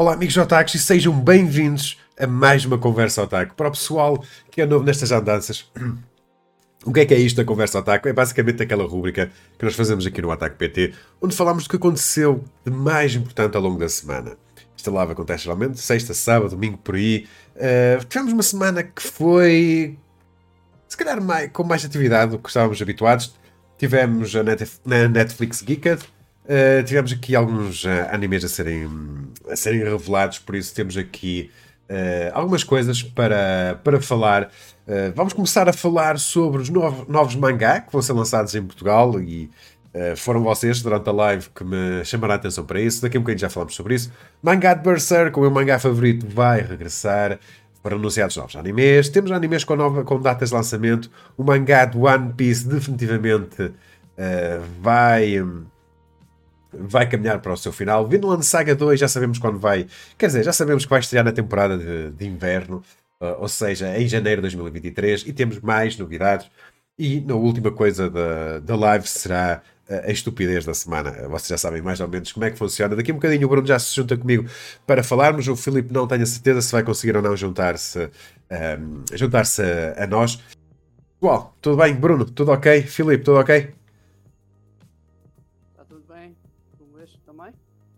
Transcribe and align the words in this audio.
Olá, 0.00 0.14
amigos 0.14 0.34
otakus, 0.38 0.74
e 0.76 0.78
sejam 0.78 1.12
bem-vindos 1.12 1.98
a 2.18 2.26
mais 2.26 2.64
uma 2.64 2.78
Conversa 2.78 3.22
Otaku. 3.22 3.54
Para 3.54 3.68
o 3.68 3.70
pessoal 3.70 4.24
que 4.50 4.62
é 4.62 4.64
novo 4.64 4.82
nestas 4.82 5.12
andanças, 5.12 5.70
o 6.86 6.90
que 6.90 7.00
é 7.00 7.04
que 7.04 7.12
é 7.12 7.18
isto 7.18 7.36
da 7.36 7.44
Conversa 7.44 7.80
Otaku? 7.80 8.08
É 8.08 8.12
basicamente 8.14 8.62
aquela 8.62 8.82
rúbrica 8.84 9.30
que 9.58 9.62
nós 9.62 9.74
fazemos 9.74 10.06
aqui 10.06 10.22
no 10.22 10.30
Ataque 10.30 10.56
PT, 10.56 10.94
onde 11.20 11.36
falamos 11.36 11.64
do 11.64 11.68
que 11.68 11.76
aconteceu 11.76 12.42
de 12.64 12.72
mais 12.72 13.14
importante 13.14 13.54
ao 13.58 13.62
longo 13.62 13.78
da 13.78 13.90
semana. 13.90 14.38
Esta 14.74 14.90
live 14.90 15.12
acontece 15.12 15.44
geralmente 15.44 15.78
sexta, 15.78 16.14
sábado, 16.14 16.52
domingo, 16.52 16.78
por 16.78 16.94
aí. 16.94 17.26
Uh, 17.54 18.02
tivemos 18.06 18.32
uma 18.32 18.42
semana 18.42 18.82
que 18.82 19.02
foi, 19.02 19.98
se 20.88 20.96
calhar, 20.96 21.22
mais, 21.22 21.50
com 21.52 21.62
mais 21.62 21.84
atividade 21.84 22.30
do 22.30 22.38
que 22.38 22.48
estávamos 22.48 22.80
habituados. 22.80 23.34
Tivemos 23.76 24.34
a 24.34 24.42
Netflix 25.10 25.60
Geeked, 25.60 26.00
Uh, 26.50 26.82
tivemos 26.82 27.12
aqui 27.12 27.36
alguns 27.36 27.84
uh, 27.84 28.08
animes 28.10 28.44
a 28.44 28.48
serem, 28.48 28.88
a 29.48 29.54
serem 29.54 29.84
revelados, 29.84 30.40
por 30.40 30.56
isso 30.56 30.74
temos 30.74 30.96
aqui 30.96 31.48
uh, 31.88 32.32
algumas 32.32 32.64
coisas 32.64 33.04
para, 33.04 33.78
para 33.84 34.00
falar. 34.00 34.50
vamos 35.14 35.32
começar 35.32 35.68
a 35.68 35.72
falar 35.72 36.18
sobre 36.18 36.60
os 36.60 36.68
novos, 36.68 37.06
novos 37.06 37.36
mangá 37.36 37.80
que 37.80 37.92
vão 37.92 38.02
ser 38.02 38.14
lançados 38.14 38.52
em 38.56 38.64
Portugal 38.64 39.20
e 39.20 39.48
foram 40.16 40.42
vocês 40.42 40.82
durante 40.82 41.08
a 41.08 41.12
live 41.12 41.48
que 41.50 41.62
me 41.62 42.04
chamaram 42.04 42.34
a 42.34 42.36
atenção 42.36 42.64
para 42.64 42.80
isso. 42.80 43.00
Daqui 43.00 43.16
a 43.16 43.20
um 43.20 43.22
bocadinho 43.22 43.40
já 43.40 43.48
falamos 43.48 43.76
sobre 43.76 43.94
isso. 43.94 44.12
Mangá 44.42 44.74
de 44.74 44.82
Berserk, 44.82 45.38
o 45.38 45.42
meu 45.42 45.50
mangá 45.52 45.78
favorito, 45.78 46.26
vai 46.28 46.62
regressar. 46.62 47.38
Foram 47.80 47.98
anunciados 47.98 48.36
novos 48.36 48.56
animes. 48.56 49.08
Temos 49.08 49.30
animes 49.30 49.62
com, 49.62 49.76
nova, 49.76 50.02
com 50.02 50.20
datas 50.20 50.48
de 50.48 50.54
lançamento. 50.56 51.08
O 51.36 51.44
mangá 51.44 51.84
de 51.84 51.96
One 51.96 52.32
Piece 52.32 52.66
definitivamente 52.66 53.72
vai. 54.82 55.40
Um, 55.40 55.64
vai 56.72 57.08
caminhar 57.08 57.40
para 57.40 57.52
o 57.52 57.56
seu 57.56 57.72
final. 57.72 58.06
Vinland 58.06 58.44
Saga 58.44 58.74
2 58.74 58.98
já 59.00 59.08
sabemos 59.08 59.38
quando 59.38 59.58
vai. 59.58 59.86
Quer 60.18 60.26
dizer, 60.26 60.44
já 60.44 60.52
sabemos 60.52 60.84
que 60.84 60.90
vai 60.90 61.00
estrear 61.00 61.24
na 61.24 61.32
temporada 61.32 61.76
de, 61.76 62.10
de 62.10 62.26
inverno, 62.26 62.82
uh, 63.20 63.40
ou 63.40 63.48
seja, 63.48 63.98
em 63.98 64.06
janeiro 64.06 64.40
de 64.40 64.42
2023, 64.42 65.24
e 65.26 65.32
temos 65.32 65.60
mais 65.60 65.96
novidades. 65.96 66.50
E 66.98 67.20
na 67.20 67.34
última 67.34 67.70
coisa 67.70 68.10
da, 68.10 68.58
da 68.60 68.76
live 68.76 69.08
será 69.08 69.62
a 69.90 70.10
estupidez 70.10 70.64
da 70.64 70.72
semana. 70.72 71.10
Vocês 71.28 71.48
já 71.48 71.58
sabem 71.58 71.82
mais 71.82 71.98
ou 72.00 72.08
menos 72.08 72.30
como 72.32 72.46
é 72.46 72.50
que 72.50 72.58
funciona. 72.58 72.94
Daqui 72.94 73.10
a 73.10 73.14
um 73.14 73.16
bocadinho 73.16 73.46
o 73.46 73.50
Bruno 73.50 73.66
já 73.66 73.78
se 73.78 73.94
junta 73.94 74.16
comigo 74.16 74.48
para 74.86 75.02
falarmos. 75.02 75.48
O 75.48 75.56
Filipe 75.56 75.92
não 75.92 76.06
tenho 76.06 76.22
a 76.22 76.26
certeza 76.26 76.62
se 76.62 76.70
vai 76.70 76.84
conseguir 76.84 77.16
ou 77.16 77.22
não 77.22 77.36
juntar-se 77.36 78.08
um, 78.78 79.02
juntar-se 79.12 79.62
a, 79.62 80.04
a 80.04 80.06
nós. 80.06 80.40
Pessoal, 81.20 81.56
tudo 81.60 81.76
bem? 81.76 81.94
Bruno, 81.94 82.24
tudo 82.24 82.52
ok? 82.52 82.82
Filipe, 82.82 83.24
tudo 83.24 83.40
ok? 83.40 83.74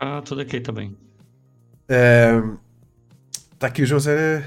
Ah, 0.05 0.21
tudo 0.21 0.43
ok 0.43 0.61
também. 0.61 0.97
Um, 1.89 2.59
tá 3.57 3.69
aqui 3.69 3.83
o 3.83 3.87
José. 3.87 4.45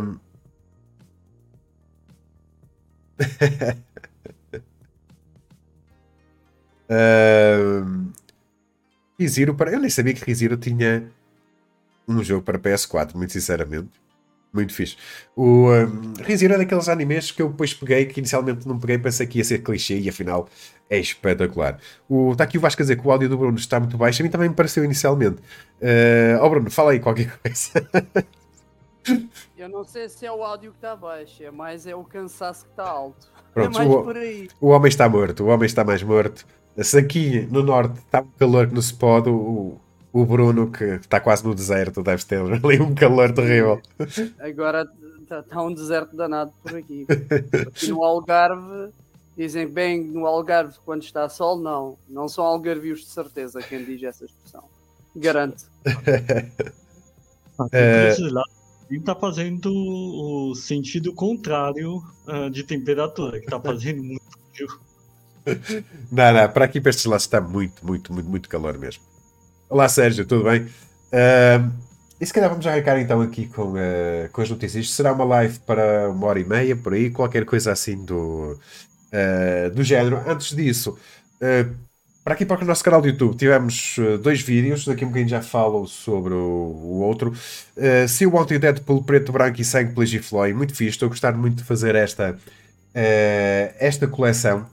um... 0.00 0.18
um... 6.90 8.12
Riziro 9.20 9.54
para. 9.54 9.72
Eu 9.72 9.80
nem 9.80 9.90
sabia 9.90 10.14
que 10.14 10.24
Riziro 10.24 10.56
tinha 10.56 11.12
um 12.08 12.24
jogo 12.24 12.42
para 12.42 12.58
PS4, 12.58 13.14
muito 13.14 13.34
sinceramente. 13.34 13.90
Muito 14.50 14.72
fixe. 14.72 14.96
O 15.36 15.70
um, 15.70 16.14
ReZero 16.22 16.54
é 16.54 16.58
daqueles 16.58 16.88
animes 16.88 17.30
que 17.30 17.42
eu 17.42 17.50
depois 17.50 17.74
peguei, 17.74 18.06
que 18.06 18.20
inicialmente 18.20 18.66
não 18.66 18.78
peguei, 18.78 18.96
pensei 18.96 19.26
que 19.26 19.36
ia 19.36 19.44
ser 19.44 19.58
clichê 19.58 19.98
e 19.98 20.08
afinal 20.08 20.48
é 20.90 20.98
espetacular. 20.98 21.78
Está 22.32 22.44
aqui 22.44 22.58
o 22.58 22.60
Vasco 22.60 22.82
a 22.82 22.84
dizer 22.84 23.00
que 23.00 23.06
o 23.06 23.10
áudio 23.10 23.28
do 23.28 23.38
Bruno 23.38 23.58
está 23.58 23.78
muito 23.78 23.96
baixo, 23.96 24.22
a 24.22 24.24
mim 24.24 24.30
também 24.30 24.48
me 24.48 24.54
pareceu 24.54 24.84
inicialmente. 24.84 25.36
Uh, 25.80 26.42
oh 26.42 26.48
Bruno, 26.48 26.70
fala 26.70 26.92
aí 26.92 27.00
qualquer 27.00 27.38
coisa. 27.38 27.88
Eu 29.56 29.68
não 29.68 29.84
sei 29.84 30.08
se 30.08 30.26
é 30.26 30.32
o 30.32 30.42
áudio 30.42 30.70
que 30.72 30.78
está 30.78 30.94
baixo, 30.94 31.42
é 31.42 31.50
mais 31.50 31.86
é 31.86 31.94
o 31.94 32.04
cansaço 32.04 32.64
que 32.64 32.70
está 32.70 32.88
alto. 32.88 33.26
Pronto, 33.54 33.74
é 33.74 33.78
mais 33.78 33.90
o, 33.90 34.02
por 34.02 34.16
aí. 34.16 34.48
O 34.60 34.68
homem 34.68 34.88
está 34.88 35.08
morto, 35.08 35.44
o 35.44 35.46
homem 35.48 35.66
está 35.66 35.84
mais 35.84 36.02
morto. 36.02 36.46
Se 36.76 36.98
aqui 36.98 37.48
no 37.50 37.62
norte 37.62 37.98
está 37.98 38.20
um 38.20 38.30
calor 38.38 38.68
que 38.68 38.74
não 38.74 38.82
se 38.82 38.94
pode, 38.94 39.28
o, 39.28 39.76
o 40.12 40.24
Bruno, 40.24 40.70
que 40.70 40.84
está 40.84 41.20
quase 41.20 41.44
no 41.44 41.54
deserto, 41.54 42.02
deve 42.02 42.24
ter 42.24 42.40
ali 42.40 42.80
um 42.80 42.94
calor 42.94 43.32
terrível. 43.32 43.80
Agora 44.38 44.86
está 45.22 45.42
tá 45.42 45.62
um 45.62 45.72
deserto 45.72 46.16
danado 46.16 46.52
por 46.62 46.76
aqui. 46.76 47.06
Aqui 47.66 47.88
no 47.88 48.04
Algarve, 48.04 48.90
dizem 49.38 49.68
bem 49.68 50.02
no 50.02 50.26
Algarve 50.26 50.74
quando 50.84 51.04
está 51.04 51.28
sol, 51.28 51.56
não. 51.60 51.96
Não 52.08 52.28
são 52.28 52.44
algarvios 52.44 53.02
de 53.02 53.06
certeza 53.06 53.60
quem 53.62 53.84
diz 53.84 54.02
essa 54.02 54.24
expressão. 54.24 54.64
Garanto. 55.14 55.64
é... 57.72 58.16
está 58.90 59.14
fazendo 59.14 59.72
o 59.72 60.56
sentido 60.56 61.14
contrário 61.14 62.02
uh, 62.26 62.50
de 62.50 62.64
temperatura, 62.64 63.38
que 63.38 63.44
está 63.44 63.60
fazendo 63.60 64.02
muito 64.02 64.24
frio. 64.52 64.68
Não, 66.12 66.34
não, 66.34 66.46
para 66.50 66.66
aqui 66.66 66.78
para 66.78 66.90
estes 66.90 67.06
lados 67.06 67.24
está 67.24 67.40
muito, 67.40 67.86
muito, 67.86 68.12
muito, 68.12 68.28
muito 68.28 68.48
calor 68.50 68.76
mesmo. 68.76 69.02
Olá 69.70 69.88
Sérgio, 69.88 70.26
tudo 70.26 70.44
bem? 70.44 70.64
Uh, 70.64 71.72
e 72.20 72.26
se 72.26 72.34
calhar 72.34 72.50
vamos 72.50 72.66
arrancar 72.66 73.00
então 73.00 73.22
aqui 73.22 73.46
com, 73.46 73.72
uh, 73.72 74.28
com 74.30 74.42
as 74.42 74.50
notícias. 74.50 74.90
Será 74.90 75.10
uma 75.10 75.24
live 75.24 75.58
para 75.60 76.10
uma 76.10 76.26
hora 76.26 76.38
e 76.38 76.44
meia, 76.44 76.76
por 76.76 76.92
aí, 76.92 77.08
qualquer 77.10 77.46
coisa 77.46 77.72
assim 77.72 78.04
do, 78.04 78.58
uh, 79.12 79.70
do 79.70 79.82
género. 79.82 80.22
Antes 80.26 80.54
disso, 80.54 80.98
uh, 81.40 81.74
para 82.24 82.34
aqui 82.34 82.44
para 82.44 82.62
o 82.62 82.66
nosso 82.66 82.84
canal 82.84 83.00
do 83.00 83.08
YouTube 83.08 83.36
tivemos 83.36 83.96
dois 84.22 84.42
vídeos, 84.42 84.84
daqui 84.84 85.04
um 85.04 85.08
bocadinho 85.08 85.30
já 85.30 85.40
falo 85.40 85.86
sobre 85.86 86.34
o, 86.34 86.36
o 86.36 87.00
outro. 87.00 87.32
Uh, 87.76 88.06
se 88.08 88.26
o 88.26 88.34
Wanted 88.34 88.58
Deadpool 88.58 89.02
preto, 89.02 89.32
branco 89.32 89.60
e 89.60 89.64
sangue 89.64 89.94
pela 89.94 90.04
Gifloy, 90.04 90.52
muito 90.52 90.74
fixe, 90.74 90.90
estou 90.90 91.06
a 91.06 91.10
gostar 91.10 91.32
muito 91.32 91.56
de 91.56 91.64
fazer 91.64 91.94
esta, 91.94 92.36
esta 93.78 94.06
coleção 94.06 94.66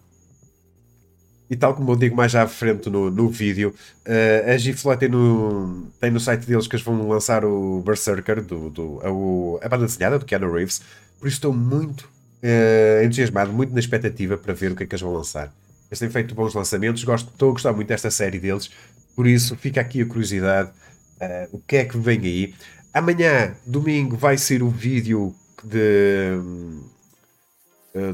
e 1.50 1.56
tal 1.56 1.76
como 1.76 1.92
eu 1.92 1.96
digo 1.96 2.16
mais 2.16 2.34
à 2.36 2.48
frente 2.48 2.90
no, 2.90 3.10
no 3.12 3.30
vídeo, 3.30 3.74
uh, 4.08 4.52
a 4.52 4.58
Gifloy 4.58 4.98
tem 4.98 5.10
no, 5.10 5.88
tem 6.00 6.12
no 6.12 6.20
site 6.20 6.46
deles 6.46 6.68
que 6.68 6.76
eles 6.76 6.86
vão 6.86 7.08
lançar 7.08 7.46
o 7.46 7.82
Berserker, 7.86 8.42
do, 8.42 8.70
do, 8.70 9.60
a, 9.62 9.66
a 9.66 9.70
banda 9.70 9.86
desenhada 9.86 10.20
do 10.20 10.26
Keanu 10.26 10.52
Reeves, 10.52 10.82
por 11.20 11.28
isso 11.28 11.38
estou 11.38 11.54
muito 11.54 12.10
uh, 12.44 13.04
entusiasmado, 13.04 13.52
muito 13.52 13.74
na 13.74 13.80
expectativa 13.80 14.38
para 14.38 14.54
ver 14.54 14.72
o 14.72 14.76
que 14.76 14.84
é 14.84 14.86
que 14.86 14.94
eles 14.94 15.02
vão 15.02 15.14
lançar. 15.14 15.54
Eles 15.90 16.00
têm 16.00 16.10
feito 16.10 16.34
bons 16.34 16.54
lançamentos, 16.54 17.04
gosto, 17.04 17.30
estou 17.32 17.50
a 17.50 17.54
gostar 17.54 17.74
muito 17.74 17.88
desta 17.88 18.10
série 18.10 18.40
deles, 18.40 18.70
por 19.16 19.28
isso 19.28 19.56
fica 19.56 19.82
aqui 19.82 20.02
a 20.02 20.06
curiosidade, 20.06 20.70
uh, 20.70 21.56
o 21.56 21.60
que 21.60 21.78
é 21.78 21.86
que 21.86 21.98
vem 21.98 22.20
aí. 22.20 22.54
Amanhã, 22.94 23.56
domingo, 23.66 24.16
vai 24.16 24.38
ser 24.38 24.64
o 24.64 24.70
vídeo 24.70 25.36
de, 25.64 26.32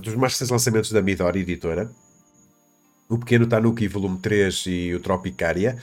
dos 0.02 0.16
mais 0.16 0.34
recentes 0.34 0.50
lançamentos 0.50 0.92
da 0.92 1.02
Midori 1.02 1.42
Editora 1.42 1.90
o 3.12 3.18
Pequeno 3.18 3.46
Tanuki 3.46 3.90
volume 3.90 4.18
3 4.20 4.64
e 4.68 4.96
o 4.96 5.00
Tropicária. 5.02 5.78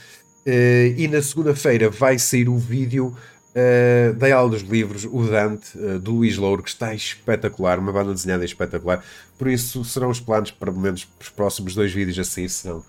Uh, 0.47 0.97
e 0.97 1.07
na 1.07 1.21
segunda-feira 1.21 1.87
vai 1.89 2.17
sair 2.17 2.49
o 2.49 2.57
vídeo 2.57 3.15
uh, 3.55 4.13
da 4.13 4.35
aula 4.35 4.51
dos 4.51 4.61
livros, 4.61 5.05
o 5.05 5.23
Dante, 5.23 5.77
uh, 5.77 5.99
do 5.99 6.11
Luís 6.11 6.37
Louro, 6.37 6.63
que 6.63 6.69
está 6.69 6.93
espetacular, 6.93 7.79
uma 7.79 7.91
banda 7.91 8.13
desenhada 8.13 8.45
espetacular. 8.45 9.03
Por 9.37 9.47
isso 9.47 9.83
serão 9.85 10.09
os 10.09 10.19
planos 10.19 10.51
para 10.51 10.71
menos 10.71 11.07
os 11.19 11.29
próximos 11.29 11.75
dois 11.75 11.93
vídeos 11.93 12.19
assim, 12.19 12.47
serão, 12.47 12.83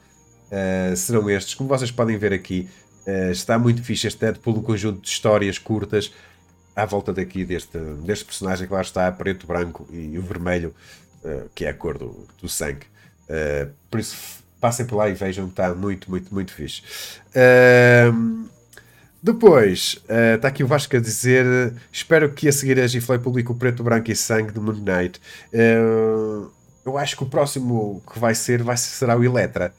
serão 0.97 1.31
estes. 1.31 1.55
Como 1.55 1.69
vocês 1.69 1.93
podem 1.93 2.19
ver 2.19 2.33
aqui, 2.33 2.69
está 3.31 3.57
muito 3.57 3.85
fixe 3.85 4.09
este 4.09 4.19
Deadpool, 4.19 4.59
um 4.59 4.63
conjunto 4.63 5.01
de 5.01 5.09
histórias 5.09 5.59
curtas 5.59 6.13
à 6.75 6.85
volta 6.85 7.13
daqui 7.13 7.45
deste, 7.45 7.79
deste 8.05 8.25
personagem 8.25 8.67
que 8.67 8.75
lá 8.75 8.81
está, 8.81 9.13
preto, 9.13 9.47
branco 9.47 9.87
e 9.93 10.19
o 10.19 10.23
vermelho, 10.23 10.75
que 11.55 11.65
é 11.65 11.69
a 11.69 11.75
cor 11.75 11.97
do, 11.97 12.27
do 12.43 12.49
sangue. 12.49 12.87
Uh, 13.31 13.71
por 13.89 14.01
isso, 14.01 14.17
passem 14.61 14.85
por 14.85 14.97
lá 14.97 15.09
e 15.09 15.15
vejam, 15.15 15.47
está 15.47 15.73
muito, 15.73 16.11
muito, 16.11 16.35
muito 16.35 16.53
fixe. 16.53 16.83
Uh, 17.29 18.49
depois, 19.23 20.03
está 20.09 20.49
uh, 20.49 20.51
aqui 20.51 20.65
o 20.65 20.67
Vasco 20.67 20.97
a 20.97 21.01
dizer: 21.01 21.75
Espero 21.93 22.33
que 22.33 22.49
a 22.49 22.53
seguir 22.53 22.81
a 22.81 22.87
Giflay 22.87 23.19
publique 23.19 23.53
o 23.53 23.55
Preto, 23.55 23.83
Branco 23.83 24.11
e 24.11 24.17
Sangue 24.17 24.53
de 24.53 24.61
Moon 24.61 24.81
Knight. 24.81 25.21
Uh, 25.53 26.51
eu 26.85 26.97
acho 26.97 27.17
que 27.17 27.23
o 27.23 27.27
próximo 27.27 28.03
que 28.11 28.19
vai 28.19 28.35
ser 28.35 28.63
vai, 28.63 28.77
será 28.77 29.17
o 29.17 29.23
Electra. 29.23 29.75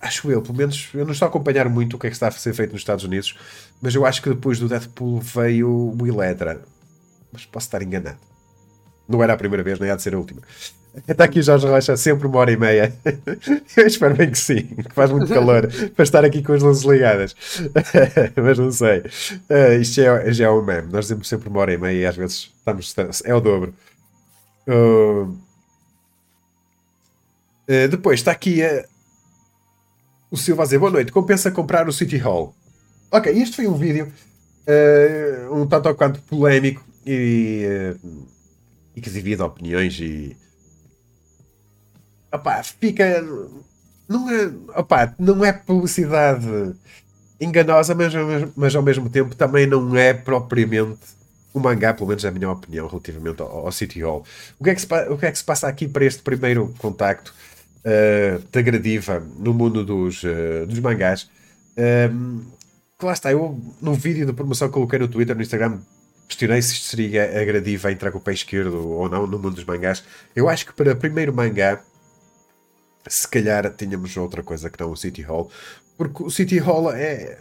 Acho 0.00 0.30
eu, 0.30 0.42
pelo 0.42 0.54
menos 0.54 0.90
eu 0.92 1.04
não 1.06 1.12
estou 1.12 1.24
a 1.24 1.28
acompanhar 1.30 1.66
muito 1.70 1.96
o 1.96 1.98
que 1.98 2.06
é 2.06 2.10
que 2.10 2.16
está 2.16 2.28
a 2.28 2.30
ser 2.30 2.52
feito 2.52 2.72
nos 2.72 2.82
Estados 2.82 3.04
Unidos, 3.04 3.38
mas 3.80 3.94
eu 3.94 4.04
acho 4.04 4.20
que 4.20 4.28
depois 4.28 4.58
do 4.58 4.68
Deadpool 4.68 5.18
veio 5.18 5.96
o 5.98 6.06
Electra. 6.06 6.60
Mas 7.32 7.46
posso 7.46 7.66
estar 7.66 7.82
enganado. 7.82 8.18
Não 9.08 9.22
era 9.22 9.32
a 9.32 9.36
primeira 9.36 9.62
vez, 9.62 9.78
nem 9.78 9.90
há 9.90 9.96
de 9.96 10.02
ser 10.02 10.14
a 10.14 10.18
última. 10.18 10.42
Está 11.08 11.24
aqui 11.24 11.40
o 11.40 11.42
Jorge 11.42 11.66
Rocha, 11.66 11.96
sempre 11.96 12.28
uma 12.28 12.38
hora 12.38 12.52
e 12.52 12.56
meia. 12.56 12.94
Eu 13.76 13.86
espero 13.86 14.14
bem 14.14 14.30
que 14.30 14.38
sim, 14.38 14.62
que 14.62 14.94
faz 14.94 15.10
muito 15.10 15.26
calor 15.26 15.68
para 15.94 16.02
estar 16.02 16.24
aqui 16.24 16.40
com 16.40 16.52
as 16.52 16.62
luzes 16.62 16.84
ligadas. 16.84 17.34
Mas 18.36 18.58
não 18.58 18.70
sei. 18.70 19.00
Uh, 19.50 19.80
isto 19.80 19.96
já 19.96 20.20
é, 20.20 20.32
já 20.32 20.44
é 20.46 20.50
um 20.50 20.64
meme. 20.64 20.92
Nós 20.92 21.06
dizemos 21.06 21.28
sempre 21.28 21.48
uma 21.48 21.60
hora 21.60 21.72
e 21.72 21.78
meia 21.78 21.98
e 21.98 22.06
às 22.06 22.16
vezes 22.16 22.52
estamos. 22.80 23.22
É 23.24 23.34
o 23.34 23.40
dobro. 23.40 23.74
Uh, 24.68 25.36
uh, 27.68 27.88
depois 27.90 28.20
está 28.20 28.30
aqui 28.30 28.60
o 30.30 30.36
Silva 30.36 30.62
a 30.62 30.66
dizer: 30.66 30.78
Boa 30.78 30.92
noite, 30.92 31.10
compensa 31.10 31.50
comprar 31.50 31.88
o 31.88 31.92
City 31.92 32.18
Hall. 32.18 32.54
Ok, 33.10 33.32
este 33.32 33.56
foi 33.56 33.66
um 33.66 33.74
vídeo 33.74 34.12
um 35.52 35.66
tanto 35.66 35.88
ou 35.88 35.94
quanto 35.94 36.22
polémico 36.22 36.82
e, 37.04 37.94
e 38.94 39.00
que 39.00 39.10
divide 39.10 39.42
opiniões 39.42 39.98
e. 39.98 40.36
Opá, 42.34 42.62
fica. 42.62 43.24
Não 44.08 44.28
é, 44.28 44.50
opá, 44.76 45.14
não 45.18 45.44
é 45.44 45.52
publicidade 45.52 46.74
enganosa, 47.40 47.94
mas, 47.94 48.12
mas 48.56 48.74
ao 48.74 48.82
mesmo 48.82 49.08
tempo 49.08 49.34
também 49.36 49.66
não 49.66 49.96
é 49.96 50.12
propriamente 50.12 50.98
o 51.52 51.60
mangá, 51.60 51.94
pelo 51.94 52.08
menos 52.08 52.24
é 52.24 52.28
a 52.28 52.32
minha 52.32 52.50
opinião 52.50 52.88
relativamente 52.88 53.40
ao, 53.40 53.66
ao 53.66 53.72
City 53.72 54.02
Hall. 54.02 54.24
O 54.58 54.64
que, 54.64 54.70
é 54.70 54.74
que 54.74 54.80
se, 54.80 54.86
o 55.08 55.16
que 55.16 55.26
é 55.26 55.30
que 55.30 55.38
se 55.38 55.44
passa 55.44 55.68
aqui 55.68 55.86
para 55.86 56.04
este 56.04 56.22
primeiro 56.22 56.74
contacto 56.78 57.32
uh, 57.80 58.42
da 58.50 58.60
Gradiva 58.60 59.22
no 59.38 59.54
mundo 59.54 59.84
dos, 59.84 60.24
uh, 60.24 60.66
dos 60.66 60.80
mangás? 60.80 61.30
Um, 61.78 62.42
que 62.98 63.06
lá 63.06 63.12
está, 63.12 63.30
eu 63.30 63.60
no 63.80 63.94
vídeo 63.94 64.26
de 64.26 64.32
promoção 64.32 64.68
que 64.68 64.74
coloquei 64.74 64.98
no 64.98 65.08
Twitter, 65.08 65.36
no 65.36 65.42
Instagram, 65.42 65.78
questionei 66.26 66.60
se 66.60 66.72
isto 66.72 66.86
seria 66.86 67.40
a 67.40 67.44
Gradiva 67.44 67.92
entrar 67.92 68.10
com 68.10 68.18
o 68.18 68.20
pé 68.20 68.32
esquerdo 68.32 68.88
ou 68.88 69.08
não 69.08 69.26
no 69.26 69.38
mundo 69.38 69.54
dos 69.54 69.64
mangás. 69.64 70.02
Eu 70.34 70.48
acho 70.48 70.66
que 70.66 70.72
para 70.72 70.96
primeiro 70.96 71.32
mangá, 71.32 71.80
se 73.08 73.28
calhar 73.28 73.70
tínhamos 73.76 74.16
outra 74.16 74.42
coisa 74.42 74.70
que 74.70 74.80
não 74.80 74.90
o 74.90 74.96
City 74.96 75.22
Hall, 75.22 75.50
porque 75.96 76.22
o 76.22 76.30
City 76.30 76.58
Hall 76.58 76.92
é. 76.92 77.38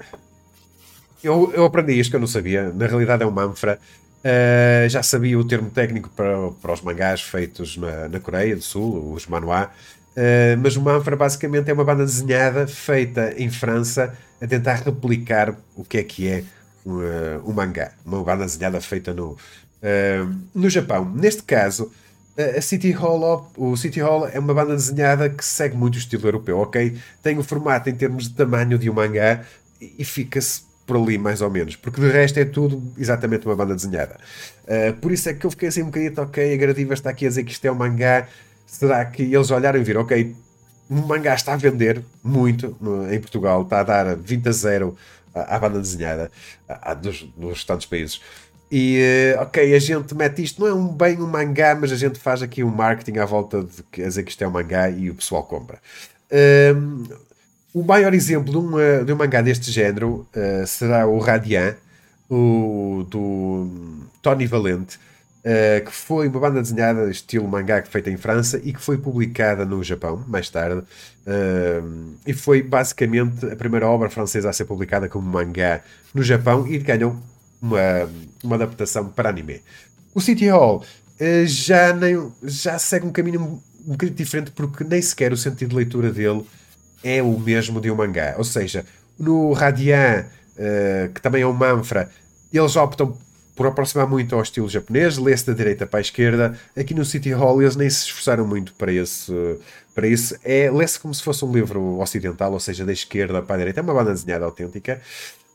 Eu, 1.23 1.53
eu 1.53 1.63
aprendi 1.63 1.97
isto 1.99 2.09
que 2.09 2.17
eu 2.17 2.19
não 2.19 2.27
sabia, 2.27 2.71
na 2.73 2.85
realidade 2.85 3.23
é 3.23 3.25
um 3.25 3.31
manfra 3.31 3.79
Uh, 4.23 4.87
já 4.87 5.03
sabia 5.03 5.37
o 5.37 5.43
termo 5.43 5.69
técnico 5.69 6.09
para, 6.09 6.49
para 6.61 6.71
os 6.71 6.81
mangás 6.81 7.21
feitos 7.21 7.75
na, 7.75 8.07
na 8.07 8.21
Coreia 8.21 8.55
do 8.55 8.61
Sul, 8.61 9.11
os 9.11 9.27
manhwa, 9.27 9.65
uh, 9.65 10.57
mas 10.61 10.77
o 10.77 10.81
manfra 10.81 11.17
basicamente 11.17 11.69
é 11.69 11.73
uma 11.73 11.83
banda 11.83 12.05
desenhada 12.05 12.65
feita 12.65 13.33
em 13.35 13.49
França 13.49 14.17
a 14.41 14.47
tentar 14.47 14.75
replicar 14.75 15.53
o 15.75 15.83
que 15.83 15.97
é 15.97 16.03
que 16.03 16.29
é 16.29 16.43
um, 16.85 16.99
uh, 16.99 17.49
um 17.49 17.51
mangá, 17.51 17.91
uma 18.05 18.23
banda 18.23 18.45
desenhada 18.45 18.79
feita 18.79 19.13
no, 19.13 19.37
no 20.55 20.69
Japão. 20.69 21.03
Neste 21.13 21.43
caso, 21.43 21.91
a 22.37 22.61
City 22.61 22.91
Hall, 22.91 23.51
o 23.55 23.75
City 23.77 23.99
Hall 23.99 24.27
é 24.27 24.39
uma 24.39 24.53
banda 24.53 24.75
desenhada 24.75 25.29
que 25.29 25.45
segue 25.45 25.75
muito 25.75 25.95
o 25.95 25.97
estilo 25.97 26.27
europeu, 26.27 26.59
ok? 26.59 26.97
Tem 27.21 27.37
o 27.37 27.43
formato 27.43 27.89
em 27.89 27.95
termos 27.95 28.27
de 28.27 28.33
tamanho 28.33 28.77
de 28.77 28.89
um 28.89 28.93
mangá 28.93 29.43
e 29.79 30.03
fica-se 30.03 30.61
por 30.85 30.97
ali, 30.97 31.17
mais 31.17 31.41
ou 31.41 31.49
menos, 31.49 31.75
porque 31.75 32.01
de 32.01 32.09
resto 32.09 32.39
é 32.39 32.45
tudo 32.45 32.81
exatamente 32.97 33.45
uma 33.45 33.55
banda 33.55 33.75
desenhada. 33.75 34.17
Uh, 34.63 34.93
por 34.99 35.11
isso 35.11 35.29
é 35.29 35.33
que 35.33 35.45
eu 35.45 35.51
fiquei 35.51 35.69
assim 35.69 35.81
um 35.81 35.85
bocadinho, 35.85 36.13
ok, 36.17 36.53
a 36.53 36.57
Gradiva 36.57 36.93
está 36.93 37.09
aqui 37.09 37.25
a 37.25 37.29
dizer 37.29 37.43
que 37.43 37.51
isto 37.51 37.65
é 37.65 37.71
um 37.71 37.75
mangá. 37.75 38.27
Será 38.65 39.05
que 39.05 39.21
eles 39.21 39.51
olharam 39.51 39.79
e 39.79 39.83
viram, 39.83 40.01
ok, 40.01 40.35
um 40.89 41.05
mangá 41.05 41.33
está 41.35 41.53
a 41.53 41.57
vender 41.57 42.03
muito 42.23 42.75
no, 42.81 43.11
em 43.13 43.19
Portugal, 43.19 43.61
está 43.61 43.79
a 43.79 43.83
dar 43.83 44.15
20 44.15 44.49
a 44.49 44.51
0 44.51 44.97
à, 45.33 45.55
à 45.55 45.59
banda 45.59 45.79
desenhada 45.79 46.31
à, 46.67 46.91
à, 46.91 46.93
dos, 46.93 47.23
dos 47.37 47.53
restantes 47.53 47.85
países. 47.85 48.21
E, 48.75 49.35
uh, 49.37 49.43
ok, 49.43 49.75
a 49.75 49.77
gente 49.77 50.15
mete 50.15 50.41
isto, 50.41 50.59
não 50.59 50.67
é 50.67 50.73
um, 50.73 50.87
bem 50.87 51.21
um 51.21 51.27
mangá, 51.27 51.77
mas 51.79 51.91
a 51.91 51.95
gente 51.95 52.17
faz 52.17 52.41
aqui 52.41 52.63
um 52.63 52.71
marketing 52.71 53.19
à 53.19 53.25
volta 53.25 53.63
de 53.63 54.01
a 54.01 54.07
dizer 54.07 54.23
que 54.23 54.31
isto 54.31 54.43
é 54.43 54.47
um 54.47 54.49
mangá 54.49 54.89
e 54.89 55.11
o 55.11 55.13
pessoal 55.13 55.43
compra. 55.43 55.77
Uh, 56.31 57.19
o 57.71 57.83
maior 57.83 58.15
exemplo 58.15 58.51
de, 58.51 58.57
uma, 58.57 59.03
de 59.05 59.13
um 59.13 59.15
mangá 59.15 59.43
deste 59.43 59.71
género 59.71 60.27
uh, 60.35 60.65
será 60.65 61.05
o 61.05 61.19
Radiant, 61.19 61.75
o, 62.27 63.05
do 63.07 64.07
Tony 64.23 64.47
Valente, 64.47 64.97
uh, 65.45 65.85
que 65.85 65.91
foi 65.91 66.27
uma 66.27 66.39
banda 66.39 66.59
desenhada 66.59 67.11
estilo 67.11 67.47
mangá 67.47 67.83
feita 67.83 68.09
em 68.09 68.17
França 68.17 68.59
e 68.63 68.73
que 68.73 68.81
foi 68.81 68.97
publicada 68.97 69.65
no 69.65 69.83
Japão 69.83 70.25
mais 70.27 70.49
tarde. 70.49 70.81
Uh, 71.27 72.15
e 72.25 72.33
foi 72.33 72.63
basicamente 72.63 73.45
a 73.45 73.55
primeira 73.55 73.87
obra 73.87 74.09
francesa 74.09 74.49
a 74.49 74.53
ser 74.53 74.65
publicada 74.65 75.07
como 75.07 75.29
mangá 75.29 75.81
no 76.11 76.23
Japão 76.23 76.65
e 76.67 76.79
ganhou 76.79 77.15
uma, 77.63 78.09
uma 78.43 78.55
adaptação 78.55 79.07
para 79.07 79.29
anime. 79.29 79.61
O 80.13 80.19
City 80.19 80.49
Hall 80.49 80.83
já, 81.45 81.93
nem, 81.93 82.31
já 82.43 82.77
segue 82.77 83.05
um 83.05 83.11
caminho 83.11 83.41
um, 83.41 83.91
bocadinho 83.91 84.17
diferente 84.17 84.51
porque 84.51 84.83
nem 84.83 85.01
sequer 85.01 85.31
o 85.31 85.37
sentido 85.37 85.69
de 85.69 85.75
leitura 85.75 86.11
dele 86.11 86.45
é 87.03 87.21
o 87.21 87.39
mesmo 87.39 87.79
de 87.79 87.89
um 87.89 87.95
mangá. 87.95 88.35
Ou 88.37 88.43
seja, 88.43 88.85
no 89.17 89.53
Radian, 89.53 90.25
uh, 90.57 91.13
que 91.13 91.21
também 91.21 91.41
é 91.41 91.47
um 91.47 91.53
manfra, 91.53 92.09
eles 92.51 92.75
optam 92.75 93.17
por 93.55 93.67
aproximar 93.67 94.07
muito 94.07 94.35
ao 94.35 94.41
estilo 94.41 94.67
japonês, 94.67 95.17
lê-se 95.17 95.45
da 95.45 95.53
direita 95.53 95.85
para 95.85 95.99
a 95.99 96.01
esquerda. 96.01 96.57
Aqui 96.75 96.93
no 96.93 97.05
City 97.05 97.31
Hall 97.31 97.61
eles 97.61 97.75
nem 97.75 97.89
se 97.89 98.05
esforçaram 98.05 98.47
muito 98.47 98.73
para 98.73 98.91
esse. 98.91 99.31
Para 99.93 100.07
isso, 100.07 100.35
é, 100.43 100.71
lê-se 100.71 100.99
como 100.99 101.13
se 101.13 101.21
fosse 101.21 101.45
um 101.45 101.51
livro 101.51 101.99
ocidental, 101.99 102.51
ou 102.51 102.59
seja, 102.59 102.83
da 102.83 102.91
esquerda 102.91 103.43
para 103.43 103.55
a 103.55 103.57
direita. 103.59 103.79
É 103.79 103.83
uma 103.83 103.93
banda 103.93 104.11
desenhada 104.11 104.43
autêntica. 104.43 104.99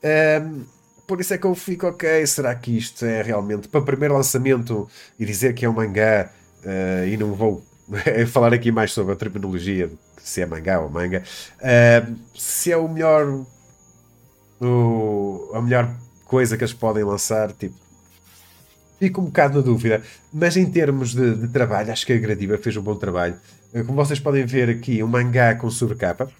Um, 0.04 0.62
por 1.08 1.22
isso 1.22 1.32
é 1.32 1.38
que 1.38 1.46
eu 1.46 1.54
fico, 1.54 1.86
ok, 1.86 2.24
será 2.26 2.54
que 2.54 2.76
isto 2.76 3.02
é 3.04 3.22
realmente 3.22 3.66
para 3.66 3.80
o 3.80 3.82
primeiro 3.82 4.14
lançamento 4.14 4.86
e 5.18 5.24
dizer 5.24 5.54
que 5.54 5.64
é 5.64 5.68
um 5.68 5.72
mangá 5.72 6.30
uh, 6.62 7.06
e 7.06 7.16
não 7.16 7.32
vou 7.32 7.64
falar 8.30 8.52
aqui 8.52 8.70
mais 8.70 8.92
sobre 8.92 9.14
a 9.14 9.16
terminologia 9.16 9.90
se 10.22 10.42
é 10.42 10.46
mangá 10.46 10.78
ou 10.78 10.90
manga, 10.90 11.24
uh, 11.60 12.16
se 12.36 12.70
é 12.70 12.76
o 12.76 12.86
melhor 12.86 13.46
o, 14.60 15.50
a 15.54 15.62
melhor 15.62 15.96
coisa 16.26 16.58
que 16.58 16.62
eles 16.62 16.74
podem 16.74 17.04
lançar, 17.04 17.52
tipo, 17.52 17.76
fico 18.98 19.22
um 19.22 19.26
bocado 19.26 19.58
na 19.58 19.64
dúvida, 19.64 20.02
mas 20.30 20.58
em 20.58 20.66
termos 20.70 21.14
de, 21.14 21.36
de 21.36 21.48
trabalho, 21.48 21.90
acho 21.90 22.04
que 22.04 22.12
a 22.12 22.18
Gradiva 22.18 22.58
fez 22.58 22.76
um 22.76 22.82
bom 22.82 22.96
trabalho. 22.96 23.36
Uh, 23.72 23.82
como 23.82 24.04
vocês 24.04 24.20
podem 24.20 24.44
ver 24.44 24.68
aqui, 24.68 25.02
um 25.02 25.06
mangá 25.06 25.54
com 25.54 25.70
sobrecapa. 25.70 26.30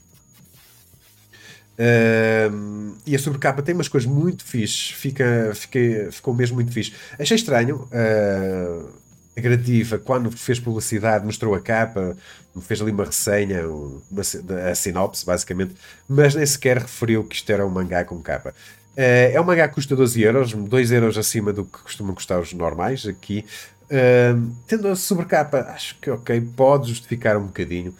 Uh, 1.78 2.96
e 3.06 3.14
a 3.14 3.18
sobrecapa 3.18 3.62
tem 3.62 3.72
umas 3.72 3.86
coisas 3.86 4.10
muito 4.10 4.44
fixe, 4.44 4.92
fica, 4.92 5.52
fica, 5.54 6.10
ficou 6.10 6.34
mesmo 6.34 6.56
muito 6.56 6.72
fixe. 6.72 6.92
Achei 7.18 7.36
estranho, 7.36 7.88
uh, 7.92 8.88
agradativa 9.36 9.96
quando 9.98 10.30
fez 10.32 10.58
publicidade, 10.58 11.24
mostrou 11.24 11.54
a 11.54 11.60
capa, 11.60 12.16
fez 12.60 12.82
ali 12.82 12.90
uma 12.90 13.04
resenha, 13.04 13.68
uma, 13.68 14.22
a 14.70 14.74
sinopse, 14.74 15.24
basicamente, 15.24 15.74
mas 16.08 16.34
nem 16.34 16.44
sequer 16.44 16.78
referiu 16.78 17.22
que 17.22 17.36
isto 17.36 17.50
era 17.50 17.64
um 17.64 17.70
mangá 17.70 18.04
com 18.04 18.20
capa. 18.20 18.50
Uh, 18.96 19.30
é 19.32 19.40
um 19.40 19.44
mangá 19.44 19.68
que 19.68 19.76
custa 19.76 19.94
12 19.94 20.20
euros, 20.20 20.52
2 20.52 20.90
euros 20.90 21.16
acima 21.16 21.52
do 21.52 21.64
que 21.64 21.78
costumam 21.78 22.12
custar 22.12 22.40
os 22.40 22.52
normais 22.52 23.06
aqui. 23.06 23.44
Uh, 23.84 24.52
tendo 24.66 24.88
a 24.88 24.96
sobrecapa, 24.96 25.60
acho 25.72 25.96
que 26.00 26.10
ok, 26.10 26.40
pode 26.56 26.88
justificar 26.88 27.36
um 27.36 27.46
bocadinho. 27.46 27.94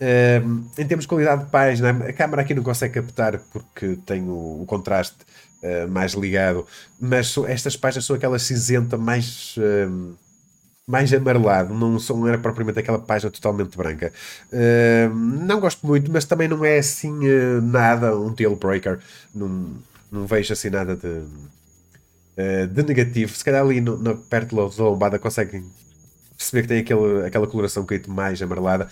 Uh, 0.00 0.64
em 0.78 0.86
termos 0.86 1.04
de 1.04 1.08
qualidade 1.08 1.44
de 1.44 1.50
página, 1.50 1.90
a 1.90 2.12
câmera 2.12 2.42
aqui 2.42 2.54
não 2.54 2.62
consegue 2.62 2.94
captar 2.94 3.38
porque 3.52 3.98
tem 4.06 4.22
o, 4.22 4.62
o 4.62 4.64
contraste 4.66 5.16
mais 5.90 6.14
ligado, 6.14 6.66
mas 6.98 7.36
estas 7.46 7.76
páginas 7.76 8.06
são 8.06 8.16
aquelas 8.16 8.44
cinzenta 8.44 8.96
mais 8.96 9.58
mais 10.90 11.14
amarelado, 11.14 11.72
não, 11.72 11.96
não 11.96 12.28
era 12.28 12.36
propriamente 12.36 12.80
aquela 12.80 12.98
página 12.98 13.30
totalmente 13.30 13.76
branca. 13.76 14.12
Uh, 14.52 15.14
não 15.14 15.60
gosto 15.60 15.86
muito, 15.86 16.10
mas 16.10 16.24
também 16.24 16.48
não 16.48 16.64
é 16.64 16.78
assim 16.78 17.12
uh, 17.12 17.62
nada 17.62 18.16
um 18.16 18.34
deal 18.34 18.56
breaker. 18.56 18.98
Não, 19.32 19.76
não 20.10 20.26
vejo 20.26 20.52
assim 20.52 20.68
nada 20.68 20.96
de, 20.96 21.06
uh, 21.06 22.66
de 22.66 22.82
negativo. 22.82 23.32
Se 23.32 23.44
calhar 23.44 23.62
ali 23.62 23.80
no, 23.80 23.96
no, 23.96 24.16
perto 24.16 24.56
da 24.56 24.82
lombada 24.82 25.16
conseguem 25.16 25.64
perceber 26.36 26.62
que 26.62 26.68
tem 26.68 26.80
aquele, 26.80 27.26
aquela 27.26 27.46
coloração 27.46 27.82
um 27.82 27.86
bocadinho 27.86 28.12
mais 28.12 28.42
amarelada. 28.42 28.88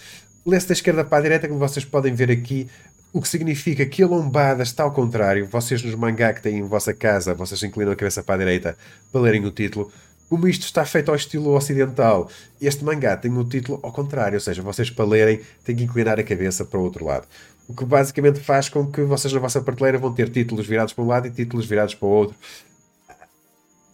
Lê-se 0.47 0.69
da 0.69 0.73
esquerda 0.73 1.05
para 1.05 1.19
a 1.19 1.23
direita, 1.23 1.49
como 1.49 1.61
vocês 1.61 1.85
podem 1.85 2.15
ver 2.15 2.31
aqui, 2.31 2.69
o 3.13 3.21
que 3.21 3.29
significa 3.29 3.85
que 3.87 4.03
a 4.03 4.07
lombada 4.07 4.63
está 4.63 4.83
ao 4.83 4.93
contrário. 4.93 5.47
Vocês 5.47 5.83
nos 5.83 5.95
mangá 5.95 6.33
que 6.33 6.43
têm 6.43 6.59
em 6.59 6.63
vossa 6.63 6.95
casa, 6.95 7.35
vocês 7.35 7.63
inclinam 7.63 7.93
a 7.93 7.97
cabeça 7.97 8.23
para 8.23 8.37
a 8.37 8.39
direita 8.39 8.77
para 9.13 9.21
lerem 9.21 9.45
o 9.45 9.51
título 9.51 9.91
como 10.29 10.47
isto 10.47 10.65
está 10.65 10.85
feito 10.85 11.09
ao 11.09 11.17
estilo 11.17 11.55
ocidental, 11.55 12.31
este 12.61 12.85
mangá 12.85 13.17
tem 13.17 13.33
o 13.33 13.45
título 13.45 13.81
ao 13.83 13.91
contrário, 13.91 14.35
ou 14.35 14.41
seja, 14.41 14.61
vocês 14.61 14.91
para 14.91 15.07
lerem 15.07 15.41
têm 15.65 15.75
que 15.75 15.85
inclinar 15.85 16.21
a 16.21 16.23
cabeça 16.23 16.65
para 16.65 16.79
o 16.79 16.83
outro 16.83 17.05
lado. 17.05 17.27
O 17.67 17.75
que 17.75 17.85
basicamente 17.85 18.39
faz 18.41 18.69
com 18.69 18.87
que 18.91 19.03
vocês 19.03 19.33
na 19.33 19.41
vossa 19.41 19.61
prateleira 19.61 19.99
vão 19.99 20.13
ter 20.13 20.29
títulos 20.29 20.67
virados 20.67 20.93
para 20.93 21.05
um 21.05 21.07
lado 21.07 21.27
e 21.27 21.31
títulos 21.31 21.67
virados 21.67 21.95
para 21.95 22.07
o 22.07 22.11
outro. 22.11 22.37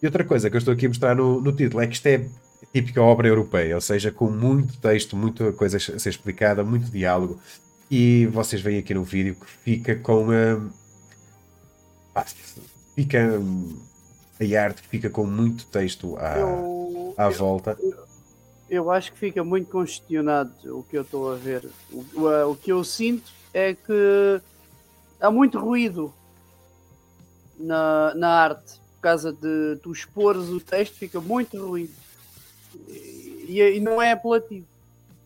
E 0.03 0.07
outra 0.07 0.25
coisa 0.25 0.51
que 0.51 0.57
eu 0.57 0.59
estou 0.59 0.75
aqui 0.75 0.87
a 0.87 0.89
mostrar 0.89 1.15
no, 1.15 1.41
no 1.41 1.53
título 1.53 1.83
é 1.83 1.87
que 1.87 1.95
isto 1.95 2.07
é 2.07 2.27
típica 2.73 3.02
obra 3.02 3.28
europeia, 3.28 3.75
ou 3.75 3.80
seja, 3.80 4.11
com 4.11 4.30
muito 4.30 4.78
texto, 4.78 5.16
muita 5.16 5.52
coisa 5.52 5.76
a 5.76 5.80
ser 5.80 6.09
explicada, 6.09 6.64
muito 6.64 6.90
diálogo. 6.90 7.38
E 7.90 8.26
vocês 8.26 8.61
veem 8.62 8.78
aqui 8.78 8.94
no 8.94 9.04
vídeo 9.04 9.35
que 9.35 9.47
fica 9.47 9.97
com. 9.97 10.28
Uh, 10.28 10.71
fica 12.94 13.40
a 14.40 14.62
arte 14.62 14.83
fica 14.88 15.09
com 15.09 15.25
muito 15.25 15.66
texto 15.66 16.16
à, 16.18 16.38
eu, 16.38 17.14
à 17.16 17.28
volta. 17.28 17.76
Eu, 17.80 18.06
eu, 18.68 18.90
acho 18.90 19.12
que 19.12 19.18
fica 19.18 19.44
muito 19.44 19.71
congestionado 19.71 20.52
o 20.64 20.83
que 20.83 20.97
eu 20.97 21.02
estou 21.02 21.33
a 21.33 21.37
ver. 21.37 21.68
O, 21.90 22.04
o, 22.21 22.50
o, 22.50 22.56
que 22.56 22.73
eu 22.73 22.83
sinto 22.83 23.30
é 23.52 23.75
que 23.75 24.40
há 25.21 25.30
muito 25.30 25.59
ruído 25.59 26.12
na, 27.59 28.14
na 28.14 28.28
arte. 28.28 28.80
Por 28.97 29.02
causa 29.02 29.33
de 29.33 29.76
tu 29.83 29.92
expores 29.92 30.49
o 30.49 30.59
texto, 30.59 30.94
fica 30.94 31.21
muito 31.21 31.59
ruído. 31.59 31.92
E, 32.88 33.61
e 33.76 33.81
não 33.81 34.00
é 34.00 34.12
apelativo. 34.12 34.66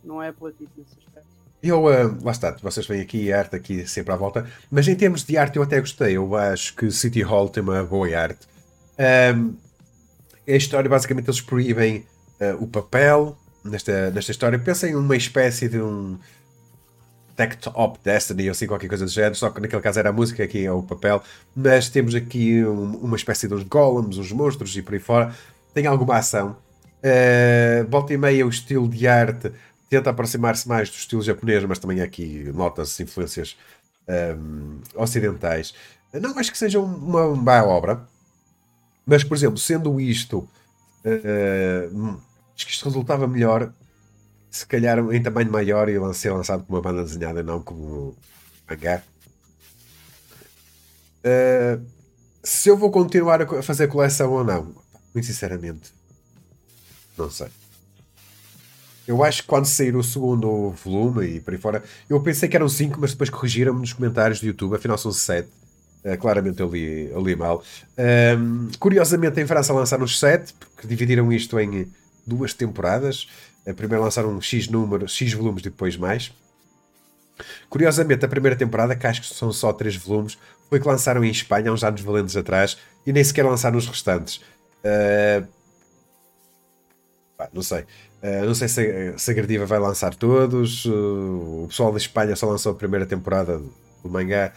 Não 0.03 0.23
é 0.23 0.29
apelativo 0.29 0.71
nesse 0.77 0.97
aspecto. 0.99 1.29
eu, 1.63 1.85
uh, 1.85 2.25
lá 2.25 2.33
está, 2.33 2.57
vocês 2.63 2.87
vêm 2.87 3.01
aqui 3.01 3.33
arte 3.33 3.57
aqui 3.57 3.87
sempre 3.87 4.13
à 4.13 4.17
volta, 4.17 4.47
mas 4.71 4.87
em 4.89 4.95
termos 4.95 5.25
de 5.25 5.37
arte 5.37 5.57
eu 5.57 5.63
até 5.63 5.81
gostei. 5.81 6.17
Eu 6.17 6.35
acho 6.37 6.75
que 6.75 6.91
City 6.91 7.23
Hall 7.23 7.49
tem 7.49 7.63
uma 7.63 7.85
boa 7.85 8.09
arte. 8.17 8.47
Um, 9.35 9.55
a 10.47 10.57
história, 10.57 10.89
basicamente, 10.89 11.27
eles 11.27 11.41
proíbem 11.41 12.07
uh, 12.41 12.63
o 12.63 12.67
papel 12.67 13.37
nesta, 13.65 14.11
nesta 14.11 14.31
história. 14.31 14.59
Pensem 14.59 14.95
numa 14.95 15.17
espécie 15.17 15.69
de 15.69 15.81
um 15.81 16.19
Tect 17.37 17.69
Op 17.75 17.99
Destiny 18.03 18.47
ou 18.47 18.53
assim, 18.53 18.67
qualquer 18.67 18.89
coisa 18.89 19.05
do 19.05 19.11
género, 19.11 19.37
só 19.37 19.51
que 19.51 19.61
naquele 19.61 19.81
caso 19.81 19.99
era 19.99 20.09
a 20.09 20.13
música, 20.13 20.43
aqui 20.43 20.65
é 20.65 20.73
o 20.73 20.83
papel. 20.83 21.23
Mas 21.55 21.89
temos 21.89 22.15
aqui 22.15 22.65
um, 22.65 22.97
uma 22.97 23.17
espécie 23.17 23.47
de 23.47 23.55
uns 23.55 23.63
golems, 23.63 24.19
uns 24.19 24.33
monstros 24.33 24.77
e 24.77 24.83
por 24.83 24.95
aí 24.95 25.01
fora. 25.01 25.35
Tem 25.73 25.87
alguma 25.87 26.17
ação. 26.17 26.57
Uh, 26.99 27.89
volta 27.89 28.13
e 28.13 28.19
meia, 28.19 28.45
o 28.45 28.49
estilo 28.49 28.89
de 28.89 29.07
arte 29.07 29.53
tenta 29.89 30.11
aproximar-se 30.11 30.69
mais 30.69 30.91
do 30.91 30.97
estilo 30.97 31.23
japonês, 31.23 31.65
mas 31.65 31.79
também 31.79 32.01
aqui 32.01 32.51
nota-se 32.53 33.03
influências 33.03 33.57
um, 34.37 34.81
ocidentais. 34.95 35.75
Não 36.13 36.39
acho 36.39 36.51
que 36.51 36.59
seja 36.59 36.81
uma, 36.81 37.35
má 37.35 37.63
obra, 37.63 38.07
mas, 39.07 39.25
por 39.25 39.37
exemplo, 39.37 39.59
sendo 39.59 40.01
isto, 40.01 40.39
uh, 41.05 42.21
acho 42.55 42.67
que 42.67 42.73
isto 42.73 42.85
resultava 42.85 43.27
melhor 43.27 43.73
se 44.51 44.67
calhar 44.67 44.99
em 45.13 45.23
tamanho 45.23 45.51
maior 45.53 45.89
e 45.89 46.15
ser 46.15 46.31
lançado 46.31 46.65
como 46.65 46.79
uma 46.79 46.83
banda 46.83 47.05
desenhada, 47.05 47.43
não 47.43 47.63
como 47.63 48.17
mangá. 48.69 49.03
Uh, 51.25 51.85
se 52.43 52.69
eu 52.69 52.77
vou 52.77 52.91
continuar 52.91 53.43
a 53.43 53.63
fazer 53.63 53.89
coleção 53.89 54.33
ou 54.33 54.45
não, 54.45 54.75
muito 55.15 55.27
sinceramente, 55.27 55.93
não 57.19 57.31
sei. 57.31 57.49
Eu 59.09 59.25
acho 59.25 59.43
que 59.43 59.49
quando 59.49 59.65
sair 59.65 59.97
o 59.97 60.03
segundo 60.03 60.71
volume 60.85 61.27
e 61.27 61.41
por 61.41 61.55
aí 61.55 61.59
fora, 61.59 61.83
eu 62.11 62.21
pensei 62.21 62.47
que 62.47 62.55
eram 62.55 62.69
5, 62.69 63.01
mas 63.01 63.13
depois 63.13 63.31
corrigiram-me 63.31 63.81
nos 63.81 63.95
comentários 63.95 64.39
do 64.39 64.47
YouTube, 64.47 64.77
afinal 64.77 64.99
são 64.99 65.11
7. 65.11 65.49
Uh, 66.05 66.17
claramente 66.19 66.61
eu 66.61 66.69
li, 66.69 67.11
eu 67.11 67.21
li 67.23 67.35
mal. 67.35 67.65
Um, 68.39 68.69
curiosamente, 68.79 69.41
em 69.41 69.47
França 69.47 69.73
lançaram 69.73 70.05
os 70.05 70.19
7, 70.19 70.53
porque 70.61 70.87
dividiram 70.87 71.33
isto 71.33 71.59
em 71.59 71.91
duas 72.27 72.53
temporadas. 72.53 73.27
Uh, 73.67 73.73
primeiro 73.73 74.05
lançaram 74.05 74.39
X 74.43 74.69
número, 74.69 75.09
X 75.09 75.33
volumes, 75.33 75.63
depois 75.63 75.97
mais. 75.97 76.31
Curiosamente, 77.71 78.27
a 78.27 78.29
primeira 78.29 78.57
temporada, 78.57 78.95
que 78.95 79.07
acho 79.07 79.23
que 79.23 79.35
são 79.35 79.51
só 79.51 79.73
3 79.73 79.97
volumes, 79.97 80.37
foi 80.69 80.79
que 80.79 80.87
lançaram 80.87 81.25
em 81.25 81.31
Espanha 81.31 81.71
há 81.71 81.73
uns 81.73 81.83
anos 81.83 82.03
valentes 82.03 82.37
atrás 82.37 82.77
e 83.07 83.13
nem 83.13 83.25
sequer 83.25 83.45
lançaram 83.47 83.79
os 83.79 83.87
restantes. 83.87 84.37
Uh, 84.85 85.49
não 87.53 87.63
sei. 87.63 87.83
Uh, 88.23 88.47
não 88.47 88.55
sei 88.55 88.67
se, 88.69 89.15
se 89.17 89.31
a 89.31 89.35
Gradiva 89.35 89.65
vai 89.65 89.79
lançar 89.79 90.15
todos. 90.15 90.85
Uh, 90.85 91.65
o 91.65 91.67
pessoal 91.69 91.93
da 91.93 91.99
Espanha 91.99 92.35
só 92.35 92.49
lançou 92.49 92.73
a 92.73 92.75
primeira 92.75 93.07
temporada 93.07 93.59
do 93.59 94.11
mangá. 94.11 94.53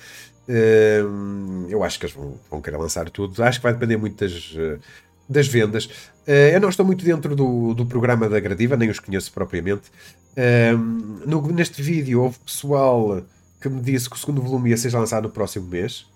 Uh, 0.48 1.68
eu 1.70 1.84
acho 1.84 2.00
que 2.00 2.06
eles 2.06 2.16
vão, 2.16 2.40
vão, 2.50 2.62
querer 2.62 2.78
lançar 2.78 3.10
tudo. 3.10 3.44
Acho 3.44 3.60
que 3.60 3.64
vai 3.64 3.74
depender 3.74 3.98
muito 3.98 4.20
das, 4.20 4.56
das 5.30 5.48
vendas. 5.48 5.90
eu 6.26 6.60
não 6.60 6.70
estou 6.70 6.86
muito 6.86 7.06
dentro 7.06 7.36
do, 7.36 7.74
do 7.76 7.86
programa 7.86 8.28
da 8.28 8.40
Gradiva, 8.40 8.76
nem 8.76 8.90
os 8.90 9.00
conheço 9.00 9.32
propriamente. 9.32 9.92
No, 11.28 11.42
neste 11.52 11.82
vídeo 11.82 12.22
houve 12.24 12.40
pessoal 12.40 13.22
que 13.62 13.70
me 13.70 13.80
disse 13.80 14.10
que 14.10 14.16
o 14.16 14.20
segundo 14.20 14.42
volume 14.42 14.72
ia 14.72 14.78
ser 14.78 14.92
lançado 14.94 15.24
no 15.24 15.30
próximo 15.30 15.68
mês. 15.68 16.08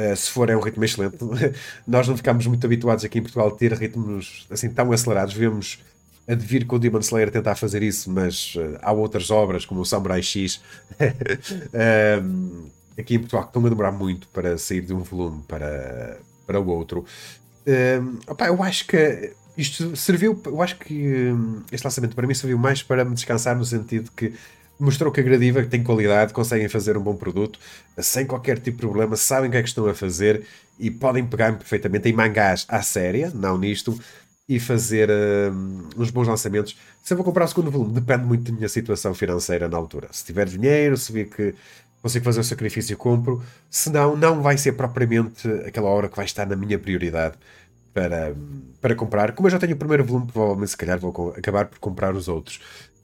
Uh, 0.00 0.16
se 0.16 0.30
for 0.30 0.48
é 0.48 0.56
um 0.56 0.60
ritmo 0.60 0.84
excelente. 0.84 1.18
Nós 1.86 2.08
não 2.08 2.16
ficamos 2.16 2.46
muito 2.46 2.64
habituados 2.64 3.04
aqui 3.04 3.18
em 3.18 3.22
Portugal 3.22 3.48
a 3.48 3.50
ter 3.50 3.72
ritmos 3.72 4.46
assim 4.50 4.70
tão 4.70 4.92
acelerados. 4.92 5.34
Vemos 5.34 5.82
a 6.26 6.34
devir 6.34 6.64
com 6.66 6.76
o 6.76 6.78
Demon 6.78 7.00
Slayer 7.00 7.30
tentar 7.30 7.54
fazer 7.56 7.82
isso, 7.82 8.10
mas 8.10 8.54
uh, 8.54 8.78
há 8.80 8.92
outras 8.92 9.30
obras 9.30 9.64
como 9.64 9.80
o 9.80 9.84
Samurai 9.84 10.22
X 10.22 10.62
aqui 12.96 13.14
em 13.14 13.18
Portugal 13.18 13.42
que 13.42 13.50
estão 13.50 13.66
a 13.66 13.68
demorar 13.68 13.92
muito 13.92 14.28
para 14.28 14.56
sair 14.56 14.80
de 14.80 14.94
um 14.94 15.00
volume 15.00 15.42
para, 15.48 16.18
para 16.46 16.60
o 16.60 16.68
outro. 16.68 17.04
opa, 18.28 18.46
eu 18.46 18.62
acho 18.62 18.86
que 18.86 19.32
isto 19.56 19.96
serviu, 19.96 20.40
eu 20.46 20.62
acho 20.62 20.76
que 20.76 21.30
um, 21.32 21.62
este 21.70 21.84
lançamento 21.84 22.14
para 22.14 22.26
mim 22.26 22.34
serviu 22.34 22.58
mais 22.58 22.82
para 22.82 23.04
me 23.04 23.14
descansar 23.14 23.56
no 23.56 23.64
sentido 23.64 24.10
que 24.16 24.32
mostrou 24.80 25.12
que 25.12 25.20
a 25.20 25.22
Gradiva 25.22 25.62
tem 25.64 25.82
qualidade, 25.82 26.32
conseguem 26.32 26.68
fazer 26.68 26.96
um 26.96 27.02
bom 27.02 27.14
produto 27.14 27.58
sem 27.98 28.26
qualquer 28.26 28.58
tipo 28.58 28.78
de 28.78 28.86
problema, 28.86 29.16
sabem 29.16 29.48
o 29.48 29.52
que 29.52 29.58
é 29.58 29.62
que 29.62 29.68
estão 29.68 29.86
a 29.86 29.94
fazer 29.94 30.44
e 30.78 30.90
podem 30.90 31.24
pegar 31.24 31.56
perfeitamente 31.56 32.08
em 32.08 32.12
mangás 32.12 32.64
à 32.68 32.82
séria, 32.82 33.30
não 33.34 33.58
nisto, 33.58 33.98
e 34.48 34.58
fazer 34.58 35.08
uh, 35.08 35.52
uns 35.96 36.10
bons 36.10 36.26
lançamentos. 36.26 36.76
Se 37.04 37.12
eu 37.12 37.16
vou 37.16 37.24
comprar 37.24 37.44
o 37.44 37.48
segundo 37.48 37.70
volume, 37.70 37.92
depende 37.92 38.24
muito 38.24 38.50
da 38.50 38.56
minha 38.56 38.68
situação 38.68 39.14
financeira 39.14 39.68
na 39.68 39.76
altura. 39.76 40.08
Se 40.10 40.24
tiver 40.24 40.48
dinheiro, 40.48 40.96
se 40.96 41.12
vir 41.12 41.28
que 41.28 41.54
consigo 42.02 42.24
fazer 42.24 42.40
o 42.40 42.44
sacrifício, 42.44 42.96
compro. 42.96 43.42
Se 43.70 43.90
não, 43.90 44.16
não 44.16 44.42
vai 44.42 44.58
ser 44.58 44.72
propriamente 44.72 45.46
aquela 45.66 45.88
hora 45.88 46.08
que 46.08 46.16
vai 46.16 46.24
estar 46.24 46.46
na 46.46 46.56
minha 46.56 46.78
prioridade 46.78 47.36
para, 47.92 48.34
para 48.80 48.94
comprar. 48.94 49.32
Como 49.32 49.46
eu 49.46 49.52
já 49.52 49.58
tenho 49.58 49.74
o 49.74 49.78
primeiro 49.78 50.04
volume, 50.04 50.26
provavelmente 50.32 50.70
se 50.70 50.76
calhar 50.76 50.98
vou 50.98 51.34
acabar 51.36 51.66
por 51.66 51.78
comprar 51.78 52.14
os 52.14 52.26
outros. 52.26 52.60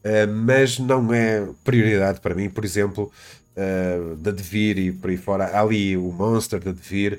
Uh, 0.06 0.32
mas 0.32 0.78
não 0.78 1.12
é 1.12 1.48
prioridade 1.64 2.20
para 2.20 2.32
mim, 2.32 2.48
por 2.48 2.64
exemplo, 2.64 3.10
uh, 3.56 4.14
da 4.14 4.30
Devir 4.30 4.78
e 4.78 4.92
por 4.92 5.10
aí 5.10 5.16
fora. 5.16 5.46
Há 5.46 5.60
ali 5.60 5.96
o 5.96 6.12
Monster 6.12 6.60
da 6.60 6.70
Devir. 6.70 7.18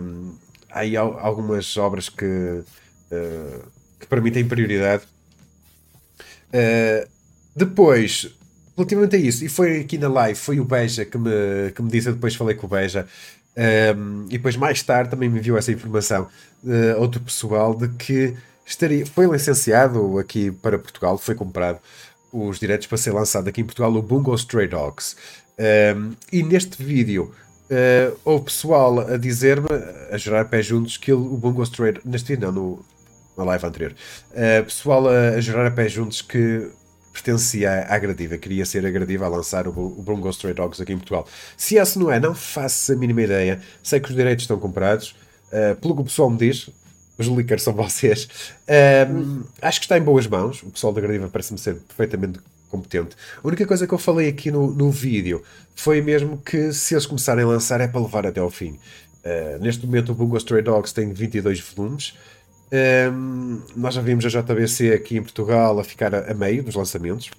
Um, 0.00 0.36
há 0.70 0.80
aí 0.80 0.96
algumas 0.96 1.76
obras 1.76 2.08
que 2.08 2.24
uh, 2.24 3.62
que 3.98 4.06
para 4.06 4.20
mim 4.20 4.30
tem 4.30 4.46
prioridade. 4.46 5.02
Depois, 7.56 8.30
relativamente 8.76 9.16
a 9.16 9.18
isso, 9.18 9.44
e 9.44 9.48
foi 9.48 9.80
aqui 9.80 9.98
na 9.98 10.08
live, 10.08 10.38
foi 10.38 10.60
o 10.60 10.64
Beja 10.64 11.04
que 11.04 11.18
me, 11.18 11.72
que 11.74 11.82
me 11.82 11.90
disse, 11.90 12.08
eu 12.08 12.14
depois 12.14 12.34
falei 12.34 12.54
com 12.54 12.66
o 12.66 12.70
Beja, 12.70 13.06
um, 13.96 14.26
e 14.26 14.32
depois 14.32 14.56
mais 14.56 14.82
tarde 14.82 15.10
também 15.10 15.28
me 15.28 15.38
enviou 15.38 15.58
essa 15.58 15.72
informação, 15.72 16.28
outro 16.98 17.20
pessoal, 17.20 17.74
de 17.74 17.88
que 17.88 18.34
estaria, 18.66 19.06
foi 19.06 19.26
licenciado 19.26 20.18
aqui 20.18 20.50
para 20.50 20.78
Portugal, 20.78 21.16
foi 21.16 21.34
comprado 21.34 21.78
os 22.32 22.58
direitos 22.58 22.86
para 22.86 22.98
ser 22.98 23.12
lançado 23.12 23.48
aqui 23.48 23.60
em 23.60 23.64
Portugal 23.64 23.94
o 23.94 24.02
Bungo 24.02 24.34
Stray 24.34 24.66
Dogs. 24.66 25.16
Um, 25.58 26.12
e 26.30 26.42
neste 26.42 26.82
vídeo 26.82 27.32
uh, 27.70 28.18
houve 28.24 28.46
pessoal 28.46 29.00
a 29.00 29.16
dizer-me, 29.16 29.68
a 30.10 30.18
gerar 30.18 30.44
pé 30.46 30.60
juntos, 30.60 30.96
que 30.96 31.12
o 31.12 31.36
Bungo 31.36 31.62
Stray 31.62 31.94
neste 32.04 32.34
vídeo 32.34 32.52
não, 32.52 32.52
no, 32.52 32.84
na 33.38 33.44
live 33.44 33.66
anterior. 33.66 33.94
Uh, 34.32 34.64
pessoal 34.64 35.08
a, 35.08 35.28
a 35.30 35.40
gerar 35.40 35.66
a 35.66 35.70
pé 35.70 35.88
juntos 35.88 36.20
que 36.20 36.68
pertencia 37.12 37.86
à 37.88 37.98
Gradiva, 37.98 38.36
queria 38.36 38.66
ser 38.66 38.84
a 38.84 38.90
Gradiva 38.90 39.24
a 39.24 39.28
lançar 39.28 39.66
o, 39.66 39.70
o 39.70 40.02
Bungo 40.02 40.28
Stray 40.28 40.52
Dogs 40.52 40.82
aqui 40.82 40.92
em 40.92 40.98
Portugal. 40.98 41.26
Se 41.56 41.76
esse 41.76 41.98
não 41.98 42.10
é, 42.10 42.20
não 42.20 42.34
faço 42.34 42.92
a 42.92 42.96
mínima 42.96 43.22
ideia. 43.22 43.62
Sei 43.82 43.98
que 43.98 44.10
os 44.10 44.16
direitos 44.16 44.42
estão 44.42 44.58
comprados. 44.58 45.16
Uh, 45.46 45.74
pelo 45.76 45.94
que 45.94 46.02
o 46.02 46.04
pessoal 46.04 46.28
me 46.28 46.36
diz, 46.36 46.68
os 47.18 47.28
leakers 47.28 47.62
são 47.62 47.72
vocês. 47.72 48.28
Uh, 48.68 49.44
acho 49.62 49.80
que 49.80 49.86
está 49.86 49.98
em 49.98 50.02
boas 50.02 50.26
mãos. 50.26 50.62
O 50.62 50.70
pessoal 50.70 50.92
da 50.92 51.00
Gradiva 51.00 51.28
parece-me 51.28 51.58
ser 51.58 51.74
perfeitamente 51.76 52.38
competente. 52.68 53.16
A 53.42 53.46
única 53.46 53.66
coisa 53.66 53.86
que 53.86 53.94
eu 53.94 53.98
falei 53.98 54.28
aqui 54.28 54.50
no, 54.50 54.70
no 54.70 54.90
vídeo 54.90 55.42
foi 55.74 56.00
mesmo 56.00 56.38
que 56.38 56.72
se 56.72 56.94
eles 56.94 57.06
começarem 57.06 57.44
a 57.44 57.48
lançar 57.48 57.80
é 57.80 57.88
para 57.88 58.00
levar 58.00 58.26
até 58.26 58.40
ao 58.40 58.50
fim. 58.50 58.78
Uh, 59.24 59.58
neste 59.60 59.84
momento 59.84 60.12
o 60.12 60.14
Bungo 60.14 60.36
Stray 60.36 60.62
Dogs 60.62 60.92
tem 60.92 61.12
22 61.12 61.60
volumes. 61.60 62.14
Um, 63.12 63.62
nós 63.76 63.94
já 63.94 64.00
vimos 64.00 64.24
a 64.24 64.28
JBC 64.28 64.92
aqui 64.92 65.16
em 65.16 65.22
Portugal 65.22 65.78
a 65.78 65.84
ficar 65.84 66.14
a, 66.14 66.30
a, 66.30 66.34
meio 66.34 66.62
dos 66.62 66.74
lançamentos. 66.74 67.30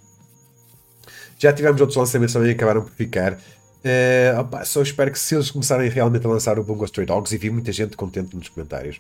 Já 1.38 1.54
tivemos 1.54 1.80
outros 1.80 1.98
lançamentos 1.98 2.34
também 2.34 2.50
que 2.50 2.56
acabaram 2.56 2.82
por 2.82 2.92
ficar. 2.92 3.34
Uh, 3.34 4.40
opa, 4.40 4.66
só 4.66 4.82
espero 4.82 5.12
que 5.12 5.20
se 5.20 5.36
eles 5.36 5.52
começarem 5.52 5.90
realmente 5.90 6.26
a 6.26 6.30
lançar 6.30 6.58
o 6.58 6.64
Bungo 6.64 6.86
Stray 6.86 7.06
Dogs 7.06 7.34
e 7.34 7.38
vi 7.38 7.50
muita 7.50 7.72
gente 7.72 7.96
contente 7.96 8.36
nos 8.36 8.50
comentários, 8.50 9.00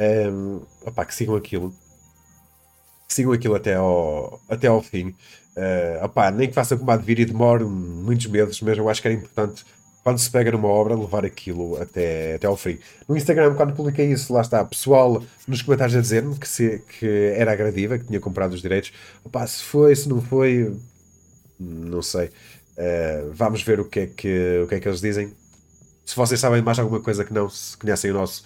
um, 0.00 0.62
opa, 0.84 1.04
que 1.04 1.14
sigam 1.14 1.36
aquilo. 1.36 1.72
Que 3.08 3.14
sigam 3.14 3.32
aquilo 3.32 3.54
até 3.54 3.74
ao, 3.74 4.40
até 4.48 4.66
ao 4.68 4.82
fim. 4.82 5.14
Uh, 5.56 6.04
opa, 6.04 6.30
nem 6.30 6.48
que 6.48 6.54
façam 6.54 6.78
como 6.78 6.90
a 6.90 6.96
de 6.96 7.04
vir 7.04 7.20
e 7.20 7.24
demore 7.24 7.64
muitos 7.64 8.26
meses, 8.26 8.60
mas 8.60 8.76
eu 8.76 8.88
acho 8.88 9.00
que 9.00 9.08
era 9.08 9.16
importante 9.16 9.64
quando 10.04 10.18
se 10.18 10.30
pega 10.30 10.52
numa 10.52 10.68
obra, 10.68 10.94
levar 10.94 11.24
aquilo 11.24 11.80
até, 11.80 12.34
até 12.34 12.46
ao 12.46 12.58
fim. 12.58 12.78
No 13.08 13.16
Instagram, 13.16 13.54
quando 13.54 13.74
publiquei 13.74 14.12
isso, 14.12 14.34
lá 14.34 14.42
está, 14.42 14.62
pessoal 14.62 15.22
nos 15.48 15.62
comentários 15.62 15.96
a 15.96 16.00
dizer-me 16.00 16.38
que, 16.38 16.46
se, 16.46 16.82
que 16.98 17.32
era 17.34 17.52
agradiva, 17.52 17.98
que 17.98 18.04
tinha 18.04 18.20
comprado 18.20 18.52
os 18.52 18.60
direitos. 18.60 18.92
Opa, 19.24 19.46
se 19.46 19.62
foi, 19.62 19.96
se 19.96 20.06
não 20.06 20.20
foi, 20.20 20.76
não 21.58 22.02
sei. 22.02 22.26
Uh, 22.76 23.32
vamos 23.32 23.62
ver 23.62 23.80
o 23.80 23.84
que, 23.86 24.00
é 24.00 24.06
que, 24.06 24.60
o 24.64 24.68
que 24.68 24.74
é 24.74 24.80
que 24.80 24.86
eles 24.86 25.00
dizem. 25.00 25.32
Se 26.04 26.14
vocês 26.14 26.38
sabem 26.38 26.60
mais 26.60 26.78
alguma 26.78 27.00
coisa 27.00 27.24
que 27.24 27.32
não, 27.32 27.48
se 27.48 27.74
conhecem 27.78 28.10
o 28.10 28.14
nosso, 28.14 28.44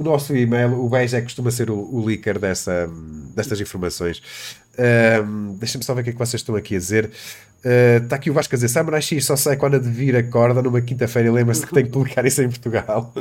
o 0.00 0.02
nosso 0.02 0.34
e-mail, 0.34 0.82
o 0.82 0.88
Beja 0.88 1.18
é 1.18 1.20
costuma 1.20 1.50
ser 1.50 1.70
o, 1.70 1.76
o 1.76 2.02
leaker 2.02 2.38
dessa, 2.38 2.88
destas 3.36 3.60
informações. 3.60 4.22
Uh, 4.72 5.52
Deixem-me 5.58 5.84
só 5.84 5.92
ver 5.92 6.00
o 6.00 6.04
que 6.04 6.10
é 6.10 6.12
que 6.14 6.18
vocês 6.18 6.40
estão 6.40 6.56
aqui 6.56 6.74
a 6.74 6.78
dizer. 6.78 7.10
Está 8.02 8.16
uh, 8.16 8.18
aqui 8.18 8.30
o 8.30 8.32
Vasco 8.32 8.54
a 8.54 8.56
dizer: 8.56 8.68
Samurai 8.68 9.02
X 9.02 9.26
só 9.26 9.36
sai 9.36 9.58
quando 9.58 9.74
a 9.74 9.78
devir 9.78 10.16
acorda 10.16 10.62
numa 10.62 10.80
quinta-feira 10.80 11.28
e 11.28 11.30
lembra-se 11.30 11.66
que 11.66 11.74
tem 11.74 11.84
que 11.84 11.90
publicar 11.90 12.24
isso 12.24 12.40
em 12.40 12.48
Portugal. 12.48 13.12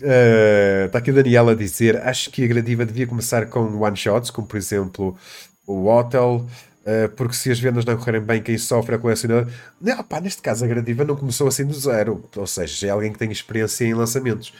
Está 0.00 0.98
uh, 0.98 0.98
aqui 0.98 1.12
o 1.12 1.14
Daniel 1.14 1.48
a 1.48 1.54
dizer: 1.54 1.96
Acho 1.98 2.28
que 2.28 2.42
a 2.42 2.48
gradiva 2.48 2.84
devia 2.84 3.06
começar 3.06 3.46
com 3.46 3.60
one-shots, 3.60 4.30
como 4.30 4.48
por 4.48 4.56
exemplo 4.56 5.16
o 5.64 5.86
Hotel. 5.86 6.44
Uh, 6.84 7.08
porque 7.16 7.34
se 7.34 7.50
as 7.50 7.58
vendas 7.58 7.84
não 7.84 7.96
correrem 7.96 8.20
bem, 8.20 8.42
quem 8.42 8.58
sofre 8.58 8.96
é 8.96 8.98
o 8.98 9.00
colecionador. 9.00 9.50
Não, 9.80 10.02
pá, 10.02 10.20
neste 10.20 10.42
caso, 10.42 10.64
a 10.64 10.68
Gradiva 10.68 11.02
não 11.02 11.16
começou 11.16 11.48
assim 11.48 11.64
do 11.64 11.72
zero, 11.72 12.22
ou 12.36 12.46
seja, 12.46 12.88
é 12.88 12.90
alguém 12.90 13.10
que 13.10 13.18
tem 13.18 13.32
experiência 13.32 13.86
em 13.86 13.94
lançamentos. 13.94 14.52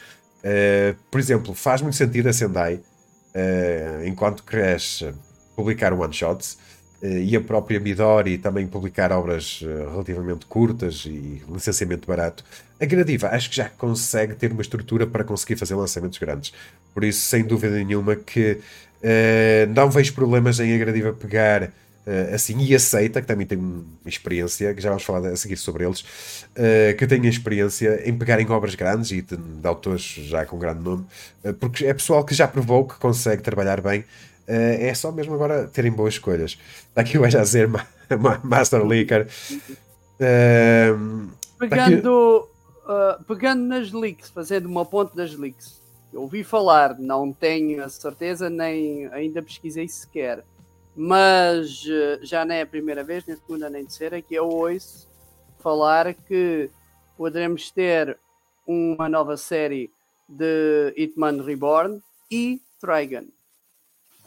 Uh, 0.45 0.95
por 1.11 1.19
exemplo, 1.19 1.55
faz 1.55 1.81
muito 1.81 1.97
sentido 1.97 2.29
a 2.29 2.33
Sendai, 2.33 2.75
uh, 2.75 4.05
enquanto 4.07 4.43
cresce, 4.43 5.15
publicar 5.57 5.93
one-shots 5.95 6.59
e 7.03 7.37
a 7.37 7.41
própria 7.41 7.79
Midori 7.79 8.39
também 8.39 8.67
publicar 8.67 9.13
obras 9.13 9.61
relativamente 9.91 10.47
curtas 10.47 11.05
e 11.05 11.43
licenciamento 11.47 12.09
barato. 12.09 12.43
A 12.81 12.87
Gradiva 12.87 13.29
acho 13.29 13.51
que 13.51 13.57
já 13.57 13.69
consegue 13.69 14.35
ter 14.35 14.51
uma 14.51 14.63
estrutura 14.63 15.07
para 15.07 15.23
conseguir 15.23 15.57
fazer 15.57 15.75
lançamentos 15.75 16.19
grandes. 16.19 16.55
Por 16.95 17.05
isso, 17.05 17.21
sem 17.21 17.45
dúvida 17.45 17.77
nenhuma, 17.77 18.17
que 18.17 18.59
não 19.75 19.91
vejo 19.91 20.15
problemas 20.15 20.59
em 20.61 20.75
a 20.75 20.79
Gradiva 20.79 21.13
pegar 21.13 21.71
Uh, 22.07 22.35
assim, 22.35 22.59
e 22.59 22.75
aceita, 22.75 23.23
que 23.23 23.27
também 23.27 23.47
tem 23.47 23.83
experiência, 24.05 24.75
que 24.75 24.81
já 24.83 24.91
vamos 24.91 25.05
falar 25.05 25.27
a 25.27 25.37
seguir 25.37 25.57
sobre 25.57 25.87
eles, 25.87 26.03
uh, 26.51 26.95
que 26.99 27.07
tem 27.07 27.27
experiência 27.27 28.07
em 28.07 28.17
pegarem 28.17 28.47
obras 28.51 28.75
grandes 28.75 29.11
e 29.11 29.23
de, 29.23 29.39
de 29.39 29.67
autores 29.67 30.03
já 30.03 30.45
com 30.45 30.59
grande 30.59 30.83
nome, 30.83 31.07
uh, 31.43 31.55
porque 31.55 31.87
é 31.87 31.95
pessoal 31.95 32.23
que 32.23 32.35
já 32.35 32.47
provou 32.47 32.87
que 32.87 32.97
consegue 32.97 33.43
trabalhar 33.43 33.81
bem, 33.81 34.05
é 34.47 34.93
só 34.93 35.11
mesmo 35.11 35.33
agora 35.33 35.67
terem 35.69 35.91
boas 35.91 36.15
escolhas. 36.15 36.59
Está 36.89 37.01
aqui 37.01 37.17
o 37.17 37.25
Ajazer 37.25 37.67
Master 38.45 38.85
Leaker. 38.85 39.27
pegando, 41.59 42.47
aqui... 42.87 43.25
pegando 43.27 43.63
nas 43.63 43.91
leaks, 43.91 44.29
fazendo 44.29 44.67
uma 44.67 44.85
ponte 44.85 45.17
das 45.17 45.35
leaks, 45.35 45.81
eu 46.13 46.21
ouvi 46.21 46.45
falar, 46.45 46.99
não 46.99 47.33
tenho 47.33 47.83
a 47.83 47.89
certeza, 47.89 48.51
nem 48.51 49.07
ainda 49.07 49.43
pesquisei 49.43 49.89
sequer 49.89 50.45
mas 50.97 51.85
eh, 51.89 52.21
já 52.23 52.45
não 52.45 52.55
é 52.55 52.63
a 52.63 52.67
primeira 52.67 53.03
vez, 53.03 53.27
nem 53.27 53.37
a 53.37 53.39
segunda 53.39 53.69
nem 53.69 53.83
a 53.83 53.85
terceira, 53.85 54.23
que 54.23 54.35
eu 54.35 54.49
ouço 54.49 55.09
falar 55.59 56.15
que 56.15 56.71
poderemos 57.17 57.71
ter 57.71 58.19
uma 58.67 59.09
nova 59.09 59.37
série 59.37 59.91
de 60.29 60.93
Hitman 60.97 61.43
Reborn 61.43 62.01
e 62.31 62.61
Trigon. 62.81 63.27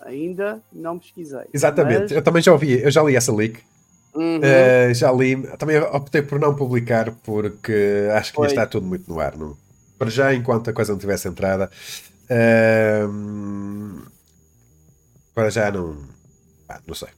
Ainda 0.02 0.62
não 0.72 1.00
pesquisei. 1.00 1.46
Exatamente, 1.54 2.02
mas... 2.02 2.12
eu 2.12 2.22
também 2.22 2.42
já 2.42 2.52
ouvi, 2.52 2.82
eu 2.82 2.92
já 2.92 3.04
li 3.04 3.16
essa 3.16 3.34
leak. 3.34 3.60
Uhum. 4.14 4.40
Uh, 4.40 4.94
já 4.94 5.12
li, 5.12 5.48
também 5.58 5.80
optei 5.80 6.22
por 6.24 6.40
não 6.40 6.56
publicar 6.56 7.12
porque 7.24 8.08
acho 8.14 8.34
que 8.34 8.42
está 8.46 8.66
tudo 8.66 8.86
muito 8.86 9.12
no 9.12 9.20
ar. 9.20 9.38
Não? 9.38 9.56
Para 9.98 10.10
já, 10.10 10.34
enquanto 10.34 10.70
a 10.70 10.74
coisa 10.74 10.92
não 10.92 11.00
tivesse 11.00 11.28
entrada, 11.28 11.70
uh, 12.32 14.02
para 15.36 15.50
já 15.50 15.72
não, 15.72 15.98
ah, 16.68 16.82
não 16.86 16.96
sei. 16.96 17.10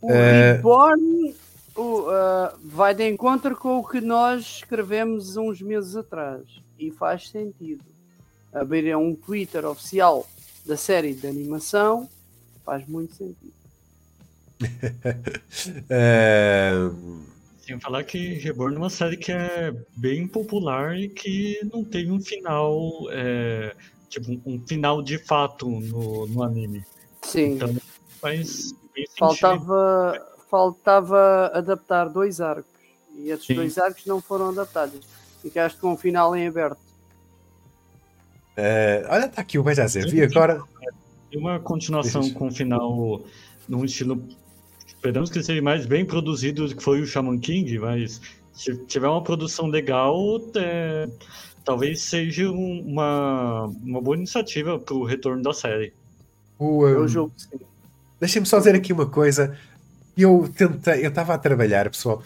O 0.00 0.08
uh... 0.08 0.10
Reborn 0.10 1.34
uh, 1.76 2.58
vai 2.64 2.94
de 2.94 3.08
encontro 3.08 3.56
com 3.56 3.78
o 3.78 3.86
que 3.86 4.00
nós 4.00 4.56
escrevemos 4.56 5.36
uns 5.36 5.60
meses 5.60 5.96
atrás. 5.96 6.42
E 6.78 6.90
faz 6.90 7.28
sentido. 7.28 7.84
Abrir 8.52 8.96
um 8.96 9.14
Twitter 9.14 9.64
oficial 9.64 10.26
da 10.66 10.76
série 10.76 11.14
de 11.14 11.26
animação 11.26 12.08
faz 12.64 12.86
muito 12.86 13.14
sentido. 13.14 13.52
uh... 15.90 17.30
Sem 17.70 17.78
falar 17.78 18.02
que 18.02 18.34
Reborn 18.34 18.74
é 18.74 18.78
uma 18.78 18.90
série 18.90 19.16
que 19.16 19.30
é 19.30 19.72
bem 19.96 20.26
popular 20.26 20.98
e 20.98 21.08
que 21.08 21.60
não 21.72 21.84
tem 21.84 22.10
um 22.10 22.20
final, 22.20 23.06
é, 23.12 23.76
tipo, 24.08 24.42
um 24.44 24.60
final 24.66 25.00
de 25.00 25.18
fato 25.18 25.68
no, 25.68 26.26
no 26.26 26.42
anime. 26.42 26.84
Sim. 27.22 27.52
Então, 27.52 27.72
faz 28.20 28.74
faltava, 29.18 30.26
faltava 30.50 31.50
adaptar 31.54 32.08
dois 32.08 32.40
arcos 32.40 32.70
e 33.16 33.30
esses 33.30 33.46
Sim. 33.46 33.54
dois 33.54 33.78
arcos 33.78 34.04
não 34.06 34.20
foram 34.20 34.48
adaptados. 34.50 35.00
Ficaste 35.42 35.78
com 35.78 35.92
um 35.92 35.96
final 35.96 36.34
em 36.36 36.46
aberto. 36.46 36.78
Uh, 38.56 39.06
olha, 39.08 39.26
está 39.26 39.40
aqui 39.40 39.58
o 39.58 39.62
Bejazer. 39.62 40.08
Vi 40.08 40.22
agora. 40.22 40.62
Uma 41.34 41.60
continuação 41.60 42.28
com 42.30 42.48
um 42.48 42.50
final 42.50 43.22
num 43.68 43.84
estilo. 43.84 44.22
Esperamos 44.86 45.30
que 45.30 45.42
seja 45.42 45.62
mais 45.62 45.86
bem 45.86 46.04
produzido 46.04 46.66
do 46.66 46.76
que 46.76 46.82
foi 46.82 47.00
o 47.00 47.06
Shaman 47.06 47.38
King, 47.38 47.78
mas 47.78 48.20
se 48.52 48.76
tiver 48.86 49.08
uma 49.08 49.22
produção 49.22 49.66
legal, 49.66 50.16
é, 50.56 51.08
talvez 51.64 52.02
seja 52.02 52.50
uma, 52.50 53.66
uma 53.82 54.00
boa 54.00 54.16
iniciativa 54.16 54.78
para 54.78 54.94
o 54.94 55.04
retorno 55.04 55.42
da 55.42 55.54
série. 55.54 55.94
O, 56.58 56.84
um, 56.84 56.88
é 56.88 56.98
o 56.98 57.08
jogo, 57.08 57.32
sim. 57.36 57.69
Deixem-me 58.20 58.46
só 58.46 58.58
dizer 58.58 58.74
aqui 58.74 58.92
uma 58.92 59.06
coisa. 59.06 59.56
Eu 60.16 60.50
tentei, 60.54 61.04
eu 61.04 61.08
estava 61.08 61.34
a 61.34 61.38
trabalhar, 61.38 61.88
pessoal, 61.88 62.22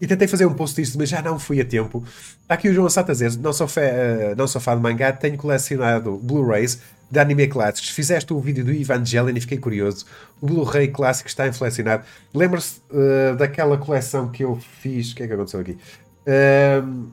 e 0.00 0.06
tentei 0.06 0.26
fazer 0.26 0.44
um 0.44 0.52
post 0.52 0.76
disto, 0.76 0.98
mas 0.98 1.08
já 1.08 1.22
não 1.22 1.38
fui 1.38 1.60
a 1.60 1.64
tempo. 1.64 2.04
Está 2.42 2.54
aqui 2.54 2.68
o 2.68 2.74
João 2.74 2.90
Sata 2.90 3.12
a 3.12 3.14
dizer: 3.14 3.36
não 3.38 3.52
sou, 3.52 3.68
fé, 3.68 4.32
uh, 4.32 4.36
não 4.36 4.46
sou 4.46 4.60
fã 4.60 4.76
de 4.76 4.82
mangá, 4.82 5.12
tenho 5.12 5.38
colecionado 5.38 6.18
Blu-rays 6.18 6.80
de 7.10 7.18
anime 7.18 7.46
clássicos. 7.46 7.90
Fizeste 7.90 8.32
o 8.32 8.40
vídeo 8.40 8.64
do 8.64 8.72
Evangelion 8.72 9.34
e 9.36 9.40
fiquei 9.40 9.58
curioso. 9.58 10.04
O 10.40 10.46
Blu-ray 10.46 10.88
clássico 10.88 11.28
está 11.28 11.46
inflacionado. 11.46 12.04
Lembra-se 12.34 12.80
uh, 12.90 13.36
daquela 13.36 13.78
coleção 13.78 14.28
que 14.28 14.44
eu 14.44 14.58
fiz. 14.80 15.12
O 15.12 15.14
que 15.14 15.22
é 15.22 15.26
que 15.26 15.32
aconteceu 15.32 15.60
aqui? 15.60 15.78
Uh, 16.26 17.08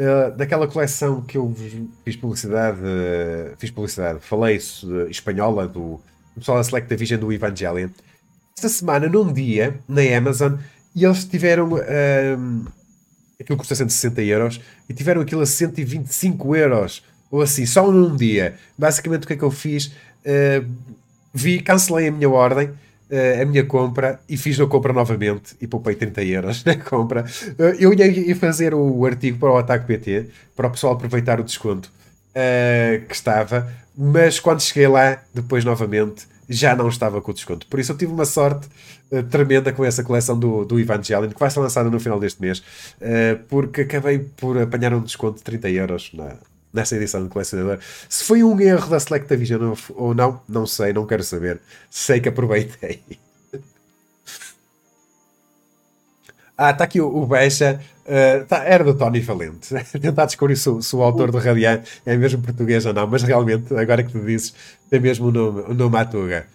uh, 0.00 0.36
daquela 0.36 0.66
coleção 0.66 1.22
que 1.22 1.38
eu 1.38 1.54
fiz 2.04 2.16
publicidade. 2.16 2.78
fiz 3.58 3.70
publicidade. 3.70 4.18
Falei 4.20 4.58
espanhola 5.08 5.66
do 5.66 6.00
o 6.36 6.40
pessoal 6.40 6.58
da 6.58 6.64
Select 6.64 6.94
Vision 6.96 7.18
do 7.20 7.32
Evangelion. 7.32 7.88
Esta 8.56 8.68
semana, 8.68 9.08
num 9.08 9.32
dia, 9.32 9.78
na 9.88 10.02
Amazon, 10.16 10.54
e 10.94 11.04
eles 11.04 11.24
tiveram 11.24 11.70
um, 11.72 12.64
aquilo 13.40 13.58
custa 13.58 13.74
160 13.74 14.22
euros 14.22 14.60
e 14.88 14.94
tiveram 14.94 15.20
aquilo 15.22 15.40
a 15.40 15.46
125 15.46 16.54
euros 16.56 17.02
ou 17.30 17.42
assim, 17.42 17.66
só 17.66 17.90
num 17.90 18.14
dia. 18.14 18.54
Basicamente, 18.78 19.24
o 19.24 19.26
que 19.26 19.32
é 19.32 19.36
que 19.36 19.42
eu 19.42 19.50
fiz? 19.50 19.86
Uh, 20.24 20.64
vi, 21.32 21.60
cancelei 21.60 22.08
a 22.08 22.12
minha 22.12 22.30
ordem, 22.30 22.68
uh, 22.68 23.42
a 23.42 23.44
minha 23.44 23.64
compra 23.64 24.20
e 24.28 24.36
fiz 24.36 24.58
a 24.60 24.66
compra 24.66 24.92
novamente 24.92 25.56
e 25.60 25.66
poupei 25.66 25.96
30 25.96 26.22
euros 26.22 26.62
na 26.64 26.76
compra. 26.76 27.24
Uh, 27.58 27.74
eu 27.78 27.92
ia 27.92 28.36
fazer 28.36 28.72
o 28.72 29.04
artigo 29.04 29.38
para 29.38 29.50
o 29.50 29.56
Ataque 29.56 29.86
PT 29.86 30.26
para 30.54 30.68
o 30.68 30.70
pessoal 30.70 30.92
aproveitar 30.92 31.40
o 31.40 31.44
desconto 31.44 31.90
que 33.08 33.14
estava, 33.14 33.72
mas 33.96 34.40
quando 34.40 34.60
cheguei 34.60 34.88
lá, 34.88 35.22
depois 35.32 35.64
novamente, 35.64 36.26
já 36.48 36.74
não 36.76 36.88
estava 36.88 37.20
com 37.20 37.30
o 37.30 37.34
desconto. 37.34 37.66
Por 37.66 37.80
isso 37.80 37.92
eu 37.92 37.96
tive 37.96 38.12
uma 38.12 38.24
sorte 38.24 38.68
uh, 39.10 39.22
tremenda 39.22 39.72
com 39.72 39.84
essa 39.84 40.02
coleção 40.02 40.38
do, 40.38 40.64
do 40.64 40.78
Evangelion, 40.78 41.30
que 41.30 41.38
vai 41.38 41.50
ser 41.50 41.60
lançada 41.60 41.90
no 41.90 42.00
final 42.00 42.20
deste 42.20 42.40
mês, 42.40 42.58
uh, 42.58 43.42
porque 43.48 43.82
acabei 43.82 44.18
por 44.18 44.58
apanhar 44.58 44.92
um 44.94 45.00
desconto 45.00 45.38
de 45.38 45.44
30 45.44 45.70
euros 45.70 46.10
na, 46.12 46.36
nessa 46.72 46.96
edição 46.96 47.22
do 47.22 47.28
colecionador. 47.28 47.78
Se 48.08 48.24
foi 48.24 48.42
um 48.42 48.60
erro 48.60 48.88
da 48.88 49.00
Selectavision 49.00 49.74
ou 49.94 50.14
não, 50.14 50.40
não 50.48 50.66
sei, 50.66 50.92
não 50.92 51.06
quero 51.06 51.22
saber. 51.22 51.60
Sei 51.90 52.20
que 52.20 52.28
aproveitei. 52.28 53.00
Ah, 56.56 56.70
está 56.70 56.84
aqui 56.84 57.00
o, 57.00 57.08
o 57.08 57.26
Becha. 57.26 57.80
Uh, 58.04 58.44
tá, 58.46 58.62
era 58.64 58.84
do 58.84 58.94
Tony 58.94 59.20
Valente. 59.20 59.74
Tentar 60.00 60.26
descobrir 60.26 60.56
se, 60.56 60.70
se, 60.82 60.94
o 60.94 61.02
autor 61.02 61.30
do 61.32 61.38
Radian 61.38 61.82
é 62.04 62.16
mesmo 62.16 62.42
português 62.42 62.86
ou 62.86 62.92
não, 62.92 63.06
mas 63.06 63.22
realmente, 63.22 63.74
agora 63.74 64.02
que 64.02 64.12
tu 64.12 64.20
dizes, 64.20 64.54
tem 64.90 65.00
mesmo 65.00 65.28
o 65.28 65.32
nome, 65.32 65.60
o 65.62 65.74
nome 65.74 65.96
Atuga. 65.96 66.46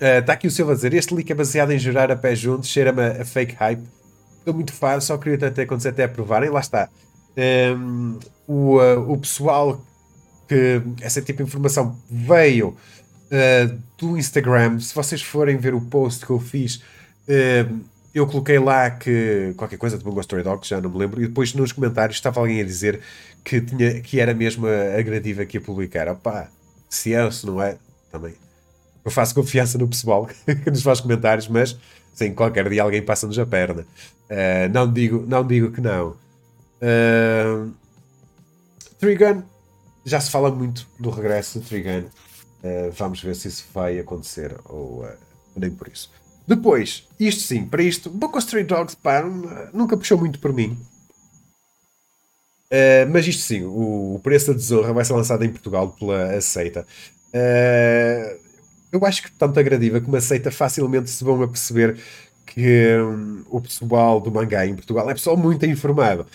Está 0.00 0.04
uh, 0.04 0.28
uh, 0.28 0.32
aqui 0.32 0.46
o 0.46 0.50
Silva 0.50 0.72
a 0.72 0.74
dizer: 0.74 0.92
Este 0.92 1.14
leak 1.14 1.30
é 1.32 1.34
baseado 1.34 1.70
em 1.70 1.78
jurar 1.78 2.10
a 2.10 2.16
pé 2.16 2.34
juntos, 2.34 2.68
cheira-me 2.68 3.02
a, 3.02 3.24
fake 3.24 3.54
hype. 3.54 3.82
Estou 4.38 4.54
muito 4.54 4.72
fã, 4.72 4.98
só 5.00 5.16
queria 5.16 5.48
até 5.48 5.62
acontecer 5.62 5.90
até 5.90 6.04
aprovarem. 6.04 6.50
Lá 6.50 6.60
está. 6.60 6.88
Um, 7.76 8.18
o, 8.46 8.78
uh, 8.78 9.12
o 9.12 9.16
pessoal 9.18 9.80
que 10.48 10.82
essa 11.00 11.22
tipo 11.22 11.44
de 11.44 11.48
informação 11.48 11.96
veio 12.10 12.76
uh, 13.30 13.78
do 13.96 14.16
Instagram. 14.16 14.78
Se 14.80 14.94
vocês 14.94 15.22
forem 15.22 15.56
ver 15.56 15.74
o 15.74 15.80
post 15.80 16.24
que 16.24 16.30
eu 16.30 16.40
fiz, 16.40 16.76
uh, 16.76 17.80
eu 18.14 18.26
coloquei 18.26 18.58
lá 18.58 18.90
que 18.90 19.54
qualquer 19.56 19.76
coisa 19.76 19.96
de 19.96 20.04
Bungo 20.04 20.20
Story 20.20 20.42
Dogs, 20.42 20.68
já 20.68 20.80
não 20.80 20.90
me 20.90 20.98
lembro, 20.98 21.22
e 21.22 21.28
depois 21.28 21.54
nos 21.54 21.72
comentários 21.72 22.16
estava 22.16 22.40
alguém 22.40 22.60
a 22.60 22.64
dizer 22.64 23.00
que, 23.44 23.60
tinha, 23.60 24.00
que 24.00 24.20
era 24.20 24.34
mesmo 24.34 24.66
a, 24.66 24.98
a 24.98 25.02
gradiva 25.02 25.44
que 25.44 25.56
ia 25.56 25.60
publicar. 25.60 26.08
Opá, 26.08 26.48
se 26.88 27.14
é 27.14 27.24
ou 27.24 27.30
se 27.30 27.46
não 27.46 27.62
é, 27.62 27.78
também. 28.10 28.34
Eu 29.04 29.10
faço 29.10 29.34
confiança 29.34 29.78
no 29.78 29.88
pessoal 29.88 30.28
que 30.44 30.70
nos 30.70 30.82
faz 30.82 31.00
comentários, 31.00 31.48
mas 31.48 31.78
sim, 32.12 32.34
qualquer 32.34 32.68
dia 32.68 32.82
alguém 32.82 33.02
passa-nos 33.02 33.38
a 33.38 33.46
perna. 33.46 33.86
Uh, 34.28 34.68
não, 34.72 34.92
digo, 34.92 35.24
não 35.26 35.46
digo 35.46 35.70
que 35.70 35.80
não. 35.80 36.16
Uh, 36.82 37.72
Trigun, 38.98 39.42
já 40.04 40.20
se 40.20 40.30
fala 40.30 40.50
muito 40.50 40.86
do 40.98 41.10
regresso 41.10 41.60
de 41.60 41.66
Trigun. 41.66 42.04
Uh, 42.62 42.90
vamos 42.92 43.22
ver 43.22 43.34
se 43.34 43.48
isso 43.48 43.64
vai 43.72 43.98
acontecer 43.98 44.54
ou 44.66 45.02
uh, 45.02 45.12
nem 45.56 45.70
por 45.70 45.88
isso. 45.88 46.10
Depois, 46.46 47.08
isto 47.18 47.42
sim, 47.42 47.64
para 47.64 47.82
isto, 47.82 48.10
of 48.10 48.38
Stray 48.38 48.64
Dogs 48.64 48.96
pá, 48.96 49.22
nunca 49.72 49.96
puxou 49.96 50.18
muito 50.18 50.38
por 50.38 50.52
mim. 50.52 50.78
Uh, 52.66 53.08
mas 53.10 53.26
isto 53.26 53.42
sim, 53.42 53.62
o, 53.64 54.16
o, 54.16 54.20
preço 54.22 54.48
da 54.48 54.52
desonra 54.52 54.92
vai 54.92 55.04
ser 55.04 55.14
lançado 55.14 55.42
em 55.44 55.50
Portugal 55.50 55.88
pela 55.98 56.34
Aceita. 56.34 56.86
eu 58.92 59.06
acho 59.06 59.22
que 59.22 59.32
tanto 59.32 59.58
a 59.58 59.62
Gradiva 59.62 60.00
como 60.00 60.16
a 60.16 60.20
Seita 60.20 60.50
facilmente 60.50 61.08
se 61.08 61.24
vão 61.24 61.38
perceber 61.48 61.98
que 62.46 62.96
hum, 62.98 63.42
o 63.48 63.60
pessoal 63.60 64.20
do 64.20 64.30
mangá 64.30 64.66
em 64.66 64.74
Portugal 64.74 65.08
é 65.08 65.14
pessoal 65.14 65.36
muito 65.36 65.64
informado 65.64 66.26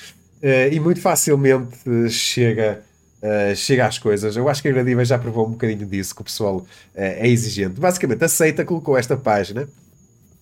e 0.72 0.80
muito 0.80 1.02
facilmente 1.02 2.10
chega, 2.10 2.84
uh, 3.26 3.56
chega 3.56 3.86
às 3.86 3.98
coisas. 3.98 4.36
Eu 4.36 4.48
acho 4.48 4.62
que 4.62 4.68
a 4.68 4.72
Gradiva 4.72 5.04
já 5.04 5.18
provou 5.18 5.48
um 5.48 5.52
bocadinho 5.52 5.86
disso, 5.86 6.14
que 6.14 6.22
o 6.22 6.26
pessoal 6.26 6.58
uh, 6.58 6.66
é 6.94 7.28
exigente. 7.28 7.80
Basicamente, 7.80 8.24
a 8.24 8.28
Seita 8.28 8.64
colocou 8.64 8.98
esta 8.98 9.18
página, 9.18 9.68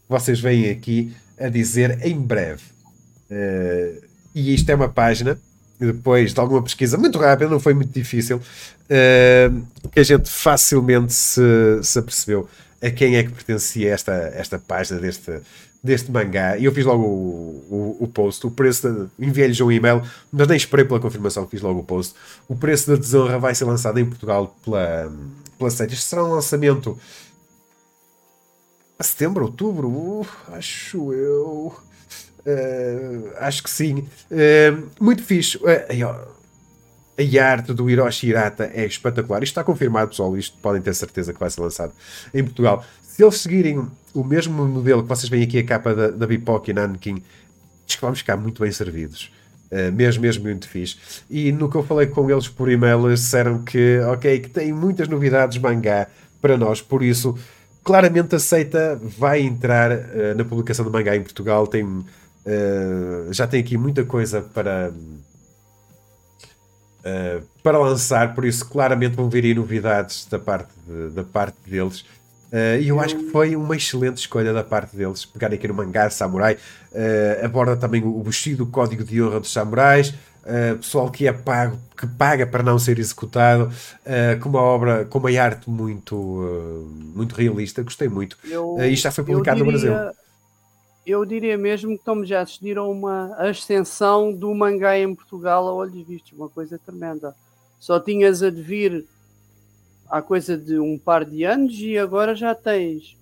vocês 0.08 0.39
veem 0.39 0.69
aqui, 0.69 1.13
a 1.39 1.50
dizer 1.50 2.00
em 2.06 2.19
breve. 2.19 2.62
e 4.36 4.54
isto 4.54 4.69
é 4.69 4.76
uma 4.76 4.89
página 4.89 5.38
depois 5.80 6.34
de 6.34 6.39
alguma 6.39 6.62
pesquisa 6.62 6.98
muito 6.98 7.17
rápida, 7.17 7.50
não 7.50 7.60
foi 7.60 7.74
muito 7.74 7.91
difícil, 7.91 8.38
uh, 8.38 9.89
que 9.91 10.00
a 10.00 10.04
gente 10.04 10.30
facilmente 10.30 11.13
se, 11.13 11.41
se 11.82 12.00
apercebeu 12.00 12.48
a 12.82 12.89
quem 12.89 13.15
é 13.15 13.24
que 13.24 13.32
pertencia 13.32 13.93
esta, 13.93 14.12
esta 14.36 14.60
página 14.60 15.00
deste, 15.00 15.32
deste 15.84 16.10
mangá. 16.10 16.58
E 16.58 16.65
eu 16.65 16.72
fiz 16.72 16.86
logo 16.86 17.04
o, 17.04 17.98
o, 18.00 18.04
o 18.06 18.08
post. 18.08 18.48
O 18.48 18.52
preço, 18.52 19.10
enviei-lhes 19.19 19.60
um 19.60 19.72
e-mail, 19.72 20.02
mas 20.32 20.48
nem 20.48 20.56
esperei 20.56 20.86
pela 20.86 21.00
confirmação, 21.00 21.46
fiz 21.48 21.62
logo 21.62 21.82
o 21.82 21.84
post. 21.84 22.15
O 22.48 22.56
preço 22.56 22.89
da 22.89 22.96
desonra 22.96 23.38
vai 23.38 23.54
ser 23.54 23.65
lançado 23.65 24.00
em 24.00 24.06
Portugal 24.06 24.56
pela, 24.63 25.12
pela 25.58 25.69
Sete. 25.69 25.93
Isto 25.93 26.06
será 26.06 26.24
um 26.24 26.32
lançamento 26.32 26.98
a 28.98 29.04
setembro, 29.04 29.43
outubro, 29.43 30.26
acho 30.54 31.12
eu. 31.12 31.76
Uh, 32.46 33.32
acho 33.39 33.63
que 33.63 33.69
sim. 33.69 34.08
Uh, 34.32 34.89
muito 35.00 35.24
fixe. 35.24 35.58
Uh, 35.58 36.34
a 37.17 37.46
arte 37.46 37.74
do 37.74 37.89
Hiroshi 37.89 38.28
Hirata 38.28 38.72
é 38.74 38.86
espetacular. 38.86 39.43
Isto 39.43 39.52
está 39.52 39.63
confirmado, 39.63 40.10
pessoal. 40.10 40.38
Isto 40.38 40.58
podem 40.60 40.82
ter 40.82 40.93
certeza 40.93 41.34
que 41.34 41.39
vai 41.39 41.50
ser 41.50 41.62
lançado 41.62 41.93
em 42.34 42.43
Portugal. 42.43 42.84
Se 43.13 43.23
eles 43.23 43.41
seguirem 43.41 43.88
o 44.12 44.23
mesmo 44.23 44.67
modelo 44.67 45.04
que 45.04 45.10
vocês 45.10 45.30
veem 45.30 45.43
aqui, 45.43 45.60
a 45.60 45.63
capa 45.63 45.93
da, 45.93 46.10
da 46.10 46.26
Bipoc 46.26 46.67
e 46.67 46.73
Nankin, 46.73 47.21
acho 47.88 47.95
que 47.95 48.02
vamos 48.02 48.17
ficar 48.17 48.36
muito 48.36 48.60
bem 48.60 48.71
servidos. 48.71 49.32
Uh, 49.71 49.91
mesmo, 49.93 50.23
mesmo 50.23 50.45
muito 50.45 50.67
fixe. 50.67 50.97
E 51.30 51.52
no 51.52 51.69
que 51.69 51.78
eu 51.78 51.84
falei 51.84 52.08
com 52.08 52.28
eles 52.32 52.47
por 52.47 52.71
e-mail, 52.71 53.08
eles 53.08 53.19
disseram 53.19 53.63
que, 53.63 53.99
ok, 53.99 54.39
que 54.39 54.49
tem 54.49 54.73
muitas 54.73 55.08
novidades 55.08 55.60
mangá 55.60 56.08
para 56.41 56.58
nós, 56.58 56.82
por 56.82 57.04
isso, 57.04 57.38
claramente 57.84 58.34
aceita, 58.34 58.99
vai 59.19 59.41
entrar 59.41 59.91
uh, 59.91 60.36
na 60.36 60.43
publicação 60.43 60.84
do 60.84 60.89
mangá 60.89 61.15
em 61.15 61.21
Portugal. 61.21 61.67
Tem, 61.67 61.84
uh, 61.84 62.06
já 63.30 63.45
tem 63.45 63.60
aqui 63.60 63.78
muita 63.78 64.04
coisa 64.04 64.41
para 64.41 64.91
para 67.62 67.78
lançar, 67.78 68.34
por 68.34 68.45
isso 68.45 68.65
claramente 68.65 69.17
vão 69.17 69.30
vir 69.30 69.43
aí 69.43 69.54
novidades 69.54 70.26
da 70.32 70.39
parte, 70.39 70.71
de, 70.88 71.10
da 71.10 71.21
parte 71.21 71.58
deles. 71.67 72.06
Uh, 72.53 72.79
e 72.79 72.87
eu 72.89 72.99
acho 72.99 73.17
que 73.17 73.31
foi 73.31 73.55
uma 73.55 73.75
excelente 73.75 74.17
escolha 74.17 74.53
da 74.53 74.63
parte 74.63 74.95
deles. 74.95 75.25
Pegarem 75.25 75.57
aqui 75.57 75.67
no 75.67 75.73
mangá 75.73 76.07
Samurai, 76.11 76.53
uh, 76.53 77.45
aborda 77.45 77.75
também 77.75 78.03
o 78.03 78.21
vestido, 78.21 78.63
o 78.63 78.67
código 78.67 79.03
de 79.03 79.23
honra 79.23 79.39
dos 79.39 79.51
samurais, 79.51 80.09
uh, 80.43 80.77
pessoal 80.77 81.09
que 81.09 81.27
é 81.27 81.33
pago, 81.33 81.79
que 81.97 82.05
paga 82.05 82.45
para 82.45 82.61
não 82.61 82.77
ser 82.77 82.99
executado, 82.99 83.63
uh, 83.65 84.39
com 84.39 84.49
uma 84.49 84.61
obra, 84.61 85.03
com 85.05 85.17
uma 85.17 85.31
arte 85.31 85.67
muito, 85.67 86.15
muito 87.15 87.33
realista. 87.33 87.81
Gostei 87.81 88.07
muito. 88.07 88.37
Eu, 88.47 88.77
isto 88.85 89.03
já 89.03 89.11
foi 89.11 89.23
publicado 89.23 89.57
diria, 89.57 89.71
no 89.73 89.79
Brasil 89.79 90.13
eu 91.05 91.25
diria 91.25 91.57
mesmo 91.57 91.91
que 91.91 91.97
estamos 91.97 92.29
já 92.29 92.39
a 92.39 92.43
assistir 92.43 92.77
a 92.77 92.83
uma 92.83 93.35
ascensão 93.35 94.31
do 94.31 94.53
mangá 94.55 94.97
em 94.97 95.13
Portugal 95.13 95.67
a 95.67 95.73
olhos 95.73 96.07
vistos, 96.07 96.31
uma 96.31 96.47
coisa 96.47 96.79
tremenda. 96.79 97.35
Só 97.79 97.99
tinhas 97.99 98.41
a 98.41 98.49
devir 98.49 99.05
há 100.13 100.21
coisa 100.21 100.56
de 100.56 100.78
um 100.78 100.95
par 100.95 101.26
de 101.26 101.43
anos 101.43 101.73
e 101.80 101.97
agora 101.97 102.36
já 102.36 102.54
tens 102.54 103.17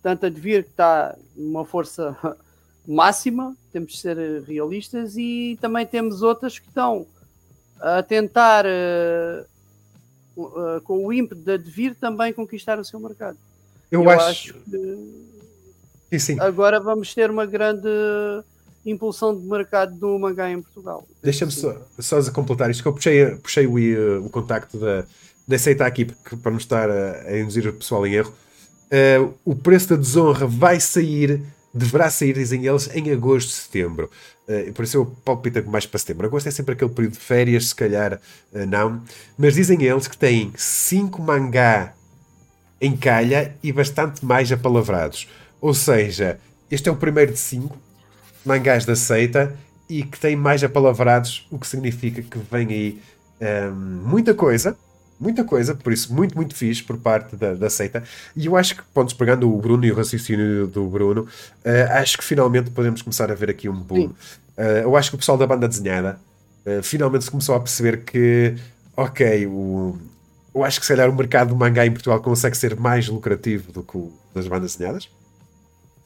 tanto 0.00 0.26
a 0.26 0.28
devir 0.28 0.62
que 0.62 0.70
está 0.70 1.16
numa 1.34 1.64
força 1.64 2.16
máxima, 2.86 3.56
temos 3.72 3.94
de 3.94 3.98
ser 3.98 4.16
realistas, 4.42 5.16
e 5.16 5.58
também 5.60 5.84
temos 5.84 6.22
outras 6.22 6.56
que 6.56 6.68
estão 6.68 7.04
a 7.80 8.04
tentar, 8.04 8.64
uh, 8.64 9.44
uh, 10.40 10.80
com 10.82 11.04
o 11.04 11.12
ímpeto 11.12 11.42
de 11.42 11.58
devir, 11.58 11.96
também 11.96 12.32
conquistar 12.32 12.78
o 12.78 12.84
seu 12.84 13.00
mercado. 13.00 13.36
Eu, 13.90 14.04
Eu 14.04 14.10
acho, 14.10 14.28
acho 14.28 14.54
que 14.54 16.18
Sim. 16.20 16.38
Agora 16.38 16.78
vamos 16.78 17.12
ter 17.12 17.30
uma 17.30 17.44
grande 17.46 17.88
impulsão 18.86 19.36
de 19.36 19.44
mercado 19.44 19.94
do 19.96 20.16
mangá 20.18 20.48
em 20.48 20.62
Portugal. 20.62 21.04
Deixa-me 21.20 21.50
só, 21.50 21.76
só 21.98 22.30
completar 22.30 22.70
isto, 22.70 22.82
que 22.82 22.88
eu 22.88 22.94
puxei, 22.94 23.36
puxei 23.36 23.66
o, 23.66 24.24
o 24.24 24.30
contacto 24.30 24.78
da, 24.78 25.04
da 25.48 25.56
aceitar 25.56 25.86
aqui 25.86 26.04
porque, 26.04 26.36
para 26.36 26.50
não 26.50 26.58
estar 26.58 26.90
a, 26.90 27.22
a, 27.26 27.38
induzir 27.38 27.66
o 27.66 27.72
pessoal 27.72 28.06
em 28.06 28.12
erro. 28.12 28.32
Uh, 28.92 29.34
o 29.44 29.56
preço 29.56 29.88
da 29.88 29.96
desonra 29.96 30.46
vai 30.46 30.78
sair, 30.78 31.42
deverá 31.72 32.08
sair, 32.10 32.34
dizem 32.34 32.66
eles, 32.66 32.88
em 32.94 33.10
agosto, 33.10 33.50
setembro. 33.50 34.10
Uh, 34.46 34.72
por 34.74 34.84
isso 34.84 34.98
eu 34.98 35.06
palpito 35.24 35.68
mais 35.68 35.86
para 35.86 35.98
setembro. 35.98 36.26
Agosto 36.26 36.46
é 36.46 36.50
sempre 36.50 36.74
aquele 36.74 36.90
período 36.90 37.14
de 37.14 37.18
férias, 37.18 37.68
se 37.68 37.74
calhar 37.74 38.20
uh, 38.52 38.66
não. 38.66 39.02
Mas 39.36 39.54
dizem 39.54 39.82
eles 39.82 40.06
que 40.06 40.16
têm 40.16 40.52
5 40.54 41.20
mangá 41.22 41.94
em 42.80 42.96
calha 42.96 43.54
e 43.62 43.72
bastante 43.72 44.24
mais 44.24 44.52
apalavrados. 44.52 45.28
Ou 45.60 45.74
seja, 45.74 46.38
este 46.70 46.88
é 46.88 46.92
o 46.92 46.96
primeiro 46.96 47.32
de 47.32 47.38
cinco 47.38 47.76
mangás 48.44 48.84
da 48.84 48.94
seita 48.94 49.56
e 49.88 50.02
que 50.02 50.18
tem 50.18 50.36
mais 50.36 50.62
apalavrados, 50.62 51.46
o 51.50 51.58
que 51.58 51.66
significa 51.66 52.22
que 52.22 52.38
vem 52.50 52.68
aí 52.68 53.02
um, 53.72 53.74
muita 53.74 54.34
coisa, 54.34 54.76
muita 55.20 55.44
coisa, 55.44 55.74
por 55.74 55.92
isso 55.92 56.12
muito, 56.12 56.36
muito 56.36 56.54
fixe 56.54 56.82
por 56.82 56.96
parte 56.98 57.36
da, 57.36 57.54
da 57.54 57.70
seita. 57.70 58.02
E 58.36 58.46
eu 58.46 58.56
acho 58.56 58.76
que, 58.76 58.82
pontos 58.94 59.14
pegando 59.14 59.52
o 59.52 59.58
Bruno 59.58 59.84
e 59.84 59.92
o 59.92 59.94
raciocínio 59.94 60.66
do 60.66 60.86
Bruno, 60.86 61.22
uh, 61.22 61.92
acho 61.92 62.18
que 62.18 62.24
finalmente 62.24 62.70
podemos 62.70 63.02
começar 63.02 63.30
a 63.30 63.34
ver 63.34 63.50
aqui 63.50 63.68
um 63.68 63.80
boom. 63.80 64.06
Uh, 64.06 64.14
eu 64.82 64.96
acho 64.96 65.10
que 65.10 65.16
o 65.16 65.18
pessoal 65.18 65.38
da 65.38 65.46
banda 65.46 65.68
desenhada 65.68 66.18
uh, 66.66 66.82
finalmente 66.82 67.24
se 67.24 67.30
começou 67.30 67.54
a 67.54 67.60
perceber 67.60 68.04
que, 68.04 68.54
ok, 68.96 69.46
o, 69.46 69.98
eu 70.54 70.64
acho 70.64 70.80
que 70.80 70.86
se 70.86 70.92
calhar 70.92 71.08
o 71.08 71.14
mercado 71.14 71.48
do 71.48 71.56
mangá 71.56 71.86
em 71.86 71.92
Portugal 71.92 72.20
consegue 72.20 72.56
ser 72.56 72.76
mais 72.76 73.08
lucrativo 73.08 73.72
do 73.72 73.82
que 73.82 73.96
o 73.96 74.12
das 74.34 74.46
bandas 74.46 74.76
desenhadas 74.76 75.08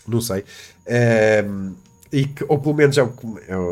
não 0.06 0.20
sei. 0.20 0.44
Um, 1.46 1.74
e 2.12 2.26
que, 2.26 2.44
ou 2.46 2.58
pelo 2.58 2.74
menos 2.74 2.98
é 2.98 3.02
o, 3.02 3.12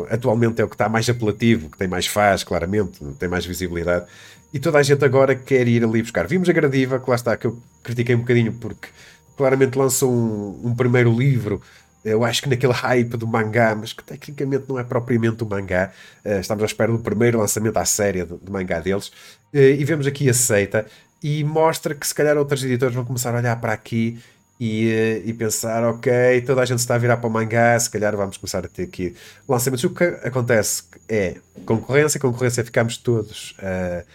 é, 0.09 0.15
atualmente 0.15 0.59
é 0.61 0.65
o 0.65 0.67
que 0.67 0.73
está 0.73 0.89
mais 0.89 1.07
apelativo, 1.07 1.69
que 1.69 1.77
tem 1.77 1.87
mais 1.87 2.07
faz, 2.07 2.43
claramente, 2.43 2.99
tem 3.19 3.29
mais 3.29 3.45
visibilidade. 3.45 4.05
E 4.53 4.59
toda 4.59 4.79
a 4.79 4.83
gente 4.83 5.03
agora 5.03 5.35
quer 5.35 5.67
ir 5.67 5.83
ali 5.83 6.01
buscar. 6.01 6.27
Vimos 6.27 6.49
a 6.49 6.53
Gradiva, 6.53 6.99
que 6.99 7.09
lá 7.09 7.15
está, 7.15 7.37
que 7.37 7.47
eu 7.47 7.57
critiquei 7.83 8.15
um 8.15 8.19
bocadinho 8.19 8.53
porque 8.53 8.89
claramente 9.37 9.77
lançou 9.77 10.11
um, 10.11 10.67
um 10.67 10.75
primeiro 10.75 11.11
livro 11.17 11.61
eu 12.03 12.23
acho 12.23 12.41
que 12.41 12.49
naquele 12.49 12.73
hype 12.73 13.15
do 13.15 13.27
mangá, 13.27 13.75
mas 13.75 13.93
que 13.93 14.03
tecnicamente 14.03 14.65
não 14.67 14.79
é 14.79 14.83
propriamente 14.83 15.43
um 15.43 15.47
mangá. 15.47 15.91
Uh, 16.25 16.39
estamos 16.39 16.63
à 16.63 16.65
espera 16.65 16.91
do 16.91 16.99
primeiro 16.99 17.37
lançamento 17.37 17.77
à 17.77 17.85
série 17.85 18.23
do 18.25 18.51
mangá 18.51 18.79
deles. 18.79 19.09
Uh, 19.53 19.57
e 19.77 19.85
vemos 19.85 20.07
aqui 20.07 20.27
a 20.29 20.33
seita 20.33 20.85
e 21.21 21.43
mostra 21.43 21.93
que 21.93 22.05
se 22.05 22.15
calhar 22.15 22.37
outros 22.37 22.63
editores 22.63 22.95
vão 22.95 23.05
começar 23.05 23.33
a 23.35 23.37
olhar 23.37 23.55
para 23.61 23.73
aqui 23.73 24.19
e, 24.59 24.91
eh, 24.91 25.21
e, 25.25 25.33
pensar, 25.33 25.83
ok, 25.83 26.41
toda 26.45 26.61
a 26.61 26.65
gente 26.65 26.77
está 26.77 26.93
a 26.93 26.97
virar 26.97 27.17
para 27.17 27.27
o 27.27 27.31
mangá, 27.31 27.79
se 27.79 27.89
calhar 27.89 28.15
vamos 28.15 28.37
começar 28.37 28.63
a 28.63 28.67
ter 28.67 28.83
aqui 28.83 29.15
lançamentos. 29.47 29.83
O 29.83 29.89
que 29.89 30.03
acontece 30.03 30.83
é 31.09 31.37
concorrência, 31.65 32.19
concorrência, 32.19 32.63
ficamos 32.63 32.97
todos 32.97 33.55
uh, 33.59 34.01
uh, 34.01 34.05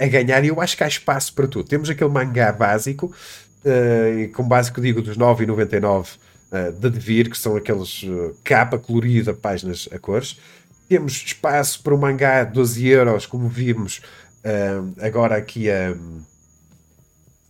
a 0.00 0.06
ganhar 0.06 0.44
e 0.44 0.48
eu 0.48 0.60
acho 0.60 0.76
que 0.76 0.84
há 0.84 0.88
espaço 0.88 1.32
para 1.32 1.46
tudo. 1.46 1.68
Temos 1.68 1.88
aquele 1.88 2.10
mangá 2.10 2.52
básico, 2.52 3.06
uh, 3.64 4.32
com 4.32 4.42
básico 4.42 4.80
digo 4.80 5.00
dos 5.00 5.16
9,99 5.16 6.16
uh, 6.50 6.72
de 6.72 6.90
Devir, 6.90 7.30
que 7.30 7.38
são 7.38 7.56
aqueles 7.56 8.04
capa 8.44 8.78
colorida, 8.78 9.32
páginas 9.32 9.88
a 9.92 9.98
cores. 9.98 10.38
Temos 10.88 11.12
espaço 11.12 11.82
para 11.82 11.94
o 11.94 11.98
mangá 11.98 12.44
12 12.44 12.86
euros, 12.86 13.26
como 13.26 13.48
vimos 13.48 14.00
agora 15.02 15.36
aqui 15.36 15.70
a, 15.70 15.94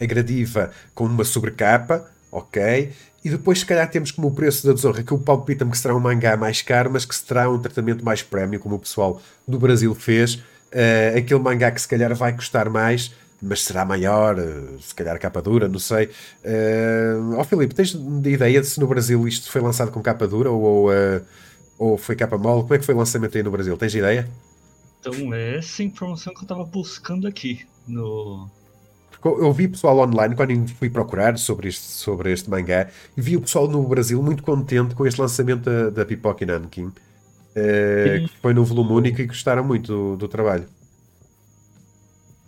a 0.00 0.04
gradiva 0.04 0.72
com 0.92 1.04
uma 1.04 1.22
sobrecapa 1.22 2.10
ok? 2.30 2.92
E 3.24 3.30
depois, 3.30 3.60
se 3.60 3.66
calhar, 3.66 3.88
temos 3.90 4.10
como 4.10 4.28
o 4.28 4.30
preço 4.30 4.66
da 4.66 4.72
desonra, 4.72 5.02
que 5.02 5.12
o 5.12 5.18
palpita-me 5.18 5.70
que 5.70 5.78
será 5.78 5.94
um 5.94 6.00
mangá 6.00 6.36
mais 6.36 6.62
caro, 6.62 6.90
mas 6.90 7.04
que 7.04 7.14
será 7.14 7.50
um 7.50 7.58
tratamento 7.58 8.04
mais 8.04 8.22
prémio, 8.22 8.60
como 8.60 8.76
o 8.76 8.78
pessoal 8.78 9.20
do 9.46 9.58
Brasil 9.58 9.94
fez. 9.94 10.42
Uh, 10.72 11.18
aquele 11.18 11.40
mangá 11.40 11.70
que 11.70 11.80
se 11.80 11.88
calhar 11.88 12.14
vai 12.14 12.34
custar 12.34 12.68
mais, 12.68 13.14
mas 13.40 13.62
será 13.64 13.84
maior, 13.84 14.38
uh, 14.38 14.80
se 14.80 14.94
calhar 14.94 15.18
capa 15.18 15.40
dura, 15.40 15.68
não 15.68 15.78
sei. 15.78 16.06
Uh, 16.44 17.38
oh 17.38 17.44
Filipe, 17.44 17.74
tens 17.74 17.94
ideia 18.24 18.60
de 18.60 18.66
se 18.66 18.80
no 18.80 18.86
Brasil 18.86 19.26
isto 19.26 19.50
foi 19.50 19.60
lançado 19.60 19.90
com 19.90 20.02
capa 20.02 20.26
dura 20.26 20.50
ou, 20.50 20.90
uh, 20.90 21.22
ou 21.78 21.96
foi 21.96 22.16
capa 22.16 22.36
mole? 22.36 22.62
Como 22.62 22.74
é 22.74 22.78
que 22.78 22.84
foi 22.84 22.94
o 22.94 22.98
lançamento 22.98 23.36
aí 23.36 23.42
no 23.42 23.50
Brasil? 23.50 23.76
Tens 23.76 23.94
ideia? 23.94 24.28
Então, 25.00 25.32
é 25.32 25.58
essa 25.58 25.82
informação 25.82 26.32
que 26.34 26.40
eu 26.40 26.42
estava 26.42 26.64
buscando 26.64 27.26
aqui 27.26 27.66
no, 27.86 28.50
eu 29.24 29.52
vi 29.52 29.66
pessoal 29.66 29.98
online, 29.98 30.36
quando 30.36 30.68
fui 30.68 30.88
procurar 30.88 31.36
sobre 31.38 31.68
este, 31.68 31.84
sobre 31.84 32.32
este 32.32 32.48
mangá, 32.48 32.88
e 33.16 33.20
vi 33.20 33.36
o 33.36 33.40
pessoal 33.40 33.66
no 33.66 33.82
Brasil 33.82 34.22
muito 34.22 34.42
contente 34.42 34.94
com 34.94 35.06
este 35.06 35.20
lançamento 35.20 35.64
da, 35.64 35.90
da 35.90 36.04
Pipoca 36.04 36.46
Nankin, 36.46 36.92
eh, 37.58 38.20
que 38.20 38.36
foi 38.40 38.54
no 38.54 38.64
volume 38.64 38.92
único 38.92 39.20
e 39.20 39.26
gostaram 39.26 39.64
muito 39.64 39.92
do, 39.92 40.16
do 40.16 40.28
trabalho. 40.28 40.66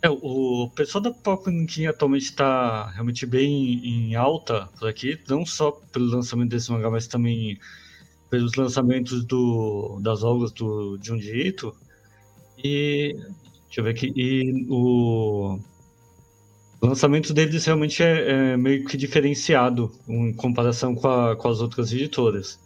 É, 0.03 0.09
o, 0.09 0.71
pessoal 0.75 1.03
da 1.03 1.11
Poco 1.11 1.51
Nankin 1.51 1.87
atualmente 1.87 2.25
está 2.25 2.91
realmente 2.91 3.27
bem 3.27 3.85
em 3.85 4.15
alta 4.15 4.67
por 4.79 4.89
aqui, 4.89 5.19
não 5.29 5.45
só 5.45 5.73
pelo 5.73 6.07
lançamento 6.07 6.51
desse 6.51 6.73
mangá, 6.73 6.91
mas 6.91 7.07
também 7.07 7.59
pelos 8.31 8.55
lançamentos 8.55 9.25
do, 9.25 9.99
das 10.01 10.23
obras 10.23 10.53
do 10.53 10.99
Junji 11.03 11.49
Ito. 11.49 11.75
E 12.65 13.15
deixa 13.67 13.81
eu 13.81 13.85
ver 13.85 13.91
aqui. 13.91 14.13
E 14.17 14.67
o, 14.71 15.59
o 16.81 16.87
lançamento 16.87 17.35
deles 17.35 17.65
realmente 17.67 18.03
é, 18.03 18.53
é, 18.53 18.57
meio 18.57 18.87
que 18.87 18.97
diferenciado 18.97 19.93
em 20.09 20.33
comparação 20.33 20.95
com, 20.95 21.09
a, 21.09 21.37
com 21.37 21.49
as 21.49 21.61
outras 21.61 21.93
editoras. 21.93 22.59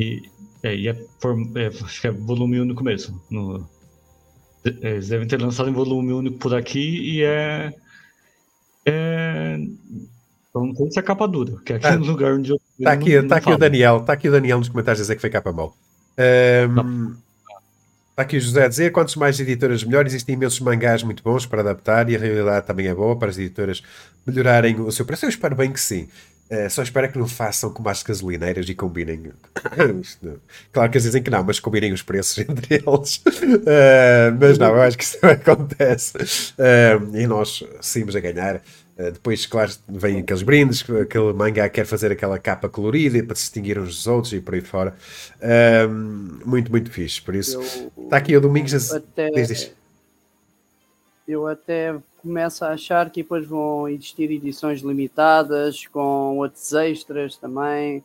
E, 0.00 0.22
é, 0.62 0.74
e 0.74 0.88
é, 0.88 0.92
é, 0.92 1.66
acho 1.66 2.00
que 2.00 2.06
é 2.06 2.10
volume 2.10 2.60
único 2.60 2.82
mesmo. 2.82 3.20
No, 3.30 3.68
é, 4.64 4.90
eles 4.90 5.08
devem 5.08 5.28
ter 5.28 5.40
lançado 5.40 5.68
em 5.68 5.72
volume 5.72 6.12
único 6.12 6.38
por 6.38 6.54
aqui 6.54 7.16
e 7.16 7.22
é. 7.22 7.72
é 8.86 9.58
não 10.54 10.74
sei 10.74 10.90
se 10.90 10.98
é 10.98 11.02
capa 11.02 11.28
dura, 11.28 11.56
que 11.64 11.72
é 11.72 11.76
aquele 11.76 11.94
ah, 11.94 12.10
lugar 12.10 12.32
onde 12.32 12.50
eu. 12.50 12.60
Tá 12.82 12.92
aqui, 12.92 13.20
não, 13.20 13.28
tá 13.28 13.36
aqui 13.36 13.52
o 13.52 13.58
Daniel, 13.58 14.00
tá 14.00 14.12
aqui 14.14 14.28
o 14.28 14.32
Daniel 14.32 14.58
nos 14.58 14.68
comentários 14.68 15.00
a 15.00 15.04
dizer 15.04 15.14
que 15.14 15.20
foi 15.20 15.30
capa 15.30 15.52
mal. 15.52 15.76
Um, 16.18 17.14
Está 18.18 18.24
aqui 18.24 18.36
o 18.36 18.40
José 18.40 18.64
a 18.64 18.68
dizer: 18.68 18.90
quantos 18.90 19.14
mais 19.14 19.38
editoras 19.38 19.84
melhor, 19.84 20.04
existem 20.04 20.34
imensos 20.34 20.58
mangás 20.58 21.04
muito 21.04 21.22
bons 21.22 21.46
para 21.46 21.60
adaptar 21.60 22.10
e 22.10 22.16
a 22.16 22.18
realidade 22.18 22.66
também 22.66 22.88
é 22.88 22.94
boa 22.94 23.14
para 23.14 23.28
as 23.28 23.38
editoras 23.38 23.80
melhorarem 24.26 24.80
o 24.80 24.90
seu 24.90 25.06
preço. 25.06 25.24
Eu 25.24 25.28
espero 25.28 25.54
bem 25.54 25.72
que 25.72 25.78
sim. 25.78 26.08
Uh, 26.50 26.70
só 26.70 26.82
espero 26.82 27.12
que 27.12 27.18
não 27.18 27.28
façam 27.28 27.70
como 27.70 27.88
as 27.90 28.02
gasolineiras 28.02 28.66
e 28.68 28.74
combinem. 28.74 29.32
claro 30.72 30.90
que 30.90 30.96
eles 30.96 31.04
dizem 31.04 31.22
que 31.22 31.30
não, 31.30 31.44
mas 31.44 31.60
combinem 31.60 31.92
os 31.92 32.02
preços 32.02 32.38
entre 32.48 32.76
eles. 32.76 33.16
Uh, 33.18 34.32
mas 34.40 34.56
não, 34.56 34.68
eu 34.68 34.80
acho 34.80 34.96
que 34.96 35.04
isso 35.04 35.18
não 35.22 35.30
acontece. 35.30 36.16
Uh, 36.54 37.16
e 37.16 37.26
nós 37.26 37.62
saímos 37.82 38.16
a 38.16 38.20
ganhar. 38.20 38.62
depois, 38.96 39.44
claro, 39.44 39.72
vêm 39.86 40.20
aqueles 40.20 40.42
brindes, 40.42 40.82
aquele 40.88 41.34
mangá 41.34 41.68
quer 41.68 41.84
fazer 41.84 42.10
aquela 42.12 42.38
capa 42.38 42.68
colorida 42.68 43.22
para 43.22 43.36
se 43.36 43.42
distinguir 43.42 43.78
uns 43.78 43.96
dos 43.96 44.06
outros 44.06 44.32
e 44.32 44.40
por 44.40 44.54
aí 44.54 44.62
fora. 44.62 44.94
muito, 46.46 46.70
muito 46.70 46.90
fixe. 46.90 47.20
Por 47.20 47.34
isso, 47.34 47.60
está 48.04 48.16
aqui 48.16 48.34
o 48.34 48.40
Domingos. 48.40 48.90
Até, 48.90 49.30
diz, 49.30 49.48
diz. 49.48 49.72
Eu 51.26 51.46
até 51.46 51.94
começo 52.22 52.64
a 52.64 52.70
achar 52.70 53.10
que 53.10 53.22
depois 53.22 53.46
vão 53.46 53.88
existir 53.88 54.30
edições 54.30 54.80
limitadas, 54.80 55.86
com 55.86 56.38
outros 56.38 56.72
extras 56.72 57.36
também, 57.36 58.04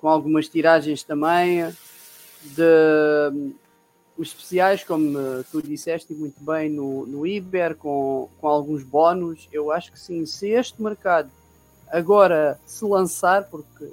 com 0.00 0.08
algumas 0.08 0.48
tiragens 0.48 1.02
também, 1.02 1.64
de 2.42 3.52
os 4.16 4.28
especiais, 4.28 4.84
como 4.84 5.18
tu 5.50 5.62
disseste 5.62 6.12
muito 6.12 6.42
bem 6.44 6.68
no, 6.68 7.06
no 7.06 7.26
Iber, 7.26 7.74
com, 7.74 8.28
com 8.38 8.48
alguns 8.48 8.82
bónus. 8.82 9.48
Eu 9.50 9.72
acho 9.72 9.90
que 9.90 9.98
sim, 9.98 10.26
se 10.26 10.50
este 10.50 10.82
mercado 10.82 11.30
agora 11.88 12.60
se 12.66 12.84
lançar, 12.84 13.44
porque 13.44 13.90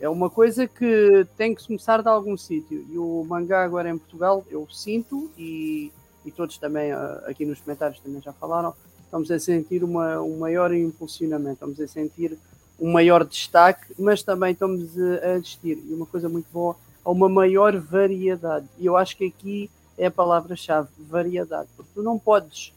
é 0.00 0.08
uma 0.08 0.28
coisa 0.28 0.66
que 0.66 1.24
tem 1.36 1.54
que 1.54 1.64
começar 1.64 2.02
de 2.02 2.08
algum 2.08 2.36
sítio, 2.36 2.84
e 2.90 2.98
o 2.98 3.24
mangá 3.28 3.62
agora 3.62 3.88
em 3.88 3.96
Portugal 3.96 4.44
eu 4.50 4.66
sinto 4.68 5.30
e 5.38 5.92
e 6.24 6.30
todos 6.30 6.58
também 6.58 6.92
ah, 6.92 7.22
aqui 7.26 7.44
nos 7.44 7.60
comentários 7.60 8.00
também 8.00 8.20
já 8.20 8.32
falaram, 8.32 8.74
estamos 9.04 9.30
a 9.30 9.38
sentir 9.38 9.84
uma, 9.84 10.20
um 10.20 10.38
maior 10.38 10.72
impulsionamento, 10.72 11.54
estamos 11.54 11.80
a 11.80 11.86
sentir 11.86 12.38
um 12.80 12.90
maior 12.90 13.24
destaque, 13.24 13.94
mas 13.98 14.22
também 14.22 14.52
estamos 14.52 14.90
a 15.22 15.34
assistir, 15.36 15.78
e 15.88 15.94
uma 15.94 16.06
coisa 16.06 16.28
muito 16.28 16.46
boa, 16.52 16.76
a 17.04 17.10
uma 17.10 17.28
maior 17.28 17.76
variedade. 17.78 18.66
E 18.78 18.86
eu 18.86 18.96
acho 18.96 19.16
que 19.16 19.26
aqui 19.26 19.70
é 19.98 20.06
a 20.06 20.10
palavra-chave, 20.10 20.88
variedade, 20.98 21.68
porque 21.76 21.90
tu 21.94 22.02
não 22.02 22.18
podes 22.18 22.72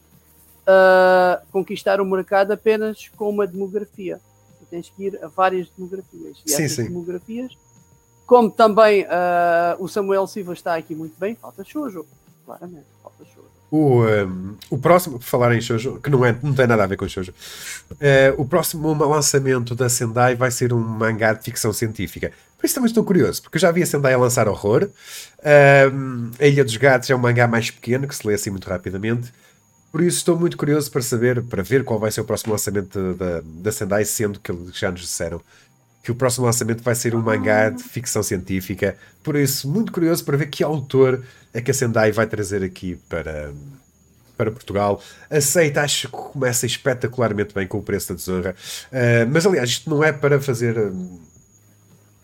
uh, 0.62 1.44
conquistar 1.50 2.00
o 2.00 2.04
mercado 2.04 2.52
apenas 2.52 3.08
com 3.16 3.30
uma 3.30 3.46
demografia. 3.46 4.20
Tu 4.58 4.66
tens 4.66 4.90
que 4.90 5.04
ir 5.04 5.24
a 5.24 5.28
várias 5.28 5.68
demografias. 5.70 6.38
E 6.44 6.50
sim, 6.50 6.62
essas 6.64 6.76
sim. 6.76 6.84
demografias, 6.84 7.56
como 8.26 8.50
também 8.50 9.04
uh, 9.04 9.76
o 9.78 9.88
Samuel 9.88 10.26
Silva 10.26 10.52
está 10.52 10.74
aqui 10.74 10.94
muito 10.94 11.18
bem, 11.18 11.34
falta 11.34 11.64
shoujo, 11.64 12.04
claramente. 12.46 12.86
O, 13.68 14.04
um, 14.04 14.56
o 14.70 14.78
próximo, 14.78 15.18
por 15.18 15.24
falar 15.24 15.54
em 15.54 15.60
Shoujo, 15.60 16.00
que 16.00 16.08
não, 16.08 16.24
é, 16.24 16.38
não 16.40 16.54
tem 16.54 16.68
nada 16.68 16.84
a 16.84 16.86
ver 16.86 16.96
com 16.96 17.08
Shoujo, 17.08 17.32
uh, 17.32 18.40
o 18.40 18.46
próximo 18.46 18.94
lançamento 18.94 19.74
da 19.74 19.88
Sendai 19.88 20.36
vai 20.36 20.52
ser 20.52 20.72
um 20.72 20.78
mangá 20.78 21.32
de 21.32 21.42
ficção 21.42 21.72
científica. 21.72 22.32
Por 22.56 22.64
isso 22.64 22.74
também 22.76 22.86
estou 22.86 23.04
curioso, 23.04 23.42
porque 23.42 23.56
eu 23.56 23.60
já 23.60 23.72
vi 23.72 23.82
a 23.82 23.86
Sendai 23.86 24.14
a 24.14 24.18
lançar 24.18 24.48
horror. 24.48 24.88
Um, 25.92 26.30
a 26.38 26.46
Ilha 26.46 26.64
dos 26.64 26.76
Gatos 26.76 27.10
é 27.10 27.16
um 27.16 27.18
mangá 27.18 27.48
mais 27.48 27.70
pequeno, 27.70 28.06
que 28.06 28.14
se 28.14 28.26
lê 28.26 28.34
assim 28.34 28.50
muito 28.50 28.68
rapidamente. 28.68 29.32
Por 29.90 30.00
isso 30.00 30.18
estou 30.18 30.38
muito 30.38 30.56
curioso 30.56 30.90
para 30.90 31.02
saber, 31.02 31.42
para 31.42 31.62
ver 31.62 31.82
qual 31.82 31.98
vai 31.98 32.12
ser 32.12 32.20
o 32.20 32.24
próximo 32.24 32.52
lançamento 32.52 33.14
da, 33.14 33.42
da 33.42 33.72
Sendai, 33.72 34.04
sendo 34.04 34.38
que 34.38 34.52
eles 34.52 34.76
já 34.76 34.90
nos 34.90 35.00
disseram 35.00 35.40
que 36.06 36.12
o 36.12 36.14
próximo 36.14 36.46
lançamento 36.46 36.84
vai 36.84 36.94
ser 36.94 37.16
um 37.16 37.20
mangá 37.20 37.68
de 37.68 37.82
ficção 37.82 38.22
científica. 38.22 38.96
Por 39.24 39.34
isso, 39.34 39.68
muito 39.68 39.90
curioso 39.90 40.24
para 40.24 40.36
ver 40.36 40.46
que 40.46 40.62
autor 40.62 41.20
é 41.52 41.60
que 41.60 41.68
a 41.72 41.74
Sendai 41.74 42.12
vai 42.12 42.28
trazer 42.28 42.62
aqui 42.62 42.94
para, 43.08 43.50
para 44.36 44.52
Portugal. 44.52 45.02
Aceita, 45.28 45.82
acho 45.82 46.06
que 46.06 46.16
começa 46.16 46.64
espetacularmente 46.64 47.52
bem 47.52 47.66
com 47.66 47.78
o 47.78 47.82
preço 47.82 48.10
da 48.10 48.14
tesoura. 48.14 48.54
Uh, 48.92 49.28
mas 49.32 49.44
aliás, 49.46 49.68
isto 49.68 49.90
não 49.90 50.04
é 50.04 50.12
para 50.12 50.40
fazer. 50.40 50.78
Uh, 50.78 51.20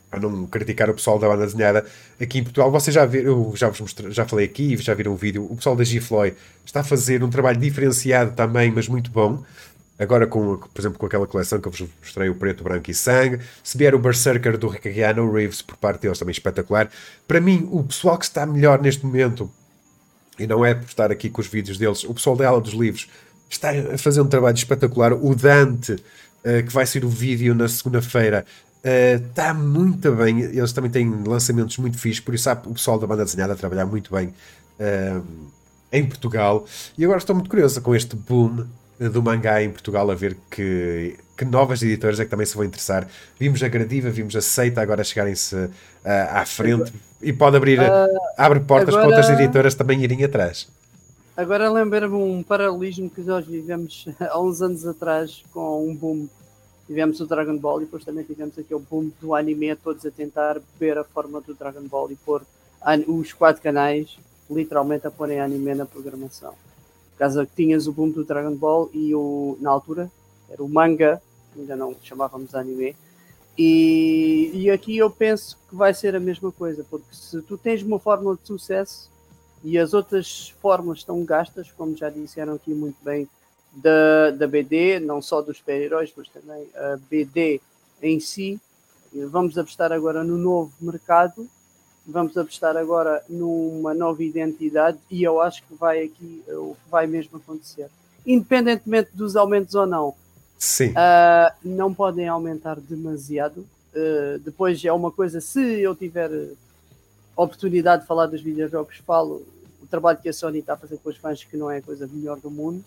para 0.09 0.21
não 0.21 0.47
criticar 0.47 0.91
o 0.91 0.95
pessoal 0.95 1.19
da 1.19 1.27
banda 1.27 1.47
desenhada 1.47 1.87
aqui 2.21 2.39
em 2.39 2.43
Portugal, 2.45 2.71
vocês 2.71 2.95
já 2.95 3.07
viram, 3.07 3.31
eu 3.31 3.53
já 3.57 3.71
vos 3.71 3.81
mostrei, 3.81 4.13
já 4.13 4.27
falei 4.27 4.45
aqui, 4.45 4.77
já 4.77 4.93
viram 4.93 5.13
o 5.13 5.17
vídeo, 5.17 5.43
o 5.51 5.57
pessoal 5.57 5.75
da 5.75 5.83
Gifloy 5.83 6.35
está 6.67 6.81
a 6.81 6.85
fazer 6.85 7.25
um 7.25 7.31
trabalho 7.31 7.59
diferenciado 7.59 8.33
também, 8.33 8.71
mas 8.71 8.87
muito 8.87 9.11
bom. 9.11 9.43
Agora, 10.03 10.27
com, 10.27 10.57
por 10.57 10.81
exemplo, 10.81 10.99
com 10.99 11.07
aquela 11.07 11.29
coleção 11.29 11.61
que 11.61 11.69
eu 11.69 11.71
vos 11.71 11.89
mostrei, 12.01 12.29
o 12.29 12.35
Preto, 12.35 12.65
Branco 12.65 12.91
e 12.91 12.95
Sangue. 12.95 13.39
Se 13.63 13.79
vier 13.79 13.95
o 13.95 14.01
Berserker 14.01 14.59
do 14.59 14.67
Ricardo 14.67 15.31
Reeves, 15.31 15.63
por 15.63 15.77
parte 15.77 16.03
deles, 16.03 16.19
também 16.19 16.33
espetacular. 16.33 16.91
Para 17.29 17.41
mim, 17.41 17.69
o 17.71 17.85
pessoal 17.85 18.19
que 18.19 18.25
está 18.25 18.45
melhor 18.45 18.83
neste 18.83 19.07
momento, 19.07 19.49
e 20.41 20.45
não 20.45 20.65
é 20.65 20.75
por 20.75 20.87
estar 20.87 21.13
aqui 21.13 21.31
com 21.31 21.41
os 21.41 21.47
vídeos 21.47 21.79
deles, 21.79 22.03
o 22.03 22.13
pessoal 22.13 22.35
da 22.35 22.49
aula 22.49 22.61
dos 22.61 22.73
livros 22.73 23.09
está 23.49 23.71
a 23.71 23.97
fazer 23.97 24.21
um 24.21 24.27
trabalho 24.27 24.57
espetacular. 24.57 25.13
O 25.13 25.37
Dante, 25.37 25.93
uh, 25.93 26.67
que 26.67 26.73
vai 26.73 26.85
ser 26.85 27.05
o 27.05 27.09
vídeo 27.09 27.55
na 27.55 27.69
segunda-feira, 27.69 28.45
uh, 28.79 29.25
está 29.25 29.55
muito 29.55 30.11
bem. 30.17 30.41
Eles 30.41 30.73
também 30.73 30.91
têm 30.91 31.23
lançamentos 31.25 31.79
muito 31.79 31.97
fixos, 31.97 32.25
por 32.25 32.35
isso 32.35 32.51
há 32.51 32.55
o 32.55 32.75
pessoal 32.75 32.99
da 32.99 33.07
banda 33.07 33.25
desenhada 33.25 33.53
a 33.53 33.57
trabalhar 33.57 33.87
muito 33.87 34.13
bem 34.13 34.35
uh, 34.81 35.25
em 35.93 36.05
Portugal. 36.05 36.67
E 36.99 37.05
agora 37.05 37.19
estou 37.19 37.37
muito 37.37 37.49
curioso 37.49 37.81
com 37.81 37.95
este 37.95 38.17
boom 38.17 38.67
do 38.99 39.23
mangá 39.23 39.63
em 39.63 39.71
Portugal 39.71 40.11
a 40.11 40.15
ver 40.15 40.37
que, 40.51 41.17
que 41.37 41.45
novas 41.45 41.83
editoras 41.83 42.21
é 42.21 42.25
que 42.25 42.31
também 42.31 42.47
se 42.47 42.55
vão 42.55 42.65
interessar. 42.65 43.07
Vimos 43.39 43.63
a 43.63 43.69
Gradiva, 43.69 44.11
vimos 44.11 44.37
a 44.37 44.41
Seita 44.41 44.81
agora 44.81 45.03
chegarem-se 45.03 45.57
uh, 45.57 45.71
à 46.05 46.45
frente 46.45 46.93
e 47.21 47.33
pode 47.33 47.57
abrir, 47.57 47.81
uh, 47.81 48.09
abre 48.37 48.61
portas 48.61 48.95
agora, 48.95 49.09
para 49.09 49.17
outras 49.17 49.41
editoras 49.41 49.75
também 49.75 50.03
irem 50.03 50.25
atrás. 50.25 50.69
Agora 51.37 51.71
lembra-me 51.71 52.15
um 52.15 52.43
paralelismo 52.43 53.09
que 53.09 53.23
nós 53.23 53.47
vivemos 53.47 54.07
há 54.21 54.39
uns 54.41 54.61
anos 54.61 54.87
atrás 54.87 55.43
com 55.53 55.89
um 55.89 55.95
boom. 55.95 56.29
Tivemos 56.87 57.21
o 57.21 57.27
Dragon 57.27 57.57
Ball 57.57 57.81
e 57.81 57.85
depois 57.85 58.05
também 58.05 58.25
tivemos 58.25 58.59
aquele 58.59 58.83
boom 58.91 59.11
do 59.21 59.35
anime, 59.35 59.75
todos 59.77 60.05
a 60.05 60.11
tentar 60.11 60.61
beber 60.79 60.99
a 60.99 61.05
forma 61.05 61.41
do 61.41 61.55
Dragon 61.55 61.85
Ball 61.85 62.11
e 62.11 62.17
pôr 62.17 62.43
os 63.07 63.33
quatro 63.33 63.63
canais 63.63 64.19
literalmente 64.51 65.07
a 65.07 65.11
porem 65.11 65.41
anime 65.41 65.75
na 65.75 65.87
programação 65.87 66.53
que 67.47 67.57
tinhas 67.57 67.87
o 67.87 67.93
boom 67.93 68.11
do 68.11 68.25
Dragon 68.25 68.55
Ball 68.55 68.91
e 68.93 69.15
o, 69.15 69.57
na 69.61 69.71
altura 69.71 70.11
era 70.51 70.63
o 70.63 70.69
manga, 70.69 71.23
ainda 71.57 71.77
não 71.77 71.95
chamávamos 72.03 72.55
anime. 72.55 72.97
E, 73.57 74.51
e 74.55 74.71
aqui 74.71 74.97
eu 74.97 75.11
penso 75.11 75.59
que 75.69 75.77
vai 75.77 75.93
ser 75.93 76.17
a 76.17 76.21
mesma 76.21 76.51
coisa, 76.51 76.85
porque 76.89 77.07
se 77.13 77.41
tu 77.43 77.59
tens 77.59 77.83
uma 77.83 77.99
fórmula 77.99 78.37
de 78.37 78.47
sucesso 78.47 79.11
e 79.63 79.79
as 79.79 79.95
outras 79.95 80.55
fórmulas 80.61 80.99
estão 80.99 81.25
gastas, 81.25 81.71
como 81.71 81.97
já 81.97 82.09
disseram 82.11 82.55
aqui 82.55 82.75
muito 82.75 82.97
bem, 83.03 83.29
da, 83.73 84.31
da 84.31 84.47
BD, 84.47 85.01
não 85.01 85.23
só 85.23 85.41
dos 85.41 85.59
super-heróis, 85.59 86.13
mas 86.17 86.29
também 86.29 86.69
a 86.75 86.99
BD 87.09 87.61
em 88.03 88.21
si. 88.21 88.61
Vamos 89.31 89.57
apostar 89.57 89.93
agora 89.93 90.25
no 90.25 90.37
novo 90.37 90.73
mercado 90.81 91.49
vamos 92.07 92.37
apostar 92.37 92.77
agora 92.77 93.23
numa 93.29 93.95
nova 93.95 94.23
identidade 94.23 94.99
e 95.11 95.23
eu 95.23 95.41
acho 95.41 95.63
que 95.65 95.75
vai 95.75 96.03
aqui, 96.03 96.43
o 96.49 96.75
que 96.75 96.91
vai 96.91 97.07
mesmo 97.07 97.39
acontecer. 97.39 97.89
Independentemente 98.27 99.11
dos 99.15 99.37
aumentos 99.37 99.75
ou 99.75 99.87
não, 99.87 100.15
Sim. 100.59 100.91
Uh, 100.91 101.53
não 101.65 101.93
podem 101.93 102.29
aumentar 102.29 102.79
demasiado. 102.79 103.67
Uh, 103.95 104.39
depois 104.45 104.85
é 104.85 104.93
uma 104.93 105.11
coisa, 105.11 105.41
se 105.41 105.61
eu 105.81 105.93
tiver 105.95 106.31
oportunidade 107.37 108.03
de 108.03 108.09
falar 108.09 108.27
dos 108.27 108.41
videojogos, 108.41 108.99
falo 108.99 109.45
o 109.83 109.87
trabalho 109.89 110.19
que 110.19 110.29
a 110.29 110.33
Sony 110.33 110.61
está 110.61 110.75
a 110.75 110.77
fazer 110.77 110.99
com 110.99 111.11
os 111.11 111.17
fãs, 111.17 111.43
que 111.43 111.57
não 111.57 111.69
é 111.69 111.79
a 111.79 111.83
coisa 111.83 112.09
melhor 112.13 112.39
do 112.39 112.49
mundo, 112.49 112.85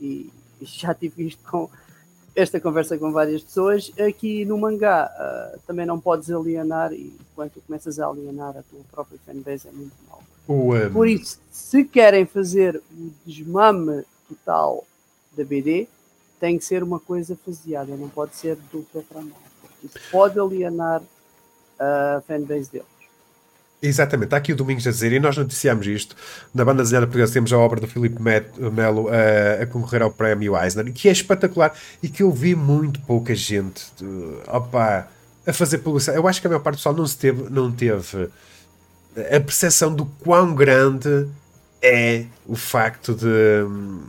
e, 0.00 0.30
e 0.60 0.64
já 0.64 0.94
tive 0.94 1.26
isto 1.26 1.42
com 1.50 1.68
esta 2.36 2.60
conversa 2.60 2.98
com 2.98 3.10
várias 3.10 3.42
pessoas. 3.42 3.90
Aqui 3.98 4.44
no 4.44 4.58
mangá 4.58 5.10
uh, 5.10 5.58
também 5.66 5.86
não 5.86 5.98
podes 5.98 6.30
alienar, 6.30 6.92
e 6.92 7.12
quando 7.34 7.52
tu 7.52 7.62
começas 7.66 7.98
a 7.98 8.06
alienar 8.06 8.50
a 8.50 8.62
tua 8.62 8.80
própria 8.92 9.18
fanbase 9.24 9.66
é 9.66 9.72
muito 9.72 9.94
mal. 10.08 10.22
Um... 10.46 10.92
Por 10.92 11.08
isso, 11.08 11.40
se 11.50 11.82
querem 11.82 12.26
fazer 12.26 12.76
o 12.76 13.10
desmame 13.24 14.04
total 14.28 14.84
da 15.36 15.42
BD 15.42 15.88
tem 16.38 16.58
que 16.58 16.64
ser 16.64 16.82
uma 16.82 17.00
coisa 17.00 17.36
faseada, 17.44 17.96
não 17.96 18.10
pode 18.10 18.36
ser 18.36 18.56
do 18.70 18.82
Petramão. 18.92 19.32
Isso 19.82 19.98
pode 20.10 20.38
alienar 20.38 21.02
a 21.78 22.22
fanbase 22.26 22.70
deles. 22.70 22.95
Exatamente, 23.86 24.26
está 24.26 24.36
aqui 24.38 24.52
o 24.52 24.56
Domingos 24.56 24.86
a 24.86 24.90
dizer, 24.90 25.12
e 25.12 25.20
nós 25.20 25.36
noticiamos 25.36 25.86
isto, 25.86 26.16
na 26.52 26.64
banda 26.64 26.82
desenhada 26.82 27.06
portuguesa 27.06 27.32
temos 27.32 27.52
a 27.52 27.58
obra 27.58 27.80
do 27.80 27.86
Filipe 27.86 28.20
Melo 28.20 29.08
a, 29.08 29.62
a, 29.62 29.66
concorrer 29.66 30.02
ao 30.02 30.10
prémio 30.10 30.60
Eisner, 30.60 30.92
que 30.92 31.08
é 31.08 31.12
espetacular 31.12 31.72
e 32.02 32.08
que 32.08 32.22
eu 32.22 32.32
vi 32.32 32.54
muito 32.54 33.00
pouca 33.02 33.34
gente 33.34 33.84
opa, 34.48 35.06
a 35.46 35.52
fazer 35.52 35.78
publicidade. 35.78 36.18
Eu 36.18 36.26
acho 36.26 36.40
que 36.40 36.46
a 36.46 36.50
maior 36.50 36.60
parte 36.60 36.76
do 36.76 36.78
pessoal 36.78 36.94
não, 36.96 37.06
se 37.06 37.16
teve, 37.16 37.48
não 37.48 37.70
teve 37.70 38.28
a 39.16 39.40
percepção 39.40 39.94
do 39.94 40.06
quão 40.06 40.54
grande 40.54 41.28
é 41.80 42.24
o 42.46 42.56
facto 42.56 43.14
de 43.14 43.64
hum, 43.64 44.02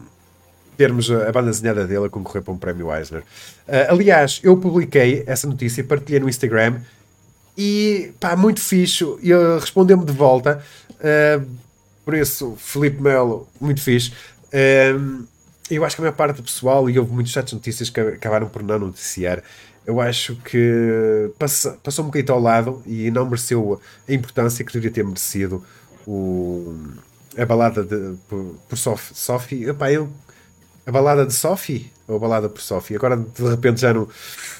termos 0.75 1.09
a 1.11 1.31
banda 1.31 1.51
desenhada 1.51 1.85
dele 1.85 2.05
a 2.05 2.09
concorrer 2.09 2.41
para 2.41 2.53
um 2.53 2.57
prémio 2.57 2.93
Eisner. 2.93 3.21
Uh, 3.21 3.91
aliás, 3.91 4.39
eu 4.43 4.57
publiquei 4.57 5.23
essa 5.27 5.47
notícia, 5.47 5.83
partilhei 5.83 6.19
no 6.19 6.27
Instagram 6.27 6.81
e 7.57 8.13
pá, 8.19 8.35
muito 8.35 8.61
fixe. 8.61 9.03
E 9.21 9.31
ele 9.31 9.59
respondeu-me 9.59 10.05
de 10.05 10.13
volta. 10.13 10.63
Uh, 10.91 11.45
por 12.05 12.13
isso, 12.13 12.55
Felipe 12.57 13.01
Melo, 13.01 13.47
muito 13.59 13.81
fixe. 13.81 14.11
Uh, 14.47 15.25
eu 15.69 15.83
acho 15.83 15.95
que 15.95 16.01
a 16.01 16.03
maior 16.03 16.15
parte 16.15 16.37
do 16.37 16.43
pessoal, 16.43 16.89
e 16.89 16.97
houve 16.97 17.11
muitos 17.11 17.33
de 17.33 17.53
notícias 17.53 17.89
que 17.89 17.99
acabaram 17.99 18.47
por 18.47 18.63
não 18.63 18.79
noticiar, 18.79 19.43
eu 19.85 19.99
acho 20.01 20.35
que 20.37 21.31
passa, 21.39 21.77
passou 21.81 22.03
um 22.03 22.07
bocadinho 22.09 22.33
ao 22.33 22.41
lado 22.41 22.83
e 22.85 23.09
não 23.09 23.25
mereceu 23.25 23.81
a 24.07 24.13
importância 24.13 24.63
que 24.63 24.71
deveria 24.71 24.93
ter 24.93 25.03
merecido 25.03 25.63
o, 26.05 26.75
a 27.37 27.45
balada 27.45 27.83
de, 27.83 28.15
por, 28.27 28.55
por 28.67 28.77
Sophie. 28.77 29.15
Sophie 29.15 29.69
epá, 29.69 29.91
eu, 29.91 30.09
a 30.85 30.91
balada 30.91 31.25
de 31.25 31.33
Sophie 31.33 31.91
ou 32.05 32.17
a 32.17 32.19
balada 32.19 32.49
por 32.49 32.61
Sophie? 32.61 32.97
Agora 32.97 33.15
de 33.15 33.43
repente 33.49 33.79
já 33.79 33.93
não 33.93 34.09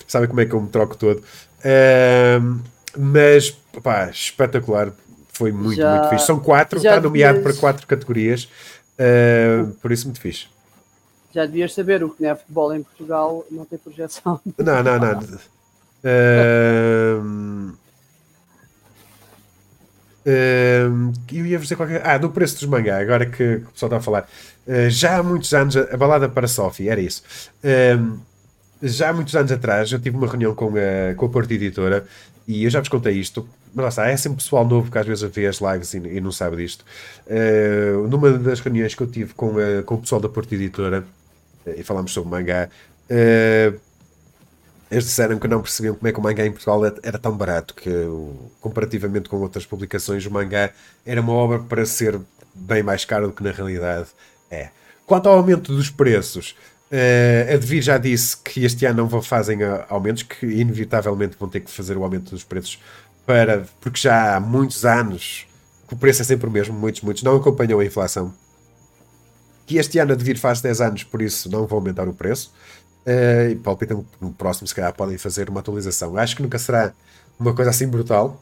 sabem 0.07 0.29
como 0.29 0.39
é 0.39 0.45
que 0.45 0.53
eu 0.53 0.61
me 0.61 0.69
troco 0.69 0.95
todo. 0.95 1.21
Uh, 1.59 2.59
mas, 2.95 3.51
pá, 3.81 4.09
espetacular. 4.09 4.91
Foi 5.29 5.51
muito, 5.51 5.77
já, 5.77 5.97
muito 5.97 6.09
fixe. 6.09 6.25
São 6.25 6.39
quatro, 6.39 6.77
está 6.77 6.99
nomeado 6.99 7.37
devias... 7.37 7.55
para 7.55 7.61
quatro 7.61 7.85
categorias. 7.85 8.49
Uh, 8.97 9.71
por 9.81 9.91
isso, 9.91 10.07
muito 10.07 10.19
fixe. 10.19 10.47
Já 11.33 11.45
devias 11.45 11.73
saber 11.73 12.03
o 12.03 12.09
que 12.09 12.23
não 12.23 12.31
é 12.31 12.35
futebol 12.35 12.73
em 12.73 12.81
Portugal, 12.81 13.45
não 13.51 13.65
tem 13.65 13.77
projeção. 13.77 14.39
Não, 14.57 14.81
não, 14.81 14.97
não. 14.97 15.19
Uh, 16.03 17.73
uh, 20.25 21.13
eu 21.31 21.45
ia 21.45 21.59
dizer 21.59 21.75
qualquer. 21.75 22.01
Ah, 22.03 22.17
do 22.17 22.31
preço 22.31 22.55
dos 22.55 22.65
mangá, 22.65 22.99
agora 22.99 23.25
que, 23.27 23.57
o 23.57 23.71
pessoal 23.71 23.89
está 23.89 23.97
a 23.97 24.01
falar. 24.01 24.27
Já 24.89 25.17
há 25.17 25.23
muitos 25.23 25.53
anos, 25.53 25.77
a 25.77 25.95
balada 25.95 26.27
para 26.27 26.47
Sophie, 26.47 26.89
era 26.89 26.99
isso. 26.99 27.23
Já 28.81 29.09
há 29.09 29.13
muitos 29.13 29.33
anos 29.35 29.51
atrás, 29.51 29.91
eu 29.91 29.99
tive 29.99 30.17
uma 30.17 30.27
reunião 30.27 30.53
com 30.53 30.73
a, 30.75 31.15
com 31.15 31.25
a 31.25 31.29
Porta 31.29 31.53
Editora 31.53 32.05
e 32.47 32.63
eu 32.63 32.69
já 32.69 32.79
vos 32.79 32.87
contei 32.87 33.13
isto, 33.13 33.47
mas 33.73 33.83
lá 33.83 33.89
está, 33.89 34.07
é 34.07 34.15
sempre 34.15 34.37
pessoal 34.37 34.65
novo 34.65 34.89
que 34.89 34.97
às 34.97 35.05
vezes 35.05 35.29
vê 35.29 35.47
as 35.47 35.57
lives 35.57 35.93
e, 35.93 35.97
e 35.97 36.21
não 36.21 36.31
sabe 36.31 36.57
disto. 36.57 36.85
Uh, 37.25 38.07
numa 38.07 38.31
das 38.31 38.61
reuniões 38.61 38.95
que 38.95 39.03
eu 39.03 39.07
tive 39.07 39.33
com, 39.33 39.55
a, 39.57 39.83
com 39.83 39.95
o 39.95 39.97
pessoal 39.97 40.21
da 40.21 40.29
Porta 40.29 40.55
Editora, 40.55 41.05
uh, 41.65 41.73
e 41.75 41.83
falámos 41.83 42.13
sobre 42.13 42.29
mangá, 42.29 42.69
uh, 43.11 43.79
eles 44.89 45.03
disseram 45.03 45.37
que 45.37 45.47
não 45.49 45.61
percebiam 45.61 45.95
como 45.95 46.07
é 46.07 46.13
que 46.13 46.19
o 46.19 46.23
mangá 46.23 46.45
em 46.45 46.51
Portugal 46.51 46.81
era 47.03 47.19
tão 47.19 47.35
barato, 47.35 47.75
que 47.75 47.91
comparativamente 48.61 49.27
com 49.27 49.35
outras 49.37 49.65
publicações, 49.65 50.25
o 50.25 50.31
mangá 50.31 50.71
era 51.05 51.19
uma 51.19 51.33
obra 51.33 51.59
para 51.59 51.85
ser 51.85 52.17
bem 52.55 52.81
mais 52.81 53.03
caro 53.03 53.27
do 53.27 53.33
que 53.33 53.43
na 53.43 53.51
realidade 53.51 54.07
é. 54.49 54.69
Quanto 55.05 55.27
ao 55.27 55.35
aumento 55.35 55.75
dos 55.75 55.89
preços, 55.89 56.55
Uh, 56.91 57.53
a 57.53 57.57
Devir 57.57 57.81
já 57.81 57.97
disse 57.97 58.37
que 58.37 58.63
este 58.63 58.85
ano 58.85 59.09
não 59.09 59.21
fazem 59.21 59.59
aumentos, 59.89 60.23
que 60.23 60.45
inevitavelmente 60.45 61.35
vão 61.37 61.49
ter 61.49 61.59
que 61.59 61.69
fazer 61.69 61.97
o 61.97 62.03
aumento 62.03 62.31
dos 62.31 62.43
preços 62.43 62.79
para, 63.25 63.65
porque 63.81 63.99
já 63.99 64.37
há 64.37 64.39
muitos 64.39 64.85
anos 64.85 65.45
que 65.87 65.93
o 65.93 65.97
preço 65.97 66.21
é 66.21 66.25
sempre 66.25 66.47
o 66.47 66.51
mesmo, 66.51 66.77
muitos, 66.77 67.01
muitos 67.01 67.23
não 67.23 67.35
acompanham 67.35 67.79
a 67.79 67.85
inflação. 67.85 68.33
Que 69.65 69.77
este 69.77 69.99
ano 69.99 70.13
a 70.13 70.15
Devir 70.15 70.37
faz 70.37 70.61
10 70.61 70.81
anos, 70.81 71.03
por 71.03 71.21
isso 71.21 71.49
não 71.49 71.67
vão 71.67 71.79
aumentar 71.79 72.07
o 72.07 72.13
preço. 72.13 72.53
Uh, 73.05 73.51
e 73.51 73.55
palpitam 73.55 74.05
no 74.19 74.33
próximo, 74.33 74.67
se 74.67 74.75
calhar, 74.75 74.93
podem 74.93 75.17
fazer 75.17 75.49
uma 75.49 75.61
atualização. 75.61 76.17
Acho 76.17 76.35
que 76.35 76.41
nunca 76.41 76.59
será 76.59 76.93
uma 77.39 77.53
coisa 77.53 77.71
assim 77.71 77.87
brutal, 77.87 78.41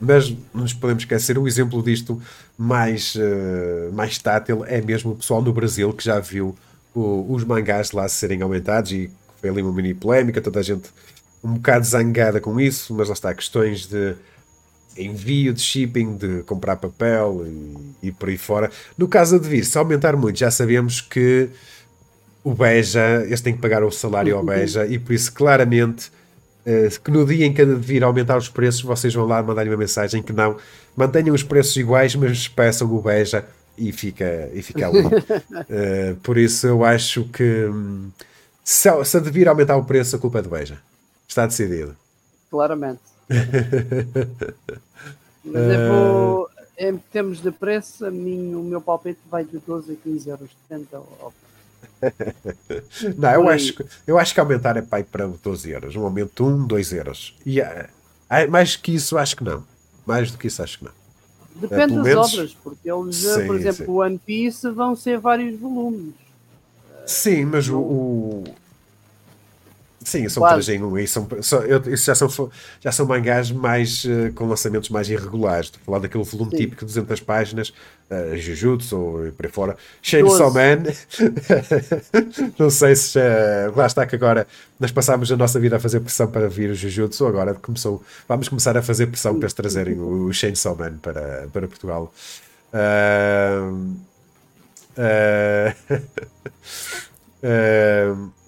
mas 0.00 0.34
nos 0.52 0.72
podemos 0.72 1.04
esquecer, 1.04 1.38
o 1.38 1.46
exemplo 1.46 1.82
disto 1.82 2.20
mais, 2.58 3.14
uh, 3.14 3.92
mais 3.92 4.18
tátil 4.18 4.64
é 4.64 4.80
mesmo 4.80 5.12
o 5.12 5.16
pessoal 5.16 5.40
no 5.40 5.52
Brasil 5.52 5.92
que 5.92 6.04
já 6.04 6.18
viu 6.18 6.56
o, 6.94 7.26
os 7.28 7.44
mangás 7.44 7.92
lá 7.92 8.08
serem 8.08 8.42
aumentados 8.42 8.92
e 8.92 9.10
foi 9.40 9.50
ali 9.50 9.62
uma 9.62 9.72
mini 9.72 9.92
polémica, 9.92 10.40
toda 10.40 10.60
a 10.60 10.62
gente 10.62 10.88
um 11.42 11.54
bocado 11.54 11.84
zangada 11.84 12.40
com 12.40 12.58
isso, 12.58 12.94
mas 12.94 13.08
lá 13.08 13.12
está, 13.12 13.34
questões 13.34 13.86
de 13.86 14.14
envio, 14.96 15.52
de 15.52 15.60
shipping, 15.60 16.16
de 16.16 16.42
comprar 16.44 16.76
papel 16.76 17.44
e, 17.46 18.08
e 18.08 18.12
por 18.12 18.30
aí 18.30 18.38
fora. 18.38 18.70
No 18.96 19.06
caso 19.06 19.38
de 19.38 19.46
vir, 19.46 19.64
se 19.64 19.76
aumentar 19.76 20.16
muito, 20.16 20.38
já 20.38 20.50
sabemos 20.50 21.02
que 21.02 21.50
o 22.42 22.54
Beja, 22.54 23.22
eles 23.26 23.40
têm 23.40 23.54
que 23.54 23.60
pagar 23.60 23.82
o 23.84 23.90
salário 23.90 24.36
ao 24.36 24.44
Beja 24.44 24.86
e 24.86 24.98
por 24.98 25.12
isso 25.12 25.32
claramente 25.32 26.10
uh, 26.66 27.00
que 27.02 27.10
no 27.10 27.26
dia 27.26 27.44
em 27.44 27.52
que 27.52 27.64
vir 27.64 28.02
aumentar 28.04 28.38
os 28.38 28.48
preços, 28.48 28.82
vocês 28.82 29.12
vão 29.12 29.26
lá 29.26 29.42
mandar-lhe 29.42 29.70
uma 29.70 29.76
mensagem 29.76 30.22
que 30.22 30.32
não, 30.32 30.56
mantenham 30.96 31.34
os 31.34 31.42
preços 31.42 31.76
iguais, 31.76 32.14
mas 32.14 32.48
peçam 32.48 32.90
o 32.90 33.02
Beja 33.02 33.44
e 33.76 33.92
fica, 33.92 34.50
e 34.52 34.62
fica 34.62 34.88
ali. 34.88 35.00
uh, 35.00 36.16
por 36.22 36.38
isso 36.38 36.66
eu 36.66 36.84
acho 36.84 37.24
que 37.24 37.66
hum, 37.66 38.10
se, 38.62 38.88
se 39.04 39.20
devir 39.20 39.48
aumentar 39.48 39.76
o 39.76 39.84
preço, 39.84 40.16
a 40.16 40.18
culpa 40.18 40.38
é 40.38 40.42
do 40.42 40.48
Beja. 40.48 40.78
Está 41.28 41.46
decidido. 41.46 41.96
Claramente. 42.50 43.00
Mas 45.44 45.62
eu 45.62 45.88
vou, 45.92 46.50
em 46.78 46.96
termos 46.96 47.40
de 47.40 47.50
preço, 47.50 48.06
a 48.06 48.10
mim, 48.10 48.54
o 48.54 48.62
meu 48.62 48.80
palpite 48.80 49.20
vai 49.30 49.44
de 49.44 49.58
12 49.58 49.92
a 49.92 49.96
15 49.96 50.28
euros, 50.30 50.50
depende 50.68 50.88
da 50.90 51.00
Não, 53.16 53.30
eu 53.30 53.48
acho, 53.48 53.74
eu 54.06 54.18
acho 54.18 54.34
que 54.34 54.40
aumentar 54.40 54.76
é 54.76 54.82
pai 54.82 55.02
para 55.04 55.26
12 55.26 55.70
euros. 55.70 55.96
Um 55.96 56.04
aumento 56.04 56.44
1, 56.44 56.66
2 56.66 56.92
euros. 56.92 57.36
E, 57.44 57.60
uh, 57.60 57.88
mais 58.50 58.76
que 58.76 58.94
isso, 58.94 59.18
acho 59.18 59.36
que 59.36 59.44
não. 59.44 59.64
Mais 60.06 60.30
do 60.30 60.38
que 60.38 60.46
isso, 60.46 60.62
acho 60.62 60.78
que 60.78 60.84
não. 60.84 60.92
Depende 61.54 61.94
é, 61.94 61.96
das 61.96 62.04
menos... 62.04 62.34
obras, 62.34 62.56
porque 62.62 62.90
eles, 62.90 63.16
sim, 63.16 63.46
por 63.46 63.56
exemplo, 63.56 63.94
o 63.94 63.96
One 64.00 64.18
Piece 64.18 64.68
vão 64.70 64.96
ser 64.96 65.18
vários 65.18 65.58
volumes. 65.58 66.14
Sim, 67.06 67.44
mas 67.44 67.68
o, 67.68 67.78
o, 67.78 68.44
Sim, 70.04 70.28
são 70.28 70.42
claro. 70.42 70.62
3 70.62 70.80
em 70.80 70.82
1 70.84 70.98
e 70.98 71.08
são, 71.08 71.28
são, 71.40 71.62
eu, 71.62 71.80
isso 71.92 72.04
já 72.04 72.14
são, 72.14 72.50
já 72.80 72.92
são 72.92 73.06
mangás 73.06 73.50
mais, 73.50 74.04
uh, 74.04 74.32
com 74.34 74.46
lançamentos 74.46 74.90
mais 74.90 75.08
irregulares. 75.08 75.66
Estou 75.66 75.80
a 75.80 75.84
falar 75.86 75.98
daquele 76.00 76.24
volume 76.24 76.50
Sim. 76.50 76.56
típico 76.58 76.80
de 76.84 76.86
200 76.86 77.20
páginas, 77.20 77.72
uh, 78.10 78.36
Jujutsu 78.36 78.96
ou 78.98 79.32
por 79.32 79.46
aí 79.46 79.52
fora. 79.52 79.76
Chainsaw 80.02 80.52
Man, 80.52 80.82
não 82.58 82.68
sei 82.68 82.94
se 82.94 83.14
já. 83.14 83.72
Lá 83.74 83.86
está 83.86 84.06
que 84.06 84.14
agora 84.14 84.46
nós 84.78 84.92
passámos 84.92 85.30
a 85.32 85.36
nossa 85.36 85.58
vida 85.58 85.76
a 85.76 85.80
fazer 85.80 86.00
pressão 86.00 86.26
para 86.26 86.48
vir 86.48 86.70
o 86.70 86.74
Jujutsu, 86.74 87.26
agora 87.26 87.54
começou, 87.54 88.02
vamos 88.28 88.48
começar 88.48 88.76
a 88.76 88.82
fazer 88.82 89.06
pressão 89.06 89.34
para 89.34 89.44
eles 89.44 89.54
trazerem 89.54 89.98
o, 89.98 90.32
Chainsaw 90.32 90.76
Man 90.76 90.98
para, 90.98 91.48
para 91.52 91.66
Portugal. 91.68 92.12
Uh, 92.72 93.94
uh, 94.98 95.74
uh, 97.42 98.43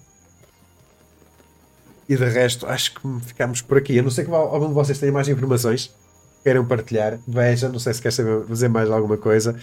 E 2.09 2.15
de 2.15 2.25
resto, 2.25 2.65
acho 2.65 2.95
que 2.95 3.01
ficamos 3.25 3.61
por 3.61 3.77
aqui. 3.77 3.97
Eu 3.97 4.03
não 4.03 4.11
sei 4.11 4.23
que 4.25 4.31
algum 4.31 4.67
de 4.67 4.73
vocês 4.73 4.97
tenha 4.97 5.11
mais 5.11 5.27
informações 5.27 5.91
queiram 6.47 6.65
partilhar. 6.65 7.19
Veja, 7.27 7.67
não 7.67 7.77
sei 7.77 7.93
se 7.93 8.01
quer 8.01 8.11
saber 8.13 8.45
fazer 8.45 8.69
mais 8.69 8.89
alguma 8.89 9.17
coisa. 9.17 9.53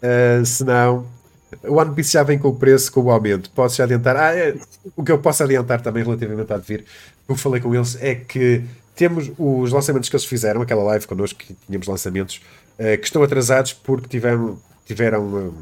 Uh, 0.00 0.46
se 0.46 0.62
não, 0.62 1.04
o 1.64 1.74
One 1.74 1.94
Piece 1.96 2.12
já 2.12 2.22
vem 2.22 2.38
com 2.38 2.48
o 2.48 2.54
preço, 2.54 2.92
com 2.92 3.00
o 3.02 3.10
aumento. 3.10 3.50
Posso 3.50 3.76
já 3.76 3.84
adiantar. 3.84 4.16
Ah, 4.16 4.34
é, 4.36 4.54
o 4.94 5.02
que 5.02 5.10
eu 5.10 5.18
posso 5.18 5.42
adiantar 5.42 5.80
também 5.80 6.04
relativamente 6.04 6.52
a 6.52 6.56
vir, 6.56 6.84
o 7.26 7.34
que 7.34 7.40
falei 7.40 7.60
com 7.60 7.74
eles 7.74 7.98
é 8.00 8.14
que 8.14 8.62
temos 8.94 9.32
os 9.36 9.72
lançamentos 9.72 10.08
que 10.08 10.14
eles 10.14 10.24
fizeram, 10.24 10.62
aquela 10.62 10.82
live 10.84 11.06
connosco 11.08 11.38
que 11.38 11.56
tínhamos 11.66 11.88
lançamentos, 11.88 12.40
uh, 12.78 12.96
que 12.98 13.04
estão 13.04 13.20
atrasados 13.22 13.72
porque 13.72 14.06
tiveram, 14.06 14.60
tiveram 14.86 15.24
um, 15.24 15.52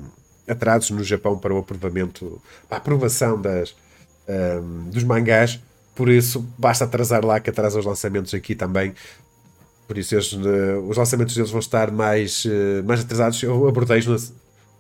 atrasos 0.47 0.91
no 0.91 1.03
Japão 1.03 1.39
para 1.39 1.55
o 1.55 1.59
aprovamento, 1.59 2.41
a 2.71 2.77
aprovação 2.77 3.41
das, 3.41 3.75
um, 4.29 4.91
dos 4.91 5.05
mangás 5.05 5.59
por 5.97 6.11
isso 6.11 6.47
basta 6.59 6.85
atrasar 6.85 7.25
lá 7.25 7.41
que 7.41 7.51
atrasa 7.51 7.79
os 7.79 7.85
lançamentos 7.85 8.33
aqui 8.35 8.55
também. 8.55 8.95
Por 9.89 9.97
isso 9.97 10.15
eles, 10.15 10.33
uh, 10.33 10.81
os 10.89 10.97
lançamentos 10.97 11.35
deles 11.35 11.51
vão 11.51 11.59
estar 11.59 11.91
mais, 11.91 12.45
uh, 12.45 12.85
mais 12.85 13.01
atrasados. 13.01 13.43
Eu 13.43 13.67
abordei 13.67 14.03
no, 14.03 14.17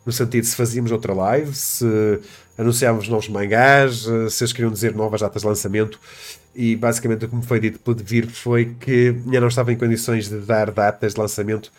no 0.04 0.12
sentido 0.12 0.44
se 0.44 0.54
fazíamos 0.54 0.92
outra 0.92 1.14
live, 1.14 1.54
se 1.54 1.86
anunciávamos 2.58 3.08
novos 3.08 3.28
mangás, 3.28 4.06
uh, 4.06 4.28
se 4.28 4.44
eles 4.44 4.52
queriam 4.52 4.70
dizer 4.70 4.94
novas 4.94 5.22
datas 5.22 5.42
de 5.42 5.48
lançamento. 5.48 5.98
E 6.54 6.76
basicamente 6.76 7.24
o 7.24 7.28
que 7.28 7.36
me 7.36 7.42
foi 7.42 7.60
dito 7.60 7.78
pelo 7.78 7.96
Devir 7.96 8.28
foi 8.28 8.74
que 8.78 9.14
ainda 9.24 9.40
não 9.40 9.48
estava 9.48 9.72
em 9.72 9.76
condições 9.76 10.28
de 10.28 10.38
dar 10.40 10.70
datas 10.70 11.14
de 11.14 11.20
lançamento 11.20 11.72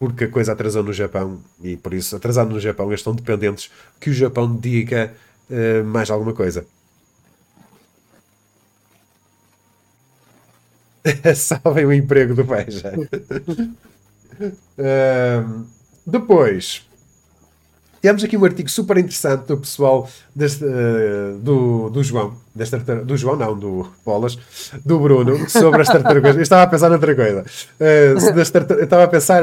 porque 0.00 0.24
a 0.24 0.28
coisa 0.28 0.52
atrasou 0.52 0.82
no 0.82 0.92
Japão 0.94 1.40
e 1.62 1.76
por 1.76 1.92
isso, 1.92 2.16
atrasado 2.16 2.50
no 2.50 2.58
Japão, 2.58 2.86
eles 2.88 3.00
estão 3.00 3.14
dependentes 3.14 3.70
que 4.00 4.08
o 4.08 4.14
Japão 4.14 4.56
diga 4.56 5.12
uh, 5.50 5.84
mais 5.84 6.10
alguma 6.10 6.32
coisa. 6.32 6.64
Salvem 11.34 11.86
o 11.86 11.92
emprego 11.92 12.34
do 12.34 12.44
Beja. 12.44 12.92
uh, 14.40 15.64
depois, 16.06 16.86
temos 18.02 18.24
aqui 18.24 18.36
um 18.36 18.44
artigo 18.44 18.68
super 18.68 18.98
interessante 18.98 19.46
do 19.46 19.58
pessoal 19.58 20.08
deste, 20.34 20.64
uh, 20.64 21.38
do, 21.38 21.90
do 21.90 22.02
João, 22.02 22.36
desta, 22.54 22.78
do 22.78 23.16
João, 23.16 23.36
não, 23.36 23.58
do 23.58 23.90
Bolas, 24.04 24.38
do 24.84 24.98
Bruno, 24.98 25.48
sobre 25.48 25.82
as 25.82 25.88
tartarugas. 25.88 26.36
Eu 26.36 26.42
estava 26.42 26.62
a 26.62 26.66
pensar 26.66 26.88
noutra 26.88 27.14
coisa. 27.14 27.44
Uh, 27.80 28.18
eu 28.18 28.82
estava 28.82 29.04
a 29.04 29.08
pensar. 29.08 29.42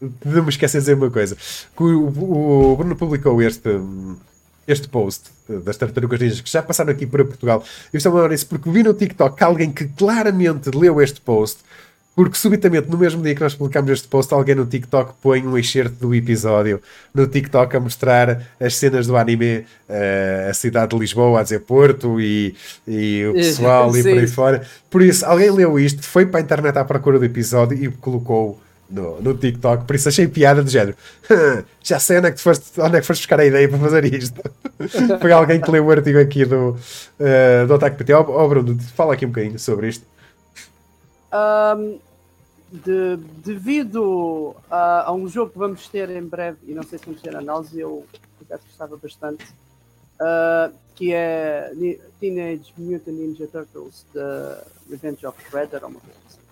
de 0.00 0.42
me 0.42 0.48
esquecer 0.48 0.78
de 0.78 0.82
dizer 0.82 0.94
uma 0.94 1.10
coisa. 1.10 1.36
O, 1.76 2.72
o 2.72 2.76
Bruno 2.76 2.96
publicou 2.96 3.40
este, 3.42 3.70
este 4.66 4.88
post 4.88 5.33
das 5.48 5.76
tartarugas 5.76 6.20
ninjas 6.20 6.40
que 6.40 6.50
já 6.50 6.62
passaram 6.62 6.90
aqui 6.90 7.06
para 7.06 7.24
Portugal. 7.24 7.62
Eu 7.92 7.98
estava 7.98 8.26
a 8.26 8.34
isso 8.34 8.46
porque 8.46 8.70
vi 8.70 8.82
no 8.82 8.94
TikTok 8.94 9.42
alguém 9.42 9.70
que 9.70 9.86
claramente 9.88 10.70
leu 10.70 11.00
este 11.00 11.20
post 11.20 11.58
porque 12.14 12.36
subitamente, 12.36 12.88
no 12.88 12.96
mesmo 12.96 13.20
dia 13.22 13.34
que 13.34 13.40
nós 13.40 13.54
publicamos 13.54 13.90
este 13.90 14.06
post, 14.06 14.32
alguém 14.32 14.54
no 14.54 14.64
TikTok 14.64 15.14
põe 15.20 15.44
um 15.44 15.58
excerto 15.58 15.96
do 15.96 16.14
episódio 16.14 16.80
no 17.12 17.26
TikTok 17.26 17.76
a 17.76 17.80
mostrar 17.80 18.42
as 18.60 18.76
cenas 18.76 19.08
do 19.08 19.16
anime, 19.16 19.66
uh, 19.88 20.50
a 20.50 20.54
cidade 20.54 20.94
de 20.94 20.98
Lisboa, 21.00 21.40
a 21.40 21.42
dizer 21.42 21.60
Porto 21.60 22.20
e, 22.20 22.54
e 22.86 23.26
o 23.26 23.34
pessoal 23.34 23.96
e 23.96 24.02
por 24.02 24.12
aí 24.12 24.26
fora. 24.28 24.62
Por 24.88 25.02
isso, 25.02 25.26
alguém 25.26 25.50
leu 25.50 25.76
isto, 25.76 26.02
foi 26.04 26.24
para 26.24 26.38
a 26.38 26.42
internet 26.42 26.78
à 26.78 26.84
procura 26.84 27.18
do 27.18 27.24
episódio 27.24 27.76
e 27.76 27.88
colocou 27.90 28.60
no, 28.94 29.20
no 29.20 29.36
TikTok. 29.36 29.84
Por 29.84 29.96
isso, 29.96 30.08
achei 30.08 30.28
piada 30.28 30.62
do 30.62 30.70
género. 30.70 30.96
Já 31.82 31.98
sei 31.98 32.18
onde 32.18 32.28
é, 32.28 32.32
que 32.32 32.40
foste, 32.40 32.80
onde 32.80 32.96
é 32.96 33.00
que 33.00 33.06
foste 33.06 33.22
buscar 33.22 33.40
a 33.40 33.44
ideia 33.44 33.68
para 33.68 33.78
fazer 33.78 34.04
isto. 34.04 34.40
foi 35.20 35.32
alguém 35.32 35.60
que 35.60 35.70
leu 35.70 35.84
o 35.84 35.90
artigo 35.90 36.18
aqui 36.20 36.44
do, 36.44 36.70
uh, 36.70 37.66
do 37.66 37.74
Ataque 37.74 37.96
PT. 37.96 38.14
Ó 38.14 38.20
oh, 38.22 38.48
Bruno, 38.48 38.78
fala 38.94 39.14
aqui 39.14 39.26
um 39.26 39.30
bocadinho 39.30 39.58
sobre 39.58 39.88
isto. 39.88 40.06
Um, 41.32 41.98
de, 42.70 43.16
devido 43.44 44.54
a, 44.70 45.08
a, 45.08 45.12
um 45.12 45.28
jogo 45.28 45.50
que 45.50 45.58
vamos 45.58 45.88
ter 45.88 46.08
em 46.10 46.22
breve, 46.22 46.58
e 46.66 46.72
não 46.72 46.84
sei 46.84 46.98
se 46.98 47.06
vamos 47.06 47.20
ter 47.20 47.34
análise, 47.34 47.78
eu 47.78 48.06
gostava 48.48 48.96
bastante, 48.96 49.44
uh, 50.20 50.72
que 50.94 51.12
é 51.12 51.72
Teenage 52.20 52.72
Mutant 52.78 53.14
Ninja 53.14 53.48
Turtles 53.48 54.06
The 54.12 54.64
Revenge 54.88 55.26
of 55.26 55.36
Shredder, 55.50 55.82
ou 55.82 55.90
uma 55.90 56.00
coisa 56.00 56.18
assim. 56.28 56.43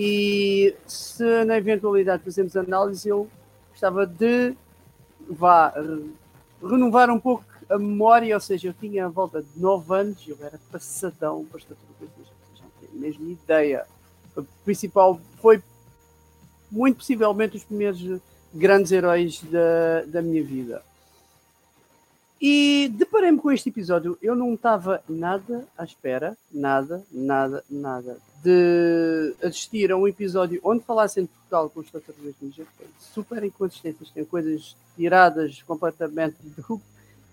E 0.00 0.76
se 0.86 1.44
na 1.44 1.56
eventualidade 1.56 2.22
fazemos 2.22 2.56
análise, 2.56 3.08
eu 3.08 3.28
gostava 3.70 4.06
de 4.06 4.54
vá, 5.28 5.74
renovar 6.62 7.10
um 7.10 7.18
pouco 7.18 7.44
a 7.68 7.76
memória, 7.76 8.32
ou 8.32 8.40
seja, 8.40 8.68
eu 8.68 8.74
tinha 8.74 9.06
a 9.06 9.08
volta 9.08 9.42
de 9.42 9.60
9 9.60 9.92
anos, 9.92 10.24
eu 10.28 10.38
era 10.40 10.56
passadão 10.70 11.44
para 11.46 11.58
esta 11.58 11.76
mesma 12.92 13.28
ideia. 13.28 13.86
O 14.36 14.44
principal 14.64 15.20
foi 15.42 15.60
muito 16.70 16.98
possivelmente 16.98 17.56
os 17.56 17.64
primeiros 17.64 18.20
grandes 18.54 18.92
heróis 18.92 19.42
da, 19.42 20.04
da 20.06 20.22
minha 20.22 20.44
vida. 20.44 20.80
E 22.40 22.88
deparei-me 22.94 23.38
com 23.38 23.50
este 23.50 23.68
episódio. 23.68 24.16
Eu 24.22 24.36
não 24.36 24.54
estava 24.54 25.02
nada 25.08 25.66
à 25.76 25.84
espera, 25.84 26.36
nada, 26.52 27.04
nada, 27.10 27.64
nada, 27.68 28.18
de 28.42 29.34
assistir 29.42 29.90
a 29.90 29.96
um 29.96 30.06
episódio 30.06 30.60
onde 30.62 30.84
falassem 30.84 31.24
de 31.24 31.30
Portugal 31.30 31.68
com 31.70 31.80
os 31.80 31.90
Tartarugas 31.90 32.34
Ninja. 32.40 32.64
Super 32.98 33.42
inconsistentes, 33.42 34.10
tem 34.10 34.24
coisas 34.24 34.76
tiradas 34.96 35.62
completamente 35.62 36.36
do, 36.56 36.80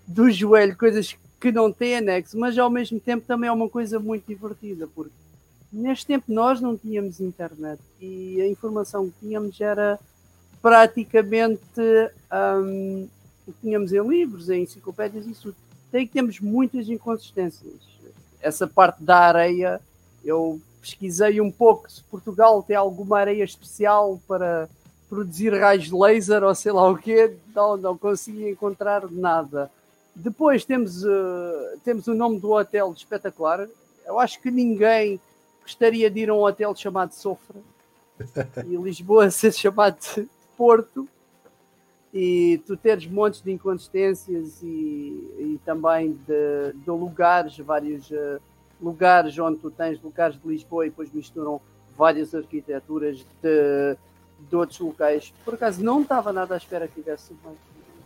do 0.07 0.31
joelho, 0.31 0.75
coisas 0.75 1.15
que 1.39 1.51
não 1.51 1.71
têm 1.71 1.97
anexo, 1.97 2.37
mas 2.39 2.57
ao 2.57 2.69
mesmo 2.69 2.99
tempo 2.99 3.25
também 3.27 3.47
é 3.47 3.53
uma 3.53 3.69
coisa 3.69 3.99
muito 3.99 4.25
divertida, 4.25 4.87
porque 4.95 5.13
Neste 5.75 6.05
tempo 6.05 6.31
nós 6.31 6.61
não 6.61 6.77
tínhamos 6.77 7.19
internet 7.19 7.81
e 7.99 8.39
a 8.39 8.47
informação 8.47 9.09
que 9.09 9.19
tínhamos 9.19 9.59
era 9.59 9.99
praticamente 10.61 11.81
um, 12.31 13.09
o 13.47 13.53
que 13.53 13.61
tínhamos 13.61 13.93
em 13.93 14.07
livros, 14.07 14.49
em 14.49 14.63
enciclopédias, 14.63 15.25
isso. 15.25 15.55
Tem 15.91 16.05
que 16.05 16.13
temos 16.13 16.39
muitas 16.39 16.89
inconsistências. 16.89 17.73
Essa 18.41 18.67
parte 18.67 19.03
da 19.03 19.17
areia, 19.17 19.79
eu 20.23 20.59
pesquisei 20.81 21.41
um 21.41 21.51
pouco 21.51 21.89
se 21.89 22.03
Portugal 22.03 22.61
tem 22.61 22.75
alguma 22.75 23.19
areia 23.19 23.43
especial 23.43 24.21
para 24.27 24.69
produzir 25.09 25.53
raios 25.53 25.91
laser 25.91 26.43
ou 26.43 26.53
sei 26.53 26.71
lá 26.71 26.89
o 26.89 26.97
quê, 26.97 27.35
não, 27.55 27.77
não 27.77 27.97
consegui 27.97 28.49
encontrar 28.49 29.09
nada. 29.09 29.71
Depois 30.15 30.63
temos, 30.65 31.03
uh, 31.03 31.79
temos 31.83 32.07
o 32.07 32.13
nome 32.13 32.39
do 32.39 32.51
hotel 32.51 32.93
espetacular. 32.95 33.67
Eu 34.05 34.19
acho 34.19 34.39
que 34.41 34.51
ninguém 34.51 35.19
gostaria 35.61 36.09
de 36.09 36.21
ir 36.21 36.29
a 36.29 36.33
um 36.33 36.43
hotel 36.43 36.75
chamado 36.75 37.13
Sofra 37.13 37.59
e 38.65 38.75
Lisboa 38.75 39.29
ser 39.31 39.53
chamado 39.53 39.97
de 39.99 40.27
Porto 40.57 41.07
e 42.17 42.61
tu 42.65 42.77
teres 42.77 43.05
montes 43.05 43.41
de 43.41 43.51
inconsistências 43.51 44.63
e, 44.63 44.67
e 45.37 45.59
também 45.65 46.13
de, 46.25 46.71
de, 46.73 46.89
lugares, 46.89 47.57
vários 47.57 48.09
uh, 48.09 48.39
lugares 48.81 49.37
onde 49.37 49.57
tu 49.57 49.69
tens 49.69 50.01
lugares 50.01 50.39
de 50.41 50.47
Lisboa 50.47 50.85
e 50.85 50.89
depois 50.89 51.11
misturam 51.11 51.59
várias 51.97 52.33
arquiteturas 52.33 53.17
de, 53.43 53.97
de 54.49 54.55
outros 54.55 54.79
locais. 54.79 55.33
Por 55.43 55.55
acaso 55.55 55.83
não 55.83 56.03
estava 56.03 56.31
nada 56.31 56.53
à 56.53 56.57
espera 56.57 56.87
que 56.87 57.01
tivesse 57.01 57.33
uma, 57.43 57.53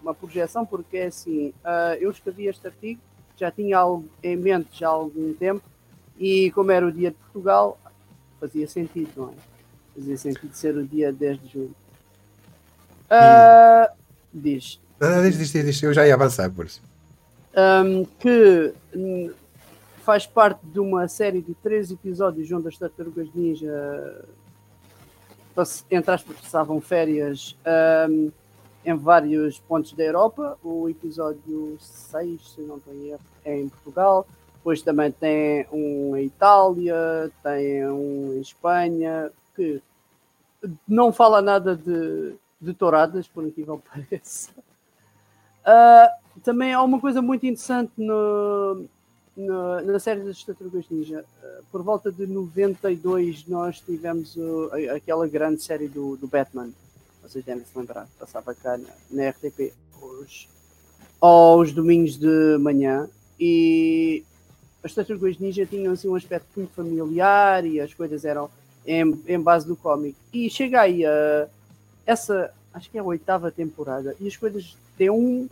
uma 0.01 0.14
projeção, 0.16 0.66
porque 0.66 0.97
é 0.97 1.05
assim, 1.05 1.49
uh, 1.64 1.93
eu 1.99 2.10
escrevi 2.10 2.47
este 2.47 2.66
artigo, 2.66 2.99
já 3.38 3.51
tinha 3.51 3.78
algo 3.78 4.10
em 4.24 4.36
mente 4.36 4.70
já 4.72 4.88
há 4.88 4.91
algum 4.91 5.36
tempo, 5.36 5.62
e 6.18 6.49
como 6.53 6.72
era 6.72 6.84
o 6.84 6.91
dia 6.91 7.12
de 7.12 7.18
Portugal, 7.18 7.78
fazia 8.39 8.68
sentido, 8.68 9.12
não 9.16 9.30
é? 9.30 9.34
Fazia 9.93 10.18
sentido 10.18 10.53
ser 10.55 10.76
o 10.76 10.84
dia 10.84 11.14
10 11.14 11.41
de 11.41 11.47
julho. 11.47 11.76
Uh, 13.05 13.98
diz. 14.34 14.80
Diz, 15.23 15.38
diz, 15.38 15.51
diz, 15.51 15.84
eu 15.84 15.93
já 15.93 16.05
ia 16.05 16.13
avançar 16.13 16.49
por 16.51 16.65
isso. 16.65 16.82
Um, 17.55 18.05
que 18.19 18.73
hum, 18.95 19.32
faz 20.03 20.25
parte 20.25 20.59
de 20.63 20.80
uma 20.80 21.07
série 21.07 21.41
de 21.41 21.53
três 21.55 21.91
episódios 21.91 22.51
onde 22.51 22.67
as 22.67 22.77
tartarugas 22.77 23.27
ninja 23.34 24.25
entre 25.91 26.11
aspas 26.11 26.38
passavam 26.38 26.80
férias 26.80 27.55
um, 28.09 28.32
em 28.86 28.95
vários 28.95 29.59
pontos 29.59 29.93
da 29.93 30.03
Europa. 30.03 30.57
O 30.63 30.88
episódio 30.89 31.77
6, 31.80 32.53
se 32.55 32.61
não 32.61 32.77
estou 32.77 32.93
em 32.93 33.09
erro, 33.09 33.19
é 33.43 33.59
em 33.59 33.69
Portugal. 33.69 34.27
Depois 34.55 34.82
também 34.82 35.11
tem 35.11 35.65
um 35.71 36.15
em 36.15 36.25
Itália, 36.25 37.32
tem 37.43 37.86
um 37.88 38.34
em 38.36 38.41
Espanha, 38.41 39.32
que 39.55 39.82
não 40.88 41.11
fala 41.11 41.41
nada 41.41 41.75
de, 41.75 42.36
de 42.60 42.74
touradas, 42.74 43.28
por 43.28 43.45
incrível 43.45 43.78
que 43.78 43.89
pareça. 44.01 44.51
Uh, 45.60 46.39
também 46.41 46.74
há 46.74 46.82
uma 46.82 46.99
coisa 46.99 47.22
muito 47.22 47.45
interessante 47.45 47.91
no, 47.97 48.86
no, 49.36 49.82
na 49.82 49.99
série 49.99 50.22
das 50.22 50.43
Tartarugas 50.43 50.86
Ninja. 50.89 51.26
Uh, 51.41 51.64
por 51.72 51.84
volta 51.84 52.12
de 52.12 52.26
92 52.28 53.47
nós 53.47 53.80
tivemos 53.80 54.36
uh, 54.36 54.70
aquela 54.95 55.28
grande 55.28 55.62
série 55.62 55.88
do, 55.88 56.18
do 56.18 56.28
Batman. 56.28 56.70
Vocês 57.22 57.43
devem 57.43 57.64
se 57.64 57.78
lembrar, 57.78 58.07
passava 58.18 58.55
cá 58.55 58.78
na, 58.78 58.89
na 59.12 59.30
RTP 59.30 59.74
aos, 60.01 60.49
aos 61.22 61.72
domingos 61.72 62.18
de 62.18 62.57
manhã. 62.60 63.07
E 63.39 64.24
as 64.84 64.93
tartarugas 64.93 65.38
ninja 65.38 65.66
tinham 65.66 65.93
assim 65.93 66.07
um 66.07 66.16
aspecto 66.16 66.47
muito 66.55 66.74
familiar 66.74 67.66
e 67.66 67.80
as 67.80 67.93
coisas 67.93 68.26
eram 68.26 68.49
em, 68.86 69.22
em 69.28 69.39
base 69.39 69.68
do 69.68 69.76
cómic. 69.76 70.16
E 70.34 70.49
chega 70.49 70.82
aí 70.82 71.05
a 71.05 71.47
essa, 72.10 72.53
acho 72.74 72.89
que 72.89 72.97
é 72.97 73.01
a 73.01 73.03
oitava 73.03 73.51
temporada, 73.51 74.16
e 74.20 74.28
as 74.28 74.36
coisas 74.36 74.78
têm 74.97 75.10
um, 75.10 75.47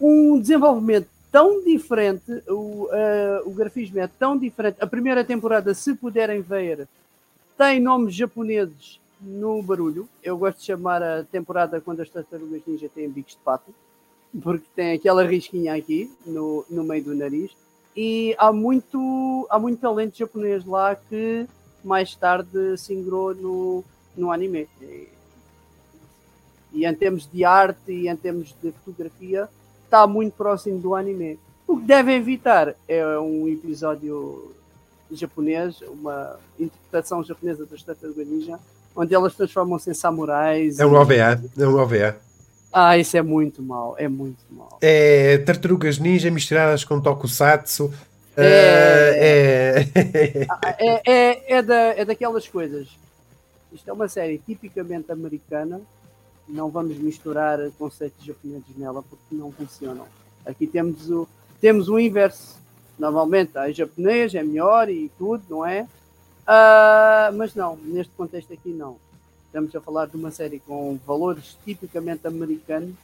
um 0.00 0.40
desenvolvimento 0.40 1.08
tão 1.30 1.64
diferente, 1.64 2.30
o, 2.48 2.84
uh, 2.84 3.46
o 3.46 3.50
grafismo 3.50 3.98
é 3.98 4.06
tão 4.06 4.38
diferente. 4.38 4.76
A 4.80 4.86
primeira 4.86 5.24
temporada, 5.24 5.74
se 5.74 5.94
puderem 5.94 6.40
ver, 6.40 6.86
tem 7.58 7.80
nomes 7.80 8.14
japoneses 8.14 9.00
no 9.20 9.60
barulho. 9.62 10.08
Eu 10.22 10.38
gosto 10.38 10.58
de 10.58 10.66
chamar 10.66 11.02
a 11.02 11.24
temporada 11.24 11.80
quando 11.80 12.00
as 12.00 12.08
tartarugas 12.08 12.62
ninja 12.64 12.88
têm 12.88 13.10
bicos 13.10 13.32
de 13.32 13.40
pato, 13.40 13.74
porque 14.42 14.66
tem 14.76 14.92
aquela 14.92 15.24
risquinha 15.24 15.74
aqui 15.74 16.08
no, 16.24 16.64
no 16.70 16.84
meio 16.84 17.02
do 17.02 17.14
nariz 17.14 17.50
e 17.96 18.34
há 18.38 18.52
muito, 18.52 19.46
há 19.50 19.58
muito 19.58 19.80
talento 19.80 20.18
japonês 20.18 20.64
lá 20.64 20.96
que 20.96 21.46
mais 21.84 22.14
tarde 22.14 22.76
se 22.76 22.92
ingrou 22.92 23.34
no, 23.34 23.84
no 24.16 24.32
anime. 24.32 24.68
E 26.74 26.84
em 26.84 26.94
termos 26.94 27.28
de 27.32 27.44
arte 27.44 27.92
e 27.92 28.08
em 28.08 28.16
termos 28.16 28.54
de 28.62 28.72
fotografia, 28.84 29.48
está 29.84 30.06
muito 30.06 30.34
próximo 30.34 30.78
do 30.78 30.94
anime. 30.94 31.38
O 31.66 31.78
que 31.78 31.84
devem 31.84 32.16
evitar 32.16 32.74
é 32.88 33.18
um 33.18 33.48
episódio 33.48 34.52
japonês, 35.10 35.80
uma 35.82 36.38
interpretação 36.58 37.22
japonesa 37.22 37.64
das 37.64 37.82
Tartaruga 37.82 38.24
Ninja, 38.24 38.58
onde 38.94 39.14
elas 39.14 39.34
transformam-se 39.34 39.90
em 39.90 39.94
samurais. 39.94 40.78
É 40.78 40.86
um 40.86 40.94
OVA, 40.94 41.14
é 41.56 41.66
um 41.66 41.76
OVA. 41.76 42.16
Ah, 42.72 42.98
isso 42.98 43.16
é 43.16 43.22
muito 43.22 43.62
mal, 43.62 43.94
é 43.96 44.08
muito 44.08 44.42
mal. 44.50 44.78
É 44.82 45.38
tartarugas 45.38 45.98
ninja 45.98 46.28
misturadas 46.28 46.84
com 46.84 47.00
tokusatsu. 47.00 47.92
É, 48.36 49.86
é, 49.94 50.40
é, 50.80 51.02
é, 51.06 51.54
é, 51.54 51.62
da, 51.62 51.76
é 51.94 52.04
daquelas 52.04 52.48
coisas. 52.48 52.88
Isto 53.72 53.90
é 53.90 53.92
uma 53.92 54.08
série 54.08 54.38
tipicamente 54.38 55.12
americana. 55.12 55.80
Não 56.48 56.68
vamos 56.68 56.98
misturar 56.98 57.58
conceitos 57.78 58.24
japoneses 58.24 58.76
nela 58.76 59.02
porque 59.02 59.34
não 59.34 59.50
funcionam. 59.50 60.06
Aqui 60.44 60.66
temos 60.66 61.10
o, 61.10 61.26
temos 61.60 61.88
o 61.88 61.98
inverso. 61.98 62.62
Normalmente 62.98 63.56
a 63.58 63.70
japonês 63.72 64.34
é 64.34 64.42
melhor 64.42 64.88
e 64.88 65.10
tudo, 65.18 65.42
não 65.48 65.66
é? 65.66 65.82
Uh, 66.42 67.34
mas 67.36 67.54
não, 67.54 67.76
neste 67.76 68.12
contexto 68.14 68.52
aqui 68.52 68.70
não. 68.70 68.96
Estamos 69.46 69.74
a 69.74 69.80
falar 69.80 70.06
de 70.06 70.16
uma 70.16 70.30
série 70.30 70.60
com 70.60 70.98
valores 71.06 71.56
tipicamente 71.64 72.26
americanos 72.26 72.94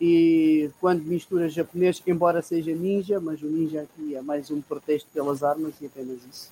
e 0.00 0.68
quando 0.80 1.04
mistura 1.04 1.48
japonês, 1.48 2.02
embora 2.06 2.42
seja 2.42 2.74
ninja, 2.74 3.20
mas 3.20 3.40
o 3.40 3.46
ninja 3.46 3.82
aqui 3.82 4.16
é 4.16 4.20
mais 4.20 4.50
um 4.50 4.60
pretexto 4.60 5.08
pelas 5.14 5.44
armas 5.44 5.74
e 5.80 5.86
apenas 5.86 6.18
isso. 6.28 6.50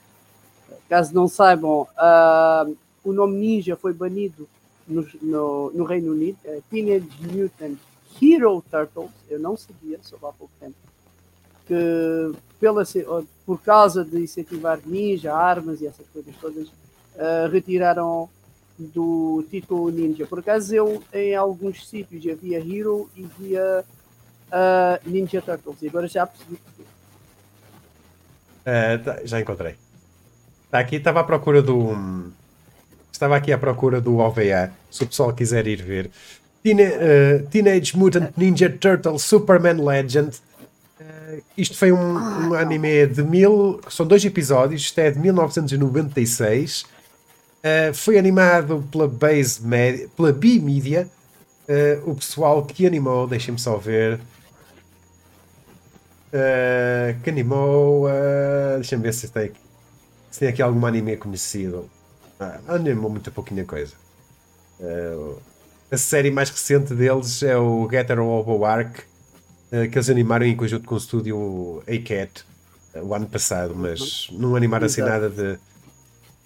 Caso 0.88 1.12
não 1.12 1.26
saibam, 1.26 1.82
uh, 1.82 2.76
o 3.02 3.12
nome 3.12 3.36
ninja 3.36 3.74
foi 3.74 3.92
banido 3.92 4.48
no, 4.90 5.06
no, 5.22 5.70
no 5.70 5.84
Reino 5.84 6.12
Unido, 6.12 6.38
é 6.44 6.60
Teenage 6.70 7.08
Mutant 7.20 7.78
Hero 8.20 8.62
Turtles, 8.70 9.10
eu 9.28 9.38
não 9.38 9.56
sabia, 9.56 9.98
soube 10.02 10.26
há 10.26 10.32
pouco 10.32 10.52
tempo, 10.60 10.74
que 11.66 12.32
pela, 12.58 12.84
por 13.46 13.62
causa 13.62 14.04
de 14.04 14.20
incentivar 14.20 14.80
ninja, 14.84 15.34
armas 15.34 15.80
e 15.80 15.86
essas 15.86 16.06
coisas 16.08 16.34
todas, 16.40 16.68
uh, 16.68 17.48
retiraram 17.50 18.28
do 18.78 19.44
título 19.50 19.90
Ninja. 19.90 20.26
Por 20.26 20.40
acaso 20.40 20.74
eu 20.74 21.02
em 21.12 21.34
alguns 21.34 21.86
sítios 21.86 22.26
havia 22.26 22.58
Hero 22.58 23.08
e 23.14 23.22
via 23.38 23.84
uh, 24.48 25.08
Ninja 25.08 25.40
Turtles 25.42 25.82
e 25.82 25.88
agora 25.88 26.08
já 26.08 26.26
percebi 26.26 26.58
uh, 28.60 29.04
tá, 29.04 29.20
já 29.24 29.40
encontrei. 29.40 29.76
Está 30.64 30.78
aqui, 30.78 30.96
estava 30.96 31.20
à 31.20 31.24
procura 31.24 31.60
do. 31.60 32.32
Estava 33.20 33.36
aqui 33.36 33.52
à 33.52 33.58
procura 33.58 34.00
do 34.00 34.16
OVA, 34.16 34.72
se 34.90 35.04
o 35.04 35.06
pessoal 35.06 35.30
quiser 35.34 35.66
ir 35.66 35.82
ver. 35.82 36.10
Teen, 36.62 36.78
uh, 36.80 37.46
Teenage 37.50 37.94
Mutant 37.94 38.32
Ninja 38.34 38.70
Turtle 38.70 39.18
Superman 39.18 39.84
Legend. 39.84 40.30
Uh, 40.98 41.42
isto 41.54 41.76
foi 41.76 41.92
um, 41.92 41.98
um 41.98 42.54
anime 42.54 43.06
de 43.08 43.22
mil. 43.22 43.78
São 43.90 44.06
dois 44.06 44.24
episódios, 44.24 44.80
isto 44.80 44.98
é 44.98 45.10
de 45.10 45.18
1996 45.18 46.86
Uh, 47.60 47.92
foi 47.92 48.16
animado 48.16 48.88
pela 48.90 49.06
Base 49.06 49.62
Media, 49.62 50.08
pela 50.16 50.32
B-Media. 50.32 51.06
Uh, 51.68 52.12
o 52.12 52.14
pessoal 52.14 52.64
que 52.64 52.86
animou, 52.86 53.26
deixem-me 53.26 53.60
só 53.60 53.76
ver. 53.76 54.18
Que 57.22 57.28
animou. 57.28 58.06
Deixem-me 58.76 59.04
ver 59.04 59.12
se 59.12 59.28
tem, 59.28 59.52
se 60.30 60.40
tem 60.40 60.48
aqui 60.48 60.62
algum 60.62 60.86
anime 60.86 61.18
conhecido. 61.18 61.86
Uh, 62.40 62.72
animou 62.72 63.10
muita 63.10 63.30
pouquinha 63.30 63.64
coisa. 63.64 63.94
a 65.90 65.96
série 65.96 66.30
mais 66.30 66.48
recente 66.50 66.94
deles 66.94 67.42
é 67.42 67.56
o 67.56 67.88
Getter 67.90 68.18
Robo 68.18 68.64
Arc, 68.64 69.00
que 69.70 69.98
eles 69.98 70.08
animaram 70.08 70.46
em 70.46 70.56
conjunto 70.56 70.86
com 70.86 70.94
o 70.94 70.98
estúdio 70.98 71.82
A-Cat 71.86 72.44
o 72.94 73.14
ano 73.14 73.26
passado, 73.26 73.74
mas 73.74 74.28
não 74.32 74.56
animaram 74.56 74.86
assim 74.86 75.02
nada 75.02 75.28
de 75.28 75.58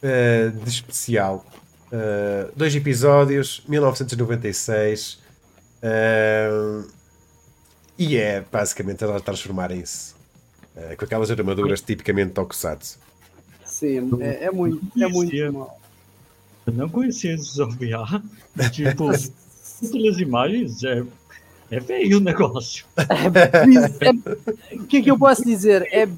uh, 0.04 0.50
de 0.50 0.68
especial. 0.68 1.44
Uh, 1.86 2.52
dois 2.54 2.74
episódios, 2.74 3.62
1996. 3.68 5.14
Uh, 5.14 5.20
eh, 5.82 6.84
e 7.98 8.16
é 8.16 8.40
basicamente 8.50 9.04
elas 9.04 9.22
transformarem-se 9.22 10.14
uh, 10.76 10.96
com 10.96 11.04
aquelas 11.04 11.30
armaduras 11.30 11.80
tipicamente 11.80 12.32
tokusatsu. 12.32 12.98
Sim, 13.64 14.10
é, 14.20 14.44
é 14.44 14.50
muito, 14.50 14.80
é 15.00 15.06
muito 15.06 15.52
mal. 15.52 15.80
Eu 16.66 16.72
não 16.72 16.88
conhecia 16.88 17.34
esses 17.34 17.58
OVA. 17.60 18.22
Tipo, 18.72 19.10
pelas 19.90 20.18
imagens, 20.18 20.82
é, 20.84 21.04
é 21.70 21.80
feio 21.80 22.18
o 22.18 22.20
negócio. 22.20 22.86
É, 22.96 24.06
é, 24.06 24.76
o 24.76 24.86
que 24.86 24.98
é 24.98 25.02
que 25.02 25.10
eu 25.10 25.18
posso 25.18 25.44
dizer? 25.44 25.82
É, 25.92 26.08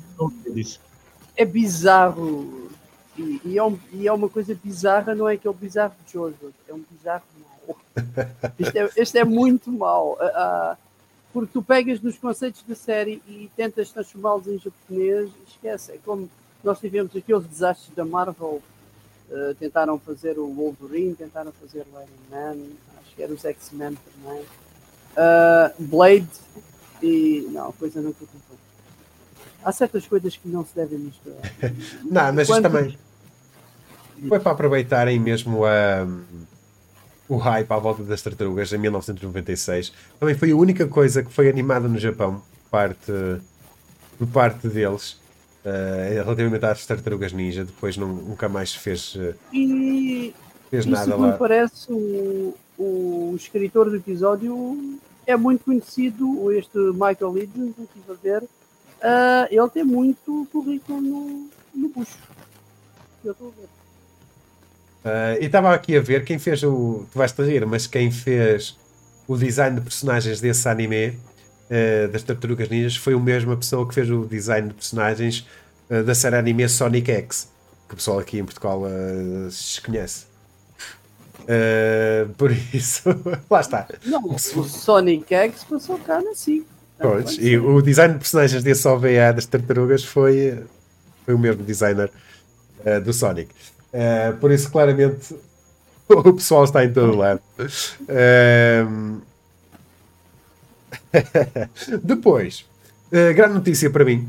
é 1.37 1.45
bizarro 1.45 2.71
e, 3.17 3.41
e, 3.45 3.59
é 3.59 3.65
um, 3.65 3.79
e, 3.93 4.07
é 4.07 4.13
uma 4.13 4.29
coisa 4.29 4.59
bizarra, 4.63 5.15
não 5.15 5.29
é 5.29 5.37
que 5.37 5.47
é 5.47 5.51
o 5.51 5.55
bizarro 5.55 5.95
de 6.07 6.13
Jojo, 6.13 6.53
é 6.69 6.75
um 6.75 6.85
bizarro 6.91 7.25
mau. 7.67 7.79
Isto 8.59 8.77
é, 8.77 8.91
este 8.97 9.19
é 9.19 9.25
muito 9.25 9.73
mau. 9.73 10.19
Uh, 10.21 10.77
porque 11.33 11.53
tu 11.53 11.63
pegas 11.63 12.01
nos 12.01 12.17
conceitos 12.19 12.63
da 12.67 12.75
série 12.75 13.23
e 13.27 13.51
tentas 13.57 13.91
transformá-los 13.91 14.47
em 14.47 14.59
japonês, 14.59 15.31
esquece. 15.49 15.93
É 15.93 15.99
como 16.05 16.31
nós 16.63 16.79
tivemos 16.81 17.15
aqueles 17.15 17.47
desastres 17.47 17.95
da 17.95 18.05
Marvel, 18.05 18.63
uh, 19.31 19.55
tentaram 19.55 19.99
fazer 19.99 20.39
o 20.39 20.47
Wolverine, 20.49 21.15
tentaram 21.15 21.53
fazer 21.53 21.87
o 21.93 22.01
Iron 22.01 22.07
Man, 22.31 22.57
acho 23.01 23.15
que 23.15 23.23
era 23.23 23.33
os 23.33 23.45
X-Men 23.45 23.97
também. 24.23 24.45
Blade 25.79 26.29
e. 27.03 27.49
Não, 27.51 27.73
coisa 27.73 28.03
não 28.03 28.13
foi 28.13 28.27
Há 29.65 29.73
certas 29.73 30.07
coisas 30.07 30.37
que 30.37 30.49
não 30.49 30.65
se 30.65 30.77
devem 30.77 30.99
misturar. 30.99 31.41
não, 32.05 32.33
mas 32.33 32.49
Enquanto... 32.49 32.63
também 32.63 32.99
foi 34.29 34.41
para 34.41 34.53
aproveitarem 34.53 35.19
mesmo 35.19 35.65
a, 35.65 36.07
o 37.29 37.37
hype 37.37 37.71
à 37.71 37.79
volta 37.79 38.03
das 38.03 38.23
tartarugas 38.23 38.73
em 38.73 38.79
1996. 38.79 39.93
Também 40.19 40.35
foi 40.35 40.53
a 40.53 40.57
única 40.57 40.87
coisa 40.87 41.23
que 41.23 41.33
foi 41.33 41.49
animada 41.49 41.89
no 41.89 41.99
Japão 41.99 42.43
por 42.63 42.71
parte, 42.71 43.13
por 44.19 44.27
parte 44.29 44.69
deles. 44.69 45.21
Uh, 45.67 46.23
relativamente 46.23 46.65
às 46.65 46.87
tartarugas 46.87 47.33
ninja, 47.33 47.65
depois 47.65 47.97
não, 47.97 48.07
nunca 48.07 48.49
mais 48.49 48.73
fez, 48.73 49.17
uh, 49.17 49.35
e 49.53 50.33
fez 50.71 50.87
nada 50.87 51.17
lá. 51.17 51.33
parece 51.33 51.93
o, 51.93 52.55
o 52.79 53.35
escritor 53.35 53.91
do 53.91 53.97
episódio 53.97 54.97
é 55.27 55.37
muito 55.37 55.65
conhecido, 55.65 56.53
este 56.53 56.79
Michael 56.79 57.39
Eden, 57.39 57.73
que 57.73 57.83
estive 57.83 58.13
a 58.13 58.15
ver, 58.15 58.43
uh, 58.45 59.49
ele 59.51 59.71
tem 59.71 59.83
muito 59.83 60.47
currículo 60.53 61.01
no, 61.01 61.51
no 61.75 61.89
bucho. 61.89 62.17
Eu 63.25 63.33
estou 63.33 63.49
a 63.49 63.61
ver. 63.61 63.67
Uh, 65.05 65.43
e 65.43 65.47
estava 65.47 65.75
aqui 65.75 65.97
a 65.97 66.01
ver 66.01 66.25
quem 66.25 66.39
fez 66.39 66.63
o. 66.63 67.07
Tu 67.11 67.19
vais 67.19 67.33
te 67.33 67.43
rir, 67.43 67.67
mas 67.67 67.89
quem 67.89 68.13
fez 68.13 68.77
o 69.27 69.37
design 69.37 69.75
de 69.75 69.83
personagens 69.83 70.41
desse 70.41 70.69
anime 70.69 71.19
uh, 71.71 72.09
das 72.09 72.23
Tartarugas 72.23 72.69
Ninjas 72.69 72.97
foi 72.97 73.15
o 73.15 73.21
mesmo 73.21 73.53
a 73.53 73.57
pessoa 73.57 73.87
que 73.87 73.95
fez 73.95 74.11
o 74.11 74.25
design 74.25 74.69
de 74.69 74.75
personagens 74.75 75.47
uh, 75.91 76.03
da 76.03 76.15
série 76.15 76.37
anime 76.37 76.69
Sonic 76.69 77.11
X, 77.11 77.49
que 77.89 77.95
o 77.95 77.97
pessoal 77.97 78.19
aqui 78.19 78.39
em 78.39 78.45
Portugal 78.45 78.83
se 79.51 79.81
conhece. 79.81 80.27
por 82.37 82.51
isso, 82.51 83.03
lá 83.49 83.61
está. 83.61 83.87
Não, 84.05 84.23
o 84.25 84.39
Sonic 84.39 85.33
X 85.33 85.65
passou 85.65 85.99
cá 85.99 86.21
na 86.21 86.35
SIC. 86.35 86.67
Pois, 86.99 87.37
e 87.39 87.59
o 87.59 87.83
design 87.83 88.15
de 88.15 88.21
personagens 88.21 88.63
desse 88.63 88.89
OVA 88.89 89.33
das 89.35 89.47
tartarugas 89.47 90.03
foi, 90.03 90.65
foi 91.25 91.35
o 91.35 91.39
mesmo 91.39 91.63
designer 91.63 92.11
do 93.05 93.13
Sonic. 93.13 93.51
Uh, 93.97 94.37
por 94.37 94.51
isso, 94.51 94.71
claramente, 94.71 95.35
o 96.09 96.33
pessoal 96.35 96.65
está 96.65 96.85
em 96.85 96.93
todo 96.93 97.17
lado. 97.17 97.41
Uh, 97.59 99.21
depois, 102.03 102.67
uh, 103.09 103.35
grande 103.35 103.55
notícia 103.55 103.91
para 103.91 104.05
mim. 104.05 104.29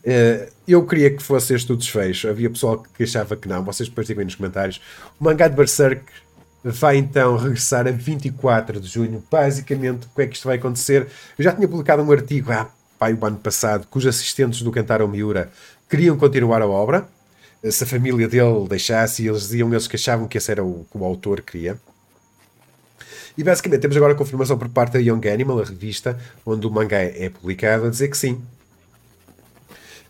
Uh, 0.00 0.52
eu 0.68 0.84
queria 0.86 1.10
que 1.10 1.22
fosse 1.22 1.54
este 1.54 1.72
o 1.72 1.76
desfecho. 1.76 2.28
Havia 2.28 2.50
pessoal 2.50 2.82
que 2.82 3.02
achava 3.02 3.36
que 3.36 3.48
não. 3.48 3.64
Vocês 3.64 3.88
depois 3.88 4.06
digam 4.06 4.24
nos 4.24 4.34
comentários. 4.34 4.80
O 5.18 5.24
mangá 5.24 5.48
de 5.48 5.56
Berserk 5.56 6.04
vai 6.62 6.96
então 6.96 7.36
regressar 7.36 7.86
a 7.86 7.90
24 7.90 8.80
de 8.80 8.88
junho. 8.88 9.22
Basicamente, 9.30 10.06
o 10.06 10.14
que 10.14 10.22
é 10.22 10.26
que 10.26 10.36
isto 10.36 10.46
vai 10.46 10.56
acontecer? 10.56 11.06
Eu 11.38 11.44
já 11.44 11.52
tinha 11.52 11.68
publicado 11.68 12.02
um 12.02 12.10
artigo 12.10 12.52
há 12.52 12.62
ah, 13.00 13.10
o 13.20 13.26
ano 13.26 13.36
passado, 13.36 13.86
cujos 13.88 14.14
assistentes 14.14 14.62
do 14.62 14.72
Kentaro 14.72 15.06
Miura 15.06 15.50
queriam 15.90 16.16
continuar 16.16 16.62
a 16.62 16.66
obra 16.66 17.06
se 17.70 17.84
a 17.84 17.86
família 17.86 18.28
dele 18.28 18.66
deixasse 18.68 19.26
eles 19.26 19.42
diziam 19.42 19.70
eles 19.70 19.86
que 19.86 19.96
achavam 19.96 20.26
que 20.26 20.38
esse 20.38 20.50
era 20.50 20.64
o 20.64 20.86
que 20.90 20.98
o 20.98 21.04
autor 21.04 21.40
queria. 21.40 21.78
E 23.36 23.42
basicamente 23.42 23.80
temos 23.80 23.96
agora 23.96 24.12
a 24.12 24.16
confirmação 24.16 24.56
por 24.56 24.68
parte 24.68 24.92
da 24.92 24.98
Young 25.00 25.28
Animal, 25.28 25.60
a 25.60 25.64
revista 25.64 26.18
onde 26.46 26.66
o 26.66 26.70
mangá 26.70 26.98
é 26.98 27.28
publicado, 27.28 27.86
a 27.86 27.90
dizer 27.90 28.08
que 28.08 28.16
sim. 28.16 28.40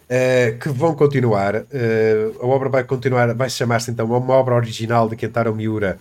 Uh, 0.04 0.58
que 0.58 0.68
vão 0.68 0.94
continuar. 0.94 1.56
Uh, 1.56 2.42
a 2.42 2.46
obra 2.46 2.68
vai 2.68 2.84
continuar, 2.84 3.34
vai 3.34 3.48
chamar-se 3.48 3.90
então 3.90 4.06
uma 4.06 4.34
obra 4.34 4.54
original 4.54 5.08
de 5.08 5.16
Kentaro 5.16 5.54
Miura, 5.54 5.98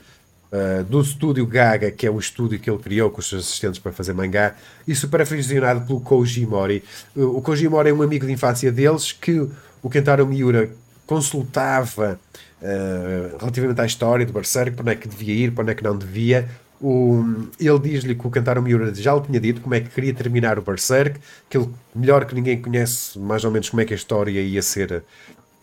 uh, 0.51 0.83
do 0.83 1.01
estúdio 1.01 1.47
Gaga, 1.47 1.89
que 1.89 2.05
é 2.05 2.11
o 2.11 2.19
estúdio 2.19 2.59
que 2.59 2.69
ele 2.69 2.79
criou 2.79 3.09
com 3.09 3.19
os 3.19 3.29
seus 3.29 3.45
assistentes 3.45 3.79
para 3.79 3.93
fazer 3.93 4.13
mangá, 4.13 4.55
e 4.85 4.93
supervisionado 4.93 5.87
pelo 5.87 6.01
Koji 6.01 6.45
Mori. 6.45 6.83
o 7.15 7.41
Koji 7.41 7.69
Mori 7.69 7.89
é 7.89 7.93
um 7.93 8.01
amigo 8.01 8.25
de 8.25 8.33
infância 8.33 8.69
deles 8.69 9.13
que 9.13 9.47
o 9.81 9.89
Kentaro 9.89 10.27
Miura 10.27 10.69
consultava 11.07 12.19
uh, 12.61 13.37
relativamente 13.37 13.81
à 13.81 13.85
história 13.85 14.25
do 14.25 14.33
Berserk, 14.33 14.71
para 14.71 14.81
onde 14.81 14.91
é 14.91 14.95
que 14.95 15.07
devia 15.07 15.33
ir, 15.33 15.51
para 15.51 15.63
onde 15.63 15.71
é 15.71 15.75
que 15.75 15.83
não 15.83 15.97
devia. 15.97 16.49
O, 16.85 17.47
ele 17.57 17.79
diz-lhe 17.79 18.13
que 18.13 18.27
o 18.27 18.29
Kantaro 18.29 18.61
Miura 18.61 18.93
já 18.93 19.15
lhe 19.15 19.21
tinha 19.21 19.39
dito 19.39 19.61
como 19.61 19.73
é 19.73 19.79
que 19.79 19.89
queria 19.89 20.13
terminar 20.13 20.59
o 20.59 20.61
Berserk, 20.61 21.17
que 21.49 21.57
ele, 21.57 21.69
melhor 21.95 22.25
que 22.25 22.35
ninguém 22.35 22.61
conhece 22.61 23.17
mais 23.17 23.45
ou 23.45 23.51
menos 23.51 23.69
como 23.69 23.81
é 23.81 23.85
que 23.85 23.93
a 23.93 23.95
história 23.95 24.41
ia 24.41 24.61
ser, 24.61 25.01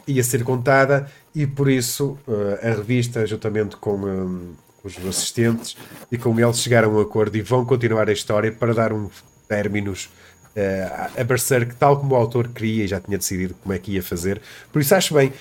ia 0.08 0.24
ser 0.24 0.42
contada, 0.44 1.10
e 1.34 1.46
por 1.46 1.68
isso 1.68 2.16
uh, 2.26 2.66
a 2.66 2.70
revista, 2.70 3.26
juntamente 3.26 3.76
com 3.76 3.96
um, 3.96 4.54
os 4.82 4.96
assistentes 5.06 5.76
e 6.10 6.16
com 6.16 6.40
eles, 6.40 6.58
chegaram 6.58 6.90
a 6.90 6.94
um 6.94 7.00
acordo 7.00 7.36
e 7.36 7.42
vão 7.42 7.66
continuar 7.66 8.08
a 8.08 8.12
história 8.14 8.50
para 8.50 8.72
dar 8.72 8.90
um 8.90 9.10
términos 9.46 10.08
uh, 10.56 11.20
a 11.20 11.24
Berserk, 11.24 11.74
tal 11.76 11.98
como 11.98 12.14
o 12.14 12.16
autor 12.16 12.48
queria 12.48 12.84
e 12.84 12.88
já 12.88 13.00
tinha 13.00 13.18
decidido 13.18 13.54
como 13.62 13.72
é 13.72 13.78
que 13.78 13.92
ia 13.92 14.02
fazer. 14.02 14.40
Por 14.72 14.80
isso 14.80 14.94
acho 14.94 15.14
bem, 15.14 15.28
uh, 15.28 15.32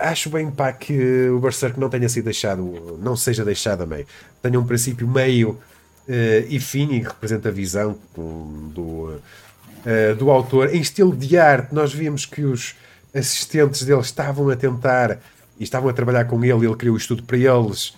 acho 0.00 0.30
bem 0.30 0.50
pá, 0.50 0.72
que 0.72 1.28
o 1.28 1.38
Berserk 1.38 1.78
não 1.78 1.88
tenha 1.88 2.08
sido 2.08 2.24
deixado, 2.24 2.98
não 3.02 3.16
seja 3.16 3.44
deixado 3.44 3.82
a 3.82 3.86
meio. 3.86 4.06
Tenha 4.42 4.58
um 4.58 4.66
princípio 4.66 5.06
meio 5.06 5.50
uh, 5.50 6.46
e 6.48 6.58
fim 6.60 6.94
e 6.94 7.00
que 7.00 7.06
representa 7.06 7.48
a 7.48 7.52
visão 7.52 7.98
do, 8.14 9.20
do 10.18 10.30
autor. 10.30 10.74
Em 10.74 10.80
estilo 10.80 11.14
de 11.14 11.38
arte, 11.38 11.74
nós 11.74 11.92
vimos 11.92 12.26
que 12.26 12.42
os 12.42 12.74
assistentes 13.14 13.82
dele 13.84 14.00
estavam 14.00 14.48
a 14.50 14.56
tentar 14.56 15.18
e 15.58 15.64
estavam 15.64 15.88
a 15.88 15.92
trabalhar 15.92 16.24
com 16.24 16.44
ele, 16.44 16.66
ele 16.66 16.76
criou 16.76 16.94
o 16.94 16.98
estudo 16.98 17.22
para 17.22 17.38
eles 17.38 17.94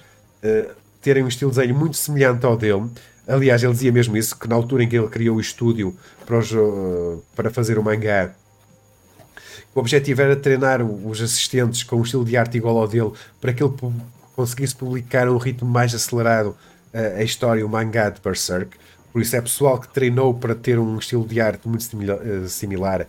terem 1.01 1.25
um 1.25 1.29
estilo 1.29 1.51
de 1.51 1.57
desenho 1.57 1.75
muito 1.75 1.97
semelhante 1.97 2.45
ao 2.45 2.57
dele. 2.57 2.89
Aliás, 3.29 3.63
ele 3.63 3.73
dizia 3.75 3.93
mesmo 3.93 4.17
isso, 4.17 4.35
que 4.35 4.49
na 4.49 4.55
altura 4.55 4.85
em 4.85 4.89
que 4.89 4.97
ele 4.97 5.07
criou 5.09 5.37
o 5.37 5.41
estúdio 5.41 5.95
para, 6.25 6.39
os, 6.39 6.51
uh, 6.51 7.23
para 7.37 7.51
fazer 7.51 7.79
o 7.79 7.83
mangá, 7.83 8.33
o 9.75 9.81
objetivo 9.81 10.23
era 10.23 10.35
treinar 10.35 10.83
os 10.83 11.21
assistentes 11.21 11.83
com 11.83 11.97
um 11.97 12.03
estilo 12.03 12.25
de 12.25 12.39
arte 12.39 12.57
igual 12.57 12.79
ao 12.79 12.89
dele, 12.89 13.13
para 13.39 13.53
que 13.53 13.63
ele 13.63 13.73
conseguisse 14.35 14.75
publicar 14.75 15.29
a 15.29 15.33
um 15.33 15.37
ritmo 15.37 15.69
mais 15.69 15.95
acelerado 15.95 16.57
uh, 16.95 17.19
a 17.19 17.23
história, 17.23 17.65
o 17.65 17.69
mangá 17.69 18.09
de 18.09 18.19
Berserk. 18.19 18.79
Por 19.13 19.21
isso 19.21 19.37
é 19.37 19.43
pessoal 19.43 19.79
que 19.79 19.89
treinou 19.89 20.33
para 20.33 20.55
ter 20.55 20.79
um 20.79 20.97
estilo 20.99 21.27
de 21.27 21.39
arte 21.39 21.69
muito 21.69 21.83
uh, 21.83 22.49
similar 22.49 23.07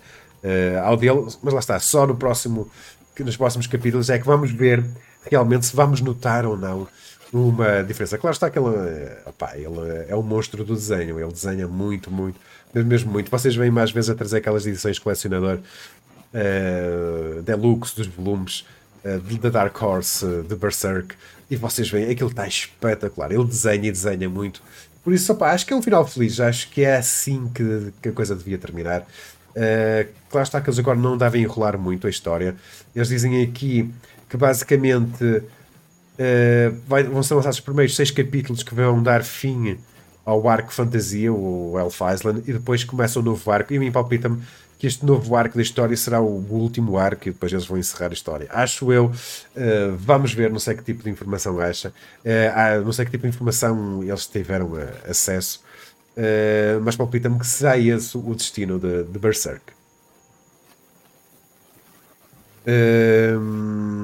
ao 0.85 0.95
dele, 0.95 1.27
mas 1.43 1.53
lá 1.53 1.59
está, 1.59 1.77
só 1.81 2.07
no 2.07 2.15
próximo, 2.15 2.71
nos 3.19 3.35
próximos 3.35 3.67
capítulos 3.67 4.09
é 4.09 4.17
que 4.17 4.25
vamos 4.25 4.51
ver 4.51 4.85
realmente 5.29 5.65
se 5.65 5.75
vamos 5.75 5.99
notar 5.99 6.45
ou 6.45 6.55
não 6.55 6.87
uma 7.31 7.83
diferença. 7.83 8.17
Claro 8.17 8.33
está 8.33 8.49
que 8.49 8.57
ele, 8.57 8.67
opa, 9.25 9.51
ele 9.55 10.05
é 10.07 10.15
um 10.15 10.21
monstro 10.21 10.63
do 10.63 10.73
desenho, 10.73 11.19
ele 11.19 11.31
desenha 11.31 11.67
muito, 11.67 12.09
muito, 12.09 12.39
mesmo 12.73 13.11
muito. 13.11 13.29
Vocês 13.29 13.55
veem 13.55 13.71
mais 13.71 13.91
vezes 13.91 14.09
a 14.09 14.15
trazer 14.15 14.37
aquelas 14.37 14.65
edições 14.65 14.97
colecionador 14.97 15.59
uh, 16.33 17.41
deluxe 17.43 17.95
dos 17.95 18.07
volumes 18.07 18.65
uh, 19.05 19.37
da 19.37 19.49
Dark 19.49 19.81
Horse, 19.81 20.25
uh, 20.25 20.43
de 20.43 20.55
Berserk, 20.55 21.15
e 21.49 21.55
vocês 21.55 21.89
veem 21.89 22.09
aquilo 22.09 22.29
está 22.29 22.47
espetacular. 22.47 23.31
Ele 23.31 23.45
desenha 23.45 23.87
e 23.87 23.91
desenha 23.91 24.29
muito. 24.29 24.61
Por 25.03 25.13
isso, 25.13 25.31
opa, 25.31 25.51
acho 25.51 25.65
que 25.65 25.73
é 25.73 25.75
um 25.75 25.81
final 25.81 26.05
feliz. 26.07 26.39
Acho 26.39 26.69
que 26.69 26.83
é 26.83 26.97
assim 26.97 27.49
que, 27.53 27.93
que 28.01 28.09
a 28.09 28.11
coisa 28.11 28.35
devia 28.35 28.57
terminar. 28.57 29.01
Uh, 29.49 30.07
claro 30.29 30.43
está 30.43 30.61
que 30.61 30.69
eles 30.69 30.79
agora 30.79 30.97
não 30.97 31.17
devem 31.17 31.43
enrolar 31.43 31.77
muito 31.77 32.07
a 32.07 32.09
história. 32.09 32.55
Eles 32.95 33.07
dizem 33.07 33.43
aqui 33.43 33.91
que 34.29 34.37
basicamente 34.37 35.43
Uh, 36.19 36.75
vai, 36.85 37.03
vão 37.03 37.23
ser 37.23 37.33
lançados 37.33 37.59
os 37.59 37.63
primeiros 37.63 37.95
seis 37.95 38.11
capítulos 38.11 38.61
que 38.61 38.75
vão 38.75 39.01
dar 39.01 39.23
fim 39.23 39.77
ao 40.25 40.49
arco 40.49 40.73
fantasia, 40.73 41.31
o 41.31 41.79
Elf 41.79 42.01
Island, 42.13 42.43
e 42.45 42.51
depois 42.51 42.83
começa 42.83 43.17
o 43.19 43.21
um 43.21 43.25
novo 43.25 43.49
arco. 43.49 43.73
E 43.73 43.77
a 43.77 43.79
mim 43.79 43.89
palpita-me 43.89 44.43
que 44.77 44.85
este 44.85 45.05
novo 45.05 45.33
arco 45.35 45.55
da 45.55 45.61
história 45.61 45.95
será 45.95 46.19
o, 46.19 46.45
último 46.49 46.97
arco 46.97 47.29
e 47.29 47.31
depois 47.31 47.53
eles 47.53 47.65
vão 47.65 47.77
encerrar 47.77 48.09
a 48.09 48.13
história. 48.13 48.47
Acho 48.51 48.91
eu, 48.91 49.05
uh, 49.05 49.11
vamos 49.97 50.33
ver, 50.33 50.51
não 50.51 50.59
sei 50.59 50.75
que 50.75 50.83
tipo 50.83 51.03
de 51.03 51.09
informação 51.09 51.57
acha, 51.57 51.89
uh, 51.89 52.83
não 52.83 52.91
sei 52.91 53.05
que 53.05 53.11
tipo 53.11 53.23
de 53.23 53.29
informação 53.29 54.03
eles 54.03 54.27
tiveram 54.27 54.73
acesso, 55.09 55.61
mas 56.83 56.97
palpita-me 56.97 57.39
que 57.39 57.47
será 57.47 57.77
esse 57.77 58.17
o 58.17 58.35
destino 58.35 58.77
de, 58.77 59.03
de 59.03 59.19
Berserk. 59.19 59.78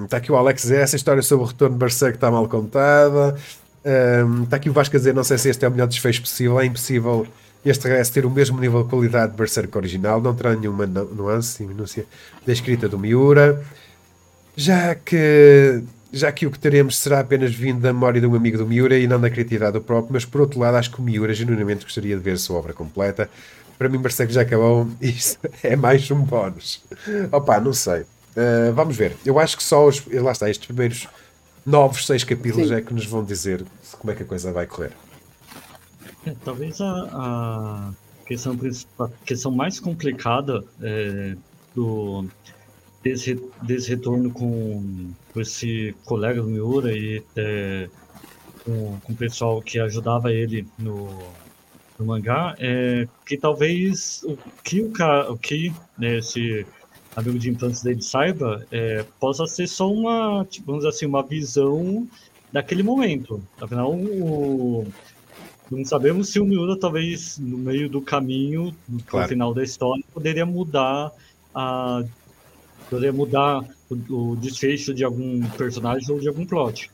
Está 0.04 0.18
aqui 0.18 0.32
o 0.32 0.36
Alex 0.36 0.64
dizer 0.64 0.80
essa 0.80 0.96
história 0.96 1.22
sobre 1.22 1.46
o 1.46 1.48
retorno 1.48 1.76
de 1.76 1.80
Berserk 1.80 2.18
está 2.18 2.32
mal 2.32 2.48
contada. 2.48 3.36
Está 4.44 4.58
aqui 4.58 4.70
o 4.70 4.74
Vasco 4.74 4.96
a 4.96 5.00
dizer: 5.00 5.14
não 5.14 5.24
sei 5.24 5.38
se 5.38 5.50
este 5.50 5.66
é 5.66 5.68
o 5.68 5.72
melhor 5.72 5.88
desfecho 5.88 6.22
possível. 6.22 6.60
É 6.60 6.66
impossível 6.66 7.28
este 7.66 7.88
regresso 7.88 8.14
ter 8.14 8.26
o 8.26 8.30
mesmo 8.30 8.60
nível 8.60 8.84
de 8.84 8.90
qualidade 8.90 9.32
de 9.32 9.38
Berserk 9.38 9.76
original. 9.78 10.22
Não 10.22 10.34
terá 10.36 10.56
nenhuma 10.56 10.86
nuance 10.86 11.64
e 11.64 11.66
minúcia 11.66 12.06
da 12.46 12.54
escrita 12.54 12.88
do 12.88 13.00
Miura. 13.00 13.64
Já 14.56 14.96
que, 14.96 15.84
já 16.14 16.32
que 16.32 16.46
o 16.46 16.52
que 16.52 16.58
teremos 16.58 16.98
será 16.98 17.20
apenas 17.20 17.54
vindo 17.54 17.82
da 17.82 17.92
memória 17.92 18.22
de 18.22 18.28
um 18.28 18.36
amigo 18.36 18.58
do 18.58 18.66
Miura 18.66 18.98
e 18.98 19.06
não 19.06 19.20
da 19.20 19.30
criatividade 19.30 19.74
do 19.74 19.82
próprio, 19.82 20.14
mas 20.14 20.24
por 20.24 20.42
outro 20.42 20.60
lado, 20.60 20.78
acho 20.78 20.92
que 20.92 21.00
o 21.00 21.04
Miura 21.04 21.34
genuinamente 21.34 21.84
gostaria 21.84 22.16
de 22.16 22.22
ver 22.22 22.32
a 22.32 22.38
sua 22.38 22.58
obra 22.58 22.72
completa. 22.72 23.30
Para 23.78 23.90
mim, 23.90 23.98
Berserk 23.98 24.32
já 24.32 24.42
acabou. 24.42 24.88
Isto 25.02 25.40
é 25.62 25.76
mais 25.76 26.10
um 26.10 26.22
bónus. 26.22 26.82
Opa, 27.32 27.60
não 27.60 27.74
sei. 27.74 28.06
Uh, 28.36 28.74
vamos 28.74 28.96
ver. 28.98 29.16
Eu 29.26 29.40
acho 29.40 29.56
que 29.56 29.64
só 29.64 29.88
os. 29.88 30.06
Lá 30.08 30.32
está, 30.32 30.50
estes 30.50 30.68
primeiros 30.68 31.08
novos 31.66 32.06
seis 32.06 32.24
capítulos 32.24 32.68
Sim. 32.68 32.76
é 32.76 32.82
que 32.82 32.94
nos 32.94 33.06
vão 33.06 33.24
dizer 33.24 33.66
como 34.00 34.12
é 34.12 34.16
que 34.16 34.24
a 34.24 34.26
coisa 34.26 34.52
vai 34.52 34.68
correr. 34.68 34.92
É, 36.26 36.36
talvez 36.44 36.82
a, 36.82 37.10
a, 37.12 37.94
questão, 38.26 38.58
a 39.00 39.10
questão 39.26 39.52
mais 39.52 39.80
complicada 39.80 40.64
é, 40.82 41.36
do, 41.74 42.26
desse, 43.04 43.40
desse 43.62 43.90
retorno 43.90 44.32
com, 44.32 45.12
com 45.32 45.42
esse 45.42 45.96
colega 46.06 46.42
do 46.42 46.48
Miura 46.48 46.92
e 46.92 47.24
é, 47.36 47.88
com, 48.64 49.00
com 49.00 49.14
o 49.14 49.16
pessoal 49.16 49.62
que 49.62 49.80
ajudava 49.80 50.32
ele 50.32 50.68
no, 50.78 51.08
no 52.00 52.06
mangá 52.06 52.56
é 52.60 53.08
que 53.26 53.38
talvez 53.38 54.24
o 54.24 54.38
que 54.64 54.82
o 54.82 54.92
cara, 54.92 55.32
o 55.32 55.38
que 55.38 55.72
né, 55.98 56.18
esse 56.18 56.66
amigo 57.16 57.40
de 57.40 57.50
infância 57.50 57.84
dele 57.84 58.02
saiba, 58.02 58.66
é, 58.72 59.06
possa 59.20 59.48
ser 59.48 59.68
só 59.68 59.92
uma, 59.92 60.46
tipo, 60.50 60.68
vamos 60.68 60.84
dizer 60.84 60.96
assim, 60.96 61.06
uma 61.06 61.24
visão 61.24 62.08
daquele 62.52 62.84
momento. 62.84 63.42
Afinal, 63.60 63.94
o, 63.94 64.86
não 65.72 65.84
sabemos 65.86 66.30
se 66.30 66.40
o 66.40 66.46
Miura, 66.46 66.78
talvez, 66.78 67.38
no 67.40 67.58
meio 67.58 67.90
do 67.90 68.02
caminho, 68.02 68.76
claro. 69.08 69.26
no 69.26 69.30
final 69.30 69.54
da 69.54 69.64
história, 69.64 70.04
poderia 70.14 70.46
mudar 70.46 71.12
a 71.54 72.04
poderia 72.90 73.14
mudar 73.14 73.66
o, 73.90 74.14
o, 74.14 74.36
desfecho 74.36 74.94
de 74.94 75.04
algum 75.04 75.42
personagem 75.52 76.12
ou 76.12 76.20
de 76.20 76.28
algum 76.28 76.46
plot. 76.46 76.92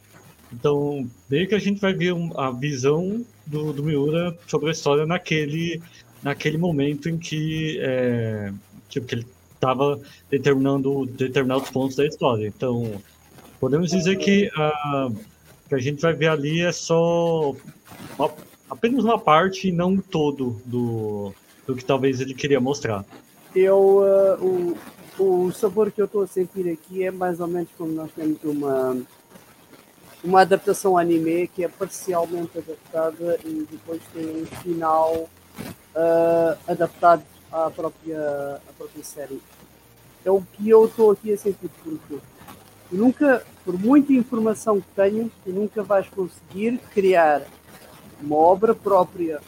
Então, 0.54 1.06
meio 1.30 1.48
que 1.48 1.56
a 1.56 1.60
gente 1.60 1.82
vai 1.82 1.94
ver 1.94 2.14
um, 2.14 2.38
a 2.40 2.50
visão 2.52 3.26
do, 3.46 3.74
do 3.74 3.84
Miura 3.84 4.38
sobre 4.48 4.70
a 4.70 4.72
história 4.72 5.06
naquele, 5.06 5.82
naquele 6.24 6.58
momento 6.58 7.10
em 7.10 7.18
que, 7.18 7.78
é, 7.82 8.54
tipo, 8.88 9.06
que 9.06 9.16
ele 9.16 9.28
estava 9.62 10.02
determinando 10.30 11.06
determinados 11.06 11.70
pontos 11.70 11.96
da 11.96 12.06
história. 12.06 12.48
Então, 12.48 13.00
podemos 13.60 13.92
dizer 13.92 14.18
que 14.18 14.50
a, 14.56 15.12
que 15.70 15.76
a 15.76 15.78
gente 15.78 16.02
vai 16.02 16.14
ver 16.14 16.30
ali 16.30 16.62
é 16.62 16.72
só 16.72 17.56
uma, 18.18 18.32
apenas 18.70 19.04
uma 19.04 19.20
parte 19.20 19.70
e 19.70 19.72
não 19.72 19.98
todo 19.98 20.60
do, 20.66 21.34
do 21.68 21.76
que 21.76 21.86
talvez 21.86 22.20
ele 22.20 22.34
queria 22.34 22.60
mostrar. 22.60 23.06
Eu, 23.56 24.38
uh, 24.40 24.76
o, 25.20 25.46
o 25.48 25.52
sabor 25.52 25.92
que 25.92 26.02
eu 26.02 26.06
estou 26.06 26.24
a 26.24 26.28
sentir 26.28 26.68
aqui 26.70 27.04
é 27.04 27.12
mais 27.12 27.40
ou 27.40 27.48
menos 27.48 27.70
como 27.78 27.92
nós 27.92 28.12
temos 28.16 28.44
uma 28.44 28.98
uma 30.24 30.42
adaptação 30.42 31.00
anime 31.00 31.48
que 31.48 31.64
é 31.64 31.68
parcialmente 31.68 32.56
adaptada 32.56 33.40
e 33.44 33.68
depois 33.72 34.00
tem 34.14 34.44
um 34.44 34.46
final 34.46 35.28
uh, 35.96 36.58
adaptado 36.68 37.24
à 37.52 37.70
própria, 37.70 38.62
à 38.68 38.74
própria 38.78 39.04
série. 39.04 39.42
É 40.24 40.32
o 40.32 40.42
que 40.42 40.70
eu 40.70 40.86
estou 40.86 41.12
aqui 41.12 41.34
a 41.34 41.38
sentir, 41.38 41.70
porque 41.84 42.20
nunca, 42.92 43.44
por 43.66 43.78
muita 43.78 44.14
informação 44.14 44.80
que 44.80 44.88
tenhas, 44.96 45.32
tu 45.44 45.52
nunca 45.52 45.84
vais 45.84 46.08
conseguir 46.10 46.78
criar 46.94 47.42
uma 48.22 48.36
obra 48.36 48.74
própria. 48.74 49.42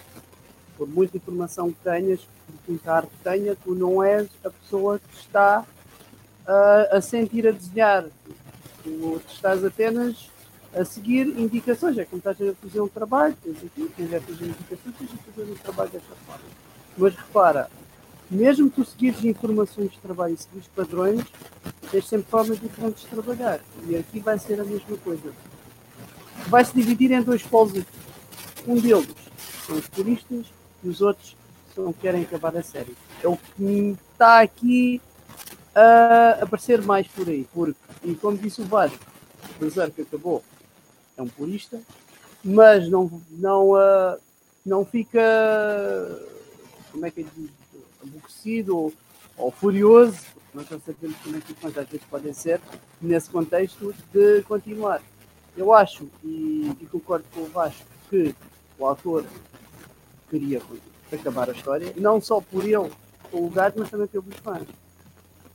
Por 0.77 0.87
muita 0.87 1.17
informação 1.17 1.71
que 1.71 1.77
tenhas, 1.83 2.19
por 2.65 2.79
arte 2.89 3.09
que 3.09 3.23
tenha, 3.23 3.55
tu 3.55 3.75
não 3.75 4.03
és 4.03 4.27
a 4.43 4.49
pessoa 4.49 4.99
que 4.99 5.15
está 5.17 5.63
uh, 6.47 6.95
a 6.95 6.99
sentir 6.99 7.47
a 7.47 7.51
desenhar. 7.51 8.05
Tu 8.83 9.21
estás 9.27 9.63
apenas 9.63 10.29
a 10.75 10.83
seguir 10.83 11.27
indicações. 11.27 11.97
É 11.97 12.05
como 12.05 12.17
estás 12.17 12.41
a 12.41 12.53
fazer 12.55 12.81
um 12.81 12.87
trabalho, 12.87 13.37
tens 13.43 13.57
aqui, 13.57 13.91
tens 13.95 14.11
estas 14.11 14.41
indicações, 14.41 14.95
tens 14.97 15.09
a 15.13 15.31
fazer 15.31 15.51
um 15.51 15.55
trabalho 15.55 15.89
desta 15.91 16.15
forma. 16.25 16.43
Mas 16.97 17.15
repara, 17.15 17.69
mesmo 18.34 18.69
tu 18.69 18.84
seguires 18.84 19.23
informações 19.23 19.91
de 19.91 19.97
trabalho 19.99 20.34
e 20.34 20.38
seguires 20.38 20.67
padrões, 20.75 21.21
tens 21.91 22.07
sempre 22.07 22.29
formas 22.29 22.59
diferentes 22.59 23.03
de 23.03 23.09
trabalhar. 23.09 23.59
E 23.88 23.95
aqui 23.95 24.19
vai 24.19 24.38
ser 24.39 24.59
a 24.59 24.63
mesma 24.63 24.97
coisa. 24.97 25.31
Vai 26.47 26.65
se 26.65 26.73
dividir 26.73 27.11
em 27.11 27.21
dois 27.21 27.43
polos. 27.43 27.84
Um 28.67 28.79
deles 28.79 29.07
são 29.65 29.75
os 29.77 29.88
turistas 29.88 30.45
e 30.84 30.89
os 30.89 31.01
outros 31.01 31.36
são 31.75 31.93
que 31.93 31.99
querem 32.01 32.23
acabar 32.23 32.55
a 32.57 32.63
série. 32.63 32.95
É 33.23 33.27
o 33.27 33.38
que 33.38 33.97
está 34.11 34.41
aqui 34.41 35.01
a 35.75 36.39
aparecer 36.41 36.81
mais 36.81 37.07
por 37.07 37.27
aí. 37.27 37.47
Porque, 37.53 37.79
e 38.03 38.15
como 38.15 38.38
disse 38.38 38.61
o 38.61 38.65
Vasco, 38.65 38.99
Berserk 39.59 40.01
acabou, 40.01 40.43
é 41.17 41.21
um 41.21 41.27
purista, 41.27 41.79
mas 42.43 42.89
não, 42.89 43.21
não, 43.31 43.71
uh, 43.71 44.17
não 44.65 44.86
fica, 44.86 45.21
como 46.91 47.05
é 47.05 47.11
que 47.11 47.21
é 47.21 47.25
aborrecido 48.43 48.77
ou, 48.77 48.93
ou 49.37 49.51
furioso, 49.51 50.19
nós 50.53 50.69
não 50.69 50.79
sabemos 50.79 51.17
como 51.23 51.37
é 51.37 51.41
que 51.41 51.55
as 51.65 51.77
às 51.77 51.87
vezes 51.87 52.05
podem 52.07 52.33
ser, 52.33 52.59
nesse 53.01 53.29
contexto 53.29 53.93
de 54.11 54.41
continuar. 54.43 55.01
Eu 55.55 55.73
acho, 55.73 56.09
e, 56.23 56.71
e 56.81 56.85
concordo 56.91 57.25
com 57.33 57.41
o 57.41 57.47
Vasco, 57.47 57.85
que 58.09 58.35
o 58.77 58.85
autor 58.85 59.25
queria 60.29 60.61
acabar 61.11 61.49
a 61.49 61.53
história, 61.53 61.93
não 61.97 62.19
só 62.19 62.41
por 62.41 62.63
ele, 62.63 62.91
o 63.31 63.49
gato, 63.49 63.79
mas 63.79 63.89
também 63.89 64.07
pelos 64.07 64.35
fãs. 64.37 64.67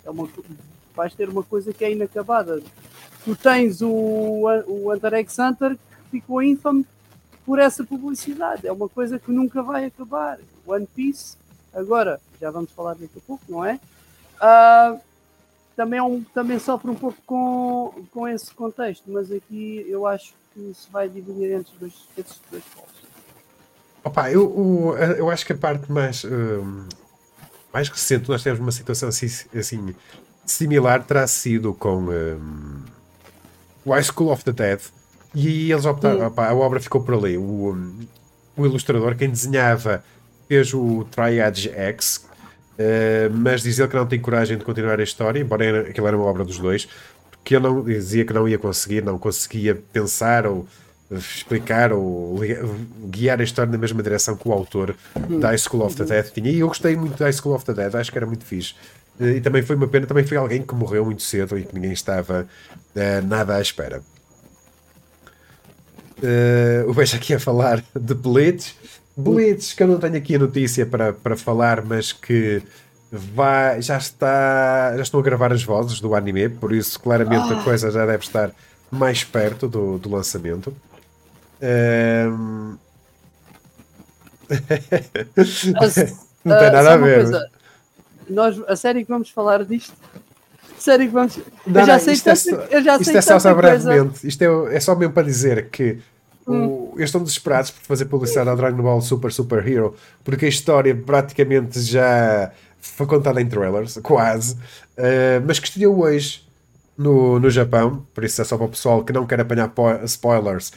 É 0.04 0.10
uma, 0.10 0.28
vais 0.94 1.14
ter 1.14 1.28
uma 1.28 1.42
coisa 1.42 1.72
que 1.72 1.84
é 1.84 1.92
inacabada. 1.92 2.60
Tu 3.24 3.36
tens 3.36 3.82
o, 3.82 3.88
o 3.88 4.92
Hunter 4.92 5.14
x 5.14 5.38
Hunter 5.38 5.76
que 5.76 6.20
ficou 6.20 6.42
ínfame 6.42 6.86
por 7.44 7.58
essa 7.58 7.84
publicidade. 7.84 8.66
É 8.66 8.72
uma 8.72 8.88
coisa 8.88 9.18
que 9.18 9.30
nunca 9.30 9.62
vai 9.62 9.84
acabar. 9.84 10.38
One 10.66 10.86
Piece, 10.86 11.36
agora, 11.72 12.20
já 12.40 12.50
vamos 12.50 12.70
falar 12.72 12.94
daqui 12.94 13.18
a 13.18 13.20
pouco, 13.26 13.44
não 13.48 13.64
é? 13.64 13.80
Uh, 14.36 15.00
também, 15.76 15.98
é 15.98 16.02
um, 16.02 16.22
também 16.22 16.58
sofre 16.58 16.90
um 16.90 16.94
pouco 16.94 17.18
com, 17.24 18.04
com 18.12 18.26
esse 18.26 18.52
contexto, 18.52 19.04
mas 19.06 19.30
aqui 19.30 19.84
eu 19.88 20.06
acho 20.06 20.34
que 20.52 20.72
se 20.74 20.90
vai 20.90 21.08
dividir 21.08 21.52
entre 21.52 21.72
dois, 21.78 21.94
esses 22.16 22.40
dois 22.50 22.64
polos. 22.74 22.90
Opa, 24.02 24.30
eu, 24.30 24.96
eu, 24.98 25.12
eu 25.16 25.30
acho 25.30 25.44
que 25.46 25.52
a 25.52 25.56
parte 25.56 25.90
mais, 25.90 26.24
uh, 26.24 26.86
mais 27.72 27.88
recente, 27.88 28.28
nós 28.28 28.42
temos 28.42 28.58
uma 28.58 28.72
situação 28.72 29.08
assim, 29.08 29.26
assim 29.56 29.94
similar, 30.46 31.04
terá 31.04 31.26
sido 31.26 31.74
com 31.74 32.04
um, 32.04 32.82
o 33.84 33.92
High 33.92 34.02
School 34.02 34.32
of 34.32 34.44
the 34.44 34.52
Dead. 34.52 34.80
E 35.34 35.70
eles 35.70 35.84
optaram, 35.84 36.26
opa, 36.26 36.48
a 36.48 36.54
obra 36.54 36.80
ficou 36.80 37.02
por 37.02 37.14
ali. 37.14 37.36
O, 37.36 37.74
um, 37.74 38.00
o 38.56 38.66
ilustrador, 38.66 39.14
quem 39.14 39.30
desenhava, 39.30 40.02
fez 40.48 40.72
o 40.72 41.06
Triad 41.10 41.68
X, 41.68 42.26
uh, 42.78 43.32
mas 43.32 43.62
diz 43.62 43.78
ele 43.78 43.88
que 43.88 43.96
não 43.96 44.06
tem 44.06 44.18
coragem 44.18 44.56
de 44.56 44.64
continuar 44.64 44.98
a 44.98 45.02
história, 45.02 45.38
embora 45.40 45.82
aquilo 45.82 46.06
era 46.06 46.16
uma 46.16 46.26
obra 46.26 46.44
dos 46.44 46.58
dois, 46.58 46.88
porque 47.30 47.54
ele 47.54 47.64
não, 47.64 47.84
dizia 47.84 48.24
que 48.24 48.32
não 48.32 48.48
ia 48.48 48.58
conseguir, 48.58 49.02
não 49.02 49.18
conseguia 49.18 49.74
pensar 49.92 50.46
ou 50.46 50.66
explicar 51.10 51.92
ou 51.92 52.38
guiar 53.06 53.40
a 53.40 53.44
história 53.44 53.70
na 53.70 53.78
mesma 53.78 54.02
direção 54.02 54.36
que 54.36 54.46
o 54.46 54.52
autor 54.52 54.94
da 55.40 55.56
School 55.56 55.84
of 55.84 55.96
the 55.96 56.04
Dead 56.04 56.26
tinha. 56.32 56.50
E 56.50 56.58
eu 56.58 56.68
gostei 56.68 56.96
muito 56.96 57.18
da 57.18 57.32
School 57.32 57.54
of 57.54 57.64
the 57.64 57.72
Dead, 57.72 57.94
acho 57.94 58.12
que 58.12 58.18
era 58.18 58.26
muito 58.26 58.44
fixe. 58.44 58.74
Eh, 59.20 59.36
e 59.36 59.40
também 59.40 59.62
foi 59.62 59.76
uma 59.76 59.88
pena, 59.88 60.06
também 60.06 60.24
foi 60.24 60.36
alguém 60.36 60.62
que 60.62 60.74
morreu 60.74 61.04
muito 61.04 61.22
cedo 61.22 61.58
e 61.58 61.64
que 61.64 61.74
ninguém 61.74 61.92
estava 61.92 62.46
uh, 62.94 63.26
nada 63.26 63.56
à 63.56 63.60
espera. 63.60 64.02
Uh, 66.18 66.88
o 66.88 66.92
vejo 66.92 67.16
aqui 67.16 67.34
a 67.34 67.40
falar 67.40 67.82
de 67.98 68.14
Blitz. 68.14 68.74
Blitz, 69.18 69.72
que 69.72 69.82
eu 69.82 69.88
não 69.88 69.98
tenho 69.98 70.16
aqui 70.16 70.36
a 70.36 70.38
notícia 70.38 70.86
para, 70.86 71.12
para 71.12 71.36
falar, 71.36 71.84
mas 71.84 72.12
que 72.12 72.62
vai, 73.10 73.82
já 73.82 73.98
está. 73.98 74.94
Já 74.96 75.02
estão 75.02 75.18
a 75.18 75.22
gravar 75.22 75.52
as 75.52 75.64
vozes 75.64 76.00
do 76.00 76.14
anime, 76.14 76.48
por 76.48 76.72
isso 76.72 77.00
claramente 77.00 77.52
ah. 77.52 77.60
a 77.60 77.64
coisa 77.64 77.90
já 77.90 78.06
deve 78.06 78.22
estar 78.22 78.52
mais 78.88 79.24
perto 79.24 79.66
do, 79.66 79.98
do 79.98 80.08
lançamento. 80.08 80.72
Um... 81.60 82.76
não 86.44 86.58
tem 86.58 86.70
nada 86.70 86.94
a 86.94 86.96
ver. 86.96 87.24
Coisa, 87.24 87.50
nós, 88.30 88.62
a 88.68 88.76
série 88.76 89.04
que 89.04 89.10
vamos 89.10 89.30
falar 89.30 89.64
disto. 89.64 89.92
Sério 90.78 91.06
que 91.06 91.12
vamos. 91.12 91.36
Não, 91.66 91.80
eu 91.80 91.86
já 91.86 91.94
não, 91.94 92.00
sei 92.00 92.14
isto, 92.14 92.28
é 92.28 92.34
só, 92.36 92.50
eu 92.50 92.84
já 92.84 92.96
isto 92.98 93.16
é 93.16 93.20
só, 93.20 93.38
só 93.40 93.52
brevemente. 93.52 94.26
Isto 94.26 94.42
é, 94.42 94.76
é 94.76 94.80
só 94.80 94.94
mesmo 94.94 95.12
para 95.12 95.24
dizer 95.24 95.70
que 95.70 95.98
hum. 96.46 96.77
Eles 96.98 97.08
estão 97.08 97.22
desesperados 97.22 97.70
por 97.70 97.82
fazer 97.82 98.04
publicidade 98.06 98.50
ao 98.50 98.56
Dragon 98.56 98.82
Ball 98.82 99.00
Super 99.00 99.32
Super 99.32 99.66
Hero 99.66 99.94
porque 100.24 100.46
a 100.46 100.48
história 100.48 100.94
praticamente 100.94 101.80
já 101.80 102.52
foi 102.80 103.06
contada 103.06 103.40
em 103.40 103.46
trailers, 103.46 103.98
quase, 104.02 104.54
uh, 104.54 105.42
mas 105.46 105.58
que 105.58 105.66
estreou 105.66 106.00
hoje 106.00 106.46
no, 106.96 107.38
no 107.38 107.50
Japão, 107.50 108.04
por 108.12 108.24
isso 108.24 108.40
é 108.42 108.44
só 108.44 108.56
para 108.56 108.66
o 108.66 108.68
pessoal 108.68 109.04
que 109.04 109.12
não 109.12 109.26
quer 109.26 109.40
apanhar 109.40 109.72
spoilers 110.04 110.72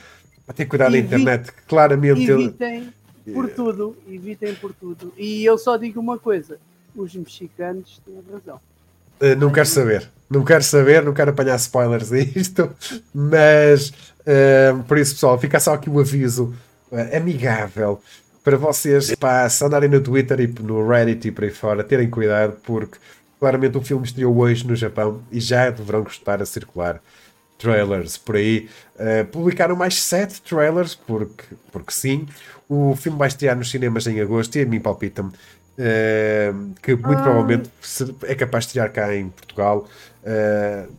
a 0.48 0.54
ter 0.54 0.66
cuidado 0.66 0.92
na 0.92 1.00
internet, 1.00 1.52
claramente. 1.68 2.30
Evitem 2.30 2.94
por 3.34 3.50
tudo, 3.50 3.96
evitem 4.08 4.56
por 4.56 4.74
tudo. 4.74 5.14
E 5.18 5.44
eu 5.46 5.58
só 5.58 5.78
digo 5.78 6.00
uma 6.00 6.18
coisa: 6.18 6.60
os 6.96 7.16
mexicanos 7.16 8.02
têm 8.06 8.22
razão. 8.32 8.60
Uh, 9.22 9.36
não 9.38 9.52
quero 9.52 9.68
saber, 9.68 10.10
não 10.30 10.44
quero 10.44 10.64
saber, 10.64 11.04
não 11.04 11.14
quero 11.14 11.32
apanhar 11.32 11.56
spoilers 11.58 12.10
disto, 12.10 12.70
mas 13.14 13.90
uh, 14.22 14.84
por 14.88 14.98
isso, 14.98 15.14
pessoal, 15.14 15.38
fica 15.38 15.60
só 15.60 15.74
aqui 15.74 15.90
o 15.90 16.00
aviso 16.00 16.54
uh, 16.92 17.16
amigável 17.16 18.02
para 18.44 18.58
vocês 18.58 19.14
pá, 19.16 19.48
se 19.48 19.64
andarem 19.64 19.90
no 19.90 20.02
Twitter 20.02 20.40
e 20.40 20.48
no 20.48 20.88
Reddit 20.88 21.28
e 21.28 21.32
por 21.32 21.44
aí 21.44 21.52
fora, 21.52 21.84
terem 21.84 22.10
cuidado, 22.10 22.58
porque 22.64 22.98
claramente 23.40 23.78
o 23.78 23.82
filme 23.82 24.06
estreou 24.06 24.36
hoje 24.38 24.66
no 24.66 24.76
Japão 24.76 25.22
e 25.32 25.40
já 25.40 25.70
deverão 25.70 26.04
estar 26.04 26.42
a 26.42 26.46
circular 26.46 27.00
trailers 27.62 28.18
por 28.18 28.36
aí. 28.36 28.68
Uh, 28.96 29.26
publicaram 29.28 29.76
mais 29.76 30.02
sete 30.02 30.42
trailers, 30.42 30.96
porque, 30.96 31.44
porque 31.72 31.92
sim. 31.94 32.28
O 32.68 32.96
filme 32.96 33.18
vai 33.18 33.28
estrear 33.28 33.56
nos 33.56 33.70
cinemas 33.70 34.08
em 34.08 34.20
agosto 34.22 34.56
e 34.56 34.62
a 34.62 34.66
mim 34.66 34.80
palpita-me 34.80 35.32
uh, 35.82 36.74
que 36.82 36.96
muito 36.96 37.20
ah. 37.20 37.24
provavelmente 37.24 37.70
é 38.24 38.36
capaz 38.36 38.66
de 38.66 38.70
estrear 38.70 38.92
cá 38.92 39.16
em 39.16 39.30
Portugal. 39.30 39.88
Uh, 40.24 40.92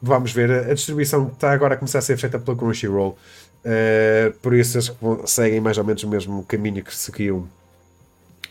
vamos 0.00 0.32
ver. 0.32 0.50
A 0.50 0.74
distribuição 0.74 1.28
está 1.28 1.52
agora 1.52 1.74
a 1.74 1.76
começar 1.76 1.98
a 1.98 2.02
ser 2.02 2.16
feita 2.16 2.38
pela 2.38 2.56
Crunchyroll. 2.56 3.18
Uh, 3.64 4.32
por 4.40 4.54
isso 4.54 4.78
eles 4.78 4.92
seguem 5.30 5.60
mais 5.60 5.76
ou 5.78 5.84
menos 5.84 6.02
o 6.04 6.08
mesmo 6.08 6.44
caminho 6.44 6.82
que 6.82 6.94
seguiu 6.94 7.48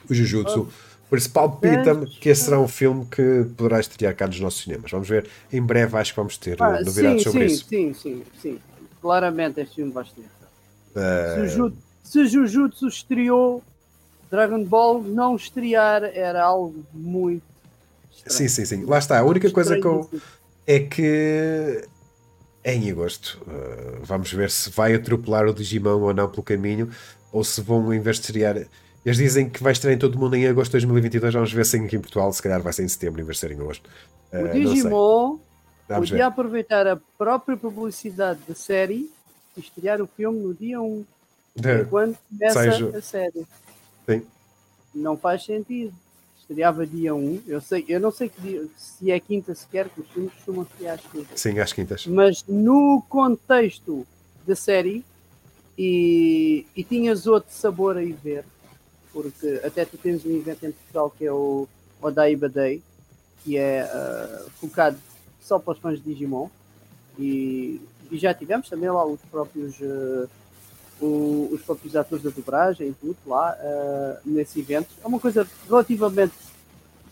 o 0.09 0.13
Jujutsu. 0.13 0.67
Oh. 0.69 0.87
Por 1.09 1.17
isso, 1.17 1.31
palpita-me 1.31 2.05
que 2.05 2.27
esse 2.27 2.43
será 2.43 2.59
um 2.59 2.67
filme 2.67 3.05
que 3.05 3.45
poderá 3.55 3.79
estrear 3.79 4.13
cá 4.13 4.27
nos 4.27 4.41
nossos 4.41 4.61
cinemas. 4.61 4.91
Vamos 4.91 5.07
ver. 5.07 5.25
Em 5.51 5.61
breve 5.61 5.97
acho 5.97 6.11
que 6.11 6.17
vamos 6.17 6.37
ter 6.37 6.61
ah, 6.61 6.81
novidades 6.81 7.23
sim, 7.23 7.31
sobre 7.31 7.47
sim, 7.47 7.55
isso. 7.55 7.65
Sim, 7.69 7.93
sim, 7.93 8.23
sim. 8.41 8.59
Claramente 9.01 9.61
este 9.61 9.75
filme 9.75 9.93
vai 9.93 10.03
estrear. 10.03 10.29
Uh... 10.93 11.71
Se, 12.03 12.19
o 12.19 12.27
Jujutsu 12.27 12.87
estreou, 12.87 13.63
Dragon 14.29 14.63
Ball 14.63 15.01
não 15.01 15.35
estrear 15.35 16.03
era 16.03 16.43
algo 16.43 16.85
muito. 16.93 17.43
Estranho. 18.11 18.37
Sim, 18.37 18.47
sim, 18.47 18.65
sim. 18.65 18.85
Lá 18.85 18.97
está. 18.97 19.19
A 19.19 19.23
única 19.23 19.49
coisa 19.51 19.79
que 19.79 19.85
eu. 19.85 20.09
É 20.65 20.79
que 20.79 21.87
é 22.63 22.75
em 22.75 22.91
agosto. 22.91 23.41
Uh, 23.47 24.03
vamos 24.03 24.31
ver 24.33 24.51
se 24.51 24.69
vai 24.69 24.93
atropelar 24.93 25.45
o 25.47 25.53
Digimon 25.53 26.01
ou 26.01 26.13
não 26.13 26.29
pelo 26.29 26.43
caminho, 26.43 26.89
ou 27.31 27.43
se 27.43 27.61
vão, 27.61 27.93
em 27.93 28.01
vez 28.01 28.17
de 28.17 28.23
estrear 28.23 28.67
eles 29.07 29.15
dizem 29.15 29.49
que 29.49 29.63
vai 29.63 29.71
estar 29.71 29.89
em 29.89 29.97
todo 29.97 30.15
o 30.15 30.19
mundo 30.19 30.35
em 30.35 30.45
agosto 30.45 30.71
de 30.71 30.83
2022. 30.85 31.33
Vamos 31.33 31.53
ver 31.53 31.65
se 31.65 31.77
aqui 31.77 31.95
em 31.95 32.01
Portugal, 32.01 32.33
se 32.33 32.43
calhar 32.43 32.61
vai 32.61 32.73
ser 32.73 32.83
em 32.83 32.89
setembro, 32.89 33.21
em 33.21 33.23
vez 33.23 33.37
de 33.37 33.39
ser 33.39 33.51
em 33.53 33.55
agosto. 33.55 33.89
Uh, 34.33 34.43
o 34.43 34.49
Digimon 34.49 35.39
podia 35.87 36.17
ver. 36.17 36.21
aproveitar 36.23 36.85
a 36.85 36.97
própria 37.17 37.55
publicidade 37.55 38.41
da 38.45 38.53
série 38.53 39.09
e 39.55 39.61
estrear 39.61 40.01
o 40.01 40.07
filme 40.07 40.39
no 40.39 40.53
dia 40.53 40.81
1. 40.81 41.05
De... 41.55 41.85
Quando 41.85 42.17
começa 42.29 42.59
Seja... 42.59 42.97
a 42.97 43.01
série. 43.01 43.47
Sim. 44.09 44.23
Não 44.93 45.17
faz 45.17 45.43
sentido. 45.43 45.93
Estreava 46.39 46.87
dia 46.87 47.13
1. 47.13 47.43
Eu, 47.45 47.59
sei, 47.59 47.85
eu 47.87 47.99
não 47.99 48.11
sei 48.11 48.29
que 48.29 48.41
dia, 48.41 48.65
se 48.77 49.11
é 49.11 49.19
quinta 49.19 49.53
sequer, 49.53 49.89
que 49.89 50.01
os 50.01 50.07
filmes 50.09 50.33
costumam 50.33 50.63
estrear 50.63 50.95
às 50.95 51.01
quintas. 51.01 51.39
Sim, 51.39 51.59
às 51.59 51.73
quintas. 51.73 52.07
Mas 52.07 52.43
no 52.47 53.03
contexto 53.09 54.07
da 54.45 54.55
série, 54.55 55.03
e, 55.77 56.65
e 56.75 56.83
tinhas 56.83 57.27
outro 57.27 57.53
sabor 57.53 57.97
aí 57.97 58.13
ver 58.13 58.45
porque 59.17 59.61
até 59.63 59.83
tu 59.83 59.97
tens 59.97 60.23
um 60.25 60.37
evento 60.37 60.63
em 60.63 60.71
Portugal 60.71 61.09
que 61.09 61.25
é 61.25 61.31
o 61.31 61.67
Odaiba 61.99 62.47
Day, 62.47 62.83
que 63.43 63.57
é 63.57 63.83
uh, 63.83 64.49
focado 64.51 64.97
só 65.41 65.57
para 65.57 65.73
os 65.73 65.79
fãs 65.79 65.97
de 65.97 66.13
Digimon, 66.13 66.49
e, 67.17 67.81
e 68.11 68.17
já 68.19 68.31
tivemos 68.31 68.69
também 68.69 68.91
lá 68.91 69.03
os 69.03 69.19
próprios, 69.31 69.79
uh, 69.79 70.29
o, 71.01 71.49
os 71.51 71.61
próprios 71.61 71.95
atores 71.95 72.23
da 72.23 72.29
dobragem 72.29 72.89
e 72.89 72.93
tudo 72.93 73.17
lá 73.25 73.55
uh, 73.55 74.17
nesse 74.25 74.59
evento. 74.59 74.89
É 75.03 75.07
uma 75.07 75.19
coisa 75.19 75.47
relativamente 75.67 76.33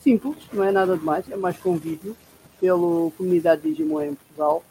simples, 0.02 0.38
não 0.54 0.64
é 0.64 0.72
nada 0.72 0.98
demais, 0.98 1.30
é 1.30 1.36
mais 1.36 1.58
convívio 1.58 2.16
pela 2.60 3.12
comunidade 3.12 3.62
Digimon 3.62 4.02
em 4.02 4.16
Portugal. 4.16 4.64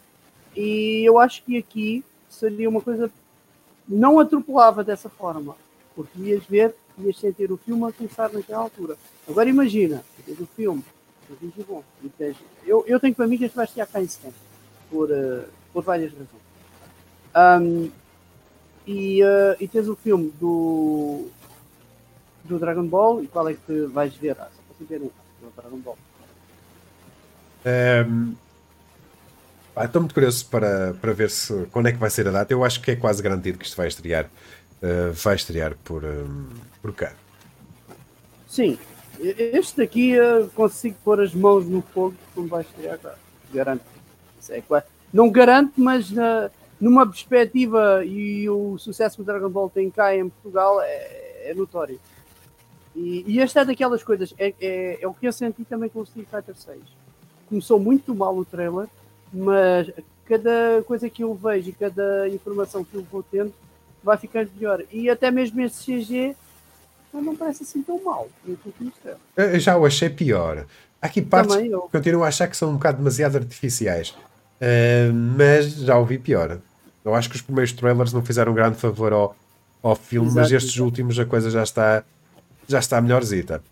E 0.56 1.02
eu 1.04 1.18
acho 1.18 1.42
que 1.42 1.56
aqui 1.56 2.04
seria 2.28 2.68
uma 2.68 2.80
coisa 2.80 3.10
não 3.86 4.18
atropelava 4.18 4.82
dessa 4.82 5.08
forma, 5.08 5.56
porque 5.94 6.18
ias 6.20 6.44
ver 6.44 6.74
ias 6.98 7.18
sentir 7.18 7.50
o 7.50 7.56
filme 7.56 7.84
a 7.88 7.92
começar 7.92 8.32
naquela 8.32 8.62
altura. 8.62 8.96
Agora 9.28 9.48
imagina, 9.48 10.04
tens 10.24 10.38
o 10.38 10.46
filme, 10.46 10.82
tens 11.40 11.66
bom, 11.66 11.82
tens, 12.16 12.36
eu, 12.64 12.84
eu 12.86 13.00
tenho 13.00 13.14
mim 13.28 13.36
que 13.36 13.48
vai 13.48 13.64
estar 13.64 13.86
cá 13.86 14.00
em 14.00 14.06
setembro, 14.06 14.38
por, 14.90 15.10
uh, 15.10 15.44
por 15.72 15.82
várias 15.82 16.12
razões. 16.12 16.28
Um, 17.36 17.90
e, 18.86 19.22
uh, 19.22 19.56
e 19.60 19.68
tens 19.68 19.88
o 19.88 19.96
filme 19.96 20.32
do, 20.40 21.28
do 22.44 22.58
Dragon 22.58 22.86
Ball, 22.86 23.22
e 23.22 23.26
qual 23.26 23.48
é 23.48 23.54
que 23.54 23.86
vais 23.86 24.14
ver? 24.14 24.36
Ah, 24.38 24.48
só 24.54 24.74
para 24.76 24.86
ver 24.86 25.02
um, 25.02 25.10
do 25.40 25.52
Dragon 25.56 25.78
Ball. 25.78 25.98
Um, 27.66 28.34
Ah, 29.76 29.86
estou 29.86 30.00
muito 30.00 30.14
curioso 30.14 30.46
para, 30.46 30.94
para 31.00 31.12
ver 31.12 31.28
se, 31.30 31.66
quando 31.72 31.88
é 31.88 31.92
que 31.92 31.98
vai 31.98 32.08
ser 32.08 32.28
a 32.28 32.30
data. 32.30 32.52
Eu 32.52 32.64
acho 32.64 32.80
que 32.80 32.92
é 32.92 32.96
quase 32.96 33.20
garantido 33.20 33.58
que 33.58 33.64
isto 33.64 33.76
vai 33.76 33.88
estrear. 33.88 34.26
Uh, 34.80 35.12
vai 35.12 35.34
estrear 35.34 35.74
por, 35.82 36.04
um, 36.04 36.46
por 36.80 36.92
cá. 36.92 37.12
Sim, 38.46 38.78
este 39.18 39.78
daqui 39.78 40.16
uh, 40.20 40.48
consigo 40.50 40.96
pôr 41.02 41.20
as 41.20 41.34
mãos 41.34 41.66
no 41.66 41.82
fogo 41.82 42.14
como 42.34 42.46
vai 42.46 42.62
estrear, 42.62 42.98
claro. 42.98 43.16
garanto. 43.52 43.82
É 44.50 44.62
Não 45.12 45.30
garanto, 45.30 45.72
mas 45.76 46.10
uh, 46.12 46.50
numa 46.80 47.06
perspectiva 47.06 48.04
e 48.04 48.48
o 48.48 48.76
sucesso 48.78 49.16
que 49.16 49.22
o 49.22 49.24
Dragon 49.24 49.48
Ball 49.48 49.70
tem 49.70 49.90
cá 49.90 50.14
em 50.14 50.28
Portugal 50.28 50.80
é, 50.80 51.50
é 51.50 51.54
notório. 51.54 51.98
E, 52.94 53.24
e 53.26 53.40
esta 53.40 53.60
é 53.60 53.64
daquelas 53.64 54.02
coisas, 54.02 54.34
é, 54.38 54.54
é, 54.60 54.98
é, 55.02 55.08
o 55.08 55.14
que 55.14 55.26
eu 55.26 55.32
senti 55.32 55.64
também 55.64 55.88
com 55.88 56.00
o 56.00 56.04
Street 56.04 56.28
Fighter 56.30 56.54
6. 56.56 56.80
Começou 57.48 57.78
muito 57.78 58.14
mal 58.14 58.36
o 58.36 58.44
trailer, 58.44 58.86
mas 59.32 59.90
cada 60.26 60.82
coisa 60.86 61.10
que 61.10 61.22
eu 61.24 61.34
vejo 61.34 61.70
e 61.70 61.72
cada 61.72 62.28
informação 62.28 62.84
que 62.84 62.94
eu 62.94 63.02
vou 63.10 63.22
tendo 63.22 63.52
vai 64.02 64.16
ficando 64.16 64.50
melhor. 64.54 64.82
E 64.92 65.10
até 65.10 65.30
mesmo 65.30 65.60
este 65.60 66.02
CG 66.02 66.36
não 67.12 67.36
parece 67.36 67.62
assim 67.62 67.82
tão 67.82 68.02
mal. 68.02 68.28
Eu 69.36 69.58
já 69.60 69.76
o 69.76 69.86
achei 69.86 70.10
pior. 70.10 70.66
Aqui 71.00 71.20
partes 71.20 71.56
que 71.56 71.70
continuo 71.92 72.24
a 72.24 72.28
achar 72.28 72.48
que 72.48 72.56
são 72.56 72.70
um 72.70 72.74
bocado 72.74 72.98
demasiado 72.98 73.36
artificiais. 73.36 74.14
Uh, 74.60 75.12
mas 75.36 75.74
já 75.74 75.98
ouvi 75.98 76.18
pior. 76.18 76.58
Eu 77.04 77.14
acho 77.14 77.28
que 77.28 77.36
os 77.36 77.42
primeiros 77.42 77.72
trailers 77.72 78.12
não 78.12 78.24
fizeram 78.24 78.52
um 78.52 78.54
grande 78.54 78.76
favor 78.76 79.12
ao, 79.12 79.36
ao 79.82 79.94
filme, 79.94 80.28
Exato, 80.28 80.40
mas 80.40 80.52
estes 80.52 80.78
últimos 80.78 81.18
a 81.18 81.26
coisa 81.26 81.50
já 81.50 81.62
está, 81.62 82.02
já 82.66 82.78
está 82.78 83.00
melhorzita. 83.00 83.62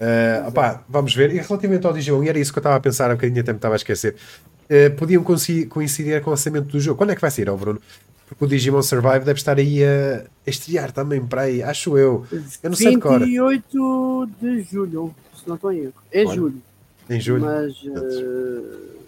Uh, 0.00 0.48
opá, 0.48 0.82
vamos 0.88 1.14
ver. 1.14 1.34
E 1.34 1.38
relativamente 1.38 1.86
ao 1.86 1.92
Digimon, 1.92 2.22
era 2.24 2.38
isso 2.38 2.52
que 2.52 2.58
eu 2.58 2.62
estava 2.62 2.76
a 2.76 2.80
pensar, 2.80 3.10
um 3.10 3.14
bocadinho 3.14 3.40
até 3.40 3.52
me 3.52 3.58
estava 3.58 3.74
a 3.74 3.76
esquecer. 3.76 4.16
Uh, 4.64 4.94
podiam 4.96 5.22
coincidir 5.22 6.22
com 6.22 6.30
o 6.30 6.32
lançamento 6.32 6.68
do 6.68 6.80
jogo. 6.80 6.96
Quando 6.96 7.10
é 7.10 7.14
que 7.14 7.20
vai 7.20 7.30
sair, 7.30 7.50
oh 7.50 7.56
Bruno? 7.56 7.80
Porque 8.26 8.44
o 8.44 8.48
Digimon 8.48 8.80
Survive 8.80 9.24
deve 9.24 9.40
estar 9.40 9.58
aí 9.58 9.84
a, 9.84 10.24
a 10.46 10.50
estrear 10.50 10.92
também 10.92 11.20
para 11.20 11.42
aí, 11.42 11.62
acho 11.62 11.98
eu. 11.98 12.24
Eu 12.62 12.70
não 12.70 12.76
sei 12.76 12.94
de 12.94 13.00
cor. 13.00 13.18
28 13.18 14.30
de 14.40 14.62
julho, 14.62 15.14
se 15.36 15.46
não 15.48 15.56
estou 15.56 15.72
em 15.72 15.80
erro. 15.80 15.94
É 16.12 16.24
Olha, 16.24 16.34
julho. 16.34 16.62
Em 17.10 17.20
julho. 17.20 17.44
Mas. 17.44 17.82
Uh... 17.82 18.99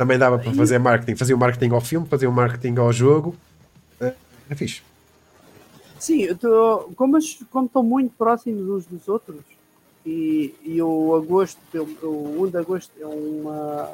Também 0.00 0.16
dava 0.16 0.38
para 0.38 0.50
fazer 0.54 0.78
marketing. 0.78 1.14
Fazer 1.14 1.34
o 1.34 1.38
marketing 1.38 1.74
ao 1.74 1.80
filme, 1.82 2.06
fazer 2.06 2.26
o 2.26 2.32
marketing 2.32 2.78
ao 2.78 2.90
jogo. 2.90 3.36
É, 4.00 4.14
é 4.48 4.54
fixe. 4.54 4.80
Sim, 5.98 6.22
eu 6.22 6.38
tô, 6.38 6.90
como, 6.96 7.18
estão 7.18 7.82
muito 7.82 8.10
próximos 8.16 8.66
uns 8.66 8.86
dos 8.86 9.06
outros, 9.06 9.42
e, 10.06 10.54
e 10.64 10.80
o 10.80 11.14
agosto, 11.14 11.60
o 12.02 12.44
1 12.44 12.46
de 12.48 12.56
agosto 12.56 12.90
é 12.98 13.04
uma 13.04 13.90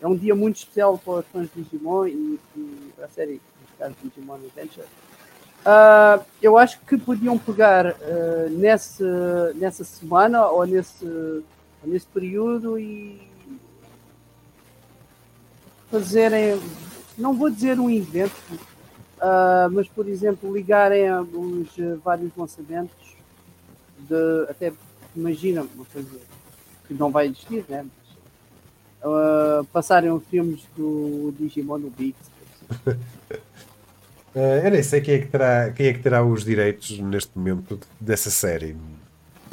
é 0.00 0.08
um 0.08 0.16
dia 0.16 0.34
muito 0.34 0.56
especial 0.56 0.98
para 0.98 1.20
os 1.20 1.26
fãs 1.26 1.48
de 1.54 1.62
Digimon 1.62 2.08
e, 2.08 2.40
e 2.56 2.92
para 2.96 3.04
a 3.04 3.08
série, 3.08 3.34
no 3.34 3.78
caso 3.78 3.94
Digimon 4.02 4.34
Adventure. 4.34 4.86
Uh, 5.64 6.24
eu 6.42 6.58
acho 6.58 6.80
que 6.80 6.98
podiam 6.98 7.38
pegar 7.38 7.86
uh, 7.86 8.50
nesse, 8.50 9.04
nessa 9.54 9.84
semana 9.84 10.48
ou 10.48 10.66
nesse, 10.66 11.44
nesse 11.84 12.08
período 12.08 12.76
e 12.76 13.30
fazerem, 15.92 16.58
não 17.18 17.34
vou 17.34 17.50
dizer 17.50 17.78
um 17.78 17.90
evento, 17.90 18.32
uh, 18.52 19.70
mas 19.70 19.86
por 19.86 20.08
exemplo, 20.08 20.52
ligarem 20.52 21.12
os 21.12 21.68
vários 22.02 22.32
lançamentos 22.34 23.14
de 24.08 24.46
até 24.48 24.72
imagina 25.14 25.62
uma 25.74 25.84
coisa 25.84 26.18
que 26.88 26.94
não 26.94 27.10
vai 27.10 27.26
existir, 27.26 27.64
né? 27.68 27.84
uh, 29.04 29.64
passarem 29.66 30.10
os 30.10 30.24
filmes 30.24 30.62
do 30.76 31.34
Digimon 31.38 31.78
no 31.78 31.90
Bix. 31.90 32.16
uh, 32.86 32.96
eu 34.64 34.70
nem 34.70 34.82
sei 34.82 35.00
quem 35.00 35.14
é, 35.14 35.18
que 35.18 35.26
terá, 35.26 35.70
quem 35.70 35.86
é 35.88 35.92
que 35.92 36.00
terá 36.00 36.24
os 36.24 36.44
direitos 36.44 36.98
neste 36.98 37.36
momento 37.36 37.78
dessa 38.00 38.30
série. 38.30 38.76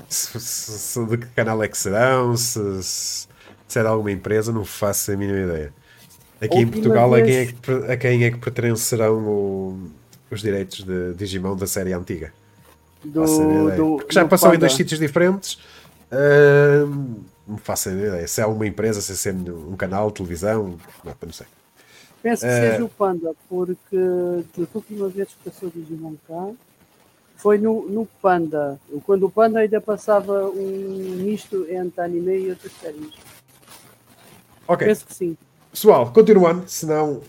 Se, 0.07 0.39
se, 0.39 0.71
se, 0.71 1.05
de 1.05 1.17
que 1.17 1.27
canal 1.27 1.61
é 1.61 1.67
que 1.67 1.77
serão, 1.77 2.35
se, 2.35 2.83
se, 2.83 3.27
se 3.67 3.79
é 3.79 3.85
alguma 3.85 4.11
empresa, 4.11 4.51
não 4.51 4.65
faço 4.65 5.11
a 5.11 5.17
mínima 5.17 5.39
ideia. 5.39 5.73
Aqui 6.41 6.59
em 6.59 6.67
Portugal, 6.67 7.13
a, 7.13 7.21
quem 7.21 7.35
é 7.35 7.45
que, 7.45 7.71
a 7.91 7.97
quem 7.97 8.23
é 8.23 8.31
que 8.31 8.37
pertencerão 8.37 9.17
o, 9.27 9.89
os 10.31 10.41
direitos 10.41 10.83
de 10.83 11.13
Digimon 11.13 11.55
da 11.55 11.67
série 11.67 11.93
antiga? 11.93 12.31
Do, 13.03 13.25
do, 13.75 13.97
Porque 13.97 14.13
já 14.13 14.25
passou 14.25 14.49
Panda. 14.49 14.57
em 14.57 14.59
dois 14.59 14.73
sítios 14.73 14.99
diferentes. 14.99 15.55
Uh, 16.11 17.21
não 17.47 17.57
faço 17.57 17.89
ideia. 17.89 18.27
Se 18.27 18.41
é 18.41 18.45
uma 18.45 18.65
empresa, 18.65 19.01
se 19.01 19.29
é 19.29 19.33
um 19.33 19.75
canal 19.75 20.11
televisão, 20.11 20.77
não, 21.03 21.15
não 21.21 21.33
sei. 21.33 21.47
Penso 22.21 22.45
que 22.45 22.51
uh, 22.51 22.51
seja 22.51 22.83
o 22.83 22.89
Panda, 22.89 23.33
porque 23.47 23.97
a 23.97 24.77
última 24.77 25.07
vez 25.09 25.29
que 25.29 25.49
passou 25.49 25.69
o 25.69 25.71
Digimon 25.71 26.15
cá 26.27 26.49
foi 27.37 27.57
no, 27.57 27.87
no 27.87 28.05
Panda. 28.21 28.79
Quando 29.05 29.25
o 29.25 29.29
Panda 29.29 29.59
ainda 29.59 29.79
passava 29.79 30.49
um 30.49 31.17
misto 31.21 31.65
entre 31.69 32.01
anime 32.01 32.37
e 32.37 32.49
outras 32.49 32.71
séries. 32.73 33.13
Ok. 34.67 34.85
Penso 34.85 35.05
que 35.05 35.13
sim. 35.13 35.37
Pessoal, 35.71 36.11
continuando, 36.11 36.63
senão 36.67 37.21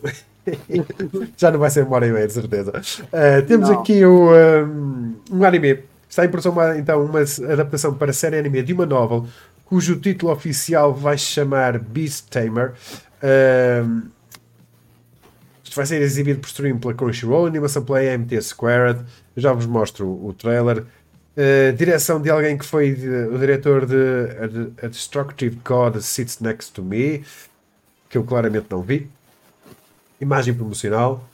já 1.37 1.51
não 1.51 1.59
vai 1.59 1.71
ser 1.71 1.85
uma 1.85 1.97
hora 1.97 2.07
e 2.07 2.13
meia, 2.13 2.27
de 2.27 2.33
certeza. 2.33 2.73
Uh, 2.73 3.47
temos 3.47 3.69
não. 3.69 3.81
aqui 3.81 4.05
o, 4.05 4.31
um, 4.33 5.15
um 5.31 5.45
anime. 5.45 5.81
Está 6.09 6.25
em 6.25 6.29
produção 6.29 6.53
uma, 6.53 6.77
então 6.77 7.05
uma 7.05 7.21
adaptação 7.21 7.95
para 7.95 8.11
a 8.11 8.15
série 8.15 8.37
anime 8.37 8.63
de 8.63 8.73
uma 8.73 8.85
novel 8.85 9.27
cujo 9.71 9.95
título 10.01 10.33
oficial 10.33 10.93
vai 10.93 11.17
chamar 11.17 11.79
Beast 11.79 12.29
Tamer. 12.29 12.73
Uh, 13.23 14.03
isto 15.63 15.77
vai 15.77 15.87
ser 15.87 16.03
exibido 16.03 16.41
por 16.41 16.49
stream 16.49 16.79
pela 16.79 16.93
Crunchyroll, 16.93 17.47
animação 17.47 17.85
pela 17.85 18.01
AMT 18.01 18.43
Squared. 18.43 18.99
Eu 19.37 19.43
já 19.43 19.53
vos 19.53 19.67
mostro 19.67 20.09
o, 20.09 20.35
trailer. 20.37 20.85
Uh, 21.37 21.73
direção 21.77 22.21
de 22.21 22.29
alguém 22.29 22.59
que 22.59 22.67
foi 22.67 22.93
de, 22.93 23.09
o 23.09 23.39
diretor 23.39 23.87
de 23.87 23.95
A, 24.83 24.89
Destructive 24.89 25.61
God 25.65 26.01
Sits 26.01 26.41
Next 26.41 26.73
to 26.73 26.83
Me, 26.83 27.25
que 28.11 28.19
eu 28.19 28.25
claramente 28.25 28.67
não 28.69 28.83
vi. 28.83 29.09
Imagem 30.21 30.53
promocional. 30.53 31.25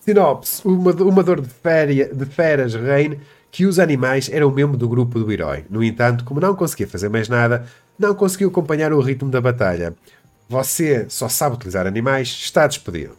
Sinopse: 0.00 0.60
uma, 0.66 0.92
uma 0.92 1.22
dor 1.22 1.40
de, 1.40 1.48
féria, 1.48 2.12
de 2.12 2.26
feras 2.26 2.74
reine 2.74 3.20
que 3.50 3.64
os 3.64 3.78
animais 3.78 4.28
eram 4.30 4.50
membro 4.50 4.76
do 4.76 4.88
grupo 4.88 5.18
do 5.18 5.32
herói. 5.32 5.64
No 5.70 5.82
entanto, 5.82 6.24
como 6.24 6.40
não 6.40 6.56
conseguia 6.56 6.88
fazer 6.88 7.08
mais 7.08 7.28
nada, 7.28 7.66
não 7.96 8.12
conseguiu 8.12 8.48
acompanhar 8.48 8.92
o 8.92 9.00
ritmo 9.00 9.30
da 9.30 9.40
batalha. 9.40 9.94
Você 10.48 11.06
só 11.08 11.28
sabe 11.28 11.54
utilizar 11.54 11.86
animais, 11.86 12.28
está 12.28 12.66
despedido. 12.66 13.16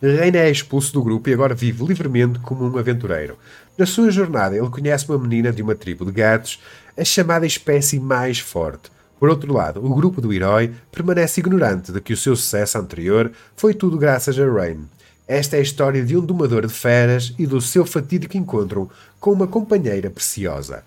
Reina 0.00 0.38
é 0.38 0.50
expulso 0.50 0.92
do 0.94 1.02
grupo 1.02 1.28
e 1.28 1.34
agora 1.34 1.54
vive 1.54 1.84
livremente 1.84 2.38
como 2.40 2.64
um 2.64 2.78
aventureiro. 2.78 3.36
Na 3.78 3.86
sua 3.86 4.10
jornada, 4.10 4.56
ele 4.56 4.68
conhece 4.68 5.08
uma 5.08 5.18
menina 5.18 5.52
de 5.52 5.62
uma 5.62 5.74
tribo 5.74 6.04
de 6.04 6.12
gatos, 6.12 6.58
a 6.96 7.04
chamada 7.04 7.46
espécie 7.46 8.00
mais 8.00 8.38
forte. 8.40 8.90
Por 9.22 9.30
outro 9.30 9.52
lado, 9.52 9.78
o 9.86 9.94
grupo 9.94 10.20
do 10.20 10.32
herói 10.32 10.74
permanece 10.90 11.38
ignorante 11.38 11.92
de 11.92 12.00
que 12.00 12.12
o 12.12 12.16
seu 12.16 12.34
sucesso 12.34 12.76
anterior 12.76 13.30
foi 13.54 13.72
tudo 13.72 13.96
graças 13.96 14.36
a 14.36 14.44
Rain. 14.44 14.88
Esta 15.28 15.54
é 15.54 15.60
a 15.60 15.62
história 15.62 16.04
de 16.04 16.16
um 16.16 16.20
domador 16.20 16.66
de 16.66 16.72
feras 16.72 17.32
e 17.38 17.46
do 17.46 17.60
seu 17.60 17.86
fatídico 17.86 18.36
encontro 18.36 18.90
com 19.20 19.30
uma 19.30 19.46
companheira 19.46 20.10
preciosa. 20.10 20.82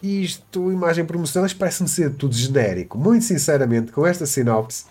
Isto, 0.00 0.70
imagem 0.70 1.04
promocional, 1.04 1.50
parece-me 1.58 1.88
ser 1.88 2.12
tudo 2.12 2.32
genérico. 2.32 2.96
Muito 2.96 3.24
sinceramente, 3.24 3.90
com 3.90 4.06
esta 4.06 4.24
sinopse, 4.24 4.84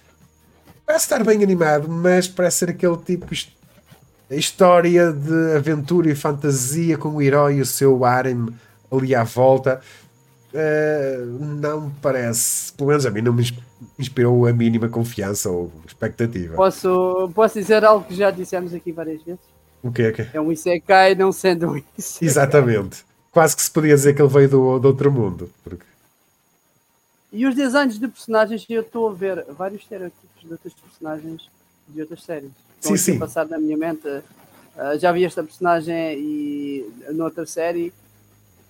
parece 0.85 1.05
estar 1.05 1.23
bem 1.23 1.41
animado, 1.41 1.87
mas 1.87 2.27
parece 2.27 2.57
ser 2.57 2.71
aquele 2.71 2.97
tipo 2.97 3.33
de 3.33 3.47
história 4.29 5.13
de 5.13 5.55
aventura 5.55 6.11
e 6.11 6.15
fantasia 6.15 6.97
com 6.97 7.15
o 7.15 7.21
herói 7.21 7.59
e 7.59 7.61
o 7.61 7.65
seu 7.65 8.03
harem 8.03 8.49
ali 8.91 9.15
à 9.15 9.23
volta. 9.23 9.79
Uh, 10.53 11.25
não 11.39 11.81
me 11.81 11.91
parece, 12.01 12.73
pelo 12.73 12.89
menos 12.89 13.05
a 13.05 13.11
mim 13.11 13.21
não 13.21 13.31
me 13.31 13.43
inspirou 13.97 14.45
a 14.45 14.51
mínima 14.51 14.89
confiança 14.89 15.49
ou 15.49 15.71
expectativa. 15.87 16.55
Posso, 16.55 17.31
posso 17.33 17.59
dizer 17.59 17.85
algo 17.85 18.05
que 18.05 18.15
já 18.15 18.31
dissemos 18.31 18.73
aqui 18.73 18.91
várias 18.91 19.21
vezes? 19.23 19.39
O 19.81 19.91
que 19.91 20.01
é 20.01 20.11
que 20.11 20.37
é? 20.37 20.41
um 20.41 20.51
Isekai 20.51 21.15
não 21.15 21.31
sendo 21.31 21.69
um 21.69 21.77
Isekai. 21.97 22.27
Exatamente. 22.27 23.05
Quase 23.31 23.55
que 23.55 23.61
se 23.61 23.71
podia 23.71 23.95
dizer 23.95 24.13
que 24.13 24.21
ele 24.21 24.29
veio 24.29 24.49
do, 24.49 24.79
do 24.79 24.87
outro 24.89 25.09
mundo. 25.09 25.49
Porque... 25.63 25.85
E 27.31 27.45
os 27.47 27.55
designs 27.55 27.97
de 27.97 28.07
personagens, 28.09 28.65
eu 28.69 28.81
estou 28.81 29.09
a 29.09 29.13
ver 29.13 29.45
vários 29.57 29.81
estereótipos 29.81 30.41
de 30.43 30.51
outros 30.51 30.73
personagens 30.73 31.49
de 31.87 32.01
outras 32.01 32.23
séries. 32.23 32.51
Estão 32.75 32.97
sim, 32.97 33.13
sim. 33.13 33.15
a 33.15 33.19
passar 33.19 33.47
na 33.47 33.57
minha 33.57 33.77
mente. 33.77 34.05
Uh, 34.05 34.99
já 34.99 35.13
vi 35.13 35.23
esta 35.23 35.41
personagem 35.41 36.19
e 36.19 36.93
noutra 37.13 37.45
série 37.45 37.93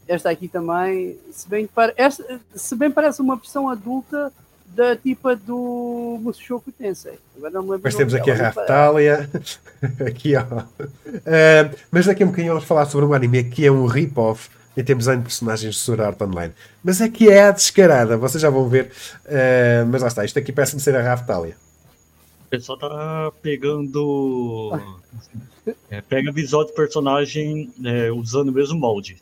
esta 0.08 0.30
aqui 0.30 0.48
também, 0.48 1.18
se 1.32 1.48
bem, 1.48 1.70
esta, 1.96 2.40
se 2.56 2.76
bem 2.76 2.92
parece 2.92 3.22
uma 3.22 3.36
versão 3.36 3.70
adulta 3.70 4.32
da 4.76 4.96
tipa 4.96 5.36
do 5.36 6.18
Mushoku 6.22 6.72
Tensei. 6.72 7.20
Agora 7.38 7.54
não 7.54 7.64
me 7.64 7.70
lembro. 7.72 7.82
Mas 7.84 7.96
temos 7.96 8.14
aqui 8.14 8.32
a 8.32 8.36
Raftalia. 8.36 9.30
aqui, 10.08 10.34
ó. 10.36 10.44
Uh, 10.44 11.78
mas 11.92 12.06
daqui 12.06 12.24
a 12.24 12.26
um 12.26 12.30
bocadinho 12.30 12.54
vamos 12.54 12.68
falar 12.68 12.86
sobre 12.86 13.06
um 13.06 13.14
anime 13.14 13.44
que 13.44 13.66
é 13.66 13.72
um 13.72 13.86
rip-off 13.86 14.50
em 14.76 14.84
termos 14.84 15.06
de 15.06 15.18
personagens 15.18 15.76
de 15.76 15.82
Sword 15.82 16.04
Art 16.04 16.22
Online. 16.22 16.54
Mas 16.84 17.02
é 17.02 17.10
que 17.10 17.30
é 17.30 17.44
a 17.44 17.52
descarada, 17.52 18.18
vocês 18.18 18.42
já 18.42 18.50
vão 18.50 18.68
ver. 18.68 18.92
Uh, 19.26 19.86
mas 19.88 20.02
lá 20.02 20.08
está, 20.08 20.24
isto 20.24 20.40
aqui 20.40 20.52
parece-me 20.52 20.82
ser 20.82 20.96
a 20.96 21.02
Raftalia. 21.02 21.56
O 22.46 22.50
pessoal 22.50 22.78
tá 22.78 23.32
pegando. 23.42 24.72
É, 25.92 26.02
pega 26.02 26.32
visual 26.32 26.66
de 26.66 26.74
personagem 26.74 27.72
é, 27.86 28.12
usando 28.12 28.50
o 28.50 28.52
mesmo 28.52 28.80
molde. 28.80 29.22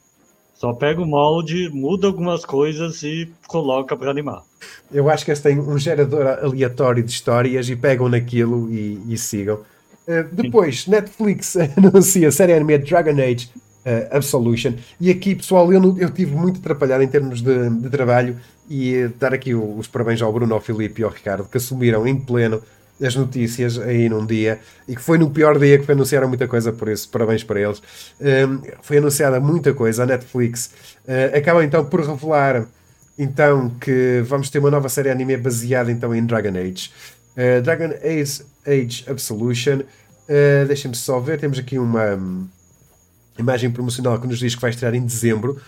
Só 0.60 0.74
pega 0.74 1.02
o 1.02 1.06
molde, 1.06 1.70
muda 1.70 2.08
algumas 2.08 2.44
coisas 2.44 3.02
e 3.02 3.32
coloca 3.48 3.96
para 3.96 4.12
animar. 4.12 4.44
Eu 4.92 5.10
acho 5.10 5.24
que 5.24 5.32
eles 5.32 5.40
têm 5.40 5.58
um 5.58 5.78
gerador 5.78 6.28
aleatório 6.28 7.02
de 7.02 7.10
histórias 7.10 7.70
e 7.70 7.78
pegam 7.78 8.10
naquilo 8.10 8.70
e, 8.70 9.02
e 9.08 9.18
sigam. 9.18 9.62
Uh, 10.06 10.28
depois, 10.34 10.82
Sim. 10.82 10.92
Netflix 10.92 11.56
anuncia 11.78 12.28
a 12.28 12.32
série 12.32 12.52
anime 12.52 12.78
Dragon 12.78 13.12
Age 13.12 13.50
uh, 13.86 14.18
Absolution. 14.18 14.74
E 15.00 15.10
aqui, 15.10 15.34
pessoal, 15.34 15.72
eu, 15.72 15.98
eu 15.98 16.10
tive 16.10 16.36
muito 16.36 16.60
atrapalhado 16.60 17.04
em 17.04 17.08
termos 17.08 17.42
de, 17.42 17.70
de 17.70 17.90
trabalho 17.90 18.36
e 18.70 19.06
uh, 19.06 19.14
dar 19.18 19.34
aqui 19.34 19.56
os 19.56 19.88
parabéns 19.88 20.22
ao 20.22 20.34
Bruno, 20.34 20.54
ao 20.54 20.60
Filipe 20.60 21.02
e 21.02 21.06
ao 21.06 21.10
Ricardo 21.10 21.48
que 21.50 21.56
assumiram 21.56 22.06
em 22.06 22.20
pleno 22.20 22.62
as 23.02 23.16
notícias 23.16 23.78
aí 23.80 24.10
num 24.10 24.26
dia 24.26 24.60
e 24.88 24.96
que 24.96 25.02
foi 25.02 25.18
no 25.18 25.30
pior 25.30 25.58
dia 25.58 25.78
que 25.78 25.86
foi 25.86 25.96
anunciaram 25.96 26.28
muita 26.28 26.48
coisa 26.48 26.72
por 26.74 26.90
isso, 26.90 27.10
parabéns 27.10 27.44
para 27.44 27.60
eles. 27.60 27.82
Um, 28.20 28.62
foi 28.82 28.98
anunciada 28.98 29.40
muita 29.40 29.74
coisa, 29.74 30.04
a 30.04 30.06
Netflix 30.06 30.72
uh, 31.06 31.38
acaba 31.38 31.64
então 31.64 31.86
por 31.86 32.02
revelar 32.02 32.66
então 33.18 33.70
que 33.82 34.24
vamos 34.26 34.50
ter 34.50 34.60
uma 34.60 34.72
nova 34.72 34.90
série 34.90 35.10
anime 35.10 35.38
baseada 35.38 35.92
então 35.92 36.14
em 36.14 36.26
Dragon 36.26 36.58
Age. 36.58 36.92
Uh, 37.36 37.62
Dragon 37.62 37.94
Age, 38.04 38.44
Age 38.66 39.06
Absolution. 39.08 39.80
Uh, 39.80 40.66
Deixem-me 40.68 40.96
só 40.96 41.20
ver, 41.20 41.40
temos 41.40 41.58
aqui 41.58 41.78
uma 41.80 42.16
um, 42.16 42.48
imagem 43.38 43.72
promocional 43.72 44.20
que 44.20 44.28
nos 44.28 44.40
diz 44.40 44.56
que 44.56 44.62
vai 44.62 44.70
estrear 44.70 44.94
em 44.94 45.06
dezembro 45.06 45.60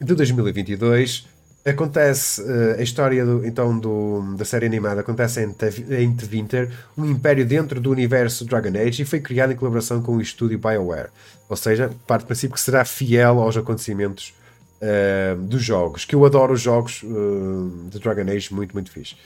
de 0.00 0.14
2022. 0.14 1.26
Acontece 1.68 2.40
uh, 2.40 2.78
a 2.78 2.82
história 2.82 3.24
do, 3.24 3.44
então 3.44 3.78
do, 3.78 4.34
da 4.36 4.44
série 4.44 4.66
animada 4.66 5.00
acontece 5.00 5.44
em, 5.44 5.54
em 6.02 6.16
Winter, 6.16 6.70
um 6.96 7.04
império 7.04 7.44
dentro 7.44 7.80
do 7.80 7.90
universo 7.90 8.44
Dragon 8.44 8.78
Age 8.78 9.02
e 9.02 9.04
foi 9.04 9.20
criado 9.20 9.52
em 9.52 9.56
colaboração 9.56 10.00
com 10.00 10.16
o 10.16 10.20
estúdio 10.20 10.58
BioWare. 10.58 11.10
Ou 11.48 11.56
seja, 11.56 11.90
parte 12.06 12.22
do 12.22 12.26
princípio 12.26 12.54
que 12.54 12.60
será 12.60 12.84
fiel 12.84 13.40
aos 13.40 13.56
acontecimentos 13.56 14.34
uh, 14.82 15.36
dos 15.42 15.62
jogos. 15.62 16.04
Que 16.04 16.14
eu 16.14 16.24
adoro 16.24 16.52
os 16.52 16.60
jogos 16.60 17.02
uh, 17.02 17.88
de 17.90 17.98
Dragon 17.98 18.30
Age, 18.30 18.52
muito, 18.52 18.72
muito 18.72 18.90
fixe. 18.90 19.16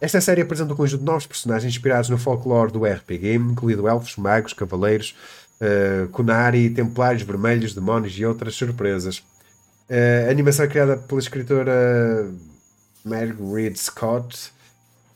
Esta 0.00 0.20
série 0.20 0.42
apresenta 0.42 0.72
um 0.72 0.76
conjunto 0.76 1.00
de 1.00 1.06
novos 1.06 1.26
personagens 1.26 1.74
inspirados 1.74 2.08
no 2.08 2.18
folclore 2.18 2.70
do 2.70 2.84
RPG, 2.84 3.34
incluindo 3.34 3.88
elfos, 3.88 4.16
magos, 4.16 4.52
cavaleiros, 4.52 5.16
uh, 5.60 6.08
Kunari, 6.08 6.70
templários 6.70 7.22
vermelhos, 7.22 7.74
demónios 7.74 8.16
e 8.18 8.24
outras 8.24 8.54
surpresas. 8.54 9.22
Uh, 9.90 10.28
a 10.28 10.30
animação 10.30 10.66
é 10.66 10.68
criada 10.68 10.96
pela 10.96 11.20
escritora 11.20 12.30
Margaret 13.04 13.74
Scott 13.76 14.52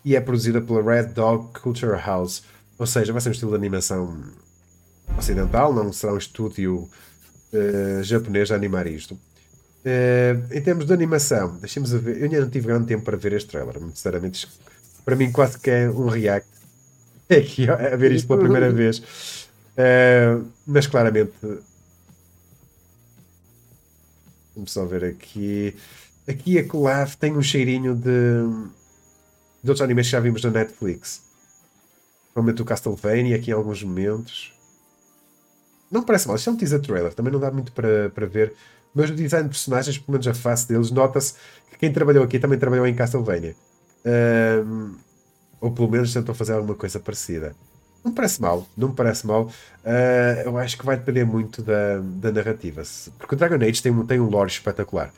e 0.05 0.17
é 0.17 0.21
produzida 0.21 0.61
pela 0.61 0.83
Red 0.83 1.09
Dog 1.09 1.61
Culture 1.61 2.01
House. 2.01 2.43
Ou 2.79 2.87
seja, 2.87 3.13
vai 3.13 3.21
ser 3.21 3.29
um 3.29 3.33
estilo 3.33 3.51
de 3.51 3.57
animação 3.57 4.23
ocidental, 5.17 5.75
não 5.75 5.93
será 5.93 6.15
um 6.15 6.19
estúdio 6.19 6.89
uh, 7.53 8.03
japonês 8.03 8.51
a 8.51 8.55
animar 8.55 8.87
isto. 8.87 9.15
Uh, 9.15 10.47
em 10.51 10.61
termos 10.63 10.87
de 10.87 10.93
animação, 10.93 11.59
deixemos 11.59 11.93
ver. 11.93 12.17
Eu 12.19 12.25
ainda 12.25 12.41
não 12.41 12.51
tive 12.51 12.69
grande 12.69 12.87
tempo 12.87 13.05
para 13.05 13.17
ver 13.17 13.33
este 13.33 13.51
trailer, 13.51 13.79
muito 13.81 13.97
sinceramente. 13.97 14.49
Para 15.05 15.17
mim, 15.17 15.31
quase 15.31 15.59
que 15.59 15.71
é 15.71 15.91
um 15.91 16.07
react. 16.07 16.49
É 17.29 17.37
aqui 17.39 17.69
a 17.69 17.97
ver 17.97 18.13
isto 18.13 18.27
pela 18.27 18.41
primeira 18.41 18.71
vez. 18.73 18.99
Uh, 19.77 20.47
mas 20.67 20.87
claramente 20.87 21.33
Vamos 24.55 24.73
só 24.73 24.85
ver 24.85 25.05
aqui. 25.05 25.75
Aqui 26.29 26.59
a 26.59 26.67
Colaf 26.67 27.17
tem 27.17 27.37
um 27.37 27.43
cheirinho 27.43 27.95
de, 27.95 28.43
de 29.63 29.71
outros 29.71 29.81
animes 29.81 30.07
que 30.07 30.13
já 30.13 30.21
vimos 30.21 30.43
na 30.43 30.51
Netflix. 30.51 31.23
Provavelmente 32.33 32.63
o 32.63 32.65
Castlevania 32.65 33.37
aqui 33.37 33.51
em 33.51 33.55
alguns 33.55 33.83
momentos. 33.83 34.53
Não 35.91 36.03
parece 36.03 36.27
mal, 36.27 36.37
isto 36.37 36.49
é 36.49 36.53
um 36.53 36.57
teaser 36.57 36.81
trailer, 36.81 37.13
também 37.13 37.33
não 37.33 37.41
dá 37.41 37.51
muito 37.51 37.73
para, 37.73 38.09
para 38.11 38.27
ver. 38.27 38.55
Mas 38.95 39.11
o 39.11 39.15
design 39.15 39.45
de 39.49 39.55
personagens, 39.55 39.99
pelo 39.99 40.13
menos 40.13 40.27
a 40.27 40.35
face 40.35 40.69
deles, 40.69 40.91
nota-se 40.91 41.35
que 41.71 41.79
quem 41.79 41.93
trabalhou 41.93 42.25
aqui 42.25 42.39
também 42.39 42.59
trabalhou 42.59 42.87
em 42.87 42.95
Castlevania. 42.95 43.55
Um, 44.05 44.95
ou 45.61 45.71
pelo 45.71 45.91
menos 45.91 46.13
tentou 46.13 46.35
fazer 46.35 46.55
alguma 46.55 46.75
coisa 46.75 46.99
parecida. 46.99 47.55
Não 48.05 48.11
me 48.11 48.17
parece 48.17 48.41
mal, 48.43 48.67
não 48.77 48.89
me 48.89 48.95
parece 48.95 49.27
mal. 49.27 49.47
Uh, 49.85 50.41
eu 50.45 50.59
acho 50.59 50.77
que 50.77 50.85
vai 50.85 50.97
depender 50.97 51.25
muito 51.25 51.63
da, 51.63 51.99
da 52.01 52.33
narrativa. 52.33 52.83
Porque 53.19 53.35
o 53.35 53.39
Dragon 53.39 53.65
Age 53.65 53.83
tem, 53.83 54.07
tem 54.07 54.21
um 54.21 54.29
lore 54.29 54.51
espetacular. 54.51 55.13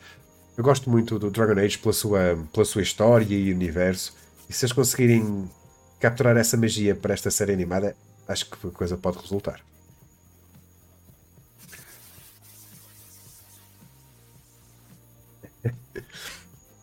Eu 0.57 0.63
gosto 0.63 0.91
muito 0.91 1.19
do 1.19 1.31
Dragon 1.31 1.59
Age 1.61 1.79
pela 1.79 1.93
sua, 1.93 2.39
pela 2.53 2.65
sua 2.65 2.83
história 2.83 3.35
e 3.35 3.53
universo. 3.53 4.15
E 4.49 4.53
se 4.53 4.65
eles 4.67 4.73
conseguirem 4.73 5.51
capturar 5.99 6.37
essa 6.37 6.57
magia 6.57 6.95
para 6.95 7.15
esta 7.15 7.31
série 7.31 7.53
animada, 7.53 7.97
acho 8.29 8.51
que 8.51 8.67
a 8.69 8.71
coisa 8.71 8.97
pode 8.99 9.19
resultar. 9.19 9.61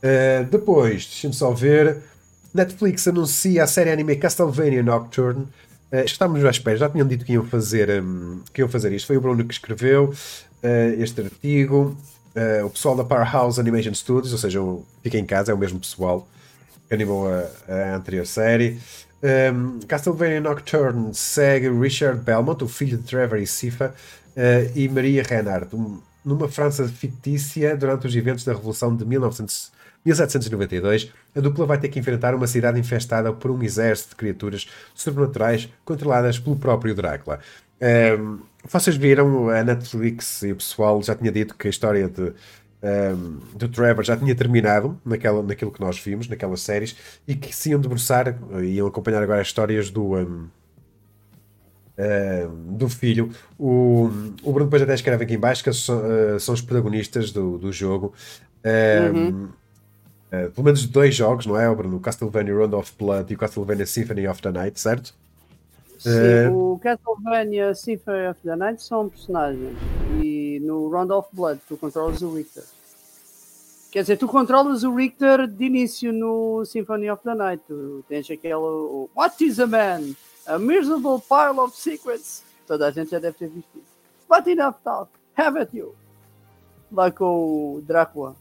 Uh, 0.04 0.46
depois, 0.50 1.06
deixa-me 1.06 1.34
só 1.34 1.52
ver. 1.52 2.04
Netflix 2.54 3.08
anuncia 3.08 3.64
a 3.64 3.68
série 3.68 3.92
anime 3.92 4.16
Castlevania 4.18 4.84
Nocturne. 4.84 5.48
Uh, 5.92 6.06
estávamos 6.06 6.44
à 6.46 6.50
espera, 6.50 6.78
já 6.78 6.90
tinham 6.90 7.06
dito 7.06 7.26
que 7.26 7.34
iam 7.34 7.46
fazer, 7.46 8.02
um, 8.02 8.42
que 8.54 8.62
iam 8.62 8.70
fazer 8.70 8.94
isto. 8.94 9.08
Foi 9.08 9.18
o 9.18 9.22
Bruno 9.22 9.44
que 9.44 9.54
escreveu 9.54 10.06
uh, 10.06 11.02
este 11.02 11.22
artigo. 11.22 11.98
Uh, 12.34 12.66
o 12.66 12.70
pessoal 12.70 12.96
da 12.96 13.04
Powerhouse 13.04 13.60
Animation 13.60 13.94
Studios, 13.94 14.32
ou 14.32 14.40
seja, 14.40 14.60
Fica 15.04 15.18
em 15.18 15.26
Casa, 15.26 15.52
é 15.52 15.56
o 15.56 15.58
mesmo 15.58 15.80
pessoal 15.80 16.26
que 16.88 16.94
animou 16.94 17.28
a, 17.28 17.46
a 17.68 17.96
anterior 17.96 18.26
série. 18.26 18.80
Um, 19.54 19.80
Castlevania 19.82 20.40
Nocturne 20.40 21.14
segue 21.14 21.70
Richard 21.70 22.22
Belmont, 22.22 22.64
o 22.64 22.68
filho 22.70 22.98
de 22.98 23.04
Trevor 23.04 23.38
e 23.38 23.46
Sifa, 23.46 23.94
e 24.74 24.88
Maria 24.88 25.24
Reinhardt, 25.24 25.76
um, 25.76 26.00
numa 26.24 26.48
França 26.48 26.88
fictícia 26.88 27.76
durante 27.76 28.08
os 28.08 28.16
eventos 28.16 28.46
da 28.46 28.54
Revolução 28.54 28.96
de 28.96 29.06
1900. 29.06 29.72
1792, 30.06 31.12
a 31.36 31.40
dupla 31.40 31.66
vai 31.66 31.78
ter 31.78 31.90
que 31.90 32.00
enfrentar 32.00 32.34
uma 32.34 32.48
cidade 32.48 32.80
infestada 32.80 33.32
por 33.32 33.52
um 33.52 33.62
exército 33.62 34.10
de 34.12 34.16
criaturas 34.16 34.68
sobrenaturais 34.96 35.70
controladas 35.86 36.40
pelo 36.40 36.56
próprio 36.56 36.96
Drácula. 36.96 37.40
Um, 37.82 38.40
vocês 38.64 38.96
viram, 38.96 39.50
a 39.50 39.64
Netflix 39.64 40.44
e 40.44 40.52
o 40.52 40.56
pessoal 40.56 41.02
já 41.02 41.16
tinha 41.16 41.32
dito 41.32 41.56
que 41.56 41.68
a 41.68 41.70
história 41.70 42.08
de, 42.08 42.34
um, 42.84 43.40
do 43.56 43.68
Trevor 43.68 44.04
já 44.04 44.16
tinha 44.16 44.36
terminado 44.36 45.00
naquela, 45.06 45.42
naquilo 45.42 45.72
que 45.72 45.82
nós 45.82 46.00
vimos, 46.00 46.28
naquelas 46.28 46.62
séries, 46.62 46.96
e 47.28 47.36
que 47.36 47.56
se 47.56 47.72
iam 47.72 47.80
debruçar, 47.80 48.38
iam 48.64 48.88
acompanhar 48.88 49.22
agora 49.22 49.42
as 49.42 49.48
histórias 49.48 49.90
do. 49.90 50.16
Um, 50.16 50.48
ehm, 51.98 52.78
do 52.78 52.88
filho. 52.88 53.32
O, 53.58 54.10
o 54.44 54.52
Bruno 54.52 54.66
depois 54.66 54.82
até 54.82 54.94
escreve 54.94 55.24
aqui 55.24 55.34
embaixo 55.36 55.64
que 55.64 55.74
são, 55.74 56.02
uh, 56.36 56.40
são 56.40 56.54
os 56.54 56.62
protagonistas 56.62 57.32
do, 57.32 57.58
do 57.58 57.72
jogo. 57.72 58.14
Uhum. 58.64 59.50
Uh, 60.32 60.50
pelo 60.52 60.64
menos 60.64 60.86
dois 60.86 61.14
jogos, 61.14 61.46
não 61.46 61.58
é, 61.58 61.74
Bruno? 61.76 61.98
O 61.98 62.00
Castlevania 62.00 62.56
Round 62.56 62.76
of 62.76 62.94
Blood 62.98 63.32
e 63.32 63.36
o 63.36 63.38
Castlevania 63.38 63.86
Symphony 63.86 64.28
of 64.28 64.42
the 64.42 64.52
Night, 64.52 64.80
certo? 64.80 65.14
Sim, 66.00 66.48
uh... 66.50 66.74
o 66.74 66.80
Castlevania 66.80 67.76
Symphony 67.76 68.28
of 68.28 68.40
the 68.42 68.56
Night 68.56 68.82
são 68.82 69.10
personagens 69.10 69.78
e 70.24 70.60
no 70.62 70.90
Round 70.90 71.12
of 71.12 71.30
Blood 71.34 71.60
tu 71.68 71.76
controlas 71.78 72.22
o 72.22 72.34
Richter. 72.34 72.64
Quer 73.92 74.02
dizer, 74.02 74.18
tu 74.18 74.26
controlas 74.26 74.84
o 74.84 74.96
Richter 74.96 75.46
de 75.48 75.66
início 75.66 76.14
no 76.14 76.64
Symphony 76.66 77.12
of 77.12 77.22
the 77.24 77.36
Night. 77.36 77.62
Tu 77.68 78.06
tens 78.08 78.32
aquele 78.32 78.56
What 79.14 79.44
is 79.44 79.60
a 79.60 79.68
man? 79.68 80.16
A 80.48 80.58
miserable 80.58 81.22
pile 81.28 81.60
of 81.60 81.78
secrets. 81.78 82.44
Toda 82.66 82.88
a 82.88 82.92
gente 82.92 83.12
já 83.12 83.20
deve 83.20 83.38
ter 83.38 83.50
visto 83.50 83.70
isso. 83.76 83.92
But 84.30 84.48
enough 84.48 84.76
talk. 84.82 85.12
Have 85.36 85.60
it 85.60 85.78
you. 85.78 85.94
Lá 86.90 87.12
com 87.12 87.76
o 87.76 87.82
Drácula. 87.82 88.34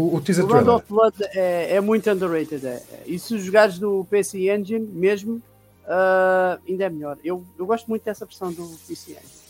O, 0.00 0.16
o 0.16 0.20
teaser 0.20 0.46
o 0.46 0.48
Round 0.48 0.70
of 0.70 0.86
Blood 0.88 1.16
é, 1.34 1.76
é 1.76 1.80
muito 1.80 2.10
underrated. 2.10 2.66
É. 2.66 2.82
E 3.06 3.18
se 3.18 3.38
jogares 3.38 3.78
do 3.78 4.06
PC 4.08 4.50
Engine 4.50 4.86
mesmo, 4.86 5.42
uh, 5.84 6.58
ainda 6.66 6.84
é 6.84 6.88
melhor. 6.88 7.18
Eu, 7.22 7.44
eu 7.58 7.66
gosto 7.66 7.86
muito 7.86 8.02
dessa 8.02 8.24
versão 8.24 8.50
do 8.50 8.66
PC 8.88 9.12
Engine. 9.12 9.40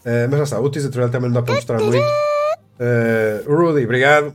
Uh, 0.00 0.26
mas 0.28 0.38
já 0.38 0.42
está, 0.44 0.60
o 0.60 0.70
teaser 0.70 0.90
trailer 0.90 1.12
também 1.12 1.28
não 1.28 1.34
dá 1.34 1.42
para 1.42 1.54
mostrar 1.54 1.80
muito. 1.80 1.98
Uh, 1.98 3.54
Rudy, 3.54 3.84
obrigado 3.84 4.34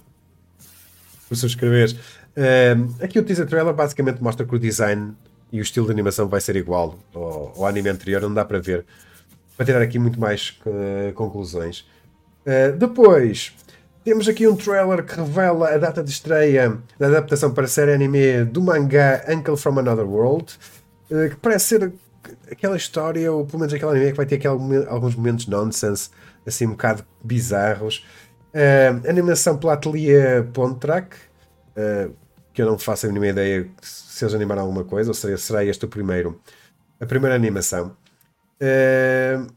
por 1.27 1.35
subscreveres. 1.35 1.93
Uh, 1.93 3.03
aqui 3.03 3.19
o 3.19 3.23
teaser 3.23 3.47
trailer 3.47 3.73
basicamente 3.73 4.21
mostra 4.21 4.45
que 4.45 4.55
o 4.55 4.59
design 4.59 5.13
e 5.51 5.59
o 5.59 5.61
estilo 5.61 5.87
de 5.87 5.91
animação 5.91 6.27
vai 6.27 6.39
ser 6.39 6.55
igual 6.55 6.97
ao, 7.13 7.53
ao 7.57 7.65
anime 7.65 7.89
anterior, 7.89 8.21
não 8.21 8.33
dá 8.33 8.45
para 8.45 8.59
ver. 8.59 8.85
Para 9.57 9.65
tirar 9.65 9.81
aqui 9.81 9.99
muito 9.99 10.19
mais 10.19 10.59
uh, 10.65 11.11
conclusões. 11.13 11.85
Uh, 12.45 12.75
depois, 12.77 13.53
temos 14.03 14.27
aqui 14.27 14.47
um 14.47 14.55
trailer 14.55 15.03
que 15.03 15.15
revela 15.15 15.69
a 15.73 15.77
data 15.77 16.03
de 16.03 16.11
estreia 16.11 16.77
da 16.99 17.07
adaptação 17.07 17.53
para 17.53 17.67
série 17.67 17.93
anime 17.93 18.43
do 18.45 18.61
mangá 18.61 19.23
Uncle 19.29 19.55
from 19.55 19.79
Another 19.79 20.05
World, 20.05 20.53
eh, 21.09 21.29
que 21.29 21.35
parece 21.37 21.65
ser 21.65 21.93
aquela 22.51 22.75
história, 22.75 23.31
ou 23.31 23.45
pelo 23.45 23.59
menos 23.59 23.73
aquela 23.73 23.91
anime 23.91 24.11
que 24.11 24.17
vai 24.17 24.25
ter 24.25 24.35
aquele, 24.35 24.85
alguns 24.87 25.15
momentos 25.15 25.47
nonsense, 25.47 26.09
assim 26.45 26.67
um 26.67 26.71
bocado 26.71 27.05
bizarros. 27.23 28.05
Uh, 28.53 29.09
animação 29.09 29.57
pela 29.57 29.73
Atelier 29.73 30.43
Pontrack, 30.53 31.15
uh, 31.75 32.13
que 32.53 32.61
eu 32.61 32.67
não 32.67 32.77
faço 32.77 33.07
a 33.07 33.09
mínima 33.09 33.27
ideia 33.27 33.67
se 33.81 34.23
eles 34.23 34.35
animaram 34.35 34.61
alguma 34.61 34.83
coisa, 34.83 35.09
ou 35.09 35.13
seja, 35.15 35.37
será 35.37 35.65
este 35.65 35.85
o 35.85 35.87
primeiro, 35.87 36.39
a 36.99 37.05
primeira 37.05 37.35
animação. 37.35 37.97
Uh, 38.61 39.47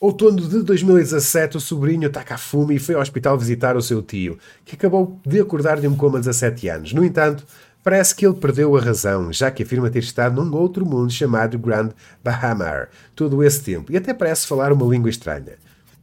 outono 0.00 0.40
de 0.40 0.62
2017, 0.62 1.58
o 1.58 1.60
sobrinho 1.60 2.08
Takafumi 2.08 2.78
foi 2.78 2.94
ao 2.94 3.02
hospital 3.02 3.38
visitar 3.38 3.76
o 3.76 3.82
seu 3.82 4.00
tio, 4.02 4.38
que 4.64 4.74
acabou 4.74 5.20
de 5.26 5.38
acordar 5.38 5.78
de 5.78 5.86
um 5.86 5.94
coma 5.94 6.18
de 6.18 6.26
17 6.26 6.68
anos. 6.68 6.92
No 6.94 7.04
entanto, 7.04 7.44
Parece 7.82 8.14
que 8.14 8.26
ele 8.26 8.34
perdeu 8.34 8.76
a 8.76 8.80
razão, 8.80 9.32
já 9.32 9.50
que 9.50 9.62
afirma 9.62 9.88
ter 9.88 10.00
estado 10.00 10.44
num 10.44 10.54
outro 10.54 10.84
mundo 10.84 11.10
chamado 11.10 11.58
Grand 11.58 11.92
Bahamar 12.22 12.90
todo 13.16 13.42
esse 13.42 13.62
tempo 13.62 13.90
e 13.90 13.96
até 13.96 14.12
parece 14.12 14.46
falar 14.46 14.70
uma 14.70 14.84
língua 14.84 15.08
estranha. 15.08 15.54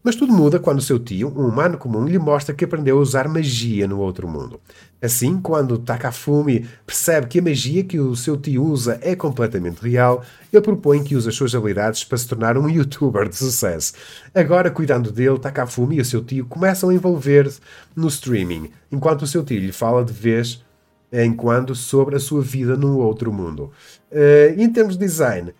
Mas 0.07 0.15
tudo 0.15 0.31
muda 0.31 0.57
quando 0.57 0.81
seu 0.81 0.97
tio, 0.97 1.27
um 1.35 1.49
humano 1.49 1.77
comum, 1.77 2.05
lhe 2.05 2.17
mostra 2.17 2.55
que 2.55 2.63
aprendeu 2.63 2.97
a 2.97 3.01
usar 3.01 3.27
magia 3.27 3.85
no 3.89 3.99
outro 3.99 4.25
mundo. 4.25 4.57
Assim, 5.01 5.37
quando 5.37 5.77
Takafumi 5.77 6.65
percebe 6.85 7.27
que 7.27 7.39
a 7.39 7.41
magia 7.41 7.83
que 7.83 7.99
o 7.99 8.15
seu 8.15 8.37
tio 8.37 8.63
usa 8.63 8.97
é 9.01 9.17
completamente 9.17 9.81
real, 9.81 10.23
ele 10.53 10.61
propõe 10.61 11.03
que 11.03 11.13
use 11.13 11.27
as 11.27 11.35
suas 11.35 11.53
habilidades 11.53 12.05
para 12.05 12.17
se 12.17 12.25
tornar 12.25 12.57
um 12.57 12.69
youtuber 12.69 13.27
de 13.27 13.35
sucesso. 13.35 13.95
Agora, 14.33 14.71
cuidando 14.71 15.11
dele, 15.11 15.39
Takafumi 15.39 15.97
e 15.97 15.99
o 16.01 16.05
seu 16.05 16.23
tio 16.23 16.45
começam 16.45 16.87
a 16.87 16.93
envolver-se 16.93 17.59
no 17.93 18.07
streaming, 18.07 18.71
enquanto 18.89 19.23
o 19.23 19.27
seu 19.27 19.43
tio 19.43 19.59
lhe 19.59 19.73
fala 19.73 20.05
de 20.05 20.13
vez 20.13 20.63
em 21.11 21.33
quando 21.33 21.75
sobre 21.75 22.15
a 22.15 22.19
sua 22.21 22.41
vida 22.41 22.77
no 22.77 22.99
outro 22.99 23.33
mundo. 23.33 23.73
Uh, 24.09 24.57
em 24.57 24.71
termos 24.71 24.97
de 24.97 25.05
design, 25.05 25.53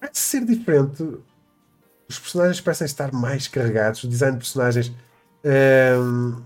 parece 0.00 0.20
ser 0.20 0.44
diferente. 0.44 1.04
Os 2.12 2.18
personagens 2.18 2.60
parecem 2.60 2.84
estar 2.84 3.12
mais 3.12 3.48
carregados. 3.48 4.04
O 4.04 4.08
design 4.08 4.36
de 4.36 4.44
personagens. 4.44 4.88
Uh, 5.44 6.40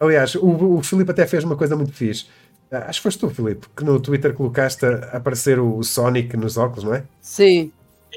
aliás, 0.00 0.34
o, 0.34 0.78
o 0.78 0.82
Filipe 0.82 1.10
até 1.10 1.26
fez 1.26 1.44
uma 1.44 1.56
coisa 1.56 1.76
muito 1.76 1.92
fixe. 1.92 2.26
Uh, 2.70 2.76
acho 2.86 3.00
que 3.00 3.02
foste 3.02 3.18
tu, 3.18 3.30
Filipe, 3.30 3.66
que 3.76 3.84
no 3.84 4.00
Twitter 4.00 4.32
colocaste 4.32 4.84
a 4.86 5.16
aparecer 5.16 5.58
o 5.58 5.82
Sonic 5.82 6.36
nos 6.36 6.56
óculos, 6.56 6.84
não 6.84 6.94
é? 6.94 7.04
Sim. 7.20 7.72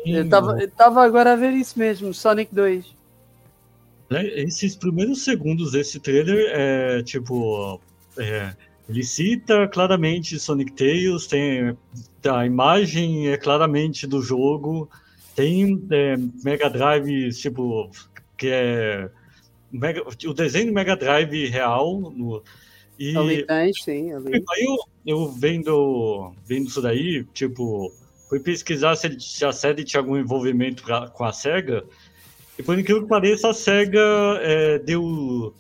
Eu 0.06 0.24
estava 0.24 1.04
agora 1.04 1.34
a 1.34 1.36
ver 1.36 1.54
isso 1.54 1.80
mesmo, 1.80 2.14
Sonic 2.14 2.54
2. 2.54 2.96
Né, 4.10 4.28
esses 4.40 4.76
primeiros 4.76 5.24
segundos 5.24 5.72
desse 5.72 6.00
trailer 6.00 6.52
é 6.54 7.04
tipo. 7.04 7.80
É, 8.18 8.54
ele 8.88 9.04
cita 9.04 9.68
claramente 9.68 10.38
Sonic 10.38 10.74
Tales, 10.74 11.26
tem 11.26 11.76
a 12.24 12.46
imagem 12.46 13.30
é 13.30 13.38
claramente 13.38 14.06
do 14.06 14.22
jogo, 14.22 14.88
tem 15.36 15.86
é, 15.92 16.16
Mega 16.44 16.70
Drive, 16.70 17.32
tipo, 17.34 17.92
que 18.38 18.48
é 18.48 19.10
Mega, 19.72 20.02
o 20.08 20.34
desenho 20.34 20.68
do 20.68 20.74
Mega 20.74 20.96
Drive 20.96 21.48
real. 21.48 22.00
No, 22.00 22.42
e 22.98 23.44
tem, 23.44 23.74
sim. 23.74 24.14
Ali. 24.14 24.44
Aí 24.50 24.64
eu, 24.64 24.78
eu 25.06 25.32
vendo, 25.32 26.32
vendo 26.46 26.68
isso 26.68 26.82
daí, 26.82 27.26
tipo, 27.34 27.92
fui 28.30 28.40
pesquisar 28.40 28.96
se, 28.96 29.20
se 29.20 29.46
a 29.46 29.52
série 29.52 29.84
tinha 29.84 30.00
algum 30.00 30.18
envolvimento 30.18 30.84
pra, 30.84 31.10
com 31.10 31.26
a 31.26 31.34
SEGA, 31.34 31.84
e 32.58 32.64
por 32.64 32.80
incrível 32.80 33.04
que 33.04 33.10
pareça, 33.10 33.50
a 33.50 33.54
SEGA 33.54 34.00
é, 34.42 34.80
deu, 34.80 35.54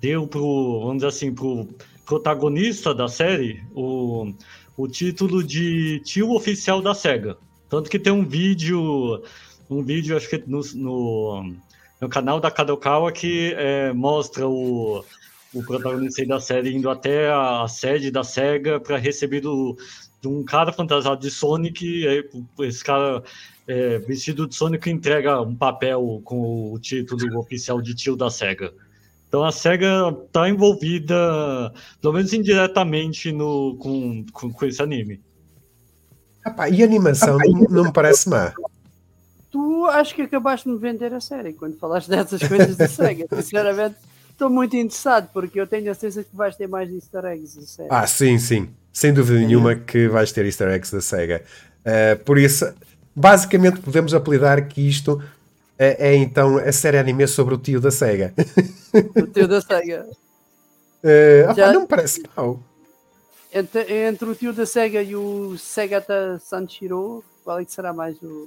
deu 0.00 0.26
pro, 0.28 0.80
vamos 0.80 0.96
dizer 0.98 1.08
assim, 1.08 1.34
pro 1.34 1.68
protagonista 2.06 2.94
da 2.94 3.08
série 3.08 3.64
o, 3.74 4.32
o 4.76 4.86
título 4.86 5.42
de 5.42 6.00
tio 6.04 6.32
oficial 6.32 6.80
da 6.80 6.94
SEGA. 6.94 7.36
Tanto 7.74 7.90
que 7.90 7.98
tem 7.98 8.12
um 8.12 8.24
vídeo, 8.24 9.20
um 9.68 9.82
vídeo, 9.82 10.16
acho 10.16 10.30
que 10.30 10.40
no, 10.46 10.60
no, 10.76 11.54
no 12.00 12.08
canal 12.08 12.38
da 12.38 12.48
Kadokawa 12.48 13.10
que 13.10 13.52
é, 13.56 13.92
mostra 13.92 14.46
o, 14.46 15.04
o 15.52 15.60
protagonista 15.64 16.24
da 16.24 16.38
série 16.38 16.72
indo 16.72 16.88
até 16.88 17.32
a, 17.32 17.66
sede 17.66 18.12
da 18.12 18.22
SEGA 18.22 18.78
para 18.78 18.96
receber 18.96 19.40
do, 19.40 19.76
de 20.22 20.28
um 20.28 20.44
cara 20.44 20.72
fantasiado 20.72 21.20
de 21.20 21.32
Sonic. 21.32 22.06
Esse 22.60 22.84
cara 22.84 23.24
é, 23.66 23.98
vestido 23.98 24.46
de 24.46 24.54
Sonic 24.54 24.88
entrega 24.88 25.40
um 25.40 25.56
papel 25.56 26.22
com 26.24 26.72
o 26.74 26.78
título 26.78 27.40
oficial 27.40 27.82
de 27.82 27.92
tio 27.92 28.14
da 28.14 28.30
SEGA. 28.30 28.72
Então 29.26 29.42
a 29.42 29.50
SEGA 29.50 30.16
está 30.24 30.48
envolvida, 30.48 31.74
pelo 32.00 32.14
menos 32.14 32.32
indiretamente, 32.32 33.32
no, 33.32 33.76
com, 33.78 34.24
com, 34.32 34.52
com 34.52 34.64
esse 34.64 34.80
anime. 34.80 35.20
Epá, 36.46 36.68
e 36.68 36.82
a 36.82 36.86
animação 36.86 37.38
Epá, 37.40 37.66
não, 37.70 37.84
me 37.84 37.92
parece 37.92 38.28
má. 38.28 38.52
Tu 39.50 39.86
acho 39.86 40.14
que 40.14 40.22
acabaste 40.22 40.68
de 40.68 40.74
me 40.74 40.80
vender 40.80 41.14
a 41.14 41.20
série 41.20 41.52
quando 41.52 41.78
falaste 41.78 42.08
dessas 42.08 42.42
coisas 42.42 42.76
da 42.76 42.88
SEGA. 42.88 43.26
Sinceramente, 43.36 43.96
estou 44.30 44.50
muito 44.50 44.76
interessado 44.76 45.28
porque 45.32 45.60
eu 45.60 45.66
tenho 45.66 45.90
a 45.90 45.94
certeza 45.94 46.24
que 46.24 46.34
vais 46.34 46.56
ter 46.56 46.66
mais 46.66 46.90
easter 46.90 47.24
eggs 47.24 47.56
da 47.56 47.66
SEGA. 47.66 47.88
Ah, 47.90 48.06
sim, 48.06 48.38
sim. 48.38 48.68
Sem 48.92 49.12
dúvida 49.12 49.38
nenhuma 49.38 49.74
que 49.74 50.08
vais 50.08 50.32
ter 50.32 50.44
easter 50.44 50.68
eggs 50.68 50.92
da 50.92 51.00
SEGA. 51.00 51.42
Uh, 51.80 52.22
por 52.24 52.38
isso, 52.38 52.72
basicamente 53.14 53.80
podemos 53.80 54.12
apelidar 54.12 54.66
que 54.66 54.86
isto 54.88 55.22
é, 55.78 56.10
é, 56.10 56.16
então 56.16 56.58
a 56.58 56.72
série 56.72 56.98
anime 56.98 57.26
sobre 57.26 57.54
o 57.54 57.58
tio 57.58 57.80
da 57.80 57.90
SEGA. 57.90 58.32
O 59.16 59.26
tio 59.26 59.48
da 59.48 59.60
SEGA. 59.60 60.06
uh, 61.02 61.54
Já... 61.54 61.72
não 61.72 61.82
me 61.82 61.86
parece 61.86 62.22
mal. 62.36 62.60
Entre, 63.56 64.08
entre, 64.08 64.28
o 64.28 64.34
tio 64.34 64.52
da 64.52 64.66
SEGA 64.66 65.00
e 65.00 65.14
o 65.14 65.56
Segata 65.56 66.40
Sanshiro, 66.44 67.22
qual 67.44 67.60
é 67.60 67.64
que 67.64 67.72
será 67.72 67.92
mais 67.92 68.20
o, 68.20 68.46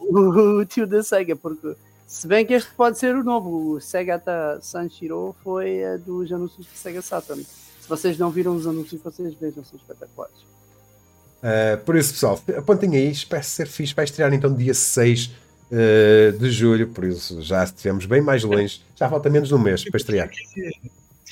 o, 0.12 0.60
o, 0.60 0.66
tio 0.66 0.86
da 0.86 1.02
SEGA? 1.02 1.34
Porque 1.34 1.74
se 2.06 2.28
bem 2.28 2.44
que 2.44 2.52
este 2.52 2.70
pode 2.74 2.98
ser 2.98 3.16
o 3.16 3.24
novo, 3.24 3.72
o 3.72 3.80
Segata 3.80 4.58
Sanshiro 4.60 5.34
foi 5.42 5.82
a 5.82 5.96
dos 5.96 6.30
anúncios 6.30 6.66
de 6.66 6.78
Sega 6.78 7.00
Saturn. 7.00 7.42
Se 7.42 7.88
vocês 7.88 8.18
não 8.18 8.30
viram 8.30 8.54
os 8.54 8.66
anúncios, 8.66 9.00
vocês 9.00 9.32
vejam, 9.34 9.64
são 9.64 9.78
espetaculares. 9.78 10.36
Uh, 11.36 11.82
por 11.86 11.96
isso, 11.96 12.12
pessoal, 12.12 12.38
apontem 12.54 12.96
aí, 12.96 13.10
espero 13.10 13.44
ser 13.44 13.66
fixe. 13.66 13.94
Vai 13.94 14.04
estrear 14.04 14.34
então 14.34 14.52
dia 14.52 14.74
6 14.74 15.26
uh, 15.26 16.38
de 16.38 16.50
julho, 16.50 16.88
por 16.88 17.04
isso 17.04 17.40
já 17.40 17.64
estivemos 17.64 18.04
bem 18.04 18.20
mais 18.20 18.44
longe. 18.44 18.82
Já 18.94 19.08
falta 19.08 19.30
menos 19.30 19.48
de 19.48 19.54
um 19.54 19.58
mês 19.58 19.84
para 19.84 19.96
estrear. 19.96 20.28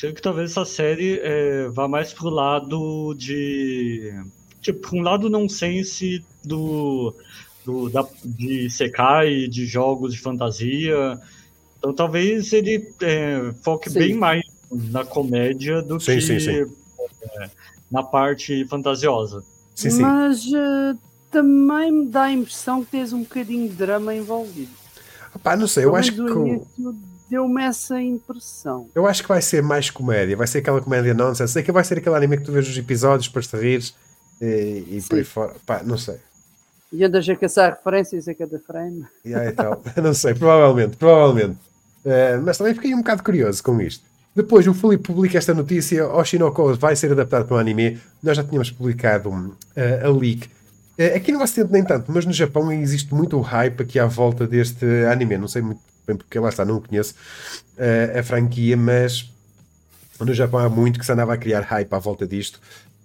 Creio 0.04 0.14
que 0.14 0.20
talvez 0.20 0.50
essa 0.50 0.66
série 0.66 1.18
é, 1.22 1.66
vá 1.68 1.88
mais 1.88 2.12
pro 2.12 2.28
lado 2.28 3.14
de. 3.14 4.12
Tipo, 4.60 4.96
um 4.96 5.00
lado 5.00 5.30
nonsense 5.30 6.22
do, 6.44 7.14
do, 7.64 7.88
da, 7.88 8.06
de 8.22 8.68
Sekai, 8.68 9.48
de 9.48 9.64
jogos 9.64 10.12
de 10.12 10.20
fantasia. 10.20 11.18
Então 11.78 11.94
talvez 11.94 12.52
ele 12.52 12.86
é, 13.00 13.54
foque 13.62 13.88
sim. 13.88 13.98
bem 13.98 14.14
mais 14.14 14.42
na 14.70 15.06
comédia 15.06 15.80
do 15.80 15.98
sim, 15.98 16.16
que 16.16 16.38
sim, 16.38 16.50
é, 16.50 16.66
na 17.90 18.02
parte 18.02 18.62
fantasiosa. 18.66 19.42
Mas 20.02 20.44
uh, 20.48 20.98
também 21.30 21.90
me 21.90 22.06
dá 22.08 22.24
a 22.24 22.32
impressão 22.32 22.84
que 22.84 22.90
tens 22.90 23.10
um 23.14 23.20
bocadinho 23.20 23.70
de 23.70 23.74
drama 23.74 24.14
envolvido. 24.14 24.72
Pá, 25.42 25.56
não 25.56 25.66
sei, 25.66 25.86
eu 25.86 25.96
acho 25.96 26.12
que. 26.12 26.20
Deu-me 27.34 27.64
essa 27.64 28.00
impressão. 28.00 28.88
Eu 28.94 29.08
acho 29.08 29.20
que 29.20 29.28
vai 29.28 29.42
ser 29.42 29.60
mais 29.60 29.90
comédia, 29.90 30.36
vai 30.36 30.46
ser 30.46 30.58
aquela 30.58 30.80
comédia 30.80 31.12
nonsense, 31.12 31.52
sei 31.52 31.64
que 31.64 31.72
vai 31.72 31.82
ser 31.82 31.98
aquele 31.98 32.14
anime 32.14 32.36
que 32.36 32.44
tu 32.44 32.52
vês 32.52 32.68
os 32.68 32.78
episódios 32.78 33.26
para 33.26 33.42
te 33.42 33.56
rires 33.56 33.92
e, 34.40 34.84
e 34.88 35.02
por 35.08 35.18
aí 35.18 35.24
fora. 35.24 35.54
Pá, 35.66 35.82
não 35.82 35.98
sei. 35.98 36.14
E 36.92 37.02
andas 37.02 37.28
a 37.28 37.34
caçar 37.34 37.72
referências 37.72 38.28
a 38.28 38.34
cada 38.36 38.56
frame. 38.60 39.04
E 39.24 39.34
aí 39.34 39.50
tal, 39.50 39.82
não 40.00 40.14
sei, 40.14 40.32
provavelmente, 40.32 40.96
provavelmente. 40.96 41.58
Uh, 42.04 42.40
mas 42.44 42.56
também 42.56 42.72
fiquei 42.72 42.94
um 42.94 42.98
bocado 42.98 43.24
curioso 43.24 43.60
com 43.64 43.80
isto. 43.80 44.04
Depois 44.36 44.64
o 44.68 44.72
Felipe 44.72 45.02
publica 45.02 45.36
esta 45.36 45.52
notícia, 45.52 46.06
Oshinoko 46.06 46.76
vai 46.76 46.94
ser 46.94 47.10
adaptado 47.10 47.46
para 47.46 47.56
um 47.56 47.58
anime. 47.58 48.00
Nós 48.22 48.36
já 48.36 48.44
tínhamos 48.44 48.70
publicado 48.70 49.28
uh, 49.28 49.56
a 50.04 50.08
leak 50.08 50.48
é, 50.96 51.16
aqui 51.16 51.32
no 51.32 51.42
Ocidente 51.42 51.72
nem 51.72 51.82
tanto, 51.82 52.12
mas 52.12 52.24
no 52.24 52.32
Japão 52.32 52.70
existe 52.70 53.12
muito 53.12 53.40
hype 53.40 53.82
aqui 53.82 53.98
à 53.98 54.06
volta 54.06 54.46
deste 54.46 54.86
anime. 55.10 55.36
Não 55.36 55.48
sei 55.48 55.62
muito 55.62 55.80
bem 56.06 56.16
porque 56.16 56.38
lá 56.38 56.48
está, 56.48 56.64
não 56.64 56.80
conheço 56.80 57.14
uh, 57.76 58.18
a 58.18 58.22
franquia, 58.22 58.76
mas 58.76 59.30
no 60.20 60.32
Japão 60.32 60.60
há 60.60 60.68
muito 60.68 60.98
que 60.98 61.06
se 61.06 61.12
andava 61.12 61.34
a 61.34 61.36
criar 61.36 61.60
hype 61.60 61.92
à 61.92 61.98
volta 61.98 62.26
disto. 62.26 62.60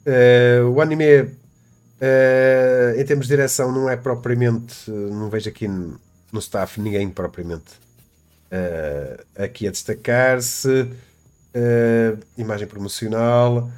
Uh, 0.05 0.69
o 0.69 0.81
anime, 0.81 1.21
uh, 1.21 2.97
em 2.97 3.05
termos 3.05 3.27
de 3.27 3.35
direção, 3.35 3.71
não 3.71 3.89
é 3.89 3.97
propriamente. 3.97 4.89
Não 4.89 5.29
vejo 5.29 5.49
aqui 5.49 5.67
no, 5.67 5.99
no 6.31 6.39
staff 6.39 6.79
ninguém 6.79 7.09
propriamente 7.09 7.89
aqui 9.37 9.67
a 9.67 9.71
destacar-se. 9.71 10.89
imagem 12.35 12.67
promocional. 12.67 13.69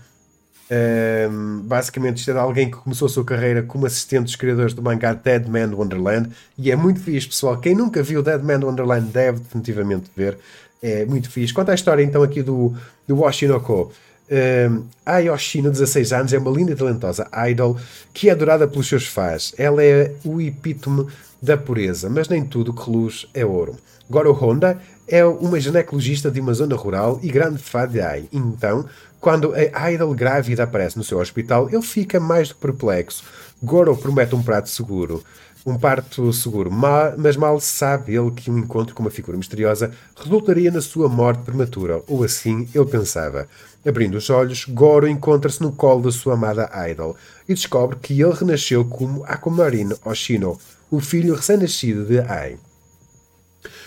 Um, 0.71 1.59
basicamente, 1.63 2.19
isto 2.19 2.31
é 2.31 2.37
alguém 2.37 2.71
que 2.71 2.77
começou 2.77 3.05
a 3.05 3.09
sua 3.09 3.25
carreira 3.25 3.61
como 3.61 3.85
assistente 3.85 4.23
dos 4.23 4.37
criadores 4.37 4.73
do 4.73 4.81
mangá 4.81 5.13
Dead 5.13 5.45
Man 5.45 5.75
Wonderland 5.75 6.29
e 6.57 6.71
é 6.71 6.75
muito 6.77 7.01
fixe, 7.01 7.27
pessoal. 7.27 7.57
Quem 7.57 7.75
nunca 7.75 8.01
viu 8.01 8.23
Dead 8.23 8.41
Man 8.41 8.65
Wonderland 8.65 9.07
deve 9.07 9.39
definitivamente 9.39 10.09
ver. 10.15 10.37
É 10.81 11.05
muito 11.05 11.29
fixe. 11.29 11.53
Conta 11.53 11.73
a 11.73 11.75
história 11.75 12.01
então 12.01 12.23
aqui 12.23 12.41
do, 12.41 12.73
do 13.05 13.17
Washinoko. 13.17 13.91
Uh, 14.31 14.85
a 15.05 15.17
Yoshino, 15.17 15.69
16 15.69 16.13
anos, 16.13 16.31
é 16.31 16.37
uma 16.37 16.51
linda 16.51 16.71
e 16.71 16.75
talentosa 16.75 17.27
idol 17.49 17.77
que 18.13 18.29
é 18.29 18.31
adorada 18.31 18.65
pelos 18.65 18.87
seus 18.87 19.05
fãs. 19.05 19.53
Ela 19.57 19.83
é 19.83 20.13
o 20.23 20.39
epítome 20.39 21.05
da 21.41 21.57
pureza, 21.57 22.09
mas 22.09 22.29
nem 22.29 22.45
tudo 22.45 22.73
que 22.73 22.89
luz 22.89 23.27
é 23.33 23.45
ouro. 23.45 23.75
Goro 24.09 24.31
Honda 24.31 24.79
é 25.07 25.25
uma 25.25 25.59
ginecologista 25.59 26.31
de 26.31 26.39
uma 26.39 26.53
zona 26.53 26.75
rural 26.75 27.19
e 27.21 27.29
grande 27.29 27.57
fã 27.57 27.85
de 27.85 27.99
Ai. 27.99 28.25
Então, 28.31 28.85
quando 29.21 29.53
a 29.73 29.91
idol 29.91 30.15
grávida 30.15 30.63
aparece 30.63 30.97
no 30.97 31.03
seu 31.03 31.19
hospital, 31.19 31.69
ele 31.69 31.83
fica 31.83 32.19
mais 32.19 32.49
do 32.49 32.55
que 32.55 32.61
perplexo. 32.61 33.23
Goro 33.61 33.95
promete 33.95 34.33
um 34.33 34.41
prato 34.41 34.67
seguro, 34.67 35.23
um 35.63 35.77
parto 35.77 36.33
seguro, 36.33 36.71
mas 36.71 37.37
mal 37.37 37.59
sabe 37.59 38.15
ele 38.15 38.31
que 38.31 38.49
um 38.49 38.57
encontro 38.57 38.95
com 38.95 39.03
uma 39.03 39.11
figura 39.11 39.37
misteriosa 39.37 39.91
resultaria 40.15 40.71
na 40.71 40.81
sua 40.81 41.07
morte 41.07 41.43
prematura, 41.43 42.01
ou 42.07 42.23
assim 42.23 42.67
ele 42.73 42.85
pensava. 42.85 43.47
Abrindo 43.85 44.15
os 44.15 44.27
olhos, 44.31 44.65
Goro 44.65 45.07
encontra-se 45.07 45.61
no 45.61 45.71
colo 45.71 46.01
da 46.01 46.11
sua 46.11 46.33
amada 46.33 46.69
Idol 46.89 47.15
e 47.47 47.53
descobre 47.53 47.99
que 48.01 48.19
ele 48.19 48.33
renasceu 48.33 48.83
como 48.83 49.23
Akumarin 49.25 49.91
Oshino, 50.03 50.59
o 50.89 50.99
filho 50.99 51.35
recém-nascido 51.35 52.05
de 52.05 52.19
Ai. 52.19 52.57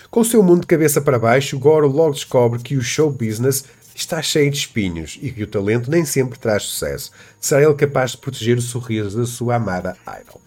Com 0.09 0.21
o 0.21 0.25
seu 0.25 0.41
mundo 0.41 0.61
de 0.61 0.67
cabeça 0.67 1.01
para 1.01 1.19
baixo, 1.19 1.59
Goro 1.59 1.87
logo 1.89 2.13
descobre 2.13 2.59
que 2.59 2.77
o 2.77 2.81
show 2.81 3.11
business 3.11 3.65
está 3.95 4.21
cheio 4.21 4.51
de 4.51 4.57
espinhos 4.57 5.17
e 5.21 5.31
que 5.31 5.43
o 5.43 5.47
talento 5.47 5.89
nem 5.89 6.03
sempre 6.03 6.37
traz 6.37 6.63
sucesso. 6.63 7.11
Será 7.39 7.63
ele 7.63 7.73
capaz 7.73 8.11
de 8.11 8.17
proteger 8.17 8.57
o 8.57 8.61
sorriso 8.61 9.17
da 9.17 9.25
sua 9.25 9.55
amada 9.55 9.95
Idol? 10.21 10.41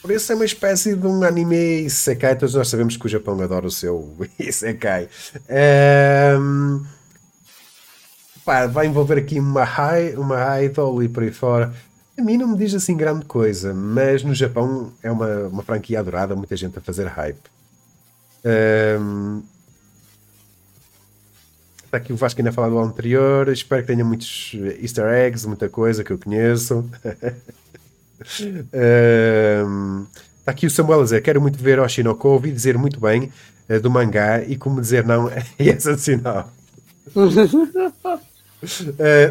Por 0.00 0.10
isso 0.10 0.30
é 0.30 0.34
uma 0.34 0.44
espécie 0.44 0.94
de 0.94 1.06
um 1.06 1.24
anime 1.24 1.82
Isekai. 1.82 2.36
Todos 2.36 2.54
nós 2.54 2.68
sabemos 2.68 2.96
que 2.96 3.06
o 3.06 3.08
Japão 3.08 3.40
adora 3.40 3.66
o 3.66 3.70
seu 3.70 4.16
Isekai. 4.38 5.08
Um, 6.38 6.84
pá, 8.44 8.66
vai 8.66 8.86
envolver 8.86 9.18
aqui 9.18 9.40
uma, 9.40 9.64
high, 9.64 10.14
uma 10.14 10.62
idol 10.62 11.02
e 11.02 11.08
por 11.08 11.22
aí 11.22 11.32
fora. 11.32 11.74
A 12.16 12.22
mim 12.22 12.36
não 12.36 12.48
me 12.48 12.56
diz 12.56 12.74
assim 12.74 12.96
grande 12.96 13.24
coisa, 13.24 13.74
mas 13.74 14.22
no 14.22 14.34
Japão 14.34 14.92
é 15.02 15.10
uma, 15.10 15.48
uma 15.48 15.62
franquia 15.62 15.98
adorada, 15.98 16.36
muita 16.36 16.54
gente 16.54 16.78
a 16.78 16.82
fazer 16.82 17.06
hype. 17.06 17.40
Um, 19.00 19.42
está 21.94 21.98
aqui 21.98 22.12
o 22.12 22.16
Vasco 22.16 22.40
ainda 22.40 22.50
a 22.50 22.52
falar 22.52 22.68
do 22.68 22.78
anterior. 22.78 23.48
Espero 23.48 23.82
que 23.82 23.88
tenha 23.88 24.04
muitos 24.04 24.52
easter 24.80 25.06
eggs, 25.06 25.46
muita 25.46 25.68
coisa 25.68 26.02
que 26.02 26.12
eu 26.12 26.18
conheço. 26.18 26.88
Um, 28.26 30.06
está 30.38 30.52
aqui 30.52 30.66
o 30.66 30.70
Samuel 30.70 31.00
a 31.00 31.02
dizer: 31.02 31.20
Quero 31.20 31.42
muito 31.42 31.58
ver 31.58 31.80
Oshinoko, 31.80 32.28
ouvi 32.28 32.52
dizer 32.52 32.78
muito 32.78 32.98
bem 32.98 33.30
uh, 33.68 33.80
do 33.80 33.90
mangá 33.90 34.42
e 34.42 34.56
como 34.56 34.80
dizer 34.80 35.04
não 35.04 35.28
é 35.28 35.42
assassinar. 35.70 36.48
Uh, 37.14 38.20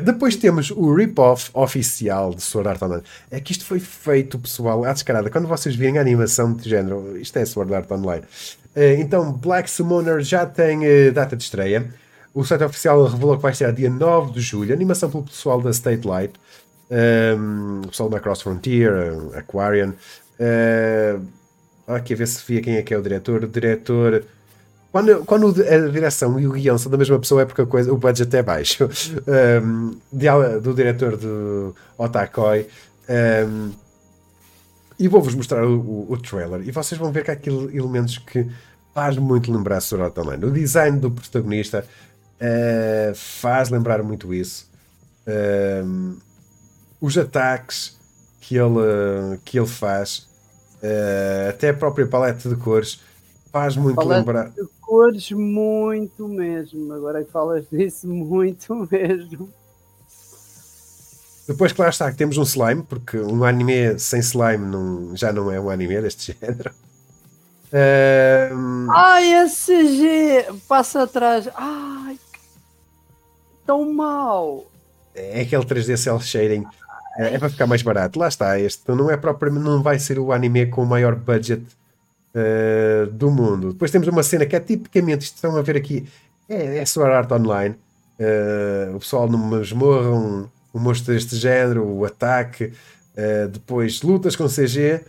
depois 0.03 0.35
temos 0.35 0.69
o 0.69 0.94
rip-off 0.94 1.49
oficial 1.53 2.35
de 2.35 2.44
Sword 2.44 2.69
Art 2.69 2.81
Online. 2.81 3.03
É 3.31 3.40
que 3.40 3.53
isto 3.53 3.65
foi 3.65 3.80
feito, 3.80 4.38
pessoal, 4.38 4.84
à 4.84 4.94
descarada. 4.94 5.30
Quando 5.30 5.48
vocês 5.48 5.76
virem 5.76 5.98
a 5.98 6.02
animação 6.02 6.53
de 6.53 6.69
género, 6.69 7.18
isto 7.18 7.40
é 7.40 7.45
Sword 7.45 7.73
Art 7.73 7.90
Online. 7.90 8.26
Uh, 8.76 8.99
então, 8.99 9.31
Black 9.31 9.72
Summoner 9.72 10.22
já 10.22 10.45
tem 10.45 10.85
uh, 10.85 11.11
data 11.11 11.38
de 11.38 11.44
estreia. 11.44 11.90
O 12.34 12.43
site 12.43 12.64
oficial 12.64 13.05
revelou 13.05 13.38
que 13.38 13.43
vai 13.43 13.53
ser 13.53 13.72
dia 13.73 13.89
9 13.89 14.34
de 14.34 14.41
julho. 14.41 14.73
Animação 14.73 15.10
pelo 15.10 15.23
pessoal 15.23 15.61
da 15.61 15.69
State 15.69 16.07
Light 16.07 16.34
um, 16.93 17.81
o 17.81 17.88
pessoal 17.88 18.10
da 18.10 18.19
Cross 18.19 18.41
Frontier, 18.41 18.93
Aquarian. 19.35 19.93
Uh, 20.39 21.26
aqui 21.88 22.14
a 22.14 22.18
ver 22.18 22.27
se 22.27 22.43
via 22.45 22.61
quem 22.61 22.76
é 22.76 22.81
que 22.84 22.93
é 22.93 22.97
o 22.97 23.01
diretor. 23.01 23.43
O 23.43 23.47
diretor. 23.47 24.23
Quando, 24.91 25.26
quando 25.26 25.47
a 25.47 25.89
direção 25.89 26.39
e 26.39 26.45
o 26.45 26.51
guião 26.51 26.77
são 26.77 26.91
da 26.91 26.97
mesma 26.97 27.18
pessoa 27.18 27.41
é 27.41 27.45
porque 27.45 27.64
a 27.64 27.65
coisa, 27.65 27.91
o 27.91 27.97
budget 27.97 28.35
é 28.35 28.43
baixo. 28.43 28.88
Um, 29.64 29.97
de, 30.11 30.27
do 30.61 30.73
diretor 30.73 31.18
do 31.18 31.76
Otakoi. 31.97 32.68
Um, 33.10 33.72
e 34.99 35.07
vou-vos 35.07 35.34
mostrar 35.34 35.65
o, 35.65 35.80
o, 35.80 36.11
o, 36.14 36.18
trailer 36.18 36.61
e 36.65 36.72
vocês 36.72 36.99
vão 37.01 37.11
ver 37.11 37.23
que 37.23 37.31
há 37.31 37.34
aqui 37.34 37.49
elementos 37.49 38.19
que 38.19 38.47
faz 38.93 39.18
muito 39.18 39.51
lembrar 39.51 39.81
Sword 39.81 40.05
Art 40.05 40.18
Online. 40.19 40.45
O 40.45 40.51
design 40.51 40.99
do 40.99 41.10
protagonista 41.10 41.84
uh, 42.44 43.15
faz 43.15 43.70
lembrar 43.70 44.03
muito 44.03 44.34
isso. 44.34 44.70
Um, 45.26 46.18
os 46.99 47.18
ataques 47.18 47.98
que 48.41 48.57
ele, 48.57 49.40
que 49.45 49.57
ele 49.57 49.68
faz, 49.68 50.28
uh, 50.82 51.49
até 51.49 51.70
a 51.70 51.74
própria 51.74 52.06
paleta 52.06 52.49
de 52.49 52.56
cores, 52.56 52.99
faz 53.52 53.78
muito 53.78 53.95
paleta 53.95 54.20
lembrar. 54.20 54.49
De 54.49 54.68
cores, 54.82 55.32
muito 55.32 56.28
mesmo. 56.28 56.94
Agora 56.94 57.24
que 57.24 57.32
falas 57.32 57.65
disso, 57.72 58.07
muito 58.07 58.88
mesmo. 58.91 59.49
Depois, 61.48 61.74
claro 61.74 61.91
está, 61.91 62.10
que 62.10 62.18
temos 62.18 62.38
um 62.38 62.44
slime, 62.44 62.84
porque 62.84 63.18
um 63.18 63.44
anime 63.44 63.99
sem 63.99 64.22
slime 64.22 64.65
não, 64.65 65.15
já 65.15 65.34
não 65.34 65.52
é 65.52 65.60
um 65.60 65.70
anime 65.70 66.02
deste 66.02 66.38
género. 66.40 66.72
Um... 68.53 68.88
Ai, 68.91 69.44
esse 69.44 69.98
G 69.98 70.45
passa 70.68 71.03
atrás. 71.03 71.49
Ai, 71.56 72.18
tão 73.65 73.94
mal. 73.94 74.65
É 75.15 75.41
aquele 75.41 75.64
3D 75.64 75.98
cel 75.98 76.19
shading 76.19 76.65
é, 77.18 77.35
é 77.35 77.40
para 77.40 77.49
ficar 77.49 77.68
mais 77.68 77.81
barato. 77.81 78.19
Lá 78.19 78.27
está, 78.27 78.60
este 78.60 78.81
não 78.90 79.10
é 79.10 79.18
propriamente, 79.18 79.64
não 79.64 79.81
vai 79.81 79.99
ser 79.99 80.19
o 80.19 80.31
anime 80.31 80.65
com 80.68 80.84
o 80.84 80.85
maior 80.85 81.15
budget 81.15 81.64
uh, 82.35 83.07
do 83.11 83.30
mundo. 83.31 83.73
Depois 83.73 83.91
temos 83.91 84.07
uma 84.07 84.23
cena 84.23 84.45
que 84.45 84.56
é 84.56 84.60
tipicamente, 84.60 85.26
estão 85.26 85.56
a 85.56 85.61
ver 85.61 85.77
aqui, 85.77 86.07
é, 86.49 86.77
é 86.77 86.85
Sword 86.85 87.14
Art 87.14 87.31
Online. 87.31 87.76
Uh, 88.19 88.95
o 88.95 88.99
pessoal 88.99 89.27
numa 89.27 89.57
masmorra, 89.57 90.10
um, 90.10 90.48
um 90.73 90.80
monstro 90.80 91.14
deste 91.14 91.35
género, 91.35 91.85
o 91.85 92.06
ataque, 92.06 92.65
uh, 92.65 93.48
depois 93.48 94.02
lutas 94.02 94.35
com 94.35 94.48
CG, 94.48 95.02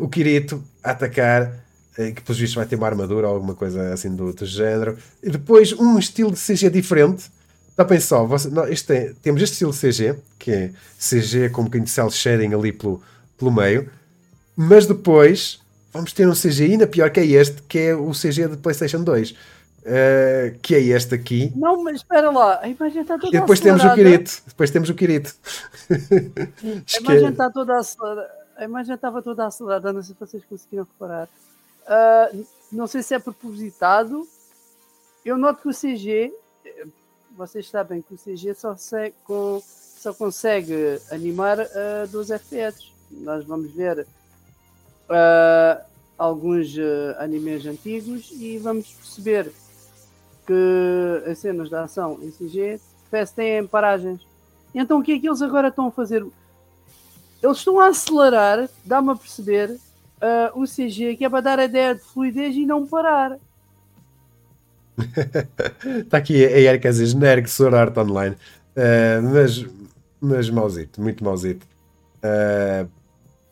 o 0.00 0.08
Kirito 0.08 0.62
a 0.82 0.90
atacar, 0.90 1.52
que 1.96 2.22
pelos 2.22 2.38
vistos 2.38 2.54
vai 2.54 2.66
ter 2.66 2.76
uma 2.76 2.86
armadura 2.86 3.28
ou 3.28 3.34
alguma 3.34 3.54
coisa 3.54 3.92
assim 3.92 4.14
do 4.14 4.26
outro 4.26 4.46
género, 4.46 4.98
e 5.22 5.30
depois 5.30 5.72
um 5.72 5.98
estilo 5.98 6.30
de 6.30 6.38
CG 6.38 6.70
diferente 6.70 7.30
Dá 7.76 7.84
bem 7.84 8.00
só, 8.00 8.24
você, 8.24 8.48
não, 8.48 8.66
este 8.66 8.90
é, 8.94 9.12
temos 9.20 9.42
este 9.42 9.52
estilo 9.52 9.70
CG, 9.70 10.18
que 10.38 10.50
é 10.50 10.70
CG 10.98 11.50
com 11.50 11.60
um 11.60 11.64
bocadinho 11.64 11.84
de 11.84 11.90
cel 11.90 12.10
shading 12.10 12.54
ali 12.54 12.72
pelo, 12.72 13.02
pelo 13.36 13.52
meio, 13.52 13.90
mas 14.56 14.86
depois 14.86 15.60
vamos 15.92 16.14
ter 16.14 16.26
um 16.26 16.32
CG 16.32 16.64
ainda 16.64 16.86
pior 16.86 17.10
que 17.10 17.20
é 17.20 17.26
este, 17.26 17.60
que 17.62 17.78
é 17.78 17.94
o 17.94 18.12
CG 18.12 18.48
de 18.48 18.56
PlayStation 18.56 19.04
2. 19.04 19.30
Uh, 19.30 19.34
eh, 19.88 20.54
que 20.62 20.74
é 20.74 20.80
este 20.80 21.14
aqui. 21.14 21.52
Não, 21.54 21.84
mas 21.84 21.96
espera 21.96 22.30
lá, 22.30 22.60
a 22.60 22.68
imagem 22.68 23.02
está 23.02 23.18
toda 23.18 23.28
E 23.28 23.40
depois 23.40 23.60
acelerada. 23.60 23.82
temos 23.82 23.92
o 23.92 23.94
Kirito. 23.94 24.42
Depois 24.48 24.70
temos 24.70 24.90
o 24.90 24.94
Kirito. 24.94 25.34
a 26.96 27.00
imagem 27.00 27.28
está 27.28 27.50
toda 27.50 27.78
acelerada. 27.78 28.30
A 28.56 28.64
imagem 28.64 28.94
estava 28.94 29.22
toda 29.22 29.46
acelerada, 29.46 29.92
não 29.92 30.02
sei 30.02 30.14
se 30.14 30.20
vocês 30.20 30.42
conseguiram 30.48 30.88
reparar. 30.92 31.28
Uh, 31.86 32.46
não 32.70 32.86
sei 32.86 33.02
se 33.02 33.14
é 33.14 33.18
propositado. 33.18 34.26
Eu 35.24 35.38
noto 35.38 35.62
que 35.62 35.68
o 35.68 35.74
CG 35.74 36.32
vocês 37.36 37.68
sabem 37.68 38.00
que 38.00 38.14
o 38.14 38.16
CG 38.16 38.54
só, 38.54 38.74
se, 38.76 39.12
com, 39.24 39.62
só 39.62 40.14
consegue 40.14 40.98
animar 41.10 41.60
a 41.60 42.06
12 42.10 42.32
FPS. 42.32 42.90
Nós 43.10 43.44
vamos 43.44 43.70
ver 43.72 44.00
uh, 44.00 45.84
alguns 46.16 46.74
uh, 46.76 47.14
animes 47.18 47.66
antigos 47.66 48.30
e 48.32 48.56
vamos 48.58 48.90
perceber 48.90 49.52
que 50.46 51.30
as 51.30 51.38
cenas 51.38 51.68
de 51.68 51.74
ação 51.74 52.18
em 52.22 52.30
CG 52.30 52.80
têm 53.34 53.66
paragens. 53.66 54.26
Então 54.74 55.00
o 55.00 55.02
que 55.02 55.12
é 55.12 55.18
que 55.18 55.28
eles 55.28 55.42
agora 55.42 55.68
estão 55.68 55.88
a 55.88 55.92
fazer? 55.92 56.26
Eles 57.42 57.58
estão 57.58 57.78
a 57.78 57.88
acelerar, 57.88 58.68
dá-me 58.84 59.10
a 59.10 59.16
perceber, 59.16 59.78
uh, 60.22 60.60
o 60.60 60.64
CG 60.64 61.16
que 61.16 61.24
é 61.24 61.30
para 61.30 61.40
dar 61.40 61.58
a 61.58 61.64
ideia 61.64 61.94
de 61.94 62.00
fluidez 62.00 62.54
e 62.56 62.66
não 62.66 62.86
parar. 62.86 63.38
Está 65.98 66.18
aqui 66.18 66.44
a 66.44 66.58
Erika 66.58 66.88
a 66.88 66.90
dizer 66.90 67.06
genérico 67.06 67.48
Sword 67.48 67.76
Art 67.76 67.96
Online. 67.96 68.36
Uh, 68.76 69.22
mas, 69.32 69.66
mas 70.20 70.50
mauzito, 70.50 71.00
muito 71.00 71.24
mauzito. 71.24 71.66
Uh, 72.18 72.88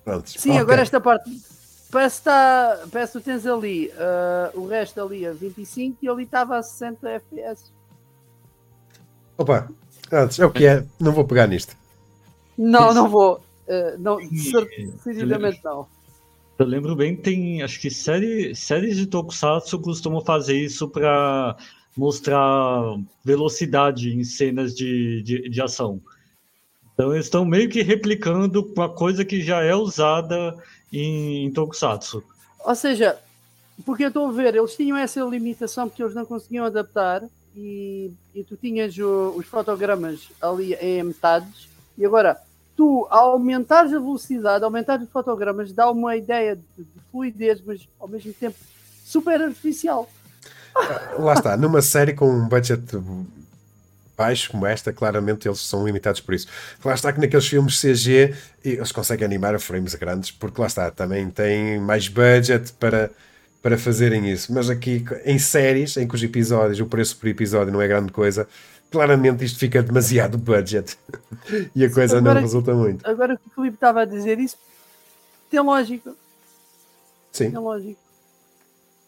pronto. 0.05 0.31
Sim, 0.31 0.51
okay. 0.51 0.61
agora 0.61 0.83
esta 0.83 1.01
parte. 1.01 1.31
Parece, 1.91 2.23
tá, 2.23 2.81
parece 2.91 3.19
que 3.19 3.25
tens 3.25 3.47
ali 3.47 3.89
uh, 3.89 4.61
o 4.61 4.67
resto 4.67 5.01
ali 5.01 5.25
a 5.25 5.33
25 5.33 5.99
e 6.03 6.09
ali 6.09 6.25
estava 6.25 6.59
a 6.59 6.63
60 6.63 7.09
FPS. 7.09 7.73
Opa, 9.39 9.69
antes, 10.11 10.39
é 10.41 10.47
o 10.47 10.51
que 10.51 10.67
é, 10.67 10.85
não 10.99 11.13
vou 11.13 11.25
pegar 11.25 11.47
nisto. 11.47 11.77
Não, 12.59 12.93
não 12.93 13.09
vou. 13.09 13.37
Uh, 13.69 13.99
não, 13.99 14.19
decididamente 14.19 15.61
não. 15.63 15.87
Eu 16.57 16.67
lembro 16.67 16.95
bem, 16.95 17.17
tem 17.17 17.63
acho 17.63 17.81
que 17.81 17.91
série, 17.91 18.55
séries 18.55 18.97
de 18.97 19.07
Tokusatsu 19.07 19.79
costumam 19.81 20.21
fazer 20.21 20.57
isso 20.57 20.89
para 20.89 21.57
mostrar 21.97 22.97
velocidade 23.25 24.15
em 24.15 24.23
cenas 24.23 24.75
de, 24.75 25.23
de, 25.23 25.49
de, 25.49 25.63
ação. 25.63 26.01
Então 26.93 27.13
eles 27.13 27.27
estão 27.27 27.45
meio 27.45 27.69
que 27.69 27.83
replicando 27.83 28.73
uma 28.77 28.89
coisa 28.89 29.25
que 29.25 29.43
já 29.43 29.63
é 29.63 29.75
usada 29.75 30.57
em, 30.93 31.45
em 31.45 31.53
Tokusatsu. 31.53 32.23
Ou 32.65 32.75
seja, 32.75 33.19
porque 33.85 34.05
eu 34.05 34.09
estou 34.09 34.29
a 34.29 34.33
ver, 34.33 34.55
eles 34.55 34.77
tinham 34.77 34.97
essa 34.97 35.21
limitação 35.23 35.89
porque 35.89 36.03
eles 36.03 36.15
não 36.15 36.25
conseguiam 36.25 36.65
adaptar 36.65 37.23
e, 37.57 38.13
e 38.33 38.45
tu 38.45 38.57
tinhas 38.57 38.97
o, 38.97 39.35
os 39.37 39.47
fotogramas 39.47 40.29
ali 40.41 40.75
em 40.75 41.03
metades 41.03 41.69
e 41.99 42.07
agora 42.07 42.41
tu 42.77 43.07
aumentares 43.11 43.93
a 43.93 43.99
velocidade, 43.99 44.65
aumentares 44.65 45.07
os 45.07 45.13
fotogramas, 45.13 45.73
dá 45.73 45.91
uma 45.91 46.17
ideia 46.17 46.57
de, 46.57 46.85
de 46.85 47.01
fluidez, 47.11 47.63
mas 47.65 47.89
ao 47.99 48.09
mesmo 48.09 48.33
tempo 48.33 48.57
super 49.05 49.41
artificial. 49.41 50.09
Lá 51.19 51.35
está, 51.35 51.57
numa 51.57 51.81
série 51.81 52.15
com 52.15 52.29
um 52.29 52.49
budget 52.49 52.83
baixo 54.17 54.51
como 54.51 54.67
esta, 54.67 54.93
claramente 54.93 55.47
eles 55.47 55.61
são 55.61 55.85
limitados 55.85 56.21
por 56.21 56.35
isso. 56.35 56.47
Lá 56.85 56.95
está 56.95 57.13
que 57.13 57.21
naqueles 57.21 57.47
filmes 57.47 57.81
CG 57.81 58.35
eles 58.65 58.93
conseguem 58.93 59.25
animar 59.25 59.55
a 59.55 59.59
frames 59.59 59.95
grandes, 59.95 60.31
porque 60.31 60.61
lá 60.61 60.67
está, 60.67 60.91
também 60.91 61.29
têm 61.31 61.81
mais 61.81 62.09
budget 62.09 62.73
para, 62.75 63.11
para 63.63 63.77
fazerem 63.79 64.31
isso. 64.31 64.53
Mas 64.53 64.71
aqui 64.71 65.05
em 65.25 65.39
séries, 65.39 65.97
em 65.97 66.07
que 66.07 66.15
os 66.15 66.23
episódios, 66.23 66.81
o 66.81 66.87
preço 66.87 67.17
por 67.17 67.29
episódio 67.29 67.73
não 67.73 67.83
é 67.83 67.89
grande 67.89 68.13
coisa, 68.13 68.49
claramente 68.95 69.45
isto 69.45 69.59
fica 69.59 69.83
demasiado 69.83 70.39
budget 70.39 70.97
e 71.75 71.85
a 71.85 71.91
coisa 71.93 72.19
agora, 72.19 72.35
não 72.35 72.43
resulta 72.43 72.73
muito. 72.73 73.05
Agora 73.05 73.37
que 73.37 73.43
o 73.49 73.51
Filipe 73.51 73.75
estava 73.75 74.03
a 74.03 74.05
dizer 74.05 74.39
isso, 74.39 74.57
tem 75.51 75.59
lógica. 75.61 76.13
Sim. 77.33 77.51
Tem 77.51 77.59
lógica. 77.59 77.99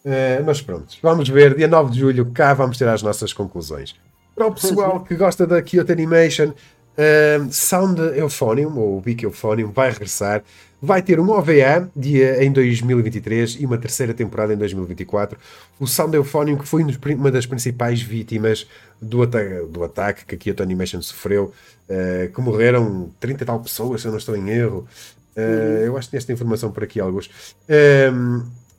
Uh, 0.03 0.43
mas 0.45 0.61
pronto, 0.61 0.97
vamos 1.01 1.29
ver, 1.29 1.55
dia 1.55 1.69
9 1.69 1.91
de 1.91 1.99
julho, 1.99 2.31
cá 2.31 2.53
vamos 2.53 2.77
ter 2.77 2.87
as 2.89 3.01
nossas 3.01 3.31
conclusões. 3.31 3.95
Para 4.35 4.47
o 4.47 4.53
pessoal 4.53 4.99
que 5.07 5.15
gosta 5.15 5.47
da 5.47 5.61
Kyoto 5.61 5.93
Animation, 5.93 6.51
uh, 6.97 7.51
Sound 7.51 8.01
Euphonium, 8.17 8.77
ou 8.77 8.99
Big 8.99 9.23
Euphonium, 9.23 9.71
vai 9.71 9.91
regressar. 9.91 10.43
Vai 10.79 11.01
ter 11.01 11.19
um 11.19 11.29
OVA 11.31 11.89
dia, 11.95 12.43
em 12.43 12.51
2023 12.51 13.57
e 13.59 13.65
uma 13.65 13.77
terceira 13.79 14.13
temporada 14.13 14.53
em 14.53 14.57
2024. 14.57 15.39
O 15.79 15.87
Sound 15.87 16.15
Euphonium, 16.15 16.57
que 16.57 16.67
foi 16.67 16.83
uma 17.15 17.31
das 17.31 17.47
principais 17.47 18.01
vítimas 18.01 18.67
do, 19.01 19.23
ata 19.23 19.65
do 19.65 19.83
ataque 19.83 20.25
que 20.25 20.35
a 20.35 20.37
Kyoto 20.37 20.61
Animation 20.61 21.01
sofreu, 21.01 21.51
uh, 21.89 22.31
que 22.31 22.41
morreram 22.41 23.11
30 23.19 23.43
e 23.43 23.45
tal 23.45 23.59
pessoas, 23.59 24.01
se 24.01 24.07
eu 24.07 24.11
não 24.11 24.19
estou 24.19 24.35
em 24.35 24.49
erro. 24.49 24.87
Uh, 25.35 25.85
eu 25.85 25.97
acho 25.97 26.07
que 26.07 26.11
tinha 26.11 26.19
esta 26.19 26.33
informação 26.33 26.71
por 26.71 26.83
aqui, 26.83 26.99
alguns. 26.99 27.29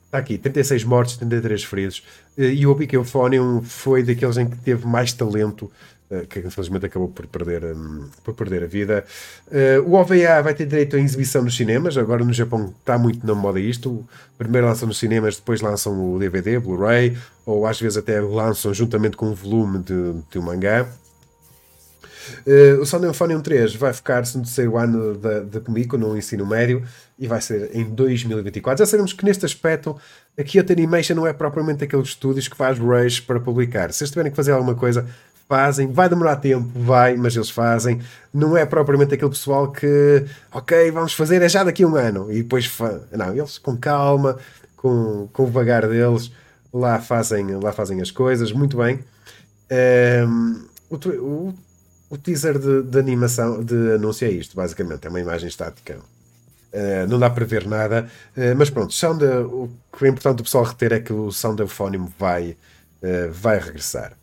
Está 0.09 0.17
aqui, 0.17 0.39
36 0.39 0.83
mortes, 0.85 1.17
33 1.17 1.63
feridos. 1.63 2.03
Eh, 2.35 2.53
e 2.53 2.65
o 2.65 2.71
Obi 2.71 2.89
Euphonium 2.91 3.61
foi 3.61 4.01
daqueles 4.01 4.37
em 4.37 4.49
que 4.49 4.57
teve 4.57 4.87
mais 4.87 5.13
talento, 5.13 5.71
que 6.27 6.39
infelizmente 6.39 6.85
acabou 6.87 7.07
por 7.07 7.27
perder, 7.27 7.63
um, 7.65 8.09
por 8.23 8.33
perder 8.33 8.63
a 8.63 8.67
vida. 8.67 9.05
Uh, 9.47 9.87
o 9.87 9.93
OVA 9.93 10.41
vai 10.41 10.53
ter 10.53 10.65
direito 10.65 10.95
a 10.95 10.99
exibição 10.99 11.43
nos 11.43 11.55
cinemas, 11.55 11.97
agora 11.97 12.23
no 12.23 12.33
Japão 12.33 12.73
está 12.79 12.97
muito 12.97 13.25
na 13.25 13.35
moda 13.35 13.59
isto. 13.59 14.03
Primeiro 14.37 14.67
lançam 14.67 14.87
nos 14.87 14.97
cinemas, 14.97 15.35
depois 15.35 15.61
lançam 15.61 16.15
o 16.15 16.17
DVD, 16.17 16.59
Blu-ray, 16.59 17.15
ou 17.45 17.67
às 17.67 17.79
vezes 17.79 17.97
até 17.97 18.19
lançam 18.19 18.73
juntamente 18.73 19.15
com 19.15 19.27
um 19.27 19.33
volume 19.33 19.79
de, 19.79 20.13
de 20.31 20.39
um 20.39 20.41
mangá. 20.41 20.87
Uh, 22.45 22.81
o 22.81 22.85
Sound 22.85 23.05
Euphonium 23.05 23.41
3 23.41 23.75
vai 23.75 23.93
focar-se 23.93 24.37
no 24.37 24.43
terceiro 24.43 24.77
ano 24.77 25.15
da, 25.15 25.39
da 25.41 25.59
Comico, 25.59 25.97
no 25.97 26.17
ensino 26.17 26.45
médio, 26.45 26.83
e 27.17 27.27
vai 27.27 27.41
ser 27.41 27.71
em 27.73 27.83
2024. 27.83 28.83
Já 28.83 28.89
sabemos 28.89 29.13
que 29.13 29.25
neste 29.25 29.45
aspecto 29.45 29.95
a 30.37 30.43
Kyoto 30.43 30.71
Animation 30.71 31.15
não 31.15 31.27
é 31.27 31.33
propriamente 31.33 31.83
aqueles 31.83 32.09
estúdios 32.09 32.47
que 32.47 32.55
faz 32.55 32.79
rush 32.79 33.19
para 33.19 33.39
publicar. 33.39 33.91
Se 33.91 34.03
eles 34.03 34.11
tiverem 34.11 34.31
que 34.31 34.35
fazer 34.35 34.51
alguma 34.51 34.75
coisa, 34.75 35.05
fazem. 35.49 35.91
Vai 35.91 36.07
demorar 36.07 36.37
tempo, 36.37 36.69
vai, 36.75 37.17
mas 37.17 37.35
eles 37.35 37.49
fazem. 37.49 37.99
Não 38.33 38.55
é 38.55 38.65
propriamente 38.65 39.15
aquele 39.15 39.31
pessoal 39.31 39.71
que, 39.71 40.25
ok, 40.51 40.91
vamos 40.91 41.13
fazer, 41.13 41.41
é 41.41 41.49
já 41.49 41.63
daqui 41.63 41.83
a 41.83 41.87
um 41.87 41.95
ano. 41.95 42.31
E 42.31 42.43
depois, 42.43 42.71
não, 43.11 43.35
eles 43.35 43.57
com 43.57 43.75
calma, 43.75 44.37
com, 44.77 45.27
com 45.33 45.43
o 45.43 45.47
vagar 45.47 45.87
deles, 45.87 46.31
lá 46.71 47.01
fazem, 47.01 47.45
lá 47.57 47.73
fazem 47.73 47.99
as 47.99 48.11
coisas, 48.11 48.51
muito 48.51 48.77
bem. 48.77 48.99
Um, 50.27 50.65
o, 50.89 50.95
o, 50.95 51.53
o, 52.11 52.17
teaser 52.17 52.57
de, 52.59 52.83
de 52.83 52.99
animação, 52.99 53.63
de 53.63 53.93
anúncio 53.95 54.27
é 54.27 54.31
isto, 54.31 54.55
basicamente, 54.55 55.05
é 55.05 55.09
uma 55.09 55.19
imagem 55.19 55.49
estática 55.49 55.97
Uh, 56.71 57.07
não 57.07 57.17
dá 57.17 57.31
para 57.31 57.45
ver 57.45 57.65
nada, 57.65 58.07
uh, 58.37 58.55
mas 58.55 58.69
pronto, 58.69 58.93
sound, 58.93 59.25
o 59.25 59.71
que 59.97 60.05
é 60.05 60.07
importante 60.07 60.41
o 60.41 60.43
pessoal 60.43 60.63
reter 60.63 60.93
é 60.93 60.99
que 60.99 61.11
o 61.11 61.31
Sound 61.31 61.59
Euphonium 61.59 62.07
vai, 62.19 62.55
uh, 63.01 63.31
vai 63.31 63.57
regressar. 63.57 64.13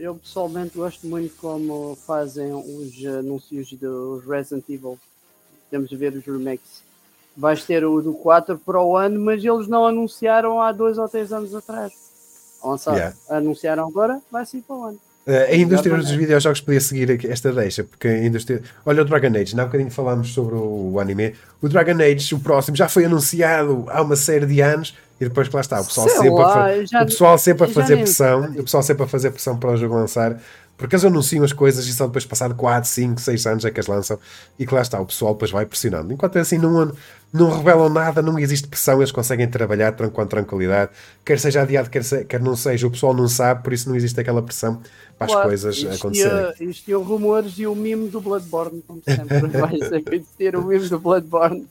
Eu 0.00 0.14
pessoalmente 0.14 0.78
gosto 0.78 1.06
muito 1.06 1.36
como 1.36 1.94
fazem 2.06 2.54
os 2.54 3.04
anúncios 3.04 3.70
dos 3.74 4.24
Resident 4.24 4.64
Evil. 4.66 4.98
Temos 5.70 5.90
de 5.90 5.96
ver 5.96 6.14
os 6.14 6.24
remakes. 6.24 6.82
Vais 7.36 7.62
ter 7.64 7.84
o 7.84 8.00
do 8.00 8.14
4 8.14 8.58
para 8.58 8.80
o 8.80 8.96
ano, 8.96 9.20
mas 9.20 9.44
eles 9.44 9.68
não 9.68 9.86
anunciaram 9.86 10.58
há 10.58 10.72
dois 10.72 10.96
ou 10.96 11.06
três 11.06 11.30
anos 11.34 11.54
atrás. 11.54 11.92
Yeah. 12.86 13.14
Anunciaram 13.28 13.86
agora, 13.86 14.20
vai 14.30 14.46
ser 14.46 14.62
para 14.62 14.76
o 14.76 14.84
ano. 14.84 15.00
Uh, 15.26 15.52
a 15.52 15.54
indústria 15.54 15.94
dos 15.94 16.10
videojogos 16.10 16.62
podia 16.62 16.80
seguir 16.80 17.26
esta 17.26 17.52
deixa, 17.52 17.84
porque 17.84 18.08
a 18.08 18.24
indústria. 18.24 18.62
Olha 18.86 19.02
o 19.02 19.04
Dragon 19.04 19.38
Age, 19.38 19.58
há 19.58 19.62
um 19.62 19.66
bocadinho 19.66 19.90
falámos 19.90 20.32
sobre 20.32 20.54
o, 20.54 20.98
anime. 20.98 21.34
O 21.60 21.68
Dragon 21.68 22.02
Age, 22.02 22.34
o 22.34 22.40
próximo, 22.40 22.74
já 22.74 22.88
foi 22.88 23.04
anunciado 23.04 23.84
há 23.88 24.00
uma 24.00 24.16
série 24.16 24.46
de 24.46 24.62
anos 24.62 24.94
e 25.20 25.24
depois 25.24 25.48
que 25.48 25.54
lá 25.54 25.60
está, 25.60 25.80
o 25.80 25.84
pessoal 25.84 26.08
Sei 26.08 26.16
sempre, 26.16 26.30
lá, 26.30 26.64
a, 26.64 26.84
já, 26.84 27.02
o 27.02 27.06
pessoal 27.06 27.38
sempre 27.38 27.64
a 27.64 27.68
fazer 27.68 27.96
pressão, 27.96 28.44
o 28.52 28.62
pessoal 28.62 28.82
sempre 28.82 29.04
a 29.04 29.06
fazer 29.06 29.30
pressão 29.30 29.58
para 29.58 29.70
o 29.70 29.76
jogo 29.76 29.94
lançar 29.94 30.40
porque 30.80 30.94
eles 30.94 31.04
anunciam 31.04 31.44
as 31.44 31.52
coisas 31.52 31.84
e 31.86 31.92
só 31.92 32.06
depois 32.06 32.24
passado 32.24 32.54
4, 32.54 32.88
5, 32.88 33.20
6 33.20 33.46
anos 33.46 33.64
é 33.66 33.70
que 33.70 33.78
as 33.78 33.86
lançam 33.86 34.18
e 34.58 34.66
que 34.66 34.74
lá 34.74 34.80
está, 34.80 34.98
o 34.98 35.04
pessoal 35.04 35.34
depois 35.34 35.50
vai 35.50 35.66
pressionando. 35.66 36.10
Enquanto 36.10 36.36
é 36.36 36.40
assim 36.40 36.56
não, 36.56 36.90
não 37.30 37.50
revelam 37.50 37.90
nada, 37.90 38.22
não 38.22 38.38
existe 38.38 38.66
pressão, 38.66 38.96
eles 38.96 39.12
conseguem 39.12 39.46
trabalhar 39.46 39.92
com 39.92 40.26
tranquilidade, 40.26 40.92
quer 41.22 41.38
seja 41.38 41.60
adiado, 41.60 41.90
quer, 41.90 42.02
se, 42.02 42.24
quer 42.24 42.40
não 42.40 42.56
seja, 42.56 42.86
o 42.86 42.90
pessoal 42.90 43.12
não 43.12 43.28
sabe, 43.28 43.62
por 43.62 43.74
isso 43.74 43.90
não 43.90 43.94
existe 43.94 44.18
aquela 44.18 44.40
pressão 44.40 44.80
para 45.18 45.26
as 45.26 45.32
claro, 45.32 45.48
coisas 45.48 45.76
existia, 45.76 45.96
acontecerem. 45.96 46.54
Existiam 46.58 47.02
rumores 47.02 47.58
e 47.58 47.66
o 47.66 47.74
mimo 47.74 48.08
do 48.08 48.18
Bloodborne, 48.18 48.82
como 48.86 49.02
sempre, 49.04 49.36
vai 49.52 49.78
ter 50.38 50.56
o 50.56 50.64
mimo 50.64 50.88
do 50.88 50.98
Bloodborne. 50.98 51.68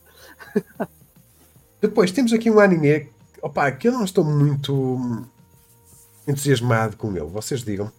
Depois 1.82 2.12
temos 2.12 2.32
aqui 2.32 2.52
um 2.52 2.60
anime 2.60 3.10
opa, 3.42 3.72
que 3.72 3.88
eu 3.88 3.92
não 3.92 4.04
estou 4.04 4.24
muito 4.24 5.26
entusiasmado 6.28 6.96
com 6.98 7.16
ele, 7.16 7.26
vocês 7.26 7.64
digam. 7.64 7.92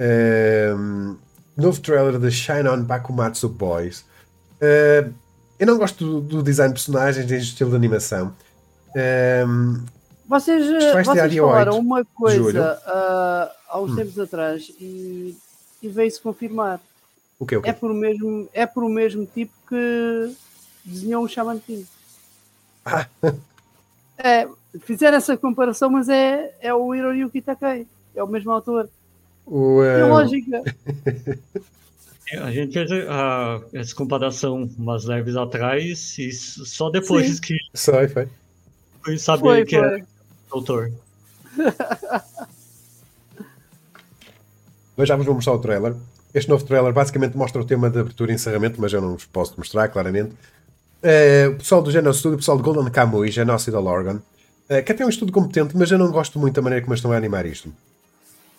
Um, 0.00 1.16
novo 1.56 1.80
trailer 1.80 2.18
de 2.18 2.30
Shine 2.30 2.68
On 2.68 2.82
Bakumatsu 2.82 3.48
Boys. 3.48 4.04
Uh, 4.60 5.12
eu 5.58 5.66
não 5.66 5.76
gosto 5.76 6.04
do, 6.04 6.20
do, 6.20 6.42
design 6.42 6.72
de 6.72 6.80
personagens 6.80 7.26
nem 7.26 7.38
do 7.38 7.42
estilo 7.42 7.70
de 7.70 7.76
animação. 7.76 8.34
Um, 9.46 9.84
vocês 10.26 10.66
vocês 10.66 11.06
falaram 11.36 11.78
uma 11.78 12.04
coisa 12.04 12.78
uh, 12.86 13.50
há 13.68 13.80
uns 13.80 13.92
hum. 13.92 13.96
tempos 13.96 14.18
atrás 14.18 14.70
e, 14.78 15.36
e 15.82 15.88
veio-se 15.88 16.20
confirmar. 16.20 16.80
O 17.38 17.46
quê, 17.46 17.56
o 17.56 17.62
quê? 17.62 17.70
É, 17.70 17.72
por 17.72 17.90
o 17.90 17.94
mesmo, 17.94 18.48
é 18.52 18.66
por 18.66 18.84
o 18.84 18.88
mesmo 18.88 19.26
tipo 19.26 19.52
que 19.68 20.34
desenhou 20.84 21.24
o 21.24 21.28
Shaman 21.28 21.58
King. 21.60 21.86
Ah. 22.84 23.06
É, 24.20 24.48
fizeram 24.80 25.16
essa 25.16 25.36
comparação, 25.36 25.90
mas 25.90 26.08
é, 26.08 26.54
é 26.60 26.74
o 26.74 26.94
Hiroyuki 26.94 27.40
Takei, 27.40 27.86
é 28.14 28.22
o 28.22 28.28
mesmo 28.28 28.50
autor. 28.50 28.88
O, 29.46 29.82
é... 29.84 30.04
lógica. 30.04 30.62
A 32.40 32.50
gente 32.50 32.72
fez 32.74 32.90
a, 33.08 33.60
essa 33.72 33.94
comparação 33.94 34.68
umas 34.78 35.06
leves 35.06 35.34
atrás 35.34 36.18
e 36.18 36.30
só 36.30 36.90
depois 36.90 37.36
Sim. 37.36 37.40
que. 37.40 37.56
Só 37.72 38.06
foi. 38.08 38.28
Fui 39.02 39.18
saber 39.18 39.40
foi, 39.40 39.64
que 39.64 39.78
foi. 39.78 39.86
era 39.86 40.06
autor. 40.50 40.92
Nós 44.96 45.08
já 45.08 45.16
vos 45.16 45.24
vou 45.24 45.36
mostrar 45.36 45.54
o 45.54 45.58
trailer. 45.58 45.94
Este 46.34 46.50
novo 46.50 46.64
trailer 46.64 46.92
basicamente 46.92 47.36
mostra 47.36 47.62
o 47.62 47.64
tema 47.64 47.88
de 47.88 48.00
abertura 48.00 48.32
e 48.32 48.34
encerramento, 48.34 48.80
mas 48.80 48.92
eu 48.92 49.00
não 49.00 49.12
vos 49.12 49.24
posso 49.24 49.54
mostrar 49.56 49.88
claramente. 49.88 50.34
Uh, 51.02 51.50
o 51.52 51.58
pessoal 51.58 51.80
do 51.80 51.90
Genos 51.90 52.18
Studio, 52.18 52.34
o 52.34 52.38
pessoal 52.38 52.58
do 52.58 52.62
Golden 52.62 52.90
Kamuy, 52.90 53.30
Genocide 53.30 53.76
Organ, 53.76 54.20
uh, 54.70 54.82
que 54.82 54.92
até 54.92 55.02
é 55.02 55.06
um 55.06 55.08
estudo 55.08 55.32
competente, 55.32 55.76
mas 55.76 55.90
eu 55.90 55.98
não 55.98 56.10
gosto 56.10 56.38
muito 56.38 56.54
da 56.54 56.62
maneira 56.62 56.84
como 56.84 56.94
estão 56.94 57.12
a 57.12 57.16
animar 57.16 57.46
isto. 57.46 57.72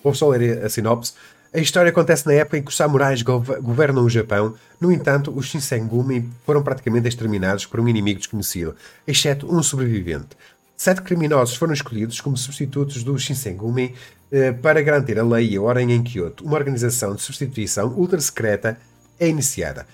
Vou 0.03 0.13
só 0.13 0.29
ler 0.29 0.63
a 0.63 0.69
sinopse. 0.69 1.13
A 1.51 1.59
história 1.59 1.89
acontece 1.89 2.27
na 2.27 2.33
época 2.33 2.57
em 2.57 2.61
que 2.61 2.69
os 2.69 2.77
samurais 2.77 3.21
governam 3.23 4.03
o 4.03 4.09
Japão. 4.09 4.53
No 4.79 4.91
entanto, 4.91 5.33
os 5.35 5.47
Shinsengumi 5.47 6.29
foram 6.45 6.61
praticamente 6.61 7.07
exterminados 7.07 7.65
por 7.65 7.79
um 7.79 7.87
inimigo 7.87 8.19
desconhecido, 8.19 8.75
exceto 9.07 9.51
um 9.51 9.63
sobrevivente. 9.63 10.37
Sete 10.77 11.01
criminosos 11.01 11.55
foram 11.55 11.73
escolhidos 11.73 12.21
como 12.21 12.37
substitutos 12.37 13.03
dos 13.03 13.23
Shinsengumi 13.23 13.95
eh, 14.31 14.51
para 14.51 14.81
garantir 14.81 15.17
a 15.17 15.23
lei 15.23 15.49
e 15.49 15.57
a 15.57 15.61
ordem 15.61 15.91
em 15.91 16.03
Kyoto. 16.03 16.45
Uma 16.45 16.55
organização 16.55 17.15
de 17.15 17.21
substituição 17.21 17.87
ultra 17.97 18.21
secreta 18.21 18.79
é 19.19 19.27
iniciada. 19.27 19.87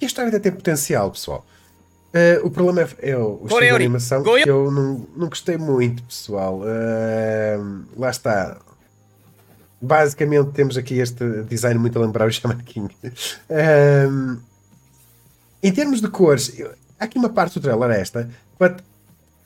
E 0.00 0.04
a 0.04 0.08
história 0.08 0.28
ainda 0.28 0.40
tem 0.40 0.50
potencial, 0.50 1.10
pessoal. 1.10 1.46
Uh, 2.14 2.46
o 2.46 2.50
problema 2.50 2.82
é, 2.82 3.10
é 3.10 3.18
o 3.18 3.40
estilo 3.42 3.60
de 3.60 3.68
animação 3.70 4.22
que 4.22 4.48
eu 4.48 4.70
não, 4.70 5.04
não 5.16 5.28
gostei 5.28 5.56
muito, 5.56 6.02
pessoal. 6.04 6.60
Uh, 6.60 7.84
lá 7.96 8.10
está 8.10 8.56
basicamente 9.84 10.50
temos 10.52 10.76
aqui 10.76 10.98
este 10.98 11.42
design 11.42 11.78
muito 11.78 11.98
a 11.98 12.02
lembrar 12.02 12.26
o 12.26 12.32
Shaman 12.32 12.58
King. 12.58 12.94
Um, 14.08 14.38
em 15.62 15.72
termos 15.72 16.00
de 16.00 16.08
cores, 16.08 16.54
há 16.98 17.04
aqui 17.04 17.18
uma 17.18 17.28
parte 17.28 17.58
do 17.58 17.62
trailer 17.62 17.90
esta, 17.90 18.28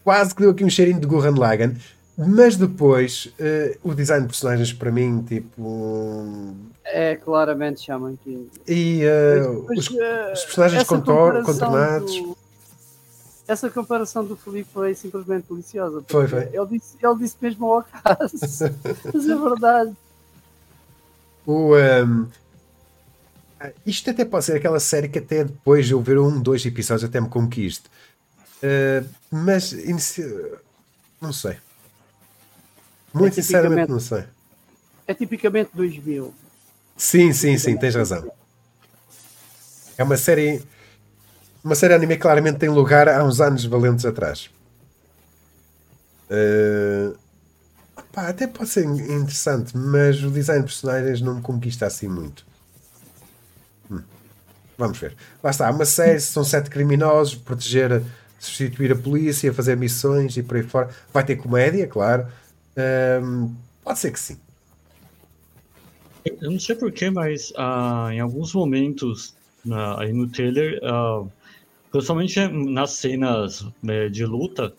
quase 0.04 0.34
que 0.34 0.40
deu 0.40 0.50
aqui 0.50 0.64
um 0.64 0.70
cheirinho 0.70 1.00
de 1.00 1.06
Gurren 1.06 1.34
Lagann. 1.38 1.74
Mas 2.16 2.56
depois, 2.56 3.32
uh, 3.38 3.78
o 3.88 3.94
design 3.94 4.22
de 4.22 4.28
personagens 4.28 4.72
para 4.72 4.90
mim, 4.90 5.22
tipo. 5.22 6.52
É 6.84 7.14
claramente 7.14 7.80
Shaman 7.80 8.16
King. 8.24 8.50
E 8.66 9.02
uh, 9.04 9.64
os, 9.70 9.88
os, 9.88 10.44
personagens 10.44 10.82
contornados. 10.82 12.12
Do, 12.16 12.36
essa 13.48 13.70
comparação 13.70 14.24
do 14.24 14.36
Felipe 14.36 14.68
foi 14.72 14.94
simplesmente 14.94 15.46
deliciosa. 15.50 16.04
Foi, 16.06 16.28
foi. 16.28 16.42
Ele 16.52 16.66
disse, 16.70 16.96
ele 17.02 17.18
disse 17.18 17.36
mesmo 17.40 17.66
ao 17.66 17.78
acaso. 17.78 18.36
Mas 19.12 19.28
é 19.28 19.36
verdade. 19.36 19.96
O, 21.46 21.74
um, 21.74 22.28
isto 23.86 24.10
até 24.10 24.24
pode 24.24 24.44
ser 24.44 24.56
aquela 24.56 24.78
série 24.78 25.08
que 25.08 25.18
até 25.18 25.44
depois 25.44 25.86
de 25.86 25.92
eu 25.92 26.00
ver 26.02 26.18
um, 26.18 26.40
dois 26.40 26.64
episódios 26.64 27.08
até 27.08 27.20
me 27.20 27.28
conquiste. 27.28 27.88
Uh, 28.62 29.08
mas 29.30 29.72
não 31.20 31.32
sei. 31.32 31.56
Muito 33.14 33.38
é 33.38 33.42
sinceramente 33.42 33.90
não 33.90 34.00
sei. 34.00 34.24
É 35.06 35.14
tipicamente 35.14 35.70
2000. 35.72 36.34
Sim, 36.96 37.32
sim, 37.32 37.56
sim, 37.56 37.76
tens 37.76 37.94
razão. 37.94 38.30
É 39.96 40.04
uma 40.04 40.16
série. 40.16 40.62
Uma 41.62 41.74
série 41.74 41.94
anime 41.94 42.16
claramente 42.16 42.58
tem 42.58 42.68
lugar 42.68 43.08
há 43.08 43.22
uns 43.24 43.40
anos 43.40 43.64
valentes 43.64 44.04
atrás. 44.04 44.50
Uh, 46.30 47.16
até 48.14 48.46
pode 48.46 48.68
ser 48.68 48.84
interessante, 48.84 49.76
mas 49.76 50.22
o 50.22 50.30
design 50.30 50.62
de 50.62 50.66
personagens 50.66 51.20
não 51.20 51.36
me 51.36 51.42
conquista 51.42 51.86
assim 51.86 52.08
muito. 52.08 52.44
Hum. 53.90 54.02
Vamos 54.76 54.98
ver. 54.98 55.14
Lá 55.42 55.50
está, 55.50 55.70
uma 55.70 55.84
série, 55.84 56.20
são 56.20 56.44
sete 56.44 56.70
criminosos, 56.70 57.34
proteger, 57.34 58.02
substituir 58.38 58.92
a 58.92 58.96
polícia, 58.96 59.52
fazer 59.52 59.76
missões 59.76 60.36
e 60.36 60.42
por 60.42 60.56
aí 60.56 60.62
fora. 60.62 60.90
Vai 61.12 61.24
ter 61.24 61.36
comédia, 61.36 61.86
claro. 61.86 62.26
Um, 63.22 63.54
pode 63.82 63.98
ser 63.98 64.12
que 64.12 64.20
sim. 64.20 64.38
Eu 66.24 66.50
não 66.50 66.60
sei 66.60 66.76
porquê, 66.76 67.10
mas 67.10 67.50
uh, 67.52 68.10
em 68.12 68.20
alguns 68.20 68.52
momentos 68.52 69.34
uh, 69.66 69.98
aí 69.98 70.12
no 70.12 70.28
trailer, 70.28 70.78
uh, 70.82 71.30
principalmente 71.98 72.48
nas 72.70 72.92
cenas 72.92 73.66
né, 73.82 74.08
de 74.08 74.24
luta, 74.24 74.72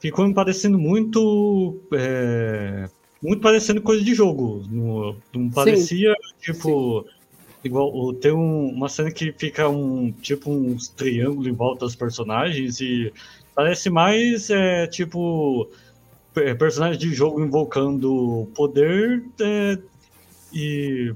ficou 0.00 0.26
me 0.26 0.34
parecendo 0.34 0.78
muito. 0.78 1.80
É, 1.92 2.88
muito 3.22 3.40
parecendo 3.40 3.82
coisa 3.82 4.02
de 4.02 4.14
jogo. 4.14 4.64
Não, 4.70 5.16
não 5.34 5.50
parecia, 5.50 6.12
sim. 6.12 6.52
tipo. 6.52 7.02
Sim. 7.02 7.22
Igual, 7.64 8.12
tem 8.14 8.32
um, 8.32 8.70
uma 8.70 8.88
cena 8.88 9.12
que 9.12 9.32
fica 9.32 9.68
um 9.68 10.10
tipo 10.10 10.50
uns 10.50 10.88
triângulos 10.88 11.46
em 11.46 11.52
volta 11.52 11.84
dos 11.84 11.94
personagens 11.94 12.80
e 12.80 13.12
parece 13.54 13.88
mais 13.88 14.50
é, 14.50 14.88
tipo 14.88 15.70
personagens 16.58 16.98
de 16.98 17.14
jogo 17.14 17.40
invocando 17.40 18.50
poder 18.56 19.22
é, 19.40 19.78
e 20.52 21.14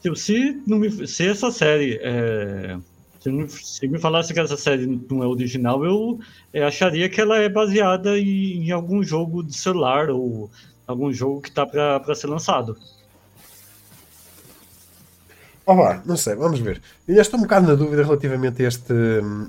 tipo, 0.00 0.16
se, 0.16 0.62
me, 0.66 1.06
se 1.06 1.28
essa 1.28 1.50
série 1.50 2.00
é, 2.02 2.78
se, 3.26 3.32
me, 3.32 3.48
se 3.48 3.88
me 3.88 3.98
falasse 3.98 4.32
que 4.32 4.38
essa 4.38 4.56
série 4.56 4.86
não 4.86 5.22
é 5.22 5.26
original, 5.26 5.84
eu 5.84 6.20
acharia 6.66 7.08
que 7.08 7.20
ela 7.20 7.38
é 7.38 7.48
baseada 7.48 8.16
em, 8.18 8.64
em, 8.64 8.70
algum 8.70 9.02
jogo 9.02 9.42
de 9.42 9.56
celular 9.56 10.10
ou 10.10 10.48
algum 10.86 11.12
jogo 11.12 11.40
que 11.40 11.48
está 11.48 11.66
para 11.66 12.14
ser 12.14 12.28
lançado. 12.28 12.76
Olá, 15.64 16.00
não 16.06 16.16
sei, 16.16 16.36
vamos 16.36 16.60
ver. 16.60 16.80
Eu 17.08 17.20
estou 17.20 17.40
um 17.40 17.42
bocado 17.42 17.66
na 17.66 17.74
dúvida 17.74 18.04
relativamente 18.04 18.64
a 18.64 18.68
este, 18.68 18.94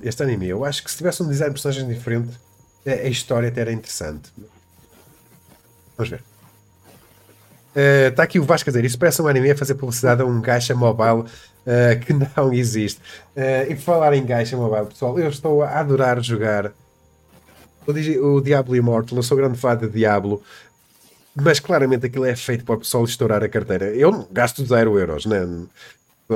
este 0.01 0.23
anime. 0.23 0.47
Eu 0.47 0.65
acho 0.65 0.83
que 0.83 0.89
se 0.89 0.97
tivesse 0.97 1.21
um 1.21 1.27
design 1.27 1.53
de 1.53 1.61
personagens 1.61 1.95
diferente, 1.95 2.31
a, 2.87 2.89
a 2.89 3.07
história 3.07 3.49
até 3.49 3.61
era 3.61 3.71
interessante. 3.71 4.31
Vamos 5.95 6.09
ver. 6.09 6.23
Está 7.77 8.23
uh, 8.23 8.25
aqui 8.25 8.39
o 8.39 8.43
Vasco 8.43 8.69
a 8.69 8.71
dizer: 8.71 8.85
Isso 8.85 8.97
parece 8.97 9.21
um 9.21 9.27
anime 9.27 9.51
a 9.51 9.55
fazer 9.55 9.75
publicidade 9.75 10.23
a 10.23 10.25
um 10.25 10.41
gacha 10.41 10.73
mobile 10.73 11.21
uh, 11.21 11.99
que 12.03 12.11
não 12.35 12.51
existe. 12.51 12.99
Uh, 13.35 13.69
e 13.71 13.75
por 13.75 13.81
falar 13.81 14.13
em 14.15 14.25
gacha 14.25 14.57
mobile, 14.57 14.87
pessoal, 14.87 15.19
eu 15.19 15.29
estou 15.29 15.61
a 15.61 15.79
adorar 15.79 16.19
jogar 16.23 16.73
o, 17.85 17.91
o 18.25 18.41
Diablo 18.41 18.75
Immortal. 18.75 19.19
Eu 19.19 19.21
sou 19.21 19.37
grande 19.37 19.59
fã 19.59 19.77
de 19.77 19.87
Diablo, 19.87 20.41
mas 21.35 21.59
claramente 21.59 22.07
aquilo 22.07 22.25
é 22.25 22.35
feito 22.35 22.65
para 22.65 22.75
o 22.75 22.79
pessoal 22.79 23.03
estourar 23.03 23.43
a 23.43 23.49
carteira. 23.49 23.85
Eu 23.85 24.27
gasto 24.31 24.65
0 24.65 24.97
euros, 24.97 25.27
né? 25.27 25.45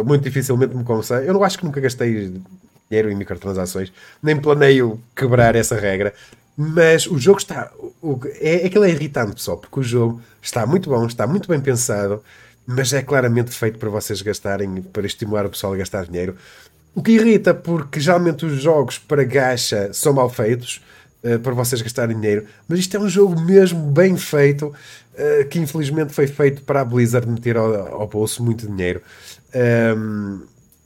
muito 0.06 0.24
dificilmente 0.24 0.76
me 0.76 0.84
comecei. 0.84 1.28
Eu 1.28 1.34
não 1.34 1.44
acho 1.44 1.58
que 1.58 1.66
nunca 1.66 1.82
gastei 1.82 2.32
dinheiro 2.90 3.10
em 3.10 3.16
microtransações, 3.16 3.92
nem 4.22 4.40
planeio 4.40 5.02
quebrar 5.16 5.56
essa 5.56 5.76
regra. 5.76 6.14
Mas 6.56 7.08
o 7.08 7.18
jogo 7.18 7.40
está. 7.40 7.72
O, 8.02 8.20
é, 8.40 8.66
aquilo 8.66 8.84
é 8.84 8.90
irritante, 8.90 9.36
pessoal, 9.36 9.58
porque 9.58 9.80
o 9.80 9.84
jogo 9.84 10.22
está 10.42 10.66
muito 10.66 10.90
bom, 10.90 11.06
está 11.06 11.26
muito 11.26 11.48
bem 11.48 11.60
pensado, 11.60 12.22
mas 12.66 12.94
é 12.94 13.02
claramente 13.02 13.52
feito 13.52 13.80
para 13.80 13.90
vocês 13.90 14.22
gastarem, 14.22 14.82
para 14.82 15.06
estimular 15.06 15.46
o 15.46 15.50
pessoal 15.50 15.74
a 15.74 15.78
gastar 15.78 16.06
dinheiro. 16.06 16.36
O 16.94 17.02
que 17.02 17.14
irrita, 17.14 17.54
porque 17.54 18.00
geralmente 18.00 18.46
os 18.46 18.62
jogos 18.62 19.00
para 19.00 19.24
gacha 19.24 19.94
são 19.94 20.14
mal 20.14 20.30
feitos, 20.30 20.82
uh, 21.24 21.40
para 21.40 21.54
vocês 21.54 21.82
gastarem 21.82 22.20
dinheiro, 22.20 22.46
mas 22.68 22.80
isto 22.80 22.98
é 22.98 23.00
um 23.00 23.08
jogo 23.08 23.40
mesmo 23.40 23.90
bem 23.90 24.18
feito, 24.18 24.68
uh, 24.68 25.48
que 25.50 25.58
infelizmente 25.58 26.14
foi 26.14 26.28
feito 26.28 26.64
para 26.64 26.82
a 26.82 26.86
Blizzard 26.86 27.28
meter 27.28 27.56
ao, 27.56 28.02
ao 28.02 28.08
bolso 28.08 28.44
muito 28.44 28.68
dinheiro. 28.68 29.02
Um, 29.56 30.42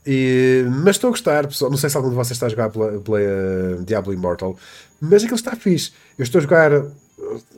e, 0.06 0.64
mas 0.84 0.94
estou 0.94 1.08
a 1.08 1.10
gostar, 1.10 1.46
pessoal. 1.48 1.68
Não 1.68 1.76
sei 1.76 1.90
se 1.90 1.96
algum 1.96 2.10
de 2.10 2.14
vocês 2.14 2.36
está 2.36 2.46
a 2.46 2.48
jogar 2.48 2.68
uh, 2.68 3.84
Diablo 3.84 4.14
Immortal, 4.14 4.56
mas 5.00 5.22
aquilo 5.22 5.36
está 5.36 5.54
fixe. 5.54 5.92
Eu 6.18 6.22
estou 6.22 6.38
a 6.38 6.42
jogar. 6.42 6.70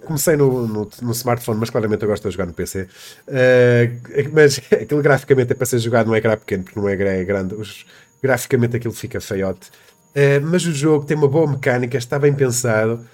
Comecei 0.05 0.37
no, 0.37 0.67
no, 0.67 0.91
no, 1.03 1.13
smartphone, 1.13 1.59
mas 1.61 1.71
claramente 1.71 2.03
eu 2.03 2.09
gosto 2.09 2.27
de 2.27 2.33
jogar 2.33 2.47
no 2.47 2.55
PC. 2.55 2.83
Uh, 2.83 2.89
eh, 3.29 4.29
mas 4.33 4.61
aquilo 4.73 5.03
graficamente 5.03 5.53
é 5.53 5.55
para 5.55 5.67
ser 5.67 5.79
jogado 5.79 6.07
num 6.07 6.17
ecrã 6.17 6.37
pequeno, 6.37 6.65
porque 6.65 6.79
não 6.79 6.89
é, 6.89 6.95
é 6.95 7.25
grande. 7.25 7.55
Os, 7.55 7.85
graficamente 8.23 8.77
aquilo 8.77 8.95
fica 8.95 9.21
feiote. 9.21 9.69
Uh, 10.11 10.41
mas 10.43 10.65
o 10.65 10.73
jogo 10.73 11.05
tem 11.05 11.17
uma 11.17 11.29
boa 11.29 11.47
mecânica, 11.47 11.99
está 11.99 12.19
bem 12.19 12.33
pensado. 12.33 13.05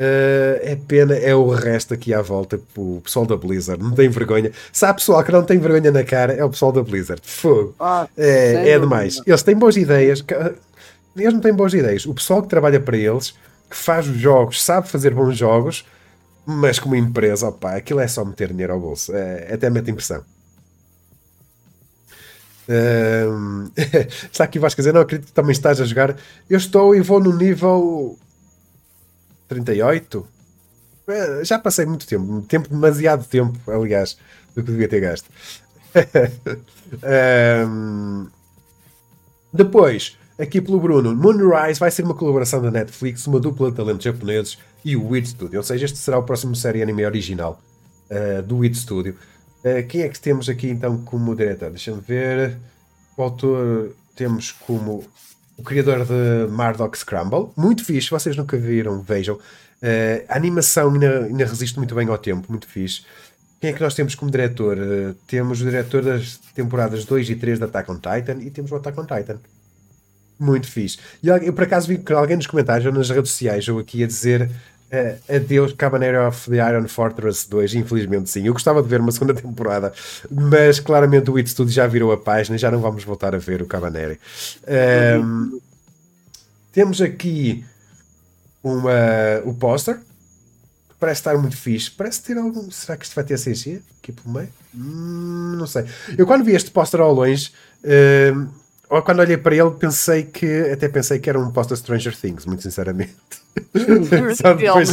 Uh, 0.00 0.56
é 0.62 0.78
pena, 0.88 1.14
é 1.14 1.34
o 1.34 1.50
resto 1.50 1.92
aqui 1.92 2.14
à 2.14 2.22
volta, 2.22 2.58
o 2.74 3.02
pessoal 3.04 3.26
da 3.26 3.36
Blizzard, 3.36 3.82
não 3.82 3.92
tem 3.92 4.08
vergonha. 4.08 4.50
Sabe, 4.72 4.98
pessoal 4.98 5.22
que 5.22 5.30
não 5.30 5.42
tem 5.42 5.58
vergonha 5.58 5.90
na 5.90 6.02
cara 6.02 6.32
é 6.32 6.42
o 6.42 6.48
pessoal 6.48 6.72
da 6.72 6.82
Blizzard. 6.82 7.20
Fogo. 7.22 7.74
Ah, 7.78 8.08
é, 8.16 8.70
é 8.70 8.78
demais. 8.78 9.20
Eles 9.26 9.42
têm 9.42 9.54
boas 9.54 9.76
ideias, 9.76 10.24
eles 11.14 11.34
não 11.34 11.40
têm 11.40 11.52
boas 11.52 11.74
ideias. 11.74 12.06
O 12.06 12.14
pessoal 12.14 12.42
que 12.42 12.48
trabalha 12.48 12.80
para 12.80 12.96
eles, 12.96 13.34
que 13.70 13.76
faz 13.76 14.08
os 14.08 14.18
jogos, 14.18 14.62
sabe 14.62 14.88
fazer 14.88 15.14
bons 15.14 15.38
jogos, 15.38 15.86
mas 16.44 16.78
como 16.78 16.96
empresa, 16.96 17.48
opa, 17.48 17.76
aquilo 17.76 18.00
é 18.00 18.08
só 18.08 18.24
meter 18.24 18.48
dinheiro 18.48 18.72
ao 18.72 18.80
bolso. 18.80 19.14
É, 19.14 19.54
até 19.54 19.70
mete 19.70 19.90
impressão. 19.90 20.24
Uh, 22.68 23.70
está 24.30 24.44
aqui 24.44 24.58
a 24.64 24.68
dizer, 24.68 24.92
não 24.92 25.00
acredito 25.00 25.28
que 25.28 25.32
também 25.32 25.52
estás 25.52 25.80
a 25.80 25.84
jogar. 25.84 26.16
Eu 26.48 26.58
estou 26.58 26.94
e 26.94 27.00
vou 27.00 27.20
no 27.20 27.36
nível 27.36 28.18
38? 29.48 30.26
É, 31.08 31.44
já 31.44 31.58
passei 31.58 31.86
muito 31.86 32.06
tempo, 32.06 32.42
tempo 32.42 32.68
demasiado 32.68 33.24
tempo, 33.24 33.58
aliás, 33.70 34.16
do 34.54 34.62
que 34.62 34.70
devia 34.70 34.88
ter 34.88 35.00
gasto. 35.00 35.28
um, 37.68 38.28
depois, 39.52 40.16
aqui 40.40 40.60
pelo 40.60 40.80
Bruno, 40.80 41.14
Moonrise 41.14 41.78
vai 41.78 41.90
ser 41.90 42.02
uma 42.02 42.14
colaboração 42.14 42.62
da 42.62 42.70
Netflix, 42.70 43.26
uma 43.26 43.38
dupla 43.38 43.70
de 43.70 43.76
talentos 43.76 44.04
japoneses 44.04 44.58
e 44.84 44.96
o 44.96 45.08
Weed 45.08 45.26
Studio. 45.26 45.58
Ou 45.58 45.62
seja, 45.62 45.84
este 45.84 45.98
será 45.98 46.18
o 46.18 46.22
próximo 46.22 46.56
série 46.56 46.82
anime 46.82 47.04
original 47.04 47.60
uh, 48.10 48.42
do 48.42 48.58
Weed 48.58 48.74
Studio. 48.74 49.14
Uh, 49.58 49.86
quem 49.86 50.02
é 50.02 50.08
que 50.08 50.18
temos 50.18 50.48
aqui 50.48 50.68
então 50.68 50.98
como 50.98 51.36
diretor? 51.36 51.70
Deixa-me 51.70 52.00
ver. 52.00 52.56
O 53.16 53.22
autor 53.22 53.94
temos 54.16 54.52
como 54.52 55.04
o 55.56 55.62
criador 55.62 56.06
de 56.06 56.50
Mardok 56.50 56.96
Scramble. 56.96 57.50
Muito 57.56 57.84
fixe, 57.84 58.10
vocês 58.10 58.36
nunca 58.36 58.56
viram, 58.56 59.02
vejam. 59.02 59.36
Uh, 59.36 60.24
a 60.28 60.36
animação 60.36 60.92
ainda, 60.92 61.24
ainda, 61.24 61.44
resiste 61.44 61.76
muito 61.78 61.94
bem 61.94 62.08
ao 62.08 62.18
tempo, 62.18 62.46
muito 62.48 62.66
fixe. 62.66 63.02
Quem 63.60 63.70
é 63.70 63.72
que 63.74 63.80
nós 63.82 63.94
temos 63.94 64.14
como 64.14 64.30
diretor? 64.30 64.78
Uh, 64.78 65.14
temos 65.26 65.60
o 65.60 65.64
diretor 65.64 66.02
das 66.02 66.38
temporadas 66.54 67.04
2 67.04 67.28
e 67.28 67.36
3 67.36 67.58
da 67.58 67.66
Attack 67.66 67.90
on 67.90 67.96
Titan 67.96 68.40
e 68.40 68.50
temos 68.50 68.72
o 68.72 68.76
Attack 68.76 68.98
on 68.98 69.04
Titan. 69.04 69.38
Muito 70.40 70.66
fixe. 70.66 70.98
E 71.22 71.28
eu 71.28 71.52
por 71.52 71.64
acaso 71.64 71.86
vi 71.86 71.98
que 71.98 72.12
alguém 72.14 72.36
nos 72.36 72.46
comentários 72.46 72.86
ou 72.86 72.92
nas 72.92 73.10
redes 73.10 73.30
sociais 73.30 73.68
ou 73.68 73.78
aqui 73.78 74.02
a 74.02 74.06
dizer 74.06 74.50
uh, 74.90 75.34
adeus 75.36 75.74
Cabanero 75.74 76.26
of 76.26 76.50
the 76.50 76.56
Iron 76.56 76.88
Fortress 76.88 77.46
2, 77.48 77.74
infelizmente 77.74 78.30
sim. 78.30 78.46
Eu 78.46 78.54
gostava 78.54 78.82
de 78.82 78.88
ver 78.88 79.00
uma 79.00 79.12
segunda 79.12 79.34
temporada, 79.34 79.92
mas 80.30 80.80
claramente 80.80 81.30
o 81.30 81.36
It 81.36 81.50
Studio 81.50 81.74
já 81.74 81.86
virou 81.86 82.10
a 82.10 82.16
página 82.16 82.56
e 82.56 82.58
já 82.58 82.70
não 82.70 82.80
vamos 82.80 83.04
voltar 83.04 83.34
a 83.34 83.38
ver 83.38 83.60
o 83.60 83.66
Cabaneri. 83.66 84.18
Um, 85.22 85.60
temos 86.72 87.02
aqui 87.02 87.62
uma, 88.62 88.90
o 89.44 89.52
póster, 89.52 89.98
parece 90.98 91.20
estar 91.20 91.36
muito 91.36 91.56
fixe. 91.56 91.90
Parece 91.90 92.22
ter 92.22 92.38
algum. 92.38 92.70
Será 92.70 92.96
que 92.96 93.04
isto 93.04 93.14
vai 93.14 93.24
ter 93.24 93.38
CG 93.38 93.82
aqui 94.02 94.10
pelo 94.10 94.34
meio? 94.34 94.48
Hum, 94.74 95.56
não 95.58 95.66
sei. 95.66 95.84
Eu 96.16 96.26
quando 96.26 96.44
vi 96.44 96.52
este 96.52 96.70
póster 96.70 97.00
ao 97.00 97.12
longe. 97.12 97.52
Uh, 97.84 98.59
quando 99.02 99.20
olhei 99.20 99.36
para 99.36 99.54
ele, 99.54 99.70
pensei 99.70 100.24
que 100.24 100.68
até 100.72 100.88
pensei 100.88 101.20
que 101.20 101.30
era 101.30 101.38
um 101.38 101.52
post 101.52 101.76
Stranger 101.76 102.16
Things, 102.16 102.44
muito 102.44 102.64
sinceramente. 102.64 103.14
só, 104.34 104.52
depois, 104.52 104.88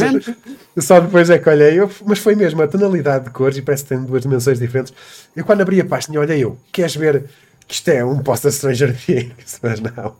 só, 0.78 1.00
depois, 1.00 1.30
é 1.30 1.38
que 1.38 1.48
olhei, 1.48 1.80
eu, 1.80 1.90
mas 2.06 2.20
foi 2.20 2.36
mesmo 2.36 2.62
a 2.62 2.68
tonalidade 2.68 3.24
de 3.24 3.30
cores 3.30 3.56
e 3.56 3.62
parece 3.62 3.82
que 3.82 3.88
tem 3.88 4.04
duas 4.04 4.22
dimensões 4.22 4.60
diferentes. 4.60 4.94
Eu 5.34 5.44
quando 5.44 5.62
abri 5.62 5.80
a 5.80 5.84
página, 5.84 6.20
olhei 6.20 6.44
eu, 6.44 6.56
queres 6.72 6.94
ver 6.94 7.24
que 7.66 7.74
isto 7.74 7.88
é 7.88 8.04
um 8.04 8.22
post 8.22 8.50
Stranger 8.52 8.96
Things? 8.96 9.58
Mas 9.62 9.80
não. 9.80 10.14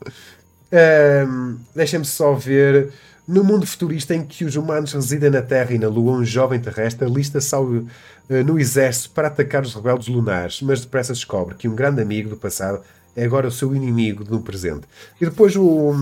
Um, 0.72 1.58
Deixem-me 1.74 2.04
só 2.04 2.34
ver. 2.34 2.90
No 3.28 3.44
mundo 3.44 3.66
futurista 3.66 4.14
em 4.14 4.24
que 4.24 4.44
os 4.44 4.56
humanos 4.56 4.94
residem 4.94 5.28
na 5.28 5.42
Terra 5.42 5.74
e 5.74 5.78
na 5.78 5.86
Lua, 5.86 6.12
um 6.12 6.24
jovem 6.24 6.58
terrestre 6.58 7.06
alista-se 7.06 7.54
uh, 7.54 7.86
no 8.28 8.58
exército 8.58 9.10
para 9.10 9.28
atacar 9.28 9.62
os 9.62 9.74
rebeldes 9.74 10.08
lunares, 10.08 10.62
mas 10.62 10.80
depressa 10.80 11.12
descobre 11.12 11.54
que 11.54 11.68
um 11.68 11.74
grande 11.74 12.00
amigo 12.00 12.30
do 12.30 12.36
passado 12.38 12.80
é 13.18 13.24
agora 13.24 13.48
o 13.48 13.50
seu 13.50 13.74
inimigo 13.74 14.24
no 14.28 14.40
presente. 14.40 14.86
E 15.20 15.24
depois 15.24 15.56
o, 15.56 15.94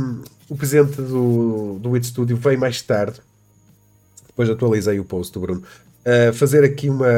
o 0.48 0.56
presidente 0.56 1.00
do, 1.00 1.78
do 1.80 1.94
It 1.94 2.06
Studio 2.06 2.36
veio 2.36 2.60
mais 2.60 2.82
tarde, 2.82 3.20
depois 4.26 4.50
atualizei 4.50 5.00
o 5.00 5.04
post 5.04 5.32
do 5.32 5.40
Bruno, 5.40 5.62
fazer 6.34 6.62
aqui 6.62 6.90
uma, 6.90 7.08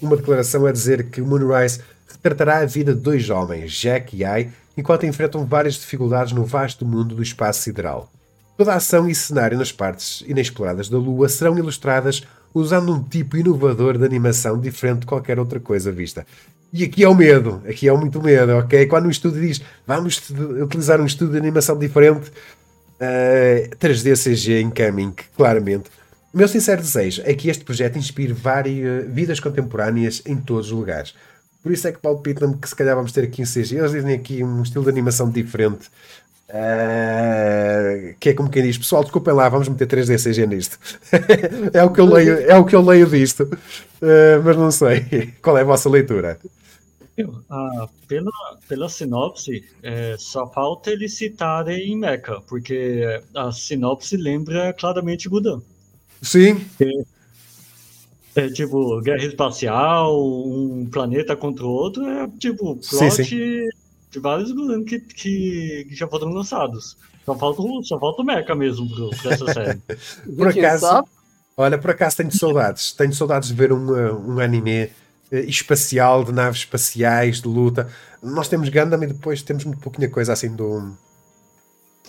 uma 0.00 0.16
declaração 0.16 0.66
a 0.66 0.72
dizer 0.72 1.10
que 1.10 1.22
Moonrise 1.22 1.80
retratará 2.06 2.58
a 2.58 2.66
vida 2.66 2.94
de 2.94 3.00
dois 3.00 3.30
homens, 3.30 3.72
Jack 3.72 4.14
e 4.14 4.24
Ai, 4.24 4.52
enquanto 4.76 5.06
enfrentam 5.06 5.46
várias 5.46 5.74
dificuldades 5.74 6.32
no 6.32 6.44
vasto 6.44 6.84
mundo 6.84 7.14
do 7.14 7.22
espaço 7.22 7.62
sideral. 7.62 8.12
Toda 8.58 8.72
a 8.72 8.76
ação 8.76 9.08
e 9.08 9.14
cenário 9.14 9.56
nas 9.56 9.72
partes 9.72 10.22
inexploradas 10.26 10.88
da 10.88 10.98
Lua 10.98 11.28
serão 11.28 11.58
ilustradas 11.58 12.22
usando 12.52 12.92
um 12.92 13.02
tipo 13.02 13.36
inovador 13.36 13.96
de 13.96 14.04
animação 14.04 14.60
diferente 14.60 15.00
de 15.00 15.06
qualquer 15.06 15.38
outra 15.38 15.60
coisa 15.60 15.92
vista. 15.92 16.26
E 16.72 16.84
aqui 16.84 17.02
é 17.02 17.08
o 17.08 17.14
medo, 17.14 17.62
aqui 17.66 17.88
é 17.88 17.92
muito 17.92 18.22
medo, 18.22 18.52
ok? 18.58 18.86
Quando 18.86 19.06
um 19.06 19.10
estúdio 19.10 19.40
diz 19.40 19.62
vamos 19.86 20.20
utilizar 20.62 21.00
um 21.00 21.06
estúdio 21.06 21.32
de 21.32 21.38
animação 21.38 21.78
diferente, 21.78 22.30
uh, 23.00 23.76
3D 23.76 24.14
CG 24.16 24.60
incoming, 24.60 25.14
claramente. 25.34 25.88
O 26.32 26.36
meu 26.36 26.46
sincero 26.46 26.82
desejo 26.82 27.22
é 27.24 27.32
que 27.32 27.48
este 27.48 27.64
projeto 27.64 27.96
inspire 27.96 28.34
várias 28.34 29.06
vidas 29.10 29.40
contemporâneas 29.40 30.22
em 30.26 30.36
todos 30.36 30.66
os 30.66 30.72
lugares. 30.72 31.14
Por 31.62 31.72
isso 31.72 31.88
é 31.88 31.92
que 31.92 31.98
palpita-me 31.98 32.56
que 32.56 32.68
se 32.68 32.76
calhar 32.76 32.94
vamos 32.94 33.12
ter 33.12 33.24
aqui 33.24 33.42
um 33.42 33.46
CG. 33.46 33.76
Eles 33.76 33.92
dizem 33.92 34.14
aqui 34.14 34.44
um 34.44 34.62
estilo 34.62 34.84
de 34.84 34.90
animação 34.90 35.30
diferente 35.30 35.88
Uh, 36.48 38.14
que 38.18 38.30
é 38.30 38.34
como 38.34 38.48
quem 38.48 38.62
diz, 38.62 38.78
pessoal, 38.78 39.02
desculpem 39.02 39.34
lá, 39.34 39.50
vamos 39.50 39.68
meter 39.68 39.86
3D 39.86 40.16
CG 40.16 40.46
nisto. 40.46 40.78
é, 41.74 41.84
o 41.84 41.92
que 41.92 42.00
eu 42.00 42.06
leio, 42.06 42.38
é 42.50 42.56
o 42.56 42.64
que 42.64 42.74
eu 42.74 42.80
leio 42.80 43.06
disto, 43.06 43.42
uh, 43.42 44.42
mas 44.42 44.56
não 44.56 44.70
sei 44.70 45.34
qual 45.42 45.58
é 45.58 45.60
a 45.60 45.64
vossa 45.64 45.90
leitura. 45.90 46.38
Ah, 47.50 47.88
pela, 48.06 48.30
pela 48.68 48.88
sinopse, 48.88 49.64
é, 49.82 50.14
só 50.18 50.46
falta 50.46 50.90
eles 50.90 51.14
citarem 51.14 51.96
Mecha, 51.96 52.40
porque 52.46 53.20
a 53.34 53.50
sinopse 53.50 54.16
lembra 54.16 54.72
claramente 54.72 55.28
Gudan. 55.28 55.60
Sim. 56.22 56.64
É, 56.80 58.44
é, 58.44 58.48
tipo, 58.50 59.00
guerra 59.02 59.24
espacial, 59.24 60.16
um 60.16 60.88
planeta 60.90 61.36
contra 61.36 61.66
o 61.66 61.70
outro, 61.70 62.06
é 62.06 62.28
tipo, 62.38 62.76
plot 62.76 63.10
sim, 63.10 63.24
sim 63.24 63.64
de 64.10 64.18
vários 64.18 64.52
governos 64.52 64.88
que, 64.88 65.00
que, 65.00 65.86
que, 65.88 65.94
já 65.94 66.06
foram 66.08 66.30
lançados. 66.30 66.96
Só 67.24 67.34
falta, 67.34 67.62
só 67.82 67.98
falta 67.98 68.22
o 68.22 68.24
Mecha 68.24 68.54
mesmo 68.54 68.88
para 69.22 69.32
essa 69.32 69.46
série. 69.52 69.78
por 70.36 70.48
acaso, 70.48 71.04
olha, 71.56 71.78
por 71.78 71.90
acaso 71.90 72.16
tenho 72.16 72.32
saudades. 72.32 72.92
Tenho 72.92 73.12
saudades 73.12 73.48
de 73.48 73.54
ver 73.54 73.72
um, 73.72 74.34
um 74.34 74.40
anime 74.40 74.90
eh, 75.30 75.40
espacial, 75.40 76.24
de 76.24 76.32
naves 76.32 76.60
espaciais, 76.60 77.42
de 77.42 77.48
luta. 77.48 77.88
Nós 78.22 78.48
temos 78.48 78.68
Gundam 78.70 79.02
e 79.02 79.08
depois 79.08 79.42
temos 79.42 79.64
muito 79.64 79.80
pouquinha 79.80 80.08
coisa 80.08 80.32
assim 80.32 80.54
do, 80.56 80.96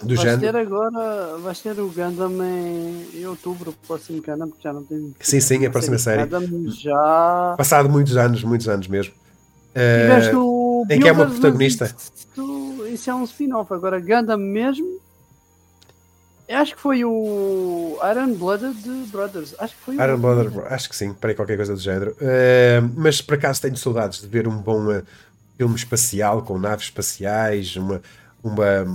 do 0.01 0.15
vais 0.15 0.21
género. 0.21 0.39
Ter 0.39 0.55
agora, 0.55 1.37
vais 1.37 1.59
ter 1.59 1.77
o 1.79 1.89
Gundam 1.89 2.31
em, 2.41 3.25
outubro, 3.25 3.71
o 3.71 3.87
próximo 3.87 4.21
Gundam, 4.21 4.47
porque 4.47 4.63
já 4.63 4.71
não 4.71 4.83
tem. 4.83 5.13
Sim, 5.19 5.39
sim, 5.41 5.63
é 5.65 5.67
a 5.67 5.69
próxima 5.69 5.97
série. 5.97 6.25
Gundam 6.25 6.71
já. 6.71 7.55
Passado 7.57 7.89
muitos 7.89 8.15
anos, 8.15 8.41
muitos 8.43 8.69
anos 8.69 8.87
mesmo. 8.87 9.13
Tiveste 9.73 10.35
uh, 10.35 10.39
o 10.39 10.68
em 10.89 10.99
que 10.99 11.07
é 11.07 11.11
uma 11.11 11.25
protagonista. 11.25 11.85
Isso, 11.85 12.87
isso 12.87 13.09
é 13.09 13.15
um 13.15 13.23
spin-off. 13.23 13.73
Agora, 13.73 13.99
Gundam 13.99 14.37
mesmo. 14.37 14.99
Acho 16.49 16.75
que 16.75 16.81
foi 16.81 17.05
o 17.05 17.99
Iron 18.11 18.33
Blooded 18.33 18.75
Brothers. 19.11 19.53
Acho 19.59 19.75
que 19.75 19.81
foi 19.81 19.95
Iron 19.95 20.15
o... 20.15 20.17
Blooded, 20.17 20.59
acho 20.65 20.89
que 20.89 20.95
sim, 20.95 21.13
para 21.13 21.35
qualquer 21.35 21.55
coisa 21.55 21.75
do 21.75 21.79
género. 21.79 22.11
Uh, 22.13 22.91
mas 22.95 23.21
por 23.21 23.35
acaso 23.35 23.61
tenho 23.61 23.77
saudades 23.77 24.19
de 24.21 24.27
ver 24.27 24.47
um 24.47 24.57
bom 24.57 24.91
uh, 24.91 25.03
filme 25.57 25.75
espacial 25.75 26.41
com 26.41 26.57
naves 26.57 26.85
espaciais, 26.85 27.75
uma, 27.75 28.01
uma, 28.43 28.87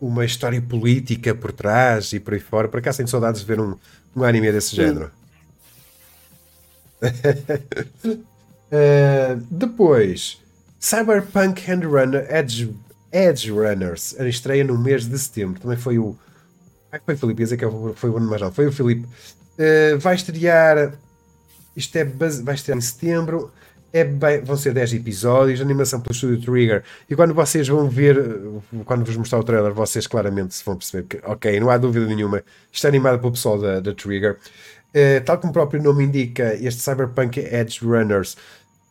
uma 0.00 0.24
história 0.24 0.62
política 0.62 1.34
por 1.34 1.50
trás 1.50 2.12
e 2.12 2.20
por 2.20 2.34
aí 2.34 2.40
fora. 2.40 2.68
Por 2.68 2.78
acaso 2.78 2.98
tenho 2.98 3.08
saudades 3.08 3.40
de 3.40 3.46
ver 3.46 3.58
um, 3.58 3.74
um 4.14 4.22
anime 4.22 4.52
desse 4.52 4.76
género. 4.76 5.10
Uh, 8.70 9.42
depois, 9.50 10.41
Cyberpunk 10.82 11.62
Handrunner 11.64 12.26
Edge, 12.28 12.74
Edge 13.12 13.52
Runners, 13.52 14.18
a 14.18 14.26
estreia 14.26 14.64
no 14.64 14.76
mês 14.76 15.08
de 15.08 15.16
setembro. 15.16 15.60
Também 15.60 15.76
foi 15.76 15.96
o. 15.96 16.18
Ah, 16.90 16.98
foi 17.06 17.14
o 17.14 17.18
Filipe, 17.18 17.40
ia 17.40 17.44
dizer 17.44 17.56
que 17.56 17.64
foi 17.94 18.10
o 18.10 18.16
ano 18.16 18.28
mais 18.28 18.42
não. 18.42 18.50
Foi 18.50 18.66
o 18.66 18.72
Filipe. 18.72 19.06
Uh, 19.06 19.96
vai 20.00 20.16
estrear. 20.16 20.92
Isto 21.76 21.96
é 21.96 22.04
base, 22.04 22.42
vai 22.42 22.56
estrear 22.56 22.76
em 22.76 22.80
setembro. 22.80 23.52
É 23.92 24.02
bem, 24.02 24.40
vão 24.40 24.56
ser 24.56 24.72
10 24.74 24.94
episódios, 24.94 25.60
animação 25.60 26.00
pelo 26.00 26.14
estúdio 26.14 26.40
Trigger. 26.40 26.82
E 27.08 27.14
quando 27.14 27.32
vocês 27.32 27.68
vão 27.68 27.88
ver, 27.88 28.18
quando 28.84 29.04
vos 29.04 29.16
mostrar 29.16 29.38
o 29.38 29.44
trailer, 29.44 29.72
vocês 29.72 30.06
claramente 30.06 30.54
se 30.54 30.64
vão 30.64 30.76
perceber 30.76 31.06
que, 31.06 31.20
ok, 31.24 31.60
não 31.60 31.68
há 31.70 31.76
dúvida 31.76 32.06
nenhuma, 32.06 32.42
está 32.72 32.88
animado 32.88 33.20
pelo 33.20 33.32
pessoal 33.32 33.58
da, 33.58 33.80
da 33.80 33.94
Trigger. 33.94 34.38
Uh, 34.94 35.22
tal 35.24 35.38
como 35.38 35.50
o 35.50 35.52
próprio 35.52 35.82
nome 35.82 36.04
indica, 36.04 36.54
este 36.54 36.82
Cyberpunk 36.82 37.38
Edge 37.38 37.84
Runners 37.84 38.36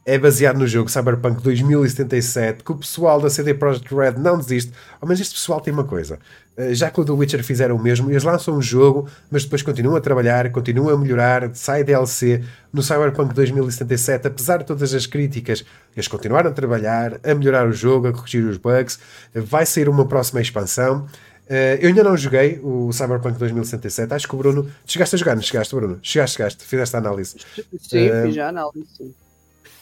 é 0.06 0.18
baseado 0.18 0.57
no 0.57 0.68
jogo 0.68 0.90
Cyberpunk 0.90 1.41
2077, 1.44 2.64
que 2.64 2.72
o 2.72 2.76
pessoal 2.76 3.22
da 3.22 3.30
CD 3.30 3.53
Projekt 3.53 3.94
Red 3.94 4.14
não 4.14 4.38
desiste. 4.38 4.73
Oh, 4.99 5.06
mas 5.06 5.19
este 5.19 5.36
pessoal 5.36 5.61
tem 5.61 5.72
uma 5.73 5.84
coisa. 5.84 6.18
Eh, 6.57 6.73
já 6.73 6.90
que 6.90 6.99
o 6.99 7.06
The 7.06 7.11
Witcher 7.11 7.44
fizeram 7.44 7.76
o 7.76 7.82
mesmo, 7.82 8.10
eles 8.10 8.23
lançam 8.23 8.56
um 8.56 8.61
jogo, 8.61 9.07
mas 9.30 9.44
depois 9.44 9.61
continuam 9.61 9.95
a 9.95 10.02
trabalhar, 10.02 10.52
continuam 10.52 10.90
a 10.90 10.98
melhorar, 10.98 11.49
sai 11.53 11.84
DLC 11.84 12.44
no 12.73 12.82
Cyberpunk 12.82 13.34
2077, 13.34 14.28
apesar 14.28 14.57
de 14.57 14.65
todas 14.65 14.94
as 14.94 15.06
críticas, 15.06 15.64
eles 15.95 16.07
continuaram 16.07 16.49
a 16.49 16.53
trabalhar, 16.53 17.19
a 17.23 17.36
melhorar 17.36 17.68
o 17.68 17.72
jogo, 17.72 18.07
a 18.07 18.14
corrigir 18.14 18.44
os 18.45 18.57
bugs. 18.57 18.99
Vai 19.34 19.65
sair 19.65 19.88
uma 19.88 20.07
próxima 20.07 20.41
expansão. 20.41 21.06
Uh, 21.49 21.78
eu 21.82 21.90
ainda 21.90 22.03
não 22.03 22.15
joguei 22.15 22.60
o 22.64 22.91
Cyberpunk 22.94 23.38
2077. 23.38 24.14
Acho 24.14 24.28
que 24.28 24.34
o 24.34 24.38
Bruno. 24.38 24.72
Chegaste 24.86 25.15
a 25.15 25.19
jogar, 25.19 25.36
não 25.36 25.44
chegaste, 25.44 25.76
Bruno? 25.76 25.99
Chegaste, 26.02 26.38
chegaste, 26.38 26.64
fizeste 26.64 26.95
a 26.95 26.99
análise. 26.99 27.36
Sim, 27.78 28.10
uh, 28.10 28.23
fiz 28.23 28.38
a 28.38 28.48
análise, 28.48 28.88
sim. 28.98 29.14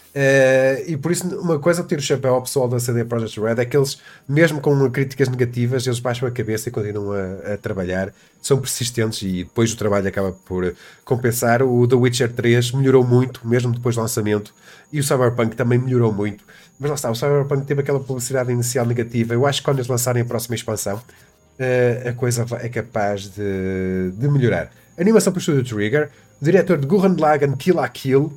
Uh, 0.10 0.84
e 0.88 0.98
por 0.98 1.12
isso, 1.12 1.28
uma 1.40 1.60
coisa, 1.60 1.82
eu 1.82 1.88
tiro 1.88 2.02
o 2.02 2.04
chapéu 2.04 2.34
ao 2.34 2.42
pessoal 2.42 2.68
da 2.68 2.80
CD 2.80 3.06
Projekt 3.06 3.40
Red 3.40 3.62
é 3.62 3.66
que 3.66 3.78
eles, 3.78 4.02
mesmo 4.28 4.60
com 4.60 4.90
críticas 4.90 5.30
negativas, 5.30 5.86
eles 5.86 6.00
baixam 6.00 6.28
a 6.28 6.32
cabeça 6.32 6.70
e 6.70 6.72
continuam 6.72 7.12
a, 7.12 7.54
a, 7.54 7.58
trabalhar, 7.58 8.12
são 8.42 8.60
persistentes 8.60 9.22
e 9.22 9.44
depois 9.44 9.72
o 9.72 9.78
trabalho 9.78 10.08
acaba 10.08 10.32
por 10.32 10.74
compensar. 11.06 11.62
O 11.62 11.88
The 11.88 11.96
Witcher 11.96 12.32
3 12.32 12.72
melhorou 12.72 13.06
muito, 13.06 13.48
mesmo 13.48 13.72
depois 13.72 13.96
do 13.96 14.02
lançamento, 14.02 14.54
e 14.92 15.00
o 15.00 15.04
Cyberpunk 15.04 15.56
também 15.56 15.78
melhorou 15.78 16.12
muito. 16.12 16.44
Mas 16.80 16.90
lá 16.90 16.96
está, 16.96 17.12
o 17.12 17.16
Cyberpunk 17.16 17.66
teve 17.66 17.82
aquela 17.82 18.00
publicidade 18.00 18.52
inicial 18.52 18.86
negativa. 18.86 19.36
Eu 19.36 19.46
acho 19.46 19.62
que 19.62 19.66
quando 19.66 19.78
eles 19.78 19.88
lançarem 19.88 20.24
a 20.24 20.26
próxima 20.26 20.56
expansão, 20.56 20.96
uh, 20.96 22.10
a 22.10 22.14
coisa 22.14 22.48
é 22.60 22.70
capaz 22.70 23.28
de, 23.28 24.12
de 24.14 24.28
melhorar. 24.28 24.72
Animação 24.98 25.32
para 25.32 25.38
o 25.38 25.42
estúdio 25.42 25.64
Trigger, 25.64 26.10
diretor 26.42 26.80
de 26.80 26.88
Gurren 26.88 27.16
Lagann 27.16 27.56
Kill 27.56 27.76
la 27.76 27.88
Kill 27.88 28.34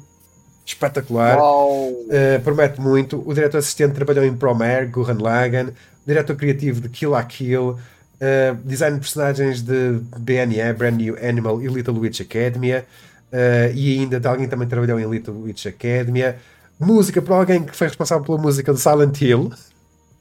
espetacular. 0.65 1.39
Uh, 1.39 2.41
promete 2.43 2.81
muito. 2.81 3.23
O 3.27 3.35
diretor 3.35 3.59
assistente 3.59 3.95
trabalhou 3.95 4.25
em 4.25 4.35
Promare, 4.35 4.87
Gurren 4.87 5.19
Lagann. 5.19 5.69
O 5.69 6.07
diretor 6.07 6.37
criativo 6.37 6.81
de 6.81 6.89
Kill 6.89 7.11
la 7.11 7.25
Kill. 7.25 7.71
Uh, 7.71 8.55
design 8.65 8.95
de 8.95 9.01
personagens 9.01 9.63
de 9.63 10.01
BNA, 10.19 10.73
Brand 10.75 10.95
New 10.95 11.17
Animal 11.17 11.61
e 11.61 11.67
Little 11.67 11.99
Witch 11.99 12.21
Academia. 12.21 12.87
Uh, 13.33 13.75
e 13.75 13.99
ainda 13.99 14.21
de 14.21 14.27
alguém 14.27 14.45
que 14.45 14.51
também 14.51 14.69
trabalhou 14.69 15.01
em 15.01 15.11
Little 15.11 15.43
Witch 15.43 15.67
Academia. 15.67 16.39
Música 16.79 17.21
por 17.21 17.33
alguém 17.33 17.65
que 17.65 17.77
foi 17.77 17.89
responsável 17.89 18.25
pela 18.25 18.39
música 18.39 18.73
de 18.73 18.81
Silent 18.81 19.21
Hill. 19.21 19.53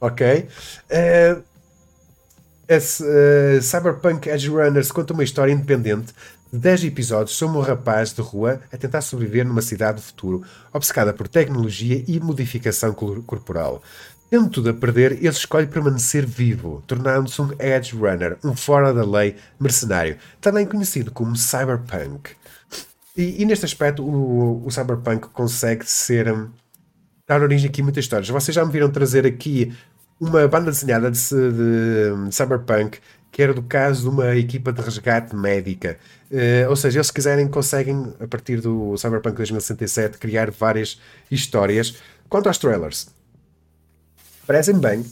Ok? 0.00 0.48
Esse, 2.68 3.04
Cyberpunk 3.60 4.28
Edge 4.28 4.48
Runners 4.48 4.90
conta 4.90 5.12
uma 5.12 5.22
história 5.22 5.52
independente 5.52 6.12
10 6.52 6.84
episódios 6.84 7.34
sobre 7.34 7.56
um 7.56 7.62
rapaz 7.62 8.12
de 8.12 8.20
rua 8.20 8.60
a 8.70 8.76
tentar 8.76 9.00
sobreviver 9.00 9.46
numa 9.46 9.62
cidade 9.62 9.96
do 9.96 10.02
futuro, 10.02 10.42
obcecada 10.70 11.12
por 11.12 11.26
tecnologia 11.26 12.04
e 12.06 12.20
modificação 12.20 12.92
corporal. 12.92 13.82
Tendo 14.28 14.50
tudo 14.50 14.70
a 14.70 14.74
perder, 14.74 15.12
ele 15.12 15.28
escolhe 15.28 15.66
permanecer 15.66 16.26
vivo, 16.26 16.82
tornando-se 16.86 17.40
um 17.40 17.50
Edge 17.58 17.96
Runner, 17.96 18.36
um 18.44 18.54
fora 18.54 18.92
da 18.92 19.04
lei 19.04 19.36
mercenário, 19.58 20.18
também 20.40 20.66
conhecido 20.66 21.10
como 21.10 21.36
Cyberpunk. 21.36 22.30
E, 23.16 23.42
e 23.42 23.44
neste 23.44 23.64
aspecto, 23.64 24.02
o, 24.02 24.66
o, 24.66 24.70
Cyberpunk 24.70 25.28
consegue 25.28 25.84
ser. 25.86 26.32
Um, 26.32 26.48
dar 27.26 27.42
origem 27.42 27.68
aqui 27.68 27.80
a 27.80 27.84
muitas 27.84 28.04
histórias. 28.04 28.28
Vocês 28.28 28.54
já 28.54 28.64
me 28.64 28.72
viram 28.72 28.90
trazer 28.90 29.26
aqui 29.26 29.74
uma 30.20 30.46
banda 30.48 30.70
desenhada 30.70 31.10
de, 31.10 31.18
de, 31.18 32.28
de 32.28 32.34
Cyberpunk 32.34 32.98
que 33.32 33.42
era 33.42 33.54
do 33.54 33.62
caso 33.62 34.02
de 34.02 34.08
uma 34.10 34.36
equipa 34.36 34.70
de 34.70 34.82
resgate 34.82 35.34
médica. 35.34 35.98
Uh, 36.30 36.68
ou 36.68 36.76
seja, 36.76 36.98
eles 36.98 37.06
se 37.06 37.12
quiserem 37.12 37.48
conseguem, 37.48 38.14
a 38.20 38.28
partir 38.28 38.60
do 38.60 38.94
Cyberpunk 38.98 39.34
2067, 39.36 40.18
criar 40.18 40.50
várias 40.50 41.00
histórias. 41.30 41.96
Quanto 42.28 42.46
aos 42.48 42.58
trailers, 42.58 43.08
parecem 44.46 44.78
bem, 44.78 45.02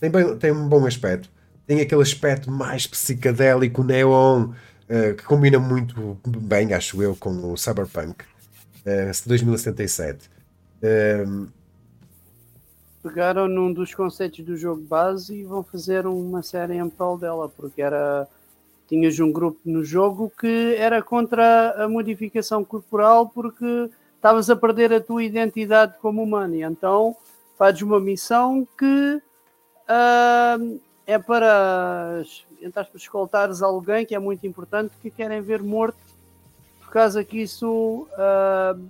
tem, 0.00 0.08
bem, 0.08 0.52
um 0.52 0.68
bom 0.68 0.86
aspecto, 0.86 1.28
tem 1.66 1.80
aquele 1.80 2.02
aspecto 2.02 2.48
mais 2.48 2.86
psicadélico, 2.86 3.82
neon, 3.82 4.50
uh, 4.88 5.14
que 5.16 5.24
combina 5.24 5.58
muito 5.58 6.20
bem, 6.24 6.72
acho 6.74 7.02
eu, 7.02 7.16
com 7.16 7.52
o 7.52 7.56
Cyberpunk 7.56 8.24
uh, 8.86 9.26
2077. 9.26 10.30
Uh, 10.80 11.48
pegaram 13.06 13.46
num 13.46 13.72
dos 13.72 13.94
conceitos 13.94 14.44
do 14.44 14.56
jogo 14.56 14.82
base 14.82 15.32
e 15.32 15.44
vão 15.44 15.62
fazer 15.62 16.08
uma 16.08 16.42
série 16.42 16.74
em 16.74 16.90
prol 16.90 17.16
dela, 17.16 17.48
porque 17.48 17.80
era 17.80 18.26
tinhas 18.88 19.18
um 19.20 19.30
grupo 19.30 19.60
no 19.64 19.84
jogo 19.84 20.30
que 20.40 20.74
era 20.76 21.00
contra 21.00 21.84
a 21.84 21.88
modificação 21.88 22.64
corporal 22.64 23.28
porque 23.28 23.90
estavas 24.16 24.50
a 24.50 24.56
perder 24.56 24.92
a 24.92 25.00
tua 25.00 25.22
identidade 25.22 25.94
como 26.00 26.22
humano. 26.22 26.56
E 26.56 26.62
então 26.62 27.16
fazes 27.56 27.82
uma 27.82 28.00
missão 28.00 28.66
que 28.76 29.22
uh, 29.88 30.80
é 31.06 31.18
para 31.18 32.24
para 32.72 32.88
escoltares 32.94 33.62
alguém 33.62 34.04
que 34.04 34.16
é 34.16 34.18
muito 34.18 34.46
importante 34.46 34.92
que 35.00 35.10
querem 35.10 35.40
ver 35.40 35.62
morto 35.62 35.98
por 36.80 36.90
causa 36.90 37.22
que 37.22 37.38
isso 37.42 38.08
uh, 38.12 38.88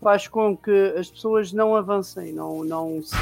faz 0.00 0.28
com 0.28 0.56
que 0.56 0.94
as 0.96 1.10
pessoas 1.10 1.52
não 1.52 1.74
avancem, 1.74 2.32
não, 2.32 2.64
não, 2.64 3.02
se, 3.02 3.16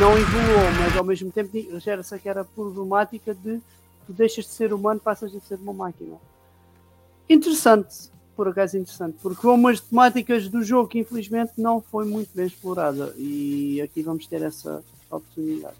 não 0.00 0.16
evoluam, 0.18 0.72
mas 0.80 0.96
ao 0.96 1.04
mesmo 1.04 1.30
tempo 1.30 1.50
gera-se 1.80 2.14
aquela 2.14 2.44
problemática 2.44 3.34
de 3.34 3.60
tu 4.06 4.12
deixas 4.12 4.44
de 4.44 4.50
ser 4.50 4.72
humano, 4.72 5.00
passas 5.00 5.34
a 5.34 5.40
ser 5.40 5.56
uma 5.56 5.72
máquina. 5.72 6.16
Interessante, 7.28 8.10
por 8.36 8.48
acaso 8.48 8.76
interessante, 8.76 9.16
porque 9.22 9.46
umas 9.46 9.80
temáticas 9.80 10.48
do 10.48 10.62
jogo 10.62 10.88
que 10.88 10.98
infelizmente 10.98 11.52
não 11.56 11.80
foi 11.80 12.04
muito 12.04 12.30
bem 12.34 12.46
explorada 12.46 13.14
e 13.16 13.80
aqui 13.80 14.02
vamos 14.02 14.26
ter 14.26 14.42
essa 14.42 14.82
oportunidade. 15.10 15.76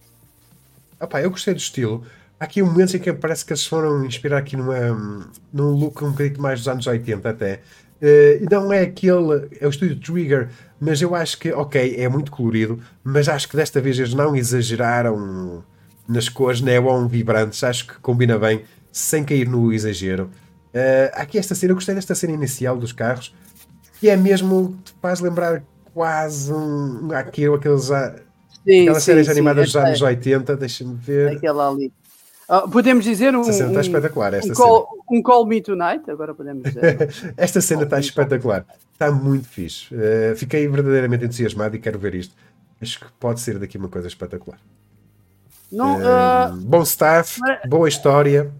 Opa, 1.00 1.20
eu 1.20 1.30
gostei 1.30 1.52
do 1.52 1.58
estilo. 1.58 2.04
Há 2.38 2.44
aqui 2.44 2.62
um 2.62 2.66
momento 2.66 2.96
em 2.96 3.00
que 3.00 3.12
parece 3.12 3.44
que 3.44 3.52
eles 3.52 3.66
foram 3.66 4.04
inspirar 4.04 4.38
aqui 4.38 4.56
numa, 4.56 5.28
num 5.52 5.72
look 5.76 6.02
um 6.02 6.10
bocadinho 6.10 6.40
mais 6.40 6.60
dos 6.60 6.68
anos 6.68 6.86
80 6.86 7.28
até. 7.28 7.62
Uh, 8.02 8.44
não 8.50 8.72
é 8.72 8.80
aquele, 8.80 9.48
é 9.60 9.66
o 9.66 9.70
estúdio 9.70 9.96
Trigger, 10.00 10.48
mas 10.80 11.00
eu 11.00 11.14
acho 11.14 11.38
que, 11.38 11.52
ok, 11.52 11.94
é 11.96 12.08
muito 12.08 12.32
colorido, 12.32 12.80
mas 13.04 13.28
acho 13.28 13.48
que 13.48 13.56
desta 13.56 13.80
vez 13.80 13.96
eles 13.96 14.12
não 14.12 14.34
exageraram 14.34 15.62
nas 16.08 16.28
cores 16.28 16.60
neon 16.60 17.06
vibrantes, 17.06 17.62
acho 17.62 17.86
que 17.86 17.94
combina 18.00 18.36
bem, 18.36 18.62
sem 18.90 19.22
cair 19.22 19.48
no 19.48 19.72
exagero. 19.72 20.24
Uh, 20.74 21.12
aqui 21.12 21.38
esta 21.38 21.54
cena, 21.54 21.70
eu 21.70 21.76
gostei 21.76 21.94
desta 21.94 22.14
cena 22.16 22.32
inicial 22.32 22.76
dos 22.76 22.92
carros, 22.92 23.32
que 24.00 24.08
é 24.08 24.16
mesmo, 24.16 24.76
te 24.84 24.92
faz 25.00 25.20
lembrar 25.20 25.62
quase 25.94 26.52
um, 26.52 27.12
aquilo, 27.12 27.54
aqueles, 27.54 27.84
sim, 27.84 28.80
aquelas 28.80 29.02
sim, 29.04 29.12
séries 29.12 29.26
sim, 29.26 29.32
animadas 29.32 29.66
dos 29.66 29.76
anos 29.76 30.02
80, 30.02 30.56
deixa-me 30.56 30.96
ver. 30.96 31.36
Aquela 31.36 31.68
ali. 31.68 31.92
Uh, 32.48 32.68
podemos 32.68 33.04
dizer 33.04 33.34
um. 33.34 33.40
Esta 33.40 33.52
cena 33.52 33.68
está 33.68 33.80
espetacular. 33.80 34.34
Esta 34.34 34.52
um, 34.52 34.54
call, 34.54 34.88
um 35.10 35.22
call 35.22 35.46
Me 35.46 35.60
Tonight, 35.60 36.10
agora 36.10 36.34
podemos 36.34 36.64
dizer. 36.64 37.08
esta 37.36 37.60
cena 37.60 37.84
está 37.84 37.98
espetacular. 38.00 38.66
Está 38.92 39.10
muito 39.10 39.48
fixe. 39.48 39.94
Uh, 39.94 40.36
fiquei 40.36 40.66
verdadeiramente 40.68 41.24
entusiasmado 41.24 41.76
e 41.76 41.78
quero 41.78 41.98
ver 41.98 42.14
isto. 42.14 42.34
Acho 42.80 43.00
que 43.00 43.06
pode 43.20 43.40
ser 43.40 43.58
daqui 43.58 43.78
uma 43.78 43.88
coisa 43.88 44.08
espetacular. 44.08 44.58
Não, 45.70 45.98
uh, 45.98 46.54
bom 46.56 46.82
staff, 46.82 47.40
boa 47.66 47.88
história. 47.88 48.52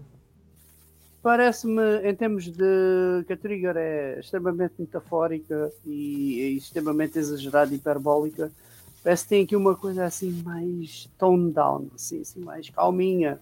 Parece-me, 1.21 1.99
em 2.03 2.15
termos 2.15 2.45
de 2.45 3.23
que 3.25 3.33
a 3.33 3.37
Trigger 3.37 3.77
é 3.77 4.19
extremamente 4.19 4.73
metafórica 4.79 5.71
e, 5.85 6.41
e 6.41 6.57
extremamente 6.57 7.17
exagerada 7.17 7.71
e 7.71 7.77
hiperbólica, 7.77 8.51
parece 9.03 9.23
que 9.23 9.29
tem 9.29 9.43
aqui 9.43 9.55
uma 9.55 9.75
coisa 9.75 10.03
assim 10.05 10.41
mais 10.43 11.09
tone 11.17 11.51
down, 11.51 11.87
assim, 11.95 12.21
assim 12.21 12.41
mais 12.41 12.69
calminha 12.69 13.39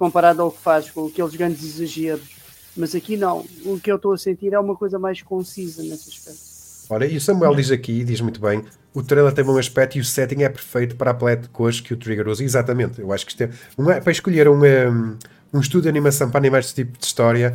comparado 0.00 0.40
ao 0.40 0.50
que 0.50 0.58
faz 0.58 0.90
com 0.90 1.06
aqueles 1.06 1.36
grandes 1.36 1.62
exageros. 1.62 2.26
Mas 2.74 2.94
aqui 2.94 3.18
não. 3.18 3.44
O 3.66 3.78
que 3.78 3.92
eu 3.92 3.96
estou 3.96 4.14
a 4.14 4.18
sentir 4.18 4.54
é 4.54 4.58
uma 4.58 4.74
coisa 4.74 4.98
mais 4.98 5.20
concisa 5.20 5.82
nesse 5.82 6.08
aspecto. 6.08 6.40
Ora, 6.88 7.06
e 7.06 7.18
o 7.18 7.20
Samuel 7.20 7.54
diz 7.54 7.70
aqui, 7.70 8.02
diz 8.02 8.20
muito 8.20 8.40
bem, 8.40 8.64
o 8.94 9.02
trailer 9.02 9.32
tem 9.32 9.44
um 9.44 9.58
aspecto 9.58 9.98
e 9.98 10.00
o 10.00 10.04
setting 10.04 10.42
é 10.42 10.48
perfeito 10.48 10.96
para 10.96 11.10
a 11.10 11.14
paleta 11.14 11.42
de 11.42 11.48
cores 11.50 11.80
que 11.80 11.92
o 11.92 11.96
Trigger 11.96 12.26
usa. 12.26 12.42
Exatamente, 12.42 13.00
eu 13.00 13.12
acho 13.12 13.26
que 13.26 13.32
isto 13.32 13.42
é, 13.42 13.50
um, 13.78 13.84
para 13.84 14.10
escolher 14.10 14.48
um, 14.48 14.64
um, 14.64 15.18
um 15.52 15.60
estúdio 15.60 15.82
de 15.82 15.88
animação 15.90 16.30
para 16.30 16.38
animar 16.38 16.60
este 16.60 16.74
tipo 16.74 16.98
de 16.98 17.04
história, 17.04 17.54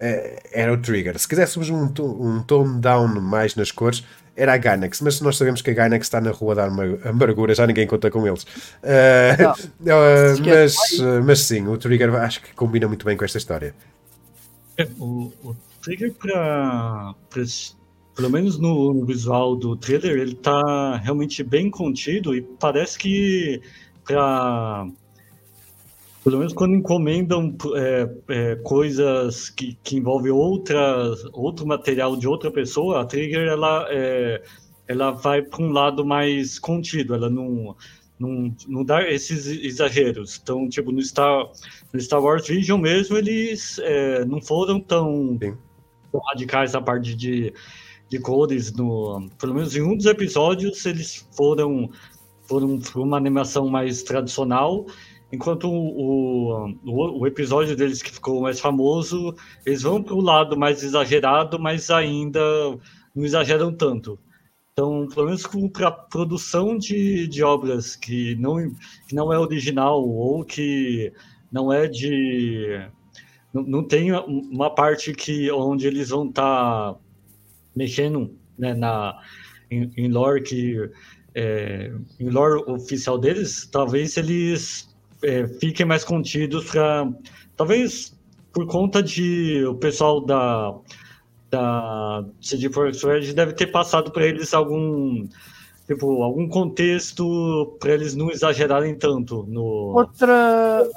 eh, 0.00 0.42
era 0.50 0.72
o 0.72 0.78
Trigger. 0.78 1.16
Se 1.18 1.28
quiséssemos 1.28 1.70
um, 1.70 1.84
um 2.00 2.42
tone 2.42 2.80
down 2.80 3.20
mais 3.20 3.54
nas 3.54 3.70
cores, 3.70 4.02
era 4.42 4.54
a 4.54 4.56
Gainax, 4.56 5.00
mas 5.00 5.20
nós 5.20 5.36
sabemos 5.36 5.62
que 5.62 5.70
a 5.70 5.74
Gainax 5.74 6.06
está 6.06 6.20
na 6.20 6.32
rua 6.32 6.56
da 6.56 6.64
amargura, 6.64 7.54
já 7.54 7.64
ninguém 7.64 7.86
conta 7.86 8.10
com 8.10 8.26
eles. 8.26 8.42
Uh, 8.82 9.52
uh, 9.52 10.42
mas, 10.44 10.76
mas 11.24 11.40
sim, 11.40 11.68
o 11.68 11.78
Trigger 11.78 12.12
acho 12.16 12.42
que 12.42 12.52
combina 12.52 12.88
muito 12.88 13.06
bem 13.06 13.16
com 13.16 13.24
esta 13.24 13.38
história. 13.38 13.72
É, 14.76 14.88
o, 14.98 15.32
o, 15.44 15.56
Trigger, 15.80 16.12
para 16.14 17.14
pelo 18.16 18.30
menos 18.30 18.58
no, 18.58 18.92
no, 18.92 19.06
visual 19.06 19.54
do 19.54 19.76
trailer, 19.76 20.18
ele 20.18 20.32
está 20.32 20.96
realmente 20.96 21.44
bem 21.44 21.70
contido 21.70 22.34
e 22.34 22.42
parece 22.42 22.98
que 22.98 23.62
para 24.04 24.88
pelo 26.24 26.38
menos 26.38 26.52
quando 26.52 26.74
encomendam 26.76 27.54
é, 27.74 28.08
é, 28.28 28.56
coisas 28.56 29.50
que, 29.50 29.76
que 29.82 29.96
envolvem 29.96 30.30
outras, 30.30 31.24
outro 31.32 31.66
material 31.66 32.16
de 32.16 32.28
outra 32.28 32.50
pessoa, 32.50 33.02
a 33.02 33.04
Trigger 33.04 33.48
ela, 33.48 33.86
é, 33.90 34.42
ela 34.86 35.10
vai 35.10 35.42
para 35.42 35.62
um 35.62 35.72
lado 35.72 36.04
mais 36.04 36.60
contido, 36.60 37.14
ela 37.14 37.28
não, 37.28 37.76
não, 38.18 38.54
não 38.68 38.84
dá 38.84 39.02
esses 39.10 39.46
exageros. 39.46 40.38
Então, 40.40 40.68
tipo, 40.68 40.92
no 40.92 41.02
Star, 41.02 41.50
no 41.92 42.00
Star 42.00 42.22
Wars 42.22 42.46
Vision 42.46 42.80
mesmo, 42.80 43.16
eles 43.16 43.80
é, 43.80 44.24
não 44.24 44.40
foram 44.40 44.78
tão, 44.78 45.36
tão 45.38 46.20
radicais 46.28 46.76
a 46.76 46.80
parte 46.80 47.16
de, 47.16 47.52
de 48.08 48.18
cores. 48.20 48.72
No, 48.72 49.28
pelo 49.40 49.54
menos 49.54 49.74
em 49.74 49.82
um 49.82 49.96
dos 49.96 50.06
episódios, 50.06 50.86
eles 50.86 51.26
foram, 51.36 51.90
foram 52.44 52.78
para 52.78 53.00
uma 53.00 53.16
animação 53.16 53.68
mais 53.68 54.04
tradicional 54.04 54.86
Enquanto 55.32 55.66
o, 55.66 56.68
o, 56.84 57.20
o, 57.20 57.26
episódio 57.26 57.74
deles 57.74 58.02
que 58.02 58.12
ficou 58.12 58.42
mais 58.42 58.60
famoso, 58.60 59.34
eles 59.64 59.80
vão 59.80 60.02
para 60.02 60.14
o 60.14 60.20
lado 60.20 60.58
mais 60.58 60.82
exagerado, 60.82 61.58
mas 61.58 61.90
ainda 61.90 62.40
não 63.14 63.24
exageram 63.24 63.72
tanto. 63.72 64.18
Então, 64.72 65.08
pelo 65.08 65.26
menos 65.26 65.46
para 65.72 65.90
produção 65.90 66.76
de, 66.76 67.26
de 67.28 67.42
obras 67.42 67.96
que 67.96 68.34
não, 68.36 68.56
que 69.08 69.14
não 69.14 69.32
é 69.32 69.38
original 69.38 70.06
ou 70.06 70.44
que 70.44 71.10
não 71.50 71.72
é 71.72 71.88
de. 71.88 72.86
Não, 73.54 73.62
não 73.62 73.84
tem 73.84 74.12
uma 74.12 74.74
parte 74.74 75.14
que 75.14 75.50
onde 75.50 75.86
eles 75.86 76.10
vão 76.10 76.28
estar 76.28 76.92
tá 76.92 76.98
mexendo 77.74 78.36
né, 78.58 78.74
na, 78.74 79.18
em, 79.70 79.90
em 79.96 80.08
lore 80.08 80.42
que. 80.42 80.90
É, 81.34 81.90
em 82.20 82.28
lore 82.28 82.62
oficial 82.66 83.18
deles, 83.18 83.66
talvez 83.72 84.18
eles 84.18 84.91
é, 85.22 85.46
fiquem 85.46 85.86
mais 85.86 86.04
contidos 86.04 86.70
para 86.70 87.10
talvez 87.56 88.16
por 88.52 88.66
conta 88.66 89.02
de 89.02 89.64
o 89.64 89.74
pessoal 89.74 90.20
da 90.20 90.74
da 91.50 92.24
CD 92.40 92.70
Projekt 92.70 93.06
Red 93.06 93.32
deve 93.34 93.52
ter 93.52 93.66
passado 93.66 94.10
para 94.10 94.26
eles 94.26 94.52
algum 94.54 95.26
tipo 95.86 96.22
algum 96.22 96.48
contexto 96.48 97.76
para 97.78 97.92
eles 97.92 98.14
não 98.14 98.30
exagerarem 98.30 98.94
tanto 98.94 99.44
no 99.48 99.94
outra 99.94 100.88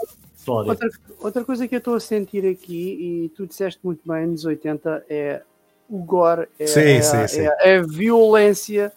outra, 0.47 0.89
outra 1.19 1.43
coisa 1.43 1.68
que 1.68 1.76
eu 1.76 1.80
estou 1.80 1.95
a 1.95 1.99
sentir 1.99 2.45
aqui 2.47 3.26
e 3.26 3.30
tu 3.30 3.45
disseste 3.45 3.80
muito 3.84 4.02
bem 4.06 4.27
nos 4.27 4.45
80 4.45 5.06
é 5.10 5.41
o 5.89 5.99
gore 5.99 6.47
é, 6.57 6.68
sim, 6.68 7.02
sim, 7.02 7.27
sim. 7.27 7.41
é, 7.41 7.76
é 7.76 7.77
a 7.77 7.81
violência 7.81 8.91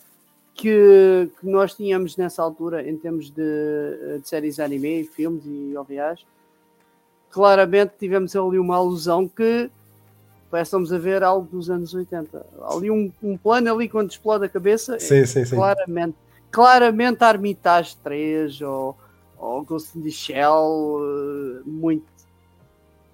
que, 0.59 1.31
que, 1.39 1.47
nós 1.47 1.73
tínhamos 1.73 2.17
nessa 2.17 2.43
altura 2.43 2.87
em 2.87 2.97
termos 2.97 3.31
de, 3.31 4.19
de 4.21 4.29
séries 4.29 4.59
anime, 4.59 5.05
filmes 5.05 5.45
e 5.47 5.77
OVAs, 5.77 6.27
claramente 7.31 7.93
tivemos 7.97 8.35
ali 8.35 8.59
uma 8.59 8.75
alusão 8.75 9.29
que 9.29 9.71
estamos 10.53 10.93
a 10.93 10.99
ver 10.99 11.23
algo 11.23 11.47
dos 11.47 11.71
anos 11.71 11.95
80. 11.95 12.45
Ali 12.69 12.91
um, 12.91 13.13
um 13.23 13.37
plano 13.37 13.73
ali 13.73 13.89
quando 13.89 14.11
explode 14.11 14.47
a 14.47 14.49
cabeça, 14.49 14.99
sim, 14.99 15.19
é, 15.19 15.27
sim, 15.27 15.45
sim. 15.45 15.55
claramente, 15.55 16.17
claramente 16.51 17.23
Armitage 17.23 17.97
3 18.03 18.61
ou, 18.63 18.97
ou 19.39 19.63
Ghost 19.63 19.97
in 19.97 20.03
the 20.03 20.11
Shell, 20.11 20.99
eh, 21.01 21.63
muito. 21.65 22.07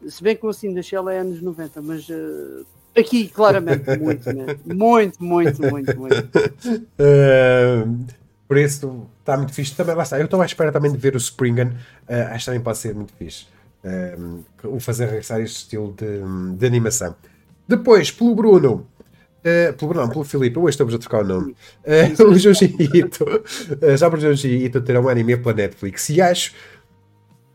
Se 0.09 0.23
bem 0.23 0.35
que 0.35 0.41
Ghost 0.41 0.67
in 0.67 0.73
the 0.73 0.83
Shell 0.83 1.11
é 1.11 1.19
anos 1.19 1.43
90, 1.43 1.83
mas 1.83 2.09
uh, 2.09 2.65
Aqui, 2.97 3.29
claramente, 3.29 3.97
muito, 3.99 4.33
né? 4.33 4.57
muito, 4.65 5.23
muito, 5.23 5.63
muito, 5.63 5.99
muito. 5.99 6.39
Uh, 6.99 8.05
Por 8.47 8.59
isso, 8.59 9.07
está 9.21 9.37
muito 9.37 9.53
fixe. 9.53 9.75
Também, 9.75 9.95
lá. 9.95 10.05
Eu 10.13 10.27
estou 10.27 10.41
à 10.41 10.47
espera 10.47 10.71
também 10.71 10.93
de 10.93 10.99
ver 10.99 11.17
o 11.17 11.21
Springen. 11.21 11.69
Uh, 12.09 12.31
acho 12.31 12.41
que 12.41 12.45
também 12.47 12.61
pode 12.61 12.79
ser 12.79 12.95
muito 12.95 13.13
fixe. 13.15 13.47
Uh, 13.85 14.45
o 14.65 14.81
fazer 14.81 15.07
regressar 15.07 15.41
este 15.41 15.57
estilo 15.57 15.95
de, 15.97 16.57
de 16.57 16.67
animação. 16.67 17.17
Depois, 17.67 18.11
pelo 18.11 18.35
Bruno. 18.35 18.87
Uh, 19.41 19.73
pelo 19.75 19.93
Bruno, 19.93 20.09
pelo 20.11 20.25
Filipe, 20.25 20.59
hoje 20.59 20.71
estamos 20.71 20.95
a 20.95 20.99
trocar 20.99 21.23
o 21.23 21.27
nome. 21.27 21.57
Uh, 21.85 22.25
o 22.31 22.39
Junji 22.39 22.75
Ito. 22.95 23.25
Uh, 23.25 23.97
já 23.97 24.09
para 24.09 24.19
o 24.19 24.21
Junji 24.21 24.49
Ito 24.65 24.81
ter 24.81 24.99
um 24.99 25.09
anime 25.09 25.37
pela 25.37 25.55
Netflix. 25.55 26.09
E 26.11 26.21
acho 26.21 26.53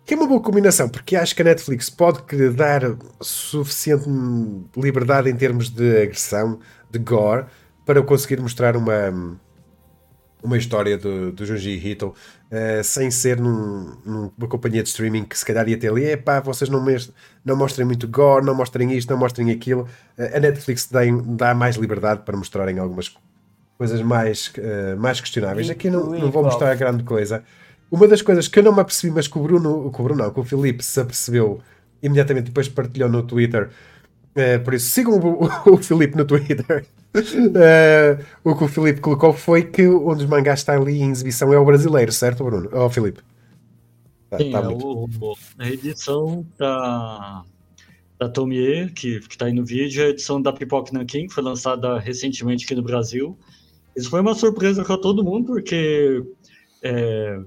que 0.10 0.15
é 0.15 0.18
uma 0.18 0.26
boa 0.26 0.41
combinação, 0.41 0.90
porque 0.90 1.15
acho 1.15 1.36
que 1.36 1.44
a 1.44 1.45
Netflix 1.45 1.88
pode 1.88 2.23
dar 2.53 2.81
suficiente 3.22 4.10
liberdade 4.76 5.30
em 5.30 5.36
termos 5.36 5.69
de 5.69 6.02
agressão, 6.02 6.60
de 6.90 6.98
gore, 6.98 7.45
para 7.86 8.02
conseguir 8.02 8.41
mostrar 8.41 8.76
uma, 8.76 9.40
uma 10.41 10.57
história 10.57 10.98
do, 10.98 11.31
do 11.31 11.45
Junji 11.45 11.77
Ito 11.91 12.07
uh, 12.07 12.84
sem 12.84 13.11
ser 13.11 13.40
num, 13.40 13.98
numa 14.03 14.48
companhia 14.49 14.81
de 14.81 14.90
streaming 14.90 15.26
que 15.26 15.38
se 15.38 15.45
calhar 15.45 15.69
ia 15.69 15.77
ter 15.77 15.91
ali, 15.91 16.06
epá, 16.06 16.40
vocês 16.40 16.72
não, 16.72 16.84
não 17.45 17.56
mostrem 17.56 17.86
muito 17.86 18.07
gore, 18.07 18.44
não 18.44 18.56
mostrem 18.56 18.91
isto, 18.91 19.11
não 19.11 19.18
mostrem 19.19 19.52
aquilo. 19.52 19.88
Uh, 20.18 20.38
a 20.38 20.40
Netflix 20.40 20.88
dá, 20.88 21.02
dá 21.23 21.53
mais 21.53 21.76
liberdade 21.76 22.23
para 22.26 22.36
mostrarem 22.36 22.80
algumas 22.80 23.15
coisas 23.77 24.02
mais, 24.02 24.52
uh, 24.57 24.99
mais 24.99 25.22
questionáveis. 25.22 25.69
Aqui 25.69 25.88
não, 25.88 26.10
não 26.10 26.31
vou 26.31 26.44
mostrar 26.44 26.73
grande 26.73 27.03
coisa. 27.03 27.44
Uma 27.91 28.07
das 28.07 28.22
coisas 28.22 28.48
que 28.48 28.60
eu 28.60 28.64
não 28.64 28.74
me 28.74 28.82
apercebi, 28.82 29.14
mas 29.14 29.28
que 29.28 29.38
o 29.38 29.41
Bruno, 29.41 29.91
que 29.91 29.99
o 29.99 30.03
Bruno 30.03 30.24
não, 30.24 30.32
que 30.32 30.40
o 30.40 30.44
Filipe 30.44 30.84
se 30.84 30.99
apercebeu 30.99 31.60
imediatamente 32.02 32.45
depois 32.45 32.68
partilhou 32.68 33.10
no 33.10 33.24
Twitter. 33.24 33.70
Uh, 34.36 34.64
por 34.64 34.74
isso, 34.74 34.90
sigam 34.90 35.20
o, 35.20 35.45
o, 35.45 35.49
o 35.74 35.78
Filipe 35.78 36.16
no 36.16 36.26
Twitter. 36.26 36.86
Uh, 37.16 38.24
o 38.44 38.56
que 38.56 38.64
o 38.64 38.68
Filipe 38.68 39.02
colocou 39.02 39.34
foi 39.34 39.64
que 39.64 39.88
um 39.88 40.16
dos 40.16 40.26
mangás 40.26 40.60
está 40.60 40.76
ali 40.76 41.02
em 41.02 41.11
exibição 41.11 41.52
é 41.53 41.60
o 41.60 41.66
brasileiro, 41.66 42.11
certo, 42.11 42.44
Bruno? 42.44 42.70
Ó, 42.72 42.86
oh, 42.86 42.90
Filipe. 42.90 43.22
Tá, 44.30 44.38
Sim, 44.38 44.52
tá 44.52 44.60
é 44.60 44.68
o, 44.68 45.07
a 45.57 45.68
edição 45.68 46.45
da, 46.57 47.44
da 48.20 48.30
Tomie, 48.30 48.91
que 48.91 49.20
está 49.30 49.45
aí 49.45 49.53
no 49.53 49.66
vídeo, 49.66 50.06
a 50.06 50.10
edição 50.10 50.40
da 50.40 50.53
Pipoca 50.53 50.91
Nankin, 50.94 51.28
que 51.28 51.34
foi 51.34 51.44
lançada 51.44 51.98
recentemente 51.99 52.66
aqui 52.66 52.76
no 52.76 52.84
Brasil. 52.84 53.38
Isso 53.95 54.10
foi 54.10 54.22
uma 54.22 54.36
surpresa 54.36 54.86
para 54.86 54.98
todo 54.98 55.24
mundo, 55.24 55.48
porque 55.48 56.24
é, 56.84 57.40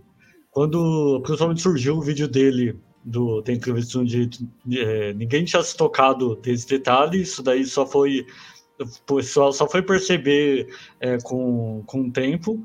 quando 0.52 1.20
principalmente 1.24 1.62
surgiu 1.62 1.96
o 1.96 2.02
vídeo 2.02 2.28
dele 2.28 2.78
do 3.04 3.40
da 3.40 3.52
entrevista 3.52 4.04
de, 4.04 4.30
é, 4.78 5.12
ninguém 5.14 5.44
tinha 5.44 5.62
se 5.62 5.76
tocado 5.76 6.36
desse 6.36 6.68
detalhe, 6.68 7.22
isso 7.22 7.42
daí 7.42 7.64
só 7.64 7.84
foi 7.84 8.24
o 9.08 9.16
pessoal 9.16 9.52
só 9.52 9.68
foi 9.68 9.82
perceber 9.82 10.68
é, 11.00 11.18
com, 11.22 11.82
com 11.86 12.02
o 12.02 12.12
tempo. 12.12 12.64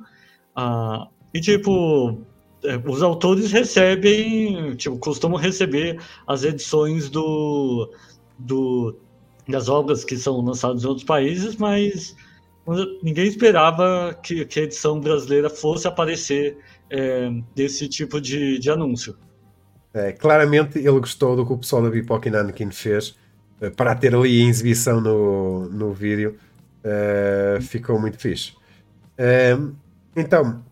Ah, 0.55 1.07
e 1.33 1.39
tipo, 1.39 2.19
é, 2.63 2.77
os 2.89 3.01
autores 3.01 3.51
recebem, 3.51 4.75
tipo, 4.75 4.97
costumam 4.97 5.39
receber 5.39 5.99
as 6.25 6.43
edições 6.43 7.09
do, 7.09 7.91
do, 8.37 8.97
das 9.47 9.69
obras 9.69 10.03
que 10.03 10.17
são 10.17 10.41
lançadas 10.41 10.83
em 10.83 10.87
outros 10.87 11.05
países, 11.05 11.55
mas 11.55 12.15
ninguém 13.01 13.27
esperava 13.27 14.17
que, 14.21 14.45
que 14.45 14.59
a 14.59 14.63
edição 14.63 14.99
brasileira 14.99 15.49
fosse 15.49 15.87
aparecer 15.87 16.57
é, 16.89 17.29
desse 17.55 17.87
tipo 17.87 18.19
de, 18.19 18.59
de 18.59 18.69
anúncio. 18.69 19.15
É, 19.93 20.11
claramente 20.11 20.77
ele 20.77 20.99
gostou 20.99 21.35
do 21.35 21.45
que 21.45 21.53
o 21.53 21.57
pessoal 21.57 21.81
da 21.81 21.89
Bipoc 21.89 22.25
Nankin 22.27 22.71
fez 22.71 23.15
eh, 23.61 23.69
para 23.69 23.95
ter 23.95 24.13
ali 24.13 24.41
em 24.41 24.49
exibição 24.49 25.01
no, 25.01 25.69
no 25.69 25.93
vídeo. 25.93 26.37
Uh, 26.83 27.61
ficou 27.61 27.99
muito 27.99 28.17
fixe. 28.17 28.53
Uh, 29.17 29.75
então, 30.15 30.63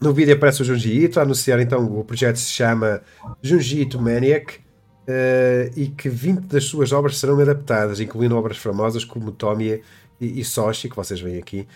no 0.00 0.12
vídeo 0.12 0.34
aparece 0.34 0.62
o 0.62 0.64
Junji 0.64 1.04
Ito 1.04 1.18
a 1.18 1.22
anunciar 1.22 1.58
então 1.60 1.84
o 1.98 2.04
projeto 2.04 2.36
se 2.36 2.52
chama 2.52 3.00
Junji 3.42 3.80
Ito 3.80 4.00
Maniac 4.00 4.58
uh, 4.58 5.72
e 5.74 5.88
que 5.88 6.08
20 6.08 6.40
das 6.42 6.64
suas 6.64 6.92
obras 6.92 7.18
serão 7.18 7.40
adaptadas, 7.40 7.98
incluindo 7.98 8.36
obras 8.36 8.58
famosas 8.58 9.04
como 9.04 9.32
Tomie 9.32 9.82
e, 10.20 10.40
e 10.40 10.44
Soshi, 10.44 10.88
que 10.88 10.94
vocês 10.94 11.20
veem 11.20 11.38
aqui. 11.38 11.66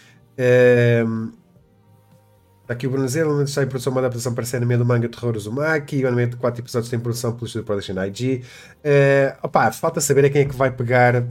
Está 2.69 2.75
aqui 2.75 2.87
o 2.87 2.91
Bruno 2.91 3.09
Zelo, 3.09 3.43
está 3.43 3.63
em 3.63 3.67
produção 3.67 3.91
uma 3.91 4.03
adaptação 4.03 4.35
para 4.35 4.45
a 4.45 4.57
anime 4.59 4.77
do 4.77 4.85
manga 4.85 5.09
Terror 5.09 5.35
Uzumaki, 5.35 6.05
o 6.05 6.07
anime 6.07 6.27
de 6.27 6.37
4 6.37 6.61
episódios 6.61 6.91
tem 6.91 7.01
produção 7.01 7.33
pelo 7.33 7.47
estúdio 7.47 7.65
Production 7.65 7.95
IG. 8.05 8.45
Uh, 8.85 9.39
opa, 9.43 9.73
falta 9.73 10.03
saber 10.03 10.27
a 10.27 10.29
quem 10.29 10.43
é 10.43 10.45
que 10.45 10.55
vai 10.55 10.71
pegar 10.71 11.23
uh, 11.23 11.27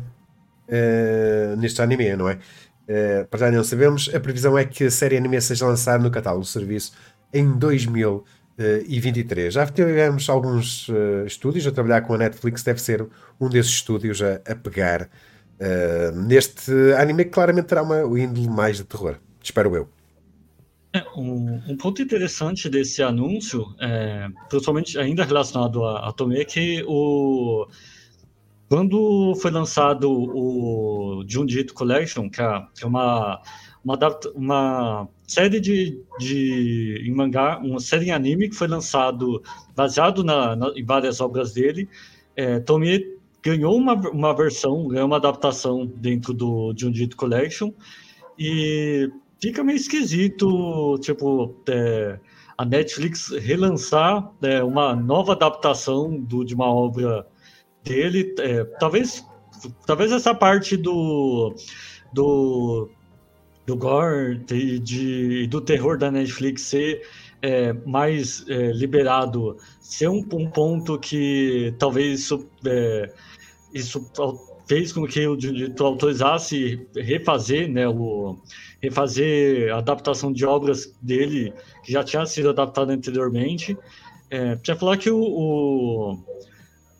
neste 1.60 1.80
anime, 1.80 2.16
não 2.16 2.28
é? 2.28 2.40
Uh, 2.90 3.28
para 3.30 3.42
já 3.42 3.52
não 3.52 3.64
sabemos. 3.64 4.10
A 4.16 4.20
previsão 4.20 4.58
é 4.58 4.66
que 4.66 4.86
a 4.86 4.90
série 4.90 5.16
anime 5.16 5.40
seja 5.40 5.68
lançada 5.68 6.04
no 6.04 6.10
catálogo 6.10 6.42
do 6.42 6.48
serviço 6.48 6.94
em 7.32 7.56
2023. 7.56 9.54
Já 9.54 9.68
tivemos 9.68 10.28
alguns 10.30 10.90
uh, 10.90 11.24
estúdios 11.28 11.68
a 11.68 11.72
trabalhar 11.72 12.02
com 12.02 12.16
a 12.16 12.18
Netflix, 12.18 12.64
deve 12.64 12.82
ser 12.82 13.08
um 13.40 13.48
desses 13.48 13.74
estúdios 13.74 14.24
a, 14.24 14.42
a 14.44 14.56
pegar 14.56 15.04
uh, 15.04 16.20
neste 16.20 16.72
anime 16.98 17.26
que 17.26 17.30
claramente 17.30 17.68
terá 17.68 17.84
uma 17.84 18.02
índole 18.20 18.50
mais 18.50 18.78
de 18.78 18.86
terror. 18.86 19.18
Espero 19.44 19.76
eu. 19.76 19.97
É, 20.98 21.06
um, 21.16 21.62
um, 21.68 21.78
ponto 21.78 22.02
interessante 22.02 22.70
desse 22.70 23.04
anúncio, 23.04 23.76
é, 23.80 24.30
principalmente 24.50 24.98
ainda 24.98 25.24
relacionado 25.24 25.86
a, 25.86 26.10
a 26.10 26.12
Tomei, 26.12 26.42
é 26.42 26.46
que 26.46 26.84
o, 26.88 27.68
quando 28.68 29.36
foi 29.36 29.52
lançado 29.52 30.10
o 30.12 31.24
Junjito 31.28 31.74
Collection, 31.74 32.30
que 32.30 32.42
é, 32.42 32.66
que 32.76 32.84
é 32.84 32.88
uma, 32.88 33.42
uma, 33.84 33.98
uma 34.34 35.08
série 35.28 35.60
de, 35.60 36.02
de 36.20 37.04
em 37.06 37.14
mangá, 37.14 37.60
uma 37.60 37.80
série 37.80 38.08
em 38.08 38.12
anime 38.12 38.50
que 38.50 38.56
foi 38.56 38.68
lançado 38.68 39.44
baseado 39.76 40.24
na, 40.24 40.56
na 40.56 40.70
em 40.76 40.84
várias 40.84 41.22
obras 41.22 41.54
dele, 41.54 41.88
é, 42.36 42.60
Tomei 42.60 43.18
ganhou 43.44 43.76
uma, 43.78 43.94
uma 43.94 44.36
versão, 44.36 44.88
ganhou 44.88 45.06
uma 45.06 45.18
adaptação 45.18 45.86
dentro 45.86 46.34
do 46.34 46.74
Junjito 46.76 47.16
Collection 47.16 47.72
e 48.38 49.12
fica 49.42 49.64
meio 49.64 49.78
esquisito, 49.78 50.98
tipo, 51.00 51.56
é, 51.70 52.20
a 52.58 52.66
Netflix 52.66 53.30
relançar 53.30 54.32
é, 54.42 54.64
uma 54.64 54.96
nova 54.96 55.34
adaptação 55.34 56.20
do, 56.20 56.44
de 56.44 56.56
uma 56.56 56.74
obra 56.74 57.26
dele. 57.84 58.34
É, 58.40 58.64
talvez, 58.80 59.26
talvez 59.86 60.12
essa 60.12 60.34
parte 60.34 60.76
do, 60.76 61.54
do, 62.14 62.90
do 63.66 63.76
gore 63.76 64.42
e 64.52 64.80
de, 64.80 65.48
do 65.48 65.62
terror 65.62 65.98
da 65.98 66.10
Netflix 66.10 66.64
ser 66.64 67.04
é, 67.42 67.74
mais 67.74 68.44
é, 68.50 68.72
liberado, 68.72 69.58
ser 69.80 70.10
um, 70.10 70.26
um, 70.34 70.50
ponto 70.50 70.98
que 70.98 71.74
talvez 71.78 72.22
isso, 72.22 72.50
é, 72.66 73.14
isso 73.72 74.04
fez 74.68 74.92
com 74.92 75.06
que 75.06 75.26
o 75.28 75.38
diretor 75.38 75.86
autorizasse 75.86 76.88
refazer, 76.96 77.72
né, 77.72 77.88
o, 77.88 78.38
refazer 78.88 79.74
adaptação 79.74 80.32
de 80.32 80.46
obras 80.46 80.94
dele, 81.02 81.54
que 81.84 81.92
já 81.92 82.04
tinha 82.04 82.26
sido 82.26 82.50
adaptada 82.50 82.94
anteriormente. 82.94 83.78
É, 84.30 84.56
tinha 84.58 84.76
falar 84.76 84.98
que 84.98 85.10
o, 85.10 85.20
o, 85.20 86.14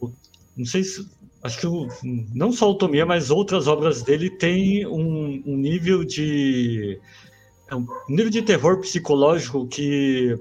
o, 0.02 0.12
Não 0.56 0.66
sei 0.66 0.84
se. 0.84 1.08
Acho 1.44 1.60
que 1.60 1.68
o, 1.68 1.88
não 2.34 2.52
só 2.52 2.72
o 2.72 2.76
Tomia, 2.76 3.06
mas 3.06 3.30
outras 3.30 3.68
obras 3.68 4.02
dele 4.02 4.30
têm 4.30 4.86
um, 4.86 5.42
um 5.46 5.58
nível 5.58 6.04
de. 6.04 7.00
É 7.70 7.76
um 7.76 7.86
nível 8.10 8.30
de 8.30 8.42
terror 8.42 8.80
psicológico 8.80 9.68
que. 9.68 10.38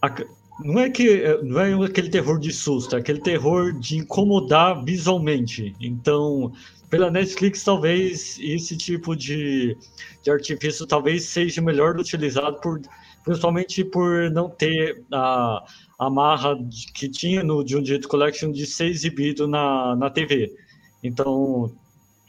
A, 0.00 0.14
não 0.60 0.80
é 0.80 0.88
que 0.88 1.22
não 1.42 1.60
é 1.60 1.84
aquele 1.84 2.08
terror 2.08 2.38
de 2.38 2.50
susto, 2.50 2.96
é 2.96 2.98
aquele 2.98 3.20
terror 3.20 3.72
de 3.72 3.98
incomodar 3.98 4.82
visualmente. 4.84 5.74
Então, 5.80 6.52
pela 6.88 7.10
Netflix, 7.10 7.64
talvez 7.64 8.38
esse 8.40 8.76
tipo 8.76 9.16
de, 9.16 9.76
de 10.22 10.30
artifício 10.30 10.86
talvez 10.86 11.24
seja 11.24 11.60
melhor 11.60 11.98
utilizado 11.98 12.60
por 12.60 12.80
principalmente 13.24 13.84
por 13.84 14.30
não 14.30 14.48
ter 14.48 15.02
a, 15.12 15.64
a 15.98 16.08
marra 16.08 16.56
que 16.94 17.08
tinha 17.08 17.42
no 17.42 17.66
Junjito 17.66 18.06
Collection 18.06 18.52
de 18.52 18.64
ser 18.64 18.86
exibido 18.86 19.48
na, 19.48 19.96
na 19.96 20.08
TV. 20.08 20.54
Então, 21.02 21.74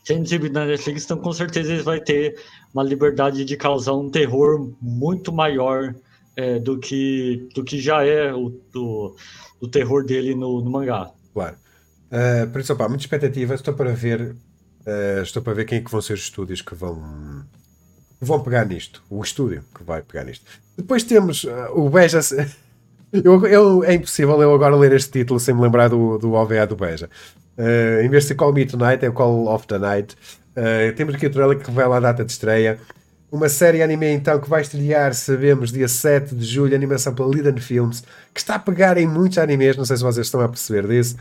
sendo 0.03 0.25
exibido 0.25 0.55
na 0.55 0.65
Netflix, 0.65 1.05
então 1.05 1.19
com 1.19 1.31
certeza 1.31 1.71
ele 1.71 1.83
vai 1.83 2.01
ter 2.01 2.35
uma 2.73 2.83
liberdade 2.83 3.45
de 3.45 3.55
causar 3.55 3.93
um 3.93 4.09
terror 4.09 4.73
muito 4.81 5.31
maior 5.31 5.93
é, 6.35 6.59
do, 6.59 6.79
que, 6.79 7.47
do 7.53 7.63
que 7.63 7.79
já 7.79 8.03
é 8.03 8.33
o, 8.33 8.49
do, 8.71 9.15
do 9.61 9.67
terror 9.67 10.03
dele 10.03 10.33
no, 10.33 10.61
no 10.63 10.71
mangá. 10.71 11.11
Claro. 11.31 11.57
Uh, 12.07 12.49
por 12.51 12.61
isso, 12.61 12.73
opa, 12.73 12.87
muita 12.87 13.03
expectativa. 13.03 13.53
Estou 13.53 13.73
para 13.73 13.91
ver. 13.91 14.35
Uh, 14.87 15.21
estou 15.21 15.43
para 15.43 15.53
ver 15.53 15.65
quem 15.65 15.79
é 15.79 15.81
que 15.81 15.91
vão 15.91 15.99
ser 15.99 16.13
os 16.13 16.21
estúdios 16.21 16.61
que 16.61 16.73
vão, 16.73 17.45
vão 18.21 18.39
pegar 18.39 18.65
nisto. 18.65 19.03
O 19.09 19.21
estúdio 19.21 19.61
que 19.75 19.83
vai 19.83 20.01
pegar 20.01 20.23
nisto. 20.23 20.45
Depois 20.77 21.03
temos 21.03 21.43
uh, 21.43 21.73
o 21.73 21.89
Beja. 21.89 22.19
Eu, 23.09 23.45
eu, 23.45 23.83
é 23.85 23.93
impossível 23.93 24.41
eu 24.41 24.53
agora 24.53 24.75
ler 24.75 24.91
este 24.91 25.09
título 25.09 25.39
sem 25.39 25.55
me 25.55 25.61
lembrar 25.61 25.87
do, 25.87 26.17
do 26.17 26.33
OVA 26.33 26.67
do 26.67 26.75
Beja. 26.75 27.09
Uh, 27.57 28.01
em 28.03 28.09
vez 28.09 28.27
de 28.27 28.35
Call 28.35 28.51
Me 28.51 28.65
Tonight, 28.65 29.03
é 29.05 29.09
Call 29.09 29.47
of 29.47 29.65
the 29.65 29.77
Night. 29.77 30.13
Uh, 30.51 30.93
temos 30.93 31.15
aqui 31.15 31.25
o 31.25 31.29
trailer 31.31 31.57
que 31.57 31.67
revela 31.67 31.95
a 31.95 31.99
data 32.01 32.25
de 32.25 32.33
estreia. 32.33 32.77
Uma 33.31 33.47
série 33.47 33.81
anime 33.81 34.07
então 34.07 34.41
que 34.41 34.49
vai 34.49 34.61
estrear, 34.61 35.13
sabemos, 35.13 35.71
dia 35.71 35.87
7 35.87 36.35
de 36.35 36.45
julho, 36.45 36.75
animação 36.75 37.15
pela 37.15 37.33
Liden 37.33 37.57
Films, 37.61 38.03
que 38.33 38.41
está 38.41 38.55
a 38.55 38.59
pegar 38.59 38.97
em 38.97 39.07
muitos 39.07 39.37
animes, 39.37 39.77
não 39.77 39.85
sei 39.85 39.95
se 39.95 40.03
vocês 40.03 40.27
estão 40.27 40.41
a 40.41 40.49
perceber 40.49 40.85
disso. 40.85 41.15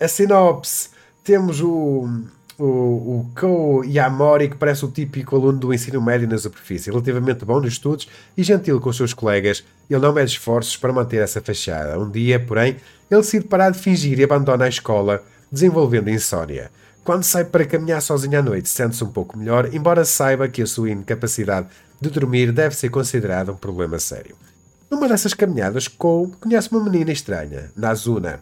A 0.00 0.08
sinopse, 0.08 0.90
temos 1.24 1.60
o, 1.60 2.08
o, 2.58 2.64
o 2.64 3.30
Kou 3.38 3.84
Yamori, 3.84 4.48
que 4.48 4.56
parece 4.56 4.84
o 4.84 4.90
típico 4.90 5.36
aluno 5.36 5.58
do 5.58 5.74
ensino 5.74 6.00
médio 6.00 6.28
na 6.28 6.38
superfície, 6.38 6.90
relativamente 6.90 7.44
bom 7.44 7.60
nos 7.60 7.72
estudos 7.72 8.08
e 8.36 8.42
gentil 8.42 8.80
com 8.80 8.90
os 8.90 8.96
seus 8.96 9.14
colegas, 9.14 9.64
ele 9.88 10.00
não 10.00 10.12
mede 10.12 10.32
esforços 10.32 10.76
para 10.76 10.92
manter 10.92 11.22
essa 11.22 11.40
fachada. 11.40 11.98
Um 11.98 12.10
dia, 12.10 12.40
porém, 12.40 12.76
ele 13.10 13.20
decide 13.20 13.46
parar 13.46 13.70
de 13.70 13.78
fingir 13.78 14.18
e 14.18 14.24
abandona 14.24 14.64
a 14.64 14.68
escola, 14.68 15.22
desenvolvendo 15.50 16.10
insónia. 16.10 16.70
Quando 17.04 17.24
sai 17.24 17.44
para 17.44 17.64
caminhar 17.64 18.00
sozinho 18.00 18.38
à 18.38 18.42
noite, 18.42 18.68
sente-se 18.68 19.02
um 19.02 19.10
pouco 19.10 19.36
melhor, 19.36 19.74
embora 19.74 20.04
saiba 20.04 20.48
que 20.48 20.62
a 20.62 20.66
sua 20.66 20.90
incapacidade 20.90 21.66
de 22.00 22.10
dormir 22.10 22.52
deve 22.52 22.76
ser 22.76 22.90
considerada 22.90 23.52
um 23.52 23.56
problema 23.56 23.98
sério. 23.98 24.36
Numa 24.90 25.08
dessas 25.08 25.34
caminhadas, 25.34 25.88
Kou 25.88 26.30
conhece 26.40 26.70
uma 26.70 26.84
menina 26.84 27.10
estranha, 27.10 27.70
Nazuna, 27.76 28.40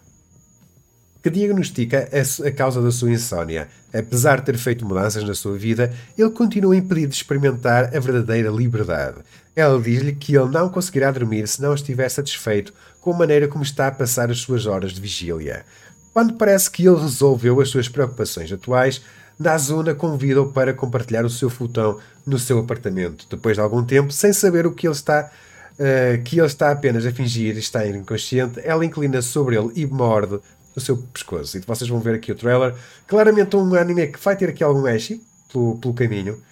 que 1.22 1.30
diagnostica 1.30 2.08
a 2.44 2.50
causa 2.50 2.80
da 2.80 2.90
sua 2.90 3.10
insónia. 3.10 3.68
Apesar 3.92 4.40
de 4.40 4.46
ter 4.46 4.56
feito 4.56 4.86
mudanças 4.86 5.24
na 5.24 5.34
sua 5.34 5.56
vida, 5.56 5.92
ele 6.16 6.30
continua 6.30 6.76
impedido 6.76 7.08
de 7.08 7.16
experimentar 7.16 7.94
a 7.94 8.00
verdadeira 8.00 8.50
liberdade. 8.50 9.18
Ela 9.54 9.80
diz-lhe 9.80 10.14
que 10.14 10.36
ele 10.36 10.48
não 10.48 10.68
conseguirá 10.68 11.10
dormir 11.10 11.46
se 11.48 11.60
não 11.60 11.74
estiver 11.74 12.08
satisfeito 12.08 12.72
com 13.00 13.12
a 13.12 13.18
maneira 13.18 13.48
como 13.48 13.64
está 13.64 13.88
a 13.88 13.92
passar 13.92 14.30
as 14.30 14.38
suas 14.38 14.66
horas 14.66 14.92
de 14.92 15.00
vigília. 15.00 15.64
Quando 16.12 16.34
parece 16.34 16.70
que 16.70 16.86
ele 16.86 17.00
resolveu 17.00 17.60
as 17.60 17.68
suas 17.68 17.88
preocupações 17.88 18.50
atuais, 18.52 19.02
Nazuna 19.38 19.94
convida-o 19.94 20.52
para 20.52 20.74
compartilhar 20.74 21.24
o 21.24 21.30
seu 21.30 21.48
futão 21.48 21.98
no 22.26 22.38
seu 22.38 22.58
apartamento. 22.58 23.26
Depois 23.30 23.56
de 23.56 23.62
algum 23.62 23.82
tempo, 23.82 24.12
sem 24.12 24.32
saber 24.32 24.66
o 24.66 24.72
que 24.72 24.86
ele 24.86 24.94
está, 24.94 25.30
uh, 25.78 26.22
que 26.22 26.38
ele 26.38 26.46
está 26.46 26.70
apenas 26.70 27.06
a 27.06 27.12
fingir 27.12 27.56
estar 27.56 27.86
inconsciente, 27.88 28.60
ela 28.62 28.84
inclina 28.84 29.22
sobre 29.22 29.56
ele 29.56 29.70
e 29.76 29.86
morde 29.86 30.38
o 30.82 30.84
seu 30.84 30.96
pescoço. 30.96 31.58
E 31.58 31.60
vocês 31.60 31.88
vão 31.88 32.00
ver 32.00 32.14
aqui 32.14 32.32
o 32.32 32.34
trailer. 32.34 32.74
Claramente 33.06 33.56
um 33.56 33.74
anime 33.74 34.08
que 34.08 34.18
vai 34.18 34.36
ter 34.36 34.48
aqui 34.48 34.64
algum 34.64 34.86
ashi 34.86 35.20
pelo, 35.52 35.78
pelo 35.78 35.94
caminho. 35.94 36.42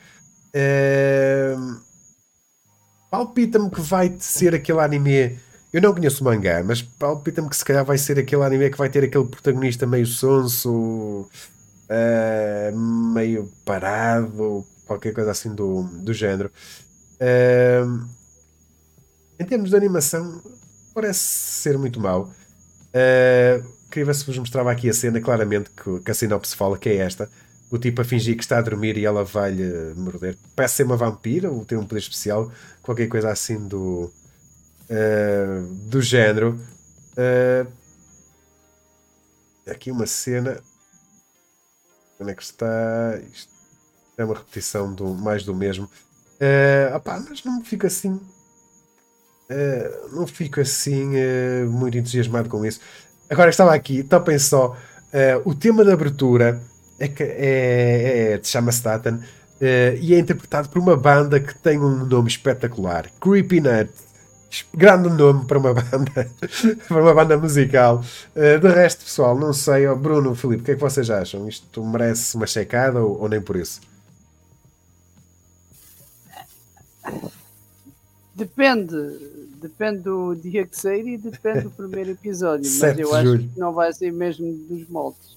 Uh, 0.55 1.81
Palpita-me 3.11 3.71
que 3.71 3.81
vai 3.81 4.15
ser 4.19 4.55
aquele 4.55 4.81
anime 4.81 5.39
eu 5.71 5.83
não 5.83 5.93
conheço 5.93 6.23
o 6.23 6.25
mangá, 6.25 6.63
mas 6.65 6.81
palpita-me 6.81 7.49
que 7.49 7.57
se 7.57 7.65
calhar 7.65 7.85
vai 7.85 7.99
ser 7.99 8.19
aquele 8.19 8.43
anime 8.43 8.71
que 8.71 8.79
vai 8.79 8.89
ter 8.89 9.05
aquele 9.05 9.27
protagonista 9.27 9.87
meio 9.87 10.07
sonso, 10.07 11.29
uh, 11.91 12.79
meio 12.79 13.53
parado, 13.67 14.67
qualquer 14.87 15.13
coisa 15.13 15.31
assim 15.31 15.55
do, 15.55 15.83
do 15.83 16.15
género. 16.15 16.51
Uh, 17.21 18.09
em 19.39 19.45
termos 19.45 19.69
de 19.71 19.77
animação, 19.77 20.43
parece 20.95 21.19
ser 21.19 21.77
muito 21.77 22.01
mau. 22.01 22.31
Uh, 22.95 23.78
ver 24.05 24.15
se 24.15 24.25
vos 24.25 24.39
mostrava 24.39 24.71
aqui 24.71 24.89
a 24.89 24.93
cena, 24.93 25.21
claramente, 25.21 25.71
que, 25.71 26.01
que 26.01 26.11
a 26.11 26.15
sinopse 26.15 26.55
fala, 26.57 26.79
que 26.79 26.89
é 26.89 26.97
esta. 26.97 27.29
O 27.71 27.79
tipo 27.79 28.01
a 28.01 28.05
fingir 28.05 28.37
que 28.37 28.43
está 28.43 28.59
a 28.59 28.63
dormir 28.63 28.97
e 28.97 29.05
ela 29.05 29.25
vai-lhe 29.25 29.95
morder. 29.95 30.37
Parece 30.57 30.77
ser 30.77 30.83
uma 30.85 30.97
vampira, 30.97 31.51
ou 31.51 31.65
ter 31.65 31.77
um 31.77 31.85
poder 31.85 32.01
especial, 32.01 32.51
qualquer 32.83 33.09
coisa 33.09 33.31
assim 33.31 33.69
do 33.69 34.11
uh, 34.91 35.63
do 35.89 36.01
género. 36.01 36.59
Uh, 37.13 37.71
aqui 39.71 39.91
uma 39.91 40.07
cena. 40.07 40.61
Onde 42.19 42.33
é 42.33 42.35
que 42.35 42.43
está? 42.43 43.21
Isto 43.33 43.53
é 44.17 44.25
uma 44.25 44.35
repetição 44.35 44.93
do 44.93 45.15
mais 45.15 45.45
do 45.45 45.55
mesmo. 45.55 45.85
Uh, 45.85 46.97
opá, 46.97 47.23
mas 47.29 47.45
não 47.45 47.65
fico 47.65 47.87
assim. 47.87 48.21
Uh, 49.51 50.09
não 50.13 50.27
fico 50.27 50.61
assim 50.61 51.13
uh, 51.15 51.71
muito 51.71 51.97
entusiasmado 51.97 52.49
com 52.49 52.65
isso. 52.67 52.81
Agora 53.31 53.51
estava 53.51 53.75
aqui, 53.75 54.03
topem 54.03 54.39
só. 54.39 54.77
Uh, 55.13 55.49
o 55.49 55.55
tema 55.55 55.85
da 55.85 55.93
abertura 55.93 56.61
é, 56.99 57.09
que, 57.09 57.23
é, 57.23 58.33
é, 58.35 58.41
chama-se 58.43 58.83
Satan 58.83 59.21
e 60.01 60.15
é 60.15 60.19
interpretado 60.19 60.69
por 60.69 60.79
uma 60.79 60.97
banda 60.97 61.41
que 61.41 61.55
tem 61.59 61.79
um 61.79 62.05
nome 62.05 62.29
espetacular: 62.29 63.07
Creepy 63.21 63.61
Nut 63.61 63.91
grande 64.75 65.09
nome 65.11 65.45
para 65.45 65.59
uma 65.59 65.75
banda, 65.75 66.31
para 66.87 67.03
uma 67.03 67.15
banda 67.15 67.37
musical. 67.37 68.03
Uh, 68.35 68.59
de 68.59 68.69
resto, 68.69 69.05
pessoal, 69.05 69.39
não 69.39 69.53
sei. 69.53 69.87
Oh, 69.87 69.97
Bruno, 69.97 70.35
Filipe, 70.35 70.63
o 70.63 70.65
que 70.65 70.71
é 70.73 70.75
que 70.75 70.81
vocês 70.81 71.11
acham? 71.11 71.49
Isto 71.49 71.85
merece 71.85 72.37
uma 72.37 72.47
checada 72.47 73.01
ou, 73.01 73.23
ou 73.23 73.29
nem 73.29 73.41
por 73.41 73.57
isso? 73.57 73.81
Depende. 78.35 78.97
Depende 79.61 80.01
do 80.01 80.35
dia 80.35 80.67
que 80.67 80.77
sair 80.77 81.07
e 81.07 81.19
depende 81.19 81.63
do 81.63 81.71
primeiro 81.71 82.11
episódio. 82.11 82.71
mas 82.81 82.99
eu 82.99 83.15
acho 83.15 83.39
que 83.39 83.59
não 83.59 83.73
vai 83.73 83.93
ser 83.93 84.13
mesmo 84.13 84.53
dos 84.69 84.89
moldes. 84.89 85.37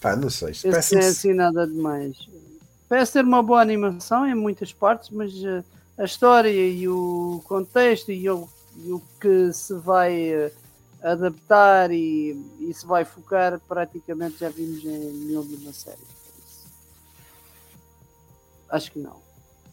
Pá, 0.00 0.16
não 0.16 0.30
sei. 0.30 0.50
Esse 0.50 0.94
não 0.94 1.02
é 1.02 1.06
assim 1.06 1.34
nada 1.34 1.66
demais. 1.66 2.16
Parece 2.88 3.12
ter 3.12 3.24
uma 3.24 3.42
boa 3.42 3.60
animação 3.60 4.26
em 4.26 4.34
muitas 4.34 4.72
partes, 4.72 5.10
mas. 5.10 5.32
Uh, 5.34 5.64
a 6.00 6.04
história 6.04 6.48
e 6.48 6.88
o 6.88 7.42
contexto 7.44 8.10
e 8.10 8.28
o, 8.30 8.48
e 8.78 8.90
o 8.90 9.02
que 9.20 9.52
se 9.52 9.74
vai 9.74 10.32
eh, 10.32 10.50
adaptar 11.02 11.90
e, 11.90 12.42
e, 12.58 12.72
se 12.72 12.86
vai 12.86 13.04
focar 13.04 13.60
praticamente 13.68 14.38
já 14.38 14.48
vimos 14.48 14.82
em 14.82 15.12
mil 15.12 15.44
de 15.44 15.56
uma 15.56 15.74
série. 15.74 15.98
Acho 18.70 18.92
que 18.92 18.98
não. 18.98 19.20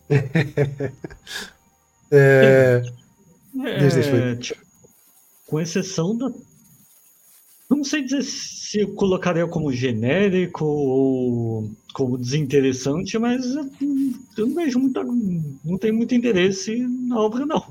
é, 2.11 2.83
é, 3.65 4.41
com 5.45 5.59
exceção 5.59 6.17
da. 6.17 6.31
Não 7.69 7.83
sei 7.83 8.03
dizer 8.03 8.23
se 8.23 8.79
eu 8.79 8.93
colocaria 8.93 9.45
como 9.47 9.73
genérico 9.73 10.63
ou 10.63 11.69
como 11.93 12.17
desinteressante, 12.17 13.17
mas 13.17 13.43
eu 14.37 14.47
não 14.47 14.55
vejo 14.55 14.79
muita, 14.79 15.03
não 15.03 15.77
tenho 15.77 15.95
muito 15.95 16.15
interesse 16.15 16.77
na 17.07 17.19
obra, 17.19 17.45
não. 17.45 17.63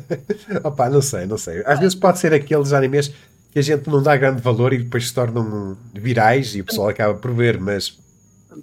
Opa, 0.64 0.88
não 0.88 1.02
sei, 1.02 1.26
não 1.26 1.36
sei. 1.36 1.62
Às 1.66 1.78
vezes 1.78 1.94
pode 1.94 2.18
ser 2.18 2.32
aqueles 2.32 2.72
animes 2.72 3.12
que 3.52 3.58
a 3.58 3.62
gente 3.62 3.88
não 3.90 4.02
dá 4.02 4.16
grande 4.16 4.40
valor 4.40 4.72
e 4.72 4.78
depois 4.78 5.08
se 5.08 5.14
tornam 5.14 5.76
virais 5.92 6.54
e 6.54 6.62
o 6.62 6.64
pessoal 6.64 6.88
acaba 6.88 7.14
por 7.14 7.34
ver, 7.34 7.60
mas. 7.60 7.98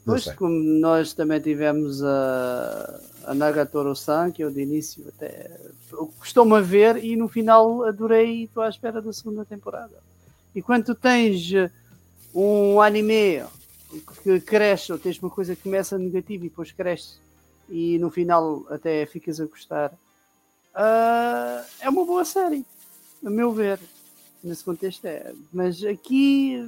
Pois, 0.05 0.25
como 0.33 0.55
nós 0.79 1.13
também 1.13 1.39
tivemos 1.39 2.03
a, 2.03 2.99
a 3.29 3.35
Nagatoro-san, 3.35 4.31
que 4.31 4.43
eu 4.43 4.49
de 4.49 4.59
início 4.59 5.07
até 5.07 5.51
costumou 6.17 6.57
a 6.57 6.61
ver 6.61 7.03
e 7.03 7.15
no 7.15 7.27
final 7.27 7.83
adorei 7.83 8.37
e 8.37 8.43
estou 8.45 8.63
à 8.63 8.69
espera 8.69 8.99
da 8.99 9.13
segunda 9.13 9.45
temporada. 9.45 10.01
E 10.55 10.63
quando 10.63 10.85
tu 10.85 10.95
tens 10.95 11.51
um 12.33 12.81
anime 12.81 13.43
que 14.23 14.39
cresce, 14.39 14.91
ou 14.91 14.97
tens 14.97 15.19
uma 15.19 15.29
coisa 15.29 15.55
que 15.55 15.61
começa 15.61 15.95
negativa 15.95 16.43
e 16.43 16.49
depois 16.49 16.71
cresce 16.71 17.17
e 17.69 17.99
no 17.99 18.09
final 18.09 18.65
até 18.67 19.05
ficas 19.05 19.39
a 19.39 19.45
gostar, 19.45 19.91
uh, 20.73 21.63
é 21.79 21.87
uma 21.87 22.03
boa 22.03 22.25
série, 22.25 22.65
a 23.23 23.29
meu 23.29 23.51
ver. 23.51 23.79
Nesse 24.43 24.63
contexto 24.63 25.05
é. 25.05 25.33
Mas 25.53 25.83
aqui 25.83 26.67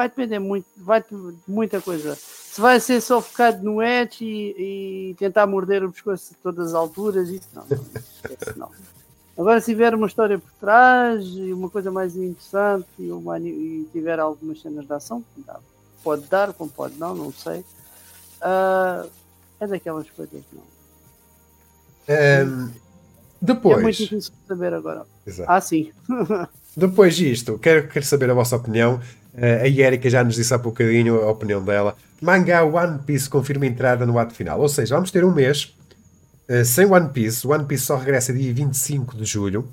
vai 0.00 0.08
depender 0.08 0.38
muito, 0.38 0.66
vai 0.78 1.04
muita 1.46 1.80
coisa. 1.80 2.16
Se 2.16 2.58
vai 2.58 2.80
ser 2.80 3.02
só 3.02 3.20
focado 3.20 3.62
no 3.62 3.82
edge 3.82 4.24
e, 4.24 5.10
e 5.10 5.14
tentar 5.18 5.46
morder 5.46 5.84
o 5.84 5.92
pescoço 5.92 6.30
de 6.30 6.36
todas 6.38 6.68
as 6.68 6.74
alturas, 6.74 7.28
isso 7.28 7.48
não, 7.54 7.66
não, 7.68 8.56
não. 8.56 8.70
Agora, 9.36 9.60
se 9.60 9.72
tiver 9.72 9.94
uma 9.94 10.06
história 10.06 10.38
por 10.38 10.50
trás 10.58 11.22
e 11.24 11.52
uma 11.52 11.68
coisa 11.68 11.90
mais 11.90 12.16
interessante 12.16 12.88
e, 12.98 13.12
uma, 13.12 13.38
e 13.38 13.86
tiver 13.92 14.18
algumas 14.18 14.60
cenas 14.60 14.86
de 14.86 14.92
ação, 14.92 15.22
pode 16.02 16.26
dar, 16.26 16.52
como 16.54 16.70
pode 16.70 16.98
não, 16.98 17.14
não 17.14 17.32
sei. 17.32 17.60
Uh, 18.40 19.08
é 19.60 19.66
daquelas 19.66 20.08
coisas, 20.10 20.42
não. 20.52 20.62
Um, 22.08 22.70
depois. 23.40 23.78
É 23.78 23.82
muito 23.82 23.96
difícil 23.98 24.32
saber 24.48 24.72
agora. 24.72 25.06
Exato. 25.26 25.50
Ah, 25.50 25.60
sim. 25.60 25.92
depois 26.76 27.14
disto, 27.14 27.58
quero, 27.58 27.86
quero 27.88 28.04
saber 28.04 28.30
a 28.30 28.34
vossa 28.34 28.56
opinião. 28.56 29.00
Uh, 29.34 29.62
a 29.62 29.68
Erika 29.68 30.10
já 30.10 30.24
nos 30.24 30.34
disse 30.34 30.52
há 30.52 30.58
bocadinho 30.58 31.22
a 31.22 31.30
opinião 31.30 31.62
dela. 31.62 31.96
Manga 32.20 32.62
One 32.64 32.98
Piece 33.00 33.28
confirma 33.28 33.66
entrada 33.66 34.04
no 34.04 34.18
ato 34.18 34.34
final. 34.34 34.60
Ou 34.60 34.68
seja, 34.68 34.94
vamos 34.94 35.10
ter 35.10 35.24
um 35.24 35.32
mês 35.32 35.74
uh, 36.48 36.64
sem 36.64 36.86
One 36.86 37.08
Piece. 37.10 37.46
One 37.46 37.64
Piece 37.64 37.84
só 37.84 37.96
regressa 37.96 38.32
dia 38.32 38.52
25 38.52 39.16
de 39.16 39.24
julho. 39.24 39.68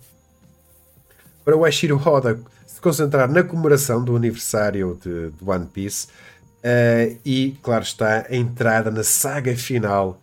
Para 1.44 1.56
o 1.56 1.66
Ashiro 1.66 1.98
Hoda 1.98 2.40
se 2.66 2.80
concentrar 2.82 3.30
na 3.30 3.44
comemoração 3.44 4.04
do 4.04 4.16
aniversário 4.16 5.00
de, 5.04 5.32
de 5.32 5.50
One 5.50 5.66
Piece. 5.66 6.08
Uh, 6.58 7.18
e, 7.26 7.58
claro 7.62 7.84
está, 7.84 8.26
a 8.30 8.36
entrada 8.36 8.92
na 8.92 9.04
saga 9.04 9.56
final 9.56 10.20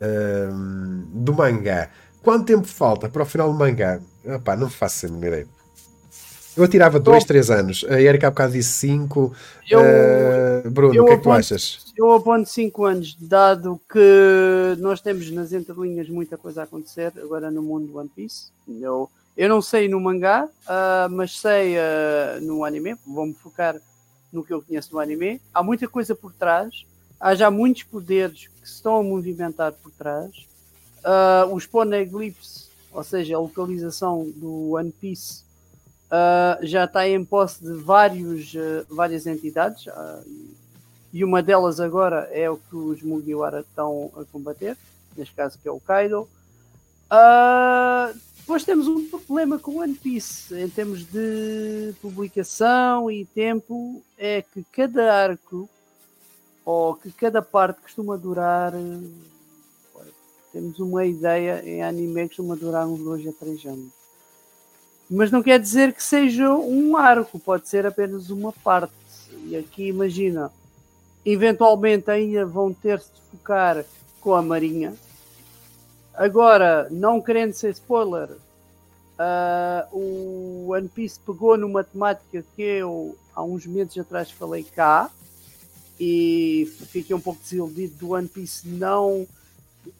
uh, 0.00 1.06
do 1.12 1.32
mangá. 1.32 1.88
Quanto 2.22 2.46
tempo 2.46 2.66
falta 2.66 3.08
para 3.08 3.22
o 3.22 3.26
final 3.26 3.52
do 3.52 3.58
mangá? 3.58 4.00
Epá, 4.24 4.56
não 4.56 4.70
faço 4.70 5.06
a 5.06 5.08
ideia. 5.08 5.46
Eu 6.56 6.64
atirava 6.64 7.00
2, 7.00 7.24
3 7.24 7.50
anos. 7.50 7.84
A 7.88 8.00
Erika 8.00 8.26
há 8.26 8.30
bocado 8.30 8.52
disse 8.52 8.72
5. 8.72 9.34
Uh, 9.72 10.70
Bruno, 10.70 10.94
eu 10.94 11.04
o 11.04 11.06
que 11.06 11.12
é 11.12 11.16
que 11.16 11.22
tu 11.22 11.32
achas? 11.32 11.92
Eu 11.96 12.12
aponto 12.12 12.48
5 12.48 12.84
anos, 12.84 13.16
dado 13.18 13.80
que 13.90 14.76
nós 14.78 15.00
temos 15.00 15.30
nas 15.30 15.52
entrelinhas 15.52 16.08
muita 16.08 16.36
coisa 16.36 16.60
a 16.60 16.64
acontecer 16.64 17.12
agora 17.22 17.50
no 17.50 17.62
mundo 17.62 17.86
do 17.86 17.98
One 17.98 18.10
Piece. 18.14 18.50
Eu, 18.80 19.10
eu 19.36 19.48
não 19.48 19.62
sei 19.62 19.88
no 19.88 19.98
mangá, 19.98 20.44
uh, 20.44 21.10
mas 21.10 21.38
sei 21.38 21.76
uh, 21.76 22.40
no 22.42 22.64
anime. 22.64 22.96
Vou-me 23.06 23.34
focar 23.34 23.76
no 24.30 24.44
que 24.44 24.52
eu 24.52 24.62
conheço 24.62 24.90
do 24.90 25.00
anime. 25.00 25.40
Há 25.54 25.62
muita 25.62 25.88
coisa 25.88 26.14
por 26.14 26.32
trás. 26.32 26.84
Há 27.18 27.34
já 27.34 27.50
muitos 27.50 27.84
poderes 27.84 28.48
que 28.48 28.68
se 28.68 28.74
estão 28.74 28.96
a 28.96 29.02
movimentar 29.02 29.72
por 29.72 29.90
trás. 29.92 30.46
Uh, 30.98 31.52
os 31.54 31.66
poneglyphs, 31.66 32.68
ou 32.92 33.02
seja, 33.02 33.36
a 33.36 33.40
localização 33.40 34.30
do 34.36 34.72
One 34.72 34.92
Piece, 34.92 35.42
uh, 36.12 36.64
já 36.66 36.84
está 36.84 37.08
em 37.08 37.24
posse 37.24 37.64
de 37.64 37.72
vários, 37.72 38.54
uh, 38.54 38.86
várias 38.90 39.26
entidades. 39.26 39.86
e 41.12 41.24
uma 41.24 41.42
delas 41.42 41.80
agora 41.80 42.28
é 42.32 42.48
o 42.50 42.56
que 42.56 42.76
os 42.76 43.02
Mugiwara 43.02 43.60
estão 43.60 44.10
a 44.16 44.24
combater, 44.24 44.76
neste 45.16 45.34
caso 45.34 45.58
que 45.58 45.68
é 45.68 45.70
o 45.70 45.80
Kaido. 45.80 46.28
depois 48.36 48.64
temos 48.64 48.86
um 48.86 49.08
problema 49.08 49.58
com 49.58 49.78
One 49.78 49.94
Piece 49.94 50.54
em 50.54 50.68
termos 50.68 51.04
de 51.04 51.94
publicação 52.00 53.10
e 53.10 53.24
tempo, 53.24 54.02
é 54.18 54.42
que 54.42 54.64
cada 54.72 55.12
arco 55.12 55.68
ou 56.64 56.94
que 56.94 57.10
cada 57.10 57.42
parte 57.42 57.80
costuma 57.80 58.16
durar. 58.16 58.72
Temos 60.52 60.78
uma 60.78 61.04
ideia 61.04 61.62
em 61.64 61.82
anime 61.82 62.22
que 62.22 62.28
costuma 62.28 62.54
durar 62.54 62.86
uns 62.86 63.00
2 63.00 63.26
a 63.26 63.32
3 63.32 63.66
anos. 63.66 64.01
Mas 65.14 65.30
não 65.30 65.42
quer 65.42 65.60
dizer 65.60 65.92
que 65.92 66.02
seja 66.02 66.48
um 66.54 66.96
arco, 66.96 67.38
pode 67.38 67.68
ser 67.68 67.84
apenas 67.84 68.30
uma 68.30 68.50
parte. 68.50 68.94
E 69.44 69.54
aqui 69.54 69.88
imagina, 69.88 70.50
eventualmente 71.22 72.10
ainda 72.10 72.46
vão 72.46 72.72
ter 72.72 72.96
de 72.96 73.20
focar 73.30 73.84
com 74.22 74.34
a 74.34 74.40
Marinha. 74.40 74.94
Agora, 76.14 76.88
não 76.90 77.20
querendo 77.20 77.52
ser 77.52 77.72
spoiler, 77.72 78.30
uh, 78.30 79.86
o 79.94 80.72
One 80.72 80.88
Piece 80.88 81.20
pegou 81.20 81.58
numa 81.58 81.84
temática 81.84 82.42
que 82.56 82.62
eu 82.62 83.14
há 83.34 83.42
uns 83.42 83.66
meses 83.66 83.98
atrás 83.98 84.30
falei 84.30 84.64
cá, 84.64 85.10
e 86.00 86.72
fiquei 86.90 87.14
um 87.14 87.20
pouco 87.20 87.42
desiludido 87.42 87.96
do 87.98 88.12
One 88.12 88.28
Piece 88.28 88.66
não 88.66 89.26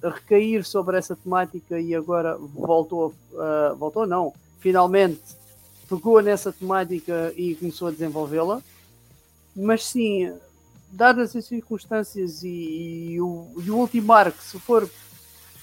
recair 0.02 0.64
sobre 0.64 0.96
essa 0.96 1.14
temática 1.14 1.78
e 1.78 1.94
agora 1.94 2.34
voltou, 2.38 3.12
uh, 3.32 3.76
voltou 3.76 4.06
não, 4.06 4.32
finalmente 4.62 5.20
pegou 5.88 6.22
nessa 6.22 6.52
temática 6.52 7.32
e 7.36 7.54
começou 7.56 7.88
a 7.88 7.90
desenvolvê-la. 7.90 8.62
Mas 9.54 9.84
sim, 9.84 10.32
dadas 10.90 11.36
as 11.36 11.44
circunstâncias 11.44 12.42
e, 12.42 13.10
e, 13.10 13.20
o, 13.20 13.52
e 13.62 13.70
o 13.70 13.76
último 13.76 14.12
arco, 14.12 14.42
se 14.42 14.58
for 14.58 14.88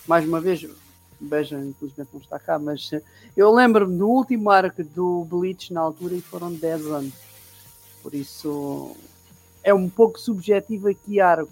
mais 0.06 0.28
uma 0.28 0.40
vez, 0.40 0.68
Beja 1.20 1.58
infelizmente 1.60 2.10
não 2.14 2.22
está 2.22 2.40
cá, 2.40 2.58
mas 2.60 2.92
eu 3.36 3.52
lembro-me 3.52 3.98
do 3.98 4.08
último 4.08 4.50
arco 4.50 4.84
do 4.84 5.26
Bleach 5.26 5.74
na 5.74 5.82
altura 5.82 6.16
e 6.16 6.22
foram 6.22 6.54
10 6.54 6.86
anos. 6.88 7.14
Por 8.02 8.14
isso 8.14 8.96
é 9.64 9.74
um 9.74 9.90
pouco 9.90 10.20
subjetivo 10.20 10.88
aqui 10.88 11.20
arco. 11.20 11.52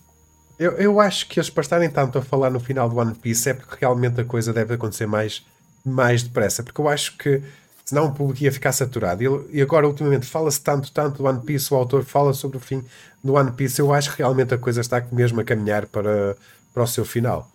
Eu, 0.58 0.72
eu 0.74 1.00
acho 1.00 1.28
que 1.28 1.40
eles 1.40 1.50
para 1.50 1.62
estarem 1.62 1.90
tanto 1.90 2.18
a 2.18 2.22
falar 2.22 2.50
no 2.50 2.60
final 2.60 2.90
do 2.90 2.98
One 2.98 3.14
Piece 3.14 3.50
é 3.50 3.54
porque 3.54 3.76
realmente 3.80 4.22
a 4.22 4.26
coisa 4.26 4.54
deve 4.54 4.74
acontecer 4.74 5.06
mais, 5.06 5.46
mais 5.88 6.24
depressa. 6.24 6.64
Porque 6.64 6.80
eu 6.80 6.88
acho 6.88 7.18
que 7.18 7.42
senão 7.88 8.08
o 8.08 8.14
público 8.14 8.44
ia 8.44 8.52
ficar 8.52 8.72
saturado. 8.74 9.48
E, 9.50 9.62
agora, 9.62 9.88
ultimamente, 9.88 10.26
fala-se 10.26 10.60
tanto, 10.62 10.92
tanto 10.92 11.18
do 11.18 11.26
One 11.26 11.42
Piece, 11.42 11.74
o 11.74 11.78
autor 11.78 12.04
fala 12.04 12.34
sobre 12.34 12.58
o 12.58 12.60
fim 12.60 12.84
do 13.24 13.34
One 13.34 13.52
Piece. 13.52 13.80
Eu 13.80 13.94
acho 13.94 14.12
que 14.12 14.18
realmente 14.18 14.54
a 14.54 14.58
coisa 14.58 14.82
está 14.82 15.04
mesmo 15.12 15.40
a 15.40 15.44
caminhar 15.44 15.86
para, 15.86 16.36
para 16.74 16.84
o 16.84 16.88
seu 16.88 17.06
final. 17.06 17.50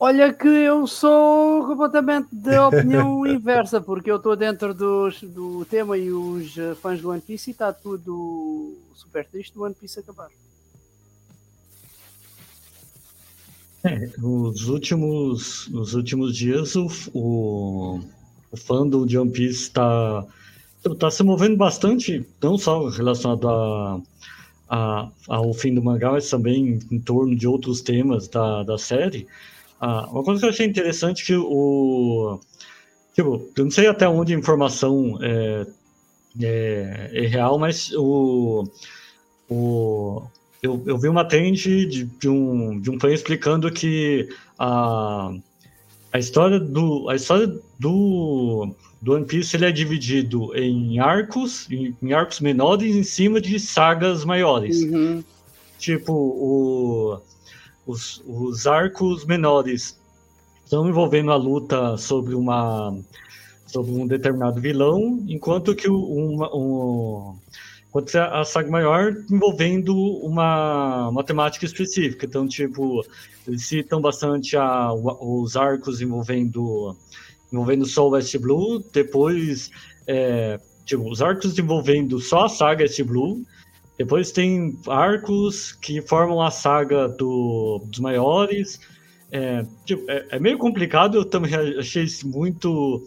Olha 0.00 0.32
que 0.32 0.48
eu 0.48 0.84
sou 0.84 1.64
completamente 1.64 2.26
da 2.32 2.66
opinião 2.66 3.22
inversa, 3.24 3.80
porque 3.80 4.10
eu 4.10 4.16
estou 4.16 4.34
dentro 4.34 4.74
dos, 4.74 5.22
do 5.22 5.64
tema 5.64 5.96
e 5.96 6.10
os 6.10 6.56
fãs 6.80 7.00
do 7.00 7.10
One 7.10 7.20
Piece 7.20 7.50
e 7.50 7.52
está 7.52 7.72
tudo 7.72 8.76
super 8.94 9.24
triste 9.24 9.54
do 9.54 9.62
One 9.62 9.76
Piece 9.76 10.00
acabar. 10.00 10.26
É, 13.84 14.08
nos 14.18 14.68
últimos, 14.68 15.68
nos 15.68 15.94
últimos 15.94 16.36
dias 16.36 16.76
o, 16.76 16.86
o, 17.12 18.00
o 18.50 18.56
fandom 18.56 19.04
de 19.04 19.18
One 19.18 19.30
Piece 19.30 19.62
está 19.62 20.24
tá 20.98 21.10
se 21.10 21.22
movendo 21.24 21.56
bastante, 21.56 22.24
não 22.40 22.56
só 22.56 22.88
relacionado 22.88 23.48
a, 23.48 24.00
a, 24.68 25.08
ao 25.28 25.52
fim 25.52 25.74
do 25.74 25.82
mangá, 25.82 26.12
mas 26.12 26.30
também 26.30 26.78
em 26.90 27.00
torno 27.00 27.34
de 27.36 27.46
outros 27.46 27.80
temas 27.80 28.28
da, 28.28 28.62
da 28.62 28.78
série. 28.78 29.26
Ah, 29.80 30.08
uma 30.10 30.22
coisa 30.22 30.40
que 30.40 30.46
eu 30.46 30.50
achei 30.50 30.66
interessante 30.66 31.24
que 31.24 31.34
o. 31.34 32.38
Tipo, 33.14 33.48
eu 33.56 33.64
não 33.64 33.70
sei 33.70 33.88
até 33.88 34.08
onde 34.08 34.32
a 34.32 34.38
informação 34.38 35.18
é, 35.20 35.66
é, 36.40 37.10
é 37.12 37.26
real, 37.26 37.58
mas 37.58 37.92
o. 37.94 38.64
o 39.50 40.22
eu, 40.62 40.82
eu 40.86 40.96
vi 40.96 41.08
uma 41.08 41.24
trend 41.24 41.86
de, 41.86 42.04
de, 42.04 42.28
um, 42.28 42.80
de 42.80 42.90
um 42.90 42.98
fã 42.98 43.12
explicando 43.12 43.70
que 43.70 44.28
a, 44.58 45.34
a 46.12 46.18
história 46.18 46.60
do. 46.60 47.08
A 47.08 47.16
história 47.16 47.48
do, 47.78 48.74
do 49.00 49.12
One 49.12 49.26
Piece 49.26 49.56
ele 49.56 49.66
é 49.66 49.72
dividido 49.72 50.56
em 50.56 51.00
arcos, 51.00 51.68
em, 51.70 51.96
em 52.00 52.12
arcos 52.12 52.40
menores 52.40 52.94
em 52.94 53.02
cima 53.02 53.40
de 53.40 53.58
sagas 53.58 54.24
maiores. 54.24 54.82
Uhum. 54.82 55.24
Tipo, 55.78 56.12
o 56.12 57.20
os, 57.86 58.22
os 58.26 58.66
arcos 58.66 59.24
menores 59.24 59.98
estão 60.64 60.88
envolvendo 60.88 61.32
a 61.32 61.36
luta 61.36 61.96
sobre 61.96 62.34
uma 62.34 62.96
sobre 63.66 63.90
um 63.92 64.06
determinado 64.06 64.60
vilão, 64.60 65.24
enquanto 65.26 65.74
que 65.74 65.88
um, 65.88 66.42
um, 66.54 67.36
enquanto 67.92 68.16
a 68.16 68.42
saga 68.42 68.70
maior 68.70 69.14
envolvendo 69.30 69.94
uma, 69.94 71.10
temática 71.22 71.66
específica. 71.66 72.24
Então, 72.24 72.48
tipo, 72.48 73.04
eles 73.46 73.66
citam 73.66 74.00
bastante 74.00 74.56
a, 74.56 74.90
os 74.92 75.56
arcos 75.56 76.00
envolvendo 76.00 76.96
envolvendo 77.52 77.84
Soul 77.84 78.12
West 78.12 78.34
Blue, 78.38 78.82
depois 78.94 79.70
é, 80.06 80.58
tipo, 80.86 81.06
os 81.06 81.20
arcos 81.20 81.58
envolvendo 81.58 82.18
só 82.18 82.46
a 82.46 82.48
saga 82.48 82.82
West 82.82 83.02
Blue, 83.02 83.44
depois 83.98 84.32
tem 84.32 84.74
arcos 84.88 85.72
que 85.72 86.00
formam 86.00 86.40
a 86.40 86.50
saga 86.50 87.08
do, 87.08 87.82
dos 87.84 87.98
maiores. 88.00 88.80
É, 89.30 89.66
tipo, 89.84 90.10
é, 90.10 90.26
é, 90.30 90.38
meio 90.38 90.56
complicado, 90.56 91.18
eu 91.18 91.24
também 91.26 91.54
achei 91.78 92.06
muito 92.24 93.06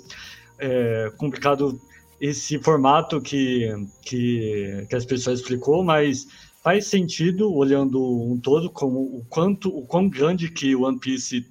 é, 0.60 1.12
complicado 1.18 1.82
esse 2.20 2.58
formato 2.60 3.22
que, 3.22 3.72
que, 4.02 4.86
que 4.90 4.96
as 4.96 5.06
pessoas 5.06 5.40
explicou, 5.40 5.84
mas 5.84 6.28
faz 6.64 6.88
sentido 6.88 7.54
olhando 7.54 8.02
um 8.02 8.40
todo 8.40 8.70
como 8.70 9.00
o 9.00 9.26
quanto 9.30 9.70
o 9.70 9.86
quão 9.86 10.10
grande 10.10 10.50
que 10.50 10.76
o 10.76 10.84
One 10.84 11.00
Piece 11.00 11.46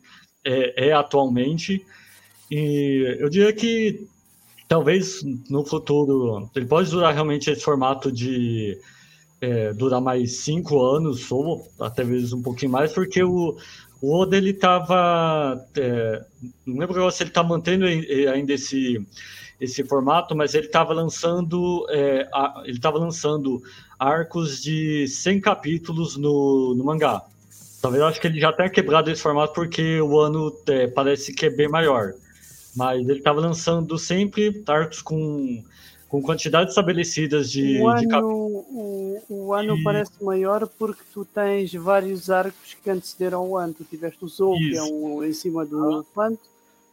é, 0.45 0.89
é 0.89 0.93
atualmente 0.93 1.85
e 2.51 3.17
eu 3.19 3.29
diria 3.29 3.53
que 3.53 4.07
talvez 4.69 5.23
no 5.49 5.65
futuro 5.65 6.51
ele 6.55 6.67
pode 6.67 6.91
durar 6.91 7.15
realmente 7.15 7.51
esse 7.51 7.63
formato 7.63 8.11
de 8.11 8.79
é, 9.41 9.73
durar 9.73 10.01
mais 10.01 10.39
cinco 10.39 10.83
anos, 10.83 11.31
ou 11.31 11.69
até 11.81 12.03
vezes 12.03 12.33
um 12.33 12.43
pouquinho 12.43 12.73
mais, 12.73 12.93
porque 12.93 13.23
o, 13.23 13.57
o 14.01 14.15
Oda 14.15 14.37
ele 14.37 14.51
estava. 14.51 15.63
É, 15.77 16.25
não 16.67 16.79
lembro 16.79 17.11
se 17.11 17.23
ele 17.23 17.31
está 17.31 17.43
mantendo 17.43 17.85
ainda 17.85 18.53
esse, 18.53 19.05
esse 19.61 19.85
formato, 19.85 20.35
mas 20.35 20.55
ele 20.55 20.67
estava 20.67 20.93
lançando, 20.93 21.87
é, 21.91 22.29
a, 22.33 22.63
ele 22.65 22.77
estava 22.77 22.99
lançando 22.99 23.63
arcos 23.99 24.63
de 24.63 25.07
100 25.09 25.41
capítulos 25.41 26.17
no, 26.17 26.75
no 26.75 26.85
mangá. 26.85 27.23
Talvez 27.81 28.03
eu 28.03 28.09
acho 28.09 28.21
que 28.21 28.27
ele 28.27 28.41
já 28.41 28.53
tenha 28.53 28.71
quebrado 28.71 29.11
esse 29.11 29.23
formato 29.23 29.53
porque 29.53 30.01
o 30.01 30.19
ano 30.19 30.53
é, 30.69 30.87
parece 30.87 31.33
que 31.33 31.47
é 31.47 31.51
bem 31.51 31.69
maior. 31.69 32.15
Mas 32.75 33.09
ele 33.09 33.19
estava 33.19 33.41
lançando 33.41 33.99
sempre 33.99 34.63
arcos 34.67 35.01
com 35.01 35.63
com 36.15 36.23
quantidades 36.23 36.71
estabelecidas 36.71 37.51
de, 37.51 37.81
o 37.81 37.89
ano, 37.89 38.01
de 38.01 38.07
cap... 38.07 38.23
o, 38.23 39.23
o, 39.29 39.53
ano 39.53 39.77
e... 39.77 39.83
parece 39.83 40.13
maior 40.23 40.69
porque 40.79 41.03
tu 41.13 41.25
tens 41.25 41.75
vários 41.75 42.31
arcos 42.31 42.77
que 42.81 42.89
antecederam 42.89 43.49
o 43.49 43.57
ano. 43.57 43.75
Tu 43.75 43.83
tiveste 43.83 44.25
o 44.25 44.29
Zou, 44.29 44.57
que 44.57 44.77
é 44.77 44.83
um 44.85 45.25
em 45.25 45.33
cima 45.33 45.67
do 45.67 46.07
ah. 46.17 46.31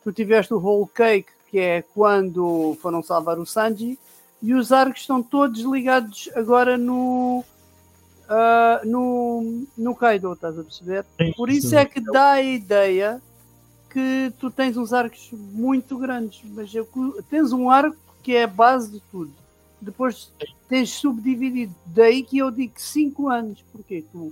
tu 0.04 0.12
tiveste 0.12 0.52
o 0.56 0.58
Whole 0.58 0.90
Cake, 0.92 1.30
que 1.52 1.60
é 1.60 1.82
quando 1.82 2.78
foram 2.82 3.04
salvar 3.04 3.38
o 3.38 3.46
Sanji, 3.46 4.00
e 4.42 4.54
os 4.54 4.72
arcos 4.72 5.02
estão 5.02 5.22
todos 5.22 5.62
ligados 5.62 6.30
agora 6.34 6.78
no. 6.78 7.44
Uh, 8.24 8.88
no, 8.88 9.66
no 9.78 9.94
Kaido, 9.94 10.32
estás 10.32 10.58
a 10.58 10.64
perceber? 10.64 11.06
Por 11.36 11.50
isso 11.50 11.76
é 11.76 11.84
que 11.84 12.00
dá 12.00 12.32
a 12.32 12.42
ideia 12.42 13.22
que 13.90 14.32
tu 14.40 14.50
tens 14.50 14.78
uns 14.78 14.94
arcos 14.94 15.30
muito 15.34 15.98
grandes, 15.98 16.42
mas 16.46 16.72
tens 17.30 17.52
um 17.52 17.70
arco 17.70 17.98
que 18.24 18.34
é 18.34 18.44
a 18.44 18.48
base 18.48 18.90
de 18.90 19.00
tudo. 19.12 19.34
depois 19.82 20.32
tens 20.70 20.92
subdividido. 20.92 21.76
Daí 21.86 22.24
que 22.24 22.38
eu 22.38 22.50
digo 22.50 22.74
5 22.78 23.28
anos, 23.28 23.66
porque 23.74 24.06
tu 24.14 24.32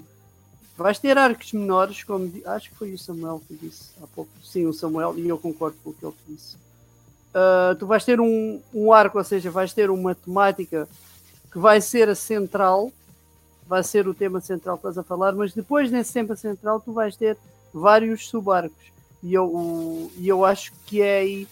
vais 0.78 0.98
ter 0.98 1.18
arcos 1.18 1.52
menores, 1.52 2.02
como 2.04 2.32
acho 2.46 2.70
que 2.70 2.76
foi 2.78 2.94
o 2.94 2.98
Samuel 2.98 3.42
que 3.46 3.54
disse 3.54 3.90
há 4.02 4.08
pouco, 4.08 4.32
sim, 4.42 4.66
o 4.66 4.72
Samuel, 4.72 5.20
e 5.20 5.28
eu 5.28 5.38
concordo 5.38 5.78
com 5.84 5.90
o 5.90 5.94
que 5.94 6.06
ele 6.06 6.16
disse. 6.26 6.56
Uh, 7.30 7.76
tu 7.76 7.86
vais 7.86 8.04
ter 8.04 8.20
um, 8.20 8.60
um 8.74 8.92
arco, 8.92 9.18
ou 9.18 9.24
seja, 9.24 9.52
vais 9.52 9.74
ter 9.74 9.90
uma 9.90 10.16
temática 10.16 10.88
que 11.52 11.60
vai 11.60 11.80
ser 11.80 12.10
a 12.10 12.16
central, 12.16 12.92
vai 13.68 13.84
ser 13.84 14.08
o 14.08 14.14
tema 14.14 14.42
central 14.42 14.78
que 14.78 14.88
estás 14.88 14.98
a 14.98 15.04
falar, 15.04 15.34
mas 15.34 15.54
depois 15.54 15.92
nesse 15.92 16.12
tema 16.12 16.36
central 16.36 16.80
tu 16.80 16.92
vais 16.92 17.16
ter 17.16 17.38
vários 17.74 18.28
subarcos. 18.28 18.90
E 19.22 19.34
eu, 19.34 20.12
e 20.18 20.28
eu 20.28 20.46
acho 20.46 20.72
que 20.86 21.02
é 21.02 21.20
aí 21.20 21.48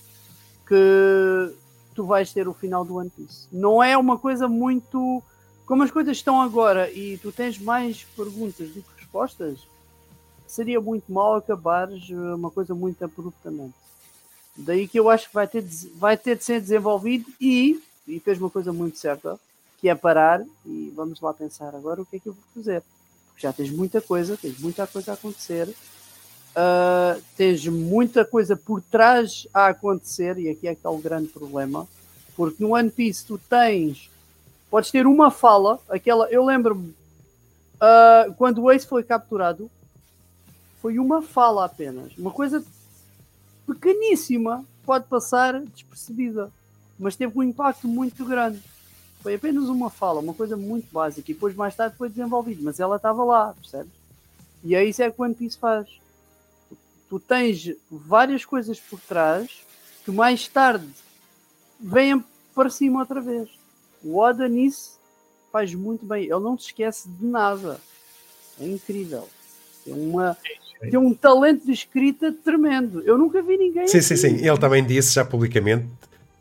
que 0.66 1.54
tu 1.94 2.06
vais 2.06 2.32
ter 2.32 2.48
o 2.48 2.54
final 2.54 2.86
do 2.86 2.96
One 2.96 3.10
Piece. 3.10 3.48
Não 3.52 3.82
é 3.82 3.98
uma 3.98 4.18
coisa 4.18 4.48
muito. 4.48 5.22
Como 5.66 5.84
as 5.84 5.92
coisas 5.92 6.16
estão 6.16 6.42
agora 6.42 6.90
e 6.92 7.18
tu 7.18 7.32
tens 7.32 7.60
mais 7.60 8.04
perguntas 8.16 8.70
do 8.70 8.82
que 8.82 9.02
respostas, 9.02 9.68
seria 10.48 10.80
muito 10.80 11.12
mal 11.12 11.36
acabares 11.36 12.10
uma 12.10 12.50
coisa 12.50 12.74
muito 12.74 13.04
abruptamente. 13.04 13.76
Daí 14.58 14.88
que 14.88 15.00
eu 15.00 15.10
acho 15.10 15.28
que 15.28 15.36
vai 15.36 15.48
ter, 15.48 15.62
de, 15.62 15.88
vai 15.90 16.18
ter 16.18 16.36
de 16.36 16.44
ser 16.44 16.60
desenvolvido 16.60 17.32
e, 17.40 17.80
e 18.08 18.20
fez 18.20 18.40
uma 18.40 18.50
coisa 18.50 18.74
muito 18.74 18.98
certa, 18.98 19.40
que 19.80 19.88
é 19.88 19.94
parar 19.94 20.44
e 20.66 20.92
vamos 20.96 21.22
lá 21.22 21.32
pensar 21.32 21.76
agora 21.76 22.02
o 22.02 22.06
que 22.06 22.16
é 22.16 22.20
que 22.20 22.28
eu 22.28 22.34
vou 22.34 22.44
fazer. 22.56 22.82
Já 23.38 23.54
tens 23.54 23.70
muita 23.70 24.02
coisa, 24.02 24.36
tens 24.36 24.58
muita 24.60 24.88
coisa 24.88 25.12
a 25.12 25.14
acontecer, 25.14 25.68
uh, 25.70 27.22
tens 27.36 27.68
muita 27.68 28.26
coisa 28.26 28.56
por 28.56 28.82
trás 28.82 29.48
a 29.54 29.68
acontecer, 29.68 30.40
e 30.40 30.50
aqui 30.50 30.68
é 30.68 30.74
que 30.74 30.80
está 30.80 30.90
o 30.90 30.98
grande 30.98 31.28
problema, 31.28 31.88
porque 32.36 32.64
no 32.64 32.74
One 32.74 32.90
Piece 32.90 33.24
tu 33.24 33.38
tens, 33.38 34.10
podes 34.72 34.90
ter 34.90 35.06
uma 35.06 35.30
fala, 35.30 35.80
aquela, 35.88 36.28
eu 36.32 36.44
lembro-me, 36.44 36.96
uh, 37.76 38.34
quando 38.38 38.64
o 38.64 38.72
Ace 38.72 38.88
foi 38.88 39.04
capturado, 39.04 39.70
foi 40.82 40.98
uma 40.98 41.22
fala 41.22 41.66
apenas, 41.66 42.18
uma 42.18 42.32
coisa 42.32 42.64
pequeníssima, 43.68 44.66
pode 44.84 45.06
passar 45.06 45.62
despercebida, 45.62 46.52
mas 46.98 47.16
teve 47.16 47.38
um 47.38 47.44
impacto 47.44 47.88
muito 47.88 48.26
grande. 48.26 48.62
Foi 49.22 49.36
apenas 49.36 49.70
uma 49.70 49.90
fala, 49.90 50.22
uma 50.22 50.34
coisa 50.34 50.58
muito 50.58 50.92
básica, 50.92 51.30
e 51.30 51.34
depois 51.34 51.54
mais 51.56 51.76
tarde 51.76 51.98
foi 51.98 52.10
desenvolvido, 52.10 52.64
mas 52.64 52.80
ela 52.80 52.96
estava 52.96 53.24
lá, 53.24 53.54
percebes? 53.54 53.92
E 54.64 54.74
é 54.74 54.84
isso 54.84 55.04
é 55.04 55.12
que 55.12 55.22
o 55.22 55.24
One 55.24 55.36
Piece 55.36 55.58
faz 55.58 55.88
tu 57.10 57.20
tens 57.20 57.74
várias 57.90 58.46
coisas 58.46 58.80
por 58.80 59.00
trás 59.00 59.66
que 60.04 60.12
mais 60.12 60.48
tarde 60.48 60.88
vêm 61.80 62.24
para 62.54 62.70
cima 62.70 63.00
outra 63.00 63.22
vez. 63.22 63.50
O 64.04 64.18
Oda 64.18 64.48
nisso 64.48 65.00
faz 65.52 65.74
muito 65.74 66.06
bem. 66.06 66.24
Ele 66.24 66.40
não 66.40 66.58
se 66.58 66.68
esquece 66.68 67.10
de 67.10 67.26
nada. 67.26 67.80
É 68.60 68.66
incrível. 68.66 69.28
Tem, 69.84 69.94
uma, 69.94 70.38
tem 70.80 70.98
um 70.98 71.14
talento 71.14 71.66
de 71.66 71.72
escrita 71.72 72.34
tremendo. 72.44 73.02
Eu 73.02 73.18
nunca 73.18 73.42
vi 73.42 73.58
ninguém. 73.58 73.88
Sim, 73.88 73.98
assim. 73.98 74.16
sim, 74.16 74.38
sim. 74.38 74.48
Ele 74.48 74.58
também 74.58 74.86
disse 74.86 75.14
já 75.14 75.26
publicamente 75.26 75.86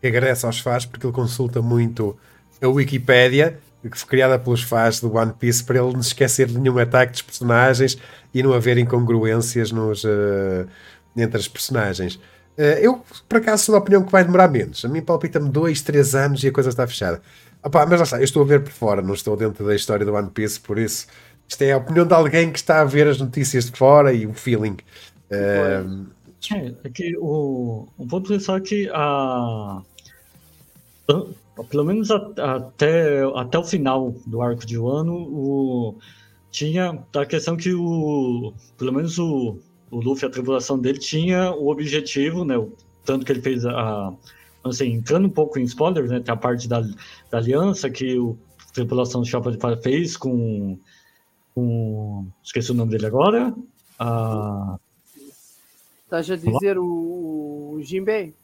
que 0.00 0.06
agradece 0.06 0.44
aos 0.46 0.58
fãs 0.58 0.84
porque 0.84 1.06
ele 1.06 1.12
consulta 1.12 1.62
muito 1.62 2.16
a 2.60 2.68
Wikipédia 2.68 3.58
que 3.88 3.98
foi 3.98 4.08
criada 4.08 4.38
pelos 4.38 4.62
fãs 4.62 5.00
do 5.00 5.14
One 5.14 5.32
Piece 5.38 5.62
para 5.62 5.78
ele 5.78 5.92
não 5.92 6.00
esquecer 6.00 6.46
de 6.46 6.58
nenhum 6.58 6.78
ataque 6.78 7.12
dos 7.12 7.22
personagens 7.22 7.98
e 8.32 8.42
não 8.42 8.52
haver 8.52 8.78
incongruências 8.78 9.70
nos, 9.70 10.04
uh, 10.04 10.66
entre 11.16 11.38
as 11.38 11.48
personagens. 11.48 12.16
Uh, 12.56 12.78
eu, 12.80 13.02
por 13.28 13.38
acaso, 13.38 13.64
sou 13.64 13.74
da 13.74 13.78
opinião 13.78 14.02
que 14.02 14.10
vai 14.10 14.24
demorar 14.24 14.48
menos. 14.48 14.84
A 14.84 14.88
mim 14.88 15.02
palpita-me 15.02 15.48
2, 15.50 15.82
3 15.82 16.14
anos 16.14 16.44
e 16.44 16.48
a 16.48 16.52
coisa 16.52 16.70
está 16.70 16.86
fechada. 16.86 17.20
Opa, 17.62 17.84
mas 17.86 17.98
lá 17.98 18.04
está, 18.04 18.18
eu 18.18 18.24
estou 18.24 18.42
a 18.42 18.46
ver 18.46 18.62
por 18.62 18.72
fora, 18.72 19.02
não 19.02 19.14
estou 19.14 19.36
dentro 19.36 19.66
da 19.66 19.74
história 19.74 20.04
do 20.06 20.14
One 20.14 20.30
Piece, 20.30 20.60
por 20.60 20.78
isso 20.78 21.06
isto 21.48 21.62
é 21.62 21.72
a 21.72 21.78
opinião 21.78 22.06
de 22.06 22.14
alguém 22.14 22.50
que 22.50 22.58
está 22.58 22.80
a 22.80 22.84
ver 22.84 23.06
as 23.06 23.18
notícias 23.18 23.66
de 23.70 23.76
fora 23.76 24.12
e 24.12 24.26
o 24.26 24.34
feeling. 24.34 24.76
Uh, 25.30 26.06
é, 26.52 26.74
é 26.84 26.88
que 26.90 27.16
o, 27.18 27.88
o 27.96 28.06
ponto 28.06 28.32
é 28.32 28.60
que 28.60 28.88
a, 28.92 29.82
pelo 31.70 31.84
menos 31.84 32.10
a, 32.10 32.16
até, 32.56 33.22
até 33.34 33.58
o 33.58 33.64
final 33.64 34.14
do 34.26 34.42
arco 34.42 34.66
de 34.66 34.78
Wano, 34.78 35.14
o, 35.14 35.98
tinha 36.50 37.02
a 37.14 37.26
questão 37.26 37.56
que 37.56 37.72
o, 37.72 38.52
pelo 38.76 38.92
menos 38.92 39.18
o, 39.18 39.58
o 39.90 40.00
Luffy, 40.00 40.26
a 40.26 40.30
tripulação 40.30 40.78
dele, 40.78 40.98
tinha 40.98 41.52
o 41.52 41.68
objetivo, 41.68 42.44
né, 42.44 42.56
o, 42.56 42.72
tanto 43.04 43.24
que 43.24 43.32
ele 43.32 43.42
fez 43.42 43.64
a, 43.64 44.12
assim, 44.64 44.92
entrando 44.92 45.26
um 45.26 45.30
pouco 45.30 45.58
em 45.58 45.64
spoilers, 45.64 46.10
né, 46.10 46.20
tem 46.20 46.32
a 46.32 46.36
parte 46.36 46.68
da, 46.68 46.80
da 47.30 47.38
aliança 47.38 47.88
que 47.88 48.18
o, 48.18 48.36
a 48.68 48.72
tripulação 48.72 49.22
do 49.22 49.26
Chapa 49.26 49.50
de 49.50 49.82
fez 49.82 50.16
com, 50.16 50.78
com, 51.56 52.26
esqueci 52.44 52.70
o 52.70 52.74
nome 52.74 52.90
dele 52.90 53.06
agora, 53.06 53.54
a... 53.98 54.78
Estás 56.04 56.30
a 56.30 56.36
dizer 56.36 56.78
o, 56.78 57.72
o 57.72 57.82
Jinbei? 57.82 58.34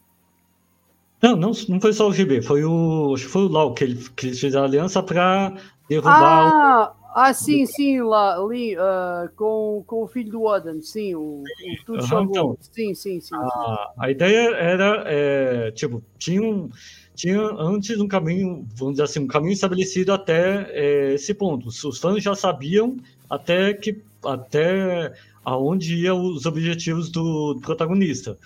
Não, 1.21 1.35
não, 1.37 1.51
não 1.69 1.79
foi 1.79 1.93
só 1.93 2.09
o 2.09 2.11
GB, 2.11 2.41
foi 2.41 2.65
o. 2.65 3.13
Acho 3.13 3.25
que 3.25 3.31
foi 3.31 3.43
o 3.43 3.47
Lau 3.47 3.73
que, 3.73 3.85
ele, 3.85 4.03
que 4.13 4.25
eles 4.27 4.39
fizeram 4.39 4.65
aliança 4.65 5.01
para 5.01 5.53
derrubar. 5.87 6.51
Ah, 6.51 6.91
o... 6.91 7.19
ah, 7.19 7.33
sim, 7.33 7.65
sim, 7.65 8.01
lá, 8.01 8.35
ali, 8.35 8.75
uh, 8.75 9.29
com, 9.37 9.83
com 9.87 10.03
o 10.03 10.07
filho 10.07 10.31
do 10.31 10.43
Oden, 10.43 10.81
sim, 10.81 11.15
o, 11.15 11.41
o 11.41 11.85
tudo 11.85 12.03
uhum, 12.03 12.23
então, 12.23 12.57
sim, 12.59 12.93
sim, 12.93 13.21
sim, 13.21 13.35
a, 13.35 13.93
a, 13.99 14.11
ideia 14.11 14.53
era, 14.55 15.03
é, 15.05 15.71
tipo, 15.71 16.03
tinha, 16.17 16.41
um, 16.41 16.69
tinha 17.15 17.39
antes 17.39 17.99
um 17.99 18.07
caminho, 18.07 18.65
vamos 18.75 18.95
dizer 18.95 19.03
assim, 19.03 19.19
um 19.19 19.27
caminho 19.27 19.53
estabelecido 19.53 20.11
até 20.11 20.67
é, 20.71 21.13
esse 21.13 21.33
ponto. 21.33 21.67
Os 21.67 21.99
fãs 21.99 22.23
já 22.23 22.35
sabiam 22.35 22.97
até 23.29 23.73
que 23.73 24.01
até 24.23 25.13
aonde 25.43 25.95
iam 25.95 26.23
os 26.25 26.45
objetivos 26.45 27.09
do, 27.09 27.55
do 27.55 27.61
protagonista. 27.61 28.37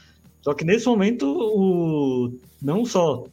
Só 0.41 0.53
que 0.53 0.65
nesse 0.65 0.87
momento, 0.87 1.25
o, 1.27 2.33
não 2.61 2.85
só 2.85 3.25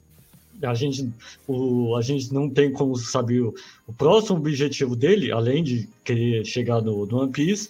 a 0.63 0.75
gente, 0.75 1.09
o, 1.47 1.97
a 1.97 2.03
gente 2.03 2.33
não 2.33 2.49
tem 2.49 2.73
como 2.73 2.97
saber 2.97 3.41
o, 3.41 3.55
o 3.87 3.93
próximo 3.93 4.39
objetivo 4.39 4.95
dele, 4.95 5.33
além 5.33 5.63
de 5.63 5.89
querer 6.05 6.45
chegar 6.45 6.81
no, 6.81 7.07
no 7.07 7.23
One 7.23 7.33
Piece, 7.33 7.69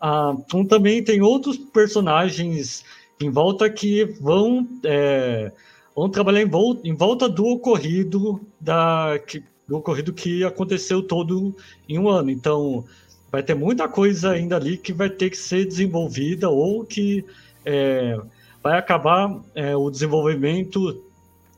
ah, 0.00 0.34
então 0.38 0.64
também 0.64 1.02
tem 1.02 1.22
outros 1.22 1.56
personagens 1.56 2.84
em 3.20 3.30
volta 3.30 3.68
que 3.70 4.04
vão, 4.20 4.66
é, 4.84 5.50
vão 5.96 6.10
trabalhar 6.10 6.42
em 6.42 6.48
volta, 6.48 6.86
em 6.86 6.94
volta 6.94 7.26
do 7.26 7.46
ocorrido 7.46 8.38
da, 8.60 9.18
que, 9.26 9.42
do 9.66 9.78
ocorrido 9.78 10.12
que 10.12 10.44
aconteceu 10.44 11.02
todo 11.02 11.56
em 11.88 11.98
um 11.98 12.10
ano. 12.10 12.30
Então, 12.30 12.84
vai 13.32 13.42
ter 13.42 13.54
muita 13.54 13.88
coisa 13.88 14.32
ainda 14.32 14.56
ali 14.56 14.76
que 14.76 14.92
vai 14.92 15.08
ter 15.08 15.30
que 15.30 15.38
ser 15.38 15.64
desenvolvida 15.64 16.50
ou 16.50 16.84
que 16.84 17.24
é, 17.64 18.20
vai 18.62 18.78
acabar 18.78 19.40
é, 19.54 19.74
o 19.74 19.90
desenvolvimento 19.90 21.02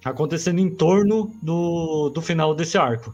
acontecendo 0.05 0.60
em 0.60 0.70
torno 0.70 1.32
do, 1.43 2.09
do 2.10 2.23
final 2.23 2.55
desse 2.55 2.78
arco. 2.78 3.12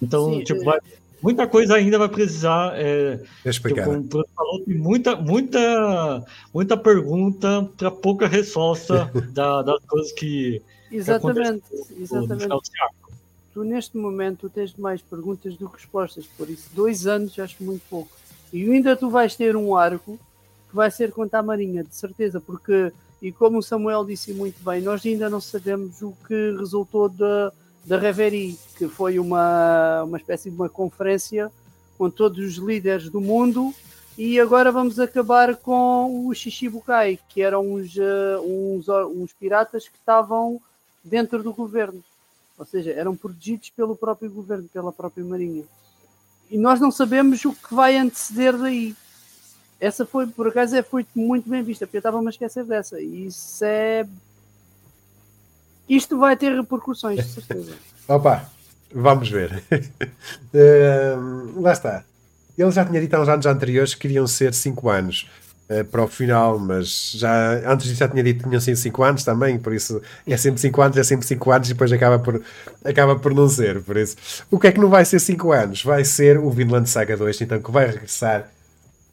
Então, 0.00 0.32
Sim, 0.32 0.44
tipo, 0.44 0.62
é. 0.62 0.64
vai, 0.64 0.80
muita 1.22 1.46
coisa 1.46 1.76
ainda 1.76 1.98
vai 1.98 2.08
precisar. 2.08 2.72
É, 2.76 3.20
explicar. 3.44 3.84
Tipo, 3.84 4.24
falou, 4.34 4.62
muita, 4.66 5.16
muita, 5.16 6.24
muita 6.52 6.76
pergunta 6.76 7.68
para 7.76 7.90
pouca 7.90 8.26
resposta 8.26 9.10
da, 9.32 9.62
das 9.62 9.84
coisas 9.84 10.12
que. 10.12 10.62
Exatamente, 10.90 11.64
que 11.68 12.02
exatamente. 12.02 12.48
Tu 13.52 13.64
neste 13.64 13.96
momento 13.96 14.50
tens 14.50 14.74
mais 14.76 15.00
perguntas 15.00 15.56
do 15.56 15.68
que 15.68 15.76
respostas, 15.76 16.26
por 16.26 16.50
isso 16.50 16.68
dois 16.74 17.06
anos 17.06 17.38
acho 17.38 17.62
muito 17.64 17.82
pouco. 17.88 18.10
E 18.52 18.62
ainda 18.70 18.94
tu 18.94 19.08
vais 19.08 19.34
ter 19.34 19.56
um 19.56 19.74
arco 19.74 20.18
que 20.68 20.76
vai 20.76 20.90
ser 20.90 21.10
contra 21.10 21.38
a 21.38 21.42
Marinha, 21.42 21.82
de 21.82 21.94
certeza, 21.94 22.40
porque, 22.40 22.92
e 23.20 23.32
como 23.32 23.58
o 23.58 23.62
Samuel 23.62 24.04
disse 24.04 24.32
muito 24.32 24.62
bem, 24.62 24.82
nós 24.82 25.04
ainda 25.06 25.30
não 25.30 25.40
sabemos 25.40 26.02
o 26.02 26.12
que 26.26 26.54
resultou 26.58 27.08
da, 27.08 27.50
da 27.86 27.98
Reverie, 27.98 28.58
que 28.76 28.88
foi 28.88 29.18
uma, 29.18 30.02
uma 30.02 30.18
espécie 30.18 30.50
de 30.50 30.56
uma 30.56 30.68
conferência 30.68 31.50
com 31.96 32.10
todos 32.10 32.38
os 32.44 32.56
líderes 32.56 33.08
do 33.08 33.20
mundo, 33.20 33.72
e 34.18 34.38
agora 34.38 34.70
vamos 34.70 34.98
acabar 34.98 35.56
com 35.56 36.26
o 36.26 36.34
Shishibukai, 36.34 37.18
que 37.28 37.40
eram 37.40 37.74
uns, 37.74 37.96
uh, 37.96 38.40
uns, 38.44 38.88
uns 38.88 39.32
piratas 39.32 39.88
que 39.88 39.96
estavam 39.96 40.60
dentro 41.02 41.42
do 41.42 41.52
governo, 41.52 42.02
ou 42.58 42.66
seja, 42.66 42.90
eram 42.90 43.16
protegidos 43.16 43.70
pelo 43.70 43.96
próprio 43.96 44.30
governo, 44.30 44.68
pela 44.72 44.92
própria 44.92 45.24
Marinha. 45.24 45.64
E 46.50 46.58
nós 46.58 46.80
não 46.80 46.90
sabemos 46.90 47.44
o 47.44 47.52
que 47.52 47.74
vai 47.74 47.96
anteceder 47.96 48.56
daí 48.56 48.94
essa 49.78 50.06
foi, 50.06 50.26
por 50.26 50.48
acaso, 50.48 50.74
é, 50.74 50.82
foi 50.82 51.06
muito 51.14 51.48
bem 51.48 51.62
vista, 51.62 51.86
porque 51.86 51.98
eu 51.98 52.00
estava 52.00 52.18
a 52.18 52.30
esquecer 52.30 52.64
dessa. 52.64 53.00
E 53.00 53.26
isso 53.26 53.64
é. 53.64 54.06
Isto 55.88 56.18
vai 56.18 56.36
ter 56.36 56.54
repercussões, 56.54 57.24
de 57.24 57.32
certeza. 57.32 57.72
Opa, 58.08 58.48
vamos 58.94 59.28
ver. 59.30 59.62
uh, 60.54 61.58
lá 61.60 61.72
está. 61.72 62.04
Ele 62.56 62.70
já 62.70 62.84
tinha 62.84 63.00
dito 63.00 63.14
há 63.14 63.20
uns 63.20 63.28
anos 63.28 63.46
anteriores 63.46 63.94
que 63.94 64.08
iriam 64.08 64.26
ser 64.26 64.54
5 64.54 64.88
anos. 64.88 65.28
uh, 65.70 65.84
para 65.84 66.02
o 66.02 66.08
final, 66.08 66.58
mas 66.58 67.12
já 67.12 67.70
antes 67.70 67.86
disso 67.86 67.98
já 68.00 68.08
tinha 68.08 68.22
dito 68.22 68.42
que 68.42 68.48
tinham 68.48 68.60
sido 68.60 68.76
5 68.76 69.02
anos 69.02 69.24
também, 69.24 69.58
por 69.58 69.72
isso 69.74 70.00
é 70.26 70.36
sempre 70.36 70.60
5 70.60 70.82
anos, 70.82 70.96
é 70.96 71.04
sempre 71.04 71.26
5 71.26 71.50
anos 71.50 71.68
e 71.68 71.72
depois 71.74 71.92
acaba 71.92 72.18
por, 72.18 72.42
acaba 72.84 73.16
por 73.18 73.34
não 73.34 73.48
ser. 73.48 73.82
Por 73.82 73.96
isso, 73.96 74.16
o 74.50 74.58
que 74.58 74.68
é 74.68 74.72
que 74.72 74.80
não 74.80 74.88
vai 74.88 75.04
ser 75.04 75.18
5 75.18 75.52
anos? 75.52 75.82
Vai 75.82 76.04
ser 76.04 76.38
o 76.38 76.50
Vinland 76.50 76.88
Saga 76.88 77.16
2, 77.16 77.40
então 77.42 77.60
que 77.60 77.70
vai 77.70 77.86
regressar 77.86 78.48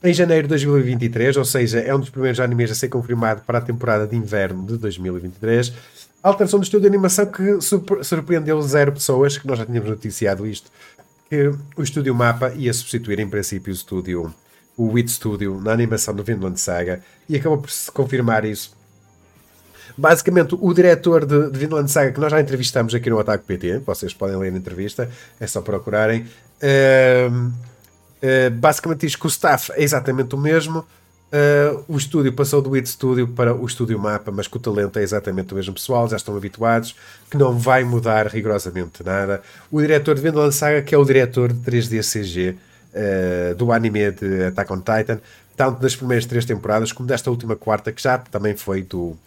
em 0.03 0.13
janeiro 0.13 0.43
de 0.43 0.49
2023, 0.49 1.37
ou 1.37 1.45
seja, 1.45 1.79
é 1.79 1.95
um 1.95 1.99
dos 1.99 2.09
primeiros 2.09 2.39
animes 2.39 2.69
a 2.71 2.75
ser 2.75 2.89
confirmado 2.89 3.41
para 3.47 3.59
a 3.59 3.61
temporada 3.61 4.05
de 4.05 4.15
inverno 4.17 4.65
de 4.65 4.77
2023. 4.77 5.71
A 6.23 6.29
alteração 6.29 6.57
do 6.57 6.63
estúdio 6.63 6.89
de 6.89 6.95
animação 6.95 7.25
que 7.25 7.59
surpreendeu 8.01 8.61
zero 8.61 8.93
pessoas, 8.93 9.37
que 9.37 9.45
nós 9.45 9.59
já 9.59 9.65
tínhamos 9.65 9.89
noticiado 9.89 10.47
isto, 10.47 10.71
que 11.29 11.51
o 11.75 11.83
estúdio 11.83 12.15
Mapa 12.15 12.53
ia 12.55 12.73
substituir 12.73 13.19
em 13.19 13.29
princípio 13.29 13.73
o 13.73 13.75
estúdio, 13.75 14.33
o 14.77 14.93
WIT 14.93 15.11
Studio, 15.11 15.59
na 15.59 15.73
animação 15.73 16.15
do 16.15 16.23
Vinland 16.23 16.57
Saga, 16.59 17.03
e 17.27 17.35
acabou 17.35 17.57
por 17.57 17.69
se 17.69 17.91
confirmar 17.91 18.45
isso. 18.45 18.73
Basicamente, 19.97 20.57
o 20.59 20.73
diretor 20.73 21.25
de, 21.25 21.51
de 21.51 21.59
Vinland 21.59 21.91
Saga, 21.91 22.13
que 22.13 22.19
nós 22.21 22.31
já 22.31 22.39
entrevistamos 22.39 22.95
aqui 22.95 23.09
no 23.09 23.19
Ataque 23.19 23.43
PT, 23.43 23.79
vocês 23.79 24.13
podem 24.13 24.37
ler 24.37 24.51
na 24.51 24.57
entrevista, 24.57 25.11
é 25.39 25.45
só 25.45 25.61
procurarem. 25.61 26.21
Uh, 26.61 27.51
eh, 28.21 28.49
basicamente 28.49 29.01
diz 29.01 29.17
que 29.17 29.25
o 29.25 29.27
staff 29.27 29.73
é 29.73 29.83
exatamente 29.83 30.33
o 30.33 30.37
mesmo. 30.37 30.85
Uh, 31.33 31.83
o 31.87 31.97
estúdio 31.97 32.31
passou 32.31 32.61
do 32.61 32.75
It 32.75 32.87
Studio 32.87 33.27
para 33.27 33.55
o 33.55 33.65
Estúdio 33.65 33.97
Mapa, 33.97 34.31
mas 34.31 34.47
que 34.47 34.55
o 34.55 34.59
talento 34.59 34.99
é 34.99 35.01
exatamente 35.01 35.51
o 35.51 35.55
mesmo 35.55 35.73
pessoal, 35.73 36.07
já 36.07 36.15
estão 36.15 36.37
habituados, 36.37 36.95
que 37.27 37.35
não 37.35 37.57
vai 37.57 37.83
mudar 37.83 38.27
rigorosamente 38.27 39.01
nada. 39.03 39.41
O 39.71 39.81
diretor 39.81 40.13
de 40.13 40.21
Vinland 40.21 40.53
Saga, 40.53 40.83
que 40.83 40.93
é 40.93 40.97
o 40.97 41.03
diretor 41.03 41.51
de 41.51 41.59
3D 41.71 42.03
CG 42.03 42.51
uh, 42.51 42.57
eh, 42.93 43.55
do 43.55 43.71
anime 43.71 44.11
de 44.11 44.43
Attack 44.43 44.71
on 44.71 44.77
Titan, 44.77 45.19
tanto 45.57 45.81
das 45.81 45.95
primeiras 45.95 46.27
três 46.27 46.45
temporadas 46.45 46.91
como 46.91 47.09
desta 47.09 47.31
última 47.31 47.55
quarta, 47.55 47.91
que 47.91 48.03
já 48.03 48.19
também 48.19 48.55
foi 48.55 48.83
do, 48.83 49.17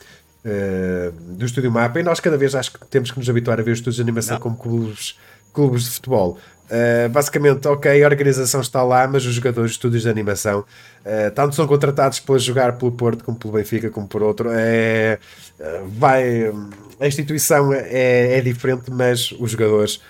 uh, 0.45 1.13
do 1.37 1.45
Estúdio 1.45 1.73
Mapa. 1.73 1.99
E 1.99 2.05
nós 2.05 2.21
cada 2.21 2.39
vez 2.39 2.55
acho 2.55 2.73
que 2.75 2.87
temos 2.87 3.11
que 3.11 3.19
nos 3.19 3.29
habituar 3.29 3.59
a 3.59 3.65
ver 3.65 3.73
os 3.73 3.79
estúdios 3.79 3.97
de 3.97 4.03
animação 4.03 4.35
não. 4.35 4.43
como 4.43 4.57
clubes, 4.57 5.19
clubes 5.53 5.83
de 5.83 5.91
futebol. 5.91 6.39
Uh, 6.67 7.09
basicamente, 7.11 7.67
ok, 7.69 8.03
a 8.03 8.09
organização 8.09 8.61
está 8.61 8.83
lá, 8.83 9.07
mas 9.07 9.25
os 9.25 9.35
jogadores, 9.35 9.73
estúdios 9.73 10.03
de 10.03 10.09
animação, 10.09 10.61
uh, 10.61 11.31
tanto 11.33 11.55
são 11.55 11.67
contratados 11.67 12.19
para 12.19 12.39
jogar 12.39 12.77
pelo 12.77 12.91
Porto, 12.91 13.23
como 13.23 13.39
pelo 13.39 13.55
Benfica, 13.55 13.89
como 13.89 14.09
por 14.09 14.23
outro. 14.23 14.51
É, 14.53 15.19
uh, 15.61 15.89
vai, 15.89 16.53
a 16.99 17.07
instituição 17.07 17.73
é, 17.73 18.39
é, 18.39 18.41
diferente, 18.41 18.91
mas 18.91 19.33
os 19.39 19.53
jogadores 19.53 20.01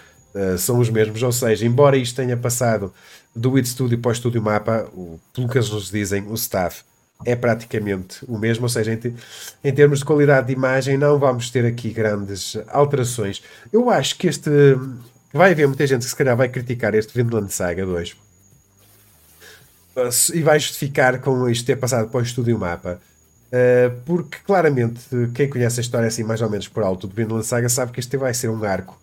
são 0.59 0.79
os 0.79 0.91
mesmos. 0.91 1.23
Ou 1.23 1.33
seja, 1.33 1.65
embora 1.65 1.97
isto 1.97 2.15
tenha 2.17 2.37
passado 2.37 2.93
do 3.35 3.57
It 3.57 3.67
Studio 3.69 3.99
para 3.99 4.11
o 4.11 4.13
Estúdio 4.13 4.43
Mapa, 4.43 4.87
o, 4.93 5.19
pelo 5.33 5.49
que 5.49 5.57
eles 5.57 5.71
nos 5.71 5.91
dizem, 5.91 6.27
o 6.29 6.35
staff 6.35 6.83
é 7.25 7.35
praticamente 7.35 8.19
o 8.29 8.39
mesmo. 8.39 8.65
Ou 8.65 8.69
seja, 8.69 8.93
em, 8.93 9.15
em 9.65 9.73
termos 9.73 10.01
de 10.01 10.05
qualidade 10.05 10.49
de 10.49 10.53
imagem, 10.53 10.99
não 10.99 11.19
vamos 11.19 11.49
ter 11.49 11.65
aqui 11.65 11.91
grandes 11.91 12.59
alterações. 12.69 13.43
Eu 13.73 13.89
acho 13.89 14.17
que 14.19 14.27
este 14.27 14.51
vai 15.37 15.53
haver 15.53 15.67
muita 15.67 15.87
gente 15.87 16.03
que 16.03 16.09
se 16.09 16.17
calhar 16.17 16.37
vai 16.37 16.49
criticar 16.49 16.95
este 16.95 17.13
Vinland 17.15 17.53
Saga 17.53 17.85
2 17.85 18.17
e 20.35 20.43
vai 20.43 20.59
justificar 20.59 21.21
com 21.21 21.49
isto 21.49 21.65
ter 21.65 21.77
passado 21.77 22.09
para 22.09 22.21
o 22.21 22.23
estúdio 22.23 22.59
mapa. 22.59 23.01
Uh, 23.47 24.01
porque 24.05 24.39
claramente 24.45 25.01
quem 25.33 25.49
conhece 25.49 25.79
a 25.79 25.83
história 25.83 26.09
assim 26.09 26.25
mais 26.25 26.43
ou 26.43 26.51
menos 26.51 26.67
por 26.67 26.83
alto 26.83 27.07
do 27.07 27.15
Vinland 27.15 27.47
Saga 27.47 27.69
sabe 27.69 27.93
que 27.93 28.01
este 28.01 28.17
vai 28.17 28.35
ser 28.35 28.51
um 28.51 28.65
arco 28.65 28.99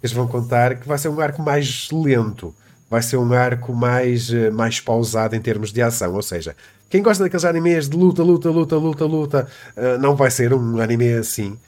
que 0.00 0.06
eles 0.06 0.14
vão 0.14 0.28
contar 0.28 0.76
que 0.76 0.86
vai 0.86 0.96
ser 0.96 1.08
um 1.08 1.20
arco 1.20 1.42
mais 1.42 1.88
lento, 1.90 2.54
vai 2.88 3.02
ser 3.02 3.16
um 3.16 3.32
arco 3.32 3.74
mais, 3.74 4.30
uh, 4.30 4.52
mais 4.52 4.80
pausado 4.80 5.34
em 5.34 5.40
termos 5.40 5.72
de 5.72 5.82
ação, 5.82 6.14
ou 6.14 6.22
seja, 6.22 6.54
quem 6.88 7.02
gosta 7.02 7.24
daqueles 7.24 7.44
animes 7.44 7.88
de 7.88 7.96
luta, 7.96 8.22
luta, 8.22 8.48
luta, 8.50 8.76
luta, 8.76 9.04
luta, 9.04 9.48
uh, 9.76 9.98
não 9.98 10.14
vai 10.14 10.30
ser 10.30 10.54
um 10.54 10.80
anime 10.80 11.14
assim. 11.14 11.58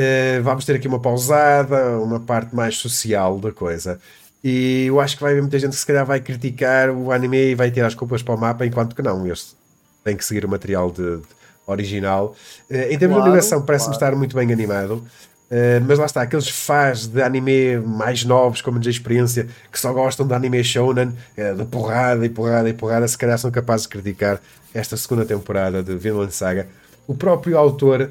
Uh, 0.00 0.42
vamos 0.42 0.64
ter 0.64 0.76
aqui 0.76 0.88
uma 0.88 0.98
pausada, 0.98 1.98
uma 1.98 2.18
parte 2.18 2.56
mais 2.56 2.78
social 2.78 3.38
da 3.38 3.52
coisa. 3.52 4.00
E 4.42 4.86
eu 4.86 4.98
acho 4.98 5.16
que 5.16 5.22
vai 5.22 5.32
haver 5.32 5.42
muita 5.42 5.58
gente 5.58 5.72
que 5.72 5.76
se 5.76 5.86
calhar 5.86 6.06
vai 6.06 6.20
criticar 6.20 6.88
o 6.88 7.12
anime 7.12 7.50
e 7.50 7.54
vai 7.54 7.70
ter 7.70 7.84
as 7.84 7.94
culpas 7.94 8.22
para 8.22 8.34
o 8.34 8.38
mapa, 8.38 8.64
enquanto 8.64 8.96
que 8.96 9.02
não, 9.02 9.30
este 9.30 9.54
tem 10.02 10.16
que 10.16 10.24
seguir 10.24 10.46
o 10.46 10.48
material 10.48 10.90
de, 10.90 11.18
de 11.18 11.22
original. 11.66 12.34
Uh, 12.70 12.74
em 12.74 12.98
termos 12.98 13.16
claro, 13.16 13.22
de 13.24 13.28
animação, 13.28 13.60
parece-me 13.60 13.96
claro. 13.96 14.06
estar 14.06 14.16
muito 14.16 14.34
bem 14.34 14.50
animado. 14.50 15.04
Uh, 15.50 15.84
mas 15.86 15.98
lá 15.98 16.06
está, 16.06 16.22
aqueles 16.22 16.48
fãs 16.48 17.06
de 17.06 17.20
anime 17.20 17.76
mais 17.78 18.24
novos, 18.24 18.62
com 18.62 18.70
menos 18.70 18.86
experiência, 18.86 19.48
que 19.70 19.78
só 19.78 19.92
gostam 19.92 20.26
de 20.26 20.32
anime 20.32 20.64
shonen, 20.64 21.08
uh, 21.08 21.56
de 21.56 21.64
porrada 21.66 22.24
e 22.24 22.30
porrada 22.30 22.70
e 22.70 22.72
porrada, 22.72 23.06
se 23.06 23.18
calhar 23.18 23.36
são 23.36 23.50
capazes 23.50 23.82
de 23.82 23.90
criticar 23.90 24.40
esta 24.72 24.96
segunda 24.96 25.26
temporada 25.26 25.82
de 25.82 25.94
Vinland 25.96 26.32
Saga. 26.32 26.68
O 27.06 27.14
próprio 27.14 27.58
autor 27.58 28.10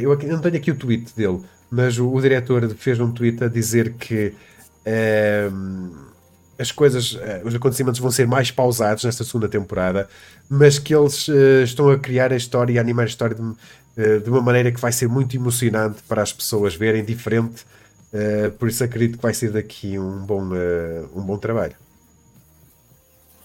eu 0.00 0.12
aqui, 0.12 0.26
não 0.26 0.40
tenho 0.40 0.56
aqui 0.56 0.70
o 0.70 0.76
tweet 0.76 1.12
dele, 1.16 1.40
mas 1.70 1.98
o, 1.98 2.12
o 2.12 2.20
diretor 2.20 2.68
fez 2.76 3.00
um 3.00 3.10
tweet 3.10 3.42
a 3.42 3.48
dizer 3.48 3.94
que 3.94 4.32
uh, 4.86 5.96
as 6.58 6.70
coisas, 6.70 7.14
uh, 7.14 7.18
os 7.44 7.54
acontecimentos 7.54 8.00
vão 8.00 8.10
ser 8.10 8.26
mais 8.26 8.50
pausados 8.50 9.04
nesta 9.04 9.24
segunda 9.24 9.48
temporada, 9.48 10.08
mas 10.48 10.78
que 10.78 10.94
eles 10.94 11.28
estão 11.64 11.90
a 11.90 11.98
criar 11.98 12.32
a 12.32 12.36
história 12.36 12.72
e 12.72 12.78
a 12.78 12.80
animar 12.80 13.04
a 13.04 13.08
história 13.08 13.36
de, 13.36 14.20
de, 14.20 14.30
uma 14.30 14.40
maneira 14.40 14.70
que 14.70 14.80
vai 14.80 14.92
ser 14.92 15.08
muito 15.08 15.36
emocionante 15.36 16.02
para 16.06 16.22
as 16.22 16.32
pessoas 16.32 16.76
verem, 16.76 17.04
diferente. 17.04 17.66
por 18.58 18.68
isso 18.68 18.84
acredito 18.84 19.16
que 19.16 19.22
vai 19.22 19.34
ser 19.34 19.50
daqui 19.50 19.98
um 19.98 20.24
bom, 20.24 20.50
um 21.14 21.22
bom 21.22 21.36
trabalho. 21.36 21.74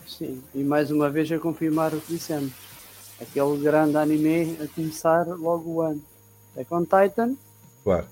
Sim, 0.05 0.43
e 0.53 0.63
mais 0.63 0.91
uma 0.91 1.09
vez 1.09 1.31
a 1.31 1.39
confirmar 1.39 1.93
o 1.95 1.99
que 1.99 2.13
dissemos 2.13 2.51
aquele 3.19 3.57
grande 3.57 3.97
anime 3.97 4.57
a 4.61 4.67
começar 4.67 5.25
logo 5.27 5.71
o 5.71 5.81
ano. 5.81 6.01
É 6.55 6.63
com 6.63 6.83
Titan. 6.83 7.35
Claro. 7.83 8.05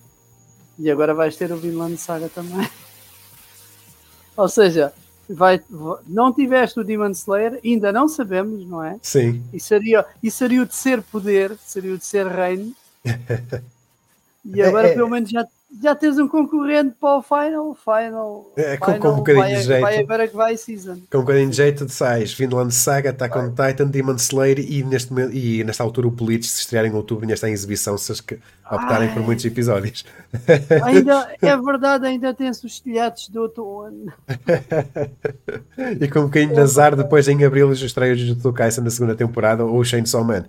E 0.78 0.90
agora 0.90 1.14
vais 1.14 1.36
ter 1.36 1.52
o 1.52 1.58
Vinland 1.58 1.98
Saga 1.98 2.30
também. 2.30 2.68
Ou 4.36 4.48
seja, 4.48 4.94
vai, 5.30 5.62
não 6.08 6.34
tiveste 6.34 6.80
o 6.80 6.84
Demon 6.84 7.12
Slayer, 7.12 7.60
ainda 7.64 7.92
não 7.92 8.08
sabemos, 8.08 8.66
não 8.66 8.84
é? 8.84 8.98
Sim. 9.02 9.44
E 9.54 9.60
seria, 9.60 10.06
e 10.24 10.32
seria 10.32 10.62
o 10.62 10.66
terceiro 10.66 11.04
poder, 11.04 11.58
seria 11.66 11.94
o 11.94 11.98
terceiro 11.98 12.30
reino. 12.30 12.74
e 14.46 14.62
agora 14.62 14.88
é, 14.88 14.92
é, 14.92 14.96
pelo 14.96 15.10
menos 15.10 15.30
já 15.30 15.46
já 15.82 15.94
tens 15.94 16.18
um 16.18 16.28
concorrente 16.28 16.96
para 17.00 17.18
o 17.18 17.22
Final, 17.22 17.76
Final. 17.76 18.52
É, 18.56 18.76
com, 18.78 18.86
final, 18.86 19.00
com 19.00 19.10
um 19.10 19.16
bocadinho 19.18 19.46
vai, 19.46 19.56
de 19.56 19.62
jeito. 19.62 19.82
Vai 19.82 19.98
agora 20.00 20.28
que 20.28 20.36
vai 20.36 20.58
season. 20.58 20.98
Com 21.12 21.20
um 21.20 21.22
bocadinho 21.22 21.50
de 21.50 21.56
jeito 21.56 21.86
de 21.86 21.92
sais. 21.92 22.34
Vinland 22.34 22.74
Saga, 22.74 23.12
Attack 23.12 23.38
on 23.38 23.50
Titan, 23.50 23.88
Demon 23.88 24.16
Slayer 24.16 24.60
e, 24.60 24.84
neste, 24.84 25.14
e 25.32 25.64
nesta 25.64 25.84
altura 25.84 26.08
o 26.08 26.12
Bleach, 26.12 26.48
se 26.48 26.62
estrear 26.62 26.86
em 26.86 26.94
outubro, 26.94 27.24
ainda 27.24 27.36
está 27.36 27.48
em 27.48 27.54
exibição, 27.54 27.98
se 27.98 28.12
as 28.12 28.20
que 28.20 28.40
optarem 28.66 29.10
Ai. 29.10 29.14
por 29.14 29.22
muitos 29.24 29.46
episódios. 29.46 30.06
Ainda, 30.84 31.28
é 31.42 31.58
verdade, 31.58 32.06
ainda 32.06 32.34
tem-se 32.36 32.64
os 32.66 32.80
telhados 32.80 33.30
do 33.30 33.42
outono. 33.42 34.14
e 36.00 36.08
com 36.08 36.20
um 36.20 36.24
bocadinho 36.26 36.54
de 36.54 36.60
azar, 36.60 36.96
depois 36.96 37.28
em 37.28 37.44
abril 37.44 37.72
estreia 37.72 38.14
o 38.14 38.16
Jujutsu 38.16 38.54
Kaisen 38.54 38.84
na 38.84 38.92
segunda 38.92 39.16
temporada 39.16 39.66
ou 39.66 39.80
o 39.80 39.84
Chainsaw 39.84 40.24
Man. 40.24 40.46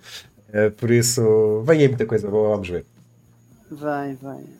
Uh, 0.50 0.70
por 0.72 0.90
isso, 0.90 1.62
vem 1.64 1.80
aí 1.80 1.88
muita 1.88 2.04
coisa 2.04 2.28
boa, 2.28 2.50
vamos 2.50 2.68
ver. 2.68 2.84
Vem, 3.70 4.18
vem. 4.20 4.59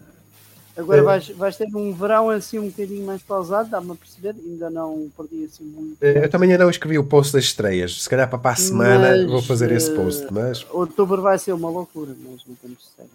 Agora 0.81 1.01
é. 1.01 1.03
vais, 1.03 1.29
vais 1.31 1.57
ter 1.57 1.69
um 1.75 1.93
verão 1.93 2.31
assim 2.31 2.59
um 2.59 2.69
bocadinho 2.69 3.07
mais 3.07 3.23
pausado, 3.23 3.69
dá-me 3.69 3.93
a 3.93 3.95
perceber, 3.95 4.35
ainda 4.45 4.71
não 4.71 5.11
perdi 5.17 5.45
assim 5.45 5.65
muito. 5.65 5.97
É, 6.01 6.25
eu 6.25 6.29
também 6.31 6.51
ainda 6.51 6.65
não 6.65 6.71
escrevi 6.71 6.99
o 6.99 7.05
post 7.05 7.33
das 7.33 7.45
estreias, 7.45 8.03
se 8.03 8.09
calhar 8.09 8.29
para, 8.29 8.39
para 8.39 8.53
a 8.53 8.57
semana 8.57 9.11
mas, 9.17 9.27
vou 9.27 9.43
fazer 9.43 9.71
esse 9.73 9.91
post. 9.91 10.27
Mas 10.31 10.67
outubro 10.71 11.23
vai 11.23 11.39
ser 11.39 11.53
uma 11.53 11.69
loucura, 11.69 12.13
mas 12.25 12.41
não 12.47 12.55
temos 12.55 12.79
certo. 12.97 13.11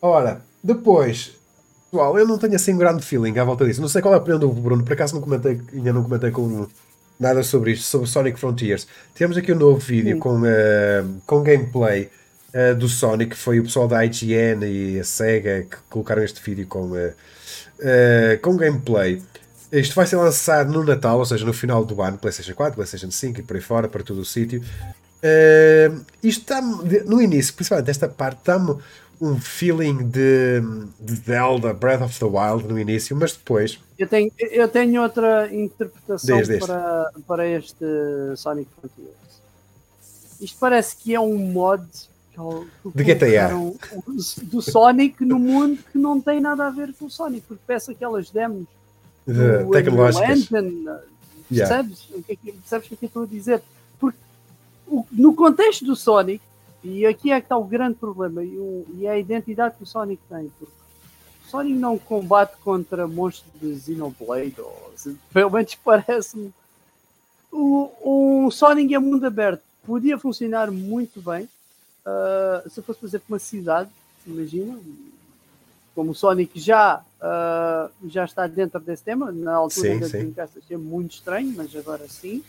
Ora, 0.00 0.40
depois, 0.62 1.32
pessoal, 1.90 2.18
eu 2.18 2.26
não 2.26 2.38
tenho 2.38 2.54
assim 2.54 2.74
um 2.74 2.78
grande 2.78 3.02
feeling 3.02 3.38
à 3.38 3.44
volta 3.44 3.66
disso. 3.66 3.80
Não 3.80 3.88
sei 3.88 4.00
qual 4.00 4.14
é 4.14 4.16
a 4.16 4.20
opinião 4.20 4.38
do 4.38 4.48
Bruno, 4.48 4.84
por 4.84 4.92
acaso 4.92 5.14
não 5.14 5.20
comentei, 5.20 5.60
ainda 5.72 5.92
não 5.92 6.02
comentei 6.02 6.30
com 6.30 6.66
nada 7.18 7.42
sobre 7.42 7.72
isto, 7.72 7.84
sobre 7.84 8.08
Sonic 8.08 8.38
Frontiers. 8.38 8.86
Temos 9.14 9.36
aqui 9.36 9.52
um 9.52 9.58
novo 9.58 9.78
vídeo 9.78 10.18
com, 10.18 10.40
uh, 10.40 11.20
com 11.26 11.42
gameplay 11.42 12.08
uh, 12.54 12.74
do 12.74 12.88
Sonic 12.88 13.36
foi 13.36 13.60
o 13.60 13.64
pessoal 13.64 13.88
da 13.88 14.04
IGN 14.04 14.64
e 14.64 15.00
a 15.00 15.04
Sega 15.04 15.62
que 15.62 15.76
colocaram 15.88 16.22
este 16.22 16.42
vídeo 16.42 16.66
com, 16.66 16.90
uh, 16.90 17.08
uh, 17.08 18.40
com 18.42 18.56
gameplay. 18.56 19.22
Isto 19.72 19.94
vai 19.94 20.06
ser 20.06 20.16
lançado 20.16 20.72
no 20.72 20.84
Natal, 20.84 21.18
ou 21.18 21.24
seja, 21.24 21.44
no 21.44 21.52
final 21.52 21.84
do 21.84 22.02
ano, 22.02 22.18
PlayStation 22.18 22.54
4, 22.54 22.74
PlayStation 22.74 23.10
5 23.10 23.40
e 23.40 23.42
por 23.42 23.56
aí 23.56 23.62
fora, 23.62 23.88
para 23.88 24.02
todo 24.02 24.20
o 24.20 24.24
sítio. 24.24 24.62
isto 26.22 26.40
está 26.40 26.60
no 26.60 27.22
início, 27.22 27.54
principalmente 27.54 27.88
esta 27.88 28.08
parte, 28.08 28.40
dá-me 28.44 28.76
um 29.20 29.38
feeling 29.38 30.08
de, 30.08 30.60
de 30.98 31.14
Zelda, 31.14 31.72
Breath 31.72 32.02
of 32.02 32.18
the 32.18 32.24
Wild 32.24 32.66
no 32.66 32.78
início, 32.78 33.14
mas 33.14 33.32
depois. 33.32 33.78
Eu 33.96 34.08
tenho, 34.08 34.32
eu 34.38 34.66
tenho 34.66 35.02
outra 35.02 35.54
interpretação 35.54 36.40
para, 36.58 37.12
para 37.28 37.46
este 37.46 37.84
Sonic 38.36 38.68
Frontiers. 38.80 39.14
Isto 40.40 40.58
parece 40.58 40.96
que 40.96 41.14
é 41.14 41.20
um 41.20 41.36
mod 41.36 41.86
de 42.94 43.04
GTA. 43.04 43.50
Do 44.42 44.62
Sonic 44.62 45.24
no 45.24 45.38
mundo 45.38 45.82
que 45.90 45.98
não 45.98 46.20
tem 46.20 46.40
nada 46.40 46.66
a 46.66 46.70
ver 46.70 46.92
com 46.94 47.06
o 47.06 47.10
Sonic, 47.10 47.46
porque 47.46 47.62
peço 47.66 47.90
aquelas 47.90 48.30
demos 48.30 48.66
de 49.26 49.70
tecnológicas. 49.70 50.30
Engine, 50.30 50.84
yeah. 51.50 51.82
percebes, 51.82 52.10
o 52.10 52.22
que 52.22 52.32
é 52.32 52.52
percebes 52.52 52.86
o 52.86 52.88
que 52.88 52.94
é 52.94 52.98
que 52.98 53.04
eu 53.04 53.08
estou 53.08 53.22
a 53.22 53.26
dizer? 53.26 53.62
Porque 53.98 54.18
o, 54.86 55.06
no 55.12 55.34
contexto 55.34 55.84
do 55.84 55.94
Sonic, 55.94 56.42
e 56.82 57.06
aqui 57.06 57.30
é 57.30 57.40
que 57.40 57.46
está 57.46 57.56
o 57.56 57.64
grande 57.64 57.96
problema, 57.96 58.42
e, 58.42 58.56
o, 58.56 58.86
e 58.94 59.06
é 59.06 59.10
a 59.10 59.18
identidade 59.18 59.76
que 59.76 59.82
o 59.82 59.86
Sonic 59.86 60.22
tem. 60.28 60.50
Porque 60.58 60.74
o 61.46 61.50
Sonic 61.50 61.78
não 61.78 61.98
combate 61.98 62.56
contra 62.62 63.06
monstros 63.06 63.52
de 63.60 63.78
Xenoblade, 63.80 64.54
ou, 64.58 64.92
pelo 65.32 65.50
menos 65.50 65.74
parece-me. 65.76 66.52
O, 67.52 68.44
o 68.46 68.50
Sonic 68.50 68.94
é 68.94 68.98
mundo 68.98 69.26
aberto. 69.26 69.62
Podia 69.84 70.18
funcionar 70.18 70.70
muito 70.70 71.20
bem 71.20 71.48
uh, 72.10 72.70
se 72.70 72.82
fosse, 72.82 73.00
por 73.00 73.06
exemplo, 73.06 73.26
uma 73.28 73.38
cidade, 73.38 73.90
imagina, 74.26 74.78
como 75.94 76.12
o 76.12 76.14
Sonic 76.14 76.58
já, 76.58 77.02
uh, 77.20 78.08
já 78.08 78.24
está 78.24 78.46
dentro 78.46 78.80
desse 78.80 79.02
tema, 79.02 79.32
na 79.32 79.54
altura 79.54 79.92
sim, 79.94 79.98
da 79.98 80.08
Dreamcast 80.08 80.58
achei 80.58 80.76
muito 80.76 81.12
estranho, 81.14 81.52
mas 81.56 81.74
agora 81.74 82.08
sim, 82.08 82.42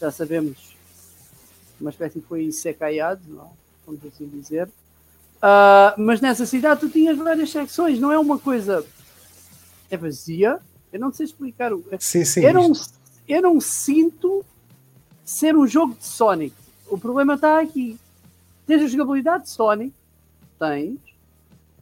já 0.00 0.10
sabemos 0.10 0.74
uma 1.80 1.90
espécie 1.90 2.20
foi 2.20 2.50
secaiado, 2.52 3.22
não, 3.28 3.52
vamos 3.86 4.00
assim 4.06 4.28
dizer. 4.28 4.68
Uh, 5.36 5.92
mas 5.98 6.20
nessa 6.20 6.46
cidade 6.46 6.80
tu 6.80 6.88
tinhas 6.88 7.18
várias 7.18 7.50
secções, 7.50 7.98
não 7.98 8.10
é 8.10 8.18
uma 8.18 8.38
coisa 8.38 8.84
é 9.90 9.96
vazia. 9.96 10.58
Eu 10.92 11.00
não 11.00 11.12
sei 11.12 11.26
explicar. 11.26 11.72
Sim, 11.98 12.24
sim, 12.24 12.40
eu, 12.40 12.54
não, 12.54 12.72
eu 13.28 13.42
não 13.42 13.60
sinto 13.60 14.44
ser 15.24 15.56
um 15.56 15.66
jogo 15.66 15.94
de 15.94 16.04
Sonic. 16.04 16.54
O 16.88 16.98
problema 16.98 17.34
está 17.34 17.60
aqui. 17.60 17.98
Tens 18.66 18.82
a 18.82 18.86
jogabilidade 18.86 19.44
de 19.44 19.50
Sonic, 19.50 19.94
tens, 20.58 20.98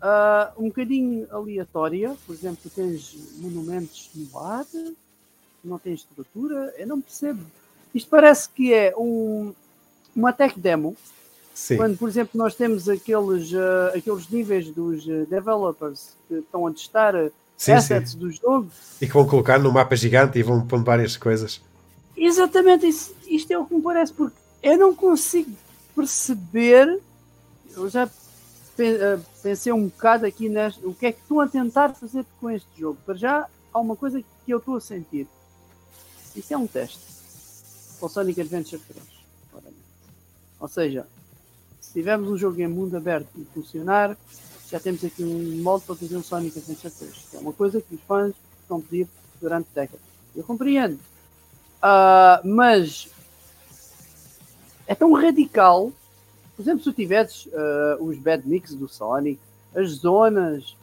Uh, 0.03 0.51
um 0.61 0.67
bocadinho 0.67 1.29
aleatória, 1.31 2.17
por 2.27 2.35
exemplo, 2.35 2.69
tens 2.75 3.17
monumentos 3.39 4.11
no 4.13 4.37
ar, 4.37 4.67
não 5.63 5.79
tens 5.79 6.01
estrutura, 6.01 6.75
eu 6.77 6.89
não 6.89 7.01
percebo. 7.01 7.41
Isto 7.95 8.11
parece 8.11 8.49
que 8.49 8.75
é 8.75 8.93
um, 8.99 9.55
uma 10.15 10.33
tech 10.33 10.59
demo. 10.59 10.97
Sim. 11.55 11.77
Quando, 11.77 11.97
por 11.97 12.09
exemplo, 12.09 12.33
nós 12.35 12.57
temos 12.57 12.89
aqueles, 12.89 13.53
uh, 13.53 13.97
aqueles 13.97 14.29
níveis 14.29 14.71
dos 14.71 15.05
developers 15.29 16.17
que 16.27 16.35
estão 16.35 16.67
a 16.67 16.73
testar 16.73 17.15
sim, 17.57 17.71
assets 17.71 18.11
sim. 18.11 18.19
do 18.19 18.33
jogo 18.33 18.69
e 19.01 19.07
que 19.07 19.13
vão 19.13 19.25
colocar 19.25 19.61
no 19.61 19.71
mapa 19.71 19.95
gigante 19.95 20.37
e 20.37 20.43
vão 20.43 20.67
pondo 20.67 20.85
várias 20.85 21.17
coisas. 21.17 21.61
Exatamente, 22.17 22.89
isto 23.29 23.53
é 23.53 23.57
o 23.57 23.67
que 23.67 23.75
me 23.75 23.83
parece, 23.83 24.13
porque 24.13 24.37
eu 24.65 24.77
não 24.77 24.93
consigo 24.93 25.53
perceber. 25.95 27.01
Eu 27.75 27.89
já 27.89 28.09
eh, 28.79 29.19
pensei 29.43 29.73
um 29.73 29.89
bocado 29.89 30.27
aqui 30.27 30.49
neste, 30.49 30.85
o 30.85 30.95
que 30.95 31.07
é 31.07 31.13
que 31.13 31.21
estão 31.21 31.41
a 31.41 31.49
tentar 31.49 31.95
fazer 31.95 32.25
com 32.41 32.51
este 32.51 32.69
jogo. 32.79 32.99
Para 33.05 33.15
já, 33.15 33.49
há 33.73 33.79
uma 33.79 33.97
coisa 33.97 34.23
que 34.23 34.51
eu 34.51 34.59
estou 34.59 34.77
a 34.77 34.81
sentir. 34.81 35.27
Isso 36.35 36.53
é 36.53 36.57
um 36.57 36.67
teste. 36.67 37.01
Para 37.99 38.07
o 38.07 38.09
Sonic 38.09 38.41
Adventure 38.41 38.81
3. 38.81 39.23
Ou 40.59 40.69
seja, 40.69 41.07
se 41.81 41.93
tivermos 41.93 42.29
um 42.29 42.37
jogo 42.37 42.61
em 42.61 42.69
mundo 42.69 42.97
aberto 42.97 43.29
e 43.37 43.45
funcionar, 43.47 44.17
já 44.71 44.79
temos 44.79 45.05
aqui 45.05 45.23
um 45.23 45.63
molde 45.63 45.85
para 45.85 45.97
fazer 45.97 46.17
um 46.17 46.23
Sonic 46.23 46.59
Adventure 46.59 46.95
3. 46.95 47.27
É 47.35 47.39
uma 47.39 47.53
coisa 47.53 47.81
que 47.81 47.95
os 47.95 48.01
fãs 48.03 48.33
estão 48.63 48.79
a 48.79 48.81
pedir 48.81 49.09
durante 49.41 49.69
décadas. 49.75 50.07
Eu 50.35 50.45
compreendo. 50.45 50.95
Uh, 51.83 52.47
mas 52.47 53.09
é 54.87 54.95
tão 54.95 55.13
radical 55.13 55.93
por 56.57 56.63
exemplo, 56.63 56.79
se 56.79 56.85
tu 56.85 56.93
tivesses 56.93 57.47
uh, 57.47 58.03
os 58.05 58.19
bad 58.19 58.47
mix 58.47 58.75
do 58.75 58.89
Sonic, 58.89 59.41
as 59.75 59.91
zonas, 59.91 60.77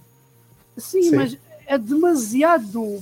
sim, 0.77 1.03
sim, 1.03 1.15
mas 1.15 1.37
é 1.65 1.77
demasiado 1.77 3.01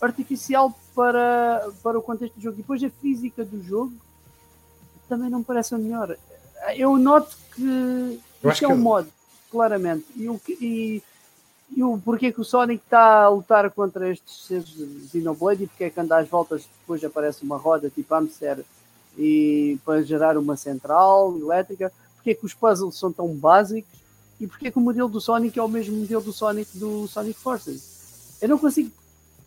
artificial 0.00 0.72
para, 0.94 1.68
para 1.82 1.98
o 1.98 2.02
contexto 2.02 2.34
do 2.34 2.42
jogo. 2.42 2.56
E 2.56 2.62
depois 2.62 2.84
a 2.84 2.90
física 2.90 3.44
do 3.44 3.62
jogo 3.62 3.92
também 5.08 5.30
não 5.30 5.42
parece 5.42 5.74
a 5.74 5.78
melhor. 5.78 6.16
Eu 6.76 6.96
noto 6.98 7.36
que 7.54 8.20
eu 8.42 8.50
isto 8.50 8.64
é 8.64 8.68
um 8.68 8.76
que... 8.76 8.82
modo, 8.82 9.08
claramente. 9.50 10.04
E, 10.14 10.28
o, 10.28 10.40
e, 10.48 11.02
e 11.74 11.82
o 11.82 11.98
porquê 11.98 12.30
que 12.30 12.40
o 12.40 12.44
Sonic 12.44 12.82
está 12.84 13.22
a 13.24 13.28
lutar 13.30 13.70
contra 13.70 14.10
estes 14.10 14.46
seres 14.46 14.68
de 14.68 15.08
Xenoblade 15.08 15.64
e 15.64 15.66
porque 15.66 15.84
é 15.84 15.90
que 15.90 15.98
anda 15.98 16.18
às 16.18 16.28
voltas 16.28 16.68
depois 16.80 17.02
aparece 17.02 17.42
uma 17.42 17.56
roda 17.56 17.88
tipo 17.88 18.14
Amster 18.14 18.64
e 19.18 19.78
para 19.84 20.02
gerar 20.02 20.36
uma 20.36 20.56
central 20.56 21.36
elétrica, 21.38 21.92
porque 22.14 22.30
é 22.30 22.34
que 22.34 22.46
os 22.46 22.54
puzzles 22.54 22.98
são 22.98 23.12
tão 23.12 23.28
básicos 23.28 24.00
e 24.40 24.46
porque 24.46 24.68
é 24.68 24.70
que 24.70 24.78
o 24.78 24.80
modelo 24.80 25.08
do 25.08 25.20
Sonic 25.20 25.58
é 25.58 25.62
o 25.62 25.68
mesmo 25.68 25.96
modelo 25.96 26.22
do 26.22 26.32
Sonic 26.32 26.78
do 26.78 27.06
Sonic 27.06 27.38
Forces. 27.38 28.38
Eu 28.40 28.48
não 28.48 28.58
consigo 28.58 28.90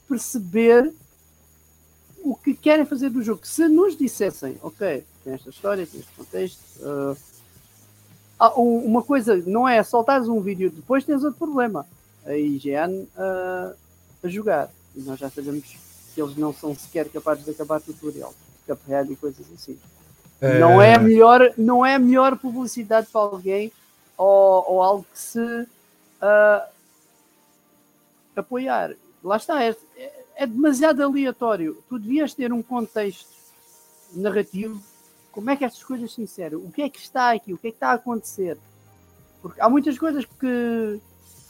perceber 0.08 0.94
o 2.24 2.36
que 2.36 2.54
querem 2.54 2.86
fazer 2.86 3.10
do 3.10 3.22
jogo. 3.22 3.42
Se 3.44 3.68
nos 3.68 3.98
dissessem, 3.98 4.58
ok, 4.62 5.04
tem 5.24 5.34
esta 5.34 5.50
história, 5.50 5.86
tem 5.86 6.00
este 6.00 6.14
contexto, 6.14 6.60
uh, 6.82 7.18
uma 8.56 9.02
coisa 9.02 9.38
não 9.46 9.68
é 9.68 9.82
soltares 9.84 10.28
um 10.28 10.42
vídeo 10.42 10.70
depois 10.70 11.06
tens 11.06 11.24
outro 11.24 11.40
problema. 11.40 11.86
A 12.26 12.36
IGN 12.36 13.04
uh, 13.18 13.76
a 14.24 14.28
jogar. 14.28 14.70
E 14.96 15.02
nós 15.02 15.20
já 15.20 15.30
sabemos 15.30 15.64
que 16.14 16.22
eles 16.22 16.36
não 16.38 16.54
são 16.54 16.76
sequer 16.76 17.10
capazes 17.10 17.44
de 17.44 17.52
acabar 17.52 17.78
o 17.80 17.82
tutorial. 17.82 18.34
Cuphead 18.66 19.12
e 19.12 19.16
coisas 19.16 19.46
assim. 19.54 19.80
É... 20.44 20.60
Não, 20.60 20.82
é 20.82 20.96
a 20.96 21.00
melhor, 21.00 21.54
não 21.58 21.86
é 21.86 21.96
a 21.96 22.00
melhor 22.00 22.38
publicidade 22.38 23.08
para 23.08 23.22
alguém 23.22 23.72
ou, 24.18 24.66
ou 24.68 24.82
algo 24.84 25.06
que 25.12 25.20
se 25.20 25.40
uh, 25.40 26.68
apoiar. 28.36 28.94
Lá 29.24 29.38
está, 29.38 29.64
é, 29.64 29.76
é 30.36 30.46
demasiado 30.46 31.02
aleatório. 31.02 31.82
Tu 31.88 31.98
devias 31.98 32.34
ter 32.34 32.52
um 32.52 32.62
contexto 32.62 33.30
narrativo. 34.14 34.82
Como 35.32 35.50
é 35.50 35.56
que 35.56 35.66
estas 35.66 35.84
coisas 35.84 36.14
se 36.14 36.22
inserem? 36.22 36.58
O 36.58 36.70
que 36.70 36.82
é 36.82 36.90
que 36.90 37.00
está 37.00 37.32
aqui? 37.32 37.54
O 37.54 37.58
que 37.58 37.68
é 37.68 37.72
que 37.72 37.78
está 37.78 37.92
a 37.92 37.94
acontecer? 37.94 38.58
Porque 39.42 39.62
há 39.62 39.70
muitas 39.70 39.98
coisas 39.98 40.26
que, 40.26 41.00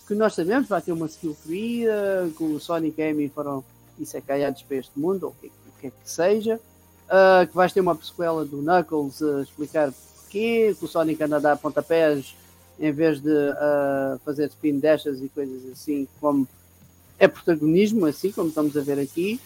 que 0.08 0.14
nós 0.14 0.36
sabemos. 0.36 0.70
Vai 0.70 0.82
ter 0.82 0.92
uma 0.92 1.08
skill 1.08 1.36
tree, 1.44 1.88
uh, 1.88 2.32
que 2.32 2.44
o 2.44 2.60
Sonic 2.60 3.02
e 3.02 3.10
Amy 3.10 3.30
foram 3.30 3.64
caiados 4.28 4.62
para 4.64 4.78
este 4.78 5.00
mundo, 5.00 5.24
ou 5.24 5.30
o 5.32 5.36
que, 5.36 5.48
o 5.48 5.80
que 5.80 5.88
é 5.88 5.90
que 5.90 6.10
seja 6.10 6.60
uh, 7.10 7.48
que 7.48 7.56
vais 7.56 7.72
ter 7.72 7.82
uma 7.82 7.98
sequela 8.02 8.46
do 8.46 8.62
Knuckles 8.62 9.22
a 9.22 9.42
explicar 9.42 9.92
porquê, 9.92 10.76
que 10.78 10.86
o 10.86 10.88
Sonic 10.88 11.24
anda 11.24 11.38
a 11.38 11.40
dar 11.40 11.58
pontapés 11.58 12.36
em 12.80 12.92
vez 12.92 13.20
de 13.20 13.30
uh, 13.30 14.20
fazer 14.26 14.48
spin 14.48 14.80
dashes 14.80 15.22
e 15.22 15.30
coisas 15.30 15.72
assim, 15.72 16.08
como 16.20 16.48
é 17.20 17.28
protagonismo, 17.28 18.06
assim 18.06 18.32
como 18.32 18.50
estamos 18.50 18.76
a 18.76 18.82
ver 18.82 19.00
aqui, 19.00 19.40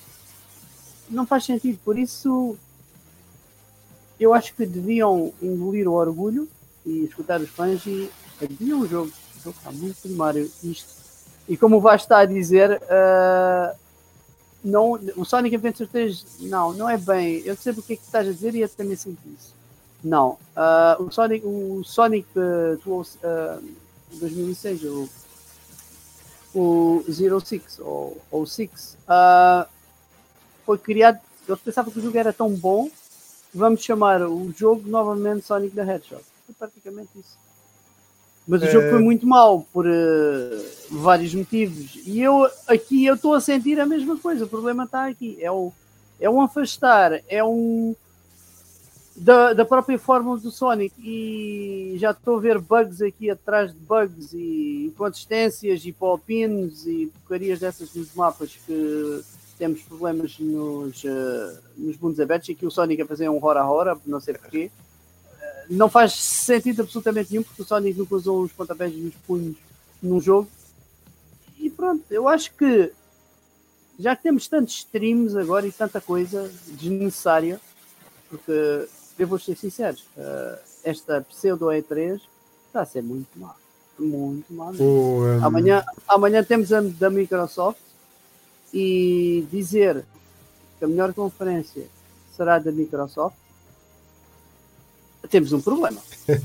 não 1.10 1.26
faz 1.26 1.46
sentido. 1.46 1.78
Por 1.84 2.00
isso, 2.00 2.58
eu 4.20 4.34
acho 4.34 4.54
que 4.56 4.66
deviam 4.66 5.34
engolir 5.42 5.88
o 5.88 5.94
orgulho 5.94 6.48
e 6.86 7.04
escutar 7.04 7.42
os 7.42 7.50
fãs 7.50 7.86
e 7.86 8.10
adiam 8.42 8.82
o 8.82 8.88
jogo. 8.88 9.12
O 9.38 9.44
jogo 9.44 9.58
está 9.58 9.72
muito 9.72 10.02
primário. 10.02 10.50
Isto. 10.64 10.96
E 11.48 11.56
como 11.56 11.78
o 11.78 11.82
Vasco 11.82 12.06
está 12.06 12.20
a 12.20 12.26
dizer, 12.26 12.82
uh, 12.82 13.78
não, 14.64 15.00
o 15.16 15.24
Sonic 15.24 15.56
Adventure 15.56 15.90
3, 15.90 16.26
não, 16.42 16.74
não 16.74 16.90
é 16.90 16.98
bem. 16.98 17.42
Eu 17.46 17.56
sei 17.56 17.74
o 17.74 17.82
que 17.82 17.94
é 17.94 17.96
que 17.96 18.04
estás 18.04 18.28
a 18.28 18.32
dizer 18.32 18.56
e 18.56 18.62
eu 18.62 18.70
também 18.70 18.96
sinto 18.96 19.20
isso. 19.28 19.54
Não. 20.04 20.38
Uh, 20.56 21.04
o 21.04 21.12
Sonic, 21.12 21.46
o 21.46 21.84
Sonic 21.84 22.28
uh, 22.36 22.90
uh, 22.90 23.64
2006, 24.20 24.84
o, 24.84 25.10
o 26.54 27.06
Zero 27.10 27.40
Six, 27.40 27.80
ou, 27.80 28.18
ou 28.32 28.46
Six, 28.46 28.98
uh, 29.04 29.68
foi 30.66 30.78
criado. 30.78 31.20
Eu 31.48 31.58
pensava 31.58 31.90
que 31.90 32.00
o 32.00 32.02
jogo 32.02 32.18
era 32.18 32.34
tão 32.34 32.50
bom, 32.50 32.90
vamos 33.54 33.82
chamar 33.82 34.22
o 34.22 34.52
jogo 34.52 34.88
novamente 34.88 35.46
Sonic 35.46 35.74
the 35.74 35.82
Hedgehog. 35.82 36.24
Foi 36.46 36.56
praticamente 36.56 37.10
isso. 37.16 37.47
Mas 38.48 38.64
o 38.64 38.68
jogo 38.68 38.90
foi 38.90 39.00
muito 39.00 39.28
mau 39.28 39.68
por 39.74 39.86
uh, 39.86 40.66
vários 40.90 41.36
motivos. 41.36 42.00
E 42.06 42.22
eu 42.22 42.48
aqui 42.66 43.06
eu 43.06 43.16
estou 43.16 43.34
a 43.34 43.42
sentir 43.42 43.78
a 43.80 43.86
mesma 43.86 44.18
coisa. 44.18 44.46
O 44.46 44.48
problema 44.48 44.86
está 44.86 45.08
aqui. 45.08 45.38
É, 45.42 45.52
o, 45.52 45.74
é 46.18 46.30
um 46.30 46.40
afastar, 46.40 47.22
é 47.28 47.44
um 47.44 47.94
da, 49.14 49.52
da 49.52 49.66
própria 49.66 50.00
fórmula 50.00 50.40
do 50.40 50.50
Sonic. 50.50 50.96
E 50.98 51.98
já 51.98 52.12
estou 52.12 52.38
a 52.38 52.40
ver 52.40 52.58
bugs 52.58 53.02
aqui 53.02 53.30
atrás 53.30 53.74
de 53.74 53.80
bugs 53.80 54.32
e 54.32 54.86
inconsistências 54.86 55.86
e 55.86 55.92
pop-ins 55.92 56.86
e 56.86 57.08
porcarias 57.08 57.60
dessas 57.60 57.94
nos 57.94 58.16
mapas 58.16 58.58
que 58.66 59.22
temos 59.58 59.82
problemas 59.82 60.40
nos, 60.40 61.04
uh, 61.04 61.60
nos 61.76 61.98
mundos 61.98 62.20
abertos. 62.22 62.48
E 62.48 62.54
aqui 62.54 62.66
o 62.66 62.72
Sonic 62.72 63.02
a 63.02 63.06
fazer 63.06 63.28
um 63.28 63.44
hora-hora, 63.44 63.98
não 64.06 64.22
sei 64.22 64.36
porquê 64.36 64.72
não 65.70 65.90
faz 65.90 66.14
sentido 66.14 66.82
absolutamente 66.82 67.32
nenhum, 67.32 67.44
porque 67.44 67.62
o 67.62 67.66
Sonic 67.66 67.98
nunca 67.98 68.16
usou 68.16 68.44
os 68.44 68.52
pontapés 68.52 68.94
e 68.94 69.08
os 69.08 69.16
punhos 69.26 69.56
num 70.02 70.22
jogo. 70.22 70.48
E 71.60 71.70
pronto, 71.70 72.04
eu 72.10 72.28
acho 72.28 72.54
que 72.54 72.92
já 74.00 74.16
que 74.16 74.24
temos 74.24 74.48
tantos 74.48 74.76
streams 74.76 75.36
agora 75.36 75.66
e 75.66 75.72
tanta 75.72 76.00
coisa 76.00 76.52
desnecessária, 76.68 77.60
porque 78.30 78.88
eu 79.18 79.28
vou 79.28 79.40
ser 79.40 79.56
sincero, 79.56 79.98
uh, 80.16 80.60
esta 80.84 81.22
pseudo 81.22 81.66
E3 81.66 82.22
está 82.68 82.82
a 82.82 82.86
ser 82.86 83.02
muito 83.02 83.28
má. 83.36 83.56
Muito 83.98 84.54
má. 84.54 84.72
Um... 84.80 85.44
Amanhã, 85.44 85.84
amanhã 86.08 86.44
temos 86.44 86.72
a 86.72 86.82
da 86.82 87.10
Microsoft 87.10 87.82
e 88.72 89.48
dizer 89.52 90.06
que 90.78 90.86
a 90.86 90.88
melhor 90.88 91.14
conferência 91.14 91.88
será 92.36 92.60
da 92.60 92.72
Microsoft 92.72 93.36
temos 95.28 95.54
um 95.54 95.62
problema. 95.62 96.00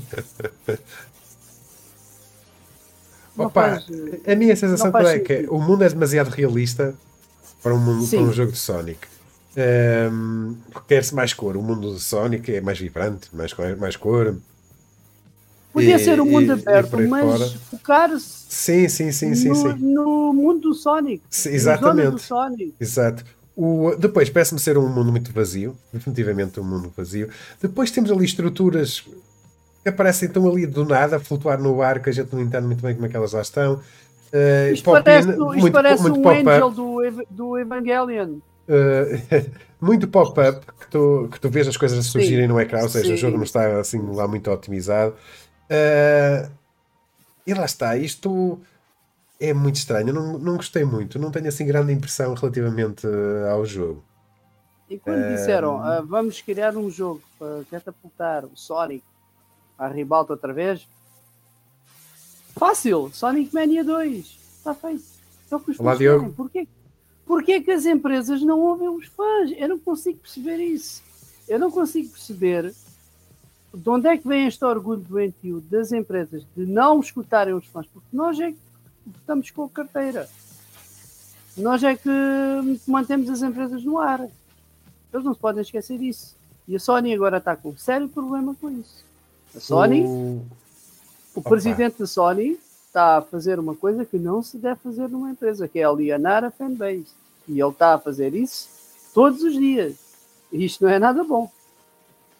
Opa, 3.35 3.49
faz, 3.51 3.85
a 4.27 4.35
minha 4.35 4.55
sensação 4.55 4.95
é 4.99 5.19
que 5.19 5.47
o 5.49 5.59
mundo 5.59 5.83
é 5.83 5.89
demasiado 5.89 6.29
realista 6.29 6.93
para 7.63 7.73
um, 7.73 7.79
mundo, 7.79 8.07
para 8.07 8.19
um 8.19 8.31
jogo 8.31 8.51
de 8.51 8.59
Sonic. 8.59 9.07
Um, 10.11 10.55
Quer-se 10.87 11.15
mais 11.15 11.33
cor. 11.33 11.57
O 11.57 11.61
mundo 11.61 11.95
de 11.95 12.01
Sonic 12.01 12.53
é 12.53 12.61
mais 12.61 12.77
vibrante, 12.77 13.29
mais, 13.33 13.51
mais 13.79 13.95
cor. 13.95 14.35
Podia 15.71 15.95
e, 15.95 15.99
ser 15.99 16.21
um 16.21 16.25
mundo 16.25 16.47
e, 16.47 16.51
aberto, 16.51 17.01
e 17.01 17.07
mas 17.07 17.53
focar-se 17.53 18.43
sim, 18.47 18.87
sim, 18.87 19.11
sim, 19.11 19.33
sim, 19.33 19.49
no, 19.49 19.55
sim. 19.55 19.73
no 19.79 20.33
mundo 20.33 20.59
do 20.69 20.73
Sonic. 20.75 21.23
Sim, 21.29 21.49
exatamente. 21.49 22.11
Do 22.11 22.19
Sonic. 22.19 22.75
Exato. 22.79 23.25
O, 23.55 23.95
depois 23.97 24.29
parece-me 24.29 24.59
ser 24.59 24.77
um 24.77 24.89
mundo 24.89 25.11
muito 25.11 25.31
vazio, 25.31 25.75
definitivamente 25.91 26.59
um 26.59 26.63
mundo 26.63 26.91
vazio. 26.95 27.29
Depois 27.61 27.91
temos 27.91 28.11
ali 28.11 28.25
estruturas 28.25 29.05
que 29.83 29.89
aparecem 29.89 30.29
tão 30.29 30.49
ali 30.49 30.65
do 30.65 30.85
nada, 30.85 31.17
a 31.17 31.19
flutuar 31.19 31.61
no 31.61 31.81
ar, 31.81 32.01
que 32.01 32.09
a 32.09 32.13
gente 32.13 32.33
não 32.33 32.41
entende 32.41 32.65
muito 32.65 32.81
bem 32.81 32.95
como 32.95 33.05
é 33.05 33.09
que 33.09 33.15
elas 33.15 33.33
lá 33.33 33.41
estão. 33.41 33.75
Uh, 34.33 34.73
isto 34.73 34.91
parece, 34.91 35.29
isto 35.29 35.45
muito, 35.45 35.71
parece 35.71 36.01
muito 36.01 36.19
um 36.19 36.29
angel 36.29 36.71
do, 36.71 37.01
do 37.29 37.59
Evangelion. 37.59 38.39
Uh, 38.67 39.51
muito 39.79 40.07
pop-up 40.07 40.65
que 40.79 40.87
tu, 40.89 41.29
que 41.31 41.39
tu 41.39 41.49
vês 41.49 41.67
as 41.67 41.77
coisas 41.77 41.99
a 41.99 42.01
surgirem 42.01 42.47
no 42.47 42.59
ecrã, 42.59 42.81
ou 42.81 42.89
seja, 42.89 43.09
Sim. 43.09 43.13
o 43.13 43.17
jogo 43.17 43.37
não 43.37 43.43
está 43.43 43.79
assim 43.79 44.01
lá 44.13 44.27
muito 44.27 44.49
otimizado. 44.49 45.13
Uh, 45.69 46.49
e 47.45 47.53
lá 47.53 47.65
está, 47.65 47.97
isto 47.97 48.59
é 49.39 49.53
muito 49.53 49.75
estranho. 49.75 50.13
não, 50.13 50.37
não 50.37 50.55
gostei 50.55 50.83
muito, 50.83 51.19
não 51.19 51.31
tenho 51.31 51.47
assim 51.47 51.65
grande 51.65 51.91
impressão 51.91 52.33
relativamente 52.33 53.05
uh, 53.05 53.49
ao 53.51 53.65
jogo. 53.65 54.03
E 54.89 54.97
quando 54.99 55.35
disseram 55.35 55.77
uh, 55.77 56.05
vamos 56.05 56.41
criar 56.41 56.75
um 56.75 56.89
jogo 56.89 57.21
para 57.39 57.63
catapultar 57.71 58.45
o 58.45 58.55
Sonic 58.55 59.03
à 59.77 59.87
ribalta 59.87 60.33
outra 60.33 60.53
vez, 60.53 60.87
fácil, 62.55 63.09
Sonic 63.11 63.53
Mania 63.53 63.83
2, 63.83 64.39
está 64.57 64.73
feito. 64.73 65.03
Que 65.65 65.71
os 65.71 65.79
Olá, 65.79 65.93
Diogo. 65.95 66.33
Porquê, 66.33 66.67
porquê 67.27 67.61
que 67.61 67.69
as 67.69 67.85
empresas 67.85 68.41
não 68.41 68.59
ouvem 68.59 68.89
os 68.89 69.05
fãs? 69.07 69.51
Eu 69.55 69.69
não 69.69 69.77
consigo 69.77 70.17
perceber 70.19 70.57
isso. 70.57 71.03
Eu 71.47 71.59
não 71.59 71.69
consigo 71.69 72.09
perceber 72.09 72.73
de 73.73 73.89
onde 73.89 74.07
é 74.07 74.17
que 74.17 74.27
vem 74.27 74.47
este 74.47 74.63
orgulho 74.65 75.01
doentio 75.01 75.61
das 75.61 75.91
empresas 75.91 76.43
de 76.55 76.65
não 76.65 76.99
escutarem 76.99 77.53
os 77.53 77.65
fãs? 77.67 77.85
Porque 77.87 78.07
nós 78.11 78.39
é 78.39 78.51
que 78.51 78.57
estamos 79.19 79.51
com 79.51 79.63
a 79.63 79.69
carteira. 79.69 80.29
Nós 81.57 81.83
é 81.83 81.95
que 81.95 82.09
mantemos 82.87 83.29
as 83.29 83.41
empresas 83.41 83.83
no 83.83 83.99
ar. 83.99 84.21
Eles 85.13 85.25
não 85.25 85.33
se 85.33 85.39
podem 85.39 85.61
esquecer 85.61 85.97
disso. 85.97 86.35
E 86.67 86.75
a 86.75 86.79
Sony 86.79 87.13
agora 87.13 87.37
está 87.37 87.55
com 87.55 87.69
um 87.69 87.77
sério 87.77 88.07
problema 88.07 88.55
com 88.59 88.69
isso. 88.71 89.05
A 89.55 89.59
Sony, 89.59 90.03
o, 90.03 90.41
o 91.35 91.41
presidente 91.41 91.99
da 91.99 92.07
Sony 92.07 92.57
está 92.87 93.17
a 93.17 93.21
fazer 93.21 93.59
uma 93.59 93.75
coisa 93.75 94.05
que 94.05 94.17
não 94.17 94.41
se 94.41 94.57
deve 94.57 94.79
fazer 94.79 95.07
numa 95.09 95.31
empresa, 95.31 95.67
que 95.67 95.79
é 95.79 95.83
alienar 95.83 96.43
a 96.43 96.51
fanbase. 96.51 97.07
E 97.47 97.59
ele 97.59 97.69
está 97.69 97.93
a 97.93 97.99
fazer 97.99 98.33
isso 98.33 98.69
todos 99.13 99.43
os 99.43 99.53
dias. 99.53 99.95
E 100.51 100.65
isto 100.65 100.83
não 100.83 100.91
é 100.91 100.97
nada 100.97 101.23
bom. 101.23 101.51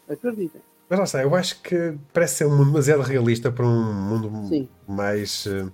Acreditem. 0.10 0.62
Mas 0.90 1.00
não 1.00 1.06
sei, 1.06 1.24
eu 1.24 1.34
acho 1.34 1.62
que 1.62 1.96
parece 2.14 2.36
ser 2.36 2.46
um 2.46 2.56
mundo 2.56 2.68
demasiado 2.68 3.02
realista 3.02 3.52
para 3.52 3.66
um 3.66 3.94
mundo 3.94 4.48
Sim. 4.48 4.68
mais. 4.88 5.46
Uh, 5.46 5.72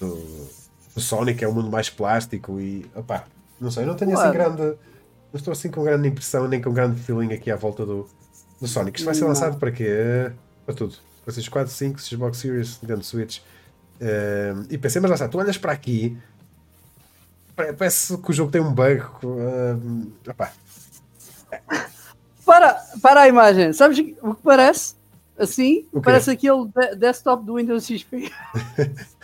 do, 0.00 1.00
Sonic, 1.00 1.44
é 1.44 1.48
um 1.48 1.52
mundo 1.52 1.70
mais 1.70 1.88
plástico 1.88 2.60
e. 2.60 2.90
Opá, 2.94 3.24
não 3.60 3.70
sei, 3.70 3.84
não 3.84 3.94
tenho 3.94 4.12
assim 4.12 4.32
claro. 4.32 4.40
assim 4.40 4.56
grande. 4.56 4.78
Não 5.32 5.38
estou 5.38 5.52
assim 5.52 5.70
com 5.70 5.84
grande 5.84 6.08
impressão 6.08 6.48
nem 6.48 6.60
com 6.60 6.72
grande 6.72 7.00
feeling 7.00 7.32
aqui 7.32 7.50
à 7.50 7.56
volta 7.56 7.86
do, 7.86 8.08
do 8.60 8.66
Sonic. 8.66 8.98
Isto 8.98 9.06
vai 9.06 9.14
ser 9.14 9.24
lançado 9.24 9.58
para 9.58 9.70
quê? 9.70 10.32
Para 10.66 10.74
tudo. 10.74 10.96
Para 11.24 11.34
4, 11.50 11.72
5, 11.72 12.00
Xbox 12.00 12.38
Series, 12.38 12.80
Nintendo 12.82 13.04
Switch 13.04 13.38
uh, 13.38 14.66
e 14.68 14.76
PC. 14.76 14.98
Mas 14.98 15.10
lá 15.10 15.14
está, 15.14 15.28
tu 15.28 15.38
olhas 15.38 15.56
para 15.56 15.70
aqui, 15.70 16.18
parece 17.54 18.18
que 18.18 18.30
o 18.30 18.32
jogo 18.32 18.50
tem 18.50 18.60
um 18.60 18.72
bug. 18.72 19.02
Uh, 19.22 20.12
opá 20.28 20.52
para, 22.50 22.74
para 23.00 23.20
a 23.22 23.28
imagem, 23.28 23.72
sabes 23.72 23.98
o 24.20 24.34
que 24.34 24.42
parece? 24.42 24.94
Assim, 25.38 25.86
parece 26.02 26.32
aquele 26.32 26.66
de 26.66 26.96
desktop 26.96 27.44
do 27.44 27.54
Windows 27.54 27.86
XP. 27.86 28.30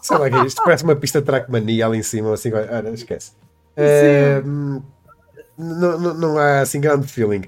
Sei 0.00 0.16
lá 0.18 0.30
que 0.30 0.36
é 0.36 0.46
isto, 0.46 0.62
parece 0.62 0.84
uma 0.84 0.96
pista 0.96 1.20
de 1.20 1.26
Trackmania 1.26 1.86
ali 1.86 1.98
em 1.98 2.02
cima, 2.02 2.32
assim, 2.32 2.52
olha, 2.52 2.90
esquece. 2.90 3.32
Uh, 3.76 4.82
não, 5.58 5.98
não, 5.98 6.14
não 6.14 6.38
há 6.38 6.60
assim 6.60 6.80
grande 6.80 7.06
feeling. 7.06 7.42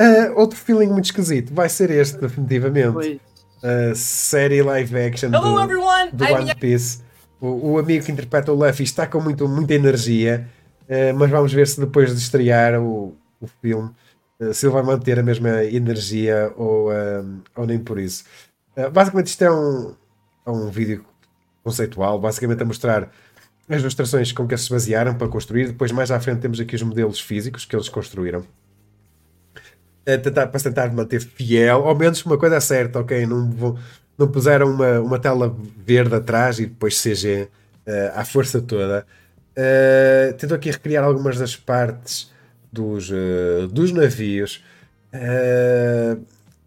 Uh, 0.00 0.36
outro 0.36 0.58
feeling 0.58 0.88
muito 0.88 1.06
esquisito 1.06 1.54
vai 1.54 1.68
ser 1.68 1.90
este, 1.90 2.18
definitivamente. 2.18 3.20
Uh, 3.62 3.94
série 3.94 4.62
live 4.62 4.98
action 4.98 5.30
Hello, 5.32 5.54
do, 5.54 5.62
everyone. 5.62 6.10
do 6.12 6.24
One 6.24 6.54
Piece. 6.56 7.02
O, 7.40 7.72
o, 7.72 7.78
amigo 7.78 8.04
que 8.04 8.12
interpreta 8.12 8.52
o 8.52 8.54
Luffy 8.54 8.84
está 8.84 9.06
com 9.06 9.20
muito, 9.20 9.48
muita 9.48 9.74
energia, 9.74 10.48
uh, 10.82 11.16
mas 11.16 11.30
vamos 11.30 11.52
ver 11.52 11.66
se 11.66 11.80
depois 11.80 12.10
de 12.10 12.20
estrear 12.20 12.80
o, 12.80 13.16
o 13.40 13.46
filme, 13.62 13.90
uh, 14.40 14.52
se 14.52 14.66
ele 14.66 14.72
vai 14.72 14.82
manter 14.82 15.18
a 15.18 15.22
mesma 15.22 15.64
energia 15.64 16.52
ou, 16.56 16.90
ou 17.56 17.66
nem 17.66 17.78
por 17.78 17.98
isso. 17.98 18.24
Basicamente, 18.92 19.28
isto 19.28 19.44
é 19.44 19.50
um, 19.50 19.94
é 20.44 20.50
um 20.50 20.68
vídeo 20.68 21.04
conceitual, 21.64 22.20
basicamente 22.20 22.62
a 22.62 22.66
mostrar 22.66 23.10
as 23.68 23.80
ilustrações 23.80 24.30
com 24.30 24.46
que 24.46 24.54
eles 24.54 24.64
se 24.64 24.70
basearam 24.70 25.14
para 25.14 25.26
construir. 25.26 25.68
Depois, 25.68 25.90
mais 25.90 26.10
à 26.10 26.20
frente, 26.20 26.40
temos 26.40 26.60
aqui 26.60 26.76
os 26.76 26.82
modelos 26.82 27.18
físicos 27.18 27.64
que 27.64 27.74
eles 27.74 27.88
construíram. 27.88 28.44
Tentar, 30.04 30.48
para 30.48 30.60
tentar 30.60 30.92
manter 30.92 31.20
fiel, 31.20 31.88
ao 31.88 31.96
menos 31.96 32.22
uma 32.26 32.36
coisa 32.36 32.56
é 32.56 32.60
certa, 32.60 33.00
ok? 33.00 33.26
Não, 33.26 33.50
vou, 33.50 33.78
não 34.18 34.28
puseram 34.28 34.70
uma, 34.70 35.00
uma 35.00 35.18
tela 35.18 35.56
verde 35.78 36.14
atrás 36.14 36.58
e 36.58 36.66
depois 36.66 37.00
CG 37.00 37.48
uh, 37.86 37.90
à 38.14 38.22
força 38.22 38.60
toda. 38.60 39.06
Uh, 39.56 40.34
tentou 40.34 40.56
aqui 40.56 40.70
recriar 40.70 41.02
algumas 41.02 41.38
das 41.38 41.56
partes 41.56 42.30
dos, 42.70 43.08
uh, 43.10 43.66
dos 43.68 43.92
navios. 43.92 44.62
Uh, 45.14 46.22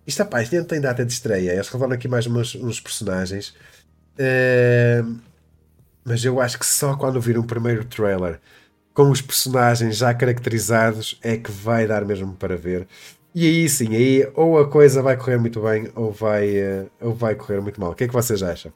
isto, 0.08 0.20
rapaz, 0.20 0.50
nem 0.50 0.64
tem 0.64 0.82
data 0.82 1.06
de 1.06 1.12
estreia. 1.12 1.52
Eles 1.52 1.68
revelam 1.68 1.94
aqui 1.94 2.08
mais 2.08 2.26
umas, 2.26 2.56
uns 2.56 2.80
personagens. 2.80 3.54
Mas 6.04 6.24
eu 6.24 6.40
acho 6.40 6.58
que 6.58 6.66
só 6.66 6.96
quando 6.96 7.20
vir 7.20 7.38
um 7.38 7.44
primeiro 7.44 7.84
trailer 7.84 8.40
com 8.94 9.12
os 9.12 9.22
personagens 9.22 9.98
já 9.98 10.12
caracterizados 10.12 11.20
é 11.22 11.38
que 11.38 11.52
vai 11.52 11.86
dar 11.86 12.04
mesmo 12.04 12.34
para 12.34 12.58
ver. 12.58 12.88
E 13.36 13.46
aí 13.46 13.70
sim, 13.70 13.96
aí 13.96 14.28
ou 14.34 14.58
a 14.58 14.68
coisa 14.68 15.04
vai 15.04 15.16
correr 15.16 15.38
muito 15.38 15.62
bem 15.62 15.92
ou 15.94 16.12
vai, 16.12 16.58
uh, 16.58 16.90
ou 17.00 17.14
vai 17.14 17.36
correr 17.36 17.62
muito 17.62 17.80
mal. 17.80 17.92
O 17.92 17.96
que 17.96 18.06
é 18.06 18.08
que 18.08 18.14
vocês 18.14 18.42
acham? 18.42 18.74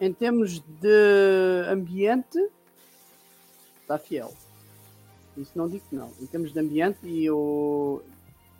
Em 0.00 0.12
termos 0.12 0.60
de 0.60 1.64
ambiente, 1.68 2.38
está 3.80 3.98
fiel. 3.98 4.32
Isso 5.36 5.50
não 5.56 5.68
digo 5.68 5.82
que 5.90 5.96
não. 5.96 6.12
Em 6.20 6.26
termos 6.26 6.52
de 6.52 6.60
ambiente 6.60 6.98
e 7.02 7.28
o, 7.28 8.00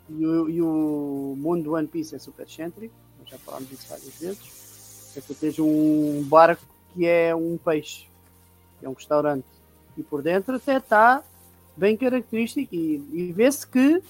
e 0.09 0.25
o, 0.25 0.49
e 0.49 0.61
o 0.61 1.35
mundo 1.37 1.63
do 1.63 1.73
One 1.75 1.87
Piece 1.87 2.13
é 2.13 2.19
super 2.19 2.45
excêntrico, 2.45 2.93
já 3.25 3.37
falámos 3.37 3.69
disso 3.69 3.87
várias 3.87 4.19
vezes. 4.19 4.64
É 5.15 5.21
que 5.21 5.33
tens 5.33 5.59
um 5.59 6.23
barco 6.23 6.63
que 6.93 7.05
é 7.05 7.35
um 7.35 7.57
peixe, 7.57 8.05
que 8.79 8.85
é 8.85 8.89
um 8.89 8.93
restaurante, 8.93 9.45
e 9.97 10.03
por 10.03 10.21
dentro 10.21 10.55
até 10.55 10.77
está 10.77 11.23
bem 11.75 11.97
característico 11.97 12.73
e, 12.73 13.03
e 13.13 13.33
vê-se 13.33 13.67
que 13.67 14.01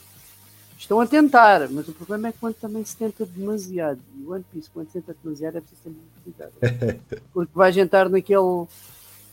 estão 0.77 0.99
a 0.99 1.07
tentar, 1.07 1.67
mas 1.69 1.87
o 1.87 1.93
problema 1.93 2.29
é 2.29 2.33
quando 2.39 2.55
também 2.55 2.83
se 2.83 2.95
tenta 2.95 3.25
demasiado, 3.25 3.99
e 4.17 4.23
o 4.23 4.31
One 4.31 4.45
Piece 4.51 4.69
quando 4.69 4.87
se 4.87 4.93
tenta 4.93 5.15
demasiado 5.23 5.57
é 5.57 5.61
preciso 5.61 5.81
ter 5.83 5.89
muito 5.89 6.23
cuidado, 6.23 6.99
porque 7.33 7.51
vais 7.53 7.75
entrar 7.77 8.09
naquele 8.09 8.67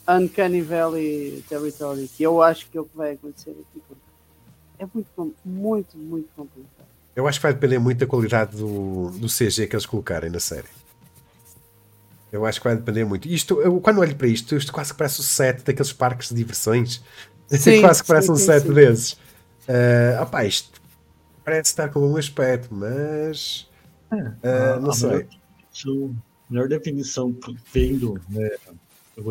Uncanny 0.09 0.63
Valley 0.63 1.45
Territory, 1.49 2.09
que 2.09 2.23
eu 2.23 2.43
acho 2.43 2.69
que 2.71 2.79
é 2.79 2.81
o 2.81 2.85
que 2.85 2.97
vai 2.97 3.13
acontecer 3.13 3.51
aqui. 3.51 3.83
É 4.79 4.87
muito, 4.93 5.37
muito, 5.45 5.97
muito 5.97 6.29
complicado. 6.35 6.89
Eu 7.15 7.29
acho 7.29 7.39
que 7.39 7.43
vai 7.43 7.53
depender 7.53 7.79
muito 7.79 7.99
da 7.99 8.07
qualidade 8.07 8.57
do, 8.57 9.11
do 9.11 9.29
CG 9.29 9.67
que 9.67 9.77
eles 9.77 9.87
colocarem 9.87 10.31
na 10.31 10.41
série. 10.41 10.67
Eu 12.33 12.47
acho 12.47 12.61
que 12.61 12.67
vai 12.67 12.75
depender 12.75 13.05
muito. 13.05 13.29
Isto, 13.29 13.61
eu, 13.61 13.79
quando 13.81 14.01
olho 14.01 14.17
para 14.17 14.27
isto, 14.27 14.57
isto 14.57 14.73
quase 14.73 14.93
que 14.93 14.99
parece 14.99 15.21
o 15.21 15.23
set 15.23 15.63
daqueles 15.63 15.93
parques 15.93 16.31
de 16.31 16.35
diversões. 16.35 17.03
Sim, 17.49 17.83
quase 17.83 18.01
que 18.01 18.09
parece 18.09 18.29
sim, 18.29 18.33
um 18.33 18.37
sim, 18.37 18.47
set 18.47 18.63
sim. 18.63 18.73
desses. 18.73 19.13
Uh, 19.13 20.23
opa, 20.23 20.43
isto 20.47 20.81
parece 21.45 21.71
estar 21.71 21.91
com 21.91 22.01
um 22.01 22.17
aspecto, 22.17 22.75
mas. 22.75 23.69
Uh, 24.11 24.81
não 24.81 24.91
a 24.91 24.95
sei. 24.95 25.27
Melhor, 25.85 26.11
melhor 26.49 26.69
definição 26.69 27.37
vendo 27.75 28.19
né, 28.31 28.51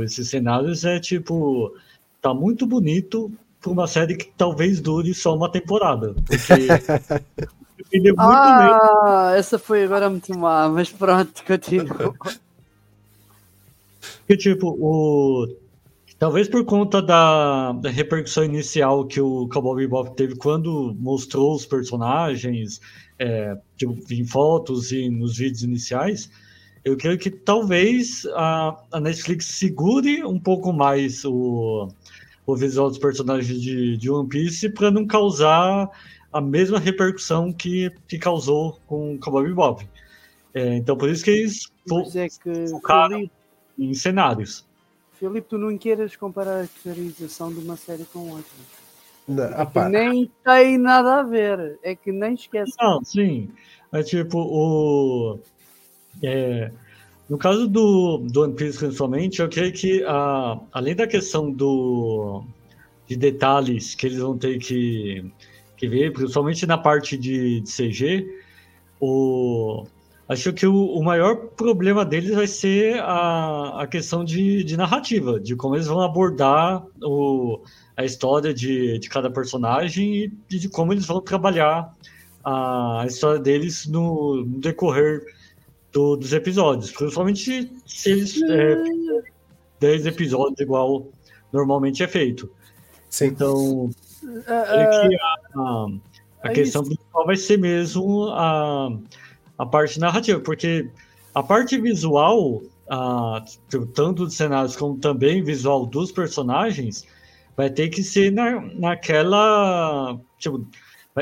esses 0.03 0.29
cenários 0.29 0.85
é 0.85 0.99
tipo, 0.99 1.75
tá 2.21 2.31
muito 2.31 2.67
bonito 2.67 3.31
para 3.59 3.71
uma 3.71 3.87
série 3.87 4.15
que 4.15 4.31
talvez 4.37 4.79
dure 4.79 5.13
só 5.13 5.35
uma 5.35 5.51
temporada. 5.51 6.13
Porque 6.13 7.97
muito 7.99 8.15
ah, 8.19 9.29
meio. 9.29 9.39
essa 9.39 9.57
foi 9.57 9.83
agora 9.83 10.09
muito 10.09 10.37
má, 10.37 10.69
mas 10.69 10.91
pronto, 10.91 11.43
continua. 11.43 12.13
Porque, 14.31 14.37
tipo, 14.37 14.77
o. 14.79 15.45
Talvez 16.17 16.47
por 16.47 16.63
conta 16.63 17.01
da, 17.01 17.73
da, 17.73 17.89
repercussão 17.89 18.45
inicial 18.45 19.05
que 19.05 19.19
o 19.19 19.49
Cowboy 19.49 19.83
Bebop 19.83 20.15
teve 20.15 20.37
quando 20.37 20.95
mostrou 20.97 21.53
os 21.53 21.65
personagens 21.65 22.79
é, 23.19 23.57
tipo, 23.75 23.97
em 24.09 24.23
fotos 24.23 24.93
e 24.93 25.09
nos 25.09 25.35
vídeos 25.35 25.63
iniciais, 25.63 26.31
eu 26.85 26.95
creio 26.95 27.17
que 27.17 27.29
talvez 27.29 28.25
a, 28.33 28.81
a 28.93 29.01
Netflix 29.01 29.47
segure 29.47 30.23
um 30.23 30.39
pouco 30.39 30.71
mais 30.71 31.25
o, 31.25 31.89
o 32.45 32.55
visual 32.55 32.87
dos 32.87 32.99
personagens 32.99 33.61
de, 33.61 33.97
de 33.97 34.09
One 34.09 34.29
Piece 34.29 34.69
para 34.69 34.89
não 34.89 35.05
causar 35.05 35.89
a 36.31 36.39
mesma 36.39 36.79
repercussão 36.79 37.51
que, 37.51 37.91
que 38.07 38.17
causou 38.17 38.79
com 38.87 39.19
Cowboy 39.19 39.49
Bebop. 39.49 39.85
É, 40.53 40.77
então 40.77 40.95
por 40.95 41.09
isso 41.09 41.21
que 41.21 41.31
eles 41.31 41.65
fo 41.85 42.03
é 42.15 42.29
que, 42.29 42.69
focaram 42.69 43.29
em 43.77 43.93
cenários. 43.93 44.65
Filipe, 45.13 45.47
tu 45.49 45.57
não 45.57 45.77
queiras 45.77 46.15
comparar 46.15 46.63
a 46.63 46.67
caracterização 46.83 47.53
de 47.53 47.59
uma 47.59 47.77
série 47.77 48.05
com 48.05 48.29
outra. 48.29 48.51
Não, 49.27 49.43
é 49.43 49.65
que 49.65 49.79
nem 49.89 50.31
tem 50.43 50.77
nada 50.77 51.19
a 51.19 51.23
ver. 51.23 51.79
É 51.83 51.95
que 51.95 52.11
nem 52.11 52.33
esquece. 52.33 52.73
Não, 52.79 53.03
sim. 53.03 53.49
É 53.91 54.01
tipo, 54.01 54.39
o. 54.39 55.39
É, 56.23 56.71
no 57.29 57.37
caso 57.37 57.67
do, 57.67 58.17
do 58.17 58.41
One 58.43 58.53
Piece, 58.55 58.79
principalmente, 58.79 59.41
eu 59.41 59.47
creio 59.47 59.71
que, 59.71 60.03
a, 60.05 60.59
além 60.71 60.95
da 60.95 61.07
questão 61.07 61.51
do, 61.51 62.43
de 63.07 63.15
detalhes 63.15 63.95
que 63.95 64.07
eles 64.07 64.19
vão 64.19 64.37
ter 64.37 64.57
que, 64.57 65.23
que 65.77 65.87
ver, 65.87 66.11
principalmente 66.11 66.65
na 66.65 66.77
parte 66.77 67.17
de, 67.17 67.61
de 67.61 67.71
CG, 67.71 68.27
o, 68.99 69.85
Acho 70.31 70.53
que 70.53 70.65
o, 70.65 70.85
o, 70.85 71.03
maior 71.03 71.35
problema 71.35 72.05
deles 72.05 72.33
vai 72.33 72.47
ser 72.47 73.01
a, 73.01 73.81
a 73.81 73.85
questão 73.85 74.23
de, 74.23 74.63
de 74.63 74.77
narrativa, 74.77 75.37
de 75.37 75.57
como 75.57 75.75
eles 75.75 75.87
vão 75.87 75.99
abordar 75.99 76.87
o, 77.03 77.61
a 77.97 78.05
história 78.05 78.53
de, 78.53 78.97
de 78.97 79.09
cada 79.09 79.29
personagem 79.29 80.31
e 80.49 80.57
de 80.57 80.69
como 80.69 80.93
eles 80.93 81.05
vão 81.05 81.19
trabalhar 81.19 81.93
a, 82.45 83.01
a 83.01 83.07
história 83.07 83.41
deles 83.41 83.85
no, 83.87 84.45
no 84.45 84.57
decorrer 84.57 85.21
do, 85.91 86.15
dos 86.15 86.31
episódios. 86.31 86.91
Principalmente 86.91 87.69
se 87.85 88.09
eles 88.09 88.41
é, 88.43 88.83
10 89.81 90.05
episódios 90.05 90.61
igual 90.61 91.09
normalmente 91.51 92.03
é 92.03 92.07
feito. 92.07 92.49
Sim. 93.09 93.25
Então, 93.25 93.89
uh, 94.23 94.43
é 94.47 95.09
que 95.09 95.15
a, 95.17 95.35
a, 95.55 95.87
a 96.43 96.49
questão 96.51 96.85
principal 96.85 97.25
vai 97.25 97.35
ser 97.35 97.57
mesmo 97.57 98.29
a 98.29 98.97
a 99.57 99.65
parte 99.65 99.99
narrativa, 99.99 100.39
porque 100.39 100.89
a 101.33 101.43
parte 101.43 101.79
visual, 101.79 102.61
a, 102.89 103.43
tanto 103.93 104.25
dos 104.25 104.35
cenários 104.35 104.75
como 104.75 104.97
também 104.99 105.43
visual 105.43 105.85
dos 105.85 106.11
personagens, 106.11 107.05
vai 107.55 107.69
ter 107.69 107.89
que 107.89 108.03
ser 108.03 108.31
na, 108.31 108.61
naquela. 108.75 110.19
Tipo, 110.37 110.67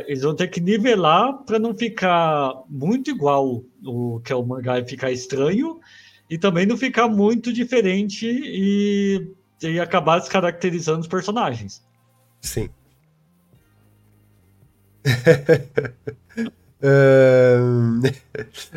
eles 0.07 0.21
vão 0.21 0.35
ter 0.35 0.47
que 0.47 0.61
nivelar 0.61 1.33
para 1.45 1.59
não 1.59 1.73
ficar 1.73 2.53
muito 2.69 3.09
igual 3.09 3.63
o 3.83 4.19
que 4.19 4.31
é 4.31 4.35
o 4.35 4.45
mangá 4.45 4.79
e 4.79 4.87
ficar 4.87 5.11
estranho, 5.11 5.79
e 6.29 6.37
também 6.37 6.65
não 6.65 6.77
ficar 6.77 7.07
muito 7.07 7.51
diferente 7.51 8.27
e, 8.27 9.31
e 9.61 9.79
acabar 9.79 10.19
descaracterizando 10.19 11.01
os 11.01 11.07
personagens. 11.07 11.83
Sim. 12.41 12.69
Uh... 16.81 18.01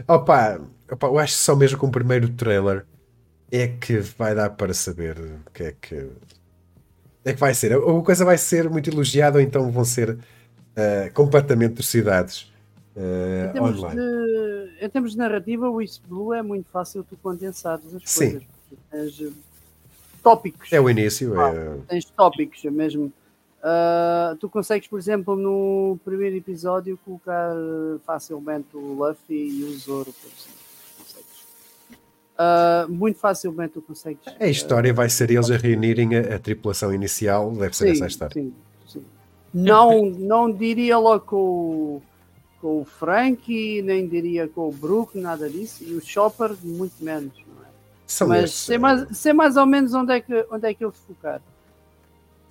opa, 0.09 0.61
opa, 0.91 1.07
eu 1.07 1.19
acho 1.19 1.35
que 1.35 1.41
só 1.41 1.55
mesmo 1.55 1.79
com 1.79 1.87
o 1.87 1.93
primeiro 1.93 2.29
trailer 2.31 2.85
é 3.51 3.69
que 3.69 3.99
vai 3.99 4.35
dar 4.35 4.51
para 4.51 4.73
saber 4.75 5.19
o 5.19 5.51
que 5.53 5.63
é 5.63 5.75
que 5.81 6.09
é 7.25 7.33
que 7.33 7.41
vai 7.41 7.55
ser. 7.55 7.77
Ou 7.77 8.01
a 8.01 8.05
coisa 8.05 8.25
vai 8.25 8.39
ser 8.39 8.69
muito 8.69 8.91
elogiada, 8.91 9.39
ou 9.39 9.43
então 9.43 9.71
vão 9.71 9.85
ser 9.85 10.11
uh, 10.11 11.13
completamente 11.15 11.75
torcidados 11.75 12.53
uh, 12.97 13.57
em 13.57 13.61
online. 13.61 14.01
De, 14.01 14.85
em 14.85 14.89
termos 14.89 15.13
de 15.13 15.19
narrativa, 15.19 15.71
o 15.71 15.81
East 15.81 16.03
Blue 16.07 16.35
é 16.35 16.43
muito 16.43 16.69
fácil 16.71 17.05
tu 17.05 17.17
condensares 17.17 17.95
as 17.95 18.03
Sim. 18.05 18.31
coisas. 18.33 18.49
Tens 18.91 19.21
eh, 19.21 19.33
tópicos. 20.23 20.73
É 20.73 20.81
o 20.81 20.89
início. 20.89 21.39
Ah, 21.39 21.51
é... 21.51 21.77
Tens 21.89 22.07
tópicos, 22.07 22.65
é 22.65 22.71
mesmo 22.71 23.13
Uh, 23.63 24.35
tu 24.39 24.49
consegues, 24.49 24.89
por 24.89 24.99
exemplo, 24.99 25.37
no 25.37 25.97
primeiro 26.05 26.35
episódio, 26.35 26.99
colocar 27.05 27.55
facilmente 28.05 28.77
o 28.77 28.95
Luffy 28.95 29.61
e 29.61 29.65
o 29.65 29.79
Zoro, 29.79 30.13
por 30.13 30.27
exemplo. 30.27 30.63
Uh, 32.33 32.91
muito 32.91 33.21
facilmente 33.21 33.75
tu 33.75 33.83
consegues. 33.83 34.21
A 34.41 34.47
história 34.49 34.91
uh, 34.91 34.95
vai 34.95 35.09
ser 35.09 35.31
eles 35.31 35.49
a 35.49 35.57
reunirem 35.57 36.17
a, 36.17 36.35
a 36.35 36.39
tripulação 36.41 36.93
inicial, 36.93 37.53
deve 37.53 37.77
ser 37.77 37.87
sim, 37.87 37.93
essa 37.93 38.05
a 38.05 38.09
história. 38.09 38.35
Sim, 38.35 38.53
sim. 38.89 39.05
Não, 39.55 40.07
não 40.07 40.51
diria 40.51 40.99
logo 40.99 41.25
com 41.25 41.37
o, 41.37 42.03
com 42.61 42.81
o 42.81 42.85
Frank, 42.85 43.83
nem 43.83 44.09
diria 44.09 44.49
com 44.49 44.69
o 44.69 44.73
Brook, 44.73 45.17
nada 45.17 45.49
disso, 45.49 45.85
e 45.85 45.95
o 45.95 46.01
Chopper, 46.01 46.51
muito 46.65 46.95
menos. 47.01 47.33
Não 47.47 47.63
é? 47.63 47.67
São 48.09 48.27
Mas 48.27 48.51
sei 48.51 48.79
mais, 48.79 49.17
sei 49.17 49.33
mais 49.33 49.57
ou 49.57 49.67
menos 49.67 49.95
onde 49.95 50.15
é 50.15 50.21
que, 50.21 50.47
onde 50.51 50.67
é 50.67 50.75
que 50.75 50.85
eles 50.85 50.97
focaram. 51.07 51.52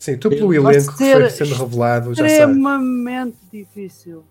Sim, 0.01 0.17
tu 0.17 0.29
pelo 0.29 0.51
elenco 0.51 0.97
que 0.97 1.11
foi 1.11 1.29
sendo 1.29 1.53
revelado 1.53 2.15
já 2.15 2.25
extremamente 2.25 3.37
difícil 3.53 4.23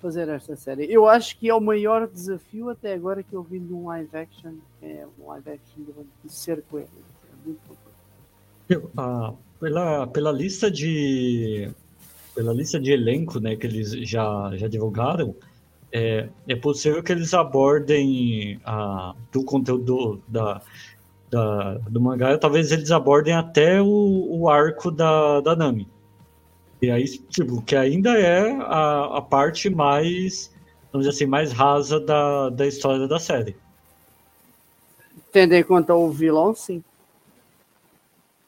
fazer 0.00 0.30
esta 0.30 0.56
série. 0.56 0.90
Eu 0.90 1.06
acho 1.06 1.38
que 1.38 1.50
é 1.50 1.54
o 1.54 1.60
maior 1.60 2.08
desafio 2.08 2.70
até 2.70 2.94
agora 2.94 3.22
que 3.22 3.34
eu 3.34 3.42
vi 3.42 3.60
num 3.60 3.88
live 3.88 4.08
action. 4.16 4.54
É 4.80 5.04
um 5.20 5.26
live 5.28 5.50
action 5.50 5.84
de 6.24 6.32
ser 6.32 6.64
com 6.70 6.78
ele. 6.78 6.88
É 6.88 7.46
muito 7.46 7.60
eu, 8.66 8.90
ah, 8.96 9.34
pela, 9.60 10.06
pela 10.06 10.32
lista 10.32 10.70
de 10.70 11.70
pela 12.34 12.54
lista 12.54 12.80
de 12.80 12.90
elenco 12.90 13.38
né, 13.38 13.56
que 13.56 13.66
eles 13.66 13.90
já, 14.08 14.52
já 14.56 14.68
divulgaram, 14.68 15.36
é, 15.92 16.30
é 16.48 16.56
possível 16.56 17.02
que 17.02 17.12
eles 17.12 17.34
abordem 17.34 18.58
ah, 18.64 19.14
do 19.30 19.44
conteúdo 19.44 20.22
da, 20.26 20.62
da, 21.34 21.78
do 21.90 22.00
mangá, 22.00 22.38
talvez 22.38 22.70
eles 22.70 22.92
abordem 22.92 23.34
até 23.34 23.82
o, 23.82 24.28
o 24.30 24.48
arco 24.48 24.88
da, 24.90 25.40
da 25.40 25.56
Nami. 25.56 25.88
E 26.80 26.90
aí, 26.90 27.04
tipo, 27.28 27.60
que 27.62 27.74
ainda 27.74 28.16
é 28.16 28.52
a, 28.60 29.18
a 29.18 29.22
parte 29.22 29.68
mais, 29.68 30.52
vamos 30.92 31.06
dizer 31.06 31.16
assim, 31.16 31.26
mais 31.26 31.50
rasa 31.52 31.98
da, 31.98 32.50
da 32.50 32.66
história 32.66 33.08
da 33.08 33.18
série. 33.18 33.56
Tendo 35.32 35.54
em 35.54 35.64
conta 35.64 35.94
o 35.94 36.08
vilão, 36.10 36.54
sim. 36.54 36.84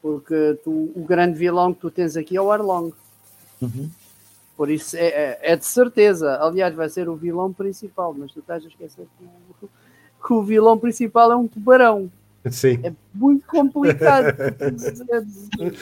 Porque 0.00 0.56
tu, 0.62 0.92
o 0.94 1.04
grande 1.04 1.36
vilão 1.36 1.74
que 1.74 1.80
tu 1.80 1.90
tens 1.90 2.16
aqui 2.16 2.36
é 2.36 2.40
o 2.40 2.52
Arlong. 2.52 2.92
Uhum. 3.60 3.90
Por 4.56 4.70
isso 4.70 4.96
é, 4.96 5.06
é, 5.08 5.38
é, 5.42 5.56
de 5.56 5.66
certeza. 5.66 6.38
Aliás, 6.40 6.72
vai 6.72 6.88
ser 6.88 7.08
o 7.08 7.16
vilão 7.16 7.52
principal, 7.52 8.14
mas 8.16 8.30
tu 8.30 8.38
estás 8.38 8.64
a 8.64 8.68
esquecer 8.68 9.06
que 9.18 9.24
o, 9.24 9.68
que 10.24 10.32
o 10.32 10.42
vilão 10.44 10.78
principal 10.78 11.32
é 11.32 11.36
um 11.36 11.48
tubarão. 11.48 12.10
Sim. 12.52 12.78
É 12.82 12.92
muito 13.14 13.46
complicado. 13.46 14.36
uh. 15.60 15.72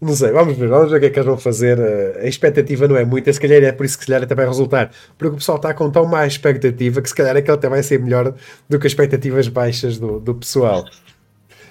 Não 0.00 0.14
sei, 0.14 0.30
vamos 0.30 0.56
ver, 0.56 0.68
vamos 0.68 0.90
ver 0.90 0.96
o 0.96 1.00
que 1.00 1.06
é 1.06 1.10
que 1.10 1.18
eles 1.18 1.26
vão 1.26 1.38
fazer. 1.38 1.78
Uh, 1.78 2.18
a 2.22 2.26
expectativa 2.26 2.88
não 2.88 2.96
é 2.96 3.04
muita, 3.04 3.32
se 3.32 3.40
calhar 3.40 3.62
é 3.62 3.72
por 3.72 3.84
isso 3.84 3.98
que 3.98 4.04
se 4.04 4.08
calhar 4.08 4.22
até 4.22 4.34
vai 4.34 4.46
resultar. 4.46 4.90
Porque 5.18 5.34
o 5.34 5.38
pessoal 5.38 5.56
está 5.56 5.74
com 5.74 5.90
tão 5.90 6.06
mais 6.06 6.32
expectativa 6.32 7.02
que 7.02 7.08
se 7.08 7.14
calhar 7.14 7.36
aquele 7.36 7.56
até 7.56 7.68
vai 7.68 7.82
ser 7.82 8.00
melhor 8.00 8.34
do 8.68 8.78
que 8.78 8.86
as 8.86 8.92
expectativas 8.92 9.48
baixas 9.48 9.98
do, 9.98 10.18
do 10.20 10.34
pessoal. 10.34 10.84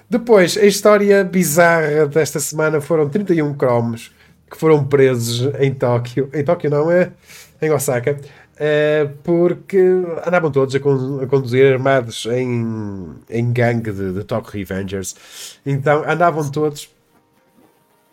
Depois, 0.10 0.58
a 0.58 0.66
história 0.66 1.24
bizarra 1.24 2.06
desta 2.08 2.40
semana 2.40 2.80
foram 2.80 3.10
31 3.10 3.54
cromos 3.56 4.14
que 4.50 4.58
foram 4.58 4.86
presos 4.86 5.52
em 5.60 5.74
Tóquio. 5.74 6.30
Em 6.32 6.44
Tóquio 6.44 6.70
não, 6.70 6.92
é 6.92 7.12
em 7.62 7.72
Osaka 7.72 8.18
porque 9.24 9.78
andavam 10.26 10.50
todos 10.50 10.74
a, 10.76 10.80
con 10.80 11.20
a, 11.22 11.28
conduzir 11.28 11.74
armados 11.74 12.26
em, 12.28 13.16
em 13.30 13.52
gangue 13.52 13.92
de, 13.92 14.14
de 14.14 14.24
Tokyo 14.24 14.52
Revengers. 14.52 15.16
Então 15.66 16.04
andavam 16.10 16.50
todos 16.50 16.86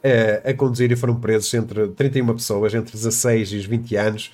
uh, 0.02 0.48
a 0.51 0.55
conduzir 0.55 0.90
e 0.90 0.97
foram 0.97 1.14
presos 1.14 1.52
entre 1.55 1.89
31 1.89 2.35
pessoas, 2.35 2.74
entre 2.74 2.93
16 2.93 3.52
e 3.52 3.56
os 3.59 3.66
20 3.66 3.97
anos. 3.97 4.32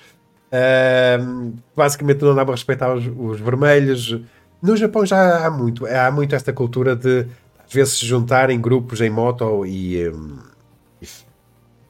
Uh, 0.51 1.53
basicamente 1.75 2.23
não 2.23 2.31
andavam 2.31 2.53
a 2.53 2.55
respeitar 2.55 2.93
os, 2.93 3.05
os, 3.05 3.39
vermelhos. 3.39 4.19
No 4.61 4.75
Japão 4.75 5.05
já 5.05 5.45
há 5.45 5.51
muito, 5.51 5.85
há 5.85 6.11
muito 6.11 6.35
esta 6.35 6.51
cultura 6.51 6.95
de 6.95 7.27
às 7.65 7.73
vezes 7.73 7.99
se 7.99 8.05
juntarem 8.05 8.59
grupos 8.59 8.99
em 8.99 9.11
moto 9.11 9.63
e, 9.63 10.09
um, 10.09 10.39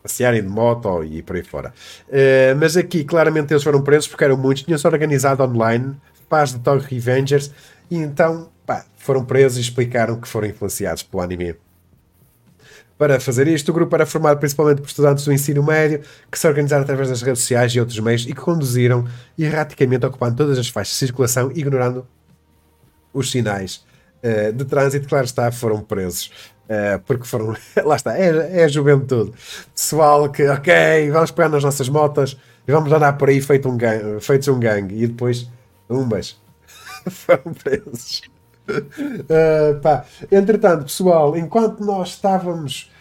passearem 0.01 0.41
de 0.41 0.47
moto 0.47 1.03
e 1.03 1.21
por 1.21 1.35
aí 1.35 1.43
fora. 1.43 1.73
Uh, 2.07 2.55
mas 2.59 2.77
aqui, 2.77 3.03
claramente, 3.03 3.53
eles 3.53 3.63
foram 3.63 3.81
presos 3.81 4.07
porque 4.07 4.23
eram 4.23 4.37
muitos, 4.37 4.63
tinham-se 4.63 4.87
organizado 4.87 5.43
online, 5.43 5.95
paz 6.27 6.53
de 6.53 6.59
Tokyo 6.59 6.87
Revengers, 6.89 7.51
e 7.89 7.97
então 7.97 8.49
pá, 8.65 8.85
foram 8.97 9.25
presos 9.25 9.57
e 9.57 9.61
explicaram 9.61 10.19
que 10.19 10.27
foram 10.27 10.47
influenciados 10.47 11.03
pelo 11.03 11.23
anime. 11.23 11.55
Para 12.97 13.17
fazer 13.17 13.47
isto, 13.47 13.69
o 13.69 13.73
grupo 13.73 13.95
era 13.95 14.05
formado 14.05 14.39
principalmente 14.39 14.81
por 14.81 14.87
estudantes 14.87 15.23
do 15.23 15.31
ensino 15.31 15.63
médio 15.63 16.01
que 16.29 16.37
se 16.37 16.45
organizaram 16.45 16.83
através 16.83 17.07
das 17.07 17.21
redes 17.21 17.41
sociais 17.41 17.71
e 17.71 17.79
outros 17.79 17.97
meios 17.99 18.23
e 18.23 18.33
que 18.33 18.41
conduziram 18.41 19.07
erraticamente 19.37 20.05
ocupando 20.05 20.35
todas 20.35 20.59
as 20.59 20.67
faixas 20.67 20.93
de 20.93 20.99
circulação, 20.99 21.49
ignorando 21.55 22.05
os 23.13 23.31
sinais. 23.31 23.85
uh, 24.21 24.51
de 24.51 24.65
trânsito, 24.65 25.07
claro 25.07 25.25
está, 25.25 25.49
foram 25.49 25.79
presos. 25.79 26.29
Uh, 26.69 26.99
porque 27.07 27.25
foram, 27.25 27.55
lá 27.83 27.95
está, 27.95 28.15
é, 28.15 28.61
é 28.61 28.63
a 28.65 28.67
juventude. 28.67 29.33
Pessoal 29.73 30.29
que, 30.29 30.47
ok, 30.47 31.09
vamos 31.11 31.31
pegar 31.31 31.49
nas 31.49 31.63
nossas 31.63 31.89
motas 31.89 32.37
e 32.67 32.71
vamos 32.71 32.91
andar 32.93 33.13
por 33.13 33.27
aí 33.29 33.41
feito 33.41 33.67
um 33.67 33.75
gang, 33.75 34.21
feitos 34.21 34.47
um 34.47 34.59
gangue. 34.59 35.03
E 35.03 35.07
depois, 35.07 35.49
umbas, 35.89 36.39
foram 37.09 37.53
presos. 37.53 38.21
Uh, 38.69 39.79
pá. 39.81 40.05
Entretanto, 40.31 40.83
pessoal, 40.83 41.35
enquanto 41.35 41.83
nós 41.83 42.09
estávamos 42.09 42.91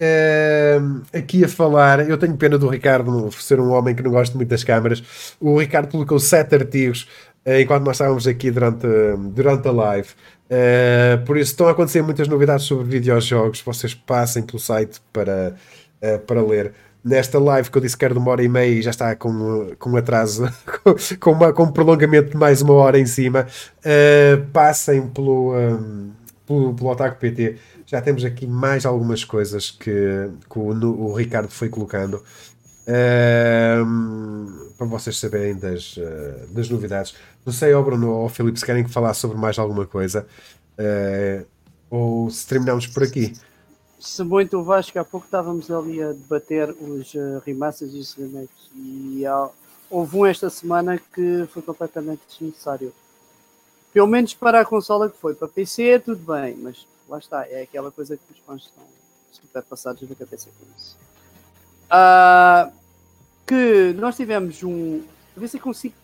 uh, 0.00 1.02
aqui 1.12 1.44
a 1.44 1.48
falar, 1.48 2.08
eu 2.08 2.16
tenho 2.16 2.36
pena 2.36 2.56
do 2.56 2.68
Ricardo 2.68 3.30
ser 3.32 3.58
um 3.60 3.72
homem 3.72 3.94
que 3.94 4.02
não 4.02 4.10
gosta 4.12 4.36
muito 4.36 4.48
das 4.48 4.62
câmaras. 4.62 5.34
O 5.40 5.58
Ricardo 5.58 5.90
colocou 5.90 6.18
sete 6.18 6.54
artigos 6.54 7.08
enquanto 7.46 7.84
nós 7.84 7.96
estávamos 7.96 8.26
aqui 8.26 8.50
durante, 8.50 8.86
durante 9.32 9.68
a 9.68 9.72
live. 9.72 10.08
por 11.24 11.36
isso 11.36 11.52
estão 11.52 11.68
a 11.68 11.70
acontecer 11.70 12.02
muitas 12.02 12.26
novidades 12.26 12.64
sobre 12.64 12.84
videojogos. 12.86 13.62
Vocês 13.62 13.94
passem 13.94 14.42
pelo 14.42 14.58
site 14.58 15.00
para, 15.12 15.54
para 16.26 16.42
ler 16.42 16.72
nesta 17.06 17.38
live 17.38 17.70
que 17.70 17.78
eu 17.78 17.82
disse 17.82 17.96
que 17.96 18.04
era 18.04 18.12
de 18.12 18.18
uma 18.18 18.32
hora 18.32 18.42
e 18.42 18.48
meia 18.48 18.68
e 18.68 18.82
já 18.82 18.90
está 18.90 19.14
com, 19.14 19.70
com 19.78 19.96
atraso, 19.96 20.52
com, 21.20 21.30
uma, 21.30 21.52
com 21.52 21.62
um 21.62 21.70
prolongamento 21.70 22.30
de 22.30 22.36
mais 22.36 22.60
uma 22.60 22.74
hora 22.74 22.98
em 22.98 23.06
cima, 23.06 23.46
uh, 23.78 24.46
passem 24.52 25.06
pelo, 25.06 25.56
um, 25.56 26.10
pelo, 26.44 26.74
pelo 26.74 26.90
Otaku 26.90 27.16
PT. 27.20 27.58
Já 27.86 28.02
temos 28.02 28.24
aqui 28.24 28.44
mais 28.44 28.84
algumas 28.84 29.22
coisas 29.22 29.70
que, 29.70 29.90
que 30.50 30.58
o, 30.58 30.64
o 30.64 31.14
Ricardo 31.14 31.48
foi 31.48 31.68
colocando. 31.68 32.20
Para 34.78 34.86
vocês 34.86 35.18
saberem 35.18 35.56
das, 35.56 35.96
uh, 35.96 36.46
das 36.50 36.68
novidades. 36.68 37.14
Não 37.44 37.52
sei, 37.52 37.74
ó 37.74 37.82
Bruno 37.82 38.10
ou 38.10 38.28
Filipe, 38.28 38.58
se 38.58 38.66
querem 38.66 38.86
falar 38.86 39.14
sobre 39.14 39.36
mais 39.36 39.58
alguma 39.58 39.86
coisa 39.86 40.26
uh, 40.78 41.46
ou 41.90 42.30
se 42.30 42.46
terminamos 42.46 42.86
por 42.86 43.02
aqui 43.02 43.32
se 44.06 44.22
muito 44.22 44.62
Vasco, 44.62 44.98
há 44.98 45.04
pouco 45.04 45.26
estávamos 45.26 45.70
ali 45.70 46.02
a 46.02 46.12
debater 46.12 46.70
os 46.70 47.12
uh, 47.14 47.42
remasters 47.44 47.92
e 47.92 47.98
os 47.98 48.14
remakes 48.14 48.70
e 48.74 49.26
há, 49.26 49.50
houve 49.90 50.16
um 50.16 50.26
esta 50.26 50.48
semana 50.48 50.98
que 50.98 51.46
foi 51.50 51.62
completamente 51.62 52.22
desnecessário. 52.28 52.92
Pelo 53.92 54.06
menos 54.06 54.34
para 54.34 54.60
a 54.60 54.64
consola 54.64 55.10
que 55.10 55.16
foi. 55.16 55.34
Para 55.34 55.48
PC, 55.48 55.98
tudo 56.00 56.20
bem, 56.32 56.56
mas 56.56 56.86
lá 57.08 57.18
está, 57.18 57.46
é 57.48 57.62
aquela 57.62 57.90
coisa 57.90 58.16
que 58.16 58.32
os 58.32 58.38
fãs 58.40 58.62
estão 58.62 58.84
super 59.32 59.62
passados 59.62 60.06
da 60.06 60.14
cabeça 60.14 60.50
com 60.58 60.66
isso. 60.76 60.96
Uh, 61.86 62.72
que 63.46 63.92
nós 63.94 64.16
tivemos 64.16 64.62
um. 64.62 65.02
A 65.36 65.40
ver 65.40 65.48
se 65.48 65.56
eu 65.56 65.60
consigo 65.60 65.94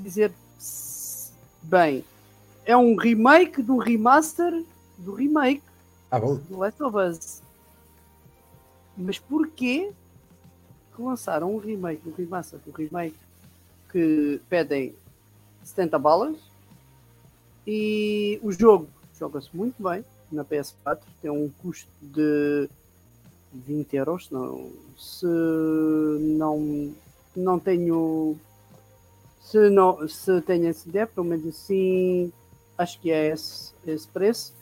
dizer 0.00 0.32
bem. 1.62 2.04
É 2.64 2.76
um 2.76 2.96
remake 2.96 3.62
do 3.62 3.78
remaster 3.78 4.64
do 4.98 5.14
remake 5.14 5.62
ah, 6.10 6.18
bom. 6.18 6.36
do 6.36 6.58
Last 6.58 6.82
of 6.82 6.96
Us. 6.96 7.42
Mas 8.96 9.18
porquê 9.18 9.92
que 10.94 11.02
lançaram 11.02 11.54
um 11.54 11.58
remake, 11.58 12.02
um 12.06 12.12
remaster, 12.12 12.58
um 12.66 12.72
remake 12.72 13.16
que 13.90 14.40
pedem 14.48 14.94
70 15.64 15.98
balas 15.98 16.36
e 17.66 18.38
o 18.42 18.50
jogo 18.50 18.88
joga-se 19.18 19.48
muito 19.54 19.82
bem 19.82 20.04
na 20.30 20.44
PS4, 20.44 21.00
tem 21.22 21.30
um 21.30 21.48
custo 21.62 21.90
de 22.02 22.68
20 23.52 23.96
euros, 23.96 24.30
não, 24.30 24.70
se 24.96 25.26
não, 25.26 26.92
não 27.34 27.58
tenho 27.58 28.36
se, 29.40 29.70
não, 29.70 30.06
se 30.08 30.40
tenho 30.42 30.68
esse 30.68 30.90
pelo 31.14 31.26
menos 31.26 31.46
assim 31.46 32.32
acho 32.76 33.00
que 33.00 33.10
é 33.10 33.28
esse, 33.28 33.72
esse 33.86 34.06
preço 34.08 34.52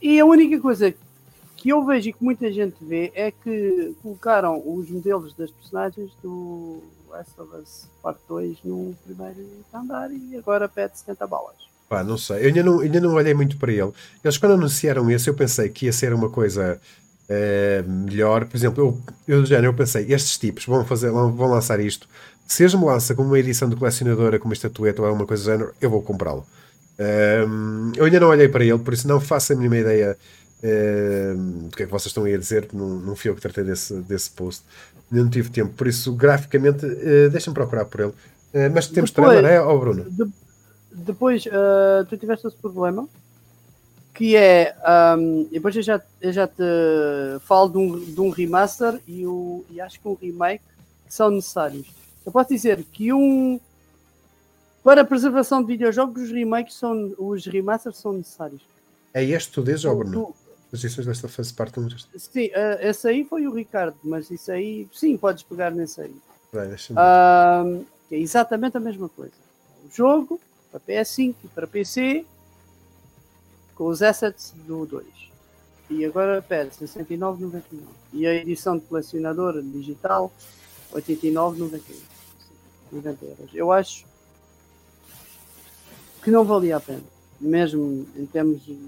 e 0.00 0.18
a 0.18 0.26
única 0.26 0.60
coisa 0.60 0.92
que 1.56 1.68
eu 1.68 1.84
vejo 1.86 2.08
e 2.08 2.12
que 2.12 2.24
muita 2.24 2.50
gente 2.52 2.74
vê 2.80 3.12
é 3.14 3.30
que 3.30 3.94
colocaram 4.02 4.60
os 4.66 4.90
modelos 4.90 5.32
das 5.34 5.50
personagens 5.50 6.10
do 6.20 6.82
Last 7.08 7.40
of 7.40 7.56
Us 7.56 7.86
Part 8.02 8.18
2 8.28 8.58
no 8.64 8.96
primeiro 9.04 9.46
andar 9.72 10.10
e 10.10 10.36
agora 10.36 10.68
pede 10.68 10.98
70 10.98 11.24
balas. 11.28 11.54
Pá, 11.88 12.02
não 12.02 12.18
sei, 12.18 12.42
eu 12.42 12.46
ainda 12.46 12.62
não, 12.64 12.80
ainda 12.80 13.00
não 13.00 13.14
olhei 13.14 13.32
muito 13.32 13.56
para 13.58 13.70
ele. 13.70 13.92
Eles 14.24 14.38
quando 14.38 14.54
anunciaram 14.54 15.08
isso, 15.08 15.30
eu 15.30 15.34
pensei 15.34 15.68
que 15.68 15.86
ia 15.86 15.92
ser 15.92 16.12
uma 16.12 16.28
coisa 16.28 16.80
uh, 17.32 17.90
melhor. 17.90 18.44
Por 18.46 18.56
exemplo, 18.56 19.02
eu, 19.26 19.36
eu, 19.36 19.46
já, 19.46 19.60
eu 19.60 19.74
pensei, 19.74 20.12
estes 20.12 20.38
tipos 20.38 20.66
vão, 20.66 20.84
fazer, 20.84 21.10
vão 21.10 21.48
lançar 21.48 21.80
isto. 21.80 22.08
Se 22.46 22.62
eles 22.62 22.74
me 22.74 22.84
lançam 22.84 23.16
como 23.16 23.28
uma 23.28 23.38
edição 23.38 23.68
de 23.68 23.76
colecionadora, 23.76 24.38
como 24.38 24.52
estatueta 24.52 25.02
ou 25.02 25.08
alguma 25.08 25.26
coisa 25.26 25.42
do 25.42 25.46
género, 25.46 25.74
eu 25.80 25.88
vou 25.88 26.02
comprá-lo. 26.02 26.46
Eu 27.96 28.04
ainda 28.04 28.20
não 28.20 28.28
olhei 28.28 28.48
para 28.48 28.64
ele, 28.64 28.78
por 28.78 28.92
isso 28.92 29.08
não 29.08 29.20
faço 29.20 29.52
a 29.52 29.56
mínima 29.56 29.78
ideia 29.78 30.16
do 31.70 31.74
que 31.74 31.84
é 31.84 31.86
que 31.86 31.92
vocês 31.92 32.06
estão 32.06 32.24
aí 32.24 32.34
a 32.34 32.38
dizer. 32.38 32.68
Não, 32.72 32.88
não 32.88 33.16
fui 33.16 33.30
eu 33.30 33.34
que 33.34 33.40
tratei 33.40 33.64
desse, 33.64 33.94
desse 34.02 34.30
post, 34.30 34.64
não 35.12 35.28
tive 35.28 35.50
tempo, 35.50 35.72
por 35.74 35.86
isso, 35.86 36.12
graficamente, 36.14 36.86
uh, 36.86 37.30
deixa-me 37.30 37.54
procurar 37.54 37.84
por 37.84 38.00
ele. 38.00 38.10
Uh, 38.10 38.70
mas 38.74 38.86
temos 38.86 39.10
depois, 39.10 39.28
trailer, 39.28 39.52
é, 39.52 39.60
oh, 39.60 39.78
Bruno? 39.78 40.04
De, 40.10 40.30
depois, 40.90 41.44
uh, 41.46 42.04
tu 42.08 42.16
tiveste 42.16 42.46
esse 42.46 42.56
problema 42.56 43.06
que 44.14 44.36
é. 44.36 44.74
Um, 45.18 45.44
depois 45.44 45.74
eu 45.76 45.82
já, 45.82 46.00
eu 46.20 46.32
já 46.32 46.46
te 46.46 46.62
falo 47.40 47.68
de 47.70 47.78
um, 47.78 47.98
de 47.98 48.20
um 48.20 48.30
remaster 48.30 49.00
e, 49.06 49.26
o, 49.26 49.64
e 49.70 49.80
acho 49.80 50.00
que 50.00 50.08
um 50.08 50.14
remake 50.14 50.64
que 51.06 51.14
são 51.14 51.30
necessários. 51.30 51.86
Eu 52.24 52.30
posso 52.30 52.50
dizer 52.50 52.82
que 52.92 53.12
um 53.12 53.58
para 54.82 55.02
a 55.02 55.04
preservação 55.04 55.60
de 55.60 55.68
videojogos, 55.68 56.22
os 56.22 56.32
remakes 56.32 56.74
são, 56.74 57.14
os 57.16 57.46
remasters 57.46 57.96
são 57.98 58.12
necessários. 58.12 58.62
É 59.14 59.22
este 59.22 59.52
tu 59.52 59.62
dizes, 59.62 59.84
ou 59.84 59.96
Bruno? 59.96 60.34
As 60.72 60.82
edições 60.82 61.06
desta 61.06 61.28
fase 61.28 61.52
parte 61.52 61.78
um 61.78 61.88
Sim, 62.16 62.46
uh, 62.46 62.80
esse 62.80 63.06
aí 63.06 63.24
foi 63.24 63.46
o 63.46 63.54
Ricardo, 63.54 63.96
mas 64.02 64.30
isso 64.30 64.50
aí, 64.50 64.88
sim, 64.92 65.16
podes 65.18 65.42
pegar 65.42 65.70
nesse 65.70 66.00
aí. 66.00 66.16
Vai, 66.50 66.66
uh, 66.66 67.86
é 68.10 68.16
exatamente 68.16 68.76
a 68.76 68.80
mesma 68.80 69.08
coisa. 69.08 69.34
O 69.84 69.94
jogo 69.94 70.40
para 70.70 70.80
PS5 70.80 71.34
e 71.44 71.48
para 71.48 71.66
PC 71.66 72.24
com 73.82 73.88
os 73.88 74.00
assets 74.00 74.54
do 74.64 74.86
2. 74.86 75.04
E 75.90 76.04
agora 76.04 76.40
pede 76.40 76.70
69,99. 76.70 77.62
E 78.12 78.28
a 78.28 78.34
edição 78.34 78.78
de 78.78 78.84
colecionador 78.84 79.60
digital 79.60 80.32
89,99. 80.94 81.82
Eu 83.52 83.72
acho 83.72 84.04
que 86.22 86.30
não 86.30 86.44
valia 86.44 86.76
a 86.76 86.80
pena, 86.80 87.02
mesmo 87.40 88.06
em 88.16 88.24
termos 88.24 88.64
de. 88.64 88.78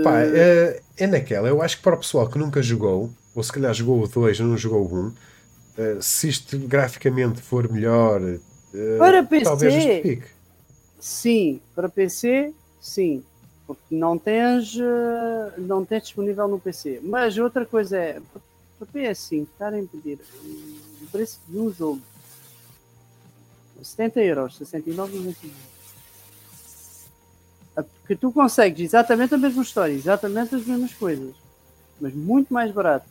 Opa, 0.00 0.22
é, 0.22 0.82
é 0.96 1.06
naquela, 1.06 1.46
eu 1.48 1.62
acho 1.62 1.76
que 1.76 1.84
para 1.84 1.94
o 1.94 1.98
pessoal 1.98 2.28
que 2.28 2.36
nunca 2.36 2.60
jogou, 2.60 3.10
ou 3.32 3.44
se 3.44 3.52
calhar 3.52 3.72
jogou 3.72 4.02
o 4.02 4.08
2 4.08 4.40
não 4.40 4.56
jogou 4.56 4.86
o 4.86 4.92
1, 4.92 4.98
um, 4.98 5.14
se 6.00 6.28
isto 6.28 6.58
graficamente 6.58 7.40
for 7.40 7.70
melhor, 7.70 8.20
para 8.98 9.22
PC, 9.22 9.44
talvez 9.44 9.74
justifique. 9.74 10.26
Sim, 10.98 11.60
para 11.74 11.88
PC, 11.88 12.52
sim. 12.80 13.22
Porque 13.74 13.94
não 13.94 14.18
tens, 14.18 14.76
não 15.58 15.84
tens 15.84 16.04
disponível 16.04 16.48
no 16.48 16.58
PC. 16.58 17.00
Mas 17.02 17.36
outra 17.38 17.64
coisa 17.64 17.96
é, 17.96 18.20
para 18.78 18.86
PS5 18.88 19.46
estarem 19.52 19.84
a 19.84 19.86
pedir 19.86 20.18
o 21.02 21.06
preço 21.06 21.40
de 21.48 21.58
um 21.58 21.72
jogo 21.72 22.00
70 23.82 24.20
euros, 24.20 24.58
69,99 24.58 25.34
que 28.06 28.16
tu 28.16 28.32
consegues 28.32 28.80
exatamente 28.80 29.34
a 29.34 29.38
mesma 29.38 29.62
história, 29.62 29.92
exatamente 29.92 30.54
as 30.54 30.66
mesmas 30.66 30.92
coisas, 30.92 31.32
mas 32.00 32.12
muito 32.12 32.52
mais 32.52 32.72
barato. 32.72 33.06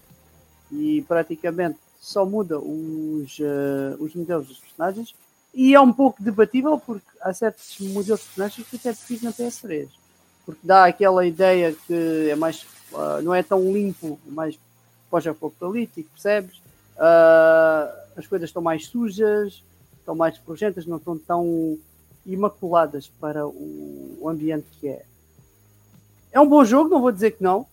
E 0.69 1.03
praticamente 1.07 1.79
só 1.99 2.25
muda 2.25 2.59
os, 2.59 3.39
uh, 3.39 3.95
os 3.97 4.13
modelos 4.13 4.47
dos 4.47 4.59
personagens. 4.59 5.15
E 5.53 5.73
é 5.73 5.79
um 5.79 5.91
pouco 5.91 6.21
debatível 6.21 6.77
porque 6.77 7.07
há 7.21 7.33
certos 7.33 7.79
modelos 7.79 8.19
de 8.19 8.25
personagens 8.27 8.67
que 8.67 8.75
até 8.75 8.93
prefiro 8.93 9.23
na 9.23 9.31
PS3 9.31 9.98
porque 10.45 10.61
dá 10.63 10.85
aquela 10.85 11.25
ideia 11.25 11.75
que 11.87 12.29
é 12.29 12.35
mais 12.35 12.65
uh, 12.91 13.21
não 13.21 13.33
é 13.33 13.43
tão 13.43 13.71
limpo, 13.71 14.19
mais 14.25 14.57
pós-apocalíptico, 15.09 16.09
percebes? 16.11 16.57
Uh, 16.95 17.99
as 18.15 18.27
coisas 18.27 18.49
estão 18.49 18.61
mais 18.61 18.87
sujas, 18.87 19.63
estão 19.97 20.15
mais 20.15 20.37
projetas, 20.37 20.85
não 20.85 20.97
estão 20.97 21.17
tão 21.17 21.77
imaculadas 22.25 23.09
para 23.19 23.47
o, 23.47 24.27
ambiente 24.27 24.67
que 24.79 24.87
é. 24.87 25.05
É 26.31 26.39
um 26.39 26.47
bom 26.47 26.63
jogo, 26.63 26.89
não 26.89 27.01
vou 27.01 27.11
dizer 27.11 27.31
que 27.31 27.43
não. 27.43 27.65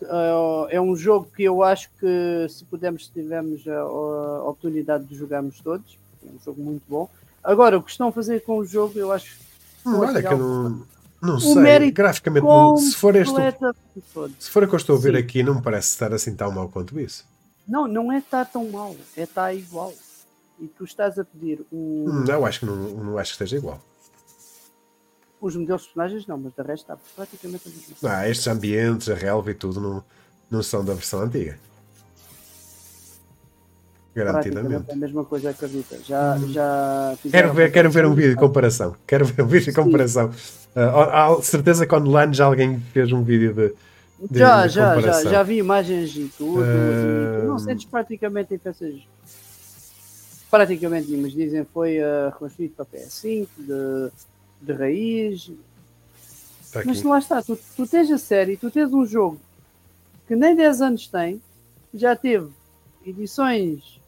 Uh, 0.00 0.66
é 0.68 0.80
um 0.80 0.96
jogo 0.96 1.28
que 1.36 1.44
eu 1.44 1.62
acho 1.62 1.88
que 2.00 2.48
se 2.48 2.64
pudermos, 2.64 3.06
se 3.06 3.12
tivermos 3.12 3.66
a, 3.68 3.78
a, 3.78 4.42
oportunidade 4.44 5.04
de 5.04 5.14
jogarmos 5.14 5.60
todos, 5.60 5.96
é 6.26 6.30
um 6.30 6.38
jogo 6.44 6.60
muito 6.60 6.82
bom. 6.88 7.08
Agora, 7.44 7.78
o 7.78 7.82
que 7.82 7.90
estão 7.90 8.08
a 8.08 8.12
fazer 8.12 8.42
com 8.42 8.58
o 8.58 8.64
jogo, 8.64 8.98
eu 8.98 9.12
acho. 9.12 9.38
Hum, 9.86 9.98
olha, 9.98 10.20
que 10.20 10.32
eu 10.32 10.38
não, 10.38 10.86
não 11.22 11.38
sei. 11.38 11.90
Graficamente, 11.92 12.44
não, 12.44 12.76
se 12.76 12.96
for 12.96 13.14
este. 13.14 13.32
Se 14.38 14.50
for 14.50 14.64
a 14.64 14.66
que 14.66 14.74
eu 14.74 14.76
estou 14.76 14.96
a 14.96 14.98
ver 14.98 15.14
Sim. 15.14 15.20
aqui, 15.20 15.42
não 15.42 15.54
me 15.54 15.62
parece 15.62 15.90
estar 15.90 16.12
assim 16.12 16.34
tão 16.34 16.50
mal 16.50 16.68
quanto 16.68 16.98
isso. 16.98 17.24
Não, 17.66 17.86
não 17.86 18.12
é 18.12 18.18
estar 18.18 18.44
tão 18.44 18.68
mal, 18.68 18.96
é 19.16 19.22
estar 19.22 19.54
igual 19.54 19.94
e 20.60 20.66
tu 20.66 20.84
estás 20.84 21.18
a 21.18 21.24
pedir 21.24 21.64
um. 21.72 22.24
Não, 22.26 22.44
acho 22.44 22.60
que 22.60 22.66
não, 22.66 22.76
não 22.76 23.18
acho 23.18 23.30
que 23.30 23.44
esteja 23.44 23.56
igual. 23.56 23.80
os 25.40 25.56
modelos 25.56 25.82
de 25.82 25.88
personagens 25.88 26.26
não, 26.26 26.38
mas 26.38 26.52
de 26.52 26.62
resto 26.62 26.92
está 26.92 26.98
praticamente 27.16 27.68
a 27.68 27.70
mesma. 27.70 28.18
Ah, 28.18 28.28
estes 28.28 28.46
ambientes, 28.46 29.08
a 29.08 29.14
relva 29.14 29.50
e 29.50 29.54
tudo 29.54 29.80
não, 29.80 30.04
não 30.50 30.62
são 30.62 30.84
da 30.84 30.94
versão 30.94 31.20
antiga. 31.20 31.58
Garantidamente. 34.14 34.90
É 34.90 34.92
a 34.92 34.96
mesma 34.96 35.24
coisa, 35.24 35.50
acredita. 35.50 35.98
Já, 36.04 36.38
já 36.48 37.16
quero 37.30 37.52
ver, 37.54 37.72
quero 37.72 37.90
ver 37.90 38.04
um 38.04 38.14
vídeo 38.14 38.30
de 38.30 38.36
comparação. 38.36 38.94
Quero 39.06 39.24
ver 39.24 39.42
um 39.42 39.46
vídeo 39.46 39.66
de 39.66 39.72
comparação. 39.72 40.28
Uh, 40.76 40.80
há 41.10 41.42
certeza 41.42 41.86
que 41.86 41.94
online 41.94 42.34
já 42.34 42.44
alguém 42.44 42.78
fez 42.92 43.10
um 43.10 43.22
vídeo 43.22 43.54
de. 43.54 43.74
de 44.30 44.38
já, 44.38 44.66
de 44.66 44.74
já, 44.74 45.00
já, 45.00 45.24
já 45.24 45.42
vi 45.42 45.58
imagens 45.58 46.14
e 46.14 46.30
tudo. 46.36 46.60
Uh... 46.60 47.44
E 47.44 47.46
não 47.46 47.58
sentes 47.58 47.86
praticamente 47.86 48.54
em 48.54 48.58
peças. 48.58 48.94
Praticamente, 50.50 51.10
mas 51.16 51.32
dizem 51.32 51.64
foi 51.72 51.98
uh, 51.98 52.28
reconstruído 52.32 52.74
para 52.74 52.84
PS5, 52.84 53.48
de, 53.56 54.10
de 54.60 54.72
raiz. 54.74 55.50
Tá 56.70 56.82
mas 56.84 57.02
lá 57.02 57.18
está, 57.18 57.42
tu, 57.42 57.58
tu 57.76 57.86
tens 57.86 58.10
a 58.10 58.18
série, 58.18 58.58
tu 58.58 58.70
tens 58.70 58.92
um 58.92 59.06
jogo 59.06 59.40
que 60.26 60.36
nem 60.36 60.54
10 60.54 60.80
anos 60.82 61.06
tem, 61.06 61.40
já 61.92 62.16
teve 62.16 62.48
edições 63.06 64.01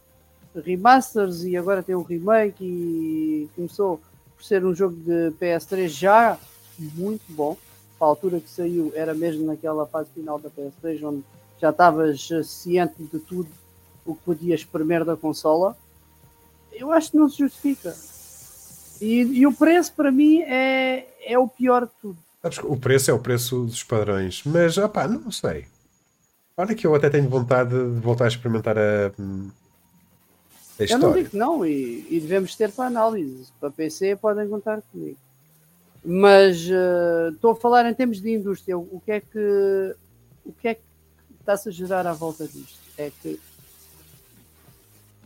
remasters 0.60 1.44
e 1.44 1.56
agora 1.56 1.82
tem 1.82 1.94
um 1.94 2.02
remake 2.02 2.64
e 2.64 3.48
começou 3.56 4.00
por 4.36 4.44
ser 4.44 4.64
um 4.64 4.74
jogo 4.74 4.94
de 4.96 5.32
PS3 5.40 5.88
já 5.88 6.38
muito 6.78 7.24
bom. 7.30 7.56
A 8.00 8.04
altura 8.04 8.40
que 8.40 8.50
saiu 8.50 8.92
era 8.94 9.14
mesmo 9.14 9.46
naquela 9.46 9.86
fase 9.86 10.10
final 10.14 10.38
da 10.38 10.50
PS3 10.50 11.02
onde 11.04 11.24
já 11.60 11.70
estavas 11.70 12.28
ciente 12.44 13.02
de 13.02 13.18
tudo 13.18 13.48
o 14.04 14.14
que 14.14 14.22
podias 14.22 14.60
espremer 14.60 15.04
da 15.04 15.16
consola. 15.16 15.76
Eu 16.72 16.92
acho 16.92 17.12
que 17.12 17.16
não 17.16 17.28
se 17.28 17.38
justifica. 17.38 17.94
E, 19.00 19.20
e 19.22 19.46
o 19.46 19.52
preço 19.52 19.92
para 19.94 20.12
mim 20.12 20.42
é, 20.42 21.06
é 21.24 21.38
o 21.38 21.48
pior 21.48 21.86
de 21.86 21.92
tudo. 22.00 22.18
O 22.64 22.76
preço 22.76 23.10
é 23.10 23.14
o 23.14 23.18
preço 23.18 23.64
dos 23.64 23.82
padrões, 23.82 24.42
mas 24.44 24.76
opá, 24.76 25.08
não 25.08 25.30
sei. 25.30 25.66
Olha 26.56 26.74
que 26.74 26.86
eu 26.86 26.94
até 26.94 27.08
tenho 27.08 27.28
vontade 27.28 27.70
de 27.70 28.00
voltar 28.00 28.26
a 28.26 28.28
experimentar 28.28 28.76
a, 28.76 29.10
eu 30.78 30.98
não 30.98 31.12
digo 31.12 31.30
que 31.30 31.36
não, 31.36 31.64
e, 31.64 32.06
e, 32.10 32.20
devemos 32.20 32.56
ter 32.56 32.72
para 32.72 32.86
análise. 32.86 33.52
Para 33.60 33.70
PC 33.70 34.16
podem 34.16 34.48
contar 34.48 34.82
comigo. 34.82 35.18
Mas 36.04 36.66
uh, 36.66 37.32
estou 37.32 37.52
a 37.52 37.56
falar 37.56 37.88
em 37.88 37.94
termos 37.94 38.20
de 38.20 38.34
indústria. 38.34 38.76
O 38.76 39.00
que 39.04 39.12
é 39.12 39.20
que 39.20 39.96
o 40.44 40.52
que 40.52 40.68
é 40.68 40.74
que 40.74 40.82
está-se 41.40 41.68
a 41.68 41.72
gerar 41.72 42.06
à 42.06 42.12
volta 42.12 42.46
disto? 42.46 42.78
É 42.98 43.10
que 43.22 43.40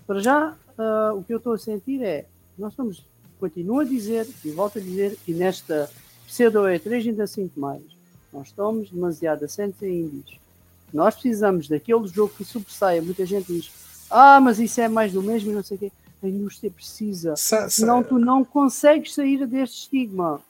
para 0.06 0.20
já 0.20 0.56
uh, 0.78 1.18
o 1.18 1.24
que 1.24 1.32
eu 1.32 1.38
estou 1.38 1.54
a 1.54 1.58
sentir 1.58 2.02
é 2.02 2.26
nós 2.56 2.72
estamos, 2.72 3.04
continuo 3.38 3.80
a 3.80 3.84
dizer 3.84 4.26
e 4.44 4.50
volto 4.50 4.78
a 4.78 4.82
dizer, 4.82 5.16
e 5.26 5.32
nesta 5.32 5.90
pseudo 6.26 6.60
E3 6.60 7.08
ainda 7.08 7.26
sinto 7.26 7.58
mais, 7.58 7.82
nós 8.32 8.48
estamos 8.48 8.90
demasiado 8.90 9.44
assentes 9.44 9.80
em 9.82 10.02
indies. 10.02 10.38
Nós 10.92 11.14
precisamos 11.14 11.68
daquele 11.68 12.06
jogo 12.08 12.32
que 12.36 12.44
sobressaia. 12.44 13.02
Muita 13.02 13.24
gente 13.26 13.52
diz 13.52 13.70
ah, 14.10 14.40
mas 14.40 14.58
isso 14.58 14.80
é 14.80 14.88
mais 14.88 15.12
do 15.12 15.22
mesmo 15.22 15.50
e 15.50 15.54
não 15.54 15.62
sei 15.62 15.76
o 15.76 15.80
quê. 15.80 15.92
A 16.22 16.26
indústria 16.26 16.70
precisa. 16.70 17.36
Sa 17.36 17.68
Senão 17.68 18.02
tu 18.02 18.18
não 18.18 18.44
consegues 18.44 19.14
sair 19.14 19.46
deste 19.46 19.82
estigma. 19.82 20.40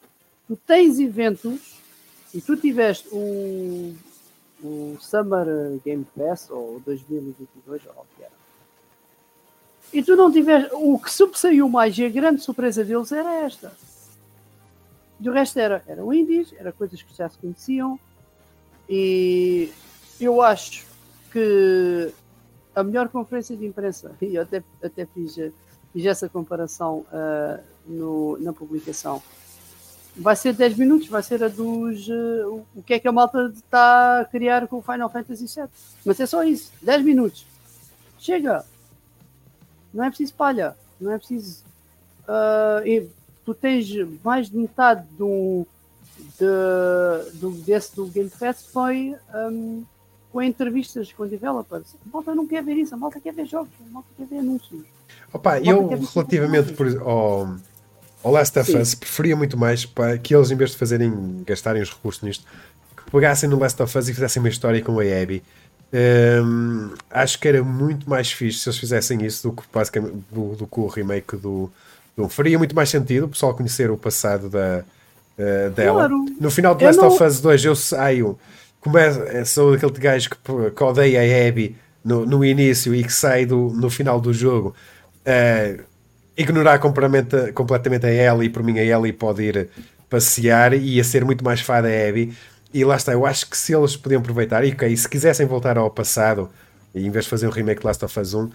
Tu 0.46 0.56
tens 0.56 0.98
eventos 0.98 1.78
e 2.32 2.40
tu 2.40 2.56
tiveste 2.56 3.08
o, 3.12 3.94
o 4.62 4.96
Summer 5.00 5.46
Game 5.84 6.06
Pass 6.16 6.48
ou 6.50 6.80
2022 6.80 7.82
ou 7.86 7.92
o 7.92 8.06
que 8.16 8.22
era. 8.22 8.32
E 9.92 10.02
tu 10.02 10.16
não 10.16 10.32
tiveste. 10.32 10.70
O 10.72 10.98
que 10.98 11.12
sobressaiu 11.12 11.68
mais 11.68 11.98
e 11.98 12.04
a 12.04 12.08
grande 12.08 12.42
surpresa 12.42 12.84
deles 12.84 13.12
era 13.12 13.44
esta. 13.44 13.72
E 15.20 15.28
o 15.28 15.32
resto 15.32 15.58
era, 15.58 15.82
era 15.86 16.04
o 16.04 16.14
indies, 16.14 16.54
era 16.56 16.72
coisas 16.72 17.02
que 17.02 17.14
já 17.14 17.28
se 17.28 17.36
conheciam. 17.38 17.98
E 18.88 19.70
eu 20.20 20.40
acho 20.40 20.86
que 21.30 22.12
a 22.74 22.82
melhor 22.82 23.08
conferência 23.08 23.56
de 23.56 23.66
imprensa, 23.66 24.12
e 24.22 24.34
eu 24.34 24.42
até, 24.42 24.62
até 24.82 25.06
fiz, 25.06 25.36
fiz 25.92 26.06
essa 26.06 26.28
comparação 26.28 27.04
uh, 27.12 27.62
no, 27.86 28.38
na 28.38 28.52
publicação, 28.52 29.22
vai 30.16 30.34
ser 30.34 30.52
10 30.52 30.76
minutos, 30.76 31.08
vai 31.08 31.22
ser 31.22 31.42
a 31.42 31.48
dos. 31.48 32.08
Uh, 32.08 32.64
o 32.74 32.82
que 32.82 32.94
é 32.94 32.98
que 32.98 33.08
a 33.08 33.12
malta 33.12 33.52
está 33.54 34.20
a 34.20 34.24
criar 34.24 34.66
com 34.66 34.78
o 34.78 34.82
Final 34.82 35.08
Fantasy 35.08 35.46
VII. 35.46 35.68
Mas 36.04 36.18
é 36.20 36.26
só 36.26 36.42
isso, 36.42 36.72
10 36.82 37.04
minutos. 37.04 37.46
Chega! 38.18 38.64
Não 39.94 40.04
é 40.04 40.08
preciso 40.08 40.34
palha, 40.34 40.76
não 41.00 41.12
é 41.12 41.18
preciso. 41.18 41.64
Uh, 42.24 43.10
tu 43.44 43.54
tens 43.54 43.88
mais 44.22 44.50
de 44.50 44.56
metade 44.56 45.06
do, 45.16 45.66
de, 46.38 47.38
do, 47.38 47.50
desse 47.62 47.96
do 47.96 48.06
Game 48.06 48.28
Fest 48.28 48.70
foi. 48.70 49.16
Um, 49.34 49.84
com 50.32 50.42
entrevistas 50.42 51.12
com 51.12 51.26
developers. 51.26 51.94
A 52.06 52.12
malta 52.12 52.34
não 52.34 52.46
quer 52.46 52.62
ver 52.62 52.74
isso, 52.74 52.94
a 52.94 52.98
malta 52.98 53.20
quer 53.20 53.32
ver 53.32 53.46
jogos, 53.46 53.70
a 53.86 53.92
malta 53.92 54.08
quer 54.16 54.26
ver 54.26 54.38
anúncios. 54.38 54.82
Opa, 55.32 55.58
eu, 55.60 55.88
relativamente 56.14 56.72
por, 56.72 56.86
ao, 57.00 57.56
ao 58.22 58.32
Last 58.32 58.58
of 58.58 58.76
Us, 58.76 58.94
preferia 58.94 59.36
muito 59.36 59.56
mais 59.56 59.84
para 59.86 60.18
que 60.18 60.34
eles, 60.34 60.50
em 60.50 60.56
vez 60.56 60.70
de 60.70 60.76
fazerem, 60.76 61.42
gastarem 61.46 61.82
os 61.82 61.90
recursos 61.90 62.22
nisto, 62.22 62.44
que 62.96 63.10
pegassem 63.10 63.48
no 63.48 63.58
Last 63.58 63.82
of 63.82 63.98
Us 63.98 64.08
e 64.08 64.14
fizessem 64.14 64.40
uma 64.40 64.48
história 64.48 64.82
com 64.82 64.98
a 64.98 65.02
Abby. 65.02 65.42
Um, 65.90 66.90
acho 67.10 67.40
que 67.40 67.48
era 67.48 67.64
muito 67.64 68.08
mais 68.08 68.30
fixe 68.30 68.58
se 68.58 68.68
eles 68.68 68.78
fizessem 68.78 69.24
isso 69.24 69.48
do 69.48 69.56
que, 69.56 69.62
basicamente, 69.72 70.16
do, 70.30 70.54
do 70.54 70.66
que 70.66 70.80
o 70.80 70.86
remake 70.86 71.36
do, 71.36 71.70
do. 72.14 72.28
Faria 72.28 72.58
muito 72.58 72.76
mais 72.76 72.90
sentido 72.90 73.24
o 73.24 73.28
pessoal 73.28 73.54
conhecer 73.54 73.90
o 73.90 73.96
passado 73.96 74.50
da, 74.50 74.84
uh, 75.38 75.70
dela. 75.70 76.00
Claro. 76.00 76.26
No 76.38 76.50
final 76.50 76.74
do 76.74 76.84
Last 76.84 77.00
não... 77.00 77.08
of 77.08 77.22
Us 77.22 77.40
2 77.40 77.64
eu 77.64 77.74
saio 77.74 78.38
começa, 78.80 79.22
é, 79.24 79.44
sou 79.44 79.74
aquele 79.74 79.92
gajo 79.92 80.30
que, 80.30 80.36
que 80.70 80.82
odeia 80.82 81.20
a 81.20 81.48
Abby 81.48 81.76
no, 82.04 82.24
no 82.24 82.44
início 82.44 82.94
e 82.94 83.02
que 83.04 83.12
sai 83.12 83.44
do, 83.46 83.70
no 83.70 83.90
final 83.90 84.20
do 84.20 84.32
jogo. 84.32 84.74
Uh, 85.20 85.82
ignorar 86.36 86.78
completamente, 86.78 87.52
completamente 87.52 88.06
a 88.06 88.10
Ellie, 88.10 88.46
e 88.46 88.50
por 88.50 88.62
mim 88.62 88.78
a 88.78 88.84
Ellie 88.84 89.12
pode 89.12 89.42
ir 89.42 89.68
passear 90.08 90.72
e 90.72 90.96
ia 90.96 91.04
ser 91.04 91.24
muito 91.24 91.44
mais 91.44 91.60
fã 91.60 91.82
da 91.82 91.88
Abby. 91.88 92.32
E 92.72 92.84
lá 92.84 92.96
está, 92.96 93.12
eu 93.12 93.26
acho 93.26 93.48
que 93.50 93.56
se 93.56 93.74
eles 93.74 93.96
podiam 93.96 94.20
aproveitar, 94.20 94.64
e 94.64 94.72
okay, 94.72 94.96
se 94.96 95.08
quisessem 95.08 95.46
voltar 95.46 95.76
ao 95.76 95.90
passado, 95.90 96.48
e 96.94 97.06
em 97.06 97.10
vez 97.10 97.24
de 97.24 97.30
fazer 97.30 97.46
um 97.46 97.50
remake 97.50 97.80
de 97.80 97.86
Last 97.86 98.04
of 98.04 98.20
Us 98.20 98.34
1, 98.34 98.50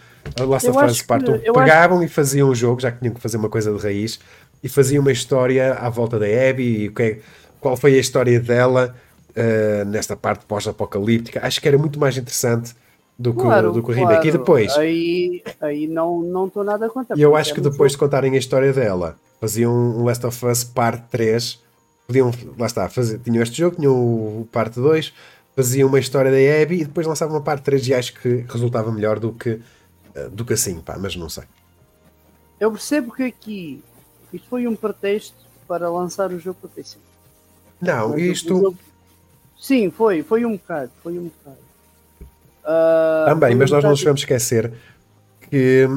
Last 0.47 0.69
of 0.69 0.85
Us 0.85 1.01
Part 1.01 1.29
1, 1.29 1.53
pegavam 1.53 1.97
acho... 1.97 2.05
e 2.05 2.07
faziam 2.07 2.49
um 2.49 2.55
jogo, 2.55 2.79
já 2.79 2.91
que 2.91 2.99
tinham 2.99 3.13
que 3.13 3.19
fazer 3.19 3.37
uma 3.37 3.49
coisa 3.49 3.71
de 3.73 3.81
raiz, 3.81 4.19
e 4.63 4.69
faziam 4.69 5.01
uma 5.01 5.11
história 5.11 5.73
à 5.73 5.89
volta 5.89 6.17
da 6.17 6.25
Abby, 6.25 6.63
e 6.63 6.89
okay, 6.89 7.21
qual 7.59 7.75
foi 7.75 7.95
a 7.95 7.99
história 7.99 8.39
dela, 8.39 8.95
uh, 9.35 9.85
nesta 9.85 10.15
parte 10.15 10.45
pós-apocalíptica. 10.45 11.45
Acho 11.45 11.61
que 11.61 11.67
era 11.67 11.77
muito 11.77 11.99
mais 11.99 12.17
interessante 12.17 12.75
do 13.17 13.33
que, 13.33 13.41
claro, 13.41 13.71
do 13.71 13.83
que 13.83 13.91
o 13.91 13.93
remake. 13.93 14.13
Claro. 14.13 14.27
E 14.27 14.31
depois. 14.31 14.77
Aí, 14.77 15.43
aí 15.61 15.87
não 15.87 16.47
estou 16.47 16.63
nada 16.63 16.85
a 16.85 16.89
contar. 16.89 17.17
E 17.17 17.21
eu 17.21 17.35
acho 17.35 17.51
é 17.51 17.55
que 17.55 17.61
depois 17.61 17.91
de 17.93 17.97
contarem 17.97 18.33
a 18.33 18.37
história 18.37 18.73
dela, 18.73 19.17
faziam 19.39 19.73
um 19.73 20.03
Last 20.03 20.25
of 20.25 20.45
Us 20.45 20.63
Parte 20.63 21.05
3. 21.11 21.61
Podiam, 22.07 22.31
lá 22.57 22.65
está, 22.65 22.89
fazer, 22.89 23.19
tinham 23.19 23.41
este 23.41 23.57
jogo, 23.57 23.77
tinham 23.77 23.93
o 23.95 24.47
parte 24.51 24.77
2, 24.77 25.13
faziam 25.55 25.87
uma 25.87 25.99
história 25.99 26.29
da 26.29 26.61
Abby 26.61 26.81
e 26.81 26.85
depois 26.85 27.07
lançavam 27.07 27.35
uma 27.35 27.41
parte 27.41 27.63
3 27.63 27.87
e 27.87 27.93
acho 27.93 28.13
que 28.15 28.45
resultava 28.49 28.91
melhor 28.91 29.19
do 29.19 29.31
que, 29.31 29.61
eh, 30.13 30.27
do 30.29 30.43
que 30.43 30.51
assim, 30.51 30.81
pá, 30.81 30.97
mas 30.99 31.15
não 31.15 31.29
sei. 31.29 31.45
Eu 32.59 32.71
percebo 32.71 33.13
que 33.13 33.23
aqui 33.23 33.81
isto 34.33 34.47
foi 34.49 34.67
um 34.67 34.75
pretexto 34.75 35.37
para 35.65 35.89
lançar 35.89 36.31
o 36.31 36.39
jogo 36.39 36.57
para 36.59 36.69
PC. 36.71 36.97
Não, 37.79 38.17
isto. 38.17 38.75
Sim, 39.64 39.90
foi, 39.90 40.22
foi 40.22 40.43
um 40.43 40.58
bocado, 40.58 40.92
foi 41.01 41.17
um 41.17 41.30
bocado. 41.30 41.58
Uh, 42.66 43.25
Também, 43.30 43.56
mas 43.56 43.72
um 43.72 43.75
nós 43.75 43.83
não 43.85 43.92
nos 43.92 44.00
devemos 44.00 44.19
esquecer 44.19 44.74
que 45.50 45.88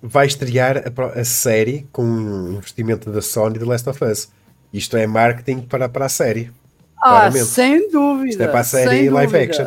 vai 0.00 0.26
estrear 0.26 0.78
a, 0.78 1.20
a, 1.20 1.22
série 1.22 1.86
com 1.92 2.02
um 2.02 2.52
investimento 2.52 3.10
da 3.12 3.20
Sony 3.20 3.58
de 3.58 3.64
Last 3.66 3.86
of 3.90 4.02
Us. 4.02 4.30
Isto 4.72 4.96
é 4.96 5.06
marketing 5.06 5.60
para, 5.60 5.86
para 5.86 6.06
a 6.06 6.08
série. 6.08 6.50
Ah, 6.96 7.28
claramente. 7.28 7.44
sem 7.44 7.90
dúvida. 7.90 8.30
Isto 8.30 8.42
é 8.42 8.48
para 8.48 8.60
a 8.60 8.64
série 8.64 9.10
live 9.10 9.36
action. 9.36 9.66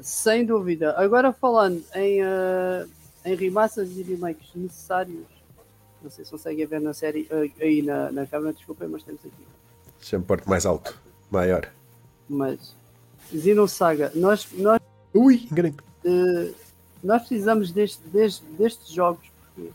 Sem 0.00 0.46
dúvida. 0.46 0.94
Agora 0.96 1.32
falando 1.32 1.82
em, 1.96 2.22
uh, 2.22 2.88
em 3.24 3.34
remasters 3.34 3.90
e 3.96 4.04
remakes 4.04 4.50
necessários, 4.54 5.26
não 6.00 6.10
sei 6.12 6.24
se 6.24 6.30
conseguem 6.30 6.64
ver 6.64 6.80
na 6.80 6.94
série, 6.94 7.28
uh, 7.32 7.50
aí 7.60 7.82
na, 7.82 8.12
na 8.12 8.24
câmera, 8.24 8.52
desculpem, 8.52 8.86
mas 8.86 9.02
temos 9.02 9.20
aqui. 9.22 9.34
Deixa-me 9.98 10.22
pôr 10.22 10.40
mais 10.46 10.64
alto, 10.64 10.96
maior 11.28 11.68
mas 12.28 12.74
Xenosaga, 13.30 14.12
nós, 14.14 14.46
nós, 14.52 14.80
Ui, 15.14 15.48
uh, 16.04 16.54
nós 17.02 17.20
precisamos 17.22 17.70
deste, 17.70 18.02
deste, 18.08 18.44
destes 18.52 18.90
jogos 18.90 19.26
porque 19.54 19.70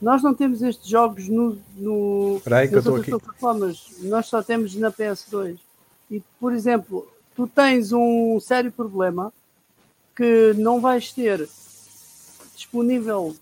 nós 0.00 0.22
não 0.22 0.34
temos 0.34 0.62
estes 0.62 0.88
jogos 0.88 1.28
no, 1.28 1.58
no 1.76 2.40
Peraí, 2.42 2.70
nas 2.70 2.86
outras 2.86 3.06
plataformas, 3.06 3.86
nós 4.00 4.26
só 4.26 4.42
temos 4.42 4.74
na 4.74 4.90
PS2. 4.90 5.58
E, 6.10 6.22
por 6.40 6.52
exemplo, 6.52 7.06
tu 7.34 7.46
tens 7.46 7.92
um 7.92 8.38
sério 8.40 8.72
problema 8.72 9.32
que 10.16 10.52
não 10.56 10.80
vais 10.80 11.12
ter 11.12 11.48
disponível 12.54 13.36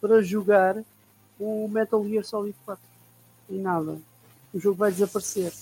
para 0.00 0.22
jogar 0.22 0.76
o 1.38 1.68
Metal 1.68 2.04
Gear 2.06 2.24
Solid 2.24 2.56
4 2.64 2.82
e 3.50 3.54
nada. 3.54 3.96
O 4.52 4.60
jogo 4.60 4.76
vai 4.76 4.92
desaparecer 4.92 5.52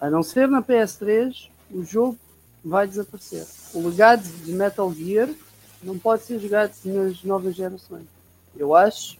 A 0.00 0.10
não 0.10 0.22
ser 0.22 0.48
na 0.48 0.62
PS3, 0.62 1.48
o 1.70 1.82
jogo 1.82 2.18
vai 2.64 2.86
desaparecer. 2.86 3.46
O 3.72 3.86
legado 3.86 4.22
de 4.22 4.52
Metal 4.52 4.92
Gear 4.92 5.28
não 5.82 5.98
pode 5.98 6.24
ser 6.24 6.38
jogado 6.38 6.72
nas 6.84 7.22
novas 7.22 7.54
gerações. 7.54 8.06
Eu 8.56 8.74
acho 8.74 9.18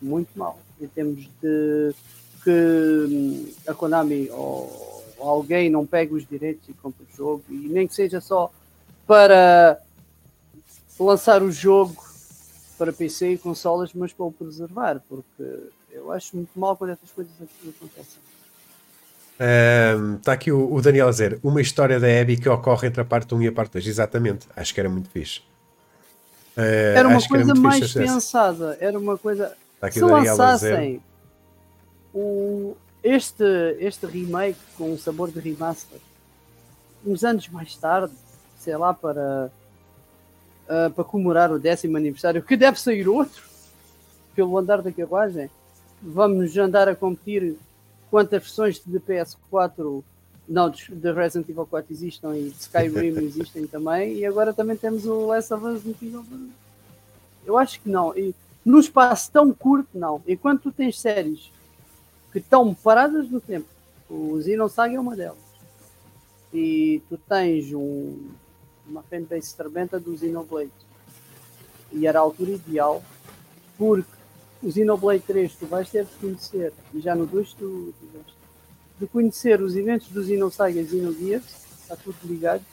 muito 0.00 0.36
mal 0.36 0.58
em 0.80 0.88
termos 0.88 1.24
de 1.40 1.94
que 2.42 3.06
hum, 3.10 3.52
a 3.66 3.74
Konami 3.74 4.28
ou 4.30 5.02
alguém 5.18 5.70
não 5.70 5.86
pegue 5.86 6.14
os 6.14 6.26
direitos 6.26 6.68
e 6.68 6.72
compre 6.74 7.04
o 7.04 7.16
jogo 7.16 7.42
e 7.48 7.54
nem 7.54 7.86
que 7.86 7.94
seja 7.94 8.20
só 8.20 8.52
para 9.06 9.80
lançar 10.98 11.42
o 11.42 11.50
jogo 11.50 11.96
para 12.76 12.92
PC 12.92 13.32
e 13.32 13.38
consolas, 13.38 13.92
mas 13.94 14.12
para 14.12 14.26
o 14.26 14.32
preservar, 14.32 15.00
porque 15.08 15.70
eu 15.90 16.12
acho 16.12 16.36
muito 16.36 16.58
mal 16.58 16.76
quando 16.76 16.90
essas 16.90 17.10
coisas 17.10 17.32
acontecem. 17.40 18.20
Está 20.18 20.32
aqui 20.32 20.52
o, 20.52 20.72
o, 20.72 20.80
Daniel 20.80 21.08
a 21.08 21.10
dizer 21.10 21.38
uma 21.42 21.60
história 21.60 21.98
da 21.98 22.06
Abby 22.06 22.36
que 22.36 22.48
ocorre 22.48 22.88
entre 22.88 23.00
a 23.00 23.04
parte 23.04 23.34
1 23.34 23.42
e 23.42 23.48
a 23.48 23.52
parte 23.52 23.72
2. 23.72 23.86
Exatamente, 23.86 24.46
acho 24.54 24.72
que 24.72 24.80
era 24.80 24.88
muito 24.88 25.08
fixe. 25.10 25.40
Uh, 26.56 26.60
era 26.94 27.08
uma 27.08 27.28
coisa 27.28 27.50
era 27.50 27.60
mais 27.60 27.92
pensada, 27.92 28.78
era 28.80 28.98
uma 28.98 29.18
coisa. 29.18 29.52
Tá 29.80 29.90
se 29.90 30.00
lançassem 30.00 31.02
o, 32.14 32.76
este, 33.02 33.44
este 33.80 34.06
remake 34.06 34.58
com 34.78 34.92
um 34.92 34.98
sabor 34.98 35.30
de 35.32 35.40
remaster 35.40 35.98
uns 37.04 37.22
anos 37.22 37.48
mais 37.48 37.76
tarde, 37.76 38.14
sei 38.58 38.76
lá, 38.76 38.94
para, 38.94 39.52
uh, 40.64 40.90
para 40.90 41.04
comemorar 41.04 41.52
o 41.52 41.58
décimo 41.58 41.96
aniversário, 41.96 42.42
que 42.42 42.56
deve 42.56 42.80
sair 42.80 43.06
outro 43.08 43.42
pelo 44.34 44.56
andar 44.56 44.82
da 44.82 44.90
carruagem. 44.90 45.50
Vamos 46.02 46.56
andar 46.56 46.88
a 46.88 46.94
competir 46.94 47.56
quantas 48.14 48.44
versões 48.44 48.78
de 48.78 49.00
PS4 49.00 50.04
não, 50.48 50.70
de 50.70 51.12
Resident 51.12 51.48
Evil 51.48 51.66
4 51.66 51.92
existem 51.92 52.46
e 52.46 52.50
de 52.50 52.60
Skyrim 52.60 53.18
existem 53.26 53.66
também, 53.66 54.18
e 54.18 54.24
agora 54.24 54.54
também 54.54 54.76
temos 54.76 55.04
o 55.04 55.26
Last 55.26 55.52
of 55.52 55.66
Us 55.66 55.82
no 55.82 55.96
Eu 57.44 57.58
acho 57.58 57.80
que 57.80 57.88
não. 57.88 58.16
E 58.16 58.32
num 58.64 58.78
espaço 58.78 59.32
tão 59.32 59.52
curto, 59.52 59.88
não. 59.98 60.22
Enquanto 60.28 60.62
tu 60.62 60.70
tens 60.70 61.00
séries 61.00 61.50
que 62.30 62.38
estão 62.38 62.72
paradas 62.72 63.28
no 63.28 63.40
tempo, 63.40 63.66
o 64.08 64.40
Xenosaga 64.40 64.94
é 64.94 65.00
uma 65.00 65.16
delas, 65.16 65.36
e 66.52 67.02
tu 67.08 67.18
tens 67.18 67.74
um, 67.74 68.28
uma 68.86 69.02
fanbase 69.02 69.56
tremenda 69.56 69.98
do 69.98 70.16
Xenoblade, 70.16 70.70
e 71.90 72.06
era 72.06 72.20
a 72.20 72.22
altura 72.22 72.52
ideal, 72.52 73.02
porque 73.76 74.06
o 74.64 74.72
Xenoblade 74.72 75.22
3 75.26 75.54
tu 75.54 75.66
vais 75.66 75.88
ter 75.90 76.04
de 76.04 76.12
conhecer, 76.14 76.72
e 76.94 77.00
já 77.00 77.14
no 77.14 77.26
2 77.26 77.52
tu, 77.52 77.94
tu 78.00 78.06
vais 78.12 78.26
de 78.98 79.06
conhecer 79.06 79.60
os 79.60 79.76
eventos 79.76 80.08
do 80.08 80.24
Xenosaga 80.24 80.80
e 80.80 80.88
Xenogears, 80.88 81.44
está 81.82 81.96
tudo 81.96 82.16
ligado, 82.24 82.64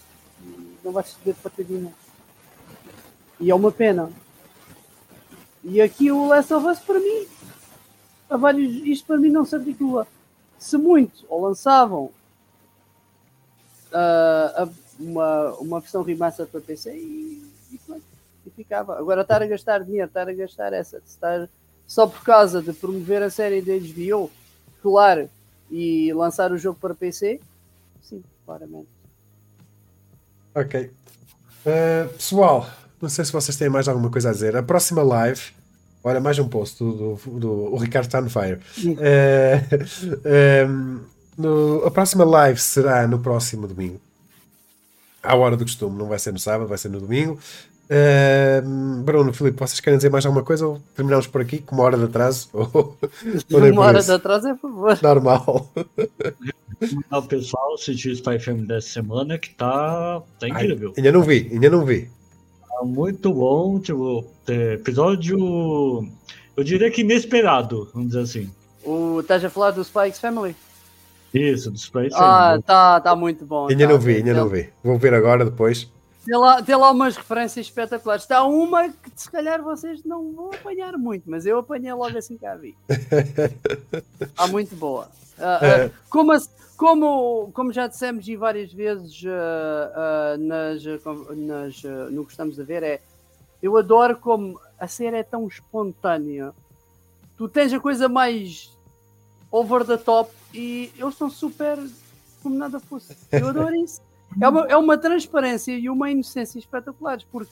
e 0.41 0.77
não 0.83 0.91
vais 0.91 1.13
ter 1.15 1.35
dinheiro. 1.65 1.93
E 3.39 3.51
é 3.51 3.55
uma 3.55 3.71
pena. 3.71 4.09
E 5.63 5.81
aqui 5.81 6.11
o 6.11 6.27
Last 6.27 6.53
of 6.53 6.65
Us 6.67 6.79
para 6.79 6.99
mim, 6.99 7.27
a 8.29 8.37
vários, 8.37 8.73
isto 8.85 9.05
para 9.05 9.17
mim 9.17 9.29
não 9.29 9.45
se 9.45 9.55
articula. 9.55 10.07
Se 10.57 10.77
muito, 10.77 11.25
ou 11.27 11.41
lançavam 11.41 12.11
uh, 13.91 14.71
uma, 14.99 15.53
uma 15.55 15.79
versão 15.79 16.03
remaster 16.03 16.47
para 16.47 16.61
PC 16.61 16.95
e, 16.95 17.51
e, 17.71 17.79
e 18.45 18.49
ficava. 18.51 18.97
Agora 18.97 19.21
estar 19.21 19.41
a 19.41 19.47
gastar 19.47 19.83
dinheiro, 19.83 20.07
estar 20.07 20.29
a 20.29 20.33
gastar 20.33 20.71
essa, 20.71 21.01
estar 21.05 21.49
só 21.91 22.07
por 22.07 22.23
causa 22.23 22.61
de 22.61 22.71
promover 22.71 23.21
a 23.21 23.29
série 23.29 23.61
de 23.61 23.77
HBO, 23.77 24.31
claro, 24.81 25.29
e 25.69 26.13
lançar 26.13 26.49
o 26.53 26.57
jogo 26.57 26.79
para 26.79 26.95
PC, 26.95 27.37
sim, 28.01 28.23
claramente. 28.45 28.87
Ok. 30.55 30.89
Uh, 31.65 32.07
pessoal, 32.13 32.65
não 33.01 33.09
sei 33.09 33.25
se 33.25 33.33
vocês 33.33 33.57
têm 33.57 33.67
mais 33.67 33.89
alguma 33.89 34.09
coisa 34.09 34.29
a 34.29 34.31
dizer. 34.31 34.55
A 34.55 34.63
próxima 34.63 35.03
live, 35.03 35.41
olha, 36.01 36.21
mais 36.21 36.39
um 36.39 36.47
post 36.47 36.81
do, 36.81 37.15
do, 37.15 37.39
do 37.39 37.51
o 37.73 37.75
Ricardo 37.75 38.05
está 38.05 38.21
no 38.21 38.29
fire. 38.29 38.61
Uh, 38.85 40.69
um, 40.69 41.01
no, 41.37 41.85
a 41.85 41.91
próxima 41.91 42.23
live 42.23 42.57
será 42.57 43.05
no 43.05 43.19
próximo 43.19 43.67
domingo. 43.67 43.99
À 45.21 45.35
hora 45.35 45.57
do 45.57 45.65
costume, 45.65 45.97
não 45.97 46.07
vai 46.07 46.19
ser 46.19 46.31
no 46.31 46.39
sábado, 46.39 46.69
vai 46.69 46.77
ser 46.77 46.87
no 46.87 47.01
domingo. 47.01 47.37
Uh, 47.89 49.03
Bruno, 49.03 49.33
Filipe, 49.33 49.59
vocês 49.59 49.79
querem 49.79 49.97
dizer 49.97 50.09
mais 50.09 50.25
alguma 50.25 50.43
coisa 50.43 50.65
ou 50.65 50.81
terminamos 50.95 51.27
por 51.27 51.41
aqui 51.41 51.59
com 51.59 51.75
uma 51.75 51.83
hora 51.83 51.97
de 51.97 52.05
atraso? 52.05 52.49
Ou, 52.53 52.97
ou 53.51 53.59
uma 53.69 53.81
hora 53.81 54.01
de 54.01 54.11
atraso 54.11 54.47
é 54.47 54.53
por 54.53 54.71
favor. 54.71 54.99
Normal. 55.01 55.69
O 57.11 57.21
pessoal 57.23 57.73
assistiu 57.75 58.11
o 58.11 58.15
Spy 58.15 58.39
Family 58.39 58.65
dessa 58.65 58.87
semana 58.87 59.37
que 59.37 59.53
tá, 59.53 60.21
tá 60.39 60.47
incrível. 60.47 60.89
Ai, 60.89 60.93
ainda 60.97 61.11
não 61.11 61.21
vi, 61.21 61.49
ainda 61.51 61.69
não 61.69 61.85
vi. 61.85 62.09
Tá 62.67 62.85
muito 62.85 63.33
bom, 63.33 63.79
tipo, 63.79 64.25
é, 64.47 64.73
episódio. 64.73 65.37
Eu 66.57 66.63
diria 66.63 66.89
que 66.89 67.01
inesperado, 67.01 67.89
vamos 67.93 68.09
dizer 68.09 68.21
assim. 68.21 68.51
O, 68.83 69.19
estás 69.19 69.43
a 69.45 69.49
falar 69.49 69.71
do 69.71 69.83
Spikes 69.83 70.19
Family? 70.19 70.55
Isso, 71.33 71.69
do 71.69 71.77
Spikes 71.77 72.13
ah, 72.13 72.17
Family. 72.17 72.59
Ah, 72.59 72.61
tá, 72.65 73.01
tá 73.01 73.15
muito 73.15 73.45
bom. 73.45 73.67
Ainda 73.69 73.85
tá, 73.85 73.93
não 73.93 73.99
vi, 73.99 74.15
ainda 74.15 74.33
não 74.33 74.49
vi. 74.49 74.69
Vou 74.83 74.97
ver 74.97 75.13
agora 75.13 75.45
depois. 75.45 75.87
Tem 76.25 76.37
lá, 76.37 76.61
tem 76.61 76.75
lá 76.75 76.91
umas 76.91 77.15
referências 77.17 77.65
espetaculares. 77.65 78.23
Está 78.23 78.43
uma 78.43 78.89
que 78.89 79.11
se 79.15 79.29
calhar 79.29 79.61
vocês 79.61 80.03
não 80.03 80.31
vão 80.33 80.51
apanhar 80.51 80.97
muito, 80.97 81.29
mas 81.29 81.45
eu 81.45 81.57
apanhei 81.57 81.91
logo 81.93 82.15
assim 82.17 82.37
que 82.37 82.45
a 82.45 82.55
vi. 82.55 82.77
Está 84.21 84.47
muito 84.47 84.75
boa. 84.75 85.09
Uh, 85.39 85.87
uh, 85.87 85.93
como, 86.09 86.31
como, 86.77 87.51
como 87.53 87.73
já 87.73 87.87
dissemos 87.87 88.27
e 88.27 88.35
várias 88.35 88.71
vezes 88.71 89.23
uh, 89.23 90.37
nas, 90.37 90.83
nas, 91.35 91.83
no 92.11 92.23
que 92.23 92.31
estamos 92.31 92.59
a 92.59 92.63
ver, 92.63 92.83
é 92.83 93.01
eu 93.61 93.75
adoro 93.77 94.15
como 94.17 94.59
a 94.79 94.87
série 94.87 95.17
é 95.17 95.23
tão 95.23 95.47
espontânea. 95.47 96.53
Tu 97.35 97.49
tens 97.49 97.73
a 97.73 97.79
coisa 97.79 98.07
mais 98.07 98.77
over 99.51 99.83
the 99.85 99.97
top 99.97 100.31
e 100.53 100.91
eles 100.97 101.15
são 101.15 101.31
super 101.31 101.79
como 102.43 102.55
nada 102.55 102.79
fosse. 102.79 103.17
Eu 103.31 103.49
adoro 103.49 103.75
isso 103.75 104.01
é 104.39 104.47
uma, 104.47 104.67
é 104.67 104.77
uma 104.77 104.97
transparência 104.97 105.77
e 105.77 105.89
uma 105.89 106.09
inocência 106.09 106.59
espetaculares, 106.59 107.25
porque 107.31 107.51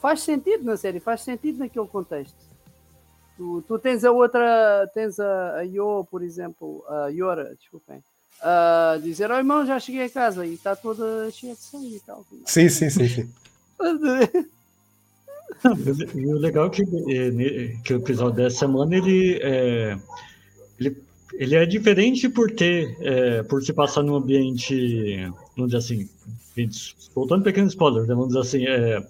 faz 0.00 0.20
sentido 0.20 0.64
na 0.64 0.76
série, 0.76 1.00
faz 1.00 1.22
sentido 1.22 1.58
naquele 1.58 1.86
contexto. 1.86 2.36
Tu, 3.36 3.64
tu 3.66 3.78
tens 3.78 4.04
a 4.04 4.10
outra, 4.10 4.88
tens 4.92 5.18
a, 5.18 5.56
a 5.56 5.62
Yo, 5.62 6.06
por 6.10 6.22
exemplo, 6.22 6.84
a 6.88 7.08
Yora, 7.08 7.54
desculpem, 7.58 8.02
a 8.40 8.98
dizer: 9.02 9.30
Oh 9.30 9.36
irmão, 9.36 9.64
já 9.64 9.80
cheguei 9.80 10.04
a 10.04 10.10
casa 10.10 10.44
e 10.44 10.54
está 10.54 10.76
toda 10.76 11.30
cheia 11.30 11.54
de 11.54 11.60
sangue 11.60 11.96
e 11.96 12.00
tal. 12.00 12.24
Sim, 12.44 12.68
sim, 12.68 12.90
sim. 12.90 13.08
sim. 13.08 13.32
e 16.14 16.26
o 16.26 16.38
legal 16.38 16.66
é 16.66 16.70
que, 16.70 16.82
eh, 16.82 17.76
que 17.84 17.94
o 17.94 17.98
episódio 17.98 18.36
dessa 18.36 18.60
semana 18.60 18.96
ele, 18.96 19.38
é, 19.42 19.98
ele 21.34 21.56
é 21.56 21.66
diferente 21.66 22.28
por 22.28 22.50
ter, 22.50 22.96
é, 23.00 23.42
por 23.42 23.62
se 23.62 23.72
passar 23.72 24.02
num 24.02 24.16
ambiente, 24.16 25.16
vamos 25.56 25.72
dizer 25.72 25.78
assim, 25.78 26.08
voltando 27.14 27.40
um 27.40 27.44
pequeno 27.44 27.68
spoiler, 27.68 28.02
né, 28.02 28.14
vamos 28.14 28.28
dizer 28.28 28.40
assim, 28.40 28.66
é, 28.66 29.06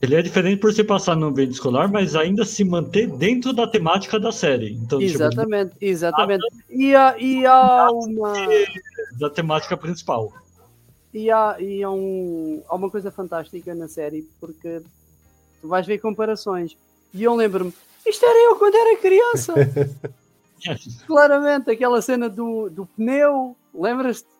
ele 0.00 0.14
é 0.14 0.22
diferente 0.22 0.60
por 0.60 0.72
se 0.72 0.84
passar 0.84 1.16
num 1.16 1.28
ambiente 1.28 1.52
escolar, 1.52 1.90
mas 1.90 2.14
ainda 2.14 2.44
se 2.44 2.62
manter 2.64 3.08
dentro 3.08 3.52
da 3.52 3.66
temática 3.66 4.20
da 4.20 4.30
série. 4.30 4.74
Então, 4.74 5.00
exatamente, 5.00 5.72
tipo, 5.72 5.84
exatamente. 5.84 6.44
E 6.68 6.94
há, 6.94 7.16
e 7.18 7.46
há 7.46 7.88
uma... 7.90 8.32
Da 9.18 9.30
temática 9.30 9.76
principal. 9.76 10.32
E, 11.14 11.30
há, 11.30 11.56
e 11.58 11.82
há, 11.82 11.90
um, 11.90 12.62
há 12.68 12.74
uma 12.74 12.90
coisa 12.90 13.10
fantástica 13.10 13.74
na 13.74 13.88
série, 13.88 14.28
porque 14.38 14.82
tu 15.62 15.68
vais 15.68 15.86
ver 15.86 15.98
comparações. 15.98 16.76
E 17.14 17.24
eu 17.24 17.34
lembro-me, 17.34 17.72
isto 18.06 18.24
era 18.24 18.50
eu 18.50 18.56
quando 18.56 18.74
era 18.74 18.98
criança. 18.98 19.54
Claramente, 21.06 21.70
aquela 21.70 22.00
cena 22.02 22.28
do, 22.28 22.68
do 22.70 22.86
pneu, 22.86 23.56
lembras-te? 23.74 24.36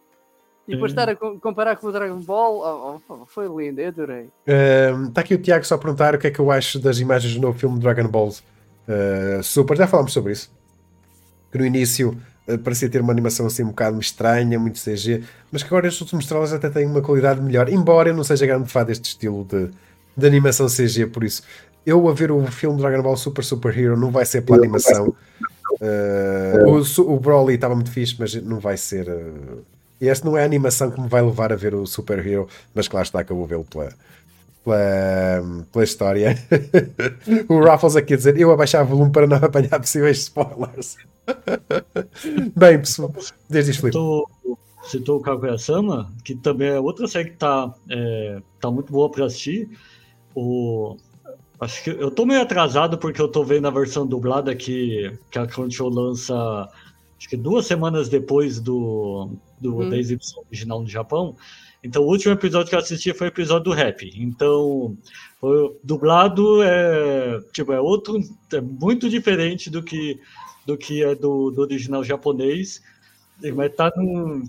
E 0.68 0.72
depois 0.72 0.90
estar 0.90 1.08
a 1.08 1.14
comparar 1.14 1.76
com 1.76 1.86
o 1.86 1.92
Dragon 1.92 2.18
Ball, 2.18 3.00
oh, 3.08 3.12
oh, 3.12 3.26
foi 3.26 3.46
lindo, 3.46 3.80
eu 3.80 3.88
adorei. 3.88 4.28
Está 4.44 5.20
uh, 5.20 5.24
aqui 5.24 5.34
o 5.34 5.38
Tiago 5.38 5.64
só 5.64 5.76
a 5.76 5.78
perguntar 5.78 6.16
o 6.16 6.18
que 6.18 6.26
é 6.26 6.30
que 6.30 6.40
eu 6.40 6.50
acho 6.50 6.80
das 6.80 6.98
imagens 6.98 7.34
do 7.34 7.40
novo 7.40 7.56
filme 7.56 7.78
Dragon 7.78 8.08
Ball 8.08 8.30
uh, 8.30 9.42
Super. 9.44 9.76
Já 9.76 9.86
falámos 9.86 10.12
sobre 10.12 10.32
isso. 10.32 10.50
Que 11.52 11.58
no 11.58 11.64
início 11.64 12.20
uh, 12.48 12.58
parecia 12.58 12.88
ter 12.88 13.00
uma 13.00 13.12
animação 13.12 13.46
assim 13.46 13.62
um 13.62 13.68
bocado 13.68 14.00
estranha, 14.00 14.58
muito 14.58 14.80
CG, 14.82 15.22
mas 15.52 15.62
que 15.62 15.68
agora 15.68 15.86
estes 15.86 16.00
últimos 16.00 16.26
trailers 16.26 16.52
até 16.52 16.68
têm 16.68 16.84
uma 16.84 17.00
qualidade 17.00 17.40
melhor, 17.40 17.68
embora 17.68 18.08
eu 18.08 18.16
não 18.16 18.24
seja 18.24 18.44
grande 18.44 18.68
fã 18.68 18.84
deste 18.84 19.04
estilo 19.04 19.44
de, 19.44 19.70
de 20.16 20.26
animação 20.26 20.66
CG, 20.66 21.06
por 21.06 21.22
isso 21.22 21.44
eu 21.86 22.08
a 22.08 22.12
ver 22.12 22.32
o 22.32 22.44
filme 22.48 22.76
Dragon 22.76 23.00
Ball 23.00 23.16
Super 23.16 23.44
Super 23.44 23.78
Hero 23.78 23.96
não 23.96 24.10
vai 24.10 24.26
ser 24.26 24.42
pela 24.42 24.58
animação. 24.58 25.14
Uh, 25.80 26.68
o, 26.68 27.14
o 27.14 27.20
Broly 27.20 27.54
estava 27.54 27.74
muito 27.74 27.90
fixe, 27.90 28.16
mas 28.18 28.34
não 28.34 28.58
vai 28.58 28.76
ser. 28.76 29.08
Uh, 29.08 29.64
este 30.00 30.24
não 30.24 30.36
é 30.36 30.42
a 30.42 30.44
animação 30.44 30.90
que 30.90 31.00
me 31.00 31.08
vai 31.08 31.22
levar 31.22 31.52
a 31.52 31.56
ver 31.56 31.74
o 31.74 31.86
Super 31.86 32.24
Hero, 32.26 32.48
mas 32.74 32.86
claro 32.86 33.04
está 33.04 33.22
vou 33.22 33.46
vê-lo 33.46 33.64
pela, 33.64 33.92
pela, 34.62 35.64
pela 35.72 35.84
história. 35.84 36.36
o 37.48 37.60
Raffles 37.60 37.96
aqui 37.96 38.14
a 38.14 38.16
dizer: 38.16 38.38
Eu 38.38 38.52
abaixar 38.52 38.84
o 38.84 38.86
volume 38.86 39.10
para 39.10 39.26
não 39.26 39.36
apanhar 39.42 39.80
possíveis 39.80 40.18
spoilers. 40.18 40.96
Bem, 42.54 42.78
pessoal, 42.78 43.12
desde 43.48 43.72
isto. 43.72 43.90
Citou 44.84 45.18
o 45.18 45.20
Kaguya-sama, 45.20 46.12
que 46.24 46.36
também 46.36 46.68
é 46.68 46.78
outra 46.78 47.08
série 47.08 47.30
que 47.30 47.36
tá, 47.36 47.74
é, 47.90 48.40
tá 48.60 48.70
muito 48.70 48.92
boa 48.92 49.10
para 49.10 49.26
assistir. 49.26 49.68
O, 50.32 50.96
acho 51.60 51.84
que 51.84 51.90
eu 51.90 52.10
tô 52.10 52.26
meio 52.26 52.42
atrasado 52.42 52.98
porque 52.98 53.20
eu 53.20 53.28
tô 53.28 53.44
vendo 53.44 53.66
a 53.66 53.70
versão 53.70 54.06
dublada 54.06 54.54
que, 54.54 55.12
que 55.30 55.38
a 55.38 55.46
Crunchyroll 55.46 55.90
lança 55.90 56.68
acho 57.18 57.28
que 57.28 57.36
duas 57.36 57.66
semanas 57.66 58.08
depois 58.08 58.60
do, 58.60 59.30
do 59.60 59.80
hum. 59.80 59.88
da 59.88 59.96
exibição 59.96 60.42
original 60.48 60.82
no 60.82 60.88
Japão. 60.88 61.36
Então, 61.82 62.02
o 62.02 62.08
último 62.08 62.32
episódio 62.32 62.68
que 62.68 62.74
eu 62.74 62.80
assisti 62.80 63.12
foi 63.14 63.28
o 63.28 63.30
episódio 63.30 63.64
do 63.64 63.72
rap. 63.72 64.10
Então, 64.16 64.96
foi, 65.40 65.76
dublado 65.84 66.62
é, 66.62 67.40
tipo, 67.52 67.72
é 67.72 67.80
outro, 67.80 68.18
é 68.52 68.60
muito 68.60 69.08
diferente 69.08 69.70
do 69.70 69.82
que, 69.82 70.18
do 70.66 70.76
que 70.76 71.04
é 71.04 71.14
do, 71.14 71.50
do 71.50 71.62
original 71.62 72.02
japonês. 72.02 72.82
Mas 73.54 73.72
tá, 73.74 73.92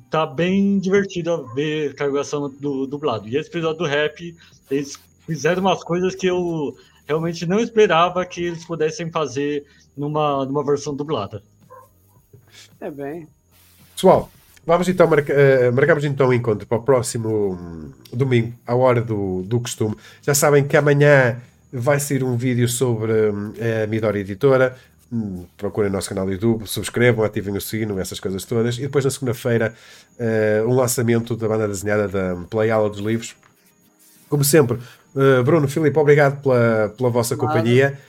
tá 0.10 0.26
bem 0.26 0.80
divertido 0.80 1.46
ver 1.54 1.92
a 1.92 1.94
carregação 1.94 2.50
do 2.50 2.88
dublado. 2.88 3.28
E 3.28 3.38
esse 3.38 3.50
episódio 3.50 3.80
do 3.80 3.86
rap, 3.86 4.36
eles 4.72 4.98
fizeram 5.26 5.62
umas 5.62 5.84
coisas 5.84 6.16
que 6.16 6.26
eu 6.26 6.76
realmente 7.08 7.46
não 7.46 7.60
esperava 7.60 8.26
que 8.26 8.44
eles 8.44 8.66
pudessem 8.66 9.10
fazer 9.10 9.66
numa, 9.96 10.46
numa 10.46 10.64
versão 10.64 10.94
dublada. 10.94 11.42
É 12.80 12.92
bem. 12.92 13.28
Pessoal, 13.96 14.30
vamos 14.66 14.88
então 14.88 15.08
marcar, 15.08 15.34
uh, 15.34 15.74
marcamos 15.74 16.04
então 16.04 16.28
o 16.28 16.34
encontro 16.34 16.68
para 16.68 16.78
o 16.78 16.84
próximo 16.84 17.54
hum, 17.54 17.92
domingo, 18.14 18.54
à 18.68 18.76
hora 18.76 19.02
do, 19.02 19.42
do 19.44 19.60
costume. 19.60 19.96
Já 20.22 20.36
sabem 20.36 20.68
que 20.68 20.76
amanhã 20.76 21.42
vai 21.72 22.00
ser 22.00 22.24
um 22.24 22.36
vídeo 22.36 22.68
sobre 22.68 23.12
hum, 23.32 23.54
a 23.84 23.88
Midori 23.88 24.20
Editora. 24.20 24.76
Hum, 25.12 25.46
procurem 25.56 25.90
o 25.90 25.94
nosso 25.94 26.10
canal 26.10 26.26
do 26.26 26.34
YouTube, 26.34 26.68
subscrevam, 26.68 27.24
ativem 27.24 27.56
o 27.56 27.62
sino, 27.62 27.98
essas 27.98 28.20
coisas 28.20 28.44
todas. 28.44 28.78
E 28.78 28.82
depois 28.82 29.06
na 29.06 29.12
segunda-feira, 29.12 29.74
uh, 30.20 30.68
um 30.68 30.76
lançamento 30.76 31.36
da 31.36 31.48
banda 31.48 31.68
desenhada 31.68 32.08
da 32.08 32.36
Play 32.50 32.70
Aula 32.70 32.90
dos 32.90 33.00
Livros. 33.00 33.36
Como 34.30 34.44
sempre, 34.44 34.78
uh, 35.18 35.44
Bruno, 35.44 35.68
Filipe, 35.68 35.98
obrigado 35.98 36.42
pela, 36.42 36.94
pela 36.96 37.10
vossa 37.10 37.36
companhia. 37.36 38.00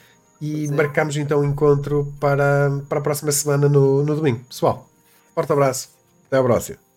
E 0.41 0.69
Sim. 0.69 0.75
marcamos 0.75 1.17
então 1.17 1.41
o 1.41 1.45
encontro 1.45 2.13
para, 2.21 2.71
para 2.89 2.99
a 2.99 3.03
próxima 3.03 3.33
semana 3.33 3.69
no, 3.69 4.05
no 4.05 4.15
domingo. 4.15 4.41
Pessoal, 4.49 4.89
forte 5.35 5.53
abraço. 5.53 5.91
Até 6.29 6.39
a 6.39 6.43
próxima. 6.43 6.88